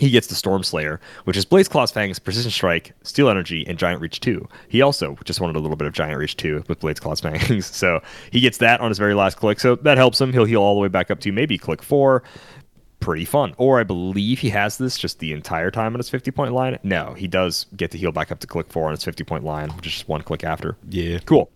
He 0.00 0.08
gets 0.08 0.28
the 0.28 0.34
Storm 0.34 0.62
Slayer, 0.62 0.98
which 1.24 1.36
is 1.36 1.44
Blades 1.44 1.68
Claws 1.68 1.92
Fangs, 1.92 2.18
Precision 2.18 2.50
Strike, 2.50 2.94
Steal 3.02 3.28
Energy, 3.28 3.66
and 3.68 3.78
Giant 3.78 4.00
Reach 4.00 4.18
2. 4.20 4.48
He 4.68 4.80
also 4.80 5.14
just 5.24 5.42
wanted 5.42 5.56
a 5.56 5.60
little 5.60 5.76
bit 5.76 5.86
of 5.86 5.92
Giant 5.92 6.18
Reach 6.18 6.36
2 6.36 6.64
with 6.68 6.80
Blades 6.80 6.98
Claws 6.98 7.20
Fangs. 7.20 7.66
So 7.66 8.00
he 8.32 8.40
gets 8.40 8.56
that 8.58 8.80
on 8.80 8.88
his 8.90 8.96
very 8.98 9.12
last 9.14 9.36
click. 9.36 9.60
So 9.60 9.76
that 9.76 9.98
helps 9.98 10.18
him. 10.18 10.32
He'll 10.32 10.46
heal 10.46 10.62
all 10.62 10.74
the 10.74 10.80
way 10.80 10.88
back 10.88 11.10
up 11.10 11.20
to 11.20 11.32
maybe 11.32 11.58
click 11.58 11.82
4. 11.82 12.22
Pretty 13.00 13.26
fun. 13.26 13.54
Or 13.58 13.78
I 13.78 13.84
believe 13.84 14.38
he 14.38 14.48
has 14.50 14.78
this 14.78 14.96
just 14.96 15.18
the 15.18 15.32
entire 15.34 15.70
time 15.70 15.92
on 15.92 15.98
his 15.98 16.08
50 16.08 16.30
point 16.30 16.54
line. 16.54 16.78
No, 16.82 17.12
he 17.12 17.28
does 17.28 17.66
get 17.76 17.90
to 17.90 17.98
heal 17.98 18.10
back 18.10 18.32
up 18.32 18.40
to 18.40 18.46
click 18.46 18.70
4 18.70 18.86
on 18.86 18.92
his 18.92 19.04
50 19.04 19.22
point 19.24 19.44
line, 19.44 19.68
which 19.76 19.86
is 19.86 19.92
just 19.92 20.08
one 20.08 20.22
click 20.22 20.44
after. 20.44 20.76
Yeah. 20.88 21.18
Cool. 21.26 21.50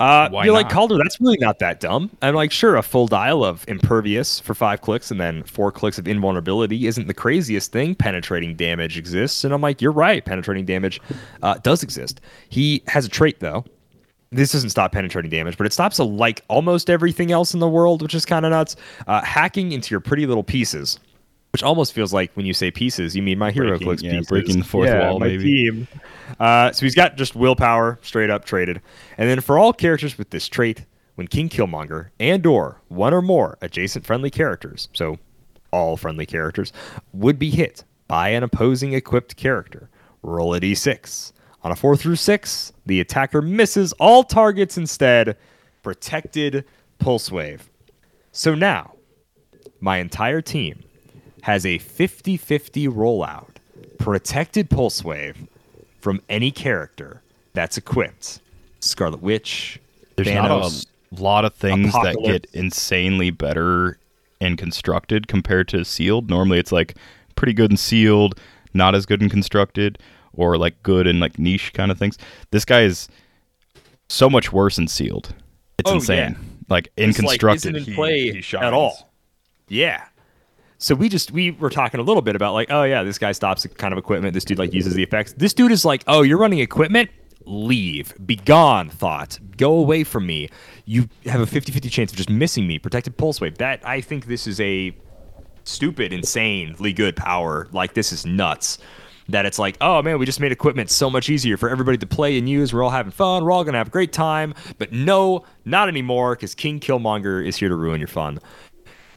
Uh, 0.00 0.30
Why 0.30 0.46
you're 0.46 0.54
like? 0.54 0.70
Kalder. 0.70 0.96
That's 0.96 1.20
really 1.20 1.36
not 1.40 1.58
that 1.58 1.78
dumb. 1.78 2.10
I'm 2.22 2.34
like, 2.34 2.50
sure, 2.50 2.76
a 2.76 2.82
full 2.82 3.06
dial 3.06 3.44
of 3.44 3.64
impervious 3.68 4.40
for 4.40 4.54
five 4.54 4.80
clicks 4.80 5.10
and 5.10 5.20
then 5.20 5.42
four 5.42 5.70
clicks 5.70 5.98
of 5.98 6.08
invulnerability 6.08 6.86
isn't 6.86 7.06
the 7.06 7.14
craziest 7.14 7.70
thing. 7.70 7.94
Penetrating 7.94 8.56
damage 8.56 8.96
exists, 8.96 9.44
and 9.44 9.52
I'm 9.52 9.60
like, 9.60 9.82
you're 9.82 9.92
right. 9.92 10.24
Penetrating 10.24 10.64
damage 10.64 11.00
uh, 11.42 11.58
does 11.62 11.82
exist. 11.82 12.22
He 12.48 12.82
has 12.88 13.04
a 13.04 13.10
trait 13.10 13.40
though. 13.40 13.64
This 14.32 14.52
doesn't 14.52 14.70
stop 14.70 14.92
penetrating 14.92 15.30
damage, 15.30 15.58
but 15.58 15.66
it 15.66 15.72
stops 15.72 15.98
a, 15.98 16.04
like 16.04 16.44
almost 16.48 16.88
everything 16.88 17.30
else 17.32 17.52
in 17.52 17.60
the 17.60 17.68
world, 17.68 18.00
which 18.00 18.14
is 18.14 18.24
kind 18.24 18.46
of 18.46 18.50
nuts. 18.50 18.76
Uh, 19.06 19.20
hacking 19.22 19.72
into 19.72 19.92
your 19.92 20.00
pretty 20.00 20.24
little 20.24 20.44
pieces, 20.44 20.98
which 21.52 21.62
almost 21.62 21.92
feels 21.92 22.12
like 22.12 22.30
when 22.34 22.46
you 22.46 22.54
say 22.54 22.70
pieces, 22.70 23.16
you 23.16 23.22
mean 23.22 23.38
my 23.38 23.50
hero 23.50 23.70
Breaking- 23.70 23.86
clicks 23.86 24.02
yeah, 24.02 24.12
pieces. 24.12 24.26
breaking 24.28 24.58
the 24.58 24.64
fourth 24.64 24.88
Yeah, 24.88 25.08
wall, 25.10 25.18
my 25.18 25.26
maybe. 25.28 25.44
team. 25.44 25.88
Uh, 26.38 26.70
so 26.72 26.86
he's 26.86 26.94
got 26.94 27.16
just 27.16 27.34
willpower, 27.34 27.98
straight 28.02 28.30
up 28.30 28.44
traded. 28.44 28.80
And 29.18 29.28
then 29.28 29.40
for 29.40 29.58
all 29.58 29.72
characters 29.72 30.16
with 30.16 30.30
this 30.30 30.46
trait, 30.48 30.84
when 31.16 31.26
King 31.26 31.48
Killmonger 31.48 32.10
and 32.20 32.46
or 32.46 32.80
one 32.88 33.12
or 33.12 33.20
more 33.20 33.58
adjacent 33.60 34.06
friendly 34.06 34.30
characters, 34.30 34.88
so 34.92 35.18
all 35.72 35.96
friendly 35.96 36.24
characters, 36.26 36.72
would 37.12 37.38
be 37.38 37.50
hit 37.50 37.84
by 38.08 38.28
an 38.30 38.42
opposing 38.42 38.92
equipped 38.92 39.36
character, 39.36 39.88
roll 40.22 40.54
a 40.54 40.60
d6. 40.60 41.32
On 41.62 41.70
a 41.70 41.76
4 41.76 41.94
through 41.96 42.16
6, 42.16 42.72
the 42.86 43.00
attacker 43.00 43.42
misses 43.42 43.92
all 43.94 44.24
targets 44.24 44.78
instead. 44.78 45.36
Protected 45.82 46.64
pulse 46.98 47.30
wave. 47.30 47.68
So 48.32 48.54
now, 48.54 48.94
my 49.80 49.98
entire 49.98 50.40
team 50.40 50.82
has 51.42 51.64
a 51.66 51.78
50 51.78 52.36
50 52.36 52.88
rollout, 52.88 53.56
protected 53.98 54.70
pulse 54.70 55.02
wave 55.04 55.46
from 56.00 56.20
any 56.28 56.50
character 56.50 57.22
that's 57.52 57.76
equipped. 57.76 58.40
Scarlet 58.80 59.20
Witch, 59.22 59.78
There's 60.16 60.28
Thanos. 60.28 60.86
not 61.12 61.18
a 61.18 61.22
lot 61.22 61.44
of 61.44 61.54
things 61.54 61.92
that 61.92 62.16
get 62.24 62.46
insanely 62.52 63.30
better 63.30 63.98
and 64.40 64.56
constructed 64.56 65.28
compared 65.28 65.68
to 65.68 65.84
sealed. 65.84 66.30
Normally, 66.30 66.58
it's 66.58 66.72
like 66.72 66.96
pretty 67.36 67.52
good 67.52 67.70
and 67.70 67.78
sealed, 67.78 68.38
not 68.72 68.94
as 68.94 69.04
good 69.06 69.20
and 69.20 69.30
constructed, 69.30 69.98
or 70.32 70.56
like 70.56 70.82
good 70.82 71.06
and 71.06 71.20
like 71.20 71.38
niche 71.38 71.72
kind 71.74 71.90
of 71.90 71.98
things. 71.98 72.16
This 72.50 72.64
guy 72.64 72.82
is 72.82 73.08
so 74.08 74.30
much 74.30 74.52
worse 74.52 74.78
in 74.78 74.88
sealed. 74.88 75.34
It's 75.78 75.90
Oh, 75.90 75.94
insane. 75.96 76.36
Like 76.68 76.88
in 76.96 77.10
This, 77.10 77.18
like, 77.18 77.40
constructed, 77.40 77.58
isn't 77.76 77.76
in 77.76 77.84
he- 77.84 77.94
play 77.94 78.30
he 78.32 78.40
shines. 78.40 78.64
at 78.64 78.72
all. 78.72 79.10
Yeah. 79.68 80.04
So 80.82 80.94
we 80.94 81.10
just 81.10 81.30
we 81.30 81.50
were 81.50 81.68
talking 81.68 82.00
a 82.00 82.02
little 82.02 82.22
bit 82.22 82.34
about 82.34 82.54
like, 82.54 82.70
oh 82.70 82.84
yeah, 82.84 83.02
this 83.02 83.18
guy 83.18 83.32
stops 83.32 83.66
kind 83.76 83.92
of 83.92 83.98
equipment. 83.98 84.32
This 84.32 84.46
dude 84.46 84.58
like 84.58 84.72
uses 84.72 84.94
the 84.94 85.02
effects. 85.02 85.34
This 85.34 85.52
dude 85.52 85.72
is 85.72 85.84
like, 85.84 86.02
oh, 86.06 86.22
you're 86.22 86.38
running 86.38 86.60
equipment. 86.60 87.10
Leave. 87.44 88.14
Be 88.24 88.36
gone, 88.36 88.88
thought. 88.88 89.38
Go 89.58 89.74
away 89.74 90.04
from 90.04 90.26
me. 90.26 90.48
You 90.86 91.08
have 91.26 91.40
a 91.40 91.46
50-50 91.46 91.90
chance 91.90 92.12
of 92.12 92.16
just 92.16 92.30
missing 92.30 92.66
me. 92.66 92.78
Protected 92.78 93.18
pulse 93.18 93.42
wave. 93.42 93.58
That 93.58 93.86
I 93.86 94.00
think 94.00 94.24
this 94.24 94.46
is 94.46 94.58
a 94.58 94.96
stupid, 95.64 96.14
insanely 96.14 96.94
good 96.94 97.14
power. 97.14 97.68
Like 97.72 97.92
this 97.92 98.10
is 98.10 98.24
nuts. 98.24 98.78
That 99.28 99.44
it's 99.44 99.58
like, 99.58 99.76
oh 99.82 100.00
man, 100.00 100.18
we 100.18 100.24
just 100.24 100.40
made 100.40 100.50
equipment 100.50 100.90
so 100.90 101.10
much 101.10 101.28
easier 101.28 101.58
for 101.58 101.68
everybody 101.68 101.98
to 101.98 102.06
play 102.06 102.38
and 102.38 102.48
use. 102.48 102.72
We're 102.72 102.82
all 102.82 102.90
having 102.90 103.12
fun. 103.12 103.44
We're 103.44 103.52
all 103.52 103.64
gonna 103.64 103.78
have 103.78 103.88
a 103.88 103.90
great 103.90 104.14
time. 104.14 104.54
But 104.78 104.92
no, 104.92 105.44
not 105.66 105.88
anymore, 105.88 106.36
because 106.36 106.54
King 106.54 106.80
Killmonger 106.80 107.46
is 107.46 107.56
here 107.56 107.68
to 107.68 107.76
ruin 107.76 108.00
your 108.00 108.08
fun. 108.08 108.38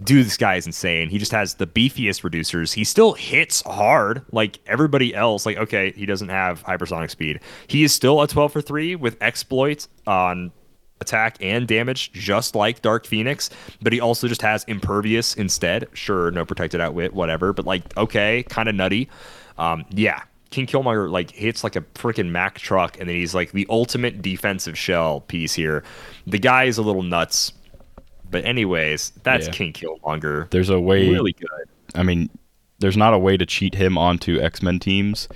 Dude, 0.03 0.25
this 0.25 0.37
guy 0.37 0.55
is 0.55 0.65
insane. 0.65 1.09
He 1.09 1.17
just 1.17 1.31
has 1.31 1.55
the 1.55 1.67
beefiest 1.67 2.29
reducers. 2.29 2.73
He 2.73 2.83
still 2.83 3.13
hits 3.13 3.61
hard 3.61 4.23
like 4.31 4.59
everybody 4.67 5.15
else. 5.15 5.45
Like, 5.45 5.57
okay, 5.57 5.93
he 5.95 6.05
doesn't 6.05 6.29
have 6.29 6.63
hypersonic 6.63 7.09
speed. 7.09 7.39
He 7.67 7.83
is 7.83 7.93
still 7.93 8.21
a 8.21 8.27
12 8.27 8.51
for 8.51 8.61
3 8.61 8.95
with 8.95 9.17
exploits 9.21 9.87
on 10.05 10.51
attack 11.03 11.37
and 11.41 11.67
damage, 11.67 12.11
just 12.13 12.55
like 12.55 12.81
Dark 12.81 13.05
Phoenix, 13.05 13.49
but 13.81 13.93
he 13.93 14.01
also 14.01 14.27
just 14.27 14.41
has 14.41 14.63
impervious 14.65 15.35
instead. 15.35 15.87
Sure, 15.93 16.31
no 16.31 16.45
protected 16.45 16.81
outwit, 16.81 17.13
whatever, 17.13 17.53
but 17.53 17.65
like, 17.65 17.95
okay, 17.97 18.43
kind 18.49 18.67
of 18.67 18.75
nutty. 18.75 19.09
Um, 19.57 19.85
yeah, 19.91 20.23
King 20.49 20.65
Killmonger 20.65 21.09
like 21.09 21.31
hits 21.31 21.63
like 21.63 21.75
a 21.75 21.81
freaking 21.81 22.29
Mack 22.29 22.57
truck, 22.59 22.99
and 22.99 23.07
then 23.07 23.15
he's 23.15 23.35
like 23.35 23.51
the 23.51 23.67
ultimate 23.69 24.21
defensive 24.21 24.77
shell 24.77 25.21
piece 25.21 25.53
here. 25.53 25.83
The 26.25 26.39
guy 26.39 26.63
is 26.65 26.77
a 26.77 26.81
little 26.81 27.03
nuts, 27.03 27.53
but 28.33 28.43
anyways, 28.43 29.13
that's 29.23 29.45
Yeah. 29.47 29.53
King 29.53 29.71
Killmonger. 29.73 30.49
There's 30.49 30.69
a 30.69 30.79
way. 30.79 31.09
really 31.09 31.31
good. 31.33 31.69
I 31.95 32.03
mean, 32.03 32.29
there's 32.79 32.97
not 32.97 33.13
a 33.13 33.17
way 33.19 33.37
to 33.37 33.45
cheat 33.45 33.75
him 33.75 33.97
onto 33.97 34.41
X 34.41 34.61
Men 34.61 34.79
teams, 34.79 35.29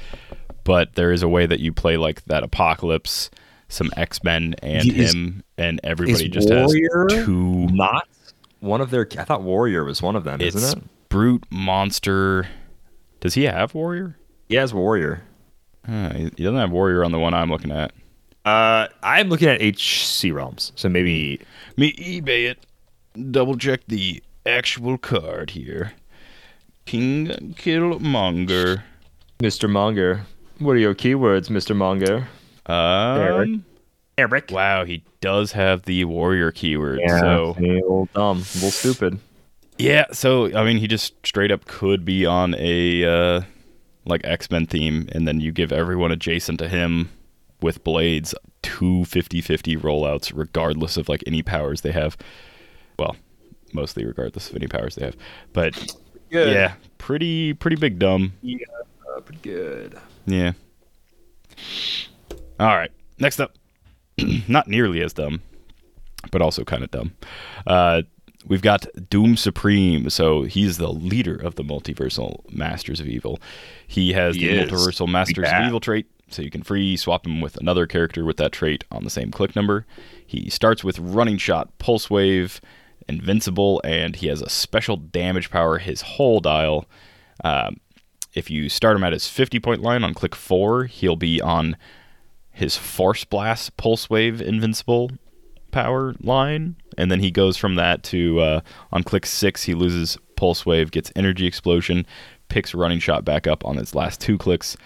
but 0.65 0.95
there 0.95 1.13
is 1.13 1.23
a 1.23 1.29
way 1.29 1.45
that 1.45 1.61
you 1.61 1.71
play 1.71 1.95
like 1.95 2.25
that 2.25 2.43
Apocalypse, 2.43 3.29
some 3.69 3.89
X 3.95 4.23
Men, 4.23 4.55
and 4.61 4.85
Is- 4.91 5.13
him, 5.13 5.43
and 5.57 5.79
everybody 5.83 6.25
is 6.25 6.31
just 6.31 6.49
Warrior 6.49 7.07
has 7.09 7.25
two. 7.25 7.67
Not 7.67 8.07
one 8.59 8.81
of 8.81 8.89
their. 8.89 9.07
I 9.17 9.23
thought 9.23 9.43
Warrior 9.43 9.85
was 9.85 10.01
one 10.01 10.15
of 10.17 10.23
them, 10.25 10.41
It's 10.41 10.55
isn't 10.55 10.79
it? 10.79 10.83
Brute, 11.09 11.45
Monster. 11.49 12.47
Does 13.21 13.35
he 13.35 13.43
have 13.43 13.73
Warrior? 13.73 14.17
He 14.49 14.55
has 14.55 14.73
Warrior. 14.73 15.23
Uh, 15.87 16.13
he 16.13 16.23
he 16.37 16.43
doesn't 16.43 16.59
have 16.59 16.71
Warrior 16.71 17.03
on 17.05 17.11
the 17.11 17.19
one 17.19 17.33
I'm 17.33 17.49
looking 17.49 17.71
at. 17.71 17.91
Uh, 18.45 18.87
I'm 19.03 19.27
looking 19.29 19.47
at 19.49 19.59
HCRealms, 19.59 20.71
so 20.75 20.87
maybe 20.89 21.39
Me 21.75 21.93
eBay 21.93 22.49
it. 22.49 22.65
Double 23.31 23.57
check 23.57 23.81
the 23.87 24.21
actual 24.45 24.97
card 24.97 25.51
here. 25.51 25.93
King 26.85 27.53
Killmonger. 27.57 28.83
Mr. 29.39 29.69
Monger. 29.69 30.25
What 30.59 30.71
are 30.71 30.79
your 30.79 30.95
keywords, 30.95 31.49
Mr. 31.49 31.75
Monger? 31.75 32.27
Um, 32.65 33.19
Eric. 33.19 33.49
Eric. 34.17 34.51
wow, 34.51 34.83
he 34.83 35.03
does 35.21 35.51
have 35.51 35.83
the 35.83 36.05
warrior 36.05 36.51
keyword. 36.51 36.99
so 37.07 37.55
a 37.57 37.61
little 37.61 38.09
dumb, 38.13 38.37
a 38.37 38.55
little 38.55 38.71
stupid. 38.71 39.19
yeah, 39.77 40.05
so 40.11 40.55
I 40.57 40.63
mean, 40.63 40.77
he 40.77 40.87
just 40.87 41.13
straight 41.25 41.51
up 41.51 41.65
could 41.65 42.03
be 42.03 42.25
on 42.25 42.55
a 42.57 43.05
uh, 43.05 43.41
like 44.05 44.21
X 44.23 44.49
Men 44.49 44.65
theme, 44.65 45.07
and 45.11 45.27
then 45.27 45.39
you 45.39 45.51
give 45.51 45.71
everyone 45.71 46.11
adjacent 46.11 46.57
to 46.59 46.67
him 46.67 47.11
with 47.61 47.83
blades 47.83 48.33
two 48.61 49.03
50-50 49.07 49.79
rollouts, 49.79 50.31
regardless 50.35 50.97
of 50.97 51.07
like 51.09 51.23
any 51.27 51.41
powers 51.43 51.81
they 51.81 51.91
have. 51.91 52.17
Well, 52.99 53.15
mostly 53.73 54.05
regardless 54.05 54.49
of 54.49 54.55
any 54.55 54.67
powers 54.67 54.95
they 54.95 55.05
have, 55.05 55.15
but 55.53 55.73
Good. 56.31 56.53
yeah, 56.53 56.73
pretty 56.97 57.53
pretty 57.53 57.75
big 57.75 57.99
dumb. 57.99 58.33
Yeah, 58.41 58.57
uh, 59.15 59.21
pretty 59.21 59.41
good. 59.41 59.97
Yeah. 60.25 60.53
All 62.59 62.75
right. 62.75 62.91
Next 63.19 63.39
up, 63.39 63.53
not 64.47 64.67
nearly 64.67 65.01
as 65.01 65.13
dumb, 65.13 65.41
but 66.31 66.41
also 66.41 66.63
kind 66.63 66.83
of 66.83 66.91
dumb. 66.91 67.13
Uh, 67.65 68.01
we've 68.47 68.61
got 68.61 68.85
Doom 69.09 69.37
Supreme. 69.37 70.09
So 70.09 70.43
he's 70.43 70.77
the 70.77 70.91
leader 70.91 71.35
of 71.35 71.55
the 71.55 71.63
multiversal 71.63 72.41
Masters 72.51 72.99
of 72.99 73.07
Evil. 73.07 73.39
He 73.87 74.13
has 74.13 74.35
He 74.35 74.47
the 74.47 74.63
is. 74.63 74.71
multiversal 74.71 75.07
Masters 75.07 75.47
Yeah. 75.47 75.61
of 75.61 75.67
Evil 75.67 75.79
trait, 75.79 76.07
so 76.29 76.41
you 76.41 76.49
can 76.51 76.63
free 76.63 76.95
swap 76.97 77.25
him 77.25 77.41
with 77.41 77.57
another 77.57 77.85
character 77.87 78.25
with 78.25 78.37
that 78.37 78.51
trait 78.51 78.83
on 78.91 79.03
the 79.03 79.09
same 79.09 79.31
click 79.31 79.55
number. 79.55 79.85
He 80.25 80.49
starts 80.49 80.83
with 80.83 80.99
Running 80.99 81.37
Shot, 81.37 81.77
Pulse 81.79 82.09
Wave, 82.09 82.59
Invincible, 83.09 83.81
and 83.83 84.15
he 84.15 84.27
has 84.27 84.41
a 84.41 84.49
special 84.49 84.97
damage 84.97 85.49
power. 85.49 85.77
His 85.77 86.01
whole 86.01 86.39
dial. 86.39 86.85
Um, 87.43 87.77
if 88.33 88.49
you 88.49 88.69
start 88.69 88.95
him 88.95 89.03
at 89.03 89.13
his 89.13 89.27
50 89.27 89.59
point 89.59 89.81
line 89.81 90.03
on 90.03 90.13
click 90.13 90.35
4, 90.35 90.85
he'll 90.85 91.15
be 91.15 91.41
on 91.41 91.75
his 92.51 92.75
Force 92.75 93.23
Blast 93.23 93.77
Pulse 93.77 94.09
Wave 94.09 94.41
Invincible 94.41 95.11
power 95.71 96.15
line. 96.21 96.75
And 96.97 97.11
then 97.11 97.19
he 97.19 97.31
goes 97.31 97.57
from 97.57 97.75
that 97.75 98.03
to 98.05 98.39
uh, 98.39 98.61
on 98.91 99.03
click 99.03 99.25
6, 99.25 99.63
he 99.63 99.73
loses 99.73 100.17
Pulse 100.35 100.65
Wave, 100.65 100.91
gets 100.91 101.11
Energy 101.15 101.45
Explosion, 101.45 102.05
picks 102.49 102.73
Running 102.73 102.99
Shot 102.99 103.23
back 103.23 103.47
up 103.47 103.65
on 103.65 103.77
his 103.77 103.93
last 103.95 104.19
two 104.19 104.37
clicks. 104.37 104.77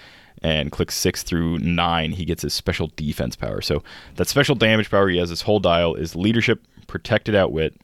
And 0.43 0.71
click 0.71 0.91
6 0.91 1.21
through 1.21 1.59
9, 1.59 2.11
he 2.13 2.25
gets 2.25 2.41
his 2.41 2.53
special 2.53 2.91
defense 2.95 3.35
power. 3.35 3.61
So 3.61 3.83
that 4.15 4.27
special 4.27 4.55
damage 4.55 4.89
power 4.89 5.07
he 5.07 5.17
has, 5.19 5.29
his 5.29 5.43
whole 5.43 5.59
dial 5.59 5.93
is 5.93 6.15
Leadership, 6.15 6.65
Protected 6.87 7.35
Outwit, 7.35 7.79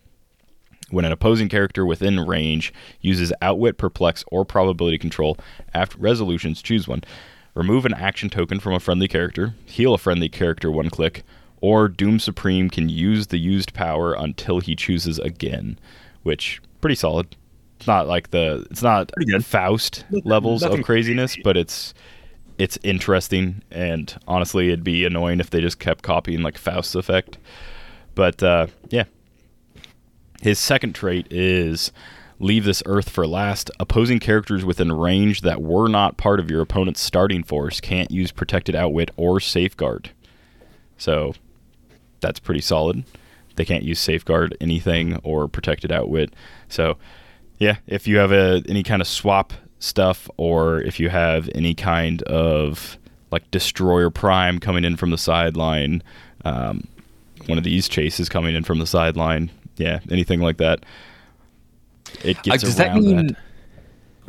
when 0.90 1.06
an 1.06 1.12
opposing 1.12 1.50
character 1.50 1.86
within 1.86 2.20
range 2.20 2.74
uses 3.02 3.34
Outwit, 3.42 3.78
Perplex, 3.78 4.24
or 4.32 4.46
Probability 4.46 4.98
Control, 4.98 5.38
after 5.74 5.98
resolutions, 5.98 6.62
choose 6.62 6.88
one. 6.88 7.04
Remove 7.54 7.86
an 7.86 7.94
action 7.94 8.30
token 8.30 8.60
from 8.60 8.74
a 8.74 8.80
friendly 8.80 9.08
character, 9.08 9.56
heal 9.66 9.94
a 9.94 9.98
friendly 9.98 10.30
character 10.30 10.72
one 10.72 10.90
click, 10.90 11.24
or 11.60 11.88
Doom 11.88 12.20
Supreme 12.20 12.70
can 12.70 12.88
use 12.88 13.28
the 13.28 13.40
used 13.40 13.74
power 13.74 14.14
until 14.14 14.60
he 14.60 14.76
chooses 14.76 15.18
again, 15.20 15.80
which 16.24 16.62
pretty 16.82 16.96
solid. 16.96 17.36
It's 17.78 17.88
not 17.88 18.08
like 18.08 18.32
the 18.32 18.66
it's 18.72 18.84
not 18.84 19.12
Faust 19.44 20.06
levels 20.24 20.62
nothing 20.62 20.80
of 20.80 20.86
craziness, 20.86 21.38
but 21.44 21.58
it's 21.58 21.94
it's 22.58 22.78
interesting 22.84 23.62
and 23.70 24.16
honestly 24.28 24.68
it'd 24.68 24.84
be 24.84 25.06
annoying 25.06 25.40
if 25.40 25.52
they 25.52 25.62
just 25.62 25.80
kept 25.80 26.04
copying 26.04 26.42
like 26.42 26.58
Faust's 26.58 26.96
effect. 26.96 27.38
But 28.16 28.42
uh, 28.42 28.68
yeah, 28.90 29.04
his 30.42 30.60
second 30.60 30.94
trait 30.94 31.28
is 31.32 31.92
leave 32.40 32.66
this 32.66 32.84
earth 32.86 33.10
for 33.10 33.26
last. 33.26 33.72
Opposing 33.80 34.20
characters 34.20 34.64
within 34.64 34.92
range 34.92 35.42
that 35.42 35.62
were 35.62 35.88
not 35.88 36.18
part 36.18 36.40
of 36.40 36.52
your 36.52 36.62
opponent's 36.62 37.02
starting 37.02 37.44
force 37.44 37.82
can't 37.82 38.12
use 38.12 38.32
protected 38.32 38.76
outwit 38.76 39.12
or 39.18 39.40
safeguard. 39.40 40.12
So 40.98 41.34
that's 42.20 42.40
pretty 42.40 42.62
solid. 42.62 43.04
They 43.56 43.66
can't 43.66 43.84
use 43.84 44.00
safeguard 44.00 44.56
anything 44.62 45.18
or 45.24 45.48
protected 45.48 45.92
outwit. 45.92 46.34
So 46.70 46.98
yeah, 47.58 47.78
if 47.88 48.08
you 48.08 48.18
have 48.18 48.32
a 48.32 48.64
any 48.68 48.84
kind 48.84 49.02
of 49.02 49.08
swap 49.08 49.54
stuff 49.80 50.30
or 50.38 50.82
if 50.82 51.00
you 51.00 51.10
have 51.10 51.50
any 51.56 51.74
kind 51.74 52.22
of 52.24 52.98
like 53.32 53.50
destroyer 53.52 54.10
prime 54.10 54.60
coming 54.60 54.84
in 54.84 54.96
from 54.96 55.10
the 55.10 55.18
sideline, 55.18 56.04
um, 56.46 56.88
one 57.48 57.58
of 57.58 57.64
these 57.64 57.88
chases 57.88 58.30
coming 58.30 58.56
in 58.56 58.64
from 58.64 58.80
the 58.80 58.88
sideline, 58.88 59.50
yeah, 59.78 60.00
anything 60.12 60.42
like 60.42 60.58
that. 60.58 60.84
It 62.24 62.38
Uh, 62.38 62.42
gets 62.44 62.64
does 62.64 62.76
that 62.78 62.88
around 62.90 63.04
mean 63.06 63.38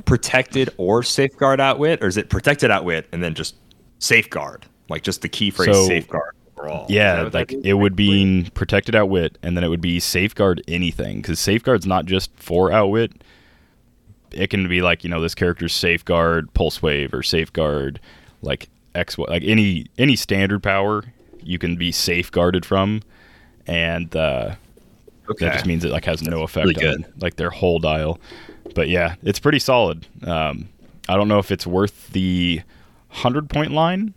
protected 0.05 0.71
or 0.77 1.03
safeguard 1.03 1.61
outwit, 1.61 2.03
or 2.03 2.07
is 2.07 2.17
it 2.17 2.29
protected 2.31 2.71
outwit 2.71 3.07
and 3.13 3.23
then 3.23 3.35
just 3.35 3.55
safeguard? 3.99 4.67
Like 4.89 5.03
just 5.03 5.23
the 5.23 5.29
key 5.29 5.51
phrase 5.51 5.75
So- 5.75 5.87
safeguard 5.87 6.33
overall. 6.57 6.87
Yeah, 6.89 7.29
like 7.33 7.53
it 7.53 7.75
would 7.75 7.95
be 7.97 8.51
protected 8.55 8.95
outwit, 8.95 9.39
and 9.43 9.57
then 9.57 9.65
it 9.65 9.69
would 9.69 9.81
be 9.81 10.01
safeguard 10.01 10.63
anything 10.69 11.21
because 11.21 11.39
safeguard's 11.41 11.87
not 11.87 12.07
just 12.07 12.31
for 12.37 12.73
outwit. 12.73 13.13
It 14.33 14.49
can 14.51 14.69
be 14.69 14.83
like 14.83 15.05
you 15.05 15.11
know 15.11 15.21
this 15.21 15.35
character's 15.35 15.75
safeguard 15.75 16.53
pulse 16.55 16.83
wave 16.83 17.15
or 17.15 17.23
safeguard 17.23 18.01
like 18.43 18.69
X 18.95 19.17
like 19.19 19.43
any 19.45 19.87
any 19.99 20.17
standard 20.17 20.63
power 20.63 21.05
you 21.43 21.59
can 21.59 21.77
be 21.77 21.93
safeguarded 21.93 22.65
from, 22.67 23.03
and 23.67 24.15
uh, 24.17 24.55
Okay. 25.31 25.45
that 25.45 25.55
just 25.55 25.67
means 25.67 25.85
it 25.85 25.91
like 25.91 26.05
has 26.07 26.23
no 26.23 26.43
effect 26.43 26.67
really 26.67 26.87
on 26.87 27.07
like 27.19 27.37
their 27.37 27.51
whole 27.51 27.79
dial. 27.79 28.21
But 28.75 28.89
yeah, 28.89 29.17
it's 29.23 29.39
pretty 29.39 29.59
solid. 29.59 30.07
Um, 30.25 30.69
I 31.09 31.17
don't 31.17 31.29
know 31.29 31.39
if 31.39 31.51
it's 31.51 31.67
worth 31.67 32.11
the 32.11 32.63
hundred 33.09 33.49
point 33.51 33.73
line 33.73 34.15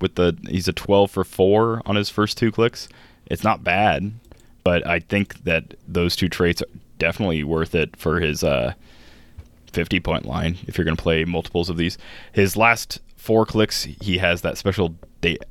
with 0.00 0.14
the 0.14 0.36
he's 0.48 0.68
a 0.68 0.72
twelve 0.72 1.10
for 1.10 1.24
four 1.24 1.82
on 1.86 1.96
his 1.96 2.10
first 2.10 2.38
two 2.38 2.52
clicks. 2.52 2.88
It's 3.26 3.42
not 3.42 3.64
bad, 3.64 4.12
but 4.64 4.86
I 4.86 5.00
think 5.00 5.44
that 5.44 5.74
those 5.86 6.16
two 6.16 6.28
traits 6.28 6.62
are 6.62 6.66
definitely 6.98 7.42
worth 7.44 7.74
it 7.74 7.96
for 7.96 8.20
his 8.20 8.44
uh, 8.44 8.74
fifty 9.72 10.00
point 10.00 10.26
line 10.26 10.58
if 10.66 10.78
you're 10.78 10.84
going 10.84 10.96
to 10.96 11.02
play 11.02 11.24
multiples 11.24 11.68
of 11.68 11.76
these. 11.76 11.98
His 12.32 12.56
last 12.56 13.00
four 13.16 13.44
clicks, 13.44 13.84
he 13.84 14.18
has 14.18 14.42
that 14.42 14.56
special 14.58 14.94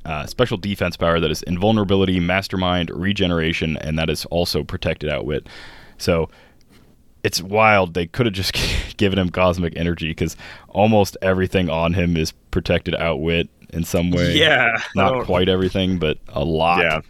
uh, 0.04 0.26
special 0.26 0.56
defense 0.56 0.96
power 0.96 1.20
that 1.20 1.30
is 1.30 1.42
invulnerability, 1.42 2.20
mastermind, 2.20 2.90
regeneration, 2.90 3.76
and 3.78 3.98
that 3.98 4.10
is 4.10 4.24
also 4.26 4.64
protected 4.64 5.10
outwit. 5.10 5.48
So 5.98 6.28
it's 7.22 7.42
wild. 7.42 7.94
They 7.94 8.06
could 8.06 8.26
have 8.26 8.34
just 8.34 8.56
given 8.96 9.18
him 9.18 9.30
cosmic 9.30 9.76
energy 9.76 10.08
because 10.08 10.36
almost 10.68 11.16
everything 11.22 11.68
on 11.70 11.94
him 11.94 12.16
is 12.16 12.32
protected 12.50 12.94
outwit 12.94 13.48
in 13.70 13.84
some 13.84 14.10
way. 14.10 14.36
Yeah, 14.36 14.80
not 14.94 15.24
quite 15.24 15.48
everything, 15.48 15.98
but 15.98 16.18
a 16.28 16.44
lot. 16.44 16.80
Yeah. 16.80 17.00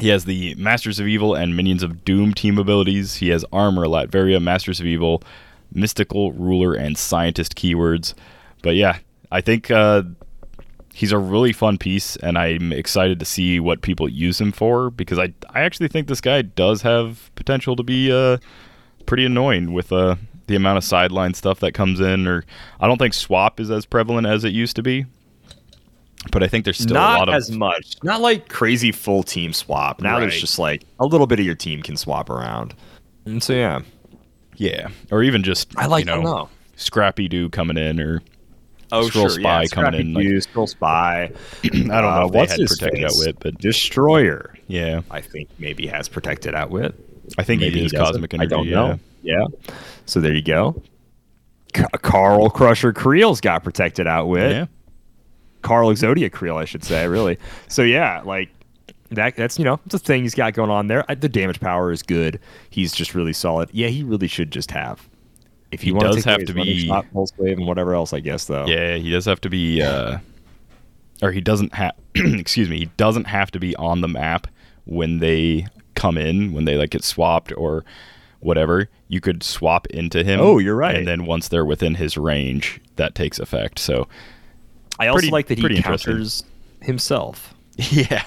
He 0.00 0.08
has 0.08 0.26
the 0.26 0.54
Masters 0.56 1.00
of 1.00 1.06
Evil 1.06 1.34
and 1.34 1.56
Minions 1.56 1.82
of 1.82 2.04
Doom 2.04 2.34
team 2.34 2.58
abilities. 2.58 3.16
He 3.16 3.30
has 3.30 3.44
Armor, 3.52 3.86
Latveria, 3.86 4.42
Masters 4.42 4.78
of 4.78 4.86
Evil, 4.86 5.22
Mystical, 5.72 6.32
Ruler, 6.32 6.74
and 6.74 6.98
Scientist 6.98 7.56
keywords. 7.56 8.12
But 8.62 8.74
yeah, 8.74 8.98
I 9.32 9.40
think 9.40 9.70
uh, 9.70 10.02
he's 10.96 11.12
a 11.12 11.18
really 11.18 11.52
fun 11.52 11.76
piece, 11.76 12.16
and 12.16 12.38
I'm 12.38 12.72
excited 12.72 13.20
to 13.20 13.26
see 13.26 13.60
what 13.60 13.82
people 13.82 14.08
use 14.08 14.40
him 14.40 14.50
for 14.50 14.90
because 14.90 15.18
I, 15.18 15.34
I 15.50 15.60
actually 15.60 15.88
think 15.88 16.08
this 16.08 16.22
guy 16.22 16.40
does 16.40 16.80
have 16.82 17.30
potential 17.34 17.76
to 17.76 17.82
be 17.82 18.10
uh, 18.10 18.38
pretty 19.04 19.26
annoying 19.26 19.74
with 19.74 19.92
uh, 19.92 20.16
the 20.46 20.56
amount 20.56 20.78
of 20.78 20.84
sideline 20.84 21.34
stuff 21.34 21.60
that 21.60 21.72
comes 21.72 22.00
in. 22.00 22.26
Or 22.26 22.46
I 22.80 22.86
don't 22.86 22.96
think 22.96 23.12
swap 23.12 23.60
is 23.60 23.70
as 23.70 23.84
prevalent 23.84 24.26
as 24.26 24.42
it 24.42 24.54
used 24.54 24.74
to 24.76 24.82
be. 24.82 25.04
but 26.32 26.42
I 26.42 26.48
think 26.48 26.64
there's 26.64 26.78
still 26.78 26.94
not 26.94 27.16
a 27.16 27.18
lot 27.18 27.28
of 27.28 27.34
as 27.34 27.50
much. 27.50 27.96
Not 28.02 28.22
like 28.22 28.48
crazy 28.48 28.90
full 28.90 29.22
team 29.22 29.52
swap. 29.52 30.00
Now 30.00 30.18
there's 30.18 30.40
just 30.40 30.58
like 30.58 30.82
a 30.98 31.04
little 31.04 31.26
bit 31.26 31.38
of 31.38 31.44
your 31.44 31.54
team 31.54 31.82
can 31.82 31.98
swap 31.98 32.30
around. 32.30 32.74
And 33.26 33.42
so 33.42 33.52
yeah, 33.52 33.80
yeah, 34.56 34.88
or 35.10 35.22
even 35.22 35.42
just 35.42 35.76
I 35.76 35.86
like 35.86 36.06
you 36.06 36.10
know, 36.10 36.22
know. 36.22 36.48
Scrappy 36.76 37.28
Doo 37.28 37.50
coming 37.50 37.76
in, 37.76 38.00
or 38.00 38.22
Oh 38.92 39.08
Scroll 39.08 39.28
sure, 39.28 39.40
Spy 39.40 39.62
yeah. 39.62 39.66
coming 39.68 39.90
Scrappy 39.90 40.00
in, 40.00 40.14
like- 40.14 40.24
Doo, 40.24 40.38
Skrull 40.38 40.68
Spy. 40.68 41.32
I 41.64 41.68
don't 41.68 41.86
know 41.88 41.94
Uh, 41.94 42.26
if 42.26 42.32
they 42.32 42.38
what's 42.38 42.52
had 42.52 42.60
his 42.60 42.70
protected 42.78 43.02
face? 43.02 43.20
outwit, 43.20 43.36
but 43.40 43.58
Destroyer. 43.58 44.54
yeah, 44.68 45.00
I 45.10 45.20
think 45.20 45.48
maybe 45.58 45.86
has 45.88 46.08
protected 46.08 46.54
outwit. 46.54 46.94
I 47.38 47.42
think 47.42 47.60
Maybe 47.60 47.80
he 47.80 47.86
is 47.86 47.92
doesn't. 47.92 48.14
Cosmic 48.14 48.34
I 48.34 48.36
Energy. 48.36 48.50
don't 48.50 48.66
yeah. 48.68 48.74
know. 48.74 48.98
Yeah. 49.22 49.44
So 50.06 50.20
there 50.20 50.32
you 50.34 50.42
go. 50.42 50.80
Ca- 51.74 51.88
Carl 52.02 52.48
Crusher 52.50 52.92
Creel's 52.92 53.40
got 53.40 53.64
protected 53.64 54.06
outwit. 54.06 54.52
Yeah, 54.52 54.66
Carl 55.62 55.88
Exodia 55.92 56.30
Creel, 56.30 56.56
I 56.56 56.64
should 56.64 56.84
say, 56.84 57.08
really. 57.08 57.38
So 57.68 57.82
yeah, 57.82 58.22
like 58.24 58.50
that. 59.10 59.34
That's 59.34 59.58
you 59.58 59.64
know, 59.64 59.80
the 59.86 59.98
thing 59.98 60.22
he's 60.22 60.36
got 60.36 60.54
going 60.54 60.70
on 60.70 60.86
there. 60.86 61.04
I, 61.08 61.16
the 61.16 61.28
damage 61.28 61.58
power 61.58 61.90
is 61.90 62.04
good. 62.04 62.38
He's 62.70 62.92
just 62.92 63.14
really 63.16 63.32
solid. 63.32 63.68
Yeah, 63.72 63.88
he 63.88 64.04
really 64.04 64.28
should 64.28 64.52
just 64.52 64.70
have. 64.70 65.08
If 65.72 65.82
He 65.82 65.92
want 65.92 66.12
does 66.12 66.24
have 66.24 66.44
to 66.44 66.54
be- 66.54 66.86
shot, 66.86 67.06
pulse 67.12 67.32
wave, 67.36 67.58
and 67.58 67.66
whatever 67.66 67.94
else, 67.94 68.12
I 68.12 68.20
guess 68.20 68.44
though. 68.46 68.66
yeah, 68.66 68.96
he 68.96 69.10
does 69.10 69.24
have 69.24 69.40
to 69.42 69.50
be, 69.50 69.82
uh, 69.82 70.18
or 71.22 71.32
he 71.32 71.40
doesn't 71.40 71.74
have. 71.74 71.92
excuse 72.14 72.68
me, 72.68 72.78
he 72.78 72.84
doesn't 72.96 73.26
have 73.26 73.50
to 73.52 73.58
be 73.58 73.74
on 73.76 74.00
the 74.00 74.08
map 74.08 74.46
when 74.84 75.18
they 75.18 75.66
come 75.94 76.16
in, 76.16 76.52
when 76.52 76.64
they 76.66 76.76
like 76.76 76.90
get 76.90 77.02
swapped 77.04 77.52
or 77.56 77.84
whatever. 78.40 78.88
You 79.08 79.20
could 79.20 79.42
swap 79.42 79.86
into 79.88 80.22
him. 80.24 80.40
Oh, 80.40 80.58
you're 80.58 80.76
right. 80.76 80.94
And 80.96 81.06
then 81.06 81.26
once 81.26 81.48
they're 81.48 81.64
within 81.64 81.94
his 81.96 82.16
range, 82.16 82.80
that 82.96 83.14
takes 83.14 83.38
effect. 83.38 83.78
So 83.78 84.08
I 84.98 85.08
also 85.08 85.16
Pretty- 85.18 85.30
like 85.32 85.46
that 85.48 85.58
he 85.58 85.82
counters 85.82 86.44
himself. 86.80 87.54
yeah, 87.76 88.24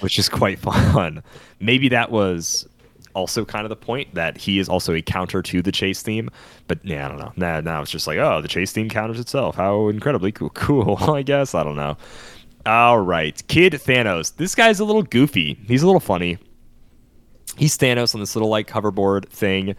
which 0.00 0.18
is 0.18 0.28
quite 0.28 0.58
fun. 0.60 1.22
Maybe 1.58 1.88
that 1.90 2.10
was 2.10 2.66
also 3.14 3.44
kind 3.44 3.64
of 3.64 3.70
the 3.70 3.76
point 3.76 4.14
that 4.14 4.36
he 4.36 4.58
is 4.58 4.68
also 4.68 4.94
a 4.94 5.02
counter 5.02 5.42
to 5.42 5.62
the 5.62 5.72
chase 5.72 6.02
theme. 6.02 6.30
But 6.66 6.78
yeah, 6.84 7.06
I 7.06 7.08
don't 7.08 7.18
know. 7.18 7.32
Now, 7.36 7.60
now 7.60 7.82
it's 7.82 7.90
just 7.90 8.06
like, 8.06 8.18
oh, 8.18 8.40
the 8.40 8.48
chase 8.48 8.72
theme 8.72 8.88
counters 8.88 9.20
itself. 9.20 9.56
How 9.56 9.88
incredibly 9.88 10.32
cool. 10.32 10.50
Cool, 10.60 10.96
I 11.12 11.22
guess. 11.22 11.54
I 11.54 11.62
don't 11.64 11.76
know. 11.76 11.96
All 12.66 13.00
right. 13.00 13.42
Kid 13.48 13.72
Thanos. 13.72 14.36
This 14.36 14.54
guy's 14.54 14.78
a 14.80 14.84
little 14.84 15.02
goofy. 15.02 15.58
He's 15.66 15.82
a 15.82 15.86
little 15.86 16.00
funny. 16.00 16.38
He's 17.56 17.76
Thanos 17.78 18.14
on 18.14 18.20
this 18.20 18.36
little 18.36 18.48
like 18.50 18.68
hoverboard 18.68 19.28
thing. 19.28 19.70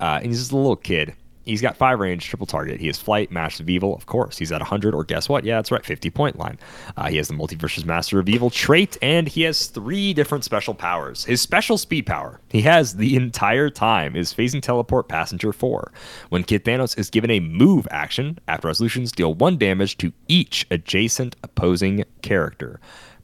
Uh, 0.00 0.18
and 0.22 0.26
he's 0.26 0.38
just 0.38 0.52
a 0.52 0.56
little 0.56 0.76
kid. 0.76 1.14
He's 1.48 1.62
got 1.62 1.76
five 1.76 1.98
range, 1.98 2.26
triple 2.26 2.46
target. 2.46 2.80
He 2.80 2.86
has 2.88 2.98
flight, 2.98 3.30
master 3.30 3.62
of 3.62 3.70
evil, 3.70 3.94
of 3.94 4.06
course. 4.06 4.36
He's 4.36 4.52
at 4.52 4.60
100, 4.60 4.94
or 4.94 5.02
guess 5.02 5.28
what? 5.28 5.44
Yeah, 5.44 5.56
that's 5.56 5.70
right, 5.70 5.84
50 5.84 6.10
point 6.10 6.38
line. 6.38 6.58
Uh, 6.96 7.08
he 7.08 7.16
has 7.16 7.28
the 7.28 7.34
multiverse's 7.34 7.84
master 7.84 8.18
of 8.18 8.28
evil 8.28 8.50
trait, 8.50 8.98
and 9.00 9.26
he 9.26 9.42
has 9.42 9.66
three 9.66 10.12
different 10.12 10.44
special 10.44 10.74
powers. 10.74 11.24
His 11.24 11.40
special 11.40 11.78
speed 11.78 12.06
power, 12.06 12.40
he 12.50 12.60
has 12.62 12.96
the 12.96 13.16
entire 13.16 13.70
time, 13.70 14.14
is 14.14 14.34
phasing 14.34 14.60
teleport 14.60 15.08
passenger 15.08 15.52
4. 15.52 15.90
When 16.28 16.44
Kid 16.44 16.64
Thanos 16.64 16.98
is 16.98 17.08
given 17.08 17.30
a 17.30 17.40
move 17.40 17.88
action, 17.90 18.38
after 18.46 18.68
resolutions 18.68 19.10
deal 19.10 19.32
one 19.32 19.56
damage 19.56 19.96
to 19.98 20.12
each 20.28 20.66
adjacent 20.70 21.36
opposing 21.42 22.04
character 22.20 22.78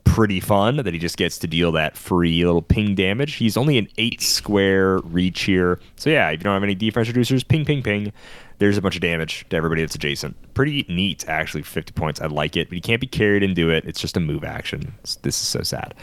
pretty 0.05 0.41
fun 0.41 0.77
that 0.77 0.93
he 0.93 0.99
just 0.99 1.17
gets 1.17 1.39
to 1.39 1.47
deal 1.47 1.73
that 1.73 1.97
free 1.97 2.45
little 2.45 2.63
ping 2.63 2.95
damage. 2.95 3.35
He's 3.35 3.57
only 3.57 3.79
an 3.79 3.89
eight 3.99 4.21
square 4.21 4.99
reach 4.99 5.43
here. 5.43 5.81
So 5.97 6.11
yeah, 6.11 6.31
if 6.31 6.41
you 6.41 6.45
don't 6.45 6.55
have 6.55 6.63
any 6.63 6.75
defense 6.75 7.09
reducers, 7.09 7.47
ping, 7.47 7.65
ping, 7.65 7.83
ping. 7.83 8.13
There's 8.59 8.79
a 8.79 8.83
bunch 8.83 8.95
of 8.95 9.01
damage 9.01 9.45
to 9.51 9.57
everybody 9.57 9.83
that's 9.83 9.97
adjacent. 9.97 10.37
Pretty 10.55 10.87
neat, 10.89 11.29
actually, 11.29 11.63
50 11.63 11.93
points. 11.93 12.21
I 12.21 12.27
like 12.27 12.57
it, 12.57 12.69
but 12.69 12.77
he 12.77 12.81
can't 12.81 13.01
be 13.01 13.07
carried 13.09 13.43
into 13.43 13.69
it. 13.71 13.85
It's 13.85 14.01
just 14.01 14.17
a 14.17 14.21
move 14.21 14.45
action. 14.45 14.95
This 15.03 15.41
is 15.41 15.49
so 15.49 15.63
sad. 15.63 15.95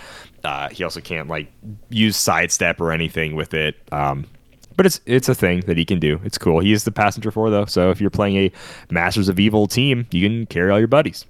Uh, 0.43 0.67
he 0.67 0.83
also 0.83 0.99
can't 0.99 1.29
like 1.29 1.49
use 1.89 2.17
sidestep 2.17 2.81
or 2.81 2.91
anything 2.91 3.35
with 3.35 3.53
it. 3.53 3.77
Um, 3.93 4.25
but 4.75 4.85
it's 4.85 4.99
it's 5.05 5.29
a 5.29 5.35
thing 5.35 5.61
that 5.61 5.77
he 5.77 5.85
can 5.85 5.99
do. 5.99 6.19
It's 6.23 6.37
cool. 6.37 6.59
He 6.59 6.73
is 6.73 6.83
the 6.83 6.91
passenger 6.91 7.31
four 7.31 7.49
though, 7.49 7.65
so 7.65 7.91
if 7.91 8.01
you're 8.01 8.09
playing 8.09 8.37
a 8.37 8.51
Masters 8.89 9.29
of 9.29 9.39
Evil 9.39 9.67
team, 9.67 10.07
you 10.11 10.27
can 10.27 10.45
carry 10.47 10.71
all 10.71 10.79
your 10.79 10.87
buddies. 10.87 11.25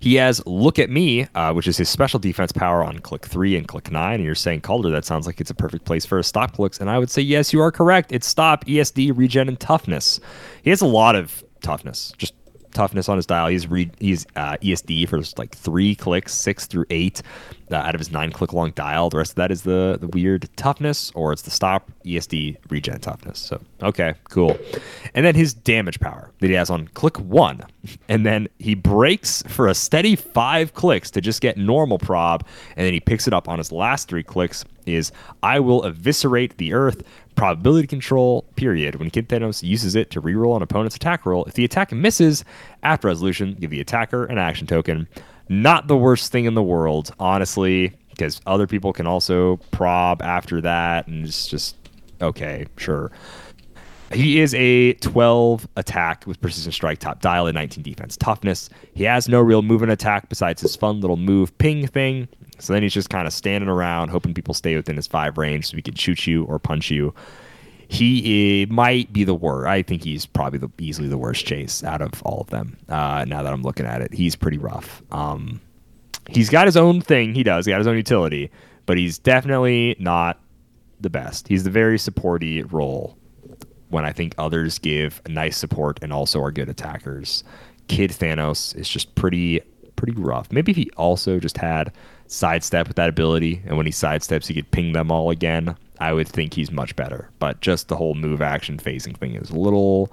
He 0.00 0.14
has 0.14 0.44
Look 0.46 0.78
at 0.78 0.90
Me, 0.90 1.26
uh, 1.34 1.52
which 1.52 1.68
is 1.68 1.76
his 1.76 1.88
special 1.88 2.18
defense 2.18 2.52
power 2.52 2.82
on 2.82 2.98
click 3.00 3.26
three 3.26 3.56
and 3.56 3.68
click 3.68 3.90
nine. 3.90 4.14
And 4.16 4.24
you're 4.24 4.34
saying, 4.34 4.62
Kalder, 4.62 4.90
that 4.90 5.04
sounds 5.04 5.26
like 5.26 5.40
it's 5.40 5.50
a 5.50 5.54
perfect 5.54 5.84
place 5.84 6.06
for 6.06 6.18
a 6.18 6.24
stop 6.24 6.52
clicks. 6.54 6.80
And 6.80 6.88
I 6.88 6.98
would 6.98 7.10
say, 7.10 7.22
yes, 7.22 7.52
you 7.52 7.60
are 7.60 7.70
correct. 7.70 8.10
It's 8.10 8.26
stop, 8.26 8.64
ESD, 8.64 9.16
regen, 9.16 9.48
and 9.48 9.60
toughness. 9.60 10.18
He 10.62 10.70
has 10.70 10.80
a 10.80 10.86
lot 10.86 11.16
of 11.16 11.44
toughness, 11.60 12.14
just 12.16 12.34
toughness 12.72 13.08
on 13.08 13.16
his 13.16 13.26
dial. 13.26 13.48
He's 13.48 13.66
re- 13.66 13.90
he's 13.98 14.26
uh, 14.36 14.56
ESD 14.62 15.08
for 15.08 15.20
like 15.38 15.54
three 15.54 15.94
clicks, 15.94 16.34
six 16.34 16.66
through 16.66 16.86
eight 16.90 17.22
uh, 17.72 17.76
out 17.76 17.94
of 17.94 17.98
his 17.98 18.10
nine 18.10 18.32
click 18.32 18.52
long 18.52 18.70
dial. 18.72 19.10
The 19.10 19.18
rest 19.18 19.32
of 19.32 19.36
that 19.36 19.50
is 19.50 19.62
the 19.62 19.98
the 20.00 20.08
weird 20.08 20.48
toughness, 20.56 21.10
or 21.14 21.32
it's 21.32 21.42
the 21.42 21.50
stop 21.50 21.90
ESD 22.04 22.56
regen 22.68 23.00
toughness. 23.00 23.38
So 23.38 23.60
okay, 23.82 24.14
cool. 24.28 24.58
And 25.14 25.24
then 25.24 25.34
his 25.34 25.54
damage 25.54 26.00
power 26.00 26.30
that 26.40 26.48
he 26.48 26.54
has 26.54 26.70
on 26.70 26.88
click 26.88 27.18
one, 27.20 27.62
and 28.08 28.24
then 28.26 28.48
he 28.58 28.74
breaks 28.74 29.42
for 29.42 29.68
a 29.68 29.74
steady 29.74 30.16
five 30.16 30.74
clicks 30.74 31.10
to 31.12 31.20
just 31.20 31.40
get 31.40 31.56
normal 31.56 31.98
prob, 31.98 32.46
and 32.76 32.86
then 32.86 32.92
he 32.92 33.00
picks 33.00 33.26
it 33.26 33.34
up 33.34 33.48
on 33.48 33.58
his 33.58 33.72
last 33.72 34.08
three 34.08 34.22
clicks. 34.22 34.64
Is 34.86 35.12
I 35.42 35.60
will 35.60 35.84
eviscerate 35.84 36.56
the 36.56 36.72
earth 36.72 37.02
probability 37.40 37.86
control 37.86 38.42
period 38.54 38.96
when 38.96 39.08
Kid 39.08 39.30
Thanos 39.30 39.62
uses 39.62 39.94
it 39.94 40.10
to 40.10 40.20
reroll 40.20 40.56
an 40.56 40.62
opponent's 40.62 40.94
attack 40.94 41.24
roll. 41.24 41.46
If 41.46 41.54
the 41.54 41.64
attack 41.64 41.90
misses 41.90 42.44
after 42.82 43.08
resolution, 43.08 43.56
give 43.58 43.70
the 43.70 43.80
attacker 43.80 44.26
an 44.26 44.36
action 44.36 44.66
token. 44.66 45.08
Not 45.48 45.88
the 45.88 45.96
worst 45.96 46.30
thing 46.30 46.44
in 46.44 46.52
the 46.52 46.62
world, 46.62 47.14
honestly, 47.18 47.94
because 48.10 48.42
other 48.44 48.66
people 48.66 48.92
can 48.92 49.06
also 49.06 49.56
prob 49.70 50.20
after 50.20 50.60
that, 50.60 51.06
and 51.06 51.24
it's 51.24 51.46
just 51.46 51.76
okay, 52.20 52.66
sure. 52.76 53.10
He 54.12 54.40
is 54.40 54.52
a 54.52 54.92
12 54.94 55.66
attack 55.76 56.26
with 56.26 56.42
precision 56.42 56.72
strike, 56.72 56.98
top 56.98 57.22
dial, 57.22 57.46
and 57.46 57.54
19 57.54 57.82
defense 57.82 58.18
toughness. 58.18 58.68
He 58.92 59.04
has 59.04 59.30
no 59.30 59.40
real 59.40 59.62
movement 59.62 59.92
attack 59.92 60.28
besides 60.28 60.60
his 60.60 60.76
fun 60.76 61.00
little 61.00 61.16
move 61.16 61.56
ping 61.56 61.86
thing. 61.86 62.28
So 62.60 62.72
then 62.72 62.82
he's 62.82 62.94
just 62.94 63.10
kind 63.10 63.26
of 63.26 63.32
standing 63.32 63.68
around, 63.68 64.08
hoping 64.08 64.34
people 64.34 64.54
stay 64.54 64.76
within 64.76 64.96
his 64.96 65.06
five 65.06 65.38
range 65.38 65.68
so 65.68 65.76
he 65.76 65.82
can 65.82 65.94
shoot 65.94 66.26
you 66.26 66.44
or 66.44 66.58
punch 66.58 66.90
you. 66.90 67.14
He 67.88 68.62
eh, 68.62 68.66
might 68.70 69.12
be 69.12 69.24
the 69.24 69.34
worst. 69.34 69.66
I 69.66 69.82
think 69.82 70.04
he's 70.04 70.24
probably 70.24 70.60
the 70.60 70.70
easily 70.78 71.08
the 71.08 71.18
worst 71.18 71.44
chase 71.44 71.82
out 71.82 72.00
of 72.00 72.22
all 72.22 72.42
of 72.42 72.50
them. 72.50 72.76
Uh, 72.88 73.24
now 73.26 73.42
that 73.42 73.52
I'm 73.52 73.62
looking 73.62 73.86
at 73.86 74.00
it, 74.00 74.14
he's 74.14 74.36
pretty 74.36 74.58
rough. 74.58 75.02
Um, 75.10 75.60
he's 76.28 76.50
got 76.50 76.66
his 76.66 76.76
own 76.76 77.00
thing. 77.00 77.34
He 77.34 77.42
does. 77.42 77.66
He 77.66 77.72
got 77.72 77.78
his 77.78 77.88
own 77.88 77.96
utility, 77.96 78.50
but 78.86 78.96
he's 78.96 79.18
definitely 79.18 79.96
not 79.98 80.38
the 81.00 81.10
best. 81.10 81.48
He's 81.48 81.64
the 81.64 81.70
very 81.70 81.98
supporty 81.98 82.62
role 82.70 83.16
when 83.88 84.04
I 84.04 84.12
think 84.12 84.34
others 84.38 84.78
give 84.78 85.20
nice 85.28 85.56
support 85.56 85.98
and 86.00 86.12
also 86.12 86.40
are 86.40 86.52
good 86.52 86.68
attackers. 86.68 87.42
Kid 87.88 88.10
Thanos 88.10 88.76
is 88.76 88.88
just 88.88 89.14
pretty 89.16 89.60
pretty 89.96 90.18
rough. 90.18 90.50
Maybe 90.50 90.70
if 90.70 90.76
he 90.76 90.90
also 90.96 91.38
just 91.38 91.58
had 91.58 91.92
sidestep 92.30 92.86
with 92.86 92.96
that 92.96 93.08
ability, 93.08 93.60
and 93.66 93.76
when 93.76 93.86
he 93.86 93.92
sidesteps, 93.92 94.46
he 94.46 94.54
could 94.54 94.70
ping 94.70 94.92
them 94.92 95.10
all 95.10 95.30
again. 95.30 95.76
I 95.98 96.12
would 96.12 96.28
think 96.28 96.54
he's 96.54 96.70
much 96.70 96.96
better. 96.96 97.28
But 97.38 97.60
just 97.60 97.88
the 97.88 97.96
whole 97.96 98.14
move 98.14 98.40
action 98.40 98.78
phasing 98.78 99.16
thing 99.16 99.34
is 99.34 99.50
a 99.50 99.58
little 99.58 100.10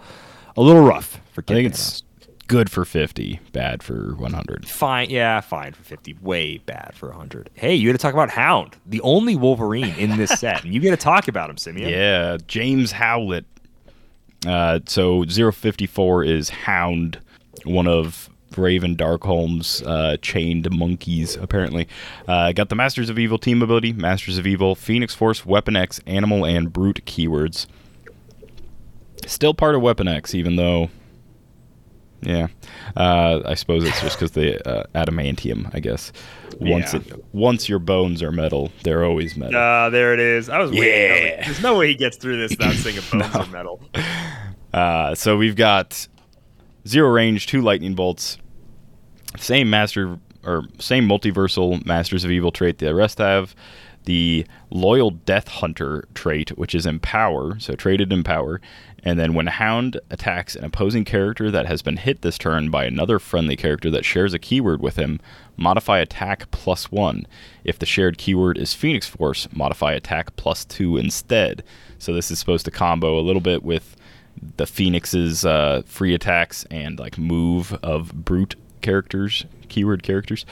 a 0.57 0.61
little 0.61 0.83
rough 0.83 1.21
for 1.31 1.41
I 1.41 1.43
Kid 1.43 1.53
think 1.53 1.67
Thanos. 1.67 1.69
it's 1.73 2.03
good 2.47 2.69
for 2.71 2.83
50, 2.83 3.39
bad 3.53 3.83
for 3.83 4.15
100. 4.15 4.67
Fine, 4.67 5.09
yeah, 5.09 5.39
fine 5.41 5.73
for 5.73 5.83
50. 5.83 6.15
Way 6.21 6.57
bad 6.57 6.93
for 6.95 7.09
100. 7.09 7.49
Hey, 7.53 7.75
you 7.75 7.87
got 7.89 7.93
to 7.97 8.01
talk 8.01 8.13
about 8.13 8.29
Hound, 8.31 8.75
the 8.85 9.01
only 9.01 9.35
Wolverine 9.35 9.93
in 9.97 10.17
this 10.17 10.31
set. 10.39 10.63
And 10.63 10.73
you 10.73 10.79
get 10.79 10.91
to 10.91 10.97
talk 10.97 11.27
about 11.27 11.49
him, 11.49 11.57
Simeon. 11.57 11.89
Yeah, 11.89 12.37
James 12.47 12.91
Howlett. 12.91 13.45
Uh, 14.45 14.79
so 14.85 15.23
054 15.25 16.23
is 16.23 16.49
Hound, 16.49 17.19
one 17.65 17.87
of 17.87 18.29
Raven 18.57 18.95
Darkholme's 18.95 19.81
uh, 19.83 20.17
chained 20.21 20.69
monkeys, 20.71 21.35
apparently. 21.35 21.87
Uh, 22.27 22.51
got 22.51 22.69
the 22.69 22.75
Masters 22.75 23.09
of 23.09 23.17
Evil 23.19 23.37
team 23.37 23.61
ability, 23.61 23.93
Masters 23.93 24.37
of 24.37 24.45
Evil, 24.47 24.75
Phoenix 24.75 25.13
Force, 25.13 25.45
Weapon 25.45 25.75
X, 25.75 25.99
Animal, 26.07 26.45
and 26.45 26.71
Brute 26.73 27.01
keywords. 27.05 27.67
Still 29.25 29.53
part 29.53 29.75
of 29.75 29.81
Weapon 29.81 30.07
X, 30.07 30.33
even 30.35 30.55
though. 30.55 30.89
Yeah, 32.21 32.47
uh, 32.95 33.41
I 33.45 33.53
suppose 33.53 33.83
it's 33.83 34.01
just 34.01 34.17
because 34.17 34.31
the 34.31 34.67
uh, 34.67 34.83
adamantium. 34.95 35.69
I 35.75 35.79
guess 35.79 36.11
once 36.59 36.93
Yeah. 36.93 37.01
it, 37.01 37.25
once 37.31 37.69
your 37.69 37.77
bones 37.77 38.23
are 38.23 38.31
metal, 38.31 38.71
they're 38.81 39.05
always 39.05 39.37
metal. 39.37 39.55
Ah, 39.59 39.89
there 39.91 40.15
it 40.15 40.19
is. 40.19 40.49
I 40.49 40.57
was 40.57 40.71
waiting. 40.71 40.83
I 40.83 41.13
was 41.13 41.21
like, 41.21 41.29
Yeah. 41.37 41.45
There's 41.45 41.61
no 41.61 41.77
way 41.77 41.89
he 41.89 41.95
gets 41.95 42.17
through 42.17 42.37
this 42.37 42.57
without 42.57 42.73
saying 42.73 42.97
a 42.97 43.01
bones 43.11 43.35
or 43.35 43.45
metal. 43.51 43.81
Uh, 44.73 45.13
so 45.13 45.37
we've 45.37 45.55
got 45.55 46.07
zero 46.87 47.09
range, 47.09 47.45
two 47.45 47.61
lightning 47.61 47.93
bolts, 47.93 48.39
same 49.37 49.69
master 49.69 50.19
or 50.43 50.63
same 50.79 51.07
multiversal 51.07 51.85
Masters 51.85 52.23
of 52.23 52.31
Evil 52.31 52.51
trait 52.51 52.77
the 52.77 52.93
rest 52.95 53.19
have. 53.19 53.55
the 54.07 54.45
Loyal 54.71 55.11
Death 55.11 55.49
Hunter 55.49 56.07
trait, 56.15 56.57
which 56.57 56.73
is 56.73 56.85
Empower, 56.85 57.59
so 57.59 57.75
traded 57.75 58.11
Empower. 58.11 58.59
And 59.03 59.19
then 59.19 59.33
when 59.33 59.49
a 59.49 59.51
Hound 59.51 59.99
attacks 60.09 60.55
an 60.55 60.63
opposing 60.63 61.05
character 61.05 61.51
that 61.51 61.67
has 61.67 61.81
been 61.81 61.97
hit 61.97 62.21
this 62.21 62.37
turn 62.37 62.71
by 62.71 62.85
another 62.85 63.19
friendly 63.19 63.55
character 63.55 63.91
that 63.91 64.05
shares 64.05 64.33
a 64.33 64.39
keyword 64.39 64.81
with 64.81 64.95
him, 64.95 65.19
modify 65.57 65.99
attack 65.99 66.49
plus 66.51 66.89
one. 66.91 67.27
If 67.63 67.79
the 67.79 67.85
shared 67.85 68.17
keyword 68.17 68.57
is 68.57 68.73
Phoenix 68.73 69.07
Force, 69.07 69.47
modify 69.53 69.93
attack 69.93 70.35
plus 70.37 70.65
two 70.65 70.97
instead. 70.97 71.63
So 71.99 72.13
this 72.13 72.31
is 72.31 72.39
supposed 72.39 72.65
to 72.65 72.71
combo 72.71 73.19
a 73.19 73.21
little 73.21 73.41
bit 73.41 73.61
with 73.61 73.95
the 74.55 74.67
Phoenix's 74.67 75.45
uh, 75.45 75.81
free 75.85 76.13
attacks 76.13 76.65
and 76.71 76.97
like 76.97 77.17
move 77.17 77.73
of 77.83 78.13
brute 78.13 78.55
characters, 78.81 79.45
keyword 79.69 80.03
characters. 80.03 80.45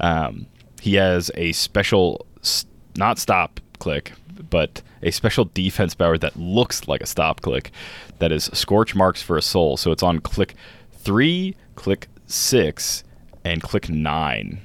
Um, 0.00 0.46
he 0.80 0.94
has 0.94 1.30
a 1.34 1.52
special, 1.52 2.26
s- 2.40 2.66
not 2.96 3.18
stop 3.18 3.60
click, 3.78 4.12
but 4.50 4.82
a 5.02 5.10
special 5.10 5.46
defense 5.46 5.94
power 5.94 6.18
that 6.18 6.36
looks 6.36 6.86
like 6.88 7.00
a 7.00 7.06
stop 7.06 7.40
click 7.40 7.70
that 8.18 8.32
is 8.32 8.44
scorch 8.52 8.94
marks 8.94 9.22
for 9.22 9.36
a 9.36 9.42
soul. 9.42 9.76
So 9.76 9.90
it's 9.92 10.02
on 10.02 10.20
click 10.20 10.54
three, 10.92 11.56
click 11.74 12.08
six, 12.26 13.04
and 13.44 13.62
click 13.62 13.88
nine. 13.88 14.60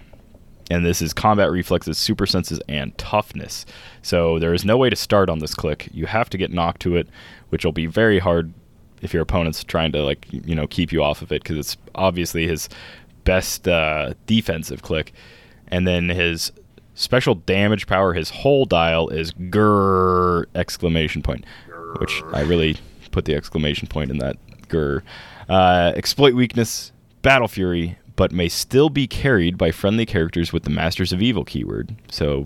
And 0.71 0.85
this 0.85 1.01
is 1.01 1.13
combat 1.13 1.51
reflexes, 1.51 1.97
super 1.97 2.25
senses, 2.25 2.59
and 2.67 2.97
toughness. 2.97 3.65
So 4.01 4.39
there 4.39 4.53
is 4.53 4.65
no 4.65 4.77
way 4.77 4.89
to 4.89 4.95
start 4.95 5.29
on 5.29 5.39
this 5.39 5.53
click. 5.53 5.89
You 5.91 6.05
have 6.05 6.29
to 6.31 6.37
get 6.37 6.51
knocked 6.51 6.81
to 6.83 6.95
it, 6.95 7.07
which 7.49 7.65
will 7.65 7.73
be 7.73 7.85
very 7.85 8.19
hard 8.19 8.53
if 9.01 9.13
your 9.13 9.21
opponent's 9.21 9.63
trying 9.65 9.91
to 9.91 10.01
like 10.01 10.25
you 10.31 10.55
know 10.55 10.65
keep 10.65 10.91
you 10.93 11.03
off 11.03 11.21
of 11.21 11.31
it 11.31 11.43
because 11.43 11.57
it's 11.57 11.77
obviously 11.93 12.47
his 12.47 12.69
best 13.23 13.67
uh, 13.67 14.13
defensive 14.25 14.81
click. 14.81 15.13
And 15.67 15.87
then 15.87 16.09
his 16.09 16.51
special 16.95 17.35
damage 17.35 17.87
power, 17.87 18.13
his 18.13 18.29
whole 18.29 18.65
dial 18.65 19.09
is 19.09 19.31
grrr 19.31 20.45
exclamation 20.55 21.21
point, 21.21 21.45
which 21.99 22.21
I 22.33 22.41
really 22.41 22.77
put 23.11 23.25
the 23.25 23.35
exclamation 23.35 23.87
point 23.87 24.11
in 24.11 24.17
that 24.19 24.37
grrr. 24.67 25.01
Uh, 25.49 25.93
exploit 25.95 26.33
weakness, 26.33 26.91
battle 27.21 27.47
fury, 27.47 27.97
but 28.15 28.31
may 28.31 28.47
still 28.47 28.89
be 28.89 29.07
carried 29.07 29.57
by 29.57 29.71
friendly 29.71 30.05
characters 30.05 30.53
with 30.53 30.63
the 30.63 30.69
Masters 30.69 31.11
of 31.11 31.21
Evil 31.21 31.43
keyword. 31.43 31.95
So 32.11 32.45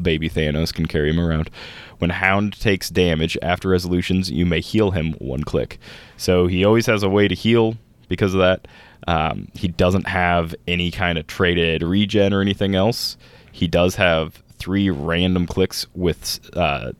baby 0.00 0.30
Thanos 0.30 0.72
can 0.72 0.86
carry 0.86 1.10
him 1.10 1.20
around. 1.20 1.50
When 1.98 2.10
Hound 2.10 2.58
takes 2.58 2.88
damage 2.88 3.36
after 3.42 3.68
resolutions, 3.68 4.30
you 4.30 4.46
may 4.46 4.60
heal 4.60 4.92
him 4.92 5.12
one 5.14 5.44
click. 5.44 5.78
So 6.16 6.46
he 6.46 6.64
always 6.64 6.86
has 6.86 7.02
a 7.02 7.08
way 7.08 7.28
to 7.28 7.34
heal 7.34 7.76
because 8.08 8.34
of 8.34 8.40
that. 8.40 8.66
Um, 9.08 9.48
he 9.54 9.68
doesn't 9.68 10.06
have 10.06 10.54
any 10.68 10.90
kind 10.90 11.18
of 11.18 11.26
traded 11.26 11.82
regen 11.82 12.32
or 12.32 12.40
anything 12.40 12.74
else. 12.74 13.16
He 13.50 13.66
does 13.66 13.96
have 13.96 14.42
three 14.58 14.90
random 14.90 15.46
clicks 15.46 15.86
with 15.94 16.40
uh, 16.56 16.92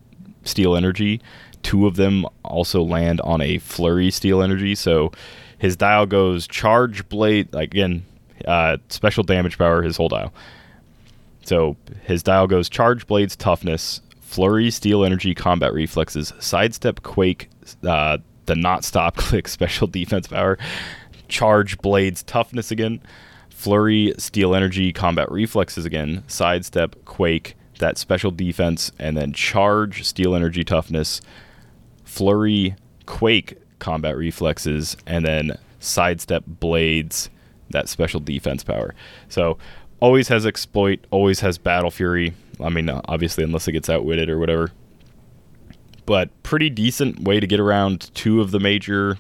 steal 0.45 0.77
energy. 0.77 1.21
Two 1.63 1.87
of 1.87 1.97
them 1.97 2.27
also 2.45 2.83
land 2.83 3.21
on 3.21 3.41
a 3.41 3.59
flurry 3.59 4.11
steal 4.11 4.43
energy. 4.43 4.75
So 4.75 5.13
his 5.59 5.77
dial 5.77 6.07
goes 6.07 6.49
charge 6.49 7.09
blade 7.09 7.49
again. 7.55 8.05
Uh, 8.47 8.79
special 8.89 9.23
damage 9.23 9.57
power, 9.57 9.83
his 9.83 9.97
whole 9.97 10.09
dial. 10.09 10.33
So 11.45 11.77
his 12.03 12.23
dial 12.23 12.49
goes 12.49 12.69
charge 12.69 13.07
blades 13.07 13.37
toughness, 13.37 14.01
flurry 14.21 14.71
steal 14.71 15.05
energy 15.05 15.35
combat 15.35 15.73
reflexes, 15.73 16.33
sidestep 16.41 17.03
quake, 17.03 17.49
uh, 17.87 18.19
the 18.47 18.57
not 18.57 18.85
stop 18.85 19.17
click 19.17 19.47
special 19.47 19.87
defense 19.87 20.27
power, 20.27 20.59
charge 21.33 21.79
blades 21.79 22.23
toughness 22.23 22.71
again, 22.71 23.01
flurry 23.49 24.15
steal 24.19 24.55
energy 24.55 24.93
combat 24.93 25.31
reflexes 25.33 25.85
again, 25.85 26.23
sidestep 26.29 26.95
quake 27.05 27.57
that 27.79 27.99
special 27.99 28.31
defense, 28.31 28.93
and 28.99 29.17
then 29.17 29.33
charge 29.33 30.05
steal 30.05 30.37
energy 30.37 30.63
toughness, 30.63 31.21
flurry 32.05 32.77
quake 33.07 33.59
combat 33.81 34.17
reflexes, 34.17 34.97
and 35.07 35.27
then 35.27 35.59
sidestep 35.81 36.45
blades 36.47 37.29
that 37.71 37.89
special 37.89 38.21
defense 38.21 38.63
power. 38.63 38.95
So 39.29 39.59
always 39.99 40.29
has 40.29 40.47
exploit, 40.47 41.01
always 41.11 41.41
has 41.41 41.59
battle 41.59 41.91
fury. 41.91 42.35
I 42.61 42.69
mean, 42.69 42.89
obviously, 42.89 43.43
unless 43.43 43.67
it 43.67 43.73
gets 43.73 43.89
outwitted 43.89 44.29
or 44.29 44.39
whatever. 44.39 44.71
But 46.07 46.31
pretty 46.43 46.71
decent 46.71 47.21
way 47.21 47.41
to 47.41 47.47
get 47.47 47.59
around 47.59 48.15
two 48.15 48.41
of 48.41 48.51
the 48.51 48.61
major 48.61 49.19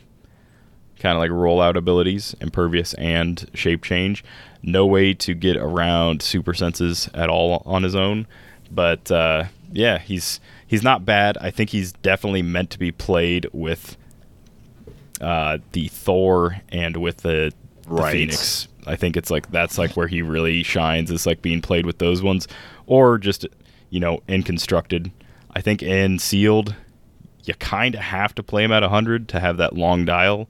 kind 1.03 1.15
of 1.16 1.20
like 1.20 1.31
rollout 1.31 1.77
abilities, 1.77 2.35
impervious 2.41 2.95
and 2.95 3.51
shape 3.55 3.83
change. 3.83 4.24
No 4.62 4.87
way 4.87 5.12
to 5.15 5.35
get 5.35 5.57
around 5.57 6.23
super 6.23 6.55
senses 6.55 7.11
at 7.12 7.29
all 7.29 7.62
on 7.66 7.83
his 7.83 7.95
own. 7.95 8.27
But 8.70 9.11
uh, 9.11 9.45
yeah, 9.73 9.99
he's 9.99 10.41
he's 10.66 10.83
not 10.83 11.05
bad. 11.05 11.37
I 11.39 11.51
think 11.51 11.70
he's 11.70 11.93
definitely 11.93 12.43
meant 12.43 12.70
to 12.70 12.79
be 12.79 12.93
played 12.93 13.49
with 13.53 13.97
uh, 15.20 15.59
the 15.73 15.89
Thor 15.89 16.61
and 16.70 16.97
with 16.97 17.19
the, 17.19 17.53
the 17.83 17.89
Right. 17.89 18.12
Phoenix. 18.12 18.69
I 18.87 18.97
think 18.97 19.16
it's 19.16 19.31
like 19.31 19.51
that's 19.51 19.79
like 19.79 19.97
where 19.97 20.07
he 20.09 20.23
really 20.23 20.62
shines 20.62 21.11
is 21.11 21.27
like 21.27 21.43
being 21.43 21.61
played 21.61 21.85
with 21.87 21.99
those 21.99 22.23
ones, 22.23 22.49
or 22.87 23.19
just 23.19 23.47
you 23.91 24.01
know 24.01 24.23
in 24.29 24.43
constructed. 24.45 25.11
I 25.55 25.61
think 25.61 25.83
in 25.83 26.19
sealed, 26.19 26.74
you 27.45 27.55
kind 27.55 27.95
of 27.95 28.01
have 28.01 28.35
to 28.37 28.43
play 28.43 28.65
him 28.65 28.73
at 28.73 28.83
100 28.83 29.29
to 29.31 29.41
have 29.41 29.59
that 29.59 29.74
long 29.74 30.05
dial, 30.05 30.49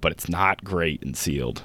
but 0.00 0.12
it's 0.12 0.28
not 0.28 0.62
great 0.64 1.02
in 1.02 1.14
sealed. 1.14 1.62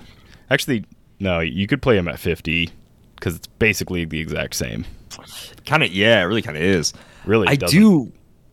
Actually, 0.50 0.86
no, 1.20 1.40
you 1.40 1.68
could 1.68 1.82
play 1.82 1.98
him 1.98 2.08
at 2.08 2.20
50 2.20 2.70
because 3.16 3.36
it's 3.36 3.48
basically 3.48 4.06
the 4.06 4.20
exact 4.20 4.56
same. 4.56 4.86
Kind 5.66 5.84
of, 5.84 5.92
yeah, 5.92 6.22
it 6.22 6.26
really 6.26 6.42
kind 6.42 6.58
of 6.58 6.64
is. 6.64 6.94
Really, 7.26 7.48
I 7.48 7.56
doesn't, 7.56 7.80
do. 7.80 8.12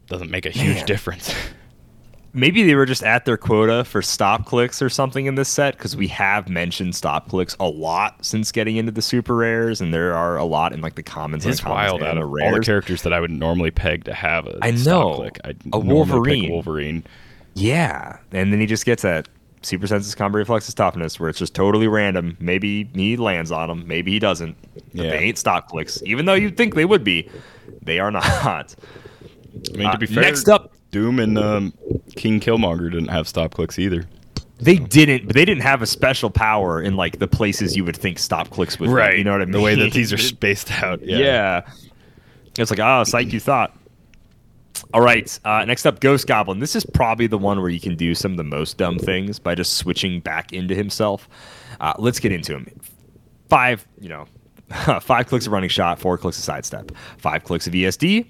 doesn't 0.08 0.30
make 0.30 0.44
a 0.46 0.50
huge 0.50 0.76
Man. 0.76 0.86
difference. 0.86 1.34
Maybe 2.34 2.62
they 2.62 2.74
were 2.74 2.84
just 2.84 3.02
at 3.02 3.24
their 3.24 3.38
quota 3.38 3.84
for 3.84 4.02
stop 4.02 4.44
clicks 4.44 4.82
or 4.82 4.90
something 4.90 5.24
in 5.24 5.34
this 5.34 5.48
set 5.48 5.76
because 5.76 5.96
we 5.96 6.06
have 6.08 6.48
mentioned 6.48 6.94
stop 6.94 7.30
clicks 7.30 7.56
a 7.58 7.66
lot 7.66 8.22
since 8.24 8.52
getting 8.52 8.76
into 8.76 8.92
the 8.92 9.00
super 9.00 9.34
rares, 9.34 9.80
and 9.80 9.94
there 9.94 10.14
are 10.14 10.36
a 10.36 10.44
lot 10.44 10.74
in 10.74 10.82
like 10.82 10.94
the 10.94 11.02
commons. 11.02 11.46
It's 11.46 11.64
wild 11.64 12.02
out 12.02 12.18
of 12.18 12.24
all 12.24 12.52
the 12.52 12.60
characters 12.60 13.02
that 13.02 13.14
I 13.14 13.20
would 13.20 13.30
normally 13.30 13.70
peg 13.70 14.04
to 14.04 14.12
have 14.12 14.46
a 14.46 14.58
I 14.60 14.74
stop 14.74 14.86
know. 14.92 15.14
click. 15.16 15.40
I'd 15.42 15.56
A 15.72 15.78
Wolverine. 15.78 16.50
Wolverine. 16.50 17.02
Yeah, 17.54 18.18
and 18.30 18.52
then 18.52 18.60
he 18.60 18.66
just 18.66 18.84
gets 18.84 19.02
that 19.02 19.26
super 19.62 19.86
senses 19.86 20.14
combat 20.14 20.38
reflexes 20.38 20.74
toughness 20.74 21.18
where 21.18 21.28
it's 21.28 21.38
just 21.38 21.54
totally 21.54 21.88
random. 21.88 22.36
Maybe 22.40 22.84
he 22.94 23.16
lands 23.16 23.50
on 23.50 23.68
them, 23.68 23.86
maybe 23.86 24.12
he 24.12 24.18
doesn't. 24.18 24.56
But 24.74 25.04
Yeah. 25.04 25.10
they 25.10 25.18
ain't 25.18 25.38
stop 25.38 25.68
clicks, 25.68 26.02
even 26.04 26.26
though 26.26 26.34
you'd 26.34 26.56
think 26.56 26.74
they 26.74 26.84
would 26.84 27.04
be. 27.04 27.28
They 27.82 27.98
are 27.98 28.10
not. 28.12 28.74
I 29.74 29.76
mean, 29.76 29.86
Uh, 29.86 29.92
to 29.92 29.98
be 29.98 30.06
fair, 30.06 30.22
next 30.22 30.48
up- 30.48 30.72
Doom 30.90 31.18
and 31.20 31.36
um, 31.38 31.74
King 32.16 32.40
Killmonger 32.40 32.90
didn't 32.90 33.08
have 33.08 33.28
stop 33.28 33.52
clicks 33.52 33.78
either. 33.78 34.04
They 34.60 34.76
didn't, 34.76 35.26
but 35.26 35.34
they 35.36 35.44
didn't 35.44 35.62
have 35.62 35.82
a 35.82 35.86
special 35.86 36.30
power 36.30 36.80
in 36.82 36.96
like 36.96 37.18
the 37.18 37.28
places 37.28 37.76
you 37.76 37.84
would 37.84 37.96
think 37.96 38.18
stop 38.18 38.50
clicks 38.50 38.80
would. 38.80 38.86
be, 38.86 39.18
You 39.18 39.24
know 39.24 39.32
what 39.32 39.42
I 39.42 39.44
mean? 39.44 39.52
The 39.52 39.60
way 39.60 39.74
that 39.74 39.92
these 39.92 40.12
are 40.12 40.18
spaced 40.18 40.72
out. 40.82 41.00
Yeah. 41.04 41.18
Yeah. 41.18 41.60
It's 42.58 42.70
like, 42.70 42.80
oh, 42.80 43.04
psych, 43.04 43.32
you 43.32 43.38
thought. 43.38 43.76
All 44.92 45.00
right. 45.00 45.38
Uh, 45.44 45.64
next 45.64 45.86
up, 45.86 46.00
Ghost 46.00 46.26
Goblin. 46.26 46.58
This 46.58 46.74
is 46.76 46.84
probably 46.84 47.26
the 47.26 47.38
one 47.38 47.60
where 47.60 47.70
you 47.70 47.80
can 47.80 47.96
do 47.96 48.14
some 48.14 48.32
of 48.32 48.36
the 48.36 48.44
most 48.44 48.76
dumb 48.76 48.98
things 48.98 49.38
by 49.38 49.54
just 49.54 49.74
switching 49.74 50.20
back 50.20 50.52
into 50.52 50.74
himself. 50.74 51.28
Uh, 51.80 51.94
let's 51.98 52.18
get 52.20 52.32
into 52.32 52.54
him. 52.54 52.68
Five, 53.48 53.86
you 54.00 54.08
know, 54.08 54.26
five 55.00 55.26
clicks 55.26 55.46
of 55.46 55.52
running 55.52 55.70
shot, 55.70 55.98
four 55.98 56.18
clicks 56.18 56.38
of 56.38 56.44
sidestep, 56.44 56.92
five 57.18 57.44
clicks 57.44 57.66
of 57.66 57.72
ESD, 57.72 58.26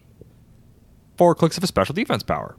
four 1.17 1.35
clicks 1.35 1.57
of 1.57 1.65
a 1.65 1.67
special 1.67 1.95
defense 1.95 2.23
power, 2.23 2.57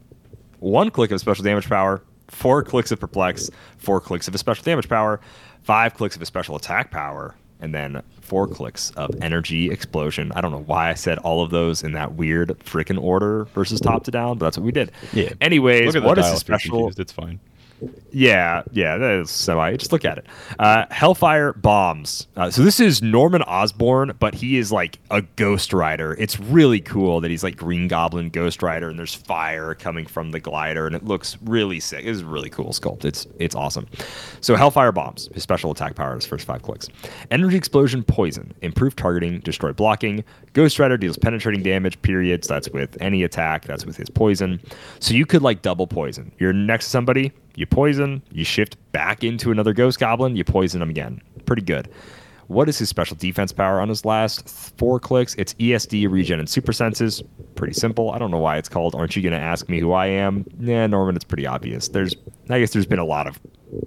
one 0.60 0.90
click 0.92 1.12
of 1.12 1.16
a 1.16 1.20
special 1.20 1.44
damage 1.44 1.70
power, 1.70 2.04
four 2.28 2.64
clicks 2.64 2.92
of 2.92 3.00
perplex, 3.00 3.50
four 3.78 4.02
clicks 4.02 4.28
of 4.28 4.36
a 4.36 4.38
special 4.38 4.64
damage 4.64 4.90
power, 4.90 5.22
five 5.64 5.94
clicks 5.94 6.16
of 6.16 6.22
a 6.22 6.26
special 6.26 6.56
attack 6.56 6.92
power, 6.92 7.36
and 7.60 7.74
then 7.74 8.02
four 8.22 8.48
clicks 8.48 8.92
of 8.92 9.10
energy 9.22 9.70
explosion. 9.72 10.32
I 10.34 10.42
don't 10.42 10.52
know 10.52 10.64
why 10.66 10.90
I 10.90 10.94
said 10.94 11.18
all 11.20 11.44
of 11.44 11.50
those 11.52 11.84
in 11.84 11.94
that 11.94 12.14
weird 12.14 12.50
freaking 12.64 13.02
order 13.02 13.46
versus 13.56 13.80
top 13.80 14.04
to 14.06 14.12
down, 14.12 14.38
but 14.38 14.46
that's 14.48 14.58
what 14.58 14.66
we 14.66 14.72
did. 14.72 14.92
Yeah. 15.14 15.34
Anyways, 15.42 15.88
Look 15.88 15.96
at 15.96 16.02
the 16.04 16.08
what 16.08 16.18
is 16.20 16.30
the 16.30 16.36
special? 16.38 16.78
confused, 16.80 17.00
It's 17.00 17.12
fine. 17.12 17.40
Yeah, 18.12 18.64
yeah, 18.72 18.98
that 18.98 19.12
is 19.22 19.30
semi. 19.30 19.76
Just 19.78 19.92
look 19.92 20.04
at 20.04 20.18
it. 20.18 20.26
Uh, 20.58 20.86
Hellfire 20.90 21.54
bombs. 21.54 22.28
Uh, 22.36 22.50
so 22.50 22.64
this 22.64 22.80
is 22.80 23.02
Norman 23.02 23.42
Osborn, 23.44 24.14
but 24.20 24.34
he 24.34 24.58
is 24.58 24.72
like 24.72 25.00
a 25.12 25.22
Ghost 25.22 25.74
Rider. 25.74 26.16
It's 26.20 26.40
really 26.40 26.80
cool 26.82 27.22
that 27.22 27.30
he's 27.30 27.44
like 27.44 27.56
Green 27.56 27.88
Goblin 27.88 28.30
Ghost 28.30 28.64
Rider, 28.64 28.90
and 28.90 28.98
there's 28.98 29.14
fire 29.14 29.76
coming 29.76 30.06
from 30.06 30.32
the 30.32 30.40
glider, 30.40 30.88
and 30.88 30.96
it 30.96 31.06
looks 31.06 31.38
really 31.44 31.80
sick. 31.80 32.06
It's 32.06 32.22
a 32.22 32.26
really 32.26 32.50
cool 32.50 32.72
sculpt. 32.72 33.06
It's 33.06 33.28
it's 33.38 33.56
awesome. 33.56 33.88
So 34.42 34.56
Hellfire 34.56 34.92
bombs. 34.92 35.30
His 35.34 35.44
special 35.44 35.72
attack 35.72 35.96
power 35.96 36.18
is 36.18 36.26
first 36.26 36.46
five 36.46 36.64
clicks. 36.64 36.90
Energy 37.32 37.58
explosion, 37.58 38.04
poison, 38.04 38.54
improved 38.62 38.98
targeting, 38.98 39.40
destroy 39.40 39.72
blocking. 39.72 40.24
Ghost 40.54 40.80
Rider 40.80 40.98
deals 40.98 41.18
penetrating 41.18 41.62
damage. 41.62 42.02
Periods. 42.02 42.48
That's 42.48 42.70
with 42.70 42.98
any 43.00 43.24
attack. 43.24 43.66
That's 43.66 43.86
with 43.86 43.98
his 43.98 44.10
poison. 44.10 44.60
So 45.00 45.14
you 45.14 45.26
could 45.26 45.44
like 45.44 45.62
double 45.62 45.86
poison. 45.86 46.32
You're 46.40 46.54
next 46.54 46.86
to 46.86 46.90
somebody 46.90 47.32
you 47.60 47.66
poison, 47.66 48.22
you 48.32 48.46
shift 48.46 48.78
back 48.94 49.22
into 49.22 49.52
another 49.52 49.74
ghost 49.74 50.00
goblin, 50.00 50.38
you 50.38 50.46
poison 50.46 50.80
them 50.80 50.90
again. 50.90 51.22
Pretty 51.46 51.62
good. 51.62 51.90
What 52.48 52.70
is 52.70 52.80
his 52.80 52.88
special 52.88 53.18
defense 53.18 53.52
power 53.52 53.82
on 53.82 53.90
his 53.90 54.06
last 54.06 54.48
four 54.78 54.98
clicks? 54.98 55.36
It's 55.36 55.54
ESD, 55.56 56.10
regen, 56.10 56.40
and 56.40 56.50
super 56.50 56.72
senses. 56.72 57.22
Pretty 57.56 57.74
simple. 57.74 58.12
I 58.12 58.18
don't 58.18 58.32
know 58.32 58.40
why 58.40 58.58
it's 58.58 58.70
called. 58.70 58.96
Aren't 58.96 59.16
you 59.18 59.22
going 59.22 59.34
to 59.34 59.40
ask 59.40 59.68
me 59.68 59.80
who 59.80 59.92
I 59.92 60.08
am? 60.08 60.46
Yeah, 60.58 60.88
Norman, 60.88 61.18
it's 61.18 61.26
pretty 61.26 61.46
obvious. 61.46 61.90
There's, 61.90 62.16
I 62.50 62.60
guess, 62.60 62.72
there's 62.72 62.86
been 62.86 62.98
a 62.98 63.06
lot 63.06 63.28
of 63.28 63.38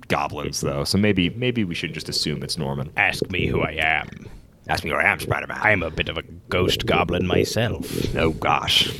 goblins 0.07 0.61
though, 0.61 0.85
so 0.85 0.99
maybe 0.99 1.31
maybe 1.31 1.65
we 1.65 1.74
should 1.74 1.94
just 1.94 2.09
assume 2.11 2.43
it's 2.43 2.59
Norman. 2.59 2.93
Ask 2.99 3.28
me 3.31 3.47
who 3.47 3.62
I 3.62 3.73
am. 3.73 4.28
Ask 4.73 4.85
me 4.85 4.90
who 4.90 4.97
I 4.97 5.05
am, 5.05 5.20
Spider-Man. 5.20 5.59
I'm 5.61 5.82
a 5.82 5.90
bit 5.90 6.09
of 6.09 6.16
a 6.16 6.23
ghost 6.49 6.86
goblin 6.86 7.27
myself. 7.27 8.16
Oh 8.16 8.31
gosh. 8.31 8.90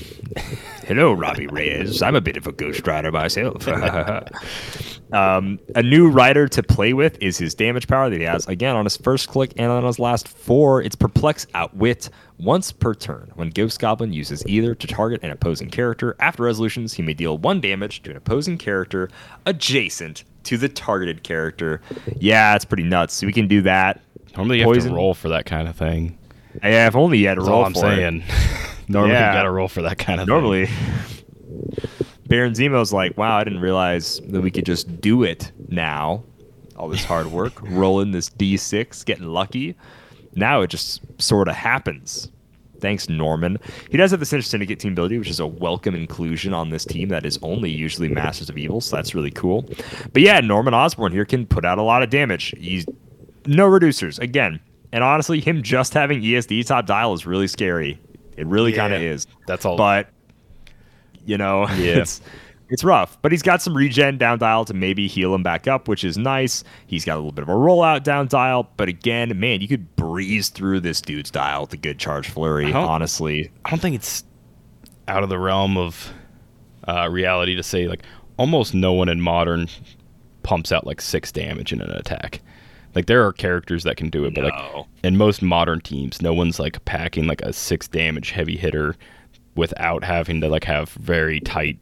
Hello, 0.87 1.15
Robbie 1.15 1.47
Reyes. 1.47 2.03
I'm 2.03 2.15
a 2.15 2.21
bit 2.21 2.37
of 2.37 2.47
a 2.47 2.53
ghost 2.53 2.87
rider 2.87 3.11
myself. 3.11 3.67
um, 5.13 5.59
a 5.75 5.83
new 5.83 6.11
rider 6.11 6.47
to 6.47 6.63
play 6.63 6.93
with 6.93 7.17
is 7.23 7.39
his 7.39 7.55
damage 7.55 7.89
power 7.89 8.11
that 8.11 8.21
he 8.21 8.27
has 8.27 8.47
again 8.49 8.77
on 8.77 8.85
his 8.85 8.99
first 8.99 9.29
click 9.29 9.55
and 9.57 9.73
on 9.73 9.83
his 9.85 9.99
last 9.99 10.29
four. 10.29 10.83
It's 10.83 10.95
perplex 10.95 11.47
outwit 11.55 12.11
once 12.39 12.71
per 12.71 12.93
turn. 12.93 13.31
When 13.35 13.49
Ghost 13.49 13.81
Goblin 13.81 14.13
uses 14.13 14.47
either 14.47 14.75
to 14.75 14.87
target 14.87 15.23
an 15.23 15.31
opposing 15.31 15.71
character 15.71 16.17
after 16.21 16.43
resolutions, 16.43 16.93
he 16.93 17.03
may 17.03 17.15
deal 17.15 17.39
one 17.39 17.63
damage 17.63 18.03
to 18.03 18.11
an 18.11 18.19
opposing 18.19 18.59
character 18.59 19.09
adjacent 19.47 20.25
to 20.45 20.59
the 20.59 20.69
targeted 20.69 21.23
character. 21.23 21.81
Yeah, 22.19 22.55
it's 22.55 22.67
pretty 22.67 22.83
nuts. 22.83 23.15
So 23.15 23.27
we 23.27 23.33
can 23.33 23.49
do 23.49 23.63
that. 23.63 24.03
Normally 24.37 24.59
you 24.61 24.65
Poison. 24.65 24.83
have 24.83 24.91
to 24.93 24.97
roll 24.97 25.15
for 25.15 25.29
that 25.31 25.47
kind 25.47 25.69
of 25.69 25.77
thing. 25.77 26.19
Yeah, 26.63 26.87
if 26.87 26.97
only 26.97 27.19
you 27.19 27.29
had 27.29 27.35
to 27.35 27.41
That's 27.43 27.49
roll 27.51 27.59
all 27.61 27.67
I'm 27.67 27.75
for 27.75 27.91
it. 27.93 27.97
saying. 27.97 28.25
Normally 28.89 29.15
Yeah. 29.15 29.31
you 29.33 29.39
got 29.39 29.43
to 29.45 29.51
roll 29.51 29.69
for 29.69 29.83
that 29.83 29.99
kind 29.99 30.21
of 30.21 30.27
thing. 30.27 30.35
normally 30.35 30.69
baron 32.27 32.53
zemo's 32.55 32.93
like 32.93 33.17
wow 33.19 33.37
i 33.37 33.45
didn't 33.45 33.61
realize 33.61 34.21
that 34.29 34.41
we 34.41 34.51
could 34.51 34.65
just 34.65 35.01
do 35.01 35.23
it 35.23 35.53
now 35.69 36.23
all 36.77 36.89
this 36.89 37.05
hard 37.05 37.27
work 37.33 37.53
rolling 37.63 38.11
this 38.11 38.31
d6 38.31 39.05
getting 39.05 39.27
lucky 39.27 39.75
now 40.35 40.61
it 40.63 40.69
just 40.71 41.01
sort 41.21 41.47
of 41.49 41.55
happens 41.55 42.31
thanks 42.81 43.09
norman 43.09 43.59
he 43.91 43.97
does 43.99 44.11
have 44.11 44.19
the 44.21 44.27
sinister 44.27 44.49
syndicate 44.51 44.79
team 44.81 44.93
ability 44.93 45.19
which 45.19 45.29
is 45.29 45.41
a 45.41 45.47
welcome 45.47 45.95
inclusion 45.95 46.55
on 46.55 46.71
this 46.71 46.85
team 46.87 47.09
that 47.11 47.25
is 47.27 47.39
only 47.43 47.71
usually 47.71 48.09
masters 48.09 48.49
of 48.49 48.57
evil 48.57 48.81
so 48.81 48.97
that's 48.97 49.15
really 49.15 49.31
cool 49.31 49.69
but 50.13 50.23
yeah 50.23 50.41
norman 50.41 50.73
osborn 50.75 51.13
here 51.13 51.25
can 51.27 51.47
put 51.47 51.65
out 51.67 51.77
a 51.79 51.83
lot 51.83 52.03
of 52.03 52.09
damage 52.11 52.55
he's 52.59 52.87
no 53.47 53.69
reducers 53.69 54.19
again 54.19 54.61
and 54.93 55.03
honestly 55.05 55.41
him 55.41 55.63
just 55.63 55.95
having 55.95 56.21
esd 56.23 56.67
top 56.67 56.87
dial 56.87 57.13
is 57.15 57.27
really 57.27 57.47
scary 57.47 57.99
it 58.37 58.47
really 58.47 58.73
kind 58.73 58.93
of 58.95 59.03
is 59.03 59.27
That's 59.47 59.65
all. 59.65 59.77
but 59.77 60.09
you 61.25 61.39
know, 61.39 61.69
Yeah. 61.77 61.99
it's 61.99 62.21
it's 62.69 62.83
rough. 62.83 63.21
But 63.21 63.31
he's 63.33 63.43
got 63.43 63.61
some 63.61 63.77
regen 63.77 64.17
down 64.17 64.39
dial 64.39 64.65
to 64.65 64.73
maybe 64.73 65.07
heal 65.07 65.35
him 65.35 65.43
back 65.43 65.69
up, 65.69 65.87
which 65.89 66.03
is 66.05 66.17
nice. 66.17 66.65
He's 66.87 67.05
got 67.05 67.15
a 67.15 67.17
little 67.17 67.31
bit 67.33 67.43
of 67.43 67.51
a 67.51 67.53
rollout 67.53 68.03
down 68.03 68.29
dial, 68.29 68.71
but 68.79 68.89
again, 68.89 69.39
man, 69.39 69.61
you 69.61 69.69
could 69.69 69.95
breeze 69.95 70.49
through 70.49 70.81
this 70.81 71.03
dude's 71.03 71.31
dial 71.31 71.61
with 71.63 71.75
a 71.75 71.77
good 71.77 71.99
charge 71.99 72.31
flurry. 72.31 72.73
I 72.73 72.83
Honestly, 72.83 73.51
I 73.67 73.71
don't 73.71 73.79
think 73.81 73.95
it's 73.95 74.25
out 75.07 75.23
of 75.23 75.29
the 75.29 75.39
realm 75.39 75.77
of 75.77 76.11
uh, 76.89 77.09
reality 77.11 77.55
to 77.57 77.63
say 77.63 77.87
like 77.89 78.03
almost 78.39 78.73
no 78.73 78.95
one 78.95 79.11
in 79.11 79.21
modern 79.21 79.69
pumps 80.43 80.73
out 80.73 80.87
like 80.87 81.03
six 81.03 81.31
damage 81.31 81.73
in 81.75 81.83
an 81.83 81.91
attack. 81.91 82.41
Like 82.95 83.07
there 83.07 83.25
are 83.27 83.33
characters 83.33 83.85
that 83.85 83.97
can 83.97 84.11
do 84.11 84.25
it, 84.25 84.35
but 84.35 84.45
like 84.45 84.55
No. 84.55 84.87
in 85.05 85.17
most 85.17 85.41
modern 85.43 85.81
teams, 85.81 86.21
no 86.21 86.35
one's 86.35 86.59
like 86.61 86.85
packing 86.85 87.27
like 87.27 87.41
a 87.43 87.53
six 87.53 87.89
damage 87.89 88.31
heavy 88.31 88.57
hitter 88.57 88.97
without 89.55 90.05
having 90.05 90.41
to 90.41 90.49
like 90.49 90.65
have 90.65 90.91
very 90.91 91.41
tight 91.41 91.79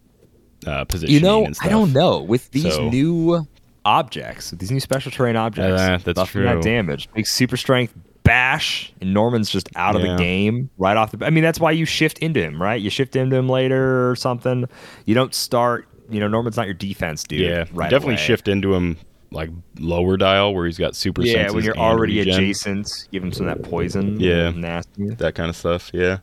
uh, 0.67 0.85
positioning. 0.85 1.15
you 1.23 1.27
know, 1.27 1.45
and 1.45 1.57
I 1.63 1.69
don't 1.69 1.93
know 1.93 2.21
with 2.23 2.51
these 2.51 2.75
So- 2.75 2.89
new 2.91 3.47
objects, 3.85 4.51
these 4.53 4.71
new 4.71 4.81
special 4.81 5.11
terrain 5.11 5.37
objects. 5.37 5.81
Uh, 5.81 5.99
that's 6.05 6.19
buffing 6.21 6.45
that 6.45 6.53
true. 6.55 6.63
damage, 6.63 7.09
big 7.15 7.27
super 7.27 7.57
strength 7.57 7.95
bash, 8.23 8.93
and 9.01 9.15
Norman's 9.15 9.49
just 9.51 9.69
out 9.77 9.97
of 9.97 10.03
Yeah. 10.03 10.13
the 10.13 10.19
game 10.23 10.71
right 10.79 10.97
off 10.97 11.13
the. 11.13 11.25
I 11.25 11.31
mean, 11.31 11.43
that's 11.43 11.59
why 11.59 11.71
you 11.73 11.87
shift 11.87 12.19
into 12.19 12.41
him, 12.43 12.61
right? 12.61 12.81
You 12.81 12.91
shift 12.91 13.17
into 13.17 13.37
him 13.37 13.49
later 13.49 14.11
or 14.11 14.17
something. 14.17 14.67
You 15.07 15.15
don't 15.15 15.35
start. 15.35 15.89
You 16.11 16.21
know, 16.21 16.29
Norman's 16.29 16.57
not 16.57 16.67
your 16.67 16.75
defense 16.75 17.23
dude. 17.25 17.41
Yeah, 17.41 17.65
right. 17.73 17.89
definitely 17.89 18.15
away. 18.15 18.23
shift 18.23 18.49
into 18.49 18.75
him 18.75 18.97
like 19.33 19.51
lower 19.79 20.17
dial 20.17 20.55
where 20.55 20.67
he's 20.67 20.79
got 20.79 20.97
super 20.97 21.23
Yeah, 21.23 21.51
when 21.51 21.63
you're 21.65 21.77
already 21.77 22.19
regen, 22.19 22.35
adjacent, 22.35 23.09
give 23.13 23.23
him 23.23 23.33
some 23.33 23.47
of 23.49 23.57
that 23.57 23.69
poison. 23.69 24.19
Yeah. 24.19 24.51
nasty. 24.51 25.11
that 25.15 25.35
kind 25.35 25.49
of 25.49 25.57
stuff. 25.57 25.91
Yeah. 25.95 26.19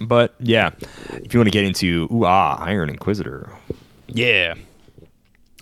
But 0.00 0.34
yeah, 0.40 0.70
if 1.12 1.32
you 1.32 1.38
want 1.40 1.46
to 1.48 1.52
get 1.52 1.64
into 1.64 2.08
ooh 2.12 2.24
ah 2.24 2.56
Iron 2.60 2.88
Inquisitor, 2.90 3.50
Yeah. 4.08 4.54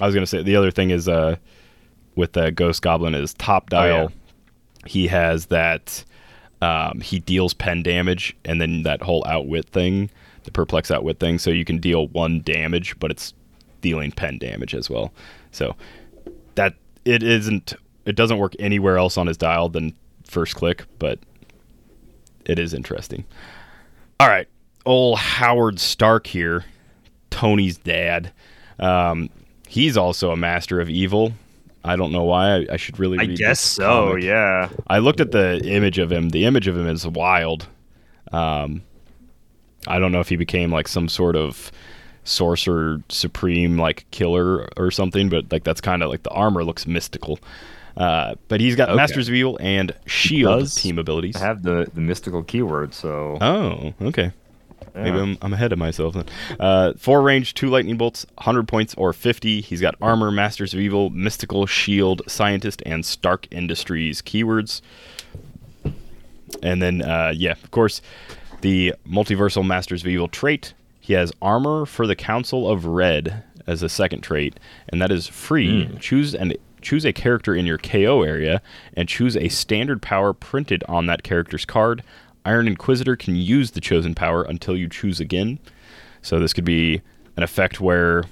I 0.00 0.06
was 0.06 0.14
gonna 0.14 0.26
say 0.26 0.42
the 0.42 0.56
other 0.56 0.70
thing 0.70 0.90
is 0.90 1.08
uh 1.08 1.36
with 2.16 2.32
the 2.32 2.50
Ghost 2.50 2.82
Goblin 2.82 3.14
is 3.14 3.34
top 3.34 3.64
Oh, 3.66 3.76
dial. 3.76 4.12
He 4.86 5.06
has 5.08 5.46
that 5.46 6.04
um, 6.62 7.00
he 7.00 7.20
deals 7.20 7.54
pen 7.54 7.82
damage 7.82 8.36
and 8.44 8.60
then 8.60 8.82
that 8.82 9.02
whole 9.02 9.24
outwit 9.26 9.68
thing, 9.70 10.10
the 10.44 10.50
perplex 10.50 10.90
outwit 10.90 11.18
thing, 11.18 11.38
so 11.38 11.50
you 11.50 11.64
can 11.64 11.78
deal 11.78 12.08
one 12.08 12.40
damage, 12.42 12.98
but 12.98 13.10
it's 13.10 13.32
dealing 13.80 14.10
pen 14.12 14.38
damage 14.38 14.74
as 14.74 14.88
well. 14.90 15.12
So 15.52 15.74
that 16.60 16.74
it 17.06 17.22
isn't 17.22 17.72
it 18.04 18.16
doesn't 18.16 18.36
work 18.36 18.54
anywhere 18.58 18.98
else 18.98 19.16
on 19.16 19.26
his 19.26 19.38
dial 19.38 19.70
than 19.70 19.94
first 20.24 20.54
click, 20.54 20.84
but 20.98 21.18
it 22.44 22.58
is 22.58 22.74
interesting. 22.74 23.24
All 24.18 24.28
right, 24.28 24.46
old 24.84 25.18
Howard 25.18 25.80
Stark 25.80 26.26
here, 26.26 26.66
Tony's 27.30 27.78
dad. 27.78 28.32
Um, 28.78 29.30
he's 29.68 29.96
also 29.96 30.32
a 30.32 30.36
master 30.36 30.80
of 30.80 30.90
evil. 30.90 31.32
I 31.82 31.96
don't 31.96 32.12
know 32.12 32.24
why. 32.24 32.56
I, 32.56 32.66
I 32.72 32.76
should 32.76 32.98
really. 32.98 33.18
I 33.18 33.24
guess 33.24 33.58
so. 33.60 34.10
comic. 34.10 34.24
Yeah. 34.24 34.68
I 34.86 34.98
looked 34.98 35.20
at 35.20 35.32
the 35.32 35.62
image 35.64 35.98
of 35.98 36.12
him. 36.12 36.28
The 36.28 36.44
image 36.44 36.68
of 36.68 36.76
him 36.76 36.86
is 36.86 37.06
wild. 37.06 37.68
Um, 38.32 38.82
I 39.86 39.98
don't 39.98 40.12
know 40.12 40.20
if 40.20 40.28
he 40.28 40.36
became 40.36 40.70
like 40.70 40.88
some 40.88 41.08
sort 41.08 41.36
of 41.36 41.72
sorcerer 42.30 43.02
supreme 43.08 43.76
like 43.78 44.06
killer 44.10 44.68
or 44.76 44.90
something, 44.90 45.28
but 45.28 45.50
like 45.52 45.64
that's 45.64 45.80
kind 45.80 46.02
of 46.02 46.08
like 46.10 46.22
the 46.22 46.30
armor 46.30 46.64
looks 46.64 46.86
mystical. 46.86 47.38
Uh, 47.96 48.34
but 48.48 48.60
he's 48.60 48.76
got 48.76 48.88
Okay. 48.88 48.96
Masters 48.96 49.28
of 49.28 49.34
Evil 49.34 49.58
and 49.60 49.92
Shield 50.06 50.72
team 50.74 50.98
abilities. 50.98 51.36
I 51.36 51.40
have 51.40 51.62
the 51.62 51.90
the 51.92 52.00
mystical 52.00 52.42
keyword, 52.42 52.94
so 52.94 53.36
Oh, 53.40 53.92
okay. 54.02 54.32
Maybe 54.94 55.18
I'm, 55.18 55.38
I'm 55.40 55.52
ahead 55.52 55.72
of 55.72 55.78
myself 55.78 56.14
then. 56.14 56.24
Uh, 56.58 56.94
four 56.96 57.22
range, 57.22 57.54
two 57.54 57.68
lightning 57.68 57.96
bolts, 57.96 58.26
100 58.38 58.66
points 58.66 58.92
or 58.96 59.12
50. 59.12 59.60
He's 59.60 59.80
got 59.80 59.94
armor, 60.02 60.32
Masters 60.32 60.74
of 60.74 60.80
Evil, 60.80 61.10
mystical, 61.10 61.64
shield, 61.66 62.22
scientist, 62.26 62.82
and 62.84 63.06
Stark 63.06 63.46
Industries 63.52 64.20
keywords. 64.20 64.80
And 66.62 66.82
then, 66.82 67.02
uh, 67.02 67.32
yeah, 67.36 67.52
of 67.52 67.70
course, 67.70 68.02
the 68.62 68.94
multiversal 69.08 69.64
Masters 69.64 70.02
of 70.02 70.08
Evil 70.08 70.26
trait. 70.28 70.74
He 71.10 71.14
has 71.14 71.32
armor 71.42 71.86
for 71.86 72.06
the 72.06 72.14
Council 72.14 72.70
of 72.70 72.86
Red 72.86 73.42
as 73.66 73.82
a 73.82 73.88
second 73.88 74.20
trait, 74.20 74.60
and 74.90 75.02
that 75.02 75.10
is 75.10 75.26
free. 75.26 75.86
Hmm. 75.86 75.96
Choose 75.96 76.36
and 76.36 76.56
choose 76.82 77.04
a 77.04 77.12
character 77.12 77.52
in 77.52 77.66
your 77.66 77.78
KO 77.78 78.22
area 78.22 78.62
and 78.94 79.08
choose 79.08 79.36
a 79.36 79.48
standard 79.48 80.02
power 80.02 80.32
printed 80.32 80.84
on 80.86 81.06
that 81.06 81.24
character's 81.24 81.64
card. 81.64 82.04
Iron 82.44 82.68
Inquisitor 82.68 83.16
can 83.16 83.34
use 83.34 83.72
the 83.72 83.80
chosen 83.80 84.14
power 84.14 84.44
until 84.44 84.76
you 84.76 84.88
choose 84.88 85.18
again. 85.18 85.58
So 86.22 86.38
this 86.38 86.52
could 86.52 86.64
be 86.64 87.02
an 87.36 87.42
effect 87.42 87.80
where 87.80 88.22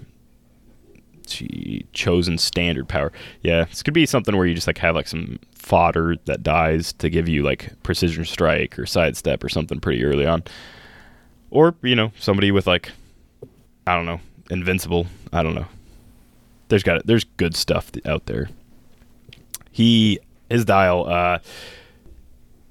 chosen 1.93 2.39
standard 2.39 2.89
power. 2.89 3.11
Yeah, 3.43 3.65
this 3.65 3.83
could 3.83 3.93
be 3.93 4.07
something 4.07 4.37
where 4.37 4.47
you 4.47 4.55
just 4.55 4.69
like 4.69 4.79
have 4.79 4.95
like 4.95 5.09
some 5.09 5.41
fodder 5.53 6.15
that 6.27 6.45
dies 6.45 6.93
to 6.93 7.11
give 7.11 7.29
you 7.29 7.43
like 7.43 7.73
precision 7.83 8.25
strike 8.25 8.79
or 8.79 8.87
sidestep 8.87 9.43
or 9.43 9.49
something 9.49 9.81
pretty 9.81 10.05
early 10.05 10.27
on. 10.27 10.45
Or, 11.51 11.75
you 11.83 11.97
know, 11.97 12.13
somebody 12.19 12.51
with 12.51 12.67
like 12.67 12.91
I 13.87 13.95
don't 13.95 14.07
know, 14.07 14.21
invincible, 14.51 15.07
I 15.33 15.43
don't 15.43 15.55
know. 15.55 15.67
There's 16.69 16.83
got 16.83 16.99
it. 16.99 17.07
there's 17.07 17.25
good 17.25 17.57
stuff 17.57 17.91
out 18.05 18.27
there. 18.27 18.51
He 19.71 20.19
his 20.51 20.65
dial 20.65 21.07
uh 21.09 21.39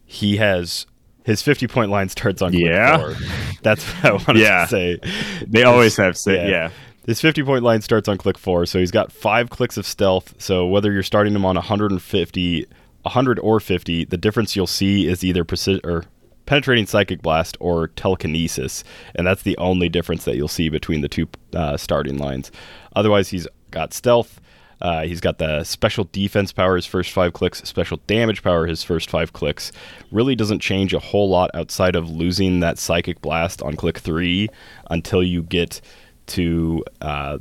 he 0.06 0.38
has 0.38 0.86
his 1.24 1.41
50 1.41 1.68
point 1.68 1.91
line 1.91 2.10
starts 2.10 2.41
on 2.41 2.52
click 2.52 2.64
Yeah. 2.66 2.98
four. 2.98 3.16
That's 3.62 3.84
what 3.84 4.06
I 4.06 4.12
wanted 4.14 4.38
Yeah. 4.38 4.66
to 4.66 4.68
say. 4.70 4.99
they 5.48 5.64
always 5.64 5.98
have 5.98 6.18
say 6.18 6.49
yeah. 6.49 6.70
His 7.06 7.22
50 7.22 7.44
point 7.44 7.64
line 7.64 7.82
starts 7.82 8.08
on 8.10 8.18
click 8.18 8.38
four, 8.38 8.66
so 8.66 8.80
he's 8.80 8.91
got 8.91 9.12
five 9.14 9.49
clicks 9.49 9.78
of 9.78 9.86
stealth. 9.86 10.34
So 10.40 10.66
whether 10.68 10.91
you're 10.91 11.04
starting 11.04 11.34
him 11.34 11.45
on 11.45 11.56
150, 11.56 12.66
100 13.04 13.40
or 13.40 13.60
50, 13.62 14.04
the 14.06 14.18
difference 14.18 14.56
you'll 14.58 14.68
see 14.68 15.08
is 15.08 15.24
either 15.24 15.45
precision 15.45 15.80
or 15.86 16.04
penetrating 16.48 16.88
psychic 16.88 17.22
blast 17.22 17.56
or 17.60 17.90
telekinesis, 17.90 18.84
and 19.14 19.28
that's 19.28 19.44
the 19.44 19.57
only 19.57 19.90
difference 19.90 20.26
that 20.26 20.36
you'll 20.36 20.48
see 20.48 20.69
between 20.69 21.02
the 21.02 21.07
two 21.07 21.28
uh, 21.53 21.78
starting 21.78 22.18
lines. 22.18 22.52
Otherwise, 22.95 23.30
he's 23.30 23.48
got 23.69 23.94
stealth. 23.94 24.41
Uh, 24.80 25.03
he's 25.03 25.22
got 25.22 25.40
the 25.40 25.64
special 25.64 26.03
defense 26.11 26.52
power 26.52 26.76
his 26.76 26.86
first 26.86 27.11
five 27.11 27.34
clicks, 27.34 27.61
special 27.64 27.99
damage 28.07 28.44
power 28.44 28.65
his 28.65 28.84
first 28.84 29.10
five 29.10 29.34
clicks. 29.34 29.72
Really 30.11 30.36
doesn't 30.36 30.60
change 30.60 30.94
a 30.94 30.99
whole 30.99 31.30
lot 31.30 31.52
outside 31.53 31.95
of 31.95 32.10
losing 32.10 32.60
that 32.60 32.78
psychic 32.78 33.22
blast 33.22 33.61
on 33.61 33.76
click 33.76 33.98
three 33.98 34.49
until 34.90 35.24
you 35.24 35.41
get 35.44 35.82
to 36.28 36.84
uh, 37.02 37.40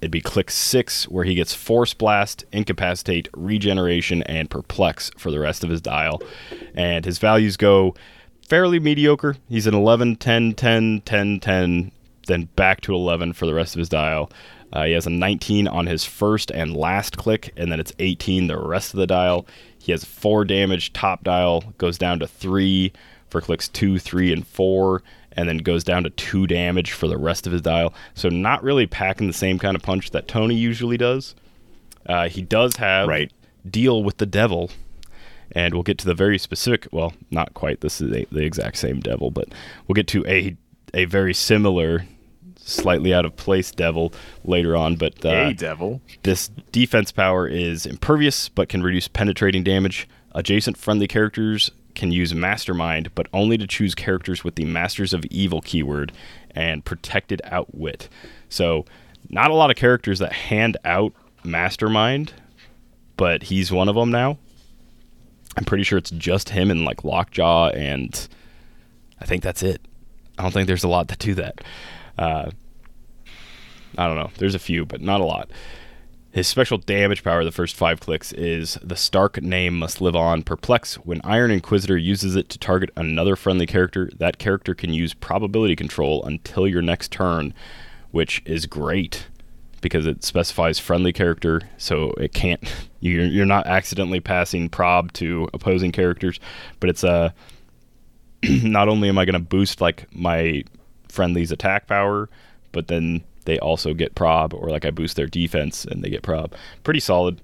it'd 0.00 0.10
be 0.10 0.20
click 0.20 0.50
six, 0.50 1.08
where 1.08 1.24
he 1.24 1.34
gets 1.34 1.54
Force 1.54 1.94
Blast, 1.94 2.44
Incapacitate, 2.52 3.28
Regeneration, 3.34 4.22
and 4.24 4.48
Perplex 4.48 5.10
for 5.16 5.30
the 5.30 5.40
rest 5.40 5.64
of 5.64 5.70
his 5.70 5.80
dial. 5.80 6.22
And 6.74 7.04
his 7.04 7.18
values 7.18 7.56
go 7.56 7.94
fairly 8.46 8.78
mediocre. 8.80 9.36
He's 9.48 9.66
an 9.66 9.74
11, 9.74 10.16
10, 10.16 10.54
10, 10.54 11.02
10, 11.04 11.40
10, 11.40 11.92
then 12.26 12.48
back 12.56 12.80
to 12.82 12.94
11 12.94 13.32
for 13.34 13.46
the 13.46 13.54
rest 13.54 13.74
of 13.74 13.78
his 13.78 13.88
dial. 13.88 14.30
Uh, 14.72 14.84
he 14.84 14.92
has 14.92 15.06
a 15.06 15.10
19 15.10 15.68
on 15.68 15.86
his 15.86 16.04
first 16.04 16.50
and 16.50 16.76
last 16.76 17.16
click, 17.16 17.52
and 17.56 17.70
then 17.70 17.78
it's 17.80 17.92
18 17.98 18.46
the 18.48 18.58
rest 18.58 18.92
of 18.94 18.98
the 18.98 19.06
dial. 19.06 19.46
He 19.78 19.92
has 19.92 20.04
four 20.04 20.44
damage 20.44 20.92
top 20.92 21.22
dial, 21.22 21.62
goes 21.78 21.98
down 21.98 22.18
to 22.18 22.26
three 22.26 22.92
for 23.28 23.40
clicks 23.40 23.68
two, 23.68 23.98
three, 23.98 24.32
and 24.32 24.46
four, 24.46 25.02
and 25.32 25.48
then 25.48 25.58
goes 25.58 25.84
down 25.84 26.02
to 26.04 26.10
two 26.10 26.46
damage 26.46 26.92
for 26.92 27.06
the 27.08 27.16
rest 27.18 27.46
of 27.46 27.52
his 27.52 27.62
dial. 27.62 27.94
So 28.14 28.28
not 28.28 28.62
really 28.62 28.86
packing 28.86 29.26
the 29.28 29.32
same 29.32 29.58
kind 29.58 29.76
of 29.76 29.82
punch 29.82 30.10
that 30.10 30.26
Tony 30.28 30.54
usually 30.56 30.96
does. 30.96 31.34
Uh, 32.06 32.28
he 32.28 32.42
does 32.42 32.76
have 32.76 33.08
Right. 33.08 33.30
deal 33.68 34.02
with 34.02 34.18
the 34.18 34.26
devil, 34.26 34.70
and 35.52 35.74
we'll 35.74 35.82
get 35.82 35.98
to 35.98 36.06
the 36.06 36.14
very 36.14 36.38
specific. 36.38 36.88
Well, 36.92 37.14
not 37.30 37.54
quite. 37.54 37.80
This 37.80 38.00
is 38.00 38.12
a, 38.12 38.26
the 38.30 38.42
exact 38.42 38.76
same 38.78 39.00
devil, 39.00 39.30
but 39.30 39.48
we'll 39.86 39.94
get 39.94 40.08
to 40.08 40.24
a 40.26 40.56
a 40.94 41.04
very 41.04 41.34
similar, 41.34 42.06
slightly 42.56 43.12
out 43.12 43.24
of 43.24 43.36
place 43.36 43.70
devil 43.70 44.12
later 44.44 44.76
on. 44.76 44.96
But 44.96 45.24
uh, 45.24 45.46
hey, 45.46 45.52
devil. 45.52 46.00
this 46.22 46.48
defense 46.72 47.12
power 47.12 47.46
is 47.46 47.86
impervious 47.86 48.48
but 48.48 48.68
can 48.68 48.82
reduce 48.82 49.08
penetrating 49.08 49.62
damage. 49.62 50.08
Adjacent 50.32 50.76
friendly 50.76 51.06
characters 51.06 51.70
can 51.94 52.12
use 52.12 52.34
Mastermind, 52.34 53.12
but 53.14 53.26
only 53.32 53.56
to 53.58 53.66
choose 53.66 53.94
characters 53.94 54.44
with 54.44 54.54
the 54.54 54.66
Masters 54.66 55.12
of 55.12 55.24
Evil 55.26 55.62
keyword 55.62 56.12
and 56.50 56.84
Protected 56.84 57.40
Outwit. 57.44 58.08
So, 58.48 58.84
not 59.28 59.50
a 59.50 59.54
lot 59.54 59.70
of 59.70 59.76
characters 59.76 60.20
that 60.20 60.32
hand 60.32 60.76
out 60.84 61.12
Mastermind, 61.42 62.32
but 63.16 63.44
he's 63.44 63.72
one 63.72 63.88
of 63.88 63.94
them 63.94 64.10
now. 64.10 64.38
I'm 65.56 65.64
pretty 65.64 65.84
sure 65.84 65.98
it's 65.98 66.10
just 66.10 66.50
him 66.50 66.70
and 66.70 66.84
like 66.84 67.04
Lockjaw, 67.04 67.70
and 67.70 68.28
I 69.20 69.24
think 69.24 69.42
that's 69.42 69.62
it. 69.62 69.80
I 70.38 70.42
don't 70.42 70.52
think 70.52 70.66
there's 70.66 70.84
a 70.84 70.88
lot 70.88 71.08
to 71.08 71.16
do 71.16 71.34
that. 71.34 71.60
Uh, 72.18 72.50
I 73.96 74.06
don't 74.06 74.16
know. 74.16 74.30
There's 74.36 74.54
a 74.54 74.60
few, 74.60 74.84
but 74.84 75.00
not 75.00 75.20
a 75.20 75.24
lot. 75.24 75.50
His 76.30 76.46
special 76.46 76.76
damage 76.76 77.24
power, 77.24 77.44
the 77.44 77.50
first 77.50 77.74
five 77.74 78.00
clicks, 78.00 78.30
is 78.32 78.78
the 78.82 78.96
Stark 78.96 79.40
name 79.40 79.78
must 79.78 80.02
live 80.02 80.14
on. 80.14 80.42
Perplex. 80.42 80.96
When 80.96 81.22
Iron 81.24 81.50
Inquisitor 81.50 81.96
uses 81.96 82.36
it 82.36 82.50
to 82.50 82.58
target 82.58 82.90
another 82.94 83.36
friendly 83.36 83.64
character, 83.64 84.10
that 84.18 84.36
character 84.36 84.74
can 84.74 84.92
use 84.92 85.14
probability 85.14 85.74
control 85.74 86.22
until 86.24 86.68
your 86.68 86.82
next 86.82 87.10
turn, 87.10 87.54
which 88.10 88.42
is 88.44 88.66
great 88.66 89.28
because 89.86 90.06
it 90.06 90.24
specifies 90.24 90.78
friendly 90.78 91.12
character, 91.12 91.62
so 91.78 92.10
it 92.18 92.32
can't. 92.32 92.62
You're, 93.00 93.26
you're 93.26 93.46
not 93.46 93.68
accidentally 93.68 94.18
passing 94.18 94.68
prob 94.68 95.12
to 95.12 95.48
opposing 95.54 95.92
characters, 95.92 96.40
but 96.80 96.90
it's 96.90 97.04
a. 97.04 97.32
not 98.42 98.88
only 98.88 99.08
am 99.08 99.16
I 99.16 99.24
going 99.24 99.34
to 99.34 99.38
boost 99.38 99.80
like 99.80 100.12
my 100.12 100.64
friendly's 101.08 101.52
attack 101.52 101.86
power, 101.86 102.28
but 102.72 102.88
then 102.88 103.22
they 103.44 103.60
also 103.60 103.94
get 103.94 104.16
prob, 104.16 104.54
or 104.54 104.70
like 104.70 104.84
I 104.84 104.90
boost 104.90 105.14
their 105.14 105.28
defense 105.28 105.84
and 105.84 106.02
they 106.02 106.10
get 106.10 106.22
prob. 106.22 106.54
Pretty 106.82 106.98
solid. 106.98 107.40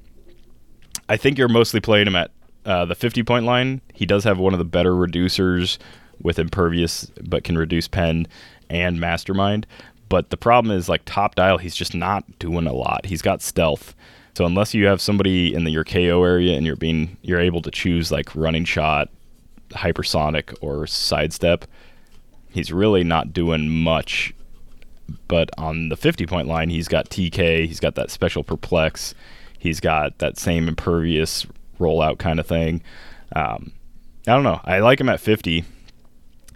I 1.08 1.16
think 1.16 1.38
you're 1.38 1.48
mostly 1.48 1.80
playing 1.80 2.08
him 2.08 2.16
at 2.16 2.32
uh, 2.66 2.84
the 2.84 2.96
50 2.96 3.22
point 3.22 3.44
line. 3.44 3.80
He 3.94 4.04
does 4.04 4.24
have 4.24 4.38
one 4.38 4.52
of 4.52 4.58
the 4.58 4.64
better 4.64 4.92
reducers 4.92 5.78
with 6.20 6.38
impervious, 6.38 7.06
but 7.22 7.44
can 7.44 7.56
reduce 7.56 7.86
pen 7.86 8.26
and 8.68 8.98
mastermind. 8.98 9.66
But 10.12 10.28
the 10.28 10.36
problem 10.36 10.76
is 10.76 10.90
like 10.90 11.00
top 11.06 11.36
dial, 11.36 11.56
he's 11.56 11.74
just 11.74 11.94
not 11.94 12.38
doing 12.38 12.66
a 12.66 12.74
lot. 12.74 13.06
He's 13.06 13.22
got 13.22 13.40
stealth. 13.40 13.94
So 14.34 14.44
unless 14.44 14.74
you 14.74 14.84
have 14.84 15.00
somebody 15.00 15.54
in 15.54 15.64
the 15.64 15.70
your 15.70 15.84
KO 15.84 16.22
area 16.22 16.54
and 16.54 16.66
you're 16.66 16.76
being 16.76 17.16
you're 17.22 17.40
able 17.40 17.62
to 17.62 17.70
choose 17.70 18.12
like 18.12 18.36
running 18.36 18.66
shot, 18.66 19.08
hypersonic 19.70 20.54
or 20.60 20.86
sidestep, 20.86 21.64
he's 22.50 22.70
really 22.70 23.02
not 23.02 23.32
doing 23.32 23.70
much. 23.70 24.34
But 25.28 25.48
on 25.56 25.88
the 25.88 25.96
50 25.96 26.26
point 26.26 26.46
line, 26.46 26.68
he's 26.68 26.88
got 26.88 27.08
TK, 27.08 27.66
he's 27.66 27.80
got 27.80 27.94
that 27.94 28.10
special 28.10 28.44
perplex, 28.44 29.14
he's 29.58 29.80
got 29.80 30.18
that 30.18 30.36
same 30.36 30.68
impervious 30.68 31.46
rollout 31.80 32.18
kind 32.18 32.38
of 32.38 32.46
thing. 32.46 32.82
Um, 33.34 33.72
I 34.26 34.34
don't 34.34 34.44
know. 34.44 34.60
I 34.62 34.80
like 34.80 35.00
him 35.00 35.08
at 35.08 35.20
50. 35.20 35.64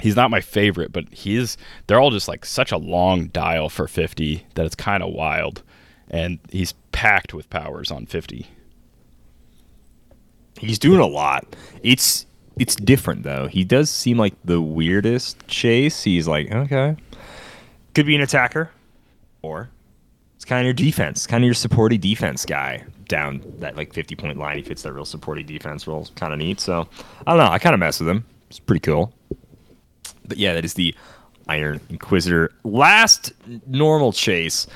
He's 0.00 0.16
not 0.16 0.30
my 0.30 0.40
favorite, 0.40 0.92
but 0.92 1.08
he's 1.10 1.56
they're 1.86 2.00
all 2.00 2.10
just 2.10 2.28
like 2.28 2.44
such 2.44 2.72
a 2.72 2.76
long 2.76 3.28
dial 3.28 3.68
for 3.68 3.88
50 3.88 4.46
that 4.54 4.66
it's 4.66 4.74
kind 4.74 5.02
of 5.02 5.12
wild. 5.12 5.62
And 6.10 6.38
he's 6.50 6.72
packed 6.92 7.34
with 7.34 7.48
powers 7.50 7.90
on 7.90 8.06
50. 8.06 8.46
He's 10.58 10.78
doing 10.78 11.00
a 11.00 11.06
lot. 11.06 11.56
It's 11.82 12.26
it's 12.58 12.74
different 12.76 13.22
though. 13.22 13.46
He 13.48 13.64
does 13.64 13.90
seem 13.90 14.18
like 14.18 14.34
the 14.44 14.60
weirdest 14.60 15.46
chase. 15.46 16.02
He's 16.02 16.26
like, 16.26 16.50
okay. 16.50 16.96
Could 17.94 18.06
be 18.06 18.14
an 18.14 18.22
attacker. 18.22 18.70
Or 19.42 19.70
it's 20.34 20.44
kind 20.44 20.60
of 20.60 20.64
your 20.64 20.74
defense, 20.74 21.26
kind 21.26 21.44
of 21.44 21.46
your 21.46 21.54
supporty 21.54 22.00
defense 22.00 22.44
guy 22.44 22.84
down 23.08 23.40
that 23.58 23.76
like 23.76 23.92
50 23.92 24.16
point 24.16 24.38
line. 24.38 24.56
He 24.56 24.62
fits 24.62 24.82
that 24.82 24.92
real 24.92 25.04
supporty 25.04 25.44
defense 25.44 25.86
role. 25.86 26.08
Kind 26.16 26.32
of 26.32 26.38
neat. 26.38 26.60
So 26.60 26.88
I 27.26 27.32
don't 27.32 27.38
know. 27.38 27.50
I 27.50 27.58
kind 27.58 27.74
of 27.74 27.80
mess 27.80 28.00
with 28.00 28.08
him. 28.08 28.24
It's 28.48 28.58
pretty 28.58 28.80
cool. 28.80 29.12
But 30.28 30.38
yeah, 30.38 30.54
that 30.54 30.64
is 30.64 30.74
the 30.74 30.94
Iron 31.48 31.80
Inquisitor. 31.90 32.52
Last 32.64 33.32
normal 33.66 34.12
chase. 34.12 34.66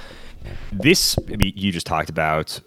This 0.73 1.19
I 1.33 1.37
mean, 1.37 1.53
you 1.57 1.73
just 1.73 1.87
talked 1.87 2.11
about. 2.11 2.61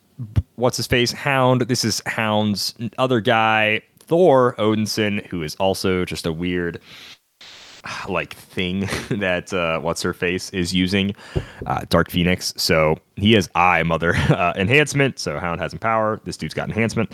What's 0.56 0.78
his 0.78 0.88
face? 0.88 1.12
Hound. 1.12 1.62
This 1.62 1.84
is 1.84 2.02
Hound's 2.06 2.76
other 2.98 3.20
guy, 3.20 3.82
Thor 4.00 4.56
Odinson, 4.58 5.26
who 5.28 5.42
is 5.42 5.56
also 5.56 6.06
just 6.06 6.26
a 6.26 6.32
weird 6.32 6.80
like 8.10 8.34
thing 8.34 8.82
that 9.10 9.54
uh, 9.54 9.80
what's 9.80 10.02
her 10.02 10.14
face 10.14 10.50
is 10.52 10.74
using, 10.74 11.16
uh, 11.66 11.82
Dark 11.90 12.10
Phoenix. 12.10 12.54
So 12.58 12.98
he 13.16 13.34
has 13.34 13.50
Eye 13.56 13.84
Mother 13.84 14.16
uh, 14.30 14.54
enhancement. 14.56 15.20
So 15.20 15.40
Hound 15.40 15.60
has 15.62 15.74
power. 15.76 16.20
This 16.24 16.38
dude's 16.38 16.54
got 16.54 16.70
enhancement. 16.70 17.14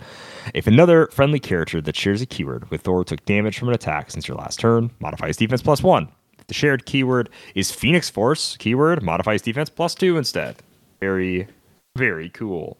If 0.54 0.66
another 0.66 1.08
friendly 1.08 1.40
character 1.40 1.80
that 1.80 1.96
shares 1.96 2.22
a 2.22 2.26
keyword 2.26 2.70
with 2.70 2.82
Thor 2.82 3.04
took 3.04 3.24
damage 3.24 3.58
from 3.58 3.68
an 3.68 3.74
attack 3.74 4.10
since 4.10 4.28
your 4.28 4.36
last 4.36 4.60
turn, 4.60 4.90
modifies 5.00 5.36
defense 5.36 5.62
plus 5.62 5.82
one. 5.82 6.08
If 6.38 6.46
the 6.46 6.54
shared 6.54 6.86
keyword 6.86 7.28
is 7.54 7.70
Phoenix 7.70 8.08
Force, 8.08 8.56
keyword 8.56 9.02
modifies 9.02 9.42
defense 9.42 9.68
plus 9.68 9.94
two 9.94 10.16
instead. 10.16 10.56
Very, 11.00 11.48
very 11.96 12.28
cool. 12.30 12.78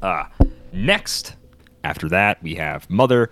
Uh, 0.00 0.24
next, 0.72 1.34
after 1.84 2.08
that, 2.08 2.42
we 2.42 2.54
have 2.54 2.88
Mother. 2.88 3.30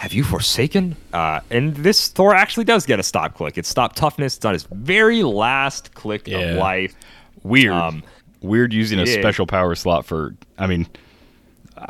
Have 0.00 0.14
you 0.14 0.24
forsaken? 0.24 0.96
Uh, 1.12 1.40
and 1.50 1.76
this 1.76 2.08
Thor 2.08 2.34
actually 2.34 2.64
does 2.64 2.86
get 2.86 2.98
a 2.98 3.02
stop 3.02 3.34
click. 3.34 3.58
It's 3.58 3.68
stop 3.68 3.94
toughness. 3.94 4.36
It's 4.36 4.44
on 4.46 4.54
his 4.54 4.62
very 4.72 5.22
last 5.22 5.92
click 5.92 6.26
Yeah. 6.26 6.38
of 6.38 6.56
life. 6.56 6.94
Weird. 7.42 7.74
Um, 7.74 8.02
Weird 8.40 8.72
using 8.72 8.98
a 8.98 9.04
yeah. 9.04 9.20
special 9.20 9.44
power 9.46 9.74
slot 9.74 10.06
for, 10.06 10.34
I 10.56 10.66
mean, 10.66 10.88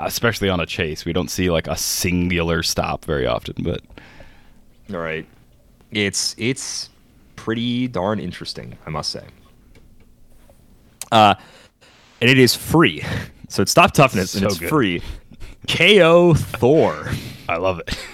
especially 0.01 0.49
on 0.49 0.59
a 0.59 0.67
chase. 0.67 1.05
We 1.05 1.13
don't 1.13 1.31
see 1.31 1.51
like 1.53 1.69
a 1.69 1.77
singular 1.77 2.65
stop 2.65 3.05
very 3.05 3.29
often, 3.29 3.55
but 3.63 3.81
All 4.93 4.99
right. 4.99 5.25
It's 5.93 6.35
it's 6.37 6.89
pretty 7.37 7.87
darn 7.87 8.19
interesting, 8.19 8.77
I 8.87 8.91
must 8.91 9.11
say. 9.11 9.23
Uh, 11.13 11.37
and 12.21 12.29
it 12.29 12.39
is 12.41 12.57
free. 12.57 13.05
So 13.49 13.63
it's 13.63 13.73
stop 13.73 13.91
toughness 13.93 14.35
and 14.35 14.43
So 14.43 14.47
it's 14.47 14.59
good. 14.59 14.69
free. 14.69 15.03
KO 15.69 16.35
Thor. 16.35 17.09
I 17.51 17.57
love 17.57 17.81
it. 17.81 17.99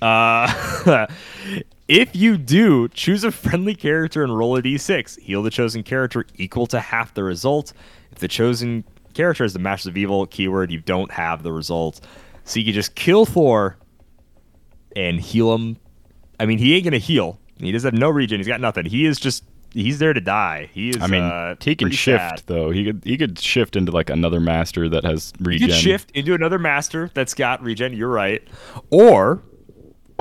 Uh, 0.00 1.06
if 1.88 2.14
you 2.14 2.36
do, 2.36 2.88
choose 2.88 3.24
a 3.24 3.30
friendly 3.30 3.74
character 3.74 4.22
and 4.22 4.36
roll 4.36 4.56
a 4.56 4.62
d6. 4.62 5.18
Heal 5.20 5.42
the 5.42 5.50
chosen 5.50 5.82
character 5.82 6.26
equal 6.36 6.66
to 6.68 6.80
half 6.80 7.14
the 7.14 7.22
result. 7.22 7.72
If 8.12 8.18
the 8.18 8.28
chosen 8.28 8.84
character 9.14 9.44
is 9.44 9.52
the 9.52 9.58
Masters 9.58 9.88
of 9.88 9.96
Evil 9.96 10.26
keyword, 10.26 10.70
you 10.70 10.80
don't 10.80 11.10
have 11.10 11.42
the 11.42 11.52
result. 11.52 12.00
So 12.44 12.58
you 12.58 12.66
can 12.66 12.74
just 12.74 12.94
kill 12.94 13.26
Thor 13.26 13.76
and 14.94 15.20
heal 15.20 15.54
him. 15.54 15.76
I 16.38 16.46
mean, 16.46 16.58
he 16.58 16.74
ain't 16.74 16.84
gonna 16.84 16.98
heal. 16.98 17.38
He 17.58 17.72
doesn't 17.72 17.94
have 17.94 18.00
no 18.00 18.10
regen. 18.10 18.38
He's 18.38 18.48
got 18.48 18.60
nothing. 18.60 18.86
He 18.86 19.04
is 19.06 19.18
just 19.18 19.44
he's 19.76 19.98
there 19.98 20.12
to 20.12 20.20
die. 20.20 20.70
He 20.72 20.90
is. 20.90 21.00
I 21.00 21.06
mean, 21.06 21.22
uh, 21.22 21.54
he 21.60 21.76
can 21.76 21.90
shift 21.90 22.20
sad. 22.38 22.42
though. 22.46 22.70
He 22.70 22.84
could 22.84 23.02
he 23.04 23.16
could 23.16 23.38
shift 23.38 23.76
into 23.76 23.92
like 23.92 24.10
another 24.10 24.40
master 24.40 24.88
that 24.88 25.04
has 25.04 25.32
You 25.38 25.46
regen. 25.46 25.68
could 25.68 25.76
shift 25.76 26.10
into 26.12 26.34
another 26.34 26.58
master 26.58 27.10
that's 27.14 27.34
got 27.34 27.62
regen. 27.62 27.92
You're 27.92 28.08
right. 28.08 28.42
Or 28.90 29.42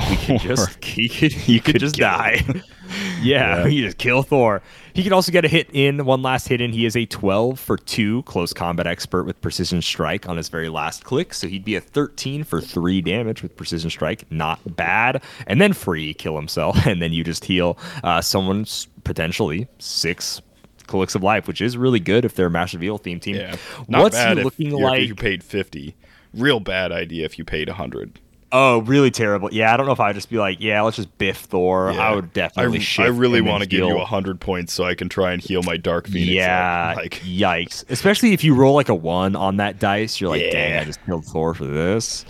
he 0.02 0.15
could 0.18 0.41
just 0.41 0.84
he 0.84 1.10
could 1.10 1.32
he 1.32 1.60
could 1.60 1.73
could 1.76 1.80
just 1.82 1.95
die. 1.95 2.41
yeah, 3.22 3.64
Yeah. 3.64 3.68
he 3.68 3.82
just 3.82 3.98
kill 3.98 4.23
Thor. 4.23 4.61
He 4.95 5.03
could 5.03 5.11
also 5.11 5.30
get 5.30 5.43
a 5.43 5.49
hit 5.49 5.69
in 5.73 6.05
one 6.05 6.22
last 6.22 6.47
hit 6.47 6.61
in. 6.61 6.72
He 6.72 6.85
is 6.85 6.95
a 6.95 7.05
12 7.05 7.59
for 7.59 7.76
two 7.76 8.23
close 8.23 8.53
combat 8.53 8.88
expert 8.88 9.26
with 9.26 9.41
precision 9.41 9.81
strike 9.81 10.30
on 10.30 10.38
his 10.38 10.47
very 10.47 10.69
last 10.69 11.03
click. 11.03 11.34
So 11.34 11.49
he'd 11.49 11.65
be 11.65 11.76
a 11.76 11.81
13 11.81 12.45
for 12.45 12.61
three 12.61 13.01
damage 13.01 13.43
with 13.43 13.57
precision 13.57 13.89
strike. 13.89 14.23
Not 14.31 14.77
bad. 14.77 15.22
And 15.47 15.59
then 15.59 15.73
free 15.73 16.13
kill 16.13 16.38
himself, 16.38 16.77
and 16.85 17.01
then 17.01 17.11
you 17.11 17.26
just 17.26 17.43
heal 17.43 17.77
uh, 18.05 18.22
someone's 18.22 18.88
potentially 19.03 19.67
six 19.80 20.41
clicks 20.88 21.13
of 21.13 21.22
Life, 21.23 21.45
which 21.45 21.59
is 21.59 21.76
really 21.76 21.99
good 21.99 22.23
if 22.23 22.35
they're 22.35 22.47
a 22.47 22.51
Master 22.51 22.77
of 22.77 22.84
Evil 22.84 22.97
theme 22.97 23.19
team. 23.19 23.35
Yeah, 23.35 23.57
not 23.89 24.01
What's 24.01 24.15
bad 24.15 24.38
he 24.38 24.39
if 24.39 24.45
looking 24.45 24.72
like? 24.72 25.01
If 25.01 25.09
you 25.09 25.15
paid 25.15 25.43
fifty, 25.43 25.95
real 26.34 26.61
bad 26.61 26.93
idea 26.93 27.26
if 27.26 27.38
you 27.38 27.43
paid 27.43 27.67
hundred. 27.67 28.17
Oh, 28.51 28.80
really 28.81 29.11
terrible. 29.11 29.49
Yeah, 29.51 29.73
I 29.73 29.77
don't 29.77 29.85
know 29.85 29.91
if 29.91 29.99
I'd 29.99 30.15
just 30.15 30.30
be 30.30 30.38
like, 30.38 30.61
yeah, 30.61 30.81
let's 30.81 30.95
just 30.97 31.17
biff 31.17 31.38
Thor. 31.38 31.89
I 31.89 32.13
would 32.13 32.31
definitely 32.31 32.85
I, 32.97 33.03
I 33.03 33.07
really 33.07 33.41
want 33.41 33.63
to 33.63 33.69
give 33.69 33.85
you 33.85 33.97
hundred 33.99 34.39
points 34.39 34.72
so 34.72 34.84
I 34.84 34.95
can 34.95 35.09
try 35.09 35.34
and 35.34 35.41
heal 35.41 35.61
my 35.63 35.77
Dark 35.77 36.07
Phoenix. 36.07 36.31
up. 36.31 36.35
Yeah, 36.35 36.93
like 36.97 37.15
yikes. 37.22 37.84
Especially 37.89 38.34
if 38.34 38.43
you 38.43 38.55
roll 38.55 38.76
like 38.76 38.89
a 38.89 38.95
one 38.95 39.35
on 39.35 39.57
that 39.57 39.80
dice, 39.80 40.22
you're 40.22 40.30
like, 40.30 40.51
dang, 40.51 40.80
I 40.80 40.84
just 40.85 41.03
killed 41.05 41.26
Thor 41.26 41.53
for 41.53 41.65
this. 41.65 42.26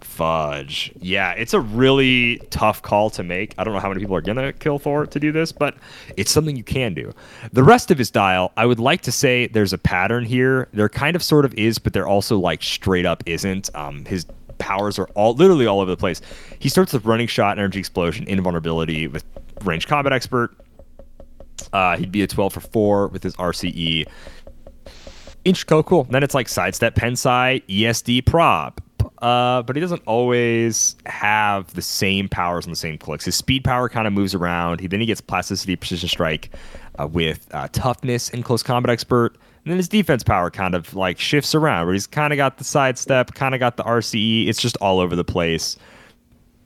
Fudge. 0.00 0.92
Yeah, 0.98 1.30
it's 1.32 1.54
a 1.54 1.60
really 1.60 2.40
tough 2.50 2.82
call 2.82 3.08
to 3.10 3.22
make. 3.22 3.54
I 3.56 3.62
don't 3.62 3.72
know 3.72 3.78
how 3.78 3.88
many 3.88 4.00
people 4.00 4.16
are 4.16 4.20
gonna 4.20 4.52
kill 4.52 4.80
Thor 4.80 5.06
to 5.06 5.20
do 5.20 5.30
this, 5.30 5.52
but 5.52 5.76
it's 6.16 6.32
something 6.32 6.56
you 6.56 6.64
can 6.64 6.92
do. 6.92 7.12
The 7.52 7.62
rest 7.62 7.92
of 7.92 7.98
his 7.98 8.10
dial, 8.10 8.50
I 8.56 8.66
would 8.66 8.80
like 8.80 9.02
to 9.02 9.12
say 9.12 9.46
there's 9.46 9.72
a 9.72 9.78
pattern 9.78 10.24
here. 10.24 10.66
There 10.72 10.88
kind 10.88 11.14
of 11.14 11.22
sort 11.22 11.44
of 11.44 11.54
is, 11.54 11.78
but 11.78 11.92
there 11.92 12.08
also 12.08 12.36
like 12.36 12.64
straight 12.64 13.06
up 13.06 13.22
isn't. 13.26 13.70
Um, 13.76 14.06
his 14.06 14.26
powers 14.58 14.98
are 14.98 15.08
all 15.14 15.34
literally 15.34 15.66
all 15.66 15.80
over 15.80 15.90
the 15.90 15.96
place. 15.96 16.20
He 16.58 16.68
starts 16.68 16.92
with 16.92 17.04
running 17.04 17.26
shot, 17.26 17.58
energy 17.58 17.78
explosion, 17.78 18.26
invulnerability 18.26 19.08
with 19.08 19.24
range 19.64 19.86
combat 19.86 20.12
expert. 20.12 20.54
Uh, 21.72 21.96
he'd 21.96 22.12
be 22.12 22.22
a 22.22 22.26
12 22.26 22.52
for 22.52 22.60
4 22.60 23.08
with 23.08 23.22
his 23.22 23.34
RCE. 23.36 24.06
Intrico, 25.44 25.84
cool. 25.84 26.04
Then 26.04 26.22
it's 26.22 26.34
like 26.34 26.48
sidestep, 26.48 26.94
pensai, 26.94 27.62
ESD, 27.68 28.26
prob. 28.26 28.80
Uh, 29.22 29.62
but 29.62 29.74
he 29.74 29.80
doesn't 29.80 30.02
always 30.06 30.94
have 31.06 31.72
the 31.74 31.82
same 31.82 32.28
powers 32.28 32.66
on 32.66 32.70
the 32.70 32.76
same 32.76 32.98
clicks. 32.98 33.24
His 33.24 33.34
speed 33.34 33.64
power 33.64 33.88
kind 33.88 34.06
of 34.06 34.12
moves 34.12 34.34
around. 34.34 34.80
He 34.80 34.86
then 34.86 35.00
he 35.00 35.06
gets 35.06 35.20
plasticity, 35.20 35.74
precision 35.74 36.08
strike, 36.08 36.50
uh, 37.00 37.06
with 37.06 37.46
uh, 37.52 37.68
toughness 37.72 38.30
and 38.30 38.44
close 38.44 38.62
combat 38.62 38.90
expert. 38.90 39.36
And 39.68 39.74
then 39.74 39.76
his 39.80 39.88
defense 39.90 40.24
power 40.24 40.50
kind 40.50 40.74
of 40.74 40.94
like 40.94 41.18
shifts 41.18 41.54
around, 41.54 41.84
where 41.84 41.92
he's 41.92 42.06
kind 42.06 42.32
of 42.32 42.38
got 42.38 42.56
the 42.56 42.64
sidestep, 42.64 43.34
kind 43.34 43.54
of 43.54 43.58
got 43.58 43.76
the 43.76 43.82
RCE. 43.82 44.48
It's 44.48 44.62
just 44.62 44.78
all 44.78 44.98
over 44.98 45.14
the 45.14 45.24
place. 45.24 45.76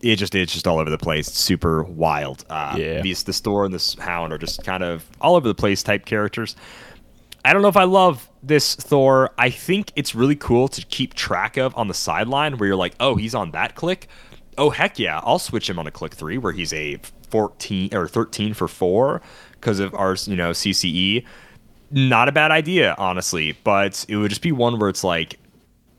It 0.03 0.15
just 0.15 0.37
it's 0.37 0.53
just 0.53 0.69
all 0.69 0.79
over 0.79 0.89
the 0.89 0.99
place. 0.99 1.27
It's 1.27 1.37
super 1.41 1.83
wild. 1.83 2.45
Uh, 2.49 2.77
Yeah. 2.79 3.01
These 3.01 3.25
the 3.25 3.33
store 3.33 3.65
and 3.65 3.75
this 3.75 3.95
hound 3.95 4.33
are 4.33 4.39
just 4.39 4.63
kind 4.63 4.85
of 4.85 5.05
all 5.21 5.35
over 5.35 5.49
the 5.49 5.55
place 5.57 5.83
type 5.83 6.05
characters. 6.07 6.55
I 7.45 7.53
don't 7.53 7.63
know 7.63 7.67
if 7.67 7.77
I 7.77 7.83
love 7.83 8.31
this 8.41 8.77
Thor. 8.77 9.31
I 9.37 9.51
think 9.51 9.91
it's 9.97 10.15
really 10.15 10.37
cool 10.37 10.69
to 10.69 10.87
keep 10.87 11.15
track 11.15 11.57
of 11.57 11.77
on 11.77 11.89
the 11.89 11.95
sideline 11.95 12.57
where 12.57 12.69
you're 12.69 12.77
like, 12.77 12.95
oh, 13.01 13.17
he's 13.17 13.35
on 13.35 13.51
that 13.51 13.75
click. 13.75 14.07
Oh, 14.57 14.71
heck 14.71 15.01
yeah. 15.01 15.21
I'll 15.25 15.41
switch 15.41 15.69
him 15.69 15.77
on 15.81 15.89
a 15.89 15.91
click 15.91 16.15
three 16.15 16.39
where 16.39 16.53
he's 16.53 16.73
a 16.73 17.01
14 17.31 17.97
or 17.97 18.07
13 18.07 18.55
for 18.55 18.69
four 18.69 19.23
because 19.55 19.81
of 19.81 19.93
our, 19.93 20.15
you 20.27 20.37
know, 20.37 20.53
CCE. 20.53 21.25
Not 21.93 22.29
a 22.29 22.33
bad 22.33 22.51
idea, 22.51 22.95
honestly, 22.99 23.57
but 23.65 24.05
it 24.09 24.17
would 24.17 24.31
just 24.31 24.43
be 24.43 24.51
one 24.51 24.79
where 24.79 24.89
it's 24.89 25.05
like, 25.05 25.39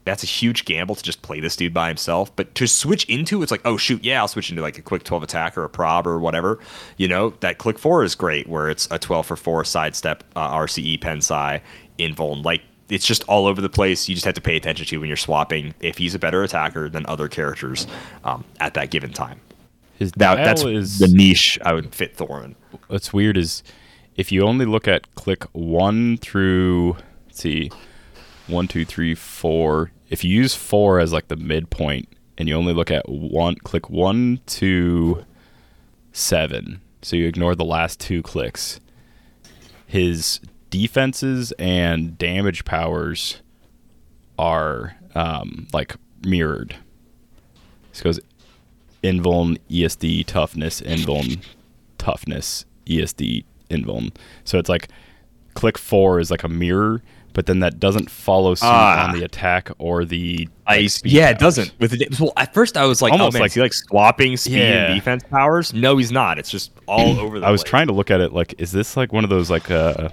that's 0.05 0.23
a 0.23 0.27
huge 0.27 0.65
gamble 0.65 0.95
to 0.95 1.03
just 1.03 1.21
play 1.21 1.39
this 1.39 1.55
dude 1.55 1.73
by 1.73 1.87
himself. 1.87 2.35
But 2.35 2.55
to 2.55 2.67
switch 2.67 3.05
into, 3.05 3.41
it's 3.41 3.51
like, 3.51 3.61
oh 3.63 3.77
shoot, 3.77 4.03
yeah, 4.03 4.19
I'll 4.19 4.27
switch 4.27 4.49
into 4.49 4.61
like 4.61 4.77
a 4.77 4.81
quick 4.81 5.03
12 5.03 5.23
attack 5.23 5.57
or 5.57 5.63
a 5.63 5.69
prob 5.69 6.07
or 6.07 6.19
whatever. 6.19 6.59
You 6.97 7.07
know, 7.07 7.31
that 7.39 7.57
click 7.57 7.79
four 7.79 8.03
is 8.03 8.15
great, 8.15 8.47
where 8.47 8.69
it's 8.69 8.87
a 8.91 8.99
12 8.99 9.25
for 9.25 9.35
four 9.35 9.63
sidestep 9.63 10.23
uh, 10.35 10.51
RCE 10.55 10.99
pensai 10.99 11.61
invuln. 11.99 12.43
Like 12.43 12.61
it's 12.89 13.05
just 13.05 13.23
all 13.25 13.47
over 13.47 13.61
the 13.61 13.69
place. 13.69 14.09
You 14.09 14.15
just 14.15 14.25
have 14.25 14.35
to 14.35 14.41
pay 14.41 14.57
attention 14.57 14.85
to 14.85 14.97
when 14.99 15.07
you're 15.07 15.17
swapping 15.17 15.73
if 15.79 15.97
he's 15.97 16.15
a 16.15 16.19
better 16.19 16.43
attacker 16.43 16.89
than 16.89 17.05
other 17.07 17.27
characters 17.27 17.87
um, 18.23 18.43
at 18.59 18.73
that 18.73 18.89
given 18.89 19.13
time. 19.13 19.39
his 19.97 20.11
That, 20.13 20.35
that's 20.35 20.63
is 20.63 20.99
the 20.99 21.07
niche 21.07 21.57
I 21.63 21.73
would 21.73 21.93
fit 21.93 22.17
Thorin. 22.17 22.55
what's 22.87 23.13
weird 23.13 23.37
is 23.37 23.63
if 24.15 24.31
you 24.31 24.43
only 24.43 24.65
look 24.65 24.87
at 24.87 25.13
click 25.15 25.43
one 25.53 26.17
through 26.17 26.97
see 27.31 27.71
one 28.47 28.67
two 28.67 28.85
three 28.85 29.15
four 29.15 29.91
if 30.09 30.23
you 30.23 30.31
use 30.31 30.53
four 30.53 30.99
as 30.99 31.11
like 31.11 31.27
the 31.27 31.35
midpoint 31.35 32.07
and 32.37 32.47
you 32.47 32.55
only 32.55 32.73
look 32.73 32.91
at 32.91 33.07
one 33.09 33.55
click 33.55 33.89
one 33.89 34.39
to 34.45 35.23
seven 36.11 36.81
so 37.01 37.15
you 37.15 37.27
ignore 37.27 37.55
the 37.55 37.65
last 37.65 37.99
two 37.99 38.21
clicks 38.21 38.79
his 39.85 40.39
defenses 40.69 41.51
and 41.59 42.17
damage 42.17 42.65
powers 42.65 43.41
are 44.39 44.97
um, 45.13 45.67
like 45.71 45.95
mirrored. 46.25 46.75
This 47.91 48.01
goes 48.01 48.19
invuln 49.03 49.59
esd 49.69 50.25
toughness 50.25 50.81
invuln 50.81 51.43
toughness 51.97 52.65
ESD 52.87 53.43
invuln. 53.73 54.13
So 54.45 54.57
it's 54.59 54.69
like 54.69 54.87
click 55.55 55.77
four 55.77 56.19
is 56.19 56.31
like 56.31 56.43
a 56.43 56.49
mirror, 56.49 57.01
but 57.33 57.45
then 57.47 57.59
that 57.59 57.79
doesn't 57.79 58.09
follow 58.09 58.55
suit 58.55 58.65
Ah. 58.67 59.07
on 59.07 59.17
the 59.17 59.23
attack 59.25 59.69
or 59.79 60.05
the 60.05 60.47
I, 60.65 60.77
like, 60.81 60.89
speed 60.89 61.13
yeah, 61.13 61.29
it 61.29 61.39
doesn't. 61.39 61.73
With 61.79 61.91
the, 61.91 62.07
well, 62.19 62.33
at 62.37 62.53
first 62.53 62.77
I 62.77 62.85
was 62.85 63.01
like, 63.01 63.11
Almost 63.11 63.29
oh 63.29 63.33
man, 63.33 63.41
like- 63.41 63.53
he 63.53 63.59
like 63.61 63.73
swapping 63.73 64.37
speed 64.37 64.57
Yeah. 64.57 64.85
and 64.87 64.95
defense 64.95 65.23
powers? 65.29 65.73
No, 65.73 65.97
he's 65.97 66.11
not. 66.11 66.37
It's 66.39 66.49
just 66.49 66.71
all 66.87 67.19
over 67.19 67.39
the 67.39 67.45
I 67.45 67.51
was 67.51 67.61
place. 67.63 67.69
trying 67.69 67.87
to 67.87 67.93
look 67.93 68.09
at 68.11 68.21
it 68.21 68.33
like, 68.33 68.55
is 68.59 68.71
this 68.71 68.95
like 68.97 69.11
one 69.13 69.23
of 69.23 69.29
those 69.29 69.49
like 69.49 69.69
uh, 69.69 70.09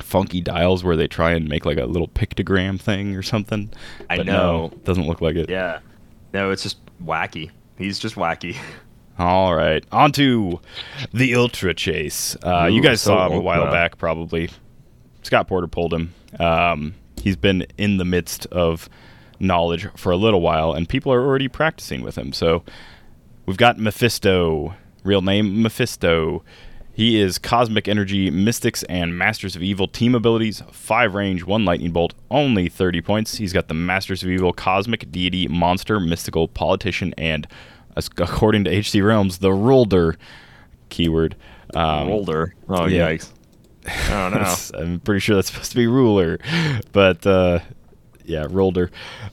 funky 0.00 0.40
dials 0.40 0.82
where 0.84 0.96
they 0.96 1.06
try 1.08 1.32
and 1.32 1.48
make 1.48 1.64
like 1.64 1.78
a 1.78 1.86
little 1.86 2.08
pictogram 2.08 2.80
thing 2.80 3.14
or 3.16 3.22
something? 3.22 3.70
I 4.10 4.16
But 4.18 4.26
know. 4.26 4.68
no, 4.68 4.78
doesn't 4.84 5.06
look 5.06 5.20
like 5.20 5.36
it. 5.36 5.48
Yeah. 5.50 5.80
No, 6.32 6.50
it's 6.50 6.62
just 6.62 6.78
wacky. 7.04 7.50
He's 7.76 7.98
just 7.98 8.14
wacky. 8.16 8.56
All 9.18 9.54
right, 9.54 9.84
on 9.92 10.12
to 10.12 10.60
the 11.12 11.34
Ultra 11.34 11.74
Chase. 11.74 12.36
Uh, 12.42 12.66
you 12.66 12.80
guys 12.82 13.00
so 13.00 13.10
saw 13.10 13.26
him 13.26 13.34
a 13.34 13.40
while 13.40 13.60
ultra. 13.62 13.72
back, 13.72 13.98
probably. 13.98 14.50
Scott 15.22 15.48
Porter 15.48 15.68
pulled 15.68 15.92
him. 15.92 16.14
Um, 16.40 16.94
he's 17.20 17.36
been 17.36 17.66
in 17.76 17.98
the 17.98 18.04
midst 18.04 18.46
of 18.46 18.88
knowledge 19.38 19.86
for 19.96 20.12
a 20.12 20.16
little 20.16 20.40
while, 20.40 20.72
and 20.72 20.88
people 20.88 21.12
are 21.12 21.22
already 21.24 21.48
practicing 21.48 22.02
with 22.02 22.16
him. 22.16 22.32
So 22.32 22.64
we've 23.46 23.56
got 23.56 23.78
Mephisto, 23.78 24.74
real 25.04 25.22
name 25.22 25.62
Mephisto. 25.62 26.42
He 26.94 27.18
is 27.18 27.38
Cosmic 27.38 27.88
Energy, 27.88 28.30
Mystics, 28.30 28.82
and 28.84 29.16
Masters 29.16 29.56
of 29.56 29.62
Evil 29.62 29.88
team 29.88 30.14
abilities. 30.14 30.62
Five 30.72 31.14
range, 31.14 31.42
one 31.44 31.64
lightning 31.64 31.90
bolt, 31.90 32.12
only 32.30 32.68
30 32.68 33.00
points. 33.00 33.36
He's 33.36 33.52
got 33.52 33.68
the 33.68 33.74
Masters 33.74 34.22
of 34.22 34.28
Evil, 34.28 34.52
Cosmic 34.52 35.10
Deity, 35.10 35.48
Monster, 35.48 35.98
Mystical, 35.98 36.48
Politician, 36.48 37.14
and 37.16 37.46
according 37.96 38.64
to 38.64 38.70
HCRealms, 38.70 39.38
the 39.38 39.50
Rolder 39.50 40.16
keyword. 40.88 41.36
Um, 41.74 42.08
Older. 42.08 42.54
Oh, 42.68 42.86
yeah. 42.86 43.10
yikes. 43.10 43.30
I 43.86 44.30
don't 44.30 44.40
know. 44.42 44.78
I'm 44.78 45.00
pretty 45.00 45.20
sure 45.20 45.34
that's 45.36 45.48
supposed 45.50 45.70
to 45.72 45.76
be 45.76 45.86
ruler, 45.86 46.38
but 46.92 47.26
uh, 47.26 47.60
yeah, 48.24 48.44
Rolder. 48.44 48.90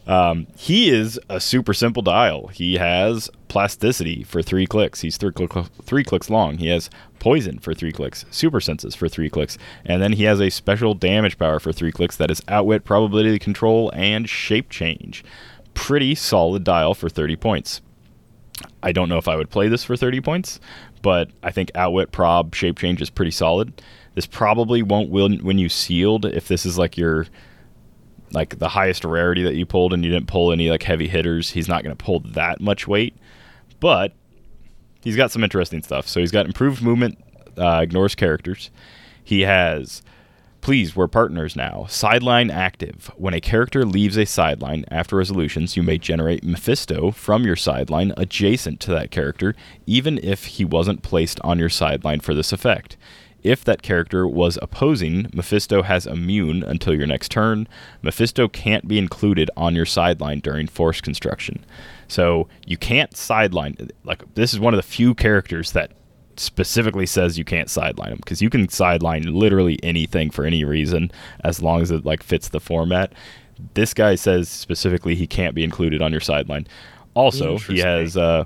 Um, 0.07 0.47
he 0.55 0.89
is 0.89 1.19
a 1.29 1.39
super 1.39 1.73
simple 1.73 2.01
dial. 2.01 2.47
He 2.47 2.75
has 2.75 3.29
plasticity 3.47 4.23
for 4.23 4.41
three 4.41 4.65
clicks. 4.65 5.01
He's 5.01 5.17
three, 5.17 5.31
click, 5.31 5.51
three 5.83 6.03
clicks 6.03 6.29
long. 6.29 6.57
He 6.57 6.67
has 6.69 6.89
poison 7.19 7.59
for 7.59 7.73
three 7.73 7.91
clicks, 7.91 8.25
super 8.31 8.59
senses 8.61 8.95
for 8.95 9.07
three 9.07 9.29
clicks, 9.29 9.57
and 9.85 10.01
then 10.01 10.13
he 10.13 10.23
has 10.23 10.39
a 10.39 10.49
special 10.49 10.93
damage 10.93 11.37
power 11.37 11.59
for 11.59 11.71
three 11.71 11.91
clicks 11.91 12.15
that 12.17 12.31
is 12.31 12.41
outwit, 12.47 12.85
probability 12.85 13.37
control, 13.37 13.91
and 13.93 14.27
shape 14.29 14.69
change. 14.69 15.23
Pretty 15.73 16.15
solid 16.15 16.63
dial 16.63 16.93
for 16.95 17.09
30 17.09 17.35
points. 17.35 17.81
I 18.81 18.91
don't 18.91 19.09
know 19.09 19.17
if 19.17 19.27
I 19.27 19.35
would 19.35 19.49
play 19.49 19.67
this 19.67 19.83
for 19.83 19.95
30 19.95 20.21
points, 20.21 20.59
but 21.01 21.29
I 21.43 21.51
think 21.51 21.71
Outwit, 21.75 22.11
Prob, 22.11 22.55
Shape 22.55 22.77
Change 22.77 23.01
is 23.01 23.09
pretty 23.09 23.31
solid. 23.31 23.81
This 24.15 24.25
probably 24.25 24.81
won't 24.81 25.09
win 25.09 25.39
when 25.39 25.57
you 25.57 25.69
sealed 25.69 26.25
if 26.25 26.47
this 26.47 26.65
is 26.65 26.77
like 26.77 26.97
your 26.97 27.27
like 28.31 28.59
the 28.59 28.69
highest 28.69 29.03
rarity 29.03 29.43
that 29.43 29.55
you 29.55 29.65
pulled 29.65 29.91
and 29.91 30.05
you 30.05 30.11
didn't 30.11 30.27
pull 30.27 30.51
any 30.51 30.69
like 30.69 30.83
heavy 30.83 31.07
hitters. 31.07 31.51
He's 31.51 31.67
not 31.67 31.83
going 31.83 31.95
to 31.95 32.03
pull 32.03 32.19
that 32.19 32.61
much 32.61 32.87
weight, 32.87 33.15
but 33.79 34.13
he's 35.01 35.15
got 35.15 35.31
some 35.31 35.43
interesting 35.43 35.81
stuff. 35.81 36.07
So 36.07 36.19
he's 36.19 36.31
got 36.31 36.45
improved 36.45 36.81
movement, 36.81 37.17
uh, 37.57 37.79
ignores 37.81 38.15
characters. 38.15 38.69
He 39.23 39.41
has 39.41 40.01
Please, 40.61 40.95
we're 40.95 41.07
partners 41.07 41.55
now. 41.55 41.85
Sideline 41.87 42.51
active. 42.51 43.09
When 43.15 43.33
a 43.33 43.39
character 43.41 43.85
leaves 43.85 44.17
a 44.17 44.25
sideline 44.25 44.83
after 44.91 45.15
resolutions, 45.15 45.77
you 45.77 45.83
may 45.83 45.97
generate 45.97 46.43
Mephisto 46.43 47.11
from 47.11 47.45
your 47.45 47.55
sideline 47.55 48.13
adjacent 48.17 48.79
to 48.81 48.91
that 48.91 49.09
character, 49.09 49.55
even 49.85 50.19
if 50.21 50.45
he 50.45 50.65
wasn't 50.65 51.01
placed 51.01 51.39
on 51.41 51.59
your 51.59 51.69
sideline 51.69 52.19
for 52.19 52.33
this 52.33 52.51
effect. 52.51 52.97
If 53.41 53.63
that 53.63 53.81
character 53.81 54.27
was 54.27 54.59
opposing, 54.61 55.29
Mephisto 55.33 55.83
has 55.83 56.05
immune 56.05 56.61
until 56.61 56.93
your 56.93 57.07
next 57.07 57.31
turn. 57.31 57.67
Mephisto 58.01 58.49
can't 58.49 58.85
be 58.85 58.97
included 58.97 59.49
on 59.55 59.75
your 59.75 59.85
sideline 59.85 60.39
during 60.41 60.67
force 60.67 60.99
construction. 60.99 61.65
So 62.09 62.49
you 62.65 62.75
can't 62.75 63.15
sideline. 63.15 63.77
Like, 64.03 64.23
this 64.35 64.53
is 64.53 64.59
one 64.59 64.73
of 64.73 64.77
the 64.77 64.83
few 64.83 65.15
characters 65.15 65.71
that 65.71 65.91
specifically 66.39 67.05
says 67.05 67.37
you 67.37 67.45
can't 67.45 67.69
sideline 67.69 68.13
him 68.13 68.17
because 68.17 68.41
you 68.41 68.49
can 68.49 68.69
sideline 68.69 69.23
literally 69.23 69.79
anything 69.83 70.29
for 70.29 70.45
any 70.45 70.63
reason 70.63 71.11
as 71.43 71.61
long 71.61 71.81
as 71.81 71.91
it 71.91 72.05
like 72.05 72.23
fits 72.23 72.49
the 72.49 72.59
format. 72.59 73.13
This 73.73 73.93
guy 73.93 74.15
says 74.15 74.47
specifically 74.47 75.15
he 75.15 75.27
can't 75.27 75.53
be 75.53 75.63
included 75.63 76.01
on 76.01 76.11
your 76.11 76.21
sideline. 76.21 76.65
Also, 77.13 77.57
he 77.57 77.79
has 77.79 78.15
uh, 78.15 78.45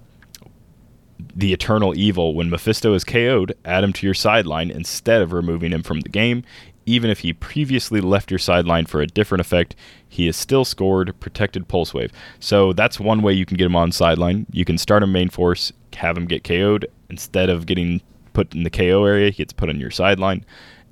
the 1.36 1.53
Eternal 1.53 1.95
Evil. 1.95 2.34
When 2.34 2.49
Mephisto 2.49 2.94
is 2.95 3.03
KO'd, 3.03 3.53
add 3.64 3.84
him 3.84 3.94
to 3.94 4.07
your 4.07 4.15
sideline 4.15 4.72
instead 4.72 5.22
of 5.22 5.32
removing 5.32 5.72
him 5.72 5.84
from 5.84 5.99
the 6.02 6.10
game. 6.10 6.44
Even 6.86 7.10
if 7.10 7.20
he 7.20 7.32
previously 7.32 8.02
left 8.02 8.32
your 8.32 8.40
sideline 8.40 8.86
for 8.86 9.02
a 9.02 9.07
different 9.07 9.40
effect, 9.40 9.76
he 10.10 10.28
is 10.28 10.36
still 10.36 10.65
scored 10.65 11.18
protected 11.20 11.68
pulse 11.68 11.94
wave. 11.94 12.11
So 12.40 12.74
that's 12.74 12.99
one 12.99 13.22
way 13.22 13.34
you 13.34 13.45
can 13.45 13.56
get 13.56 13.68
him 13.68 13.76
on 13.76 13.91
sideline. 13.91 14.48
You 14.52 14.65
can 14.65 14.78
start 14.78 15.03
him 15.03 15.11
main 15.11 15.30
force, 15.30 15.72
have 15.94 16.18
him 16.18 16.26
get 16.26 16.44
KO'd 16.44 16.88
instead 17.14 17.48
of 17.48 17.68
getting 17.68 18.02
put 18.34 18.56
in 18.56 18.64
the 18.64 18.72
KO 18.72 19.06
area, 19.06 19.30
he 19.30 19.38
gets 19.38 19.53
put 19.53 19.69
on 19.69 19.80
your 19.80 19.91
sideline, 19.91 20.44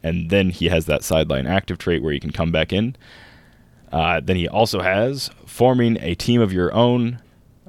and 0.03 0.29
then 0.29 0.51
he 0.51 0.67
has 0.67 0.85
that 0.85 1.03
sideline 1.03 1.47
active 1.47 1.79
trait 1.79 2.03
where 2.03 2.13
he 2.13 2.19
can 2.19 2.31
come 2.31 2.51
back 2.51 2.71
in. 2.71 2.95
Uh, 3.91 4.21
then 4.23 4.35
he 4.35 4.47
also 4.47 4.81
has 4.81 5.31
forming 5.47 5.97
a 5.99 6.13
team 6.13 6.39
of 6.39 6.53
your 6.53 6.71
own 6.73 7.19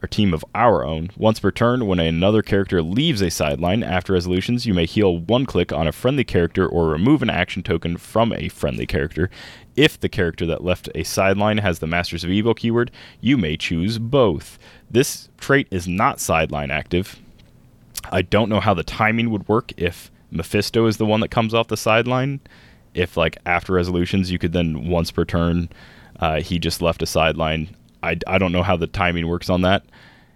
or 0.02 0.06
team 0.06 0.34
of 0.34 0.44
our 0.54 0.84
own. 0.84 1.10
Once 1.16 1.40
per 1.40 1.50
turn, 1.50 1.86
when 1.86 2.00
another 2.00 2.42
character 2.42 2.82
leaves 2.82 3.22
a 3.22 3.30
sideline 3.30 3.82
after 3.82 4.12
resolutions, 4.12 4.66
you 4.66 4.74
may 4.74 4.84
heal 4.84 5.16
one 5.16 5.46
click 5.46 5.72
on 5.72 5.86
a 5.86 5.92
friendly 5.92 6.24
character 6.24 6.66
or 6.66 6.88
remove 6.88 7.22
an 7.22 7.30
action 7.30 7.62
token 7.62 7.96
from 7.96 8.32
a 8.32 8.48
friendly 8.48 8.86
character. 8.86 9.30
If 9.76 9.98
the 9.98 10.08
character 10.08 10.44
that 10.46 10.64
left 10.64 10.88
a 10.94 11.04
sideline 11.04 11.58
has 11.58 11.78
the 11.78 11.86
Masters 11.86 12.24
of 12.24 12.30
Evil 12.30 12.54
keyword, 12.54 12.90
you 13.20 13.38
may 13.38 13.56
choose 13.56 13.98
both. 13.98 14.58
This 14.90 15.28
trait 15.38 15.68
is 15.70 15.88
not 15.88 16.20
sideline 16.20 16.70
active. 16.70 17.18
I 18.10 18.22
don't 18.22 18.48
know 18.48 18.60
how 18.60 18.74
the 18.74 18.82
timing 18.82 19.30
would 19.30 19.48
work 19.48 19.72
if 19.76 20.10
Mephisto 20.30 20.86
is 20.86 20.96
the 20.96 21.06
one 21.06 21.20
that 21.20 21.28
comes 21.30 21.54
off 21.54 21.68
the 21.68 21.76
sideline. 21.76 22.40
If 22.94 23.16
like 23.16 23.38
after 23.46 23.72
resolutions, 23.72 24.30
you 24.30 24.38
could 24.38 24.52
then 24.52 24.88
once 24.88 25.10
per 25.10 25.24
turn, 25.24 25.68
uh, 26.20 26.40
he 26.40 26.58
just 26.58 26.82
left 26.82 27.02
a 27.02 27.06
sideline. 27.06 27.74
I, 28.02 28.18
I 28.26 28.38
don't 28.38 28.52
know 28.52 28.62
how 28.62 28.76
the 28.76 28.86
timing 28.86 29.28
works 29.28 29.48
on 29.48 29.62
that. 29.62 29.84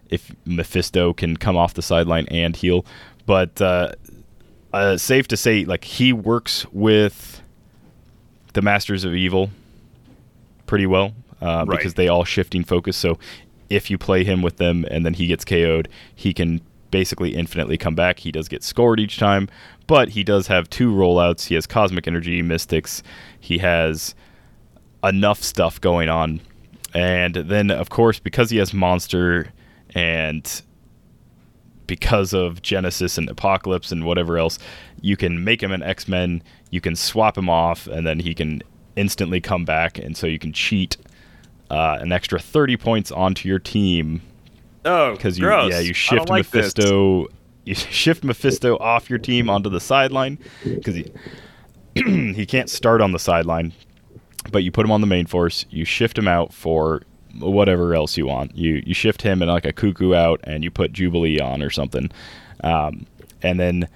If 0.08 0.32
Mephisto 0.44 1.12
can 1.12 1.36
come 1.36 1.56
off 1.56 1.74
the 1.74 1.82
sideline 1.82 2.26
and 2.30 2.54
heal, 2.54 2.86
but 3.26 3.60
uh, 3.60 3.92
uh, 4.72 4.96
safe 4.96 5.26
to 5.28 5.36
say, 5.36 5.64
like 5.64 5.84
he 5.84 6.12
works 6.12 6.64
with 6.72 7.42
the 8.52 8.62
Masters 8.62 9.04
of 9.04 9.14
Evil 9.14 9.50
pretty 10.66 10.86
well 10.86 11.12
uh, 11.42 11.64
Right. 11.66 11.76
because 11.78 11.94
they 11.94 12.08
all 12.08 12.24
shifting 12.24 12.64
focus. 12.64 12.96
So 12.96 13.18
if 13.68 13.90
you 13.90 13.98
play 13.98 14.22
him 14.24 14.42
with 14.42 14.56
them 14.58 14.86
and 14.90 15.04
then 15.04 15.14
he 15.14 15.26
gets 15.26 15.44
KO'd, 15.44 15.88
he 16.14 16.32
can 16.32 16.60
basically 16.90 17.34
infinitely 17.34 17.76
come 17.76 17.94
back. 17.94 18.20
He 18.20 18.32
does 18.32 18.48
get 18.48 18.62
scored 18.62 19.00
each 19.00 19.18
time, 19.18 19.48
but 19.86 20.10
he 20.10 20.24
does 20.24 20.46
have 20.46 20.70
two 20.70 20.92
rollouts. 20.92 21.46
He 21.46 21.54
has 21.54 21.66
Cosmic 21.66 22.06
Energy, 22.06 22.42
Mystics. 22.42 23.02
He 23.38 23.58
has 23.58 24.14
enough 25.02 25.42
stuff 25.42 25.80
going 25.80 26.08
on. 26.08 26.40
And 26.94 27.34
then, 27.34 27.70
of 27.70 27.90
course, 27.90 28.18
because 28.18 28.50
he 28.50 28.56
has 28.58 28.72
Monster 28.72 29.52
and 29.94 30.62
because 31.86 32.32
of 32.32 32.62
Genesis 32.62 33.16
and 33.16 33.28
Apocalypse 33.28 33.92
and 33.92 34.04
whatever 34.04 34.38
else, 34.38 34.58
you 35.00 35.16
can 35.16 35.44
make 35.44 35.62
him 35.62 35.72
an 35.72 35.82
X 35.82 36.08
Men, 36.08 36.42
you 36.70 36.80
can 36.80 36.96
swap 36.96 37.38
him 37.38 37.48
off, 37.48 37.86
and 37.86 38.06
then 38.06 38.18
he 38.18 38.34
can 38.34 38.62
instantly 38.96 39.40
come 39.40 39.64
back. 39.64 39.98
And 39.98 40.16
so 40.16 40.26
you 40.26 40.38
can 40.38 40.52
cheat 40.52 40.96
uh, 41.70 41.98
an 42.00 42.12
extra 42.12 42.40
30 42.40 42.76
points 42.76 43.12
onto 43.12 43.48
your 43.48 43.58
team 43.58 44.22
Oh, 44.86 45.12
because 45.12 45.38
you 45.38 45.44
yeah 45.70 45.80
you 45.80 45.92
shift 45.92 46.28
Mephisto 46.54 47.26
you 47.64 47.74
shift 47.74 48.24
Mephisto 48.24 48.78
off 48.78 49.10
your 49.10 49.18
team 49.18 49.50
onto 49.50 49.68
the 49.68 49.80
sideline 49.80 50.38
because 50.64 50.94
he 50.94 51.12
he 52.34 52.46
can't 52.46 52.70
start 52.70 53.00
on 53.00 53.12
the 53.12 53.18
sideline, 53.18 53.72
but 54.52 54.62
you 54.62 54.70
put 54.70 54.84
him 54.84 54.92
on 54.92 55.00
the 55.00 55.06
main 55.06 55.26
force. 55.26 55.64
You 55.70 55.84
shift 55.84 56.16
him 56.16 56.28
out 56.28 56.52
for 56.52 57.02
whatever 57.38 57.94
else 57.94 58.16
you 58.16 58.26
want. 58.26 58.56
You 58.56 58.82
you 58.86 58.94
shift 58.94 59.22
him 59.22 59.42
and 59.42 59.50
like 59.50 59.66
a 59.66 59.72
cuckoo 59.72 60.14
out, 60.14 60.40
and 60.44 60.62
you 60.62 60.70
put 60.70 60.92
Jubilee 60.92 61.40
on 61.40 61.62
or 61.62 61.70
something, 61.70 62.10
um, 62.64 63.06
and 63.42 63.60
then. 63.60 63.88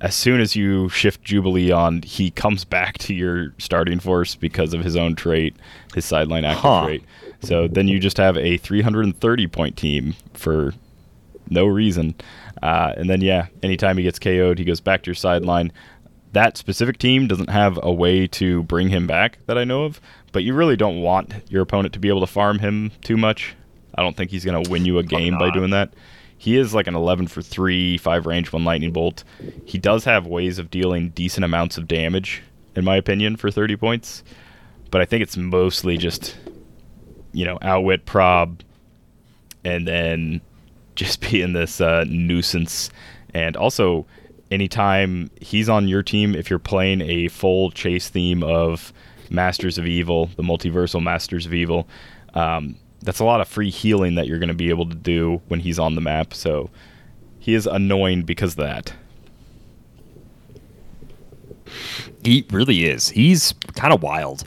As 0.00 0.14
soon 0.14 0.42
as 0.42 0.54
you 0.54 0.90
shift 0.90 1.22
Jubilee 1.22 1.70
on, 1.70 2.02
he 2.02 2.30
comes 2.30 2.66
back 2.66 2.98
to 2.98 3.14
your 3.14 3.54
starting 3.56 3.98
force 4.00 4.34
because 4.34 4.74
of 4.74 4.84
his 4.84 4.96
own 4.96 5.14
trait, 5.14 5.56
his 5.94 6.04
sideline 6.04 6.44
active 6.44 6.62
Huh. 6.62 6.84
trait. 6.84 7.04
So 7.44 7.68
then 7.68 7.88
you 7.88 7.98
just 7.98 8.16
have 8.16 8.36
a 8.36 8.56
330 8.56 9.46
point 9.48 9.76
team 9.76 10.14
for 10.34 10.72
no 11.50 11.66
reason. 11.66 12.14
Uh, 12.62 12.92
and 12.96 13.08
then, 13.08 13.20
yeah, 13.20 13.46
anytime 13.62 13.96
he 13.96 14.04
gets 14.04 14.18
KO'd, 14.18 14.58
he 14.58 14.64
goes 14.64 14.80
back 14.80 15.02
to 15.02 15.08
your 15.08 15.14
sideline. 15.14 15.72
That 16.32 16.56
specific 16.56 16.98
team 16.98 17.26
doesn't 17.28 17.50
have 17.50 17.78
a 17.82 17.92
way 17.92 18.26
to 18.28 18.62
bring 18.64 18.88
him 18.88 19.06
back 19.06 19.38
that 19.46 19.56
I 19.56 19.64
know 19.64 19.84
of, 19.84 20.00
but 20.32 20.42
you 20.42 20.54
really 20.54 20.76
don't 20.76 21.00
want 21.00 21.32
your 21.48 21.62
opponent 21.62 21.94
to 21.94 22.00
be 22.00 22.08
able 22.08 22.20
to 22.20 22.26
farm 22.26 22.58
him 22.58 22.90
too 23.02 23.16
much. 23.16 23.54
I 23.94 24.02
don't 24.02 24.16
think 24.16 24.30
he's 24.30 24.44
going 24.44 24.64
to 24.64 24.68
win 24.68 24.84
you 24.84 24.98
a 24.98 25.04
game 25.04 25.38
by 25.38 25.50
doing 25.50 25.70
that. 25.70 25.94
He 26.36 26.56
is 26.56 26.74
like 26.74 26.86
an 26.86 26.94
11 26.96 27.28
for 27.28 27.40
3, 27.40 27.96
5 27.96 28.26
range, 28.26 28.52
1 28.52 28.64
lightning 28.64 28.92
bolt. 28.92 29.24
He 29.64 29.78
does 29.78 30.04
have 30.04 30.26
ways 30.26 30.58
of 30.58 30.70
dealing 30.70 31.10
decent 31.10 31.44
amounts 31.44 31.78
of 31.78 31.86
damage, 31.86 32.42
in 32.74 32.84
my 32.84 32.96
opinion, 32.96 33.36
for 33.36 33.50
30 33.50 33.76
points. 33.76 34.24
But 34.90 35.00
I 35.00 35.04
think 35.04 35.22
it's 35.22 35.36
mostly 35.36 35.96
just, 35.96 36.36
you 37.34 37.44
know, 37.44 37.58
outwit 37.60 38.06
prob, 38.06 38.62
and 39.64 39.86
then 39.86 40.40
just 40.94 41.20
being 41.20 41.52
this 41.52 41.80
uh, 41.80 42.04
nuisance. 42.08 42.90
And 43.34 43.56
also, 43.56 44.06
anytime 44.50 45.30
he's 45.40 45.68
on 45.68 45.88
your 45.88 46.02
team, 46.02 46.34
if 46.34 46.48
you're 46.48 46.58
playing 46.58 47.00
a 47.02 47.28
full 47.28 47.70
chase 47.70 48.08
theme 48.08 48.42
of 48.42 48.92
Masters 49.28 49.76
of 49.76 49.86
Evil, 49.86 50.30
the 50.36 50.42
multiversal 50.42 51.02
Masters 51.02 51.44
of 51.46 51.52
Evil, 51.52 51.88
um, 52.34 52.76
that's 53.02 53.18
a 53.18 53.24
lot 53.24 53.40
of 53.40 53.48
free 53.48 53.70
healing 53.70 54.14
that 54.14 54.26
you're 54.26 54.38
going 54.38 54.48
to 54.48 54.54
be 54.54 54.70
able 54.70 54.88
to 54.88 54.94
do 54.94 55.42
when 55.48 55.60
he's 55.60 55.78
on 55.78 55.94
the 55.94 56.00
map. 56.00 56.32
So 56.32 56.70
he 57.38 57.54
is 57.54 57.66
annoying 57.66 58.22
because 58.22 58.52
of 58.52 58.58
that. 58.58 58.94
He 62.22 62.46
really 62.50 62.84
is. 62.84 63.08
He's 63.10 63.52
kind 63.74 63.92
of 63.92 64.02
wild. 64.02 64.44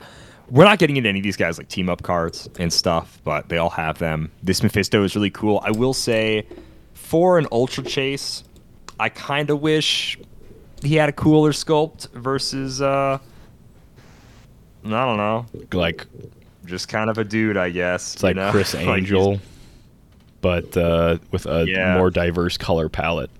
We're 0.50 0.64
not 0.64 0.78
getting 0.78 0.96
into 0.96 1.08
any 1.08 1.18
of 1.18 1.22
these 1.22 1.36
guys 1.36 1.58
like 1.58 1.68
team 1.68 1.88
up 1.88 2.02
cards 2.02 2.48
and 2.58 2.72
stuff, 2.72 3.20
but 3.24 3.48
they 3.48 3.58
all 3.58 3.70
have 3.70 3.98
them. 3.98 4.30
This 4.42 4.62
Mephisto 4.62 5.04
is 5.04 5.14
really 5.14 5.30
cool. 5.30 5.60
I 5.64 5.70
will 5.70 5.92
say, 5.94 6.46
for 6.94 7.38
an 7.38 7.46
Ultra 7.52 7.84
Chase, 7.84 8.44
I 8.98 9.08
kind 9.10 9.50
of 9.50 9.60
wish 9.60 10.18
he 10.82 10.94
had 10.94 11.08
a 11.08 11.12
cooler 11.12 11.52
sculpt 11.52 12.10
versus, 12.12 12.80
uh, 12.80 13.18
I 14.84 14.88
don't 14.88 15.16
know, 15.18 15.44
Like 15.72 16.06
just 16.64 16.88
kind 16.88 17.10
of 17.10 17.18
a 17.18 17.24
dude, 17.24 17.56
I 17.56 17.70
guess. 17.70 18.14
it's 18.14 18.22
like 18.22 18.36
know? 18.36 18.50
Chris 18.52 18.72
Like, 18.74 18.86
Angel, 18.86 19.38
but 20.40 20.74
uh, 20.76 21.18
with 21.30 21.44
a 21.46 21.66
Yeah. 21.68 21.98
more 21.98 22.10
diverse 22.10 22.56
color 22.56 22.88
palette. 22.88 23.30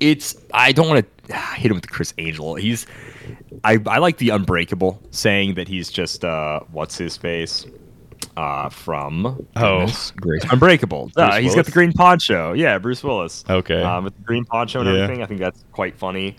it's 0.00 0.36
I 0.52 0.72
don't 0.72 0.88
want 0.88 1.06
to 1.28 1.34
hit 1.56 1.70
him 1.70 1.76
with 1.76 1.82
the 1.82 1.88
Criss 1.88 2.14
Angel. 2.18 2.54
He's 2.56 2.86
I 3.64 3.78
I 3.86 3.98
like 3.98 4.18
the 4.18 4.30
Unbreakable 4.30 5.00
saying 5.10 5.54
that 5.54 5.68
he's 5.68 5.90
just 5.90 6.24
uh 6.24 6.60
what's 6.72 6.96
his 6.98 7.16
face 7.16 7.66
uh 8.36 8.68
from 8.68 9.26
Oh. 9.56 9.78
goodness 9.80 10.12
grace. 10.12 10.44
Unbreakable. 10.50 11.10
Uh, 11.16 11.40
he's 11.40 11.54
got 11.54 11.64
the 11.64 11.72
green 11.72 11.92
poncho. 11.92 12.52
Yeah, 12.52 12.78
Bruce 12.78 13.02
Willis. 13.02 13.44
Okay. 13.48 13.82
Um, 13.82 14.04
with 14.04 14.16
the 14.16 14.22
green 14.22 14.44
poncho 14.44 14.80
and 14.80 14.88
Yeah. 14.88 15.02
everything. 15.02 15.22
I 15.22 15.26
think 15.26 15.40
that's 15.40 15.64
quite 15.72 15.96
funny. 15.96 16.36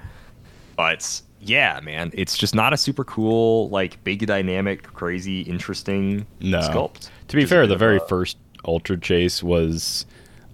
But 0.75 1.21
yeah, 1.41 1.79
man, 1.83 2.11
it's 2.13 2.37
just 2.37 2.55
not 2.55 2.73
a 2.73 2.77
super 2.77 3.03
cool 3.03 3.69
like 3.69 4.01
big 4.03 4.25
dynamic, 4.27 4.83
crazy, 4.93 5.41
interesting 5.41 6.25
No. 6.39 6.59
sculpt. 6.59 7.09
To 7.29 7.35
be 7.35 7.43
Just 7.43 7.51
fair, 7.51 7.67
the 7.67 7.75
very 7.77 7.97
a- 7.97 8.07
first 8.07 8.37
Ultra 8.65 8.97
Chase 8.99 9.41
was, 9.43 10.05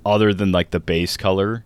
other 0.06 0.34
than 0.34 0.52
like 0.52 0.72
the 0.72 0.80
base 0.80 1.18
color, 1.18 1.64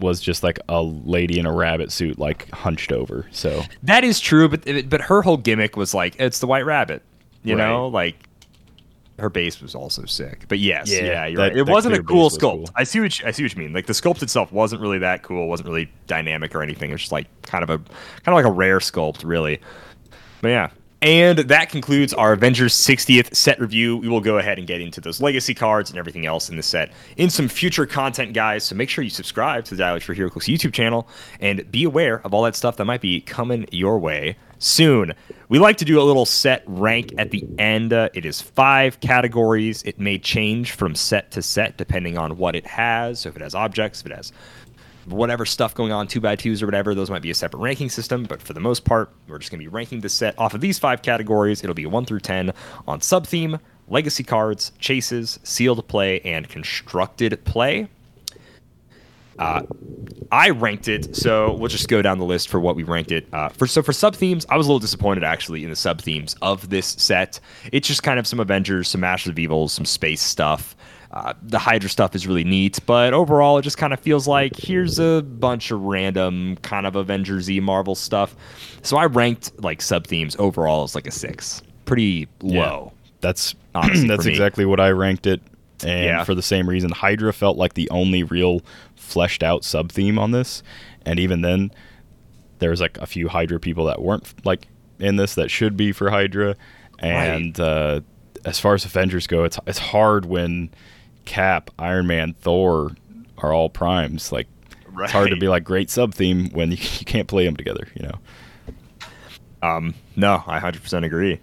was 0.00 0.20
just 0.20 0.42
like 0.42 0.58
a 0.68 0.82
lady 0.82 1.38
in 1.38 1.46
a 1.46 1.52
rabbit 1.52 1.92
suit, 1.92 2.18
like 2.18 2.50
hunched 2.50 2.92
over. 2.92 3.26
So 3.30 3.62
That 3.82 4.02
is 4.04 4.18
true, 4.20 4.48
but 4.48 4.66
eh, 4.66 4.82
but 4.88 5.00
her 5.02 5.22
whole 5.22 5.36
gimmick 5.36 5.76
was 5.76 5.94
like 5.94 6.16
it's 6.18 6.38
the 6.40 6.46
White 6.46 6.64
Rabbit, 6.66 7.02
you 7.44 7.56
Right. 7.56 7.66
know, 7.68 7.88
like 7.88 8.16
her 9.18 9.28
base 9.28 9.60
was 9.60 9.74
also 9.74 10.04
sick. 10.06 10.46
But 10.48 10.58
yes, 10.60 10.90
Yeah, 10.90 11.00
yeah, 11.04 11.26
you're 11.26 11.36
that- 11.36 11.48
right. 11.50 11.56
It 11.56 11.68
wasn't 11.68 11.94
a 11.94 12.02
cool 12.02 12.24
was 12.24 12.38
sculpt. 12.38 12.40
cool. 12.40 12.70
I 12.74 12.84
see 12.84 13.00
what 13.00 13.20
you, 13.20 13.26
I 13.26 13.30
see 13.32 13.42
what 13.42 13.52
you 13.54 13.58
mean. 13.62 13.72
Like 13.74 13.86
the 13.86 13.92
sculpt 13.92 14.22
itself 14.22 14.50
wasn't 14.50 14.80
really 14.80 14.98
that 15.00 15.22
cool. 15.22 15.46
wasn't 15.48 15.68
really 15.68 15.90
dynamic 16.06 16.54
or 16.54 16.62
anything. 16.62 16.90
It 16.90 16.94
was 16.94 17.02
just 17.02 17.12
like 17.12 17.26
kind 17.42 17.62
of 17.62 17.68
a 17.70 17.76
kind 17.78 17.88
of 18.28 18.34
like 18.34 18.46
a 18.46 18.50
rare 18.50 18.78
sculpt, 18.78 19.22
really. 19.24 19.60
But 20.40 20.48
yeah. 20.48 20.70
And 21.02 21.38
that 21.38 21.70
concludes 21.70 22.12
our 22.12 22.34
Avengers 22.34 22.74
60th 22.74 23.34
set 23.34 23.58
review. 23.58 23.96
We 23.96 24.08
will 24.08 24.20
go 24.20 24.36
ahead 24.36 24.58
and 24.58 24.66
get 24.66 24.82
into 24.82 25.00
those 25.00 25.22
legacy 25.22 25.54
cards 25.54 25.88
and 25.88 25.98
everything 25.98 26.26
else 26.26 26.50
in 26.50 26.56
the 26.56 26.62
set 26.62 26.92
in 27.16 27.30
some 27.30 27.48
future 27.48 27.86
content, 27.86 28.34
guys. 28.34 28.64
So 28.64 28.74
make 28.74 28.90
sure 28.90 29.02
you 29.02 29.08
subscribe 29.08 29.64
to 29.66 29.74
the 29.74 29.78
Dial 29.78 29.96
H 29.96 30.04
for 30.04 30.14
HeroClix 30.14 30.54
YouTube 30.54 30.74
channel 30.74 31.08
and 31.40 31.70
be 31.70 31.84
aware 31.84 32.20
of 32.26 32.34
all 32.34 32.42
that 32.42 32.54
stuff 32.54 32.76
that 32.76 32.84
might 32.84 33.00
be 33.00 33.22
coming 33.22 33.66
your 33.72 33.98
way 33.98 34.36
soon. 34.58 35.14
We 35.48 35.58
like 35.58 35.78
to 35.78 35.86
do 35.86 36.00
a 36.00 36.04
little 36.04 36.26
set 36.26 36.62
rank 36.66 37.14
at 37.16 37.30
the 37.30 37.44
end. 37.58 37.94
Uh, 37.94 38.10
it 38.12 38.26
is 38.26 38.42
five 38.42 39.00
categories. 39.00 39.82
It 39.84 39.98
may 39.98 40.18
change 40.18 40.72
from 40.72 40.94
set 40.94 41.30
to 41.30 41.40
set 41.40 41.78
depending 41.78 42.18
on 42.18 42.36
what 42.36 42.54
it 42.54 42.66
has. 42.66 43.20
So 43.20 43.30
if 43.30 43.36
it 43.36 43.42
has 43.42 43.54
objects, 43.54 44.00
if 44.00 44.06
it 44.06 44.12
has 44.14 44.32
whatever 45.12 45.44
stuff 45.46 45.74
going 45.74 45.92
on, 45.92 46.06
two 46.06 46.20
by 46.20 46.36
twos 46.36 46.62
or 46.62 46.66
whatever, 46.66 46.94
those 46.94 47.10
might 47.10 47.22
be 47.22 47.30
a 47.30 47.34
separate 47.34 47.60
ranking 47.60 47.88
system. 47.88 48.24
But 48.24 48.42
for 48.42 48.52
the 48.52 48.60
most 48.60 48.84
part, 48.84 49.10
we're 49.28 49.38
just 49.38 49.50
going 49.50 49.60
to 49.60 49.64
be 49.64 49.68
ranking 49.68 50.00
the 50.00 50.08
set 50.08 50.38
off 50.38 50.54
of 50.54 50.60
these 50.60 50.78
five 50.78 51.02
categories. 51.02 51.62
It'll 51.62 51.74
be 51.74 51.86
one 51.86 52.04
through 52.04 52.20
10 52.20 52.52
on 52.86 53.00
sub 53.00 53.26
theme, 53.26 53.58
legacy 53.88 54.24
cards, 54.24 54.72
chases, 54.78 55.38
sealed 55.42 55.86
play, 55.88 56.20
and 56.20 56.48
constructed 56.48 57.44
play. 57.44 57.88
Uh, 59.40 59.62
I 60.30 60.50
ranked 60.50 60.86
it, 60.86 61.16
so 61.16 61.54
we'll 61.54 61.68
just 61.68 61.88
go 61.88 62.02
down 62.02 62.18
the 62.18 62.26
list 62.26 62.50
for 62.50 62.60
what 62.60 62.76
we 62.76 62.82
ranked 62.82 63.10
it. 63.10 63.26
Uh, 63.32 63.48
for 63.48 63.66
so 63.66 63.82
for 63.82 63.92
sub 63.92 64.14
themes, 64.14 64.44
I 64.50 64.58
was 64.58 64.66
a 64.66 64.68
little 64.70 64.80
disappointed 64.80 65.24
actually 65.24 65.64
in 65.64 65.70
the 65.70 65.76
sub 65.76 66.02
themes 66.02 66.36
of 66.42 66.68
this 66.68 66.86
set. 66.86 67.40
It's 67.72 67.88
just 67.88 68.02
kind 68.02 68.18
of 68.18 68.26
some 68.26 68.38
Avengers, 68.38 68.88
some 68.88 69.00
Masters 69.00 69.30
of 69.30 69.38
Evil, 69.38 69.68
some 69.68 69.86
space 69.86 70.20
stuff. 70.20 70.76
Uh, 71.12 71.34
the 71.42 71.58
Hydra 71.58 71.90
stuff 71.90 72.14
is 72.14 72.26
really 72.26 72.44
neat, 72.44 72.78
but 72.86 73.12
overall, 73.12 73.58
it 73.58 73.62
just 73.62 73.76
kind 73.78 73.92
of 73.92 73.98
feels 73.98 74.28
like 74.28 74.54
here's 74.56 75.00
a 75.00 75.22
bunch 75.22 75.72
of 75.72 75.80
random 75.82 76.56
kind 76.62 76.86
of 76.86 76.94
Avengers 76.94 77.48
y 77.48 77.58
Marvel 77.58 77.96
stuff. 77.96 78.36
So 78.82 78.96
I 78.96 79.06
ranked 79.06 79.60
like 79.60 79.82
sub 79.82 80.06
themes 80.06 80.36
overall 80.38 80.84
as 80.84 80.94
like 80.94 81.08
a 81.08 81.10
six, 81.10 81.62
pretty 81.84 82.28
low. 82.42 82.92
That's 83.20 83.56
honestly, 83.74 84.06
that's 84.06 84.26
exactly 84.26 84.64
what 84.64 84.78
I 84.78 84.90
ranked 84.90 85.26
it, 85.26 85.42
and 85.84 86.04
Yeah. 86.04 86.22
for 86.24 86.36
the 86.36 86.42
same 86.42 86.68
reason, 86.68 86.90
Hydra 86.92 87.32
felt 87.32 87.56
like 87.56 87.74
the 87.74 87.90
only 87.90 88.22
real 88.22 88.60
fleshed 88.94 89.42
out 89.42 89.64
sub 89.64 89.90
theme 89.90 90.16
on 90.16 90.30
this, 90.30 90.62
and 91.04 91.18
even 91.18 91.40
then, 91.40 91.72
there 92.60 92.70
was 92.70 92.80
like 92.80 92.98
a 92.98 93.06
few 93.06 93.26
Hydra 93.26 93.58
people 93.58 93.86
that 93.86 94.00
weren't 94.00 94.32
like 94.46 94.68
in 95.00 95.16
this 95.16 95.34
that 95.34 95.50
should 95.50 95.76
be 95.76 95.90
for 95.90 96.08
Hydra, 96.10 96.54
and 97.00 97.58
uh, 97.58 98.00
as 98.44 98.60
far 98.60 98.74
as 98.74 98.84
Avengers 98.84 99.26
go, 99.26 99.42
it's 99.42 99.58
it's 99.66 99.78
hard 99.78 100.24
when 100.26 100.70
Cap, 101.24 101.70
Iron 101.78 102.06
Man, 102.06 102.34
Thor 102.34 102.92
are 103.38 103.52
all 103.52 103.68
primes. 103.68 104.32
Like 104.32 104.46
it's 104.98 105.12
hard 105.12 105.30
to 105.30 105.36
be 105.36 105.48
like 105.48 105.64
great 105.64 105.90
sub 105.90 106.14
theme 106.14 106.50
when 106.50 106.70
you, 106.70 106.76
you 106.98 107.06
can't 107.06 107.28
play 107.28 107.44
them 107.44 107.56
together. 107.56 107.88
You 107.94 108.08
know. 108.08 108.18
Um, 109.62 109.94
no, 110.16 110.42
I 110.46 110.58
100% 110.58 111.04
agree. 111.04 111.38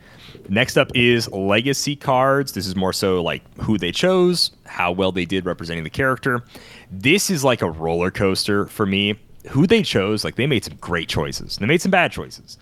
Next 0.49 0.77
up 0.77 0.91
is 0.95 1.29
legacy 1.31 1.95
cards. 1.95 2.53
This 2.53 2.67
is 2.67 2.75
more 2.75 2.93
so 2.93 3.21
like 3.21 3.43
who 3.59 3.77
they 3.77 3.91
chose, 3.91 4.51
how 4.65 4.91
well 4.91 5.11
they 5.11 5.25
did 5.25 5.45
representing 5.45 5.83
the 5.83 5.89
character. 5.89 6.43
This 6.89 7.29
is 7.29 7.43
like 7.43 7.61
a 7.61 7.69
roller 7.69 8.11
coaster 8.11 8.65
for 8.67 8.85
me. 8.85 9.19
Who 9.49 9.65
they 9.65 9.81
chose, 9.81 10.25
like 10.25 10.35
they 10.35 10.47
made 10.47 10.65
some 10.65 10.75
great 10.75 11.07
choices. 11.07 11.57
They 11.57 11.65
made 11.65 11.81
some 11.81 11.91
bad 11.91 12.11
choices. 12.11 12.57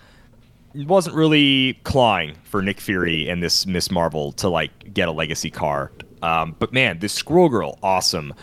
It 0.74 0.86
wasn't 0.86 1.16
really 1.16 1.74
clawing 1.84 2.36
for 2.44 2.62
Nick 2.62 2.80
Fury 2.80 3.28
and 3.28 3.42
this 3.42 3.66
Miss 3.66 3.90
Marvel 3.90 4.32
to 4.32 4.48
like 4.48 4.92
get 4.94 5.08
a 5.08 5.12
legacy 5.12 5.50
card. 5.50 6.05
Um, 6.22 6.56
but 6.58 6.72
man, 6.72 6.98
this 6.98 7.12
Squirrel 7.12 7.48
Girl, 7.48 7.78
awesome. 7.82 8.34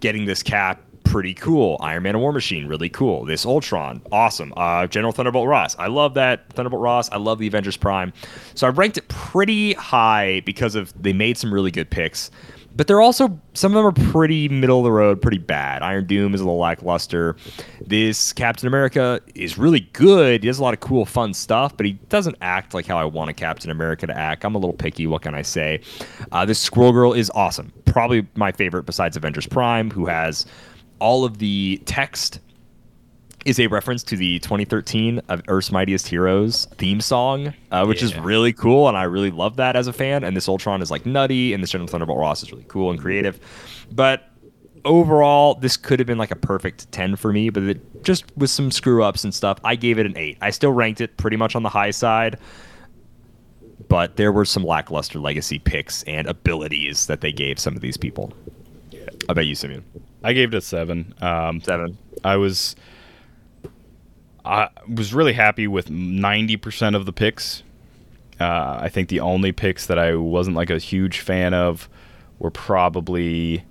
Getting 0.00 0.24
this 0.24 0.42
cap, 0.42 0.82
pretty 1.04 1.34
cool. 1.34 1.76
Iron 1.80 2.04
Man 2.04 2.14
and 2.14 2.22
War 2.22 2.32
Machine, 2.32 2.66
really 2.66 2.88
cool. 2.88 3.24
This 3.24 3.44
Ultron, 3.44 4.02
awesome. 4.10 4.52
Uh, 4.56 4.86
General 4.86 5.12
Thunderbolt 5.12 5.46
Ross, 5.46 5.76
I 5.78 5.88
love 5.88 6.14
that 6.14 6.50
Thunderbolt 6.52 6.80
Ross. 6.82 7.10
I 7.10 7.18
love 7.18 7.38
the 7.38 7.46
Avengers 7.46 7.76
Prime. 7.76 8.12
So 8.54 8.66
I 8.66 8.70
ranked 8.70 8.96
it 8.96 9.08
pretty 9.08 9.74
high 9.74 10.40
because 10.46 10.74
of 10.74 10.92
they 11.00 11.12
made 11.12 11.36
some 11.36 11.52
really 11.52 11.70
good 11.70 11.90
picks. 11.90 12.30
But 12.74 12.86
they're 12.86 13.00
also 13.00 13.38
some 13.54 13.76
of 13.76 13.76
them 13.76 13.86
are 13.86 14.10
pretty 14.12 14.48
middle 14.48 14.78
of 14.78 14.84
the 14.84 14.92
road, 14.92 15.20
pretty 15.20 15.38
bad. 15.38 15.82
Iron 15.82 16.06
Doom 16.06 16.34
is 16.34 16.40
a 16.40 16.44
little 16.44 16.58
lackluster. 16.58 17.36
This 17.80 18.32
Captain 18.32 18.66
America 18.66 19.20
is 19.34 19.58
really 19.58 19.80
good. 19.92 20.42
He 20.42 20.48
does 20.48 20.58
a 20.58 20.62
lot 20.62 20.74
of 20.74 20.80
cool, 20.80 21.04
fun 21.04 21.34
stuff, 21.34 21.76
but 21.76 21.86
he 21.86 21.92
doesn't 22.08 22.36
act 22.40 22.74
like 22.74 22.86
how 22.86 22.96
I 22.96 23.04
want 23.04 23.30
a 23.30 23.34
Captain 23.34 23.70
America 23.70 24.06
to 24.06 24.16
act. 24.16 24.44
I'm 24.44 24.54
a 24.54 24.58
little 24.58 24.76
picky. 24.76 25.06
What 25.06 25.22
can 25.22 25.34
I 25.34 25.42
say? 25.42 25.80
Uh, 26.30 26.44
this 26.44 26.58
Squirrel 26.58 26.92
Girl 26.92 27.12
is 27.12 27.30
awesome. 27.34 27.72
Probably 27.84 28.26
my 28.34 28.52
favorite 28.52 28.84
besides 28.84 29.16
Avengers 29.16 29.46
Prime, 29.46 29.90
who 29.90 30.06
has 30.06 30.46
all 30.98 31.24
of 31.24 31.38
the 31.38 31.82
text 31.84 32.40
is 33.44 33.58
a 33.58 33.66
reference 33.66 34.02
to 34.04 34.16
the 34.16 34.38
2013 34.40 35.20
of 35.28 35.42
Earth's 35.48 35.72
Mightiest 35.72 36.08
Heroes 36.08 36.66
theme 36.78 37.00
song, 37.00 37.54
uh, 37.70 37.84
which 37.84 38.02
is 38.02 38.16
really 38.16 38.52
cool, 38.52 38.88
and 38.88 38.96
I 38.96 39.04
really 39.04 39.30
love 39.30 39.56
that 39.56 39.76
as 39.76 39.86
a 39.86 39.92
fan. 39.92 40.24
And 40.24 40.36
this 40.36 40.48
Ultron 40.48 40.82
is 40.82 40.90
like 40.90 41.06
nutty, 41.06 41.52
and 41.52 41.62
this 41.62 41.70
General 41.70 41.88
Thunderbolt 41.88 42.18
Ross 42.18 42.42
is 42.42 42.52
really 42.52 42.64
cool 42.68 42.90
and 42.90 43.00
creative. 43.00 43.40
But 43.90 44.28
overall, 44.84 45.54
this 45.54 45.76
could 45.76 45.98
have 45.98 46.06
been 46.06 46.18
like 46.18 46.30
a 46.30 46.36
perfect 46.36 46.90
10 46.92 47.16
for 47.16 47.32
me, 47.32 47.50
but 47.50 47.62
it, 47.64 48.02
just 48.04 48.24
with 48.36 48.50
some 48.50 48.70
screw 48.70 49.02
ups 49.02 49.24
and 49.24 49.34
stuff, 49.34 49.58
I 49.64 49.76
gave 49.76 49.98
it 49.98 50.06
an 50.06 50.16
8. 50.16 50.38
I 50.40 50.50
still 50.50 50.72
ranked 50.72 51.00
it 51.00 51.16
pretty 51.16 51.36
much 51.36 51.54
on 51.54 51.62
the 51.62 51.68
high 51.68 51.90
side, 51.90 52.38
but 53.88 54.16
there 54.16 54.32
were 54.32 54.44
some 54.44 54.64
lackluster 54.64 55.18
legacy 55.18 55.58
picks 55.58 56.02
and 56.04 56.26
abilities 56.26 57.06
that 57.06 57.20
they 57.20 57.32
gave 57.32 57.58
some 57.58 57.74
of 57.74 57.82
these 57.82 57.96
people. 57.96 58.32
I 59.28 59.34
bet 59.34 59.46
you, 59.46 59.54
Simeon. 59.54 59.84
I 60.24 60.32
gave 60.32 60.52
it 60.54 60.56
a 60.56 60.60
seven. 60.60 61.14
Um, 61.20 61.60
Seven. 61.60 61.98
I 62.24 62.36
was 62.36 62.76
I 64.44 64.68
was 64.92 65.14
really 65.14 65.32
happy 65.34 65.66
with 65.68 65.88
90% 65.88 66.96
of 66.96 67.06
the 67.06 67.12
picks. 67.12 67.62
Uh, 68.40 68.78
I 68.80 68.88
think 68.88 69.08
the 69.08 69.20
only 69.20 69.52
picks 69.52 69.86
that 69.86 69.98
I 69.98 70.16
wasn't 70.16 70.56
like 70.56 70.70
a 70.70 70.78
huge 70.78 71.20
fan 71.20 71.54
of 71.54 71.88
were 72.40 72.50
probably 72.50 73.64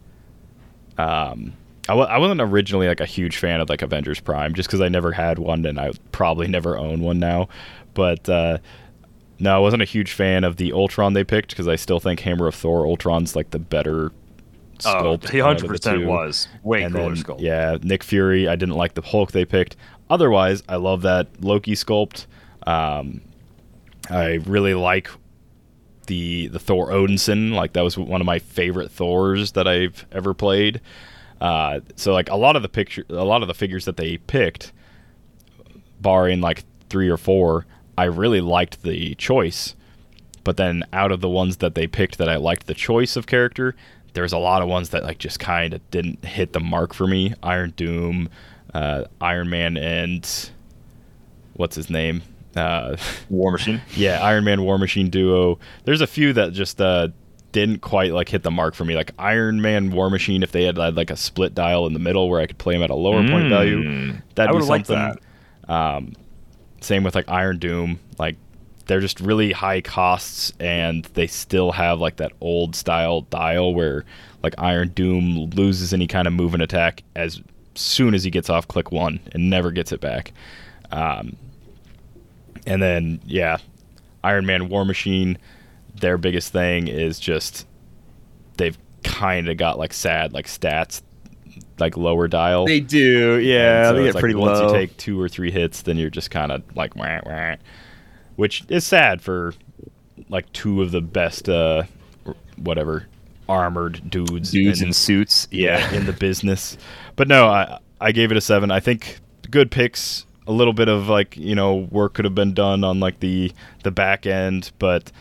um, 0.97 1.53
I 1.89 1.93
w- 1.93 2.07
I 2.07 2.17
wasn't 2.19 2.41
originally 2.41 2.87
like 2.87 2.99
a 3.01 3.05
huge 3.05 3.37
fan 3.37 3.59
of 3.59 3.69
like 3.69 3.81
Avengers 3.81 4.19
Prime 4.19 4.53
just 4.53 4.69
because 4.69 4.81
I 4.81 4.87
never 4.89 5.11
had 5.11 5.39
one 5.39 5.65
and 5.65 5.79
I 5.79 5.91
probably 6.11 6.47
never 6.47 6.77
own 6.77 7.01
one 7.01 7.19
now. 7.19 7.49
But 7.93 8.29
uh, 8.29 8.59
no, 9.39 9.55
I 9.55 9.59
wasn't 9.59 9.81
a 9.81 9.85
huge 9.85 10.13
fan 10.13 10.43
of 10.43 10.57
the 10.57 10.71
Ultron 10.73 11.13
they 11.13 11.23
picked 11.23 11.49
because 11.49 11.67
I 11.67 11.75
still 11.75 11.99
think 11.99 12.21
Hammer 12.21 12.47
of 12.47 12.55
Thor 12.55 12.85
Ultron's 12.85 13.35
like 13.35 13.49
the 13.51 13.59
better 13.59 14.11
Oh, 14.83 15.17
sculpt. 15.17 15.29
he 15.29 15.39
of 15.41 15.59
the 15.59 15.67
100% 15.67 15.93
two. 15.99 16.07
was. 16.07 16.47
Way 16.63 16.83
And 16.83 16.95
cooler 16.95 17.13
then, 17.13 17.23
sculpt. 17.23 17.41
Yeah, 17.41 17.77
Nick 17.83 18.03
Fury. 18.03 18.47
I 18.47 18.55
didn't 18.55 18.75
like 18.75 18.95
the 18.95 19.01
Hulk 19.03 19.31
they 19.31 19.45
picked. 19.45 19.75
Otherwise, 20.11 20.61
I 20.67 20.75
love 20.75 21.03
that 21.03 21.27
Loki 21.41 21.71
sculpt. 21.71 22.25
Um, 22.67 23.21
I 24.09 24.33
really 24.45 24.73
like 24.73 25.09
the 26.07 26.47
the 26.47 26.59
Thor 26.59 26.89
Odinson. 26.89 27.53
Like 27.53 27.71
that 27.73 27.81
was 27.81 27.97
one 27.97 28.19
of 28.19 28.25
my 28.25 28.37
favorite 28.37 28.91
Thors 28.91 29.53
that 29.53 29.69
I've 29.69 30.05
ever 30.11 30.33
played. 30.33 30.81
Uh, 31.39 31.79
so 31.95 32.11
like 32.11 32.29
a 32.29 32.35
lot 32.35 32.57
of 32.57 32.61
the 32.61 32.67
picture, 32.67 33.05
a 33.07 33.23
lot 33.23 33.41
of 33.41 33.47
the 33.47 33.53
figures 33.53 33.85
that 33.85 33.95
they 33.95 34.17
picked, 34.17 34.73
barring 36.01 36.41
like 36.41 36.65
three 36.89 37.07
or 37.07 37.17
four, 37.17 37.65
I 37.97 38.03
really 38.03 38.41
liked 38.41 38.83
the 38.83 39.15
choice. 39.15 39.75
But 40.43 40.57
then 40.57 40.83
out 40.91 41.13
of 41.13 41.21
the 41.21 41.29
ones 41.29 41.57
that 41.57 41.73
they 41.73 41.87
picked 41.87 42.17
that 42.17 42.27
I 42.27 42.35
liked 42.35 42.67
the 42.67 42.73
choice 42.73 43.15
of 43.15 43.27
character, 43.27 43.75
there's 44.11 44.33
a 44.33 44.37
lot 44.37 44.61
of 44.61 44.67
ones 44.67 44.89
that 44.89 45.03
like 45.03 45.19
just 45.19 45.39
kind 45.39 45.73
of 45.73 45.89
didn't 45.89 46.25
hit 46.25 46.51
the 46.51 46.59
mark 46.59 46.93
for 46.93 47.07
me. 47.07 47.33
Iron 47.41 47.71
Doom, 47.77 48.29
uh, 48.73 49.05
Iron 49.19 49.49
Man, 49.49 49.77
and 49.77 50.27
what's 51.53 51.75
his 51.75 51.89
name? 51.89 52.21
Uh, 52.55 52.97
War 53.29 53.51
Machine. 53.51 53.81
yeah, 53.95 54.21
Iron 54.21 54.43
Man 54.43 54.63
War 54.63 54.77
Machine 54.77 55.09
duo. 55.09 55.59
There's 55.85 56.01
a 56.01 56.07
few 56.07 56.33
that 56.33 56.53
just 56.53 56.81
uh, 56.81 57.09
didn't 57.51 57.79
quite 57.79 58.13
like 58.13 58.29
hit 58.29 58.43
the 58.43 58.51
mark 58.51 58.75
for 58.75 58.85
me. 58.85 58.95
Like 58.95 59.11
Iron 59.19 59.61
Man 59.61 59.91
War 59.91 60.09
Machine, 60.09 60.43
if 60.43 60.51
they 60.51 60.63
had, 60.63 60.77
had 60.77 60.95
like 60.97 61.09
a 61.11 61.15
split 61.17 61.53
dial 61.55 61.85
in 61.87 61.93
the 61.93 61.99
middle 61.99 62.29
where 62.29 62.41
I 62.41 62.45
could 62.47 62.57
play 62.57 62.73
them 62.75 62.83
at 62.83 62.89
a 62.89 62.95
lower 62.95 63.25
point 63.27 63.49
value, 63.49 63.77
Mm. 63.83 64.21
that'd 64.35 64.55
be 64.57 64.65
something. 64.65 65.15
Um, 65.67 66.13
same 66.81 67.03
with 67.03 67.15
like 67.15 67.29
Iron 67.29 67.59
Doom. 67.59 67.99
Like 68.19 68.35
they're 68.87 68.99
just 68.99 69.19
really 69.21 69.51
high 69.53 69.79
costs, 69.81 70.51
and 70.59 71.05
they 71.13 71.27
still 71.27 71.71
have 71.71 71.99
like 72.01 72.17
that 72.17 72.33
old 72.41 72.75
style 72.75 73.21
dial 73.21 73.73
where 73.73 74.03
like 74.43 74.55
Iron 74.57 74.89
Doom 74.89 75.51
loses 75.51 75.93
any 75.93 76.07
kind 76.07 76.27
of 76.27 76.33
move 76.33 76.53
and 76.53 76.63
attack 76.63 77.03
as 77.15 77.41
soon 77.75 78.13
as 78.13 78.23
he 78.23 78.29
gets 78.29 78.49
off 78.49 78.67
click 78.67 78.91
one 78.91 79.19
and 79.31 79.49
never 79.49 79.71
gets 79.71 79.91
it 79.91 80.01
back. 80.01 80.33
Um, 80.91 81.35
and 82.65 82.81
then 82.81 83.21
yeah, 83.25 83.57
Iron 84.23 84.45
Man 84.45 84.69
War 84.69 84.85
Machine, 84.85 85.37
their 85.95 86.17
biggest 86.17 86.51
thing 86.51 86.87
is 86.87 87.19
just 87.19 87.65
they've 88.57 88.77
kind 89.03 89.49
of 89.49 89.57
got 89.57 89.77
like 89.77 89.93
sad 89.93 90.33
like 90.33 90.47
stats, 90.47 91.01
like 91.79 91.97
lower 91.97 92.27
dial. 92.27 92.65
They 92.65 92.79
do, 92.79 93.39
yeah. 93.39 93.89
so 93.89 93.95
they 93.95 94.03
get 94.03 94.15
like 94.15 94.21
pretty 94.21 94.35
once 94.35 94.59
low. 94.59 94.65
Once 94.65 94.73
you 94.73 94.79
take 94.79 94.97
two 94.97 95.19
or 95.19 95.29
three 95.29 95.51
hits, 95.51 95.83
then 95.83 95.97
you're 95.97 96.09
just 96.09 96.31
kind 96.31 96.51
of 96.51 96.63
like 96.75 96.95
wah, 96.95 97.19
wah, 97.25 97.55
which 98.35 98.63
is 98.69 98.85
sad 98.85 99.21
for 99.21 99.53
like 100.29 100.51
two 100.53 100.81
of 100.81 100.91
the 100.91 101.01
best 101.01 101.49
uh 101.49 101.83
whatever 102.57 103.07
armored 103.49 104.09
dudes 104.09 104.51
dudes 104.51 104.81
in, 104.81 104.87
in 104.87 104.93
suits. 104.93 105.47
Yeah. 105.51 105.93
in 105.93 106.05
the 106.05 106.13
business. 106.13 106.77
But 107.21 107.27
no, 107.27 107.49
I 107.49 107.77
I 107.99 108.13
gave 108.13 108.31
it 108.31 108.37
a 108.37 108.41
seven. 108.41 108.71
I 108.71 108.79
think 108.79 109.19
good 109.51 109.69
picks. 109.69 110.25
A 110.47 110.51
little 110.51 110.73
bit 110.73 110.89
of 110.89 111.07
like 111.07 111.37
you 111.37 111.53
know 111.53 111.75
work 111.75 112.15
could 112.15 112.25
have 112.25 112.33
been 112.33 112.55
done 112.55 112.83
on 112.83 112.99
like 112.99 113.19
the 113.19 113.51
the 113.83 113.91
back 113.91 114.25
end, 114.25 114.71
but 114.79 115.11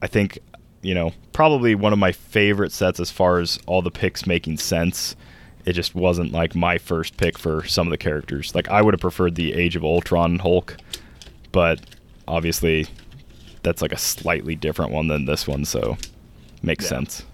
I 0.00 0.06
think 0.06 0.38
you 0.80 0.94
know 0.94 1.12
probably 1.34 1.74
one 1.74 1.92
of 1.92 1.98
my 1.98 2.10
favorite 2.10 2.72
sets 2.72 2.98
as 3.00 3.10
far 3.10 3.38
as 3.38 3.58
all 3.66 3.82
the 3.82 3.90
picks 3.90 4.26
making 4.26 4.56
sense. 4.56 5.14
It 5.66 5.74
just 5.74 5.94
wasn't 5.94 6.32
like 6.32 6.54
my 6.54 6.78
first 6.78 7.18
pick 7.18 7.36
for 7.36 7.66
some 7.66 7.86
of 7.86 7.90
the 7.90 7.98
characters. 7.98 8.54
Like 8.54 8.70
I 8.70 8.80
would 8.80 8.94
have 8.94 9.02
preferred 9.02 9.34
the 9.34 9.52
Age 9.52 9.76
of 9.76 9.84
Ultron 9.84 10.38
Hulk, 10.38 10.78
but 11.52 11.82
obviously 12.26 12.86
that's 13.62 13.82
like 13.82 13.92
a 13.92 13.98
slightly 13.98 14.56
different 14.56 14.90
one 14.90 15.08
than 15.08 15.26
this 15.26 15.46
one, 15.46 15.66
so 15.66 15.98
makes 16.62 16.84
Yeah. 16.84 16.88
sense. 16.88 17.24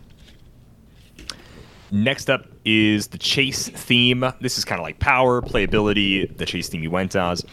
Next 1.92 2.28
up 2.28 2.46
is 2.66 3.06
the 3.09 3.18
chase 3.18 3.68
theme. 3.68 4.24
This 4.40 4.59
is 4.59 4.64
kind 4.64 4.80
of 4.80 4.82
like 4.82 4.98
power, 4.98 5.40
playability, 5.40 6.36
the 6.36 6.44
chase 6.44 6.68
theme 6.68 6.82
you 6.82 6.90
went 6.90 7.16
as. 7.16 7.44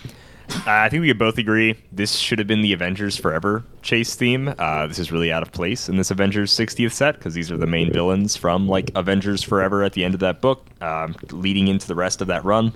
I 0.65 0.89
think 0.89 1.01
we 1.01 1.07
could 1.07 1.19
both 1.19 1.37
agree 1.37 1.75
this 1.91 2.15
should 2.15 2.39
have 2.39 2.47
been 2.47 2.61
the 2.61 2.73
Avengers 2.73 3.15
Forever 3.15 3.63
chase 3.81 4.15
theme. 4.15 4.53
Uh, 4.57 4.87
this 4.87 4.99
is 4.99 5.11
really 5.11 5.31
out 5.31 5.41
of 5.41 5.51
place 5.51 5.87
in 5.87 5.95
this 5.95 6.11
Avengers 6.11 6.51
60th 6.53 6.91
set 6.91 7.15
because 7.15 7.33
these 7.33 7.51
are 7.51 7.57
the 7.57 7.67
main 7.67 7.93
villains 7.93 8.35
from 8.35 8.67
like 8.67 8.91
Avengers 8.95 9.41
Forever 9.41 9.83
at 9.83 9.93
the 9.93 10.03
end 10.03 10.13
of 10.13 10.19
that 10.19 10.41
book, 10.41 10.65
um, 10.81 11.15
leading 11.31 11.67
into 11.69 11.87
the 11.87 11.95
rest 11.95 12.21
of 12.21 12.27
that 12.27 12.43
run. 12.43 12.73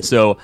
So, 0.00 0.38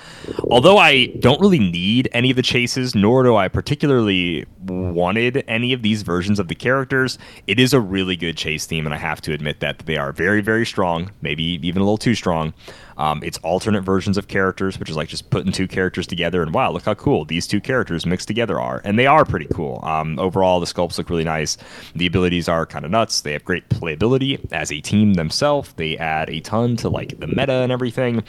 although 0.50 0.78
I 0.78 1.06
don't 1.06 1.40
really 1.40 1.60
need 1.60 2.08
any 2.12 2.30
of 2.30 2.36
the 2.36 2.42
chases, 2.42 2.94
nor 2.94 3.22
do 3.22 3.36
I 3.36 3.48
particularly 3.48 4.46
wanted 4.66 5.44
any 5.46 5.72
of 5.72 5.82
these 5.82 6.02
versions 6.02 6.40
of 6.40 6.48
the 6.48 6.54
characters, 6.54 7.18
it 7.46 7.60
is 7.60 7.72
a 7.72 7.80
really 7.80 8.16
good 8.16 8.36
chase 8.36 8.66
theme, 8.66 8.84
and 8.84 8.94
I 8.94 8.98
have 8.98 9.20
to 9.22 9.32
admit 9.32 9.60
that 9.60 9.80
they 9.80 9.96
are 9.96 10.12
very, 10.12 10.40
very 10.40 10.66
strong, 10.66 11.12
maybe 11.22 11.44
even 11.44 11.82
a 11.82 11.84
little 11.84 11.98
too 11.98 12.14
strong. 12.14 12.52
Um, 12.96 13.22
it's 13.22 13.38
alternate 13.38 13.82
versions 13.82 14.16
of 14.16 14.28
characters, 14.28 14.78
which 14.78 14.90
is 14.90 14.96
like 14.96 15.08
just 15.08 15.30
putting 15.30 15.52
two 15.52 15.68
characters 15.68 16.06
together, 16.06 16.42
and 16.42 16.54
wow, 16.54 16.70
look 16.70 16.84
how 16.84 16.94
cool 16.94 17.24
these 17.24 17.46
two 17.46 17.60
characters 17.60 18.06
mixed 18.06 18.28
together 18.28 18.60
are, 18.60 18.80
and 18.84 18.98
they 18.98 19.06
are 19.06 19.24
pretty 19.24 19.46
cool. 19.52 19.80
Um, 19.82 20.18
overall, 20.18 20.60
the 20.60 20.66
sculpts 20.66 20.98
look 20.98 21.10
really 21.10 21.24
nice. 21.24 21.56
The 21.94 22.06
abilities 22.06 22.48
are 22.48 22.66
kind 22.66 22.84
of 22.84 22.90
nuts. 22.90 23.20
They 23.20 23.32
have 23.32 23.44
great 23.44 23.68
playability 23.68 24.40
as 24.52 24.70
a 24.70 24.80
team 24.80 25.14
themselves. 25.14 25.72
They 25.74 25.96
add 25.98 26.30
a 26.30 26.40
ton 26.40 26.76
to 26.76 26.88
like 26.88 27.18
the 27.18 27.26
meta 27.26 27.52
and 27.52 27.72
everything. 27.72 28.24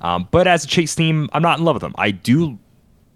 Um, 0.00 0.28
but 0.30 0.46
as 0.46 0.64
a 0.64 0.66
chase 0.66 0.94
theme, 0.94 1.28
I'm 1.32 1.42
not 1.42 1.58
in 1.58 1.64
love 1.64 1.76
with 1.76 1.82
them. 1.82 1.94
I 1.98 2.10
do 2.10 2.58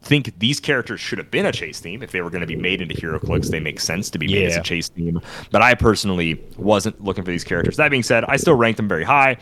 think 0.04 0.38
these 0.38 0.60
characters 0.60 1.00
should 1.00 1.18
have 1.18 1.30
been 1.30 1.46
a 1.46 1.52
chase 1.52 1.80
theme 1.80 2.02
if 2.02 2.12
they 2.12 2.20
were 2.20 2.30
going 2.30 2.42
to 2.42 2.46
be 2.46 2.56
made 2.56 2.80
into 2.80 2.94
HeroClix, 2.94 3.50
They 3.50 3.60
make 3.60 3.80
sense 3.80 4.10
to 4.10 4.18
be 4.18 4.26
made 4.26 4.46
as 4.46 4.56
a 4.56 4.62
chase 4.62 4.88
theme, 4.88 5.20
but 5.50 5.62
I 5.62 5.74
personally 5.74 6.40
wasn't 6.56 7.02
looking 7.02 7.24
for 7.24 7.30
these 7.30 7.44
characters. 7.44 7.76
That 7.76 7.90
being 7.90 8.02
said, 8.02 8.24
I 8.24 8.36
still 8.36 8.54
rank 8.54 8.76
them 8.76 8.88
very 8.88 9.04
high. 9.04 9.36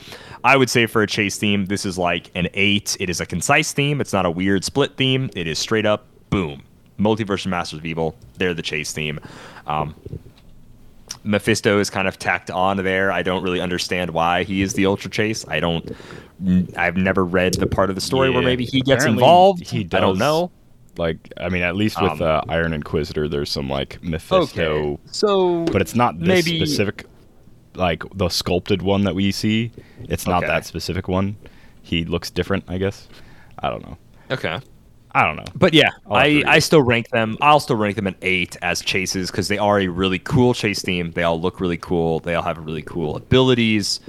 I 0.45 0.57
would 0.57 0.71
say 0.71 0.87
for 0.87 1.03
a 1.03 1.07
chase 1.07 1.39
theme, 1.39 1.67
this 1.67 1.85
is 1.85 1.99
like 1.99 2.31
an 2.35 2.49
eight. 2.55 2.97
It 3.01 3.11
is 3.11 3.21
a 3.21 3.27
concise 3.27 3.73
theme. 3.73 4.01
It's 4.01 4.13
not 4.13 4.27
a 4.27 4.31
weird 4.31 4.65
split 4.65 4.97
theme. 4.97 5.31
It 5.35 5.47
is 5.47 5.59
straight 5.59 5.87
up 5.87 6.07
boom. 6.31 6.63
Multiverse 6.99 7.47
Masters 7.47 7.81
of 7.81 7.87
Evil. 7.87 8.15
They're 8.39 8.55
the 8.55 8.63
chase 8.63 8.93
theme. 8.93 9.19
Um, 9.67 9.95
Mephisto 11.25 11.79
is 11.79 11.89
kind 11.91 12.09
of 12.09 12.19
tacked 12.19 12.51
on 12.51 12.79
there. 12.79 13.13
I 13.13 13.23
don't 13.23 13.43
really 13.43 13.61
understand 13.61 14.11
why 14.11 14.43
he 14.45 14.63
is 14.63 14.75
the 14.75 14.87
Ultra 14.87 15.11
Chase. 15.11 15.45
I 15.49 15.61
don't. 15.61 15.91
I've 16.77 16.97
never 16.97 17.25
read 17.25 17.55
the 17.55 17.67
part 17.67 17.89
of 17.91 17.95
the 17.95 18.01
story 18.01 18.31
where 18.31 18.43
maybe 18.43 18.65
he 18.65 18.81
gets 18.81 19.05
involved. 19.05 19.67
He 19.69 19.81
I 19.93 20.01
don't 20.01 20.19
know. 20.19 20.51
Like, 20.99 21.33
I 21.39 21.49
mean, 21.49 21.63
at 21.63 21.75
least 21.75 22.01
with 22.03 22.21
Um, 22.21 22.23
uh, 22.23 22.41
Iron 22.49 22.73
Inquisitor, 22.75 23.27
there's 23.29 23.51
some 23.51 23.71
like 23.71 23.99
Mephisto, 24.03 24.63
Okay. 24.63 24.99
So, 25.07 25.65
but 25.67 25.81
it's 25.81 25.95
not 25.95 26.19
this 26.19 26.29
maybe 26.45 26.59
specific, 26.59 27.07
like 27.75 28.03
the 28.15 28.29
sculpted 28.29 28.83
one 28.83 29.05
that 29.05 29.15
we 29.15 29.33
see. 29.33 29.71
It's 30.09 30.27
not 30.27 30.43
Okay. 30.43 30.53
that 30.53 30.67
specific 30.67 31.09
one. 31.09 31.37
He 31.81 32.05
looks 32.05 32.31
different, 32.31 32.65
I 32.69 32.77
guess. 32.79 33.09
I 33.59 33.71
don't 33.71 33.83
know. 33.87 33.97
okay. 34.31 34.61
I 35.15 35.25
don't 35.27 35.37
know. 35.37 35.45
But 35.55 35.75
yeah, 35.75 35.91
I'll 36.11 36.17
have 36.19 36.27
to 36.27 36.45
I, 36.45 36.55
I 36.55 36.59
still 36.59 36.83
rank 36.83 37.11
them. 37.11 37.37
I'll 37.41 37.61
still 37.61 37.77
rank 37.77 37.97
them 37.97 38.07
at 38.07 38.17
eight 38.23 38.57
as 38.63 38.81
chases 38.81 39.31
because 39.31 39.49
they 39.49 39.59
are 39.59 39.79
a 39.81 39.89
really 39.89 40.19
cool 40.19 40.55
chase 40.55 40.81
theme. 40.83 41.11
They 41.13 41.23
all 41.23 41.41
look 41.41 41.61
really 41.61 41.77
cool. 41.77 42.21
They 42.21 42.35
all 42.35 42.43
have 42.43 42.57
really 42.59 42.83
cool 42.83 43.17
abilities, 43.17 44.01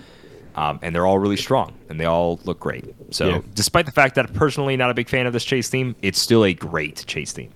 um, 0.55 0.79
and 0.81 0.95
they're 0.95 1.05
all 1.05 1.19
really 1.19 1.35
strong 1.37 1.73
and 1.89 1.99
they 1.99 2.05
all 2.05 2.39
look 2.45 2.59
great. 2.59 2.85
So, 3.11 3.27
Yeah. 3.29 3.41
despite 3.53 3.85
the 3.85 3.91
fact 3.91 4.15
that 4.15 4.27
I'm 4.29 4.33
personally 4.33 4.77
not 4.77 4.89
a 4.91 4.93
big 4.93 5.09
fan 5.09 5.25
of 5.27 5.33
this 5.33 5.43
chase 5.43 5.67
theme, 5.69 5.95
it's 6.01 6.19
still 6.19 6.45
a 6.45 6.53
great 6.53 7.03
chase 7.05 7.33
theme. 7.33 7.51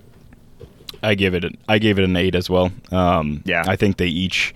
I 1.02 1.14
give 1.14 1.32
it. 1.34 1.44
An, 1.44 1.56
I 1.68 1.78
gave 1.78 1.98
it 1.98 2.04
an 2.04 2.16
eight 2.16 2.34
as 2.34 2.50
well. 2.50 2.70
Um, 2.90 3.42
Yeah. 3.46 3.64
I 3.66 3.76
think 3.76 3.96
they 3.96 4.08
each 4.08 4.54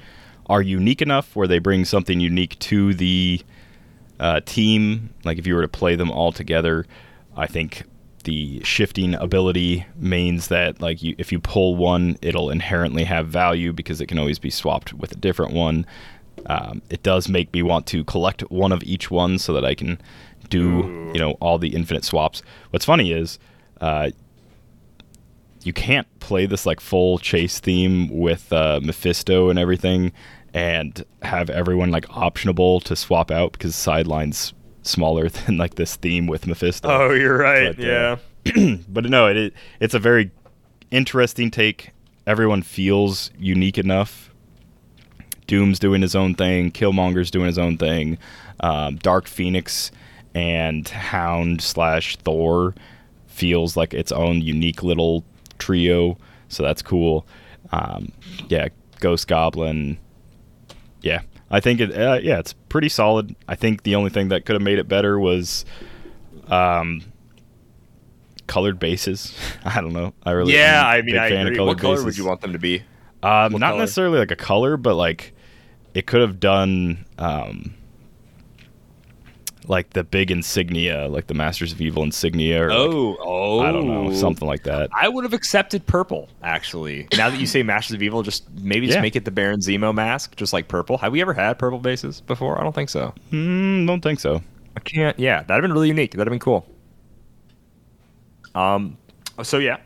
are 0.50 0.60
unique 0.60 1.00
enough 1.00 1.34
where 1.34 1.46
they 1.48 1.60
bring 1.60 1.84
something 1.84 2.20
unique 2.20 2.58
to 2.58 2.92
the 2.94 3.40
uh, 4.20 4.40
team. 4.44 5.10
Like 5.24 5.38
if 5.38 5.46
you 5.46 5.54
were 5.54 5.62
to 5.62 5.68
play 5.68 5.94
them 5.94 6.10
all 6.10 6.30
together, 6.32 6.84
I 7.36 7.46
think 7.46 7.84
the 8.22 8.62
shifting 8.64 9.14
ability 9.14 9.86
means 9.96 10.48
that 10.48 10.80
like 10.80 11.02
you, 11.02 11.14
if 11.18 11.32
you 11.32 11.38
pull 11.38 11.76
one, 11.76 12.16
it'll 12.22 12.50
inherently 12.50 13.04
have 13.04 13.28
value 13.28 13.72
because 13.72 14.00
it 14.00 14.06
can 14.06 14.18
always 14.18 14.38
be 14.38 14.50
swapped 14.50 14.92
with 14.94 15.12
a 15.12 15.16
different 15.16 15.52
one. 15.52 15.86
Um, 16.46 16.82
it 16.90 17.02
does 17.02 17.28
make 17.28 17.52
me 17.52 17.62
want 17.62 17.86
to 17.88 18.04
collect 18.04 18.42
one 18.50 18.72
of 18.72 18.82
each 18.82 19.10
one 19.10 19.38
so 19.38 19.52
that 19.52 19.64
I 19.64 19.74
can 19.74 20.00
do 20.48 21.10
you 21.14 21.20
know 21.20 21.32
all 21.40 21.58
the 21.58 21.74
infinite 21.74 22.04
swaps. 22.04 22.42
What's 22.70 22.84
funny 22.84 23.12
is. 23.12 23.38
Uh, 23.80 24.10
you 25.64 25.72
can't 25.72 26.08
play 26.18 26.46
this 26.46 26.66
like 26.66 26.80
full 26.80 27.18
chase 27.18 27.60
theme 27.60 28.08
with 28.08 28.52
uh, 28.52 28.80
Mephisto 28.82 29.48
and 29.48 29.58
everything, 29.58 30.12
and 30.52 31.04
have 31.22 31.50
everyone 31.50 31.90
like 31.90 32.06
optionable 32.08 32.82
to 32.84 32.96
swap 32.96 33.30
out 33.30 33.52
because 33.52 33.74
sideline's 33.74 34.54
smaller 34.82 35.28
than 35.46 35.56
like 35.56 35.74
this 35.76 35.96
theme 35.96 36.26
with 36.26 36.46
Mephisto. 36.46 36.88
Oh, 36.88 37.12
you're 37.12 37.38
right. 37.38 37.76
But, 37.76 37.88
uh, 37.88 38.16
but 38.88 39.04
no, 39.04 39.26
it, 39.26 39.36
it 39.36 39.54
it's 39.80 39.94
a 39.94 39.98
very 39.98 40.30
interesting 40.90 41.50
take. 41.50 41.90
Everyone 42.26 42.62
feels 42.62 43.30
unique 43.38 43.78
enough. 43.78 44.30
Doom's 45.46 45.78
doing 45.78 46.02
his 46.02 46.14
own 46.14 46.34
thing. 46.34 46.70
Killmonger's 46.70 47.30
doing 47.30 47.46
his 47.46 47.58
own 47.58 47.76
thing. 47.76 48.16
Um, 48.60 48.96
Dark 48.96 49.26
Phoenix 49.26 49.90
and 50.34 50.88
Hound 50.88 51.60
slash 51.60 52.16
Thor 52.16 52.74
feels 53.26 53.76
like 53.76 53.92
its 53.92 54.12
own 54.12 54.40
unique 54.40 54.82
little 54.82 55.24
trio. 55.58 56.16
So 56.48 56.62
that's 56.62 56.82
cool. 56.82 57.26
Um, 57.72 58.12
yeah, 58.48 58.68
Ghost 59.00 59.26
Goblin. 59.26 59.98
Yeah, 61.52 61.56
I 61.56 61.60
think 61.60 61.80
it. 61.80 61.92
Uh, 61.96 62.18
yeah, 62.22 62.38
it's 62.38 62.52
pretty 62.52 62.88
solid. 62.88 63.34
I 63.48 63.54
think 63.54 63.82
the 63.82 63.94
only 63.94 64.10
thing 64.10 64.28
that 64.28 64.44
could 64.44 64.54
have 64.54 64.62
made 64.62 64.78
it 64.78 64.88
better 64.88 65.18
was 65.18 65.64
um, 66.48 67.02
colored 68.46 68.78
bases. 68.78 69.36
I 69.64 69.80
don't 69.80 69.92
know. 69.92 70.14
I 70.24 70.32
really 70.32 70.54
yeah, 70.54 70.80
am 70.80 70.84
a 70.86 70.88
I 70.98 71.02
mean, 71.02 71.18
I 71.18 71.26
agree. 71.28 71.56
colored 71.56 71.68
What 71.68 71.78
color 71.78 72.04
would 72.04 72.16
you 72.16 72.24
want 72.26 72.40
them 72.40 72.52
to 72.52 72.58
be? 72.58 72.82
Um, 73.22 73.52
What 73.52 73.58
not 73.60 73.70
color? 73.70 73.78
necessarily 73.80 74.18
like 74.18 74.30
a 74.30 74.36
color, 74.36 74.76
but 74.76 74.94
like 74.96 75.34
it 75.94 76.06
could 76.06 76.20
have 76.22 76.40
done 76.40 77.04
um, 77.18 77.74
like 79.68 79.90
the 79.90 80.02
big 80.04 80.30
insignia, 80.30 81.06
like 81.08 81.26
the 81.28 81.34
Masters 81.34 81.72
of 81.72 81.80
Evil 81.80 82.02
insignia, 82.02 82.64
or 82.64 82.68
like, 82.70 82.78
Oh, 82.78 83.16
oh, 83.20 83.60
I 83.60 83.70
don't 83.72 83.86
know, 83.86 84.12
something 84.12 84.46
like 84.48 84.64
that. 84.64 84.90
I 84.98 85.08
would 85.08 85.24
have 85.24 85.32
accepted 85.32 85.86
purple, 85.86 86.28
actually. 86.42 87.06
Now 87.16 87.30
that 87.30 87.38
you 87.38 87.46
say 87.46 87.62
Masters 87.62 87.94
of 87.94 88.02
Evil, 88.02 88.22
just 88.22 88.50
maybe 88.60 88.86
just 88.86 88.96
Yeah. 88.96 89.02
make 89.02 89.14
it 89.16 89.24
the 89.24 89.30
Baron 89.30 89.60
Zemo 89.60 89.94
mask, 89.94 90.36
just 90.36 90.52
like 90.52 90.68
purple. 90.68 90.98
Have 90.98 91.12
we 91.12 91.20
ever 91.20 91.32
had 91.32 91.58
purple 91.58 91.78
bases 91.78 92.20
before? 92.22 92.58
I 92.58 92.62
don't 92.62 92.74
think 92.74 92.88
so. 92.90 93.14
Mm, 93.30 93.86
don't 93.86 94.00
think 94.00 94.18
so. 94.20 94.42
I 94.76 94.80
can't. 94.80 95.18
Yeah, 95.18 95.42
that'd 95.42 95.50
have 95.50 95.62
been 95.62 95.72
really 95.72 95.88
unique. 95.88 96.12
That'd 96.12 96.26
have 96.26 96.32
been 96.32 96.38
cool. 96.40 96.66
Um, 98.54 98.96
so 99.42 99.58
yeah. 99.58 99.78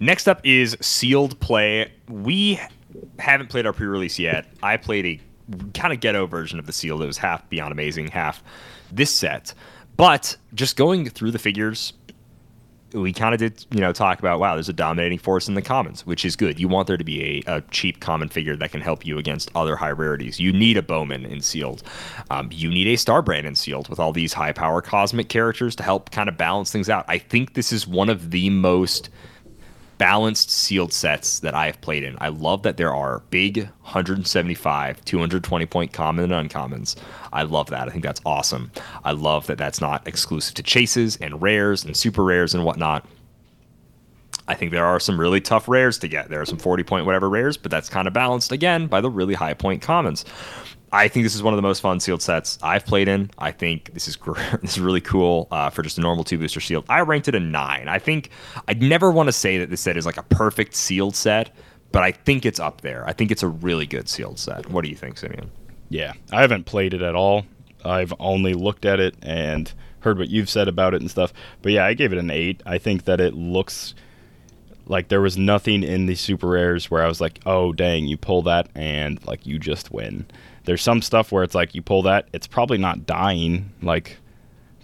Next 0.00 0.28
up 0.28 0.40
is 0.44 0.76
sealed 0.80 1.38
play. 1.40 1.92
We 2.08 2.58
haven't 3.18 3.48
played 3.50 3.66
our 3.66 3.72
pre-release 3.72 4.18
yet. 4.18 4.46
I 4.62 4.76
played 4.76 5.06
a 5.06 5.20
kind 5.74 5.92
of 5.92 6.00
ghetto 6.00 6.26
version 6.26 6.58
of 6.58 6.66
the 6.66 6.72
sealed. 6.72 7.02
It 7.02 7.06
was 7.06 7.18
half 7.18 7.48
Beyond 7.50 7.72
Amazing, 7.72 8.08
half 8.08 8.42
this 8.92 9.10
set. 9.10 9.54
But 9.96 10.36
just 10.54 10.76
going 10.76 11.08
through 11.10 11.30
the 11.30 11.38
figures, 11.38 11.92
we 12.92 13.12
kind 13.12 13.34
of 13.34 13.38
did, 13.38 13.64
you 13.70 13.80
know, 13.80 13.92
talk 13.92 14.18
about 14.18 14.40
wow, 14.40 14.54
there's 14.54 14.68
a 14.68 14.72
dominating 14.72 15.18
force 15.18 15.48
in 15.48 15.54
the 15.54 15.62
commons, 15.62 16.06
which 16.06 16.24
is 16.24 16.36
good. 16.36 16.58
You 16.58 16.68
want 16.68 16.86
there 16.86 16.96
to 16.96 17.04
be 17.04 17.44
a, 17.46 17.56
a 17.56 17.60
cheap 17.70 18.00
common 18.00 18.28
figure 18.28 18.56
that 18.56 18.72
can 18.72 18.80
help 18.80 19.06
you 19.06 19.18
against 19.18 19.50
other 19.54 19.76
high 19.76 19.90
rarities. 19.90 20.40
You 20.40 20.52
need 20.52 20.76
a 20.76 20.82
Bowman 20.82 21.24
in 21.24 21.40
sealed. 21.40 21.82
Um, 22.30 22.48
you 22.52 22.68
need 22.68 22.86
a 22.88 22.96
Starbrand 22.96 23.44
in 23.44 23.54
sealed 23.54 23.88
with 23.88 24.00
all 24.00 24.12
these 24.12 24.32
high 24.32 24.52
power 24.52 24.82
cosmic 24.82 25.28
characters 25.28 25.76
to 25.76 25.82
help 25.82 26.10
kind 26.10 26.28
of 26.28 26.36
balance 26.36 26.72
things 26.72 26.88
out. 26.88 27.04
I 27.08 27.18
think 27.18 27.54
this 27.54 27.72
is 27.72 27.86
one 27.86 28.08
of 28.08 28.30
the 28.30 28.50
most 28.50 29.10
balanced 29.98 30.50
sealed 30.50 30.94
sets 30.94 31.40
that 31.40 31.54
I 31.54 31.66
have 31.66 31.78
played 31.82 32.02
in. 32.02 32.16
I 32.22 32.28
love 32.28 32.62
that 32.62 32.78
there 32.78 32.94
are 32.94 33.22
big 33.28 33.58
175, 33.82 35.04
220 35.04 35.66
point 35.66 35.92
common 35.92 36.32
and 36.32 36.50
uncommons. 36.50 36.96
I 37.32 37.42
love 37.42 37.70
that. 37.70 37.88
I 37.88 37.90
think 37.90 38.04
that's 38.04 38.20
awesome. 38.26 38.70
I 39.04 39.12
love 39.12 39.46
that 39.46 39.58
that's 39.58 39.80
not 39.80 40.06
exclusive 40.06 40.54
to 40.54 40.62
chases 40.62 41.16
and 41.16 41.40
rares 41.40 41.84
and 41.84 41.96
super 41.96 42.24
rares 42.24 42.54
and 42.54 42.64
whatnot. 42.64 43.06
I 44.48 44.54
think 44.54 44.72
there 44.72 44.84
are 44.84 44.98
some 44.98 45.18
really 45.18 45.40
tough 45.40 45.68
rares 45.68 45.98
to 45.98 46.08
get. 46.08 46.28
There 46.28 46.40
are 46.40 46.46
some 46.46 46.58
40 46.58 46.82
point 46.82 47.06
whatever 47.06 47.28
rares, 47.28 47.56
but 47.56 47.70
that's 47.70 47.88
kind 47.88 48.08
of 48.08 48.14
balanced 48.14 48.52
again 48.52 48.86
by 48.88 49.00
the 49.00 49.10
really 49.10 49.34
high 49.34 49.54
point 49.54 49.80
commons. 49.82 50.24
I 50.92 51.06
think 51.06 51.24
this 51.24 51.36
is 51.36 51.42
one 51.42 51.54
of 51.54 51.56
the 51.58 51.62
most 51.62 51.80
fun 51.80 52.00
sealed 52.00 52.20
sets 52.20 52.58
I've 52.62 52.84
played 52.84 53.06
in. 53.06 53.30
I 53.38 53.52
think 53.52 53.94
this 53.94 54.08
is 54.08 54.18
this 54.60 54.72
is 54.72 54.80
really 54.80 55.00
cool 55.00 55.46
uh, 55.50 55.70
for 55.70 55.82
just 55.82 55.98
a 55.98 56.00
normal 56.00 56.24
two 56.24 56.38
booster 56.38 56.60
sealed. 56.60 56.84
I 56.88 57.00
ranked 57.00 57.28
it 57.28 57.34
a 57.34 57.40
nine. 57.40 57.88
I 57.88 57.98
think 57.98 58.30
I'd 58.66 58.82
never 58.82 59.10
want 59.12 59.28
to 59.28 59.32
say 59.32 59.58
that 59.58 59.70
this 59.70 59.80
set 59.80 59.96
is 59.96 60.06
like 60.06 60.16
a 60.16 60.24
perfect 60.24 60.74
sealed 60.74 61.14
set, 61.14 61.54
but 61.92 62.02
I 62.02 62.10
think 62.10 62.44
it's 62.44 62.58
up 62.58 62.80
there. 62.80 63.06
I 63.06 63.12
think 63.12 63.30
it's 63.30 63.42
a 63.42 63.48
really 63.48 63.86
good 63.86 64.08
sealed 64.08 64.38
set. 64.38 64.68
What 64.68 64.82
do 64.82 64.90
you 64.90 64.96
think, 64.96 65.18
Simeon? 65.18 65.50
Yeah, 65.90 66.14
I 66.32 66.40
haven't 66.40 66.64
played 66.64 66.94
it 66.94 67.02
at 67.02 67.14
all. 67.14 67.44
I've 67.84 68.14
only 68.18 68.54
looked 68.54 68.84
at 68.86 69.00
it 69.00 69.14
and 69.22 69.70
heard 70.00 70.18
what 70.18 70.30
you've 70.30 70.48
said 70.48 70.68
about 70.68 70.94
it 70.94 71.00
and 71.02 71.10
stuff. 71.10 71.32
But 71.60 71.72
yeah, 71.72 71.84
I 71.84 71.94
gave 71.94 72.12
it 72.12 72.18
an 72.18 72.30
eight. 72.30 72.62
I 72.64 72.78
think 72.78 73.04
that 73.04 73.20
it 73.20 73.34
looks 73.34 73.94
like 74.86 75.08
there 75.08 75.20
was 75.20 75.36
nothing 75.36 75.82
in 75.82 76.06
the 76.06 76.14
super 76.14 76.48
rares 76.48 76.90
where 76.90 77.02
I 77.02 77.08
was 77.08 77.20
like, 77.20 77.40
oh 77.46 77.72
dang, 77.72 78.06
you 78.06 78.16
pull 78.16 78.42
that 78.42 78.68
and 78.74 79.24
like 79.26 79.46
you 79.46 79.58
just 79.58 79.90
win. 79.92 80.26
There's 80.64 80.82
some 80.82 81.02
stuff 81.02 81.32
where 81.32 81.42
it's 81.42 81.54
like 81.54 81.74
you 81.74 81.82
pull 81.82 82.02
that, 82.02 82.28
it's 82.32 82.46
probably 82.46 82.78
not 82.78 83.06
dying 83.06 83.72
like 83.82 84.18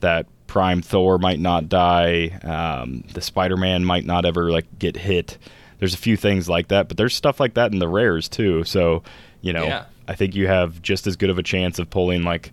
that 0.00 0.26
Prime 0.46 0.80
Thor 0.82 1.18
might 1.18 1.40
not 1.40 1.68
die. 1.68 2.28
Um, 2.42 3.04
the 3.14 3.20
Spider 3.20 3.56
Man 3.56 3.84
might 3.84 4.04
not 4.04 4.24
ever 4.24 4.50
like 4.50 4.78
get 4.78 4.96
hit. 4.96 5.38
There's 5.78 5.94
a 5.94 5.98
few 5.98 6.16
things 6.16 6.48
like 6.48 6.68
that, 6.68 6.88
but 6.88 6.96
there's 6.96 7.14
stuff 7.14 7.40
like 7.40 7.54
that 7.54 7.72
in 7.72 7.78
the 7.78 7.88
rares 7.88 8.28
too. 8.28 8.64
So, 8.64 9.02
you 9.40 9.52
know, 9.52 9.64
Yeah. 9.64 9.84
I 10.08 10.14
think 10.14 10.34
you 10.34 10.46
have 10.46 10.82
just 10.82 11.06
as 11.06 11.16
good 11.16 11.30
of 11.30 11.38
a 11.38 11.42
chance 11.42 11.78
of 11.78 11.90
pulling 11.90 12.22
like 12.22 12.52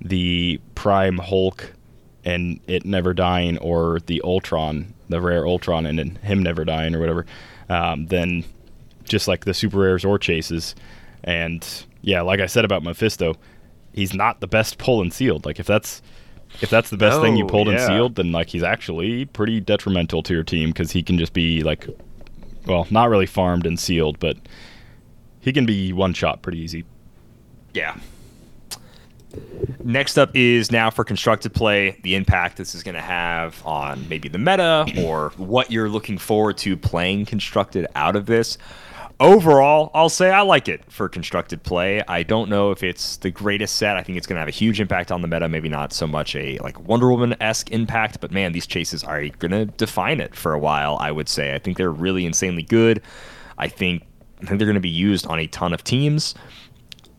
the 0.00 0.60
Prime 0.74 1.18
Hulk 1.18 1.72
and 2.24 2.60
it 2.66 2.84
never 2.84 3.14
dying, 3.14 3.56
or 3.58 4.00
the 4.06 4.20
Ultron, 4.22 4.92
the 5.08 5.20
rare 5.20 5.46
Ultron, 5.46 5.86
and 5.86 5.98
then 5.98 6.16
him 6.16 6.42
never 6.42 6.64
dying, 6.66 6.94
or 6.94 7.00
whatever, 7.00 7.24
um, 7.70 8.06
than 8.06 8.44
just 9.04 9.26
like 9.26 9.46
the 9.46 9.54
super 9.54 9.78
rares 9.78 10.04
or 10.04 10.18
chases. 10.18 10.74
And 11.24 11.66
yeah, 12.02 12.20
like 12.20 12.40
I 12.40 12.46
said 12.46 12.64
about 12.64 12.82
Mephisto, 12.82 13.36
he's 13.94 14.12
not 14.14 14.40
the 14.40 14.46
best 14.46 14.78
pull 14.78 15.00
and 15.00 15.12
sealed. 15.12 15.46
Like 15.46 15.58
if 15.58 15.66
that's 15.66 16.02
if 16.60 16.68
that's 16.68 16.90
the 16.90 16.96
best 16.96 17.20
thing 17.20 17.36
you 17.36 17.44
No, 17.44 17.48
pulled 17.48 17.68
and 17.68 17.80
sealed, 17.80 18.16
then 18.16 18.32
like 18.32 18.48
he's 18.48 18.62
actually 18.62 19.24
pretty 19.24 19.60
detrimental 19.60 20.22
to 20.24 20.34
your 20.34 20.42
team 20.42 20.70
because 20.70 20.90
he 20.92 21.02
can 21.02 21.16
just 21.18 21.32
be 21.32 21.62
like, 21.62 21.86
well, 22.66 22.86
not 22.90 23.08
really 23.08 23.26
farmed 23.26 23.66
and 23.66 23.78
sealed, 23.78 24.18
but 24.18 24.36
he 25.40 25.52
can 25.52 25.66
be 25.66 25.92
one 25.92 26.14
shot 26.14 26.42
pretty 26.42 26.58
easy. 26.58 26.84
Yeah. 27.72 27.96
Next 29.82 30.18
up 30.18 30.30
is 30.34 30.70
now 30.70 30.90
for 30.90 31.04
constructed 31.04 31.54
play, 31.54 31.98
the 32.02 32.14
impact 32.14 32.56
this 32.56 32.74
is 32.74 32.82
going 32.82 32.96
to 32.96 33.00
have 33.00 33.64
on 33.64 34.08
maybe 34.08 34.28
the 34.28 34.38
meta 34.38 34.86
or 35.04 35.30
what 35.36 35.70
you're 35.70 35.88
looking 35.88 36.18
forward 36.18 36.58
to 36.58 36.76
playing 36.76 37.26
constructed 37.26 37.86
out 37.94 38.16
of 38.16 38.26
this. 38.26 38.58
Overall, 39.18 39.90
I'll 39.92 40.08
say 40.08 40.30
I 40.30 40.40
like 40.40 40.66
it 40.66 40.90
for 40.90 41.06
constructed 41.06 41.62
play. 41.62 42.02
I 42.08 42.22
don't 42.22 42.48
know 42.48 42.70
if 42.70 42.82
it's 42.82 43.18
the 43.18 43.30
greatest 43.30 43.76
set. 43.76 43.98
I 43.98 44.02
think 44.02 44.16
it's 44.16 44.26
going 44.26 44.36
to 44.36 44.40
have 44.40 44.48
a 44.48 44.52
huge 44.52 44.80
impact 44.80 45.12
on 45.12 45.20
the 45.20 45.28
meta. 45.28 45.46
Maybe 45.46 45.68
not 45.68 45.92
so 45.92 46.06
much 46.06 46.34
a 46.34 46.58
like 46.60 46.80
Wonder 46.88 47.10
Woman 47.10 47.36
esque 47.38 47.70
impact, 47.70 48.20
but 48.20 48.30
man, 48.30 48.52
these 48.52 48.66
chases 48.66 49.04
are 49.04 49.28
going 49.28 49.52
to 49.52 49.66
define 49.66 50.20
it 50.20 50.34
for 50.34 50.54
a 50.54 50.58
while. 50.58 50.96
I 51.00 51.12
would 51.12 51.28
say. 51.28 51.54
I 51.54 51.58
think 51.58 51.76
they're 51.76 51.92
really 51.92 52.24
insanely 52.24 52.62
good. 52.62 53.02
I 53.58 53.68
think 53.68 54.04
I 54.42 54.46
think 54.46 54.58
they're 54.58 54.66
going 54.66 54.74
to 54.74 54.80
be 54.80 54.88
used 54.88 55.26
on 55.26 55.38
a 55.38 55.46
ton 55.46 55.72
of 55.72 55.84
teams. 55.84 56.34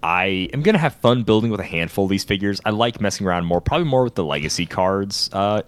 I 0.03 0.49
am 0.52 0.64
gonna 0.64 0.80
have 0.80 0.95
fun 0.95 1.22
building 1.22 1.52
with 1.52 1.60
a 1.60 1.64
handful 1.64 2.06
of 2.06 2.10
these 2.10 2.23
figures. 2.23 2.60
I 2.65 2.72
like 2.72 2.99
messing 2.99 3.27
around 3.27 3.45
more, 3.45 3.61
probably 3.61 3.85
more 3.88 4.03
with 4.03 4.15
the 4.15 4.23
legacy 4.23 4.65
cards. 4.65 5.30
Uh, 5.31 5.61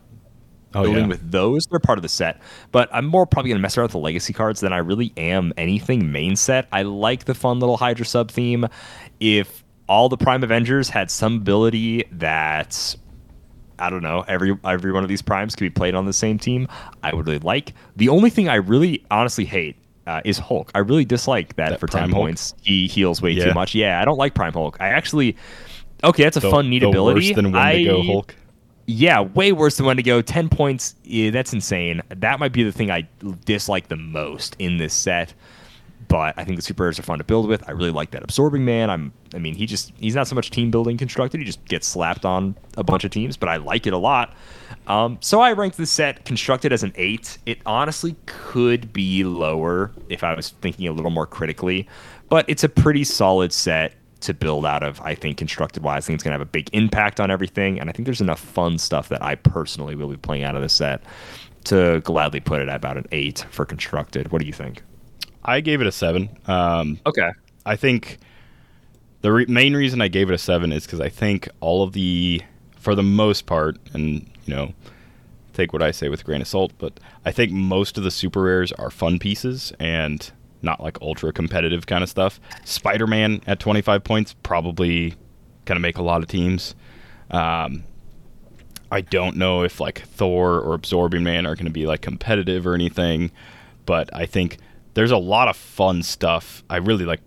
Oh, 0.76 0.82
building 0.82 1.04
yeah. 1.04 1.10
with 1.10 1.30
those, 1.30 1.68
they're 1.70 1.80
part 1.80 2.00
of 2.00 2.02
the 2.02 2.10
set. 2.10 2.42
But 2.72 2.90
I'm 2.92 3.06
more 3.06 3.28
probably 3.28 3.52
gonna 3.52 3.62
mess 3.62 3.78
around 3.78 3.86
with 3.86 3.92
the 3.92 4.00
legacy 4.00 4.34
cards 4.34 4.60
than 4.60 4.74
I 4.74 4.78
really 4.80 5.14
am 5.18 5.54
anything 5.56 6.12
main 6.12 6.36
set. 6.36 6.68
I 6.72 6.82
like 6.82 7.26
the 7.26 7.36
fun 7.36 7.60
little 7.60 7.78
Hydra 7.78 8.08
sub 8.08 8.32
theme. 8.32 8.66
If 9.20 9.64
all 9.88 10.10
the 10.10 10.18
Prime 10.18 10.44
Avengers 10.44 10.90
had 10.90 11.12
some 11.12 11.36
ability 11.38 12.06
that 12.14 12.96
I 13.78 13.92
don't 13.92 14.02
know, 14.02 14.26
every 14.28 14.58
every 14.66 14.92
one 14.92 15.04
of 15.04 15.10
these 15.10 15.22
primes 15.22 15.56
could 15.56 15.66
be 15.66 15.70
played 15.70 15.94
on 15.94 16.08
the 16.08 16.14
same 16.14 16.40
team. 16.40 16.68
I 17.04 17.14
would 17.14 17.28
really 17.28 17.38
like. 17.38 17.74
The 17.96 18.10
only 18.10 18.32
thing 18.32 18.50
I 18.50 18.56
really 18.56 19.06
honestly 19.12 19.46
hate 19.46 19.76
uh, 20.08 20.22
is 20.26 20.38
Hulk. 20.38 20.72
I 20.76 20.80
really 20.80 21.06
dislike 21.06 21.56
that, 21.56 21.70
That 21.72 21.80
for 21.80 21.88
Prime 21.88 22.04
ten 22.04 22.10
Hulk? 22.12 22.22
points 22.24 22.54
he 22.62 22.88
heals 22.88 23.22
way 23.22 23.32
Yeah. 23.32 23.46
too 23.46 23.54
much. 23.54 23.74
Yeah, 23.76 24.02
I 24.02 24.06
don't 24.06 24.18
like 24.18 24.34
Prime 24.34 24.54
Hulk. 24.54 24.78
I 24.80 24.88
actually 24.90 25.36
okay, 26.04 26.24
that's 26.24 26.38
a 26.38 26.42
The- 26.42 26.50
fun 26.52 26.70
neat 26.70 26.84
ability. 26.84 27.30
Worse 27.30 27.36
than 27.36 27.52
Wendigo 27.52 28.02
I- 28.02 28.06
Hulk. 28.06 28.36
yeah, 28.86 29.22
way 29.22 29.52
worse 29.52 29.78
than 29.78 29.86
Wendigo. 29.86 30.22
Ten 30.22 30.50
points. 30.50 30.96
Yeah, 31.04 31.30
that's 31.32 31.54
insane. 31.54 32.02
That 32.10 32.40
might 32.40 32.52
be 32.52 32.64
the 32.64 32.72
thing 32.72 32.92
I 32.92 33.08
dislike 33.46 33.88
the 33.88 33.96
most 33.96 34.56
in 34.60 34.78
this 34.78 34.94
set. 34.94 35.34
But 36.10 36.34
I 36.38 36.44
think 36.44 36.58
the 36.58 36.62
super 36.62 36.84
rares 36.84 37.00
are 37.00 37.04
fun 37.04 37.18
to 37.20 37.24
build 37.24 37.48
with. 37.48 37.68
I 37.68 37.72
really 37.72 37.90
like 37.90 38.12
that 38.12 38.24
absorbing 38.24 38.66
man. 38.66 38.90
I'm. 38.90 39.14
I 39.34 39.40
mean, 39.40 39.56
he 39.56 39.66
just 39.66 39.94
he's 40.00 40.14
not 40.16 40.28
so 40.28 40.36
much 40.36 40.52
team 40.52 40.70
building 40.70 40.98
constructed. 40.98 41.40
He 41.40 41.46
just 41.46 41.64
gets 41.66 41.88
slapped 41.88 42.26
on 42.26 42.56
a 42.78 42.84
bunch 42.84 43.04
of 43.06 43.10
teams. 43.12 43.38
But 43.38 43.48
I 43.50 43.56
like 43.56 43.88
it 43.88 43.94
a 43.94 43.98
lot. 43.98 44.36
Um, 44.88 45.18
so 45.22 45.40
I 45.40 45.54
ranked 45.54 45.78
the 45.78 45.86
set 45.86 46.26
constructed 46.26 46.74
as 46.74 46.84
an 46.84 46.92
eight. 46.96 47.38
It 47.46 47.60
honestly 47.66 48.16
could 48.26 48.92
be 48.92 49.24
lower 49.24 49.92
if 50.10 50.24
I 50.24 50.34
was 50.34 50.50
thinking 50.62 50.88
a 50.88 50.92
little 50.92 51.12
more 51.12 51.26
critically. 51.28 51.88
But 52.30 52.46
it's 52.48 52.64
a 52.64 52.70
pretty 52.70 53.04
solid 53.04 53.54
set 53.54 53.94
to 54.22 54.34
build 54.34 54.66
out 54.66 54.84
of. 54.84 55.00
I 55.02 55.16
think 55.16 55.38
constructed 55.38 55.84
wise, 55.84 56.06
I 56.06 56.08
think 56.08 56.16
it's 56.16 56.24
gonna 56.24 56.34
have 56.34 56.42
a 56.42 56.46
big 56.46 56.70
impact 56.74 57.20
on 57.20 57.30
everything, 57.30 57.80
and 57.80 57.90
I 57.90 57.94
think 57.94 58.06
there's 58.06 58.22
enough 58.22 58.40
fun 58.40 58.78
stuff 58.78 59.10
that 59.10 59.22
I 59.22 59.36
personally 59.36 59.96
will 59.96 60.08
be 60.08 60.18
playing 60.18 60.44
out 60.44 60.56
of 60.56 60.62
this 60.62 60.74
set 60.74 61.04
to 61.66 62.02
gladly 62.02 62.40
put 62.40 62.62
it 62.62 62.70
at 62.70 62.76
about 62.76 62.98
an 62.98 63.06
eight 63.12 63.46
for 63.52 63.66
constructed. 63.66 64.32
What 64.32 64.40
do 64.42 64.48
you 64.48 64.54
think? 64.54 64.82
I 65.46 65.60
gave 65.60 65.82
it 65.82 65.88
a 65.88 65.92
seven. 65.92 66.30
Um, 66.48 67.00
Okay. 67.06 67.30
I 67.66 67.76
think 67.76 68.20
the 69.22 69.32
re- 69.32 69.46
main 69.48 69.74
reason 69.76 70.02
I 70.02 70.08
gave 70.08 70.30
it 70.30 70.34
a 70.34 70.38
seven 70.38 70.72
is 70.72 70.86
because 70.86 71.00
I 71.02 71.10
think 71.10 71.48
all 71.60 71.84
of 71.84 71.94
the, 71.94 72.42
for 72.84 72.96
the 72.96 73.04
most 73.04 73.46
part, 73.46 73.78
and 73.94 74.30
you 74.46 74.54
know, 74.54 74.74
take 75.54 75.72
what 75.72 75.82
I 75.82 75.92
say 75.92 76.10
with 76.10 76.22
a 76.22 76.24
grain 76.24 76.42
of 76.42 76.48
salt, 76.48 76.74
but 76.78 77.00
I 77.26 77.32
think 77.32 77.52
most 77.52 77.98
of 77.98 78.04
the 78.04 78.12
super 78.12 78.42
rares 78.42 78.72
are 78.74 78.92
fun 78.92 79.20
pieces 79.20 79.72
and 79.80 80.30
not 80.62 80.82
like 80.82 81.02
ultra 81.02 81.32
competitive 81.32 81.88
kind 81.88 82.04
of 82.04 82.10
stuff. 82.10 82.40
Spider 82.66 83.08
Man 83.08 83.42
at 83.48 83.60
25 83.60 84.04
points 84.04 84.36
probably 84.44 85.16
gonna 85.66 85.80
make 85.80 85.98
a 85.98 86.04
lot 86.04 86.22
of 86.22 86.28
teams. 86.28 86.76
Um, 87.32 87.86
I 88.92 89.02
don't 89.02 89.38
know 89.38 89.64
if 89.64 89.80
like 89.80 90.02
Thor 90.02 90.60
or 90.60 90.74
Absorbing 90.76 91.24
Man 91.24 91.48
are 91.48 91.56
going 91.56 91.66
to 91.66 91.72
be 91.72 91.88
like 91.88 92.02
competitive 92.02 92.68
or 92.68 92.76
anything, 92.76 93.32
but 93.88 94.14
I 94.14 94.28
think 94.28 94.60
there's 94.94 95.10
a 95.10 95.18
lot 95.18 95.48
of 95.48 95.58
fun 95.58 96.04
stuff. 96.04 96.64
I 96.70 96.78
really 96.78 97.06
like 97.06 97.22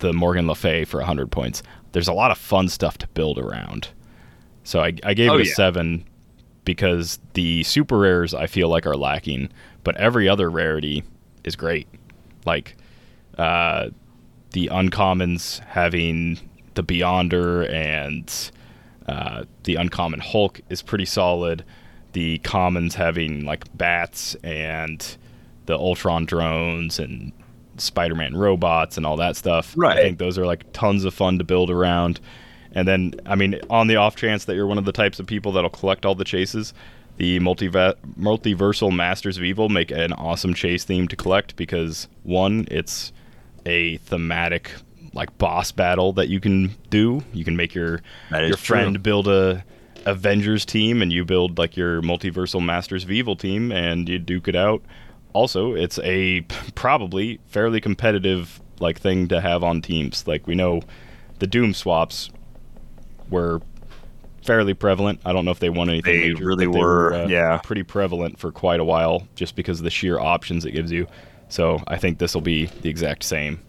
the 0.00 0.12
Morgan 0.12 0.48
Le 0.48 0.56
Fay 0.56 0.84
for 0.84 0.98
100 0.98 1.30
points. 1.30 1.62
There's 1.92 2.08
a 2.08 2.12
lot 2.12 2.32
of 2.32 2.38
fun 2.38 2.68
stuff 2.68 2.98
to 2.98 3.06
build 3.08 3.38
around. 3.38 3.90
So 4.64 4.80
I, 4.80 4.92
I 5.04 5.14
gave 5.14 5.30
Oh, 5.30 5.36
it 5.36 5.42
a 5.42 5.46
yeah. 5.46 5.54
seven 5.54 6.04
because 6.64 7.18
the 7.34 7.62
super 7.62 7.98
rares 7.98 8.34
I 8.34 8.46
feel 8.46 8.68
like 8.68 8.86
are 8.86 8.96
lacking, 8.96 9.50
but 9.84 9.96
every 9.98 10.28
other 10.28 10.50
rarity 10.50 11.04
is 11.44 11.54
great. 11.56 11.86
Like 12.46 12.76
uh, 13.38 13.90
the 14.52 14.68
uncommons 14.72 15.58
having 15.60 16.38
the 16.74 16.82
Beyonder 16.82 17.70
and 17.72 18.50
uh, 19.06 19.44
the 19.64 19.74
uncommon 19.76 20.20
Hulk 20.20 20.60
is 20.70 20.80
pretty 20.82 21.04
solid. 21.04 21.64
The 22.12 22.38
commons 22.38 22.94
having 22.94 23.44
like 23.44 23.64
bats 23.76 24.34
and 24.42 25.16
the 25.66 25.76
Ultron 25.76 26.24
drones 26.24 26.98
and 26.98 27.32
Spider-Man 27.76 28.36
robots 28.36 28.96
and 28.96 29.04
all 29.04 29.16
that 29.16 29.36
stuff. 29.36 29.74
Right. 29.76 29.98
I 29.98 30.02
think 30.02 30.18
those 30.18 30.38
are 30.38 30.46
like 30.46 30.72
tons 30.72 31.04
of 31.04 31.12
fun 31.12 31.38
to 31.38 31.44
build 31.44 31.70
around. 31.70 32.20
And 32.74 32.88
then, 32.88 33.14
I 33.24 33.34
mean, 33.36 33.60
on 33.70 33.86
the 33.86 33.96
off 33.96 34.16
chance 34.16 34.44
that 34.46 34.54
you're 34.54 34.66
one 34.66 34.78
of 34.78 34.84
the 34.84 34.92
types 34.92 35.20
of 35.20 35.26
people 35.26 35.52
that'll 35.52 35.70
collect 35.70 36.04
all 36.04 36.14
the 36.14 36.24
chases, 36.24 36.74
the 37.16 37.38
multiva- 37.38 37.94
multiversal 38.18 38.94
Masters 38.94 39.38
of 39.38 39.44
Evil 39.44 39.68
make 39.68 39.90
an 39.90 40.12
awesome 40.12 40.54
chase 40.54 40.84
theme 40.84 41.06
to 41.08 41.16
collect 41.16 41.54
because 41.56 42.08
one, 42.24 42.66
it's 42.70 43.12
a 43.64 43.98
thematic 43.98 44.72
like 45.12 45.36
boss 45.38 45.70
battle 45.70 46.12
that 46.14 46.28
you 46.28 46.40
can 46.40 46.74
do. 46.90 47.22
You 47.32 47.44
can 47.44 47.56
make 47.56 47.74
your 47.74 48.00
your 48.32 48.56
friend 48.56 48.96
true. 48.96 49.02
build 49.02 49.28
a 49.28 49.64
Avengers 50.06 50.64
team 50.66 51.00
and 51.00 51.12
you 51.12 51.24
build 51.24 51.56
like 51.56 51.76
your 51.76 52.02
multiversal 52.02 52.62
Masters 52.62 53.04
of 53.04 53.10
Evil 53.10 53.36
team 53.36 53.70
and 53.72 54.08
you 54.08 54.18
duke 54.18 54.48
it 54.48 54.56
out. 54.56 54.82
Also, 55.32 55.74
it's 55.74 55.98
a 56.00 56.42
probably 56.74 57.40
fairly 57.46 57.80
competitive 57.80 58.60
like 58.80 58.98
thing 58.98 59.28
to 59.28 59.40
have 59.40 59.62
on 59.62 59.80
teams. 59.80 60.26
Like 60.26 60.46
we 60.46 60.54
know 60.54 60.82
the 61.38 61.46
Doom 61.46 61.74
swaps 61.74 62.30
were 63.30 63.60
fairly 64.42 64.74
prevalent. 64.74 65.20
I 65.24 65.32
don't 65.32 65.44
know 65.44 65.50
if 65.50 65.58
they 65.58 65.70
won 65.70 65.88
anything. 65.88 66.20
They 66.20 66.28
major, 66.30 66.44
really 66.44 66.66
they 66.66 66.78
were, 66.78 67.14
uh, 67.14 67.26
yeah. 67.26 67.58
pretty 67.58 67.82
prevalent 67.82 68.38
for 68.38 68.52
quite 68.52 68.80
a 68.80 68.84
while, 68.84 69.26
just 69.34 69.56
because 69.56 69.80
of 69.80 69.84
the 69.84 69.90
sheer 69.90 70.18
options 70.18 70.64
it 70.64 70.72
gives 70.72 70.92
you. 70.92 71.06
So 71.48 71.82
I 71.86 71.96
think 71.96 72.18
this 72.18 72.34
will 72.34 72.42
be 72.42 72.66
the 72.66 72.88
exact 72.88 73.22
same. 73.22 73.60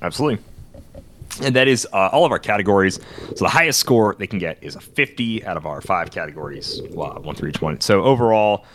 Absolutely. 0.00 0.44
And 1.40 1.56
that 1.56 1.68
is 1.68 1.86
uh, 1.92 2.10
all 2.12 2.24
of 2.24 2.32
our 2.32 2.38
categories. 2.38 3.00
So 3.36 3.44
the 3.44 3.48
highest 3.48 3.78
score 3.78 4.14
they 4.18 4.26
can 4.26 4.38
get 4.38 4.58
is 4.62 4.76
a 4.76 4.80
50 4.80 5.46
out 5.46 5.56
of 5.56 5.64
our 5.64 5.80
five 5.80 6.10
categories, 6.10 6.80
well, 6.90 7.18
one 7.22 7.34
through 7.34 7.50
each 7.50 7.62
one. 7.62 7.80
So 7.80 8.02
overall, 8.02 8.66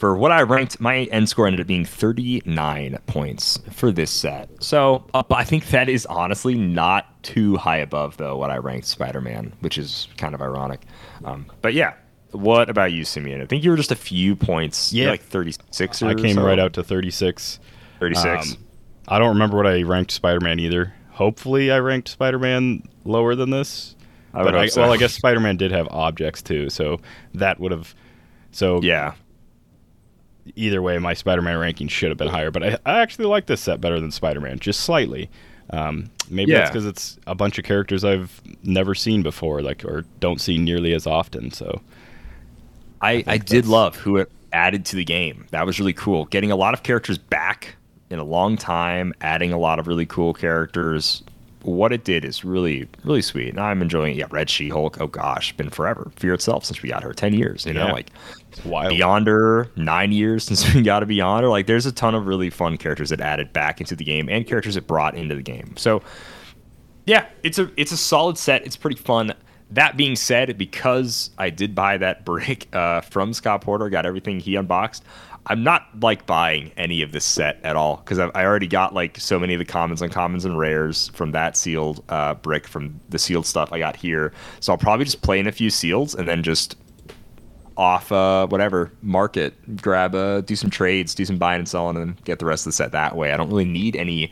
for 0.00 0.16
what 0.16 0.32
I 0.32 0.40
ranked, 0.40 0.80
my 0.80 1.00
end 1.12 1.28
score 1.28 1.46
ended 1.46 1.60
up 1.60 1.66
being 1.66 1.84
39 1.84 2.98
points 3.06 3.58
for 3.70 3.92
this 3.92 4.10
set. 4.10 4.48
So 4.58 5.04
uh, 5.12 5.22
I 5.30 5.44
think 5.44 5.66
that 5.66 5.90
is 5.90 6.06
honestly 6.06 6.54
not 6.54 7.22
too 7.22 7.58
high 7.58 7.76
above, 7.76 8.16
though, 8.16 8.38
what 8.38 8.50
I 8.50 8.56
ranked 8.56 8.86
Spider 8.86 9.20
Man, 9.20 9.52
which 9.60 9.76
is 9.76 10.08
kind 10.16 10.34
of 10.34 10.40
ironic. 10.40 10.80
Um, 11.22 11.44
but 11.60 11.74
yeah, 11.74 11.92
what 12.30 12.70
about 12.70 12.92
you, 12.92 13.04
Simeon? 13.04 13.42
I 13.42 13.44
think 13.44 13.62
you 13.62 13.70
were 13.70 13.76
just 13.76 13.92
a 13.92 13.96
few 13.96 14.34
points. 14.34 14.90
Yeah. 14.90 15.10
like 15.10 15.20
36 15.20 16.00
or 16.00 16.08
I 16.08 16.14
came 16.14 16.36
so. 16.36 16.46
right 16.46 16.58
out 16.58 16.72
to 16.72 16.82
36. 16.82 17.60
36. 17.98 18.52
Um, 18.52 18.58
I 19.06 19.18
don't 19.18 19.28
remember 19.28 19.58
what 19.58 19.66
I 19.66 19.82
ranked 19.82 20.12
Spider-Man 20.12 20.60
either. 20.60 20.94
Hopefully, 21.10 21.70
I 21.70 21.78
ranked 21.78 22.08
Spider-Man 22.08 22.88
lower 23.04 23.34
than 23.34 23.50
this. 23.50 23.96
I 24.32 24.38
would 24.38 24.52
but 24.52 24.54
I, 24.54 24.66
so. 24.68 24.80
well, 24.80 24.92
I 24.92 24.96
guess 24.96 25.12
Spider-Man 25.12 25.58
did 25.58 25.72
have 25.72 25.88
objects 25.88 26.40
too, 26.40 26.70
so 26.70 27.02
that 27.34 27.60
would 27.60 27.72
have. 27.72 27.94
So 28.50 28.80
yeah. 28.80 29.12
Either 30.56 30.82
way, 30.82 30.98
my 30.98 31.14
Spider-Man 31.14 31.58
ranking 31.58 31.88
should 31.88 32.08
have 32.10 32.18
been 32.18 32.28
higher. 32.28 32.50
But 32.50 32.62
I, 32.62 32.78
I 32.86 33.00
actually 33.00 33.26
like 33.26 33.46
this 33.46 33.60
set 33.60 33.80
better 33.80 34.00
than 34.00 34.10
Spider-Man, 34.10 34.58
just 34.58 34.80
slightly. 34.80 35.30
Um, 35.70 36.10
maybe 36.28 36.52
that's 36.52 36.70
because 36.70 36.86
it's 36.86 37.18
a 37.26 37.34
bunch 37.34 37.58
of 37.58 37.64
characters 37.64 38.04
I've 38.04 38.40
never 38.64 38.94
seen 38.94 39.22
before, 39.22 39.62
like 39.62 39.84
or 39.84 40.04
don't 40.18 40.40
see 40.40 40.58
nearly 40.58 40.92
as 40.94 41.06
often. 41.06 41.50
So 41.52 41.80
I, 43.00 43.12
I, 43.12 43.22
think 43.22 43.46
did 43.46 43.66
love 43.66 43.96
who 43.96 44.16
it 44.16 44.30
added 44.52 44.84
to 44.86 44.96
the 44.96 45.04
game. 45.04 45.46
That 45.50 45.66
was 45.66 45.78
really 45.78 45.92
cool. 45.92 46.24
Getting 46.26 46.50
a 46.50 46.56
lot 46.56 46.74
of 46.74 46.82
characters 46.82 47.18
back 47.18 47.76
in 48.10 48.18
a 48.18 48.24
long 48.24 48.56
time, 48.56 49.14
adding 49.20 49.52
a 49.52 49.58
lot 49.58 49.78
of 49.78 49.86
really 49.86 50.06
cool 50.06 50.34
characters. 50.34 51.22
What 51.62 51.92
it 51.92 52.04
did 52.04 52.24
is 52.24 52.44
really, 52.44 52.88
really 53.04 53.22
sweet. 53.22 53.50
And 53.50 53.60
I'm 53.60 53.82
enjoying 53.82 54.14
it. 54.14 54.18
Yeah, 54.18 54.26
Red 54.30 54.48
She 54.50 54.70
Hulk. 54.70 55.00
Oh 55.00 55.06
gosh, 55.06 55.52
been 55.56 55.70
forever. 55.70 56.10
Fear 56.16 56.34
itself 56.34 56.64
since 56.64 56.82
we 56.82 56.88
got 56.88 57.02
her. 57.02 57.12
Ten 57.12 57.34
years. 57.34 57.66
You 57.66 57.74
know, 57.74 57.86
Yeah. 57.86 57.92
like 57.92 58.10
it's 58.32 58.39
wild. 58.64 58.92
Beyonder, 58.92 59.74
nine 59.76 60.12
years 60.12 60.44
since 60.44 60.74
we 60.74 60.82
got 60.82 61.02
a 61.02 61.06
Beyonder. 61.06 61.50
Like, 61.50 61.66
there's 61.66 61.86
a 61.86 61.92
ton 61.92 62.14
of 62.14 62.26
really 62.26 62.50
fun 62.50 62.76
characters 62.76 63.10
that 63.10 63.20
added 63.20 63.52
back 63.52 63.80
into 63.80 63.96
the 63.96 64.04
game 64.04 64.28
and 64.28 64.46
characters 64.46 64.74
that 64.74 64.86
brought 64.86 65.14
into 65.16 65.34
the 65.34 65.42
game. 65.42 65.74
So, 65.76 66.02
yeah, 67.06 67.26
it's 67.42 67.58
a 67.58 67.70
it's 67.76 67.92
a 67.92 67.96
solid 67.96 68.38
set. 68.38 68.64
It's 68.64 68.76
pretty 68.76 68.96
fun. 68.96 69.34
That 69.72 69.96
being 69.96 70.16
said, 70.16 70.58
because 70.58 71.30
I 71.38 71.50
did 71.50 71.74
buy 71.74 71.96
that 71.98 72.24
brick 72.24 72.74
uh, 72.74 73.00
from 73.02 73.32
Scott 73.32 73.62
Porter, 73.62 73.88
got 73.88 74.06
everything 74.06 74.40
he 74.40 74.56
unboxed. 74.56 75.04
I'm 75.46 75.64
not 75.64 75.88
like 76.00 76.26
buying 76.26 76.70
any 76.76 77.00
of 77.02 77.12
this 77.12 77.24
set 77.24 77.58
at 77.64 77.74
all 77.74 77.96
because 77.96 78.18
I 78.18 78.30
I 78.34 78.44
already 78.44 78.66
got 78.66 78.94
like 78.94 79.18
so 79.18 79.38
many 79.38 79.54
of 79.54 79.58
the 79.58 79.64
commons, 79.64 80.02
and 80.02 80.12
commons 80.12 80.44
and 80.44 80.58
rares 80.58 81.08
from 81.08 81.32
that 81.32 81.56
sealed 81.56 82.04
uh, 82.08 82.34
brick 82.34 82.68
from 82.68 83.00
the 83.08 83.18
sealed 83.18 83.46
stuff 83.46 83.72
I 83.72 83.78
got 83.78 83.96
here. 83.96 84.32
So 84.60 84.72
I'll 84.72 84.78
probably 84.78 85.04
just 85.04 85.22
play 85.22 85.38
in 85.38 85.46
a 85.46 85.52
few 85.52 85.70
seals 85.70 86.14
and 86.14 86.28
then 86.28 86.42
just 86.42 86.76
off 87.76 88.12
uh 88.12 88.46
whatever 88.48 88.90
market 89.02 89.54
grab 89.80 90.14
uh 90.14 90.40
do 90.42 90.56
some 90.56 90.70
trades 90.70 91.14
do 91.14 91.24
some 91.24 91.38
buying 91.38 91.60
and 91.60 91.68
selling 91.68 91.96
and 91.96 92.22
get 92.24 92.38
the 92.38 92.44
rest 92.44 92.66
of 92.66 92.70
the 92.70 92.74
set 92.74 92.92
that 92.92 93.16
way 93.16 93.32
i 93.32 93.36
don't 93.36 93.48
really 93.48 93.64
need 93.64 93.96
any 93.96 94.30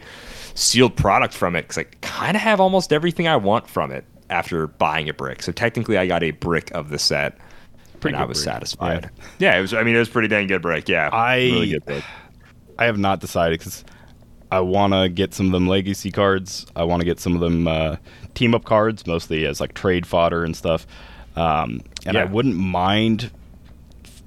sealed 0.55 0.97
product 0.97 1.33
from 1.35 1.55
it 1.57 1.63
because 1.63 1.79
i 1.79 1.85
kind 2.03 2.37
of 2.37 2.43
have 2.43 2.61
almost 2.61 2.93
everything 2.93 3.27
i 3.29 3.37
want 3.37 3.69
from 3.69 3.91
it 3.91 4.05
after 4.29 4.67
buying 4.67 5.09
a 5.09 5.15
brick 5.15 5.43
so 5.43 5.53
technically 5.53 5.97
i 5.97 6.07
got 6.07 6.23
a 6.23 6.33
brick 6.33 6.71
of 6.73 6.91
the 6.91 6.99
set 6.99 7.39
Pretty 8.01 8.15
and 8.15 8.23
i 8.23 8.27
was 8.27 8.39
brick. 8.39 8.45
satisfied 8.45 9.11
yeah. 9.39 9.57
it 9.57 9.61
was 9.61 9.73
i 9.73 9.83
mean 9.83 9.95
it 9.95 10.01
was 10.01 10.09
pretty 10.09 10.29
dang 10.29 10.47
good 10.47 10.63
brick 10.63 10.89
yeah 10.89 11.09
I- 11.13 11.37
really 11.37 11.71
good 11.71 11.85
brick 11.85 12.05
I 12.79 12.85
have 12.85 12.99
not 12.99 13.21
decided 13.21 13.59
because 13.59 13.85
I 14.51 14.61
want 14.61 14.93
to 14.93 15.09
get 15.09 15.35
some 15.35 15.47
of 15.47 15.53
them 15.53 15.67
legacy 15.67 16.11
cards. 16.11 16.65
I 16.77 16.85
want 16.85 17.01
to 17.01 17.05
get 17.05 17.21
some 17.21 17.35
of 17.35 17.41
them 17.41 17.67
uh, 17.67 17.97
team 18.35 18.55
up 18.55 18.65
cards, 18.65 19.07
mostly 19.07 19.47
as 19.47 19.61
like 19.61 19.75
trade 19.75 20.07
fodder 20.07 20.45
and 20.45 20.57
stuff. 20.57 20.87
Um, 21.39 21.81
and 22.07 22.17
I 22.17 22.25
wouldn't 22.25 22.57
mind, 22.57 23.31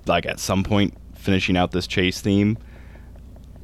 like 0.06 0.26
at 0.26 0.40
some 0.40 0.64
point, 0.64 0.94
finishing 1.16 1.58
out 1.58 1.72
this 1.72 1.88
chase 1.88 2.22
theme. 2.22 2.58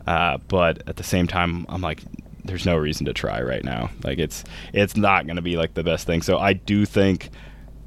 Uh, 0.05 0.37
but 0.47 0.83
at 0.87 0.95
the 0.95 1.03
same 1.03 1.27
time, 1.27 1.65
I'm 1.69 1.81
like, 1.81 2.01
there's 2.45 2.65
no 2.65 2.77
reason 2.77 3.05
to 3.07 3.13
try 3.13 3.41
right 3.41 3.63
now. 3.63 3.89
Like 4.03 4.19
it's 4.19 4.43
it's 4.73 4.95
not 4.95 5.25
going 5.25 5.35
to 5.35 5.41
be 5.41 5.57
like 5.57 5.73
the 5.73 5.83
best 5.83 6.07
thing. 6.07 6.21
So 6.21 6.37
I 6.37 6.53
do 6.53 6.85
think 6.85 7.29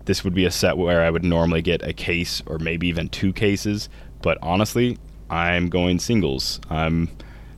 this 0.05 0.23
would 0.25 0.35
be 0.35 0.45
a 0.45 0.51
set 0.51 0.77
where 0.77 1.03
I 1.03 1.11
would 1.11 1.25
normally 1.25 1.63
get 1.63 1.83
a 1.83 1.93
case 1.93 2.43
or 2.47 2.59
maybe 2.59 2.89
even 2.89 3.09
two 3.09 3.33
cases. 3.33 3.89
But 4.23 4.37
honestly, 4.43 4.99
I'm 5.31 5.69
going 5.69 5.99
singles. 5.99 6.61
I'm 6.69 7.09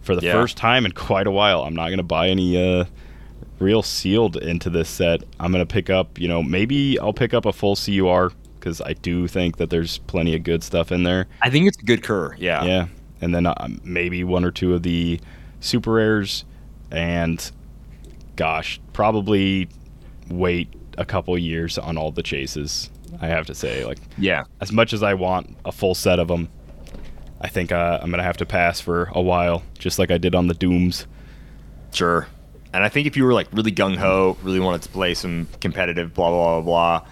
for 0.03 0.15
the 0.15 0.27
Yeah. 0.27 0.33
first 0.33 0.57
time 0.57 0.87
in 0.87 0.93
quite 0.93 1.27
a 1.27 1.31
while. 1.33 1.63
I'm 1.63 1.75
not 1.75 1.87
going 1.89 1.97
to 1.99 2.03
buy 2.05 2.29
any 2.29 2.57
uh, 2.57 2.85
real 3.63 3.83
sealed 3.83 4.37
into 4.37 4.69
this 4.69 4.89
set. 4.89 5.23
I'm 5.41 5.53
going 5.53 5.65
to 5.67 5.73
pick 5.73 5.89
up, 5.89 6.19
you 6.19 6.29
know, 6.29 6.43
maybe 6.43 6.99
I'll 6.99 7.13
pick 7.13 7.33
up 7.33 7.47
a 7.47 7.53
full 7.53 7.77
CUR 7.77 8.33
because 8.59 8.81
I 8.81 8.93
do 8.93 9.27
think 9.29 9.57
that 9.57 9.71
there's 9.71 9.99
plenty 9.99 10.35
of 10.37 10.45
good 10.45 10.63
stuff 10.63 10.93
in 10.93 11.03
there. 11.03 11.27
i 11.41 11.51
think 11.51 11.67
it's 11.67 11.79
a 11.79 11.85
good 11.85 12.05
cur 12.05 12.33
yeah 12.39 12.65
Yeah, 12.65 12.87
and 13.21 13.35
then 13.35 13.47
uh, 13.47 13.69
maybe 13.83 14.23
one 14.23 14.45
or 14.45 14.53
two 14.53 14.75
of 14.75 14.83
the 14.85 15.21
super 15.61 15.93
rares, 15.95 16.45
and 16.91 17.51
gosh, 18.37 18.81
probably 18.93 19.69
wait 20.29 20.73
a 20.99 21.05
couple 21.05 21.37
years 21.37 21.79
on 21.79 21.99
all 21.99 22.13
the 22.13 22.23
chases. 22.23 22.89
I 23.21 23.27
have 23.27 23.47
to 23.47 23.55
say, 23.55 23.85
like 23.85 23.99
yeah 24.17 24.45
as 24.61 24.71
much 24.73 24.93
as 24.93 25.03
I 25.03 25.15
want 25.15 25.57
a 25.65 25.73
full 25.73 25.95
set 25.95 26.19
of 26.19 26.29
them, 26.29 26.49
I 27.41 27.49
think 27.49 27.73
uh, 27.73 27.99
I'm 28.01 28.11
gonna 28.11 28.23
have 28.23 28.37
to 28.39 28.47
pass 28.47 28.81
for 28.81 29.11
a 29.13 29.21
while, 29.21 29.63
just 29.79 29.99
like 29.99 30.11
I 30.11 30.19
did 30.19 30.35
on 30.35 30.47
the 30.47 30.55
Dooms. 30.55 31.07
Sure. 31.93 32.27
And 32.75 32.83
I 32.85 32.89
think 32.89 33.07
if 33.07 33.17
you 33.17 33.25
were 33.25 33.35
like 33.35 33.49
really 33.53 33.73
gung 33.73 33.97
ho, 33.97 34.37
really 34.43 34.61
wanted 34.61 34.83
to 34.83 34.89
play 34.89 35.15
some 35.15 35.47
competitive, 35.61 36.15
blah 36.15 36.31
blah 36.31 36.61
blah 36.61 37.01
blah, 37.01 37.09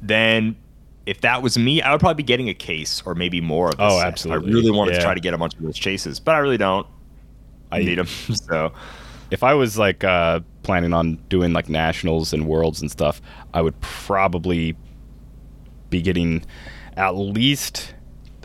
then 0.00 0.56
if 1.04 1.20
that 1.22 1.42
was 1.42 1.58
me, 1.58 1.82
I 1.82 1.90
would 1.90 2.00
probably 2.00 2.22
be 2.22 2.26
getting 2.26 2.48
a 2.48 2.54
case 2.54 3.02
or 3.04 3.14
maybe 3.14 3.40
more 3.40 3.66
of 3.68 3.76
this. 3.76 3.86
Oh, 3.90 3.98
set. 3.98 4.06
absolutely. 4.06 4.50
I 4.50 4.54
really 4.54 4.70
wanted 4.70 4.92
Yeah. 4.92 4.98
to 4.98 5.04
try 5.04 5.14
to 5.14 5.20
get 5.20 5.34
a 5.34 5.38
bunch 5.38 5.54
of 5.54 5.60
those 5.62 5.76
chases, 5.78 6.20
but 6.20 6.34
I 6.34 6.38
really 6.38 6.58
don't 6.58 6.86
I 7.70 7.80
need 7.80 7.98
them. 7.98 8.06
so 8.34 8.72
if 9.30 9.42
I 9.42 9.54
was 9.54 9.78
like 9.78 10.04
uh, 10.04 10.40
planning 10.62 10.92
on 10.92 11.16
doing 11.28 11.52
like 11.52 11.68
nationals 11.68 12.32
and 12.32 12.46
worlds 12.46 12.80
and 12.80 12.90
stuff, 12.90 13.20
I 13.52 13.62
would 13.62 13.78
probably 13.80 14.76
be 15.90 16.00
getting 16.02 16.44
at 16.96 17.16
least 17.16 17.94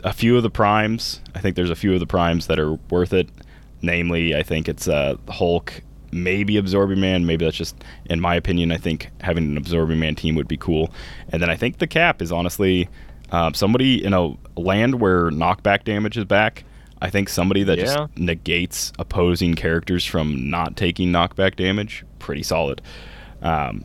a 0.04 0.12
few 0.12 0.36
of 0.36 0.42
the 0.42 0.50
primes. 0.50 1.20
I 1.34 1.40
think 1.40 1.56
there's 1.56 1.70
a 1.70 1.76
few 1.76 1.92
of 1.94 2.00
the 2.00 2.06
primes 2.06 2.46
that 2.48 2.58
are 2.58 2.74
worth 2.90 3.12
it. 3.12 3.28
Namely, 3.82 4.34
I 4.34 4.42
think 4.42 4.68
it's 4.68 4.88
uh, 4.88 5.16
Hulk, 5.28 5.82
maybe 6.12 6.56
Absorbing 6.56 7.00
Man. 7.00 7.26
Maybe 7.26 7.44
that's 7.44 7.56
just, 7.56 7.76
in 8.06 8.20
my 8.20 8.34
opinion, 8.34 8.72
I 8.72 8.76
think 8.76 9.10
having 9.20 9.44
an 9.44 9.56
Absorbing 9.56 9.98
Man 9.98 10.14
team 10.14 10.34
would 10.36 10.48
be 10.48 10.56
cool. 10.56 10.92
And 11.30 11.40
then 11.42 11.50
I 11.50 11.56
think 11.56 11.78
the 11.78 11.86
cap 11.86 12.20
is 12.22 12.32
honestly 12.32 12.88
uh, 13.30 13.52
somebody 13.52 14.02
in 14.04 14.14
a 14.14 14.34
land 14.58 15.00
where 15.00 15.30
knockback 15.30 15.84
damage 15.84 16.16
is 16.16 16.24
back. 16.24 16.64
I 17.00 17.10
think 17.10 17.28
somebody 17.28 17.62
that 17.64 17.78
Yeah. 17.78 17.84
just 17.84 18.18
negates 18.18 18.92
opposing 18.98 19.54
characters 19.54 20.04
from 20.04 20.50
not 20.50 20.76
taking 20.76 21.10
knockback 21.12 21.54
damage. 21.56 22.04
Pretty 22.18 22.42
solid. 22.42 22.80
Um, 23.42 23.84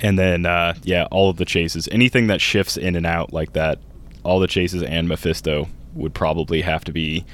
and 0.00 0.18
then, 0.18 0.46
uh, 0.46 0.74
yeah, 0.82 1.06
all 1.10 1.30
of 1.30 1.36
the 1.36 1.44
chases. 1.44 1.88
Anything 1.92 2.26
that 2.28 2.40
shifts 2.40 2.76
in 2.76 2.96
and 2.96 3.06
out 3.06 3.32
like 3.32 3.52
that, 3.52 3.78
all 4.24 4.40
the 4.40 4.46
chases 4.46 4.82
and 4.82 5.08
Mephisto 5.08 5.68
would 5.94 6.14
probably 6.14 6.62
have 6.62 6.82
to 6.84 6.92
be 6.92 7.24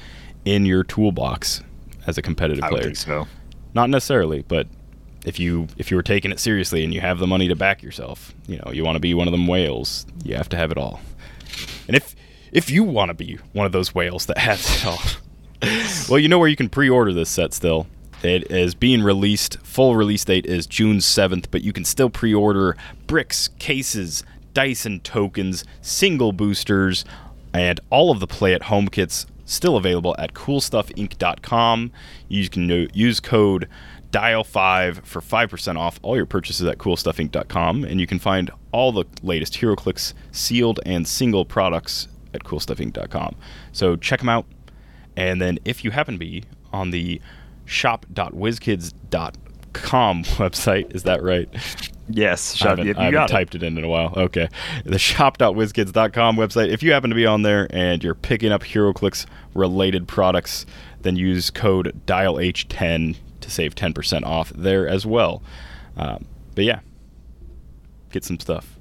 in 0.45 0.65
your 0.65 0.83
toolbox 0.83 1.61
as 2.05 2.17
a 2.17 2.21
competitive 2.21 2.63
I 2.63 2.69
player. 2.69 2.83
think 2.83 2.95
so. 2.97 3.27
Not 3.73 3.89
necessarily, 3.89 4.43
but 4.47 4.67
if 5.25 5.39
you 5.39 5.67
if 5.77 5.91
you 5.91 5.97
were 5.97 6.03
taking 6.03 6.31
it 6.31 6.39
seriously 6.39 6.83
and 6.83 6.93
you 6.93 7.01
have 7.01 7.19
the 7.19 7.27
money 7.27 7.47
to 7.47 7.55
back 7.55 7.83
yourself, 7.83 8.33
you 8.47 8.57
know, 8.57 8.71
you 8.71 8.83
want 8.83 8.95
to 8.95 8.99
be 8.99 9.13
one 9.13 9.27
of 9.27 9.31
them 9.31 9.47
whales. 9.47 10.05
You 10.23 10.35
have 10.35 10.49
to 10.49 10.57
have 10.57 10.71
it 10.71 10.77
all. 10.77 11.01
And 11.87 11.95
if 11.95 12.15
if 12.51 12.69
you 12.69 12.83
want 12.83 13.09
to 13.09 13.13
be 13.13 13.37
one 13.53 13.65
of 13.65 13.71
those 13.71 13.93
whales 13.93 14.25
that 14.27 14.37
has 14.37 14.65
it 14.77 14.85
all, 14.85 15.01
well, 16.09 16.19
you 16.19 16.27
know 16.27 16.39
where 16.39 16.47
you 16.47 16.55
can 16.55 16.69
pre-order 16.69 17.13
this 17.13 17.29
set 17.29 17.53
still. 17.53 17.87
It 18.21 18.51
is 18.51 18.75
being 18.75 19.01
released. 19.01 19.59
Full 19.63 19.95
release 19.95 20.25
date 20.25 20.45
is 20.45 20.67
June 20.67 20.97
7th, 20.97 21.45
but 21.51 21.61
you 21.61 21.71
can 21.71 21.85
still 21.85 22.09
pre-order 22.09 22.75
bricks, 23.07 23.49
cases, 23.59 24.23
Dyson 24.53 24.99
tokens, 25.01 25.63
single 25.81 26.33
boosters, 26.33 27.05
and 27.53 27.79
all 27.89 28.11
of 28.11 28.19
the 28.19 28.27
play 28.27 28.53
at 28.53 28.63
home 28.63 28.89
kits 28.89 29.25
still 29.49 29.75
available 29.75 30.15
at 30.19 30.33
coolstuffinc.com. 30.33 31.91
You 32.27 32.49
can 32.49 32.87
use 32.93 33.19
code 33.19 33.67
dial5 34.11 35.05
for 35.05 35.21
5% 35.21 35.77
off 35.77 35.99
all 36.01 36.15
your 36.15 36.25
purchases 36.25 36.65
at 36.67 36.77
coolstuffinc.com 36.77 37.83
and 37.83 37.99
you 37.99 38.07
can 38.07 38.19
find 38.19 38.51
all 38.71 38.91
the 38.91 39.05
latest 39.21 39.55
HeroClix 39.55 40.13
sealed 40.31 40.79
and 40.85 41.07
single 41.07 41.45
products 41.45 42.07
at 42.33 42.43
coolstuffinc.com. 42.43 43.35
So 43.71 43.95
check 43.95 44.19
them 44.19 44.29
out. 44.29 44.45
And 45.15 45.41
then 45.41 45.59
if 45.65 45.83
you 45.83 45.91
happen 45.91 46.15
to 46.15 46.19
be 46.19 46.43
on 46.71 46.91
the 46.91 47.21
shop.wizkids.com 47.65 50.23
website, 50.23 50.95
is 50.95 51.03
that 51.03 51.23
right? 51.23 51.49
Yes, 52.09 52.59
I 52.61 52.69
haven't, 52.69 52.85
I 52.85 52.87
haven't 52.87 53.11
got 53.11 53.29
it. 53.29 53.33
typed 53.33 53.55
it 53.55 53.63
in 53.63 53.77
in 53.77 53.83
a 53.83 53.87
while. 53.87 54.13
Okay. 54.17 54.49
The 54.83 54.97
shop.wizkids.com 54.97 56.37
website. 56.37 56.69
If 56.69 56.81
you 56.81 56.91
happen 56.91 57.11
to 57.11 57.15
be 57.15 57.25
on 57.25 57.43
there 57.43 57.67
and 57.69 58.03
you're 58.03 58.15
picking 58.15 58.51
up 58.51 58.63
HeroClix 58.63 59.25
related 59.53 60.07
products, 60.07 60.65
then 61.01 61.15
use 61.15 61.49
code 61.51 62.01
DIALH10 62.07 63.15
to 63.41 63.51
save 63.51 63.75
10% 63.75 64.23
off 64.23 64.51
there 64.55 64.87
as 64.87 65.05
well. 65.05 65.43
Um, 65.97 66.25
but 66.55 66.65
yeah, 66.65 66.79
get 68.11 68.23
some 68.23 68.39
stuff. 68.39 68.75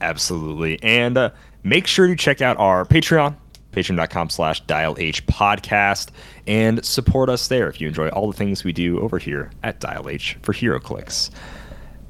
Absolutely. 0.00 0.82
And 0.82 1.16
uh, 1.16 1.30
make 1.62 1.86
sure 1.86 2.06
to 2.06 2.16
check 2.16 2.40
out 2.40 2.56
our 2.56 2.84
Patreon, 2.84 3.36
patreon.com 3.72 4.30
slash 4.30 4.60
dial 4.62 4.96
H 4.98 5.26
podcast, 5.26 6.08
and 6.46 6.84
support 6.84 7.28
us 7.28 7.48
there 7.48 7.68
if 7.68 7.80
you 7.80 7.88
enjoy 7.88 8.08
all 8.08 8.30
the 8.30 8.36
things 8.36 8.64
we 8.64 8.72
do 8.72 9.00
over 9.00 9.18
here 9.18 9.50
at 9.62 9.80
Dial 9.80 10.08
H 10.08 10.38
for 10.42 10.52
HeroClix. 10.52 11.30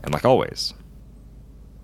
And 0.05 0.13
like 0.13 0.25
always, 0.25 0.75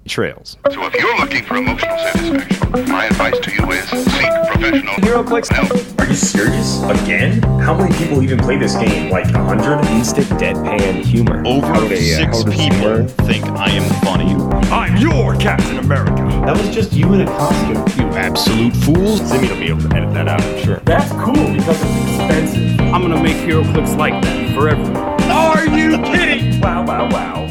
trails. 0.07 0.57
So 0.71 0.85
if 0.87 0.95
you're 0.95 1.17
looking 1.19 1.45
for 1.45 1.57
emotional 1.57 1.99
satisfaction, 1.99 2.89
my 2.91 3.07
advice 3.07 3.39
to 3.41 3.51
you 3.53 3.71
is 3.73 3.85
seek 3.89 4.31
professional 4.47 4.95
HeroClix? 4.95 5.49
help. 5.53 6.01
Are 6.01 6.07
you 6.07 6.15
serious? 6.15 6.83
Again? 6.85 7.43
How 7.61 7.77
many 7.77 7.95
people 7.97 8.23
even 8.23 8.39
play 8.39 8.57
this 8.57 8.75
game? 8.77 9.11
Like 9.11 9.27
a 9.27 9.39
hundred? 9.45 9.85
Instant 9.91 10.27
deadpan 10.41 11.05
humor. 11.05 11.43
Over 11.47 11.87
they, 11.87 12.15
uh, 12.15 12.19
six 12.19 12.39
how 12.39 12.51
people 12.51 12.57
humor- 12.79 13.05
think 13.05 13.45
I 13.47 13.71
am 13.71 13.89
funny. 14.03 14.33
I'm 14.73 14.97
your 14.97 15.37
Captain 15.37 15.79
America. 15.79 16.23
That 16.47 16.57
was 16.57 16.75
just 16.75 16.93
you 16.95 17.13
in 17.13 17.21
a 17.21 17.27
costume. 17.27 18.05
You 18.07 18.11
absolute 18.17 18.75
fools. 18.77 19.21
Simi 19.29 19.49
will 19.49 19.57
be 19.57 19.69
able 19.69 19.89
to 19.89 19.97
edit 19.97 20.13
that 20.15 20.29
out, 20.29 20.41
I'm 20.41 20.65
sure. 20.65 20.77
That's 20.85 21.11
cool 21.13 21.35
because 21.35 21.81
it's 21.83 22.17
expensive. 22.17 22.81
I'm 22.81 23.03
gonna 23.03 23.23
make 23.23 23.37
HeroClix 23.37 23.97
like 23.97 24.21
that 24.23 24.55
for 24.55 24.69
everyone. 24.69 24.97
Are 24.97 25.59
Are 25.59 25.67
you 25.67 25.99
kidding? 25.99 26.61
Wow, 26.61 26.85
wow, 26.87 27.09
wow, 27.11 27.48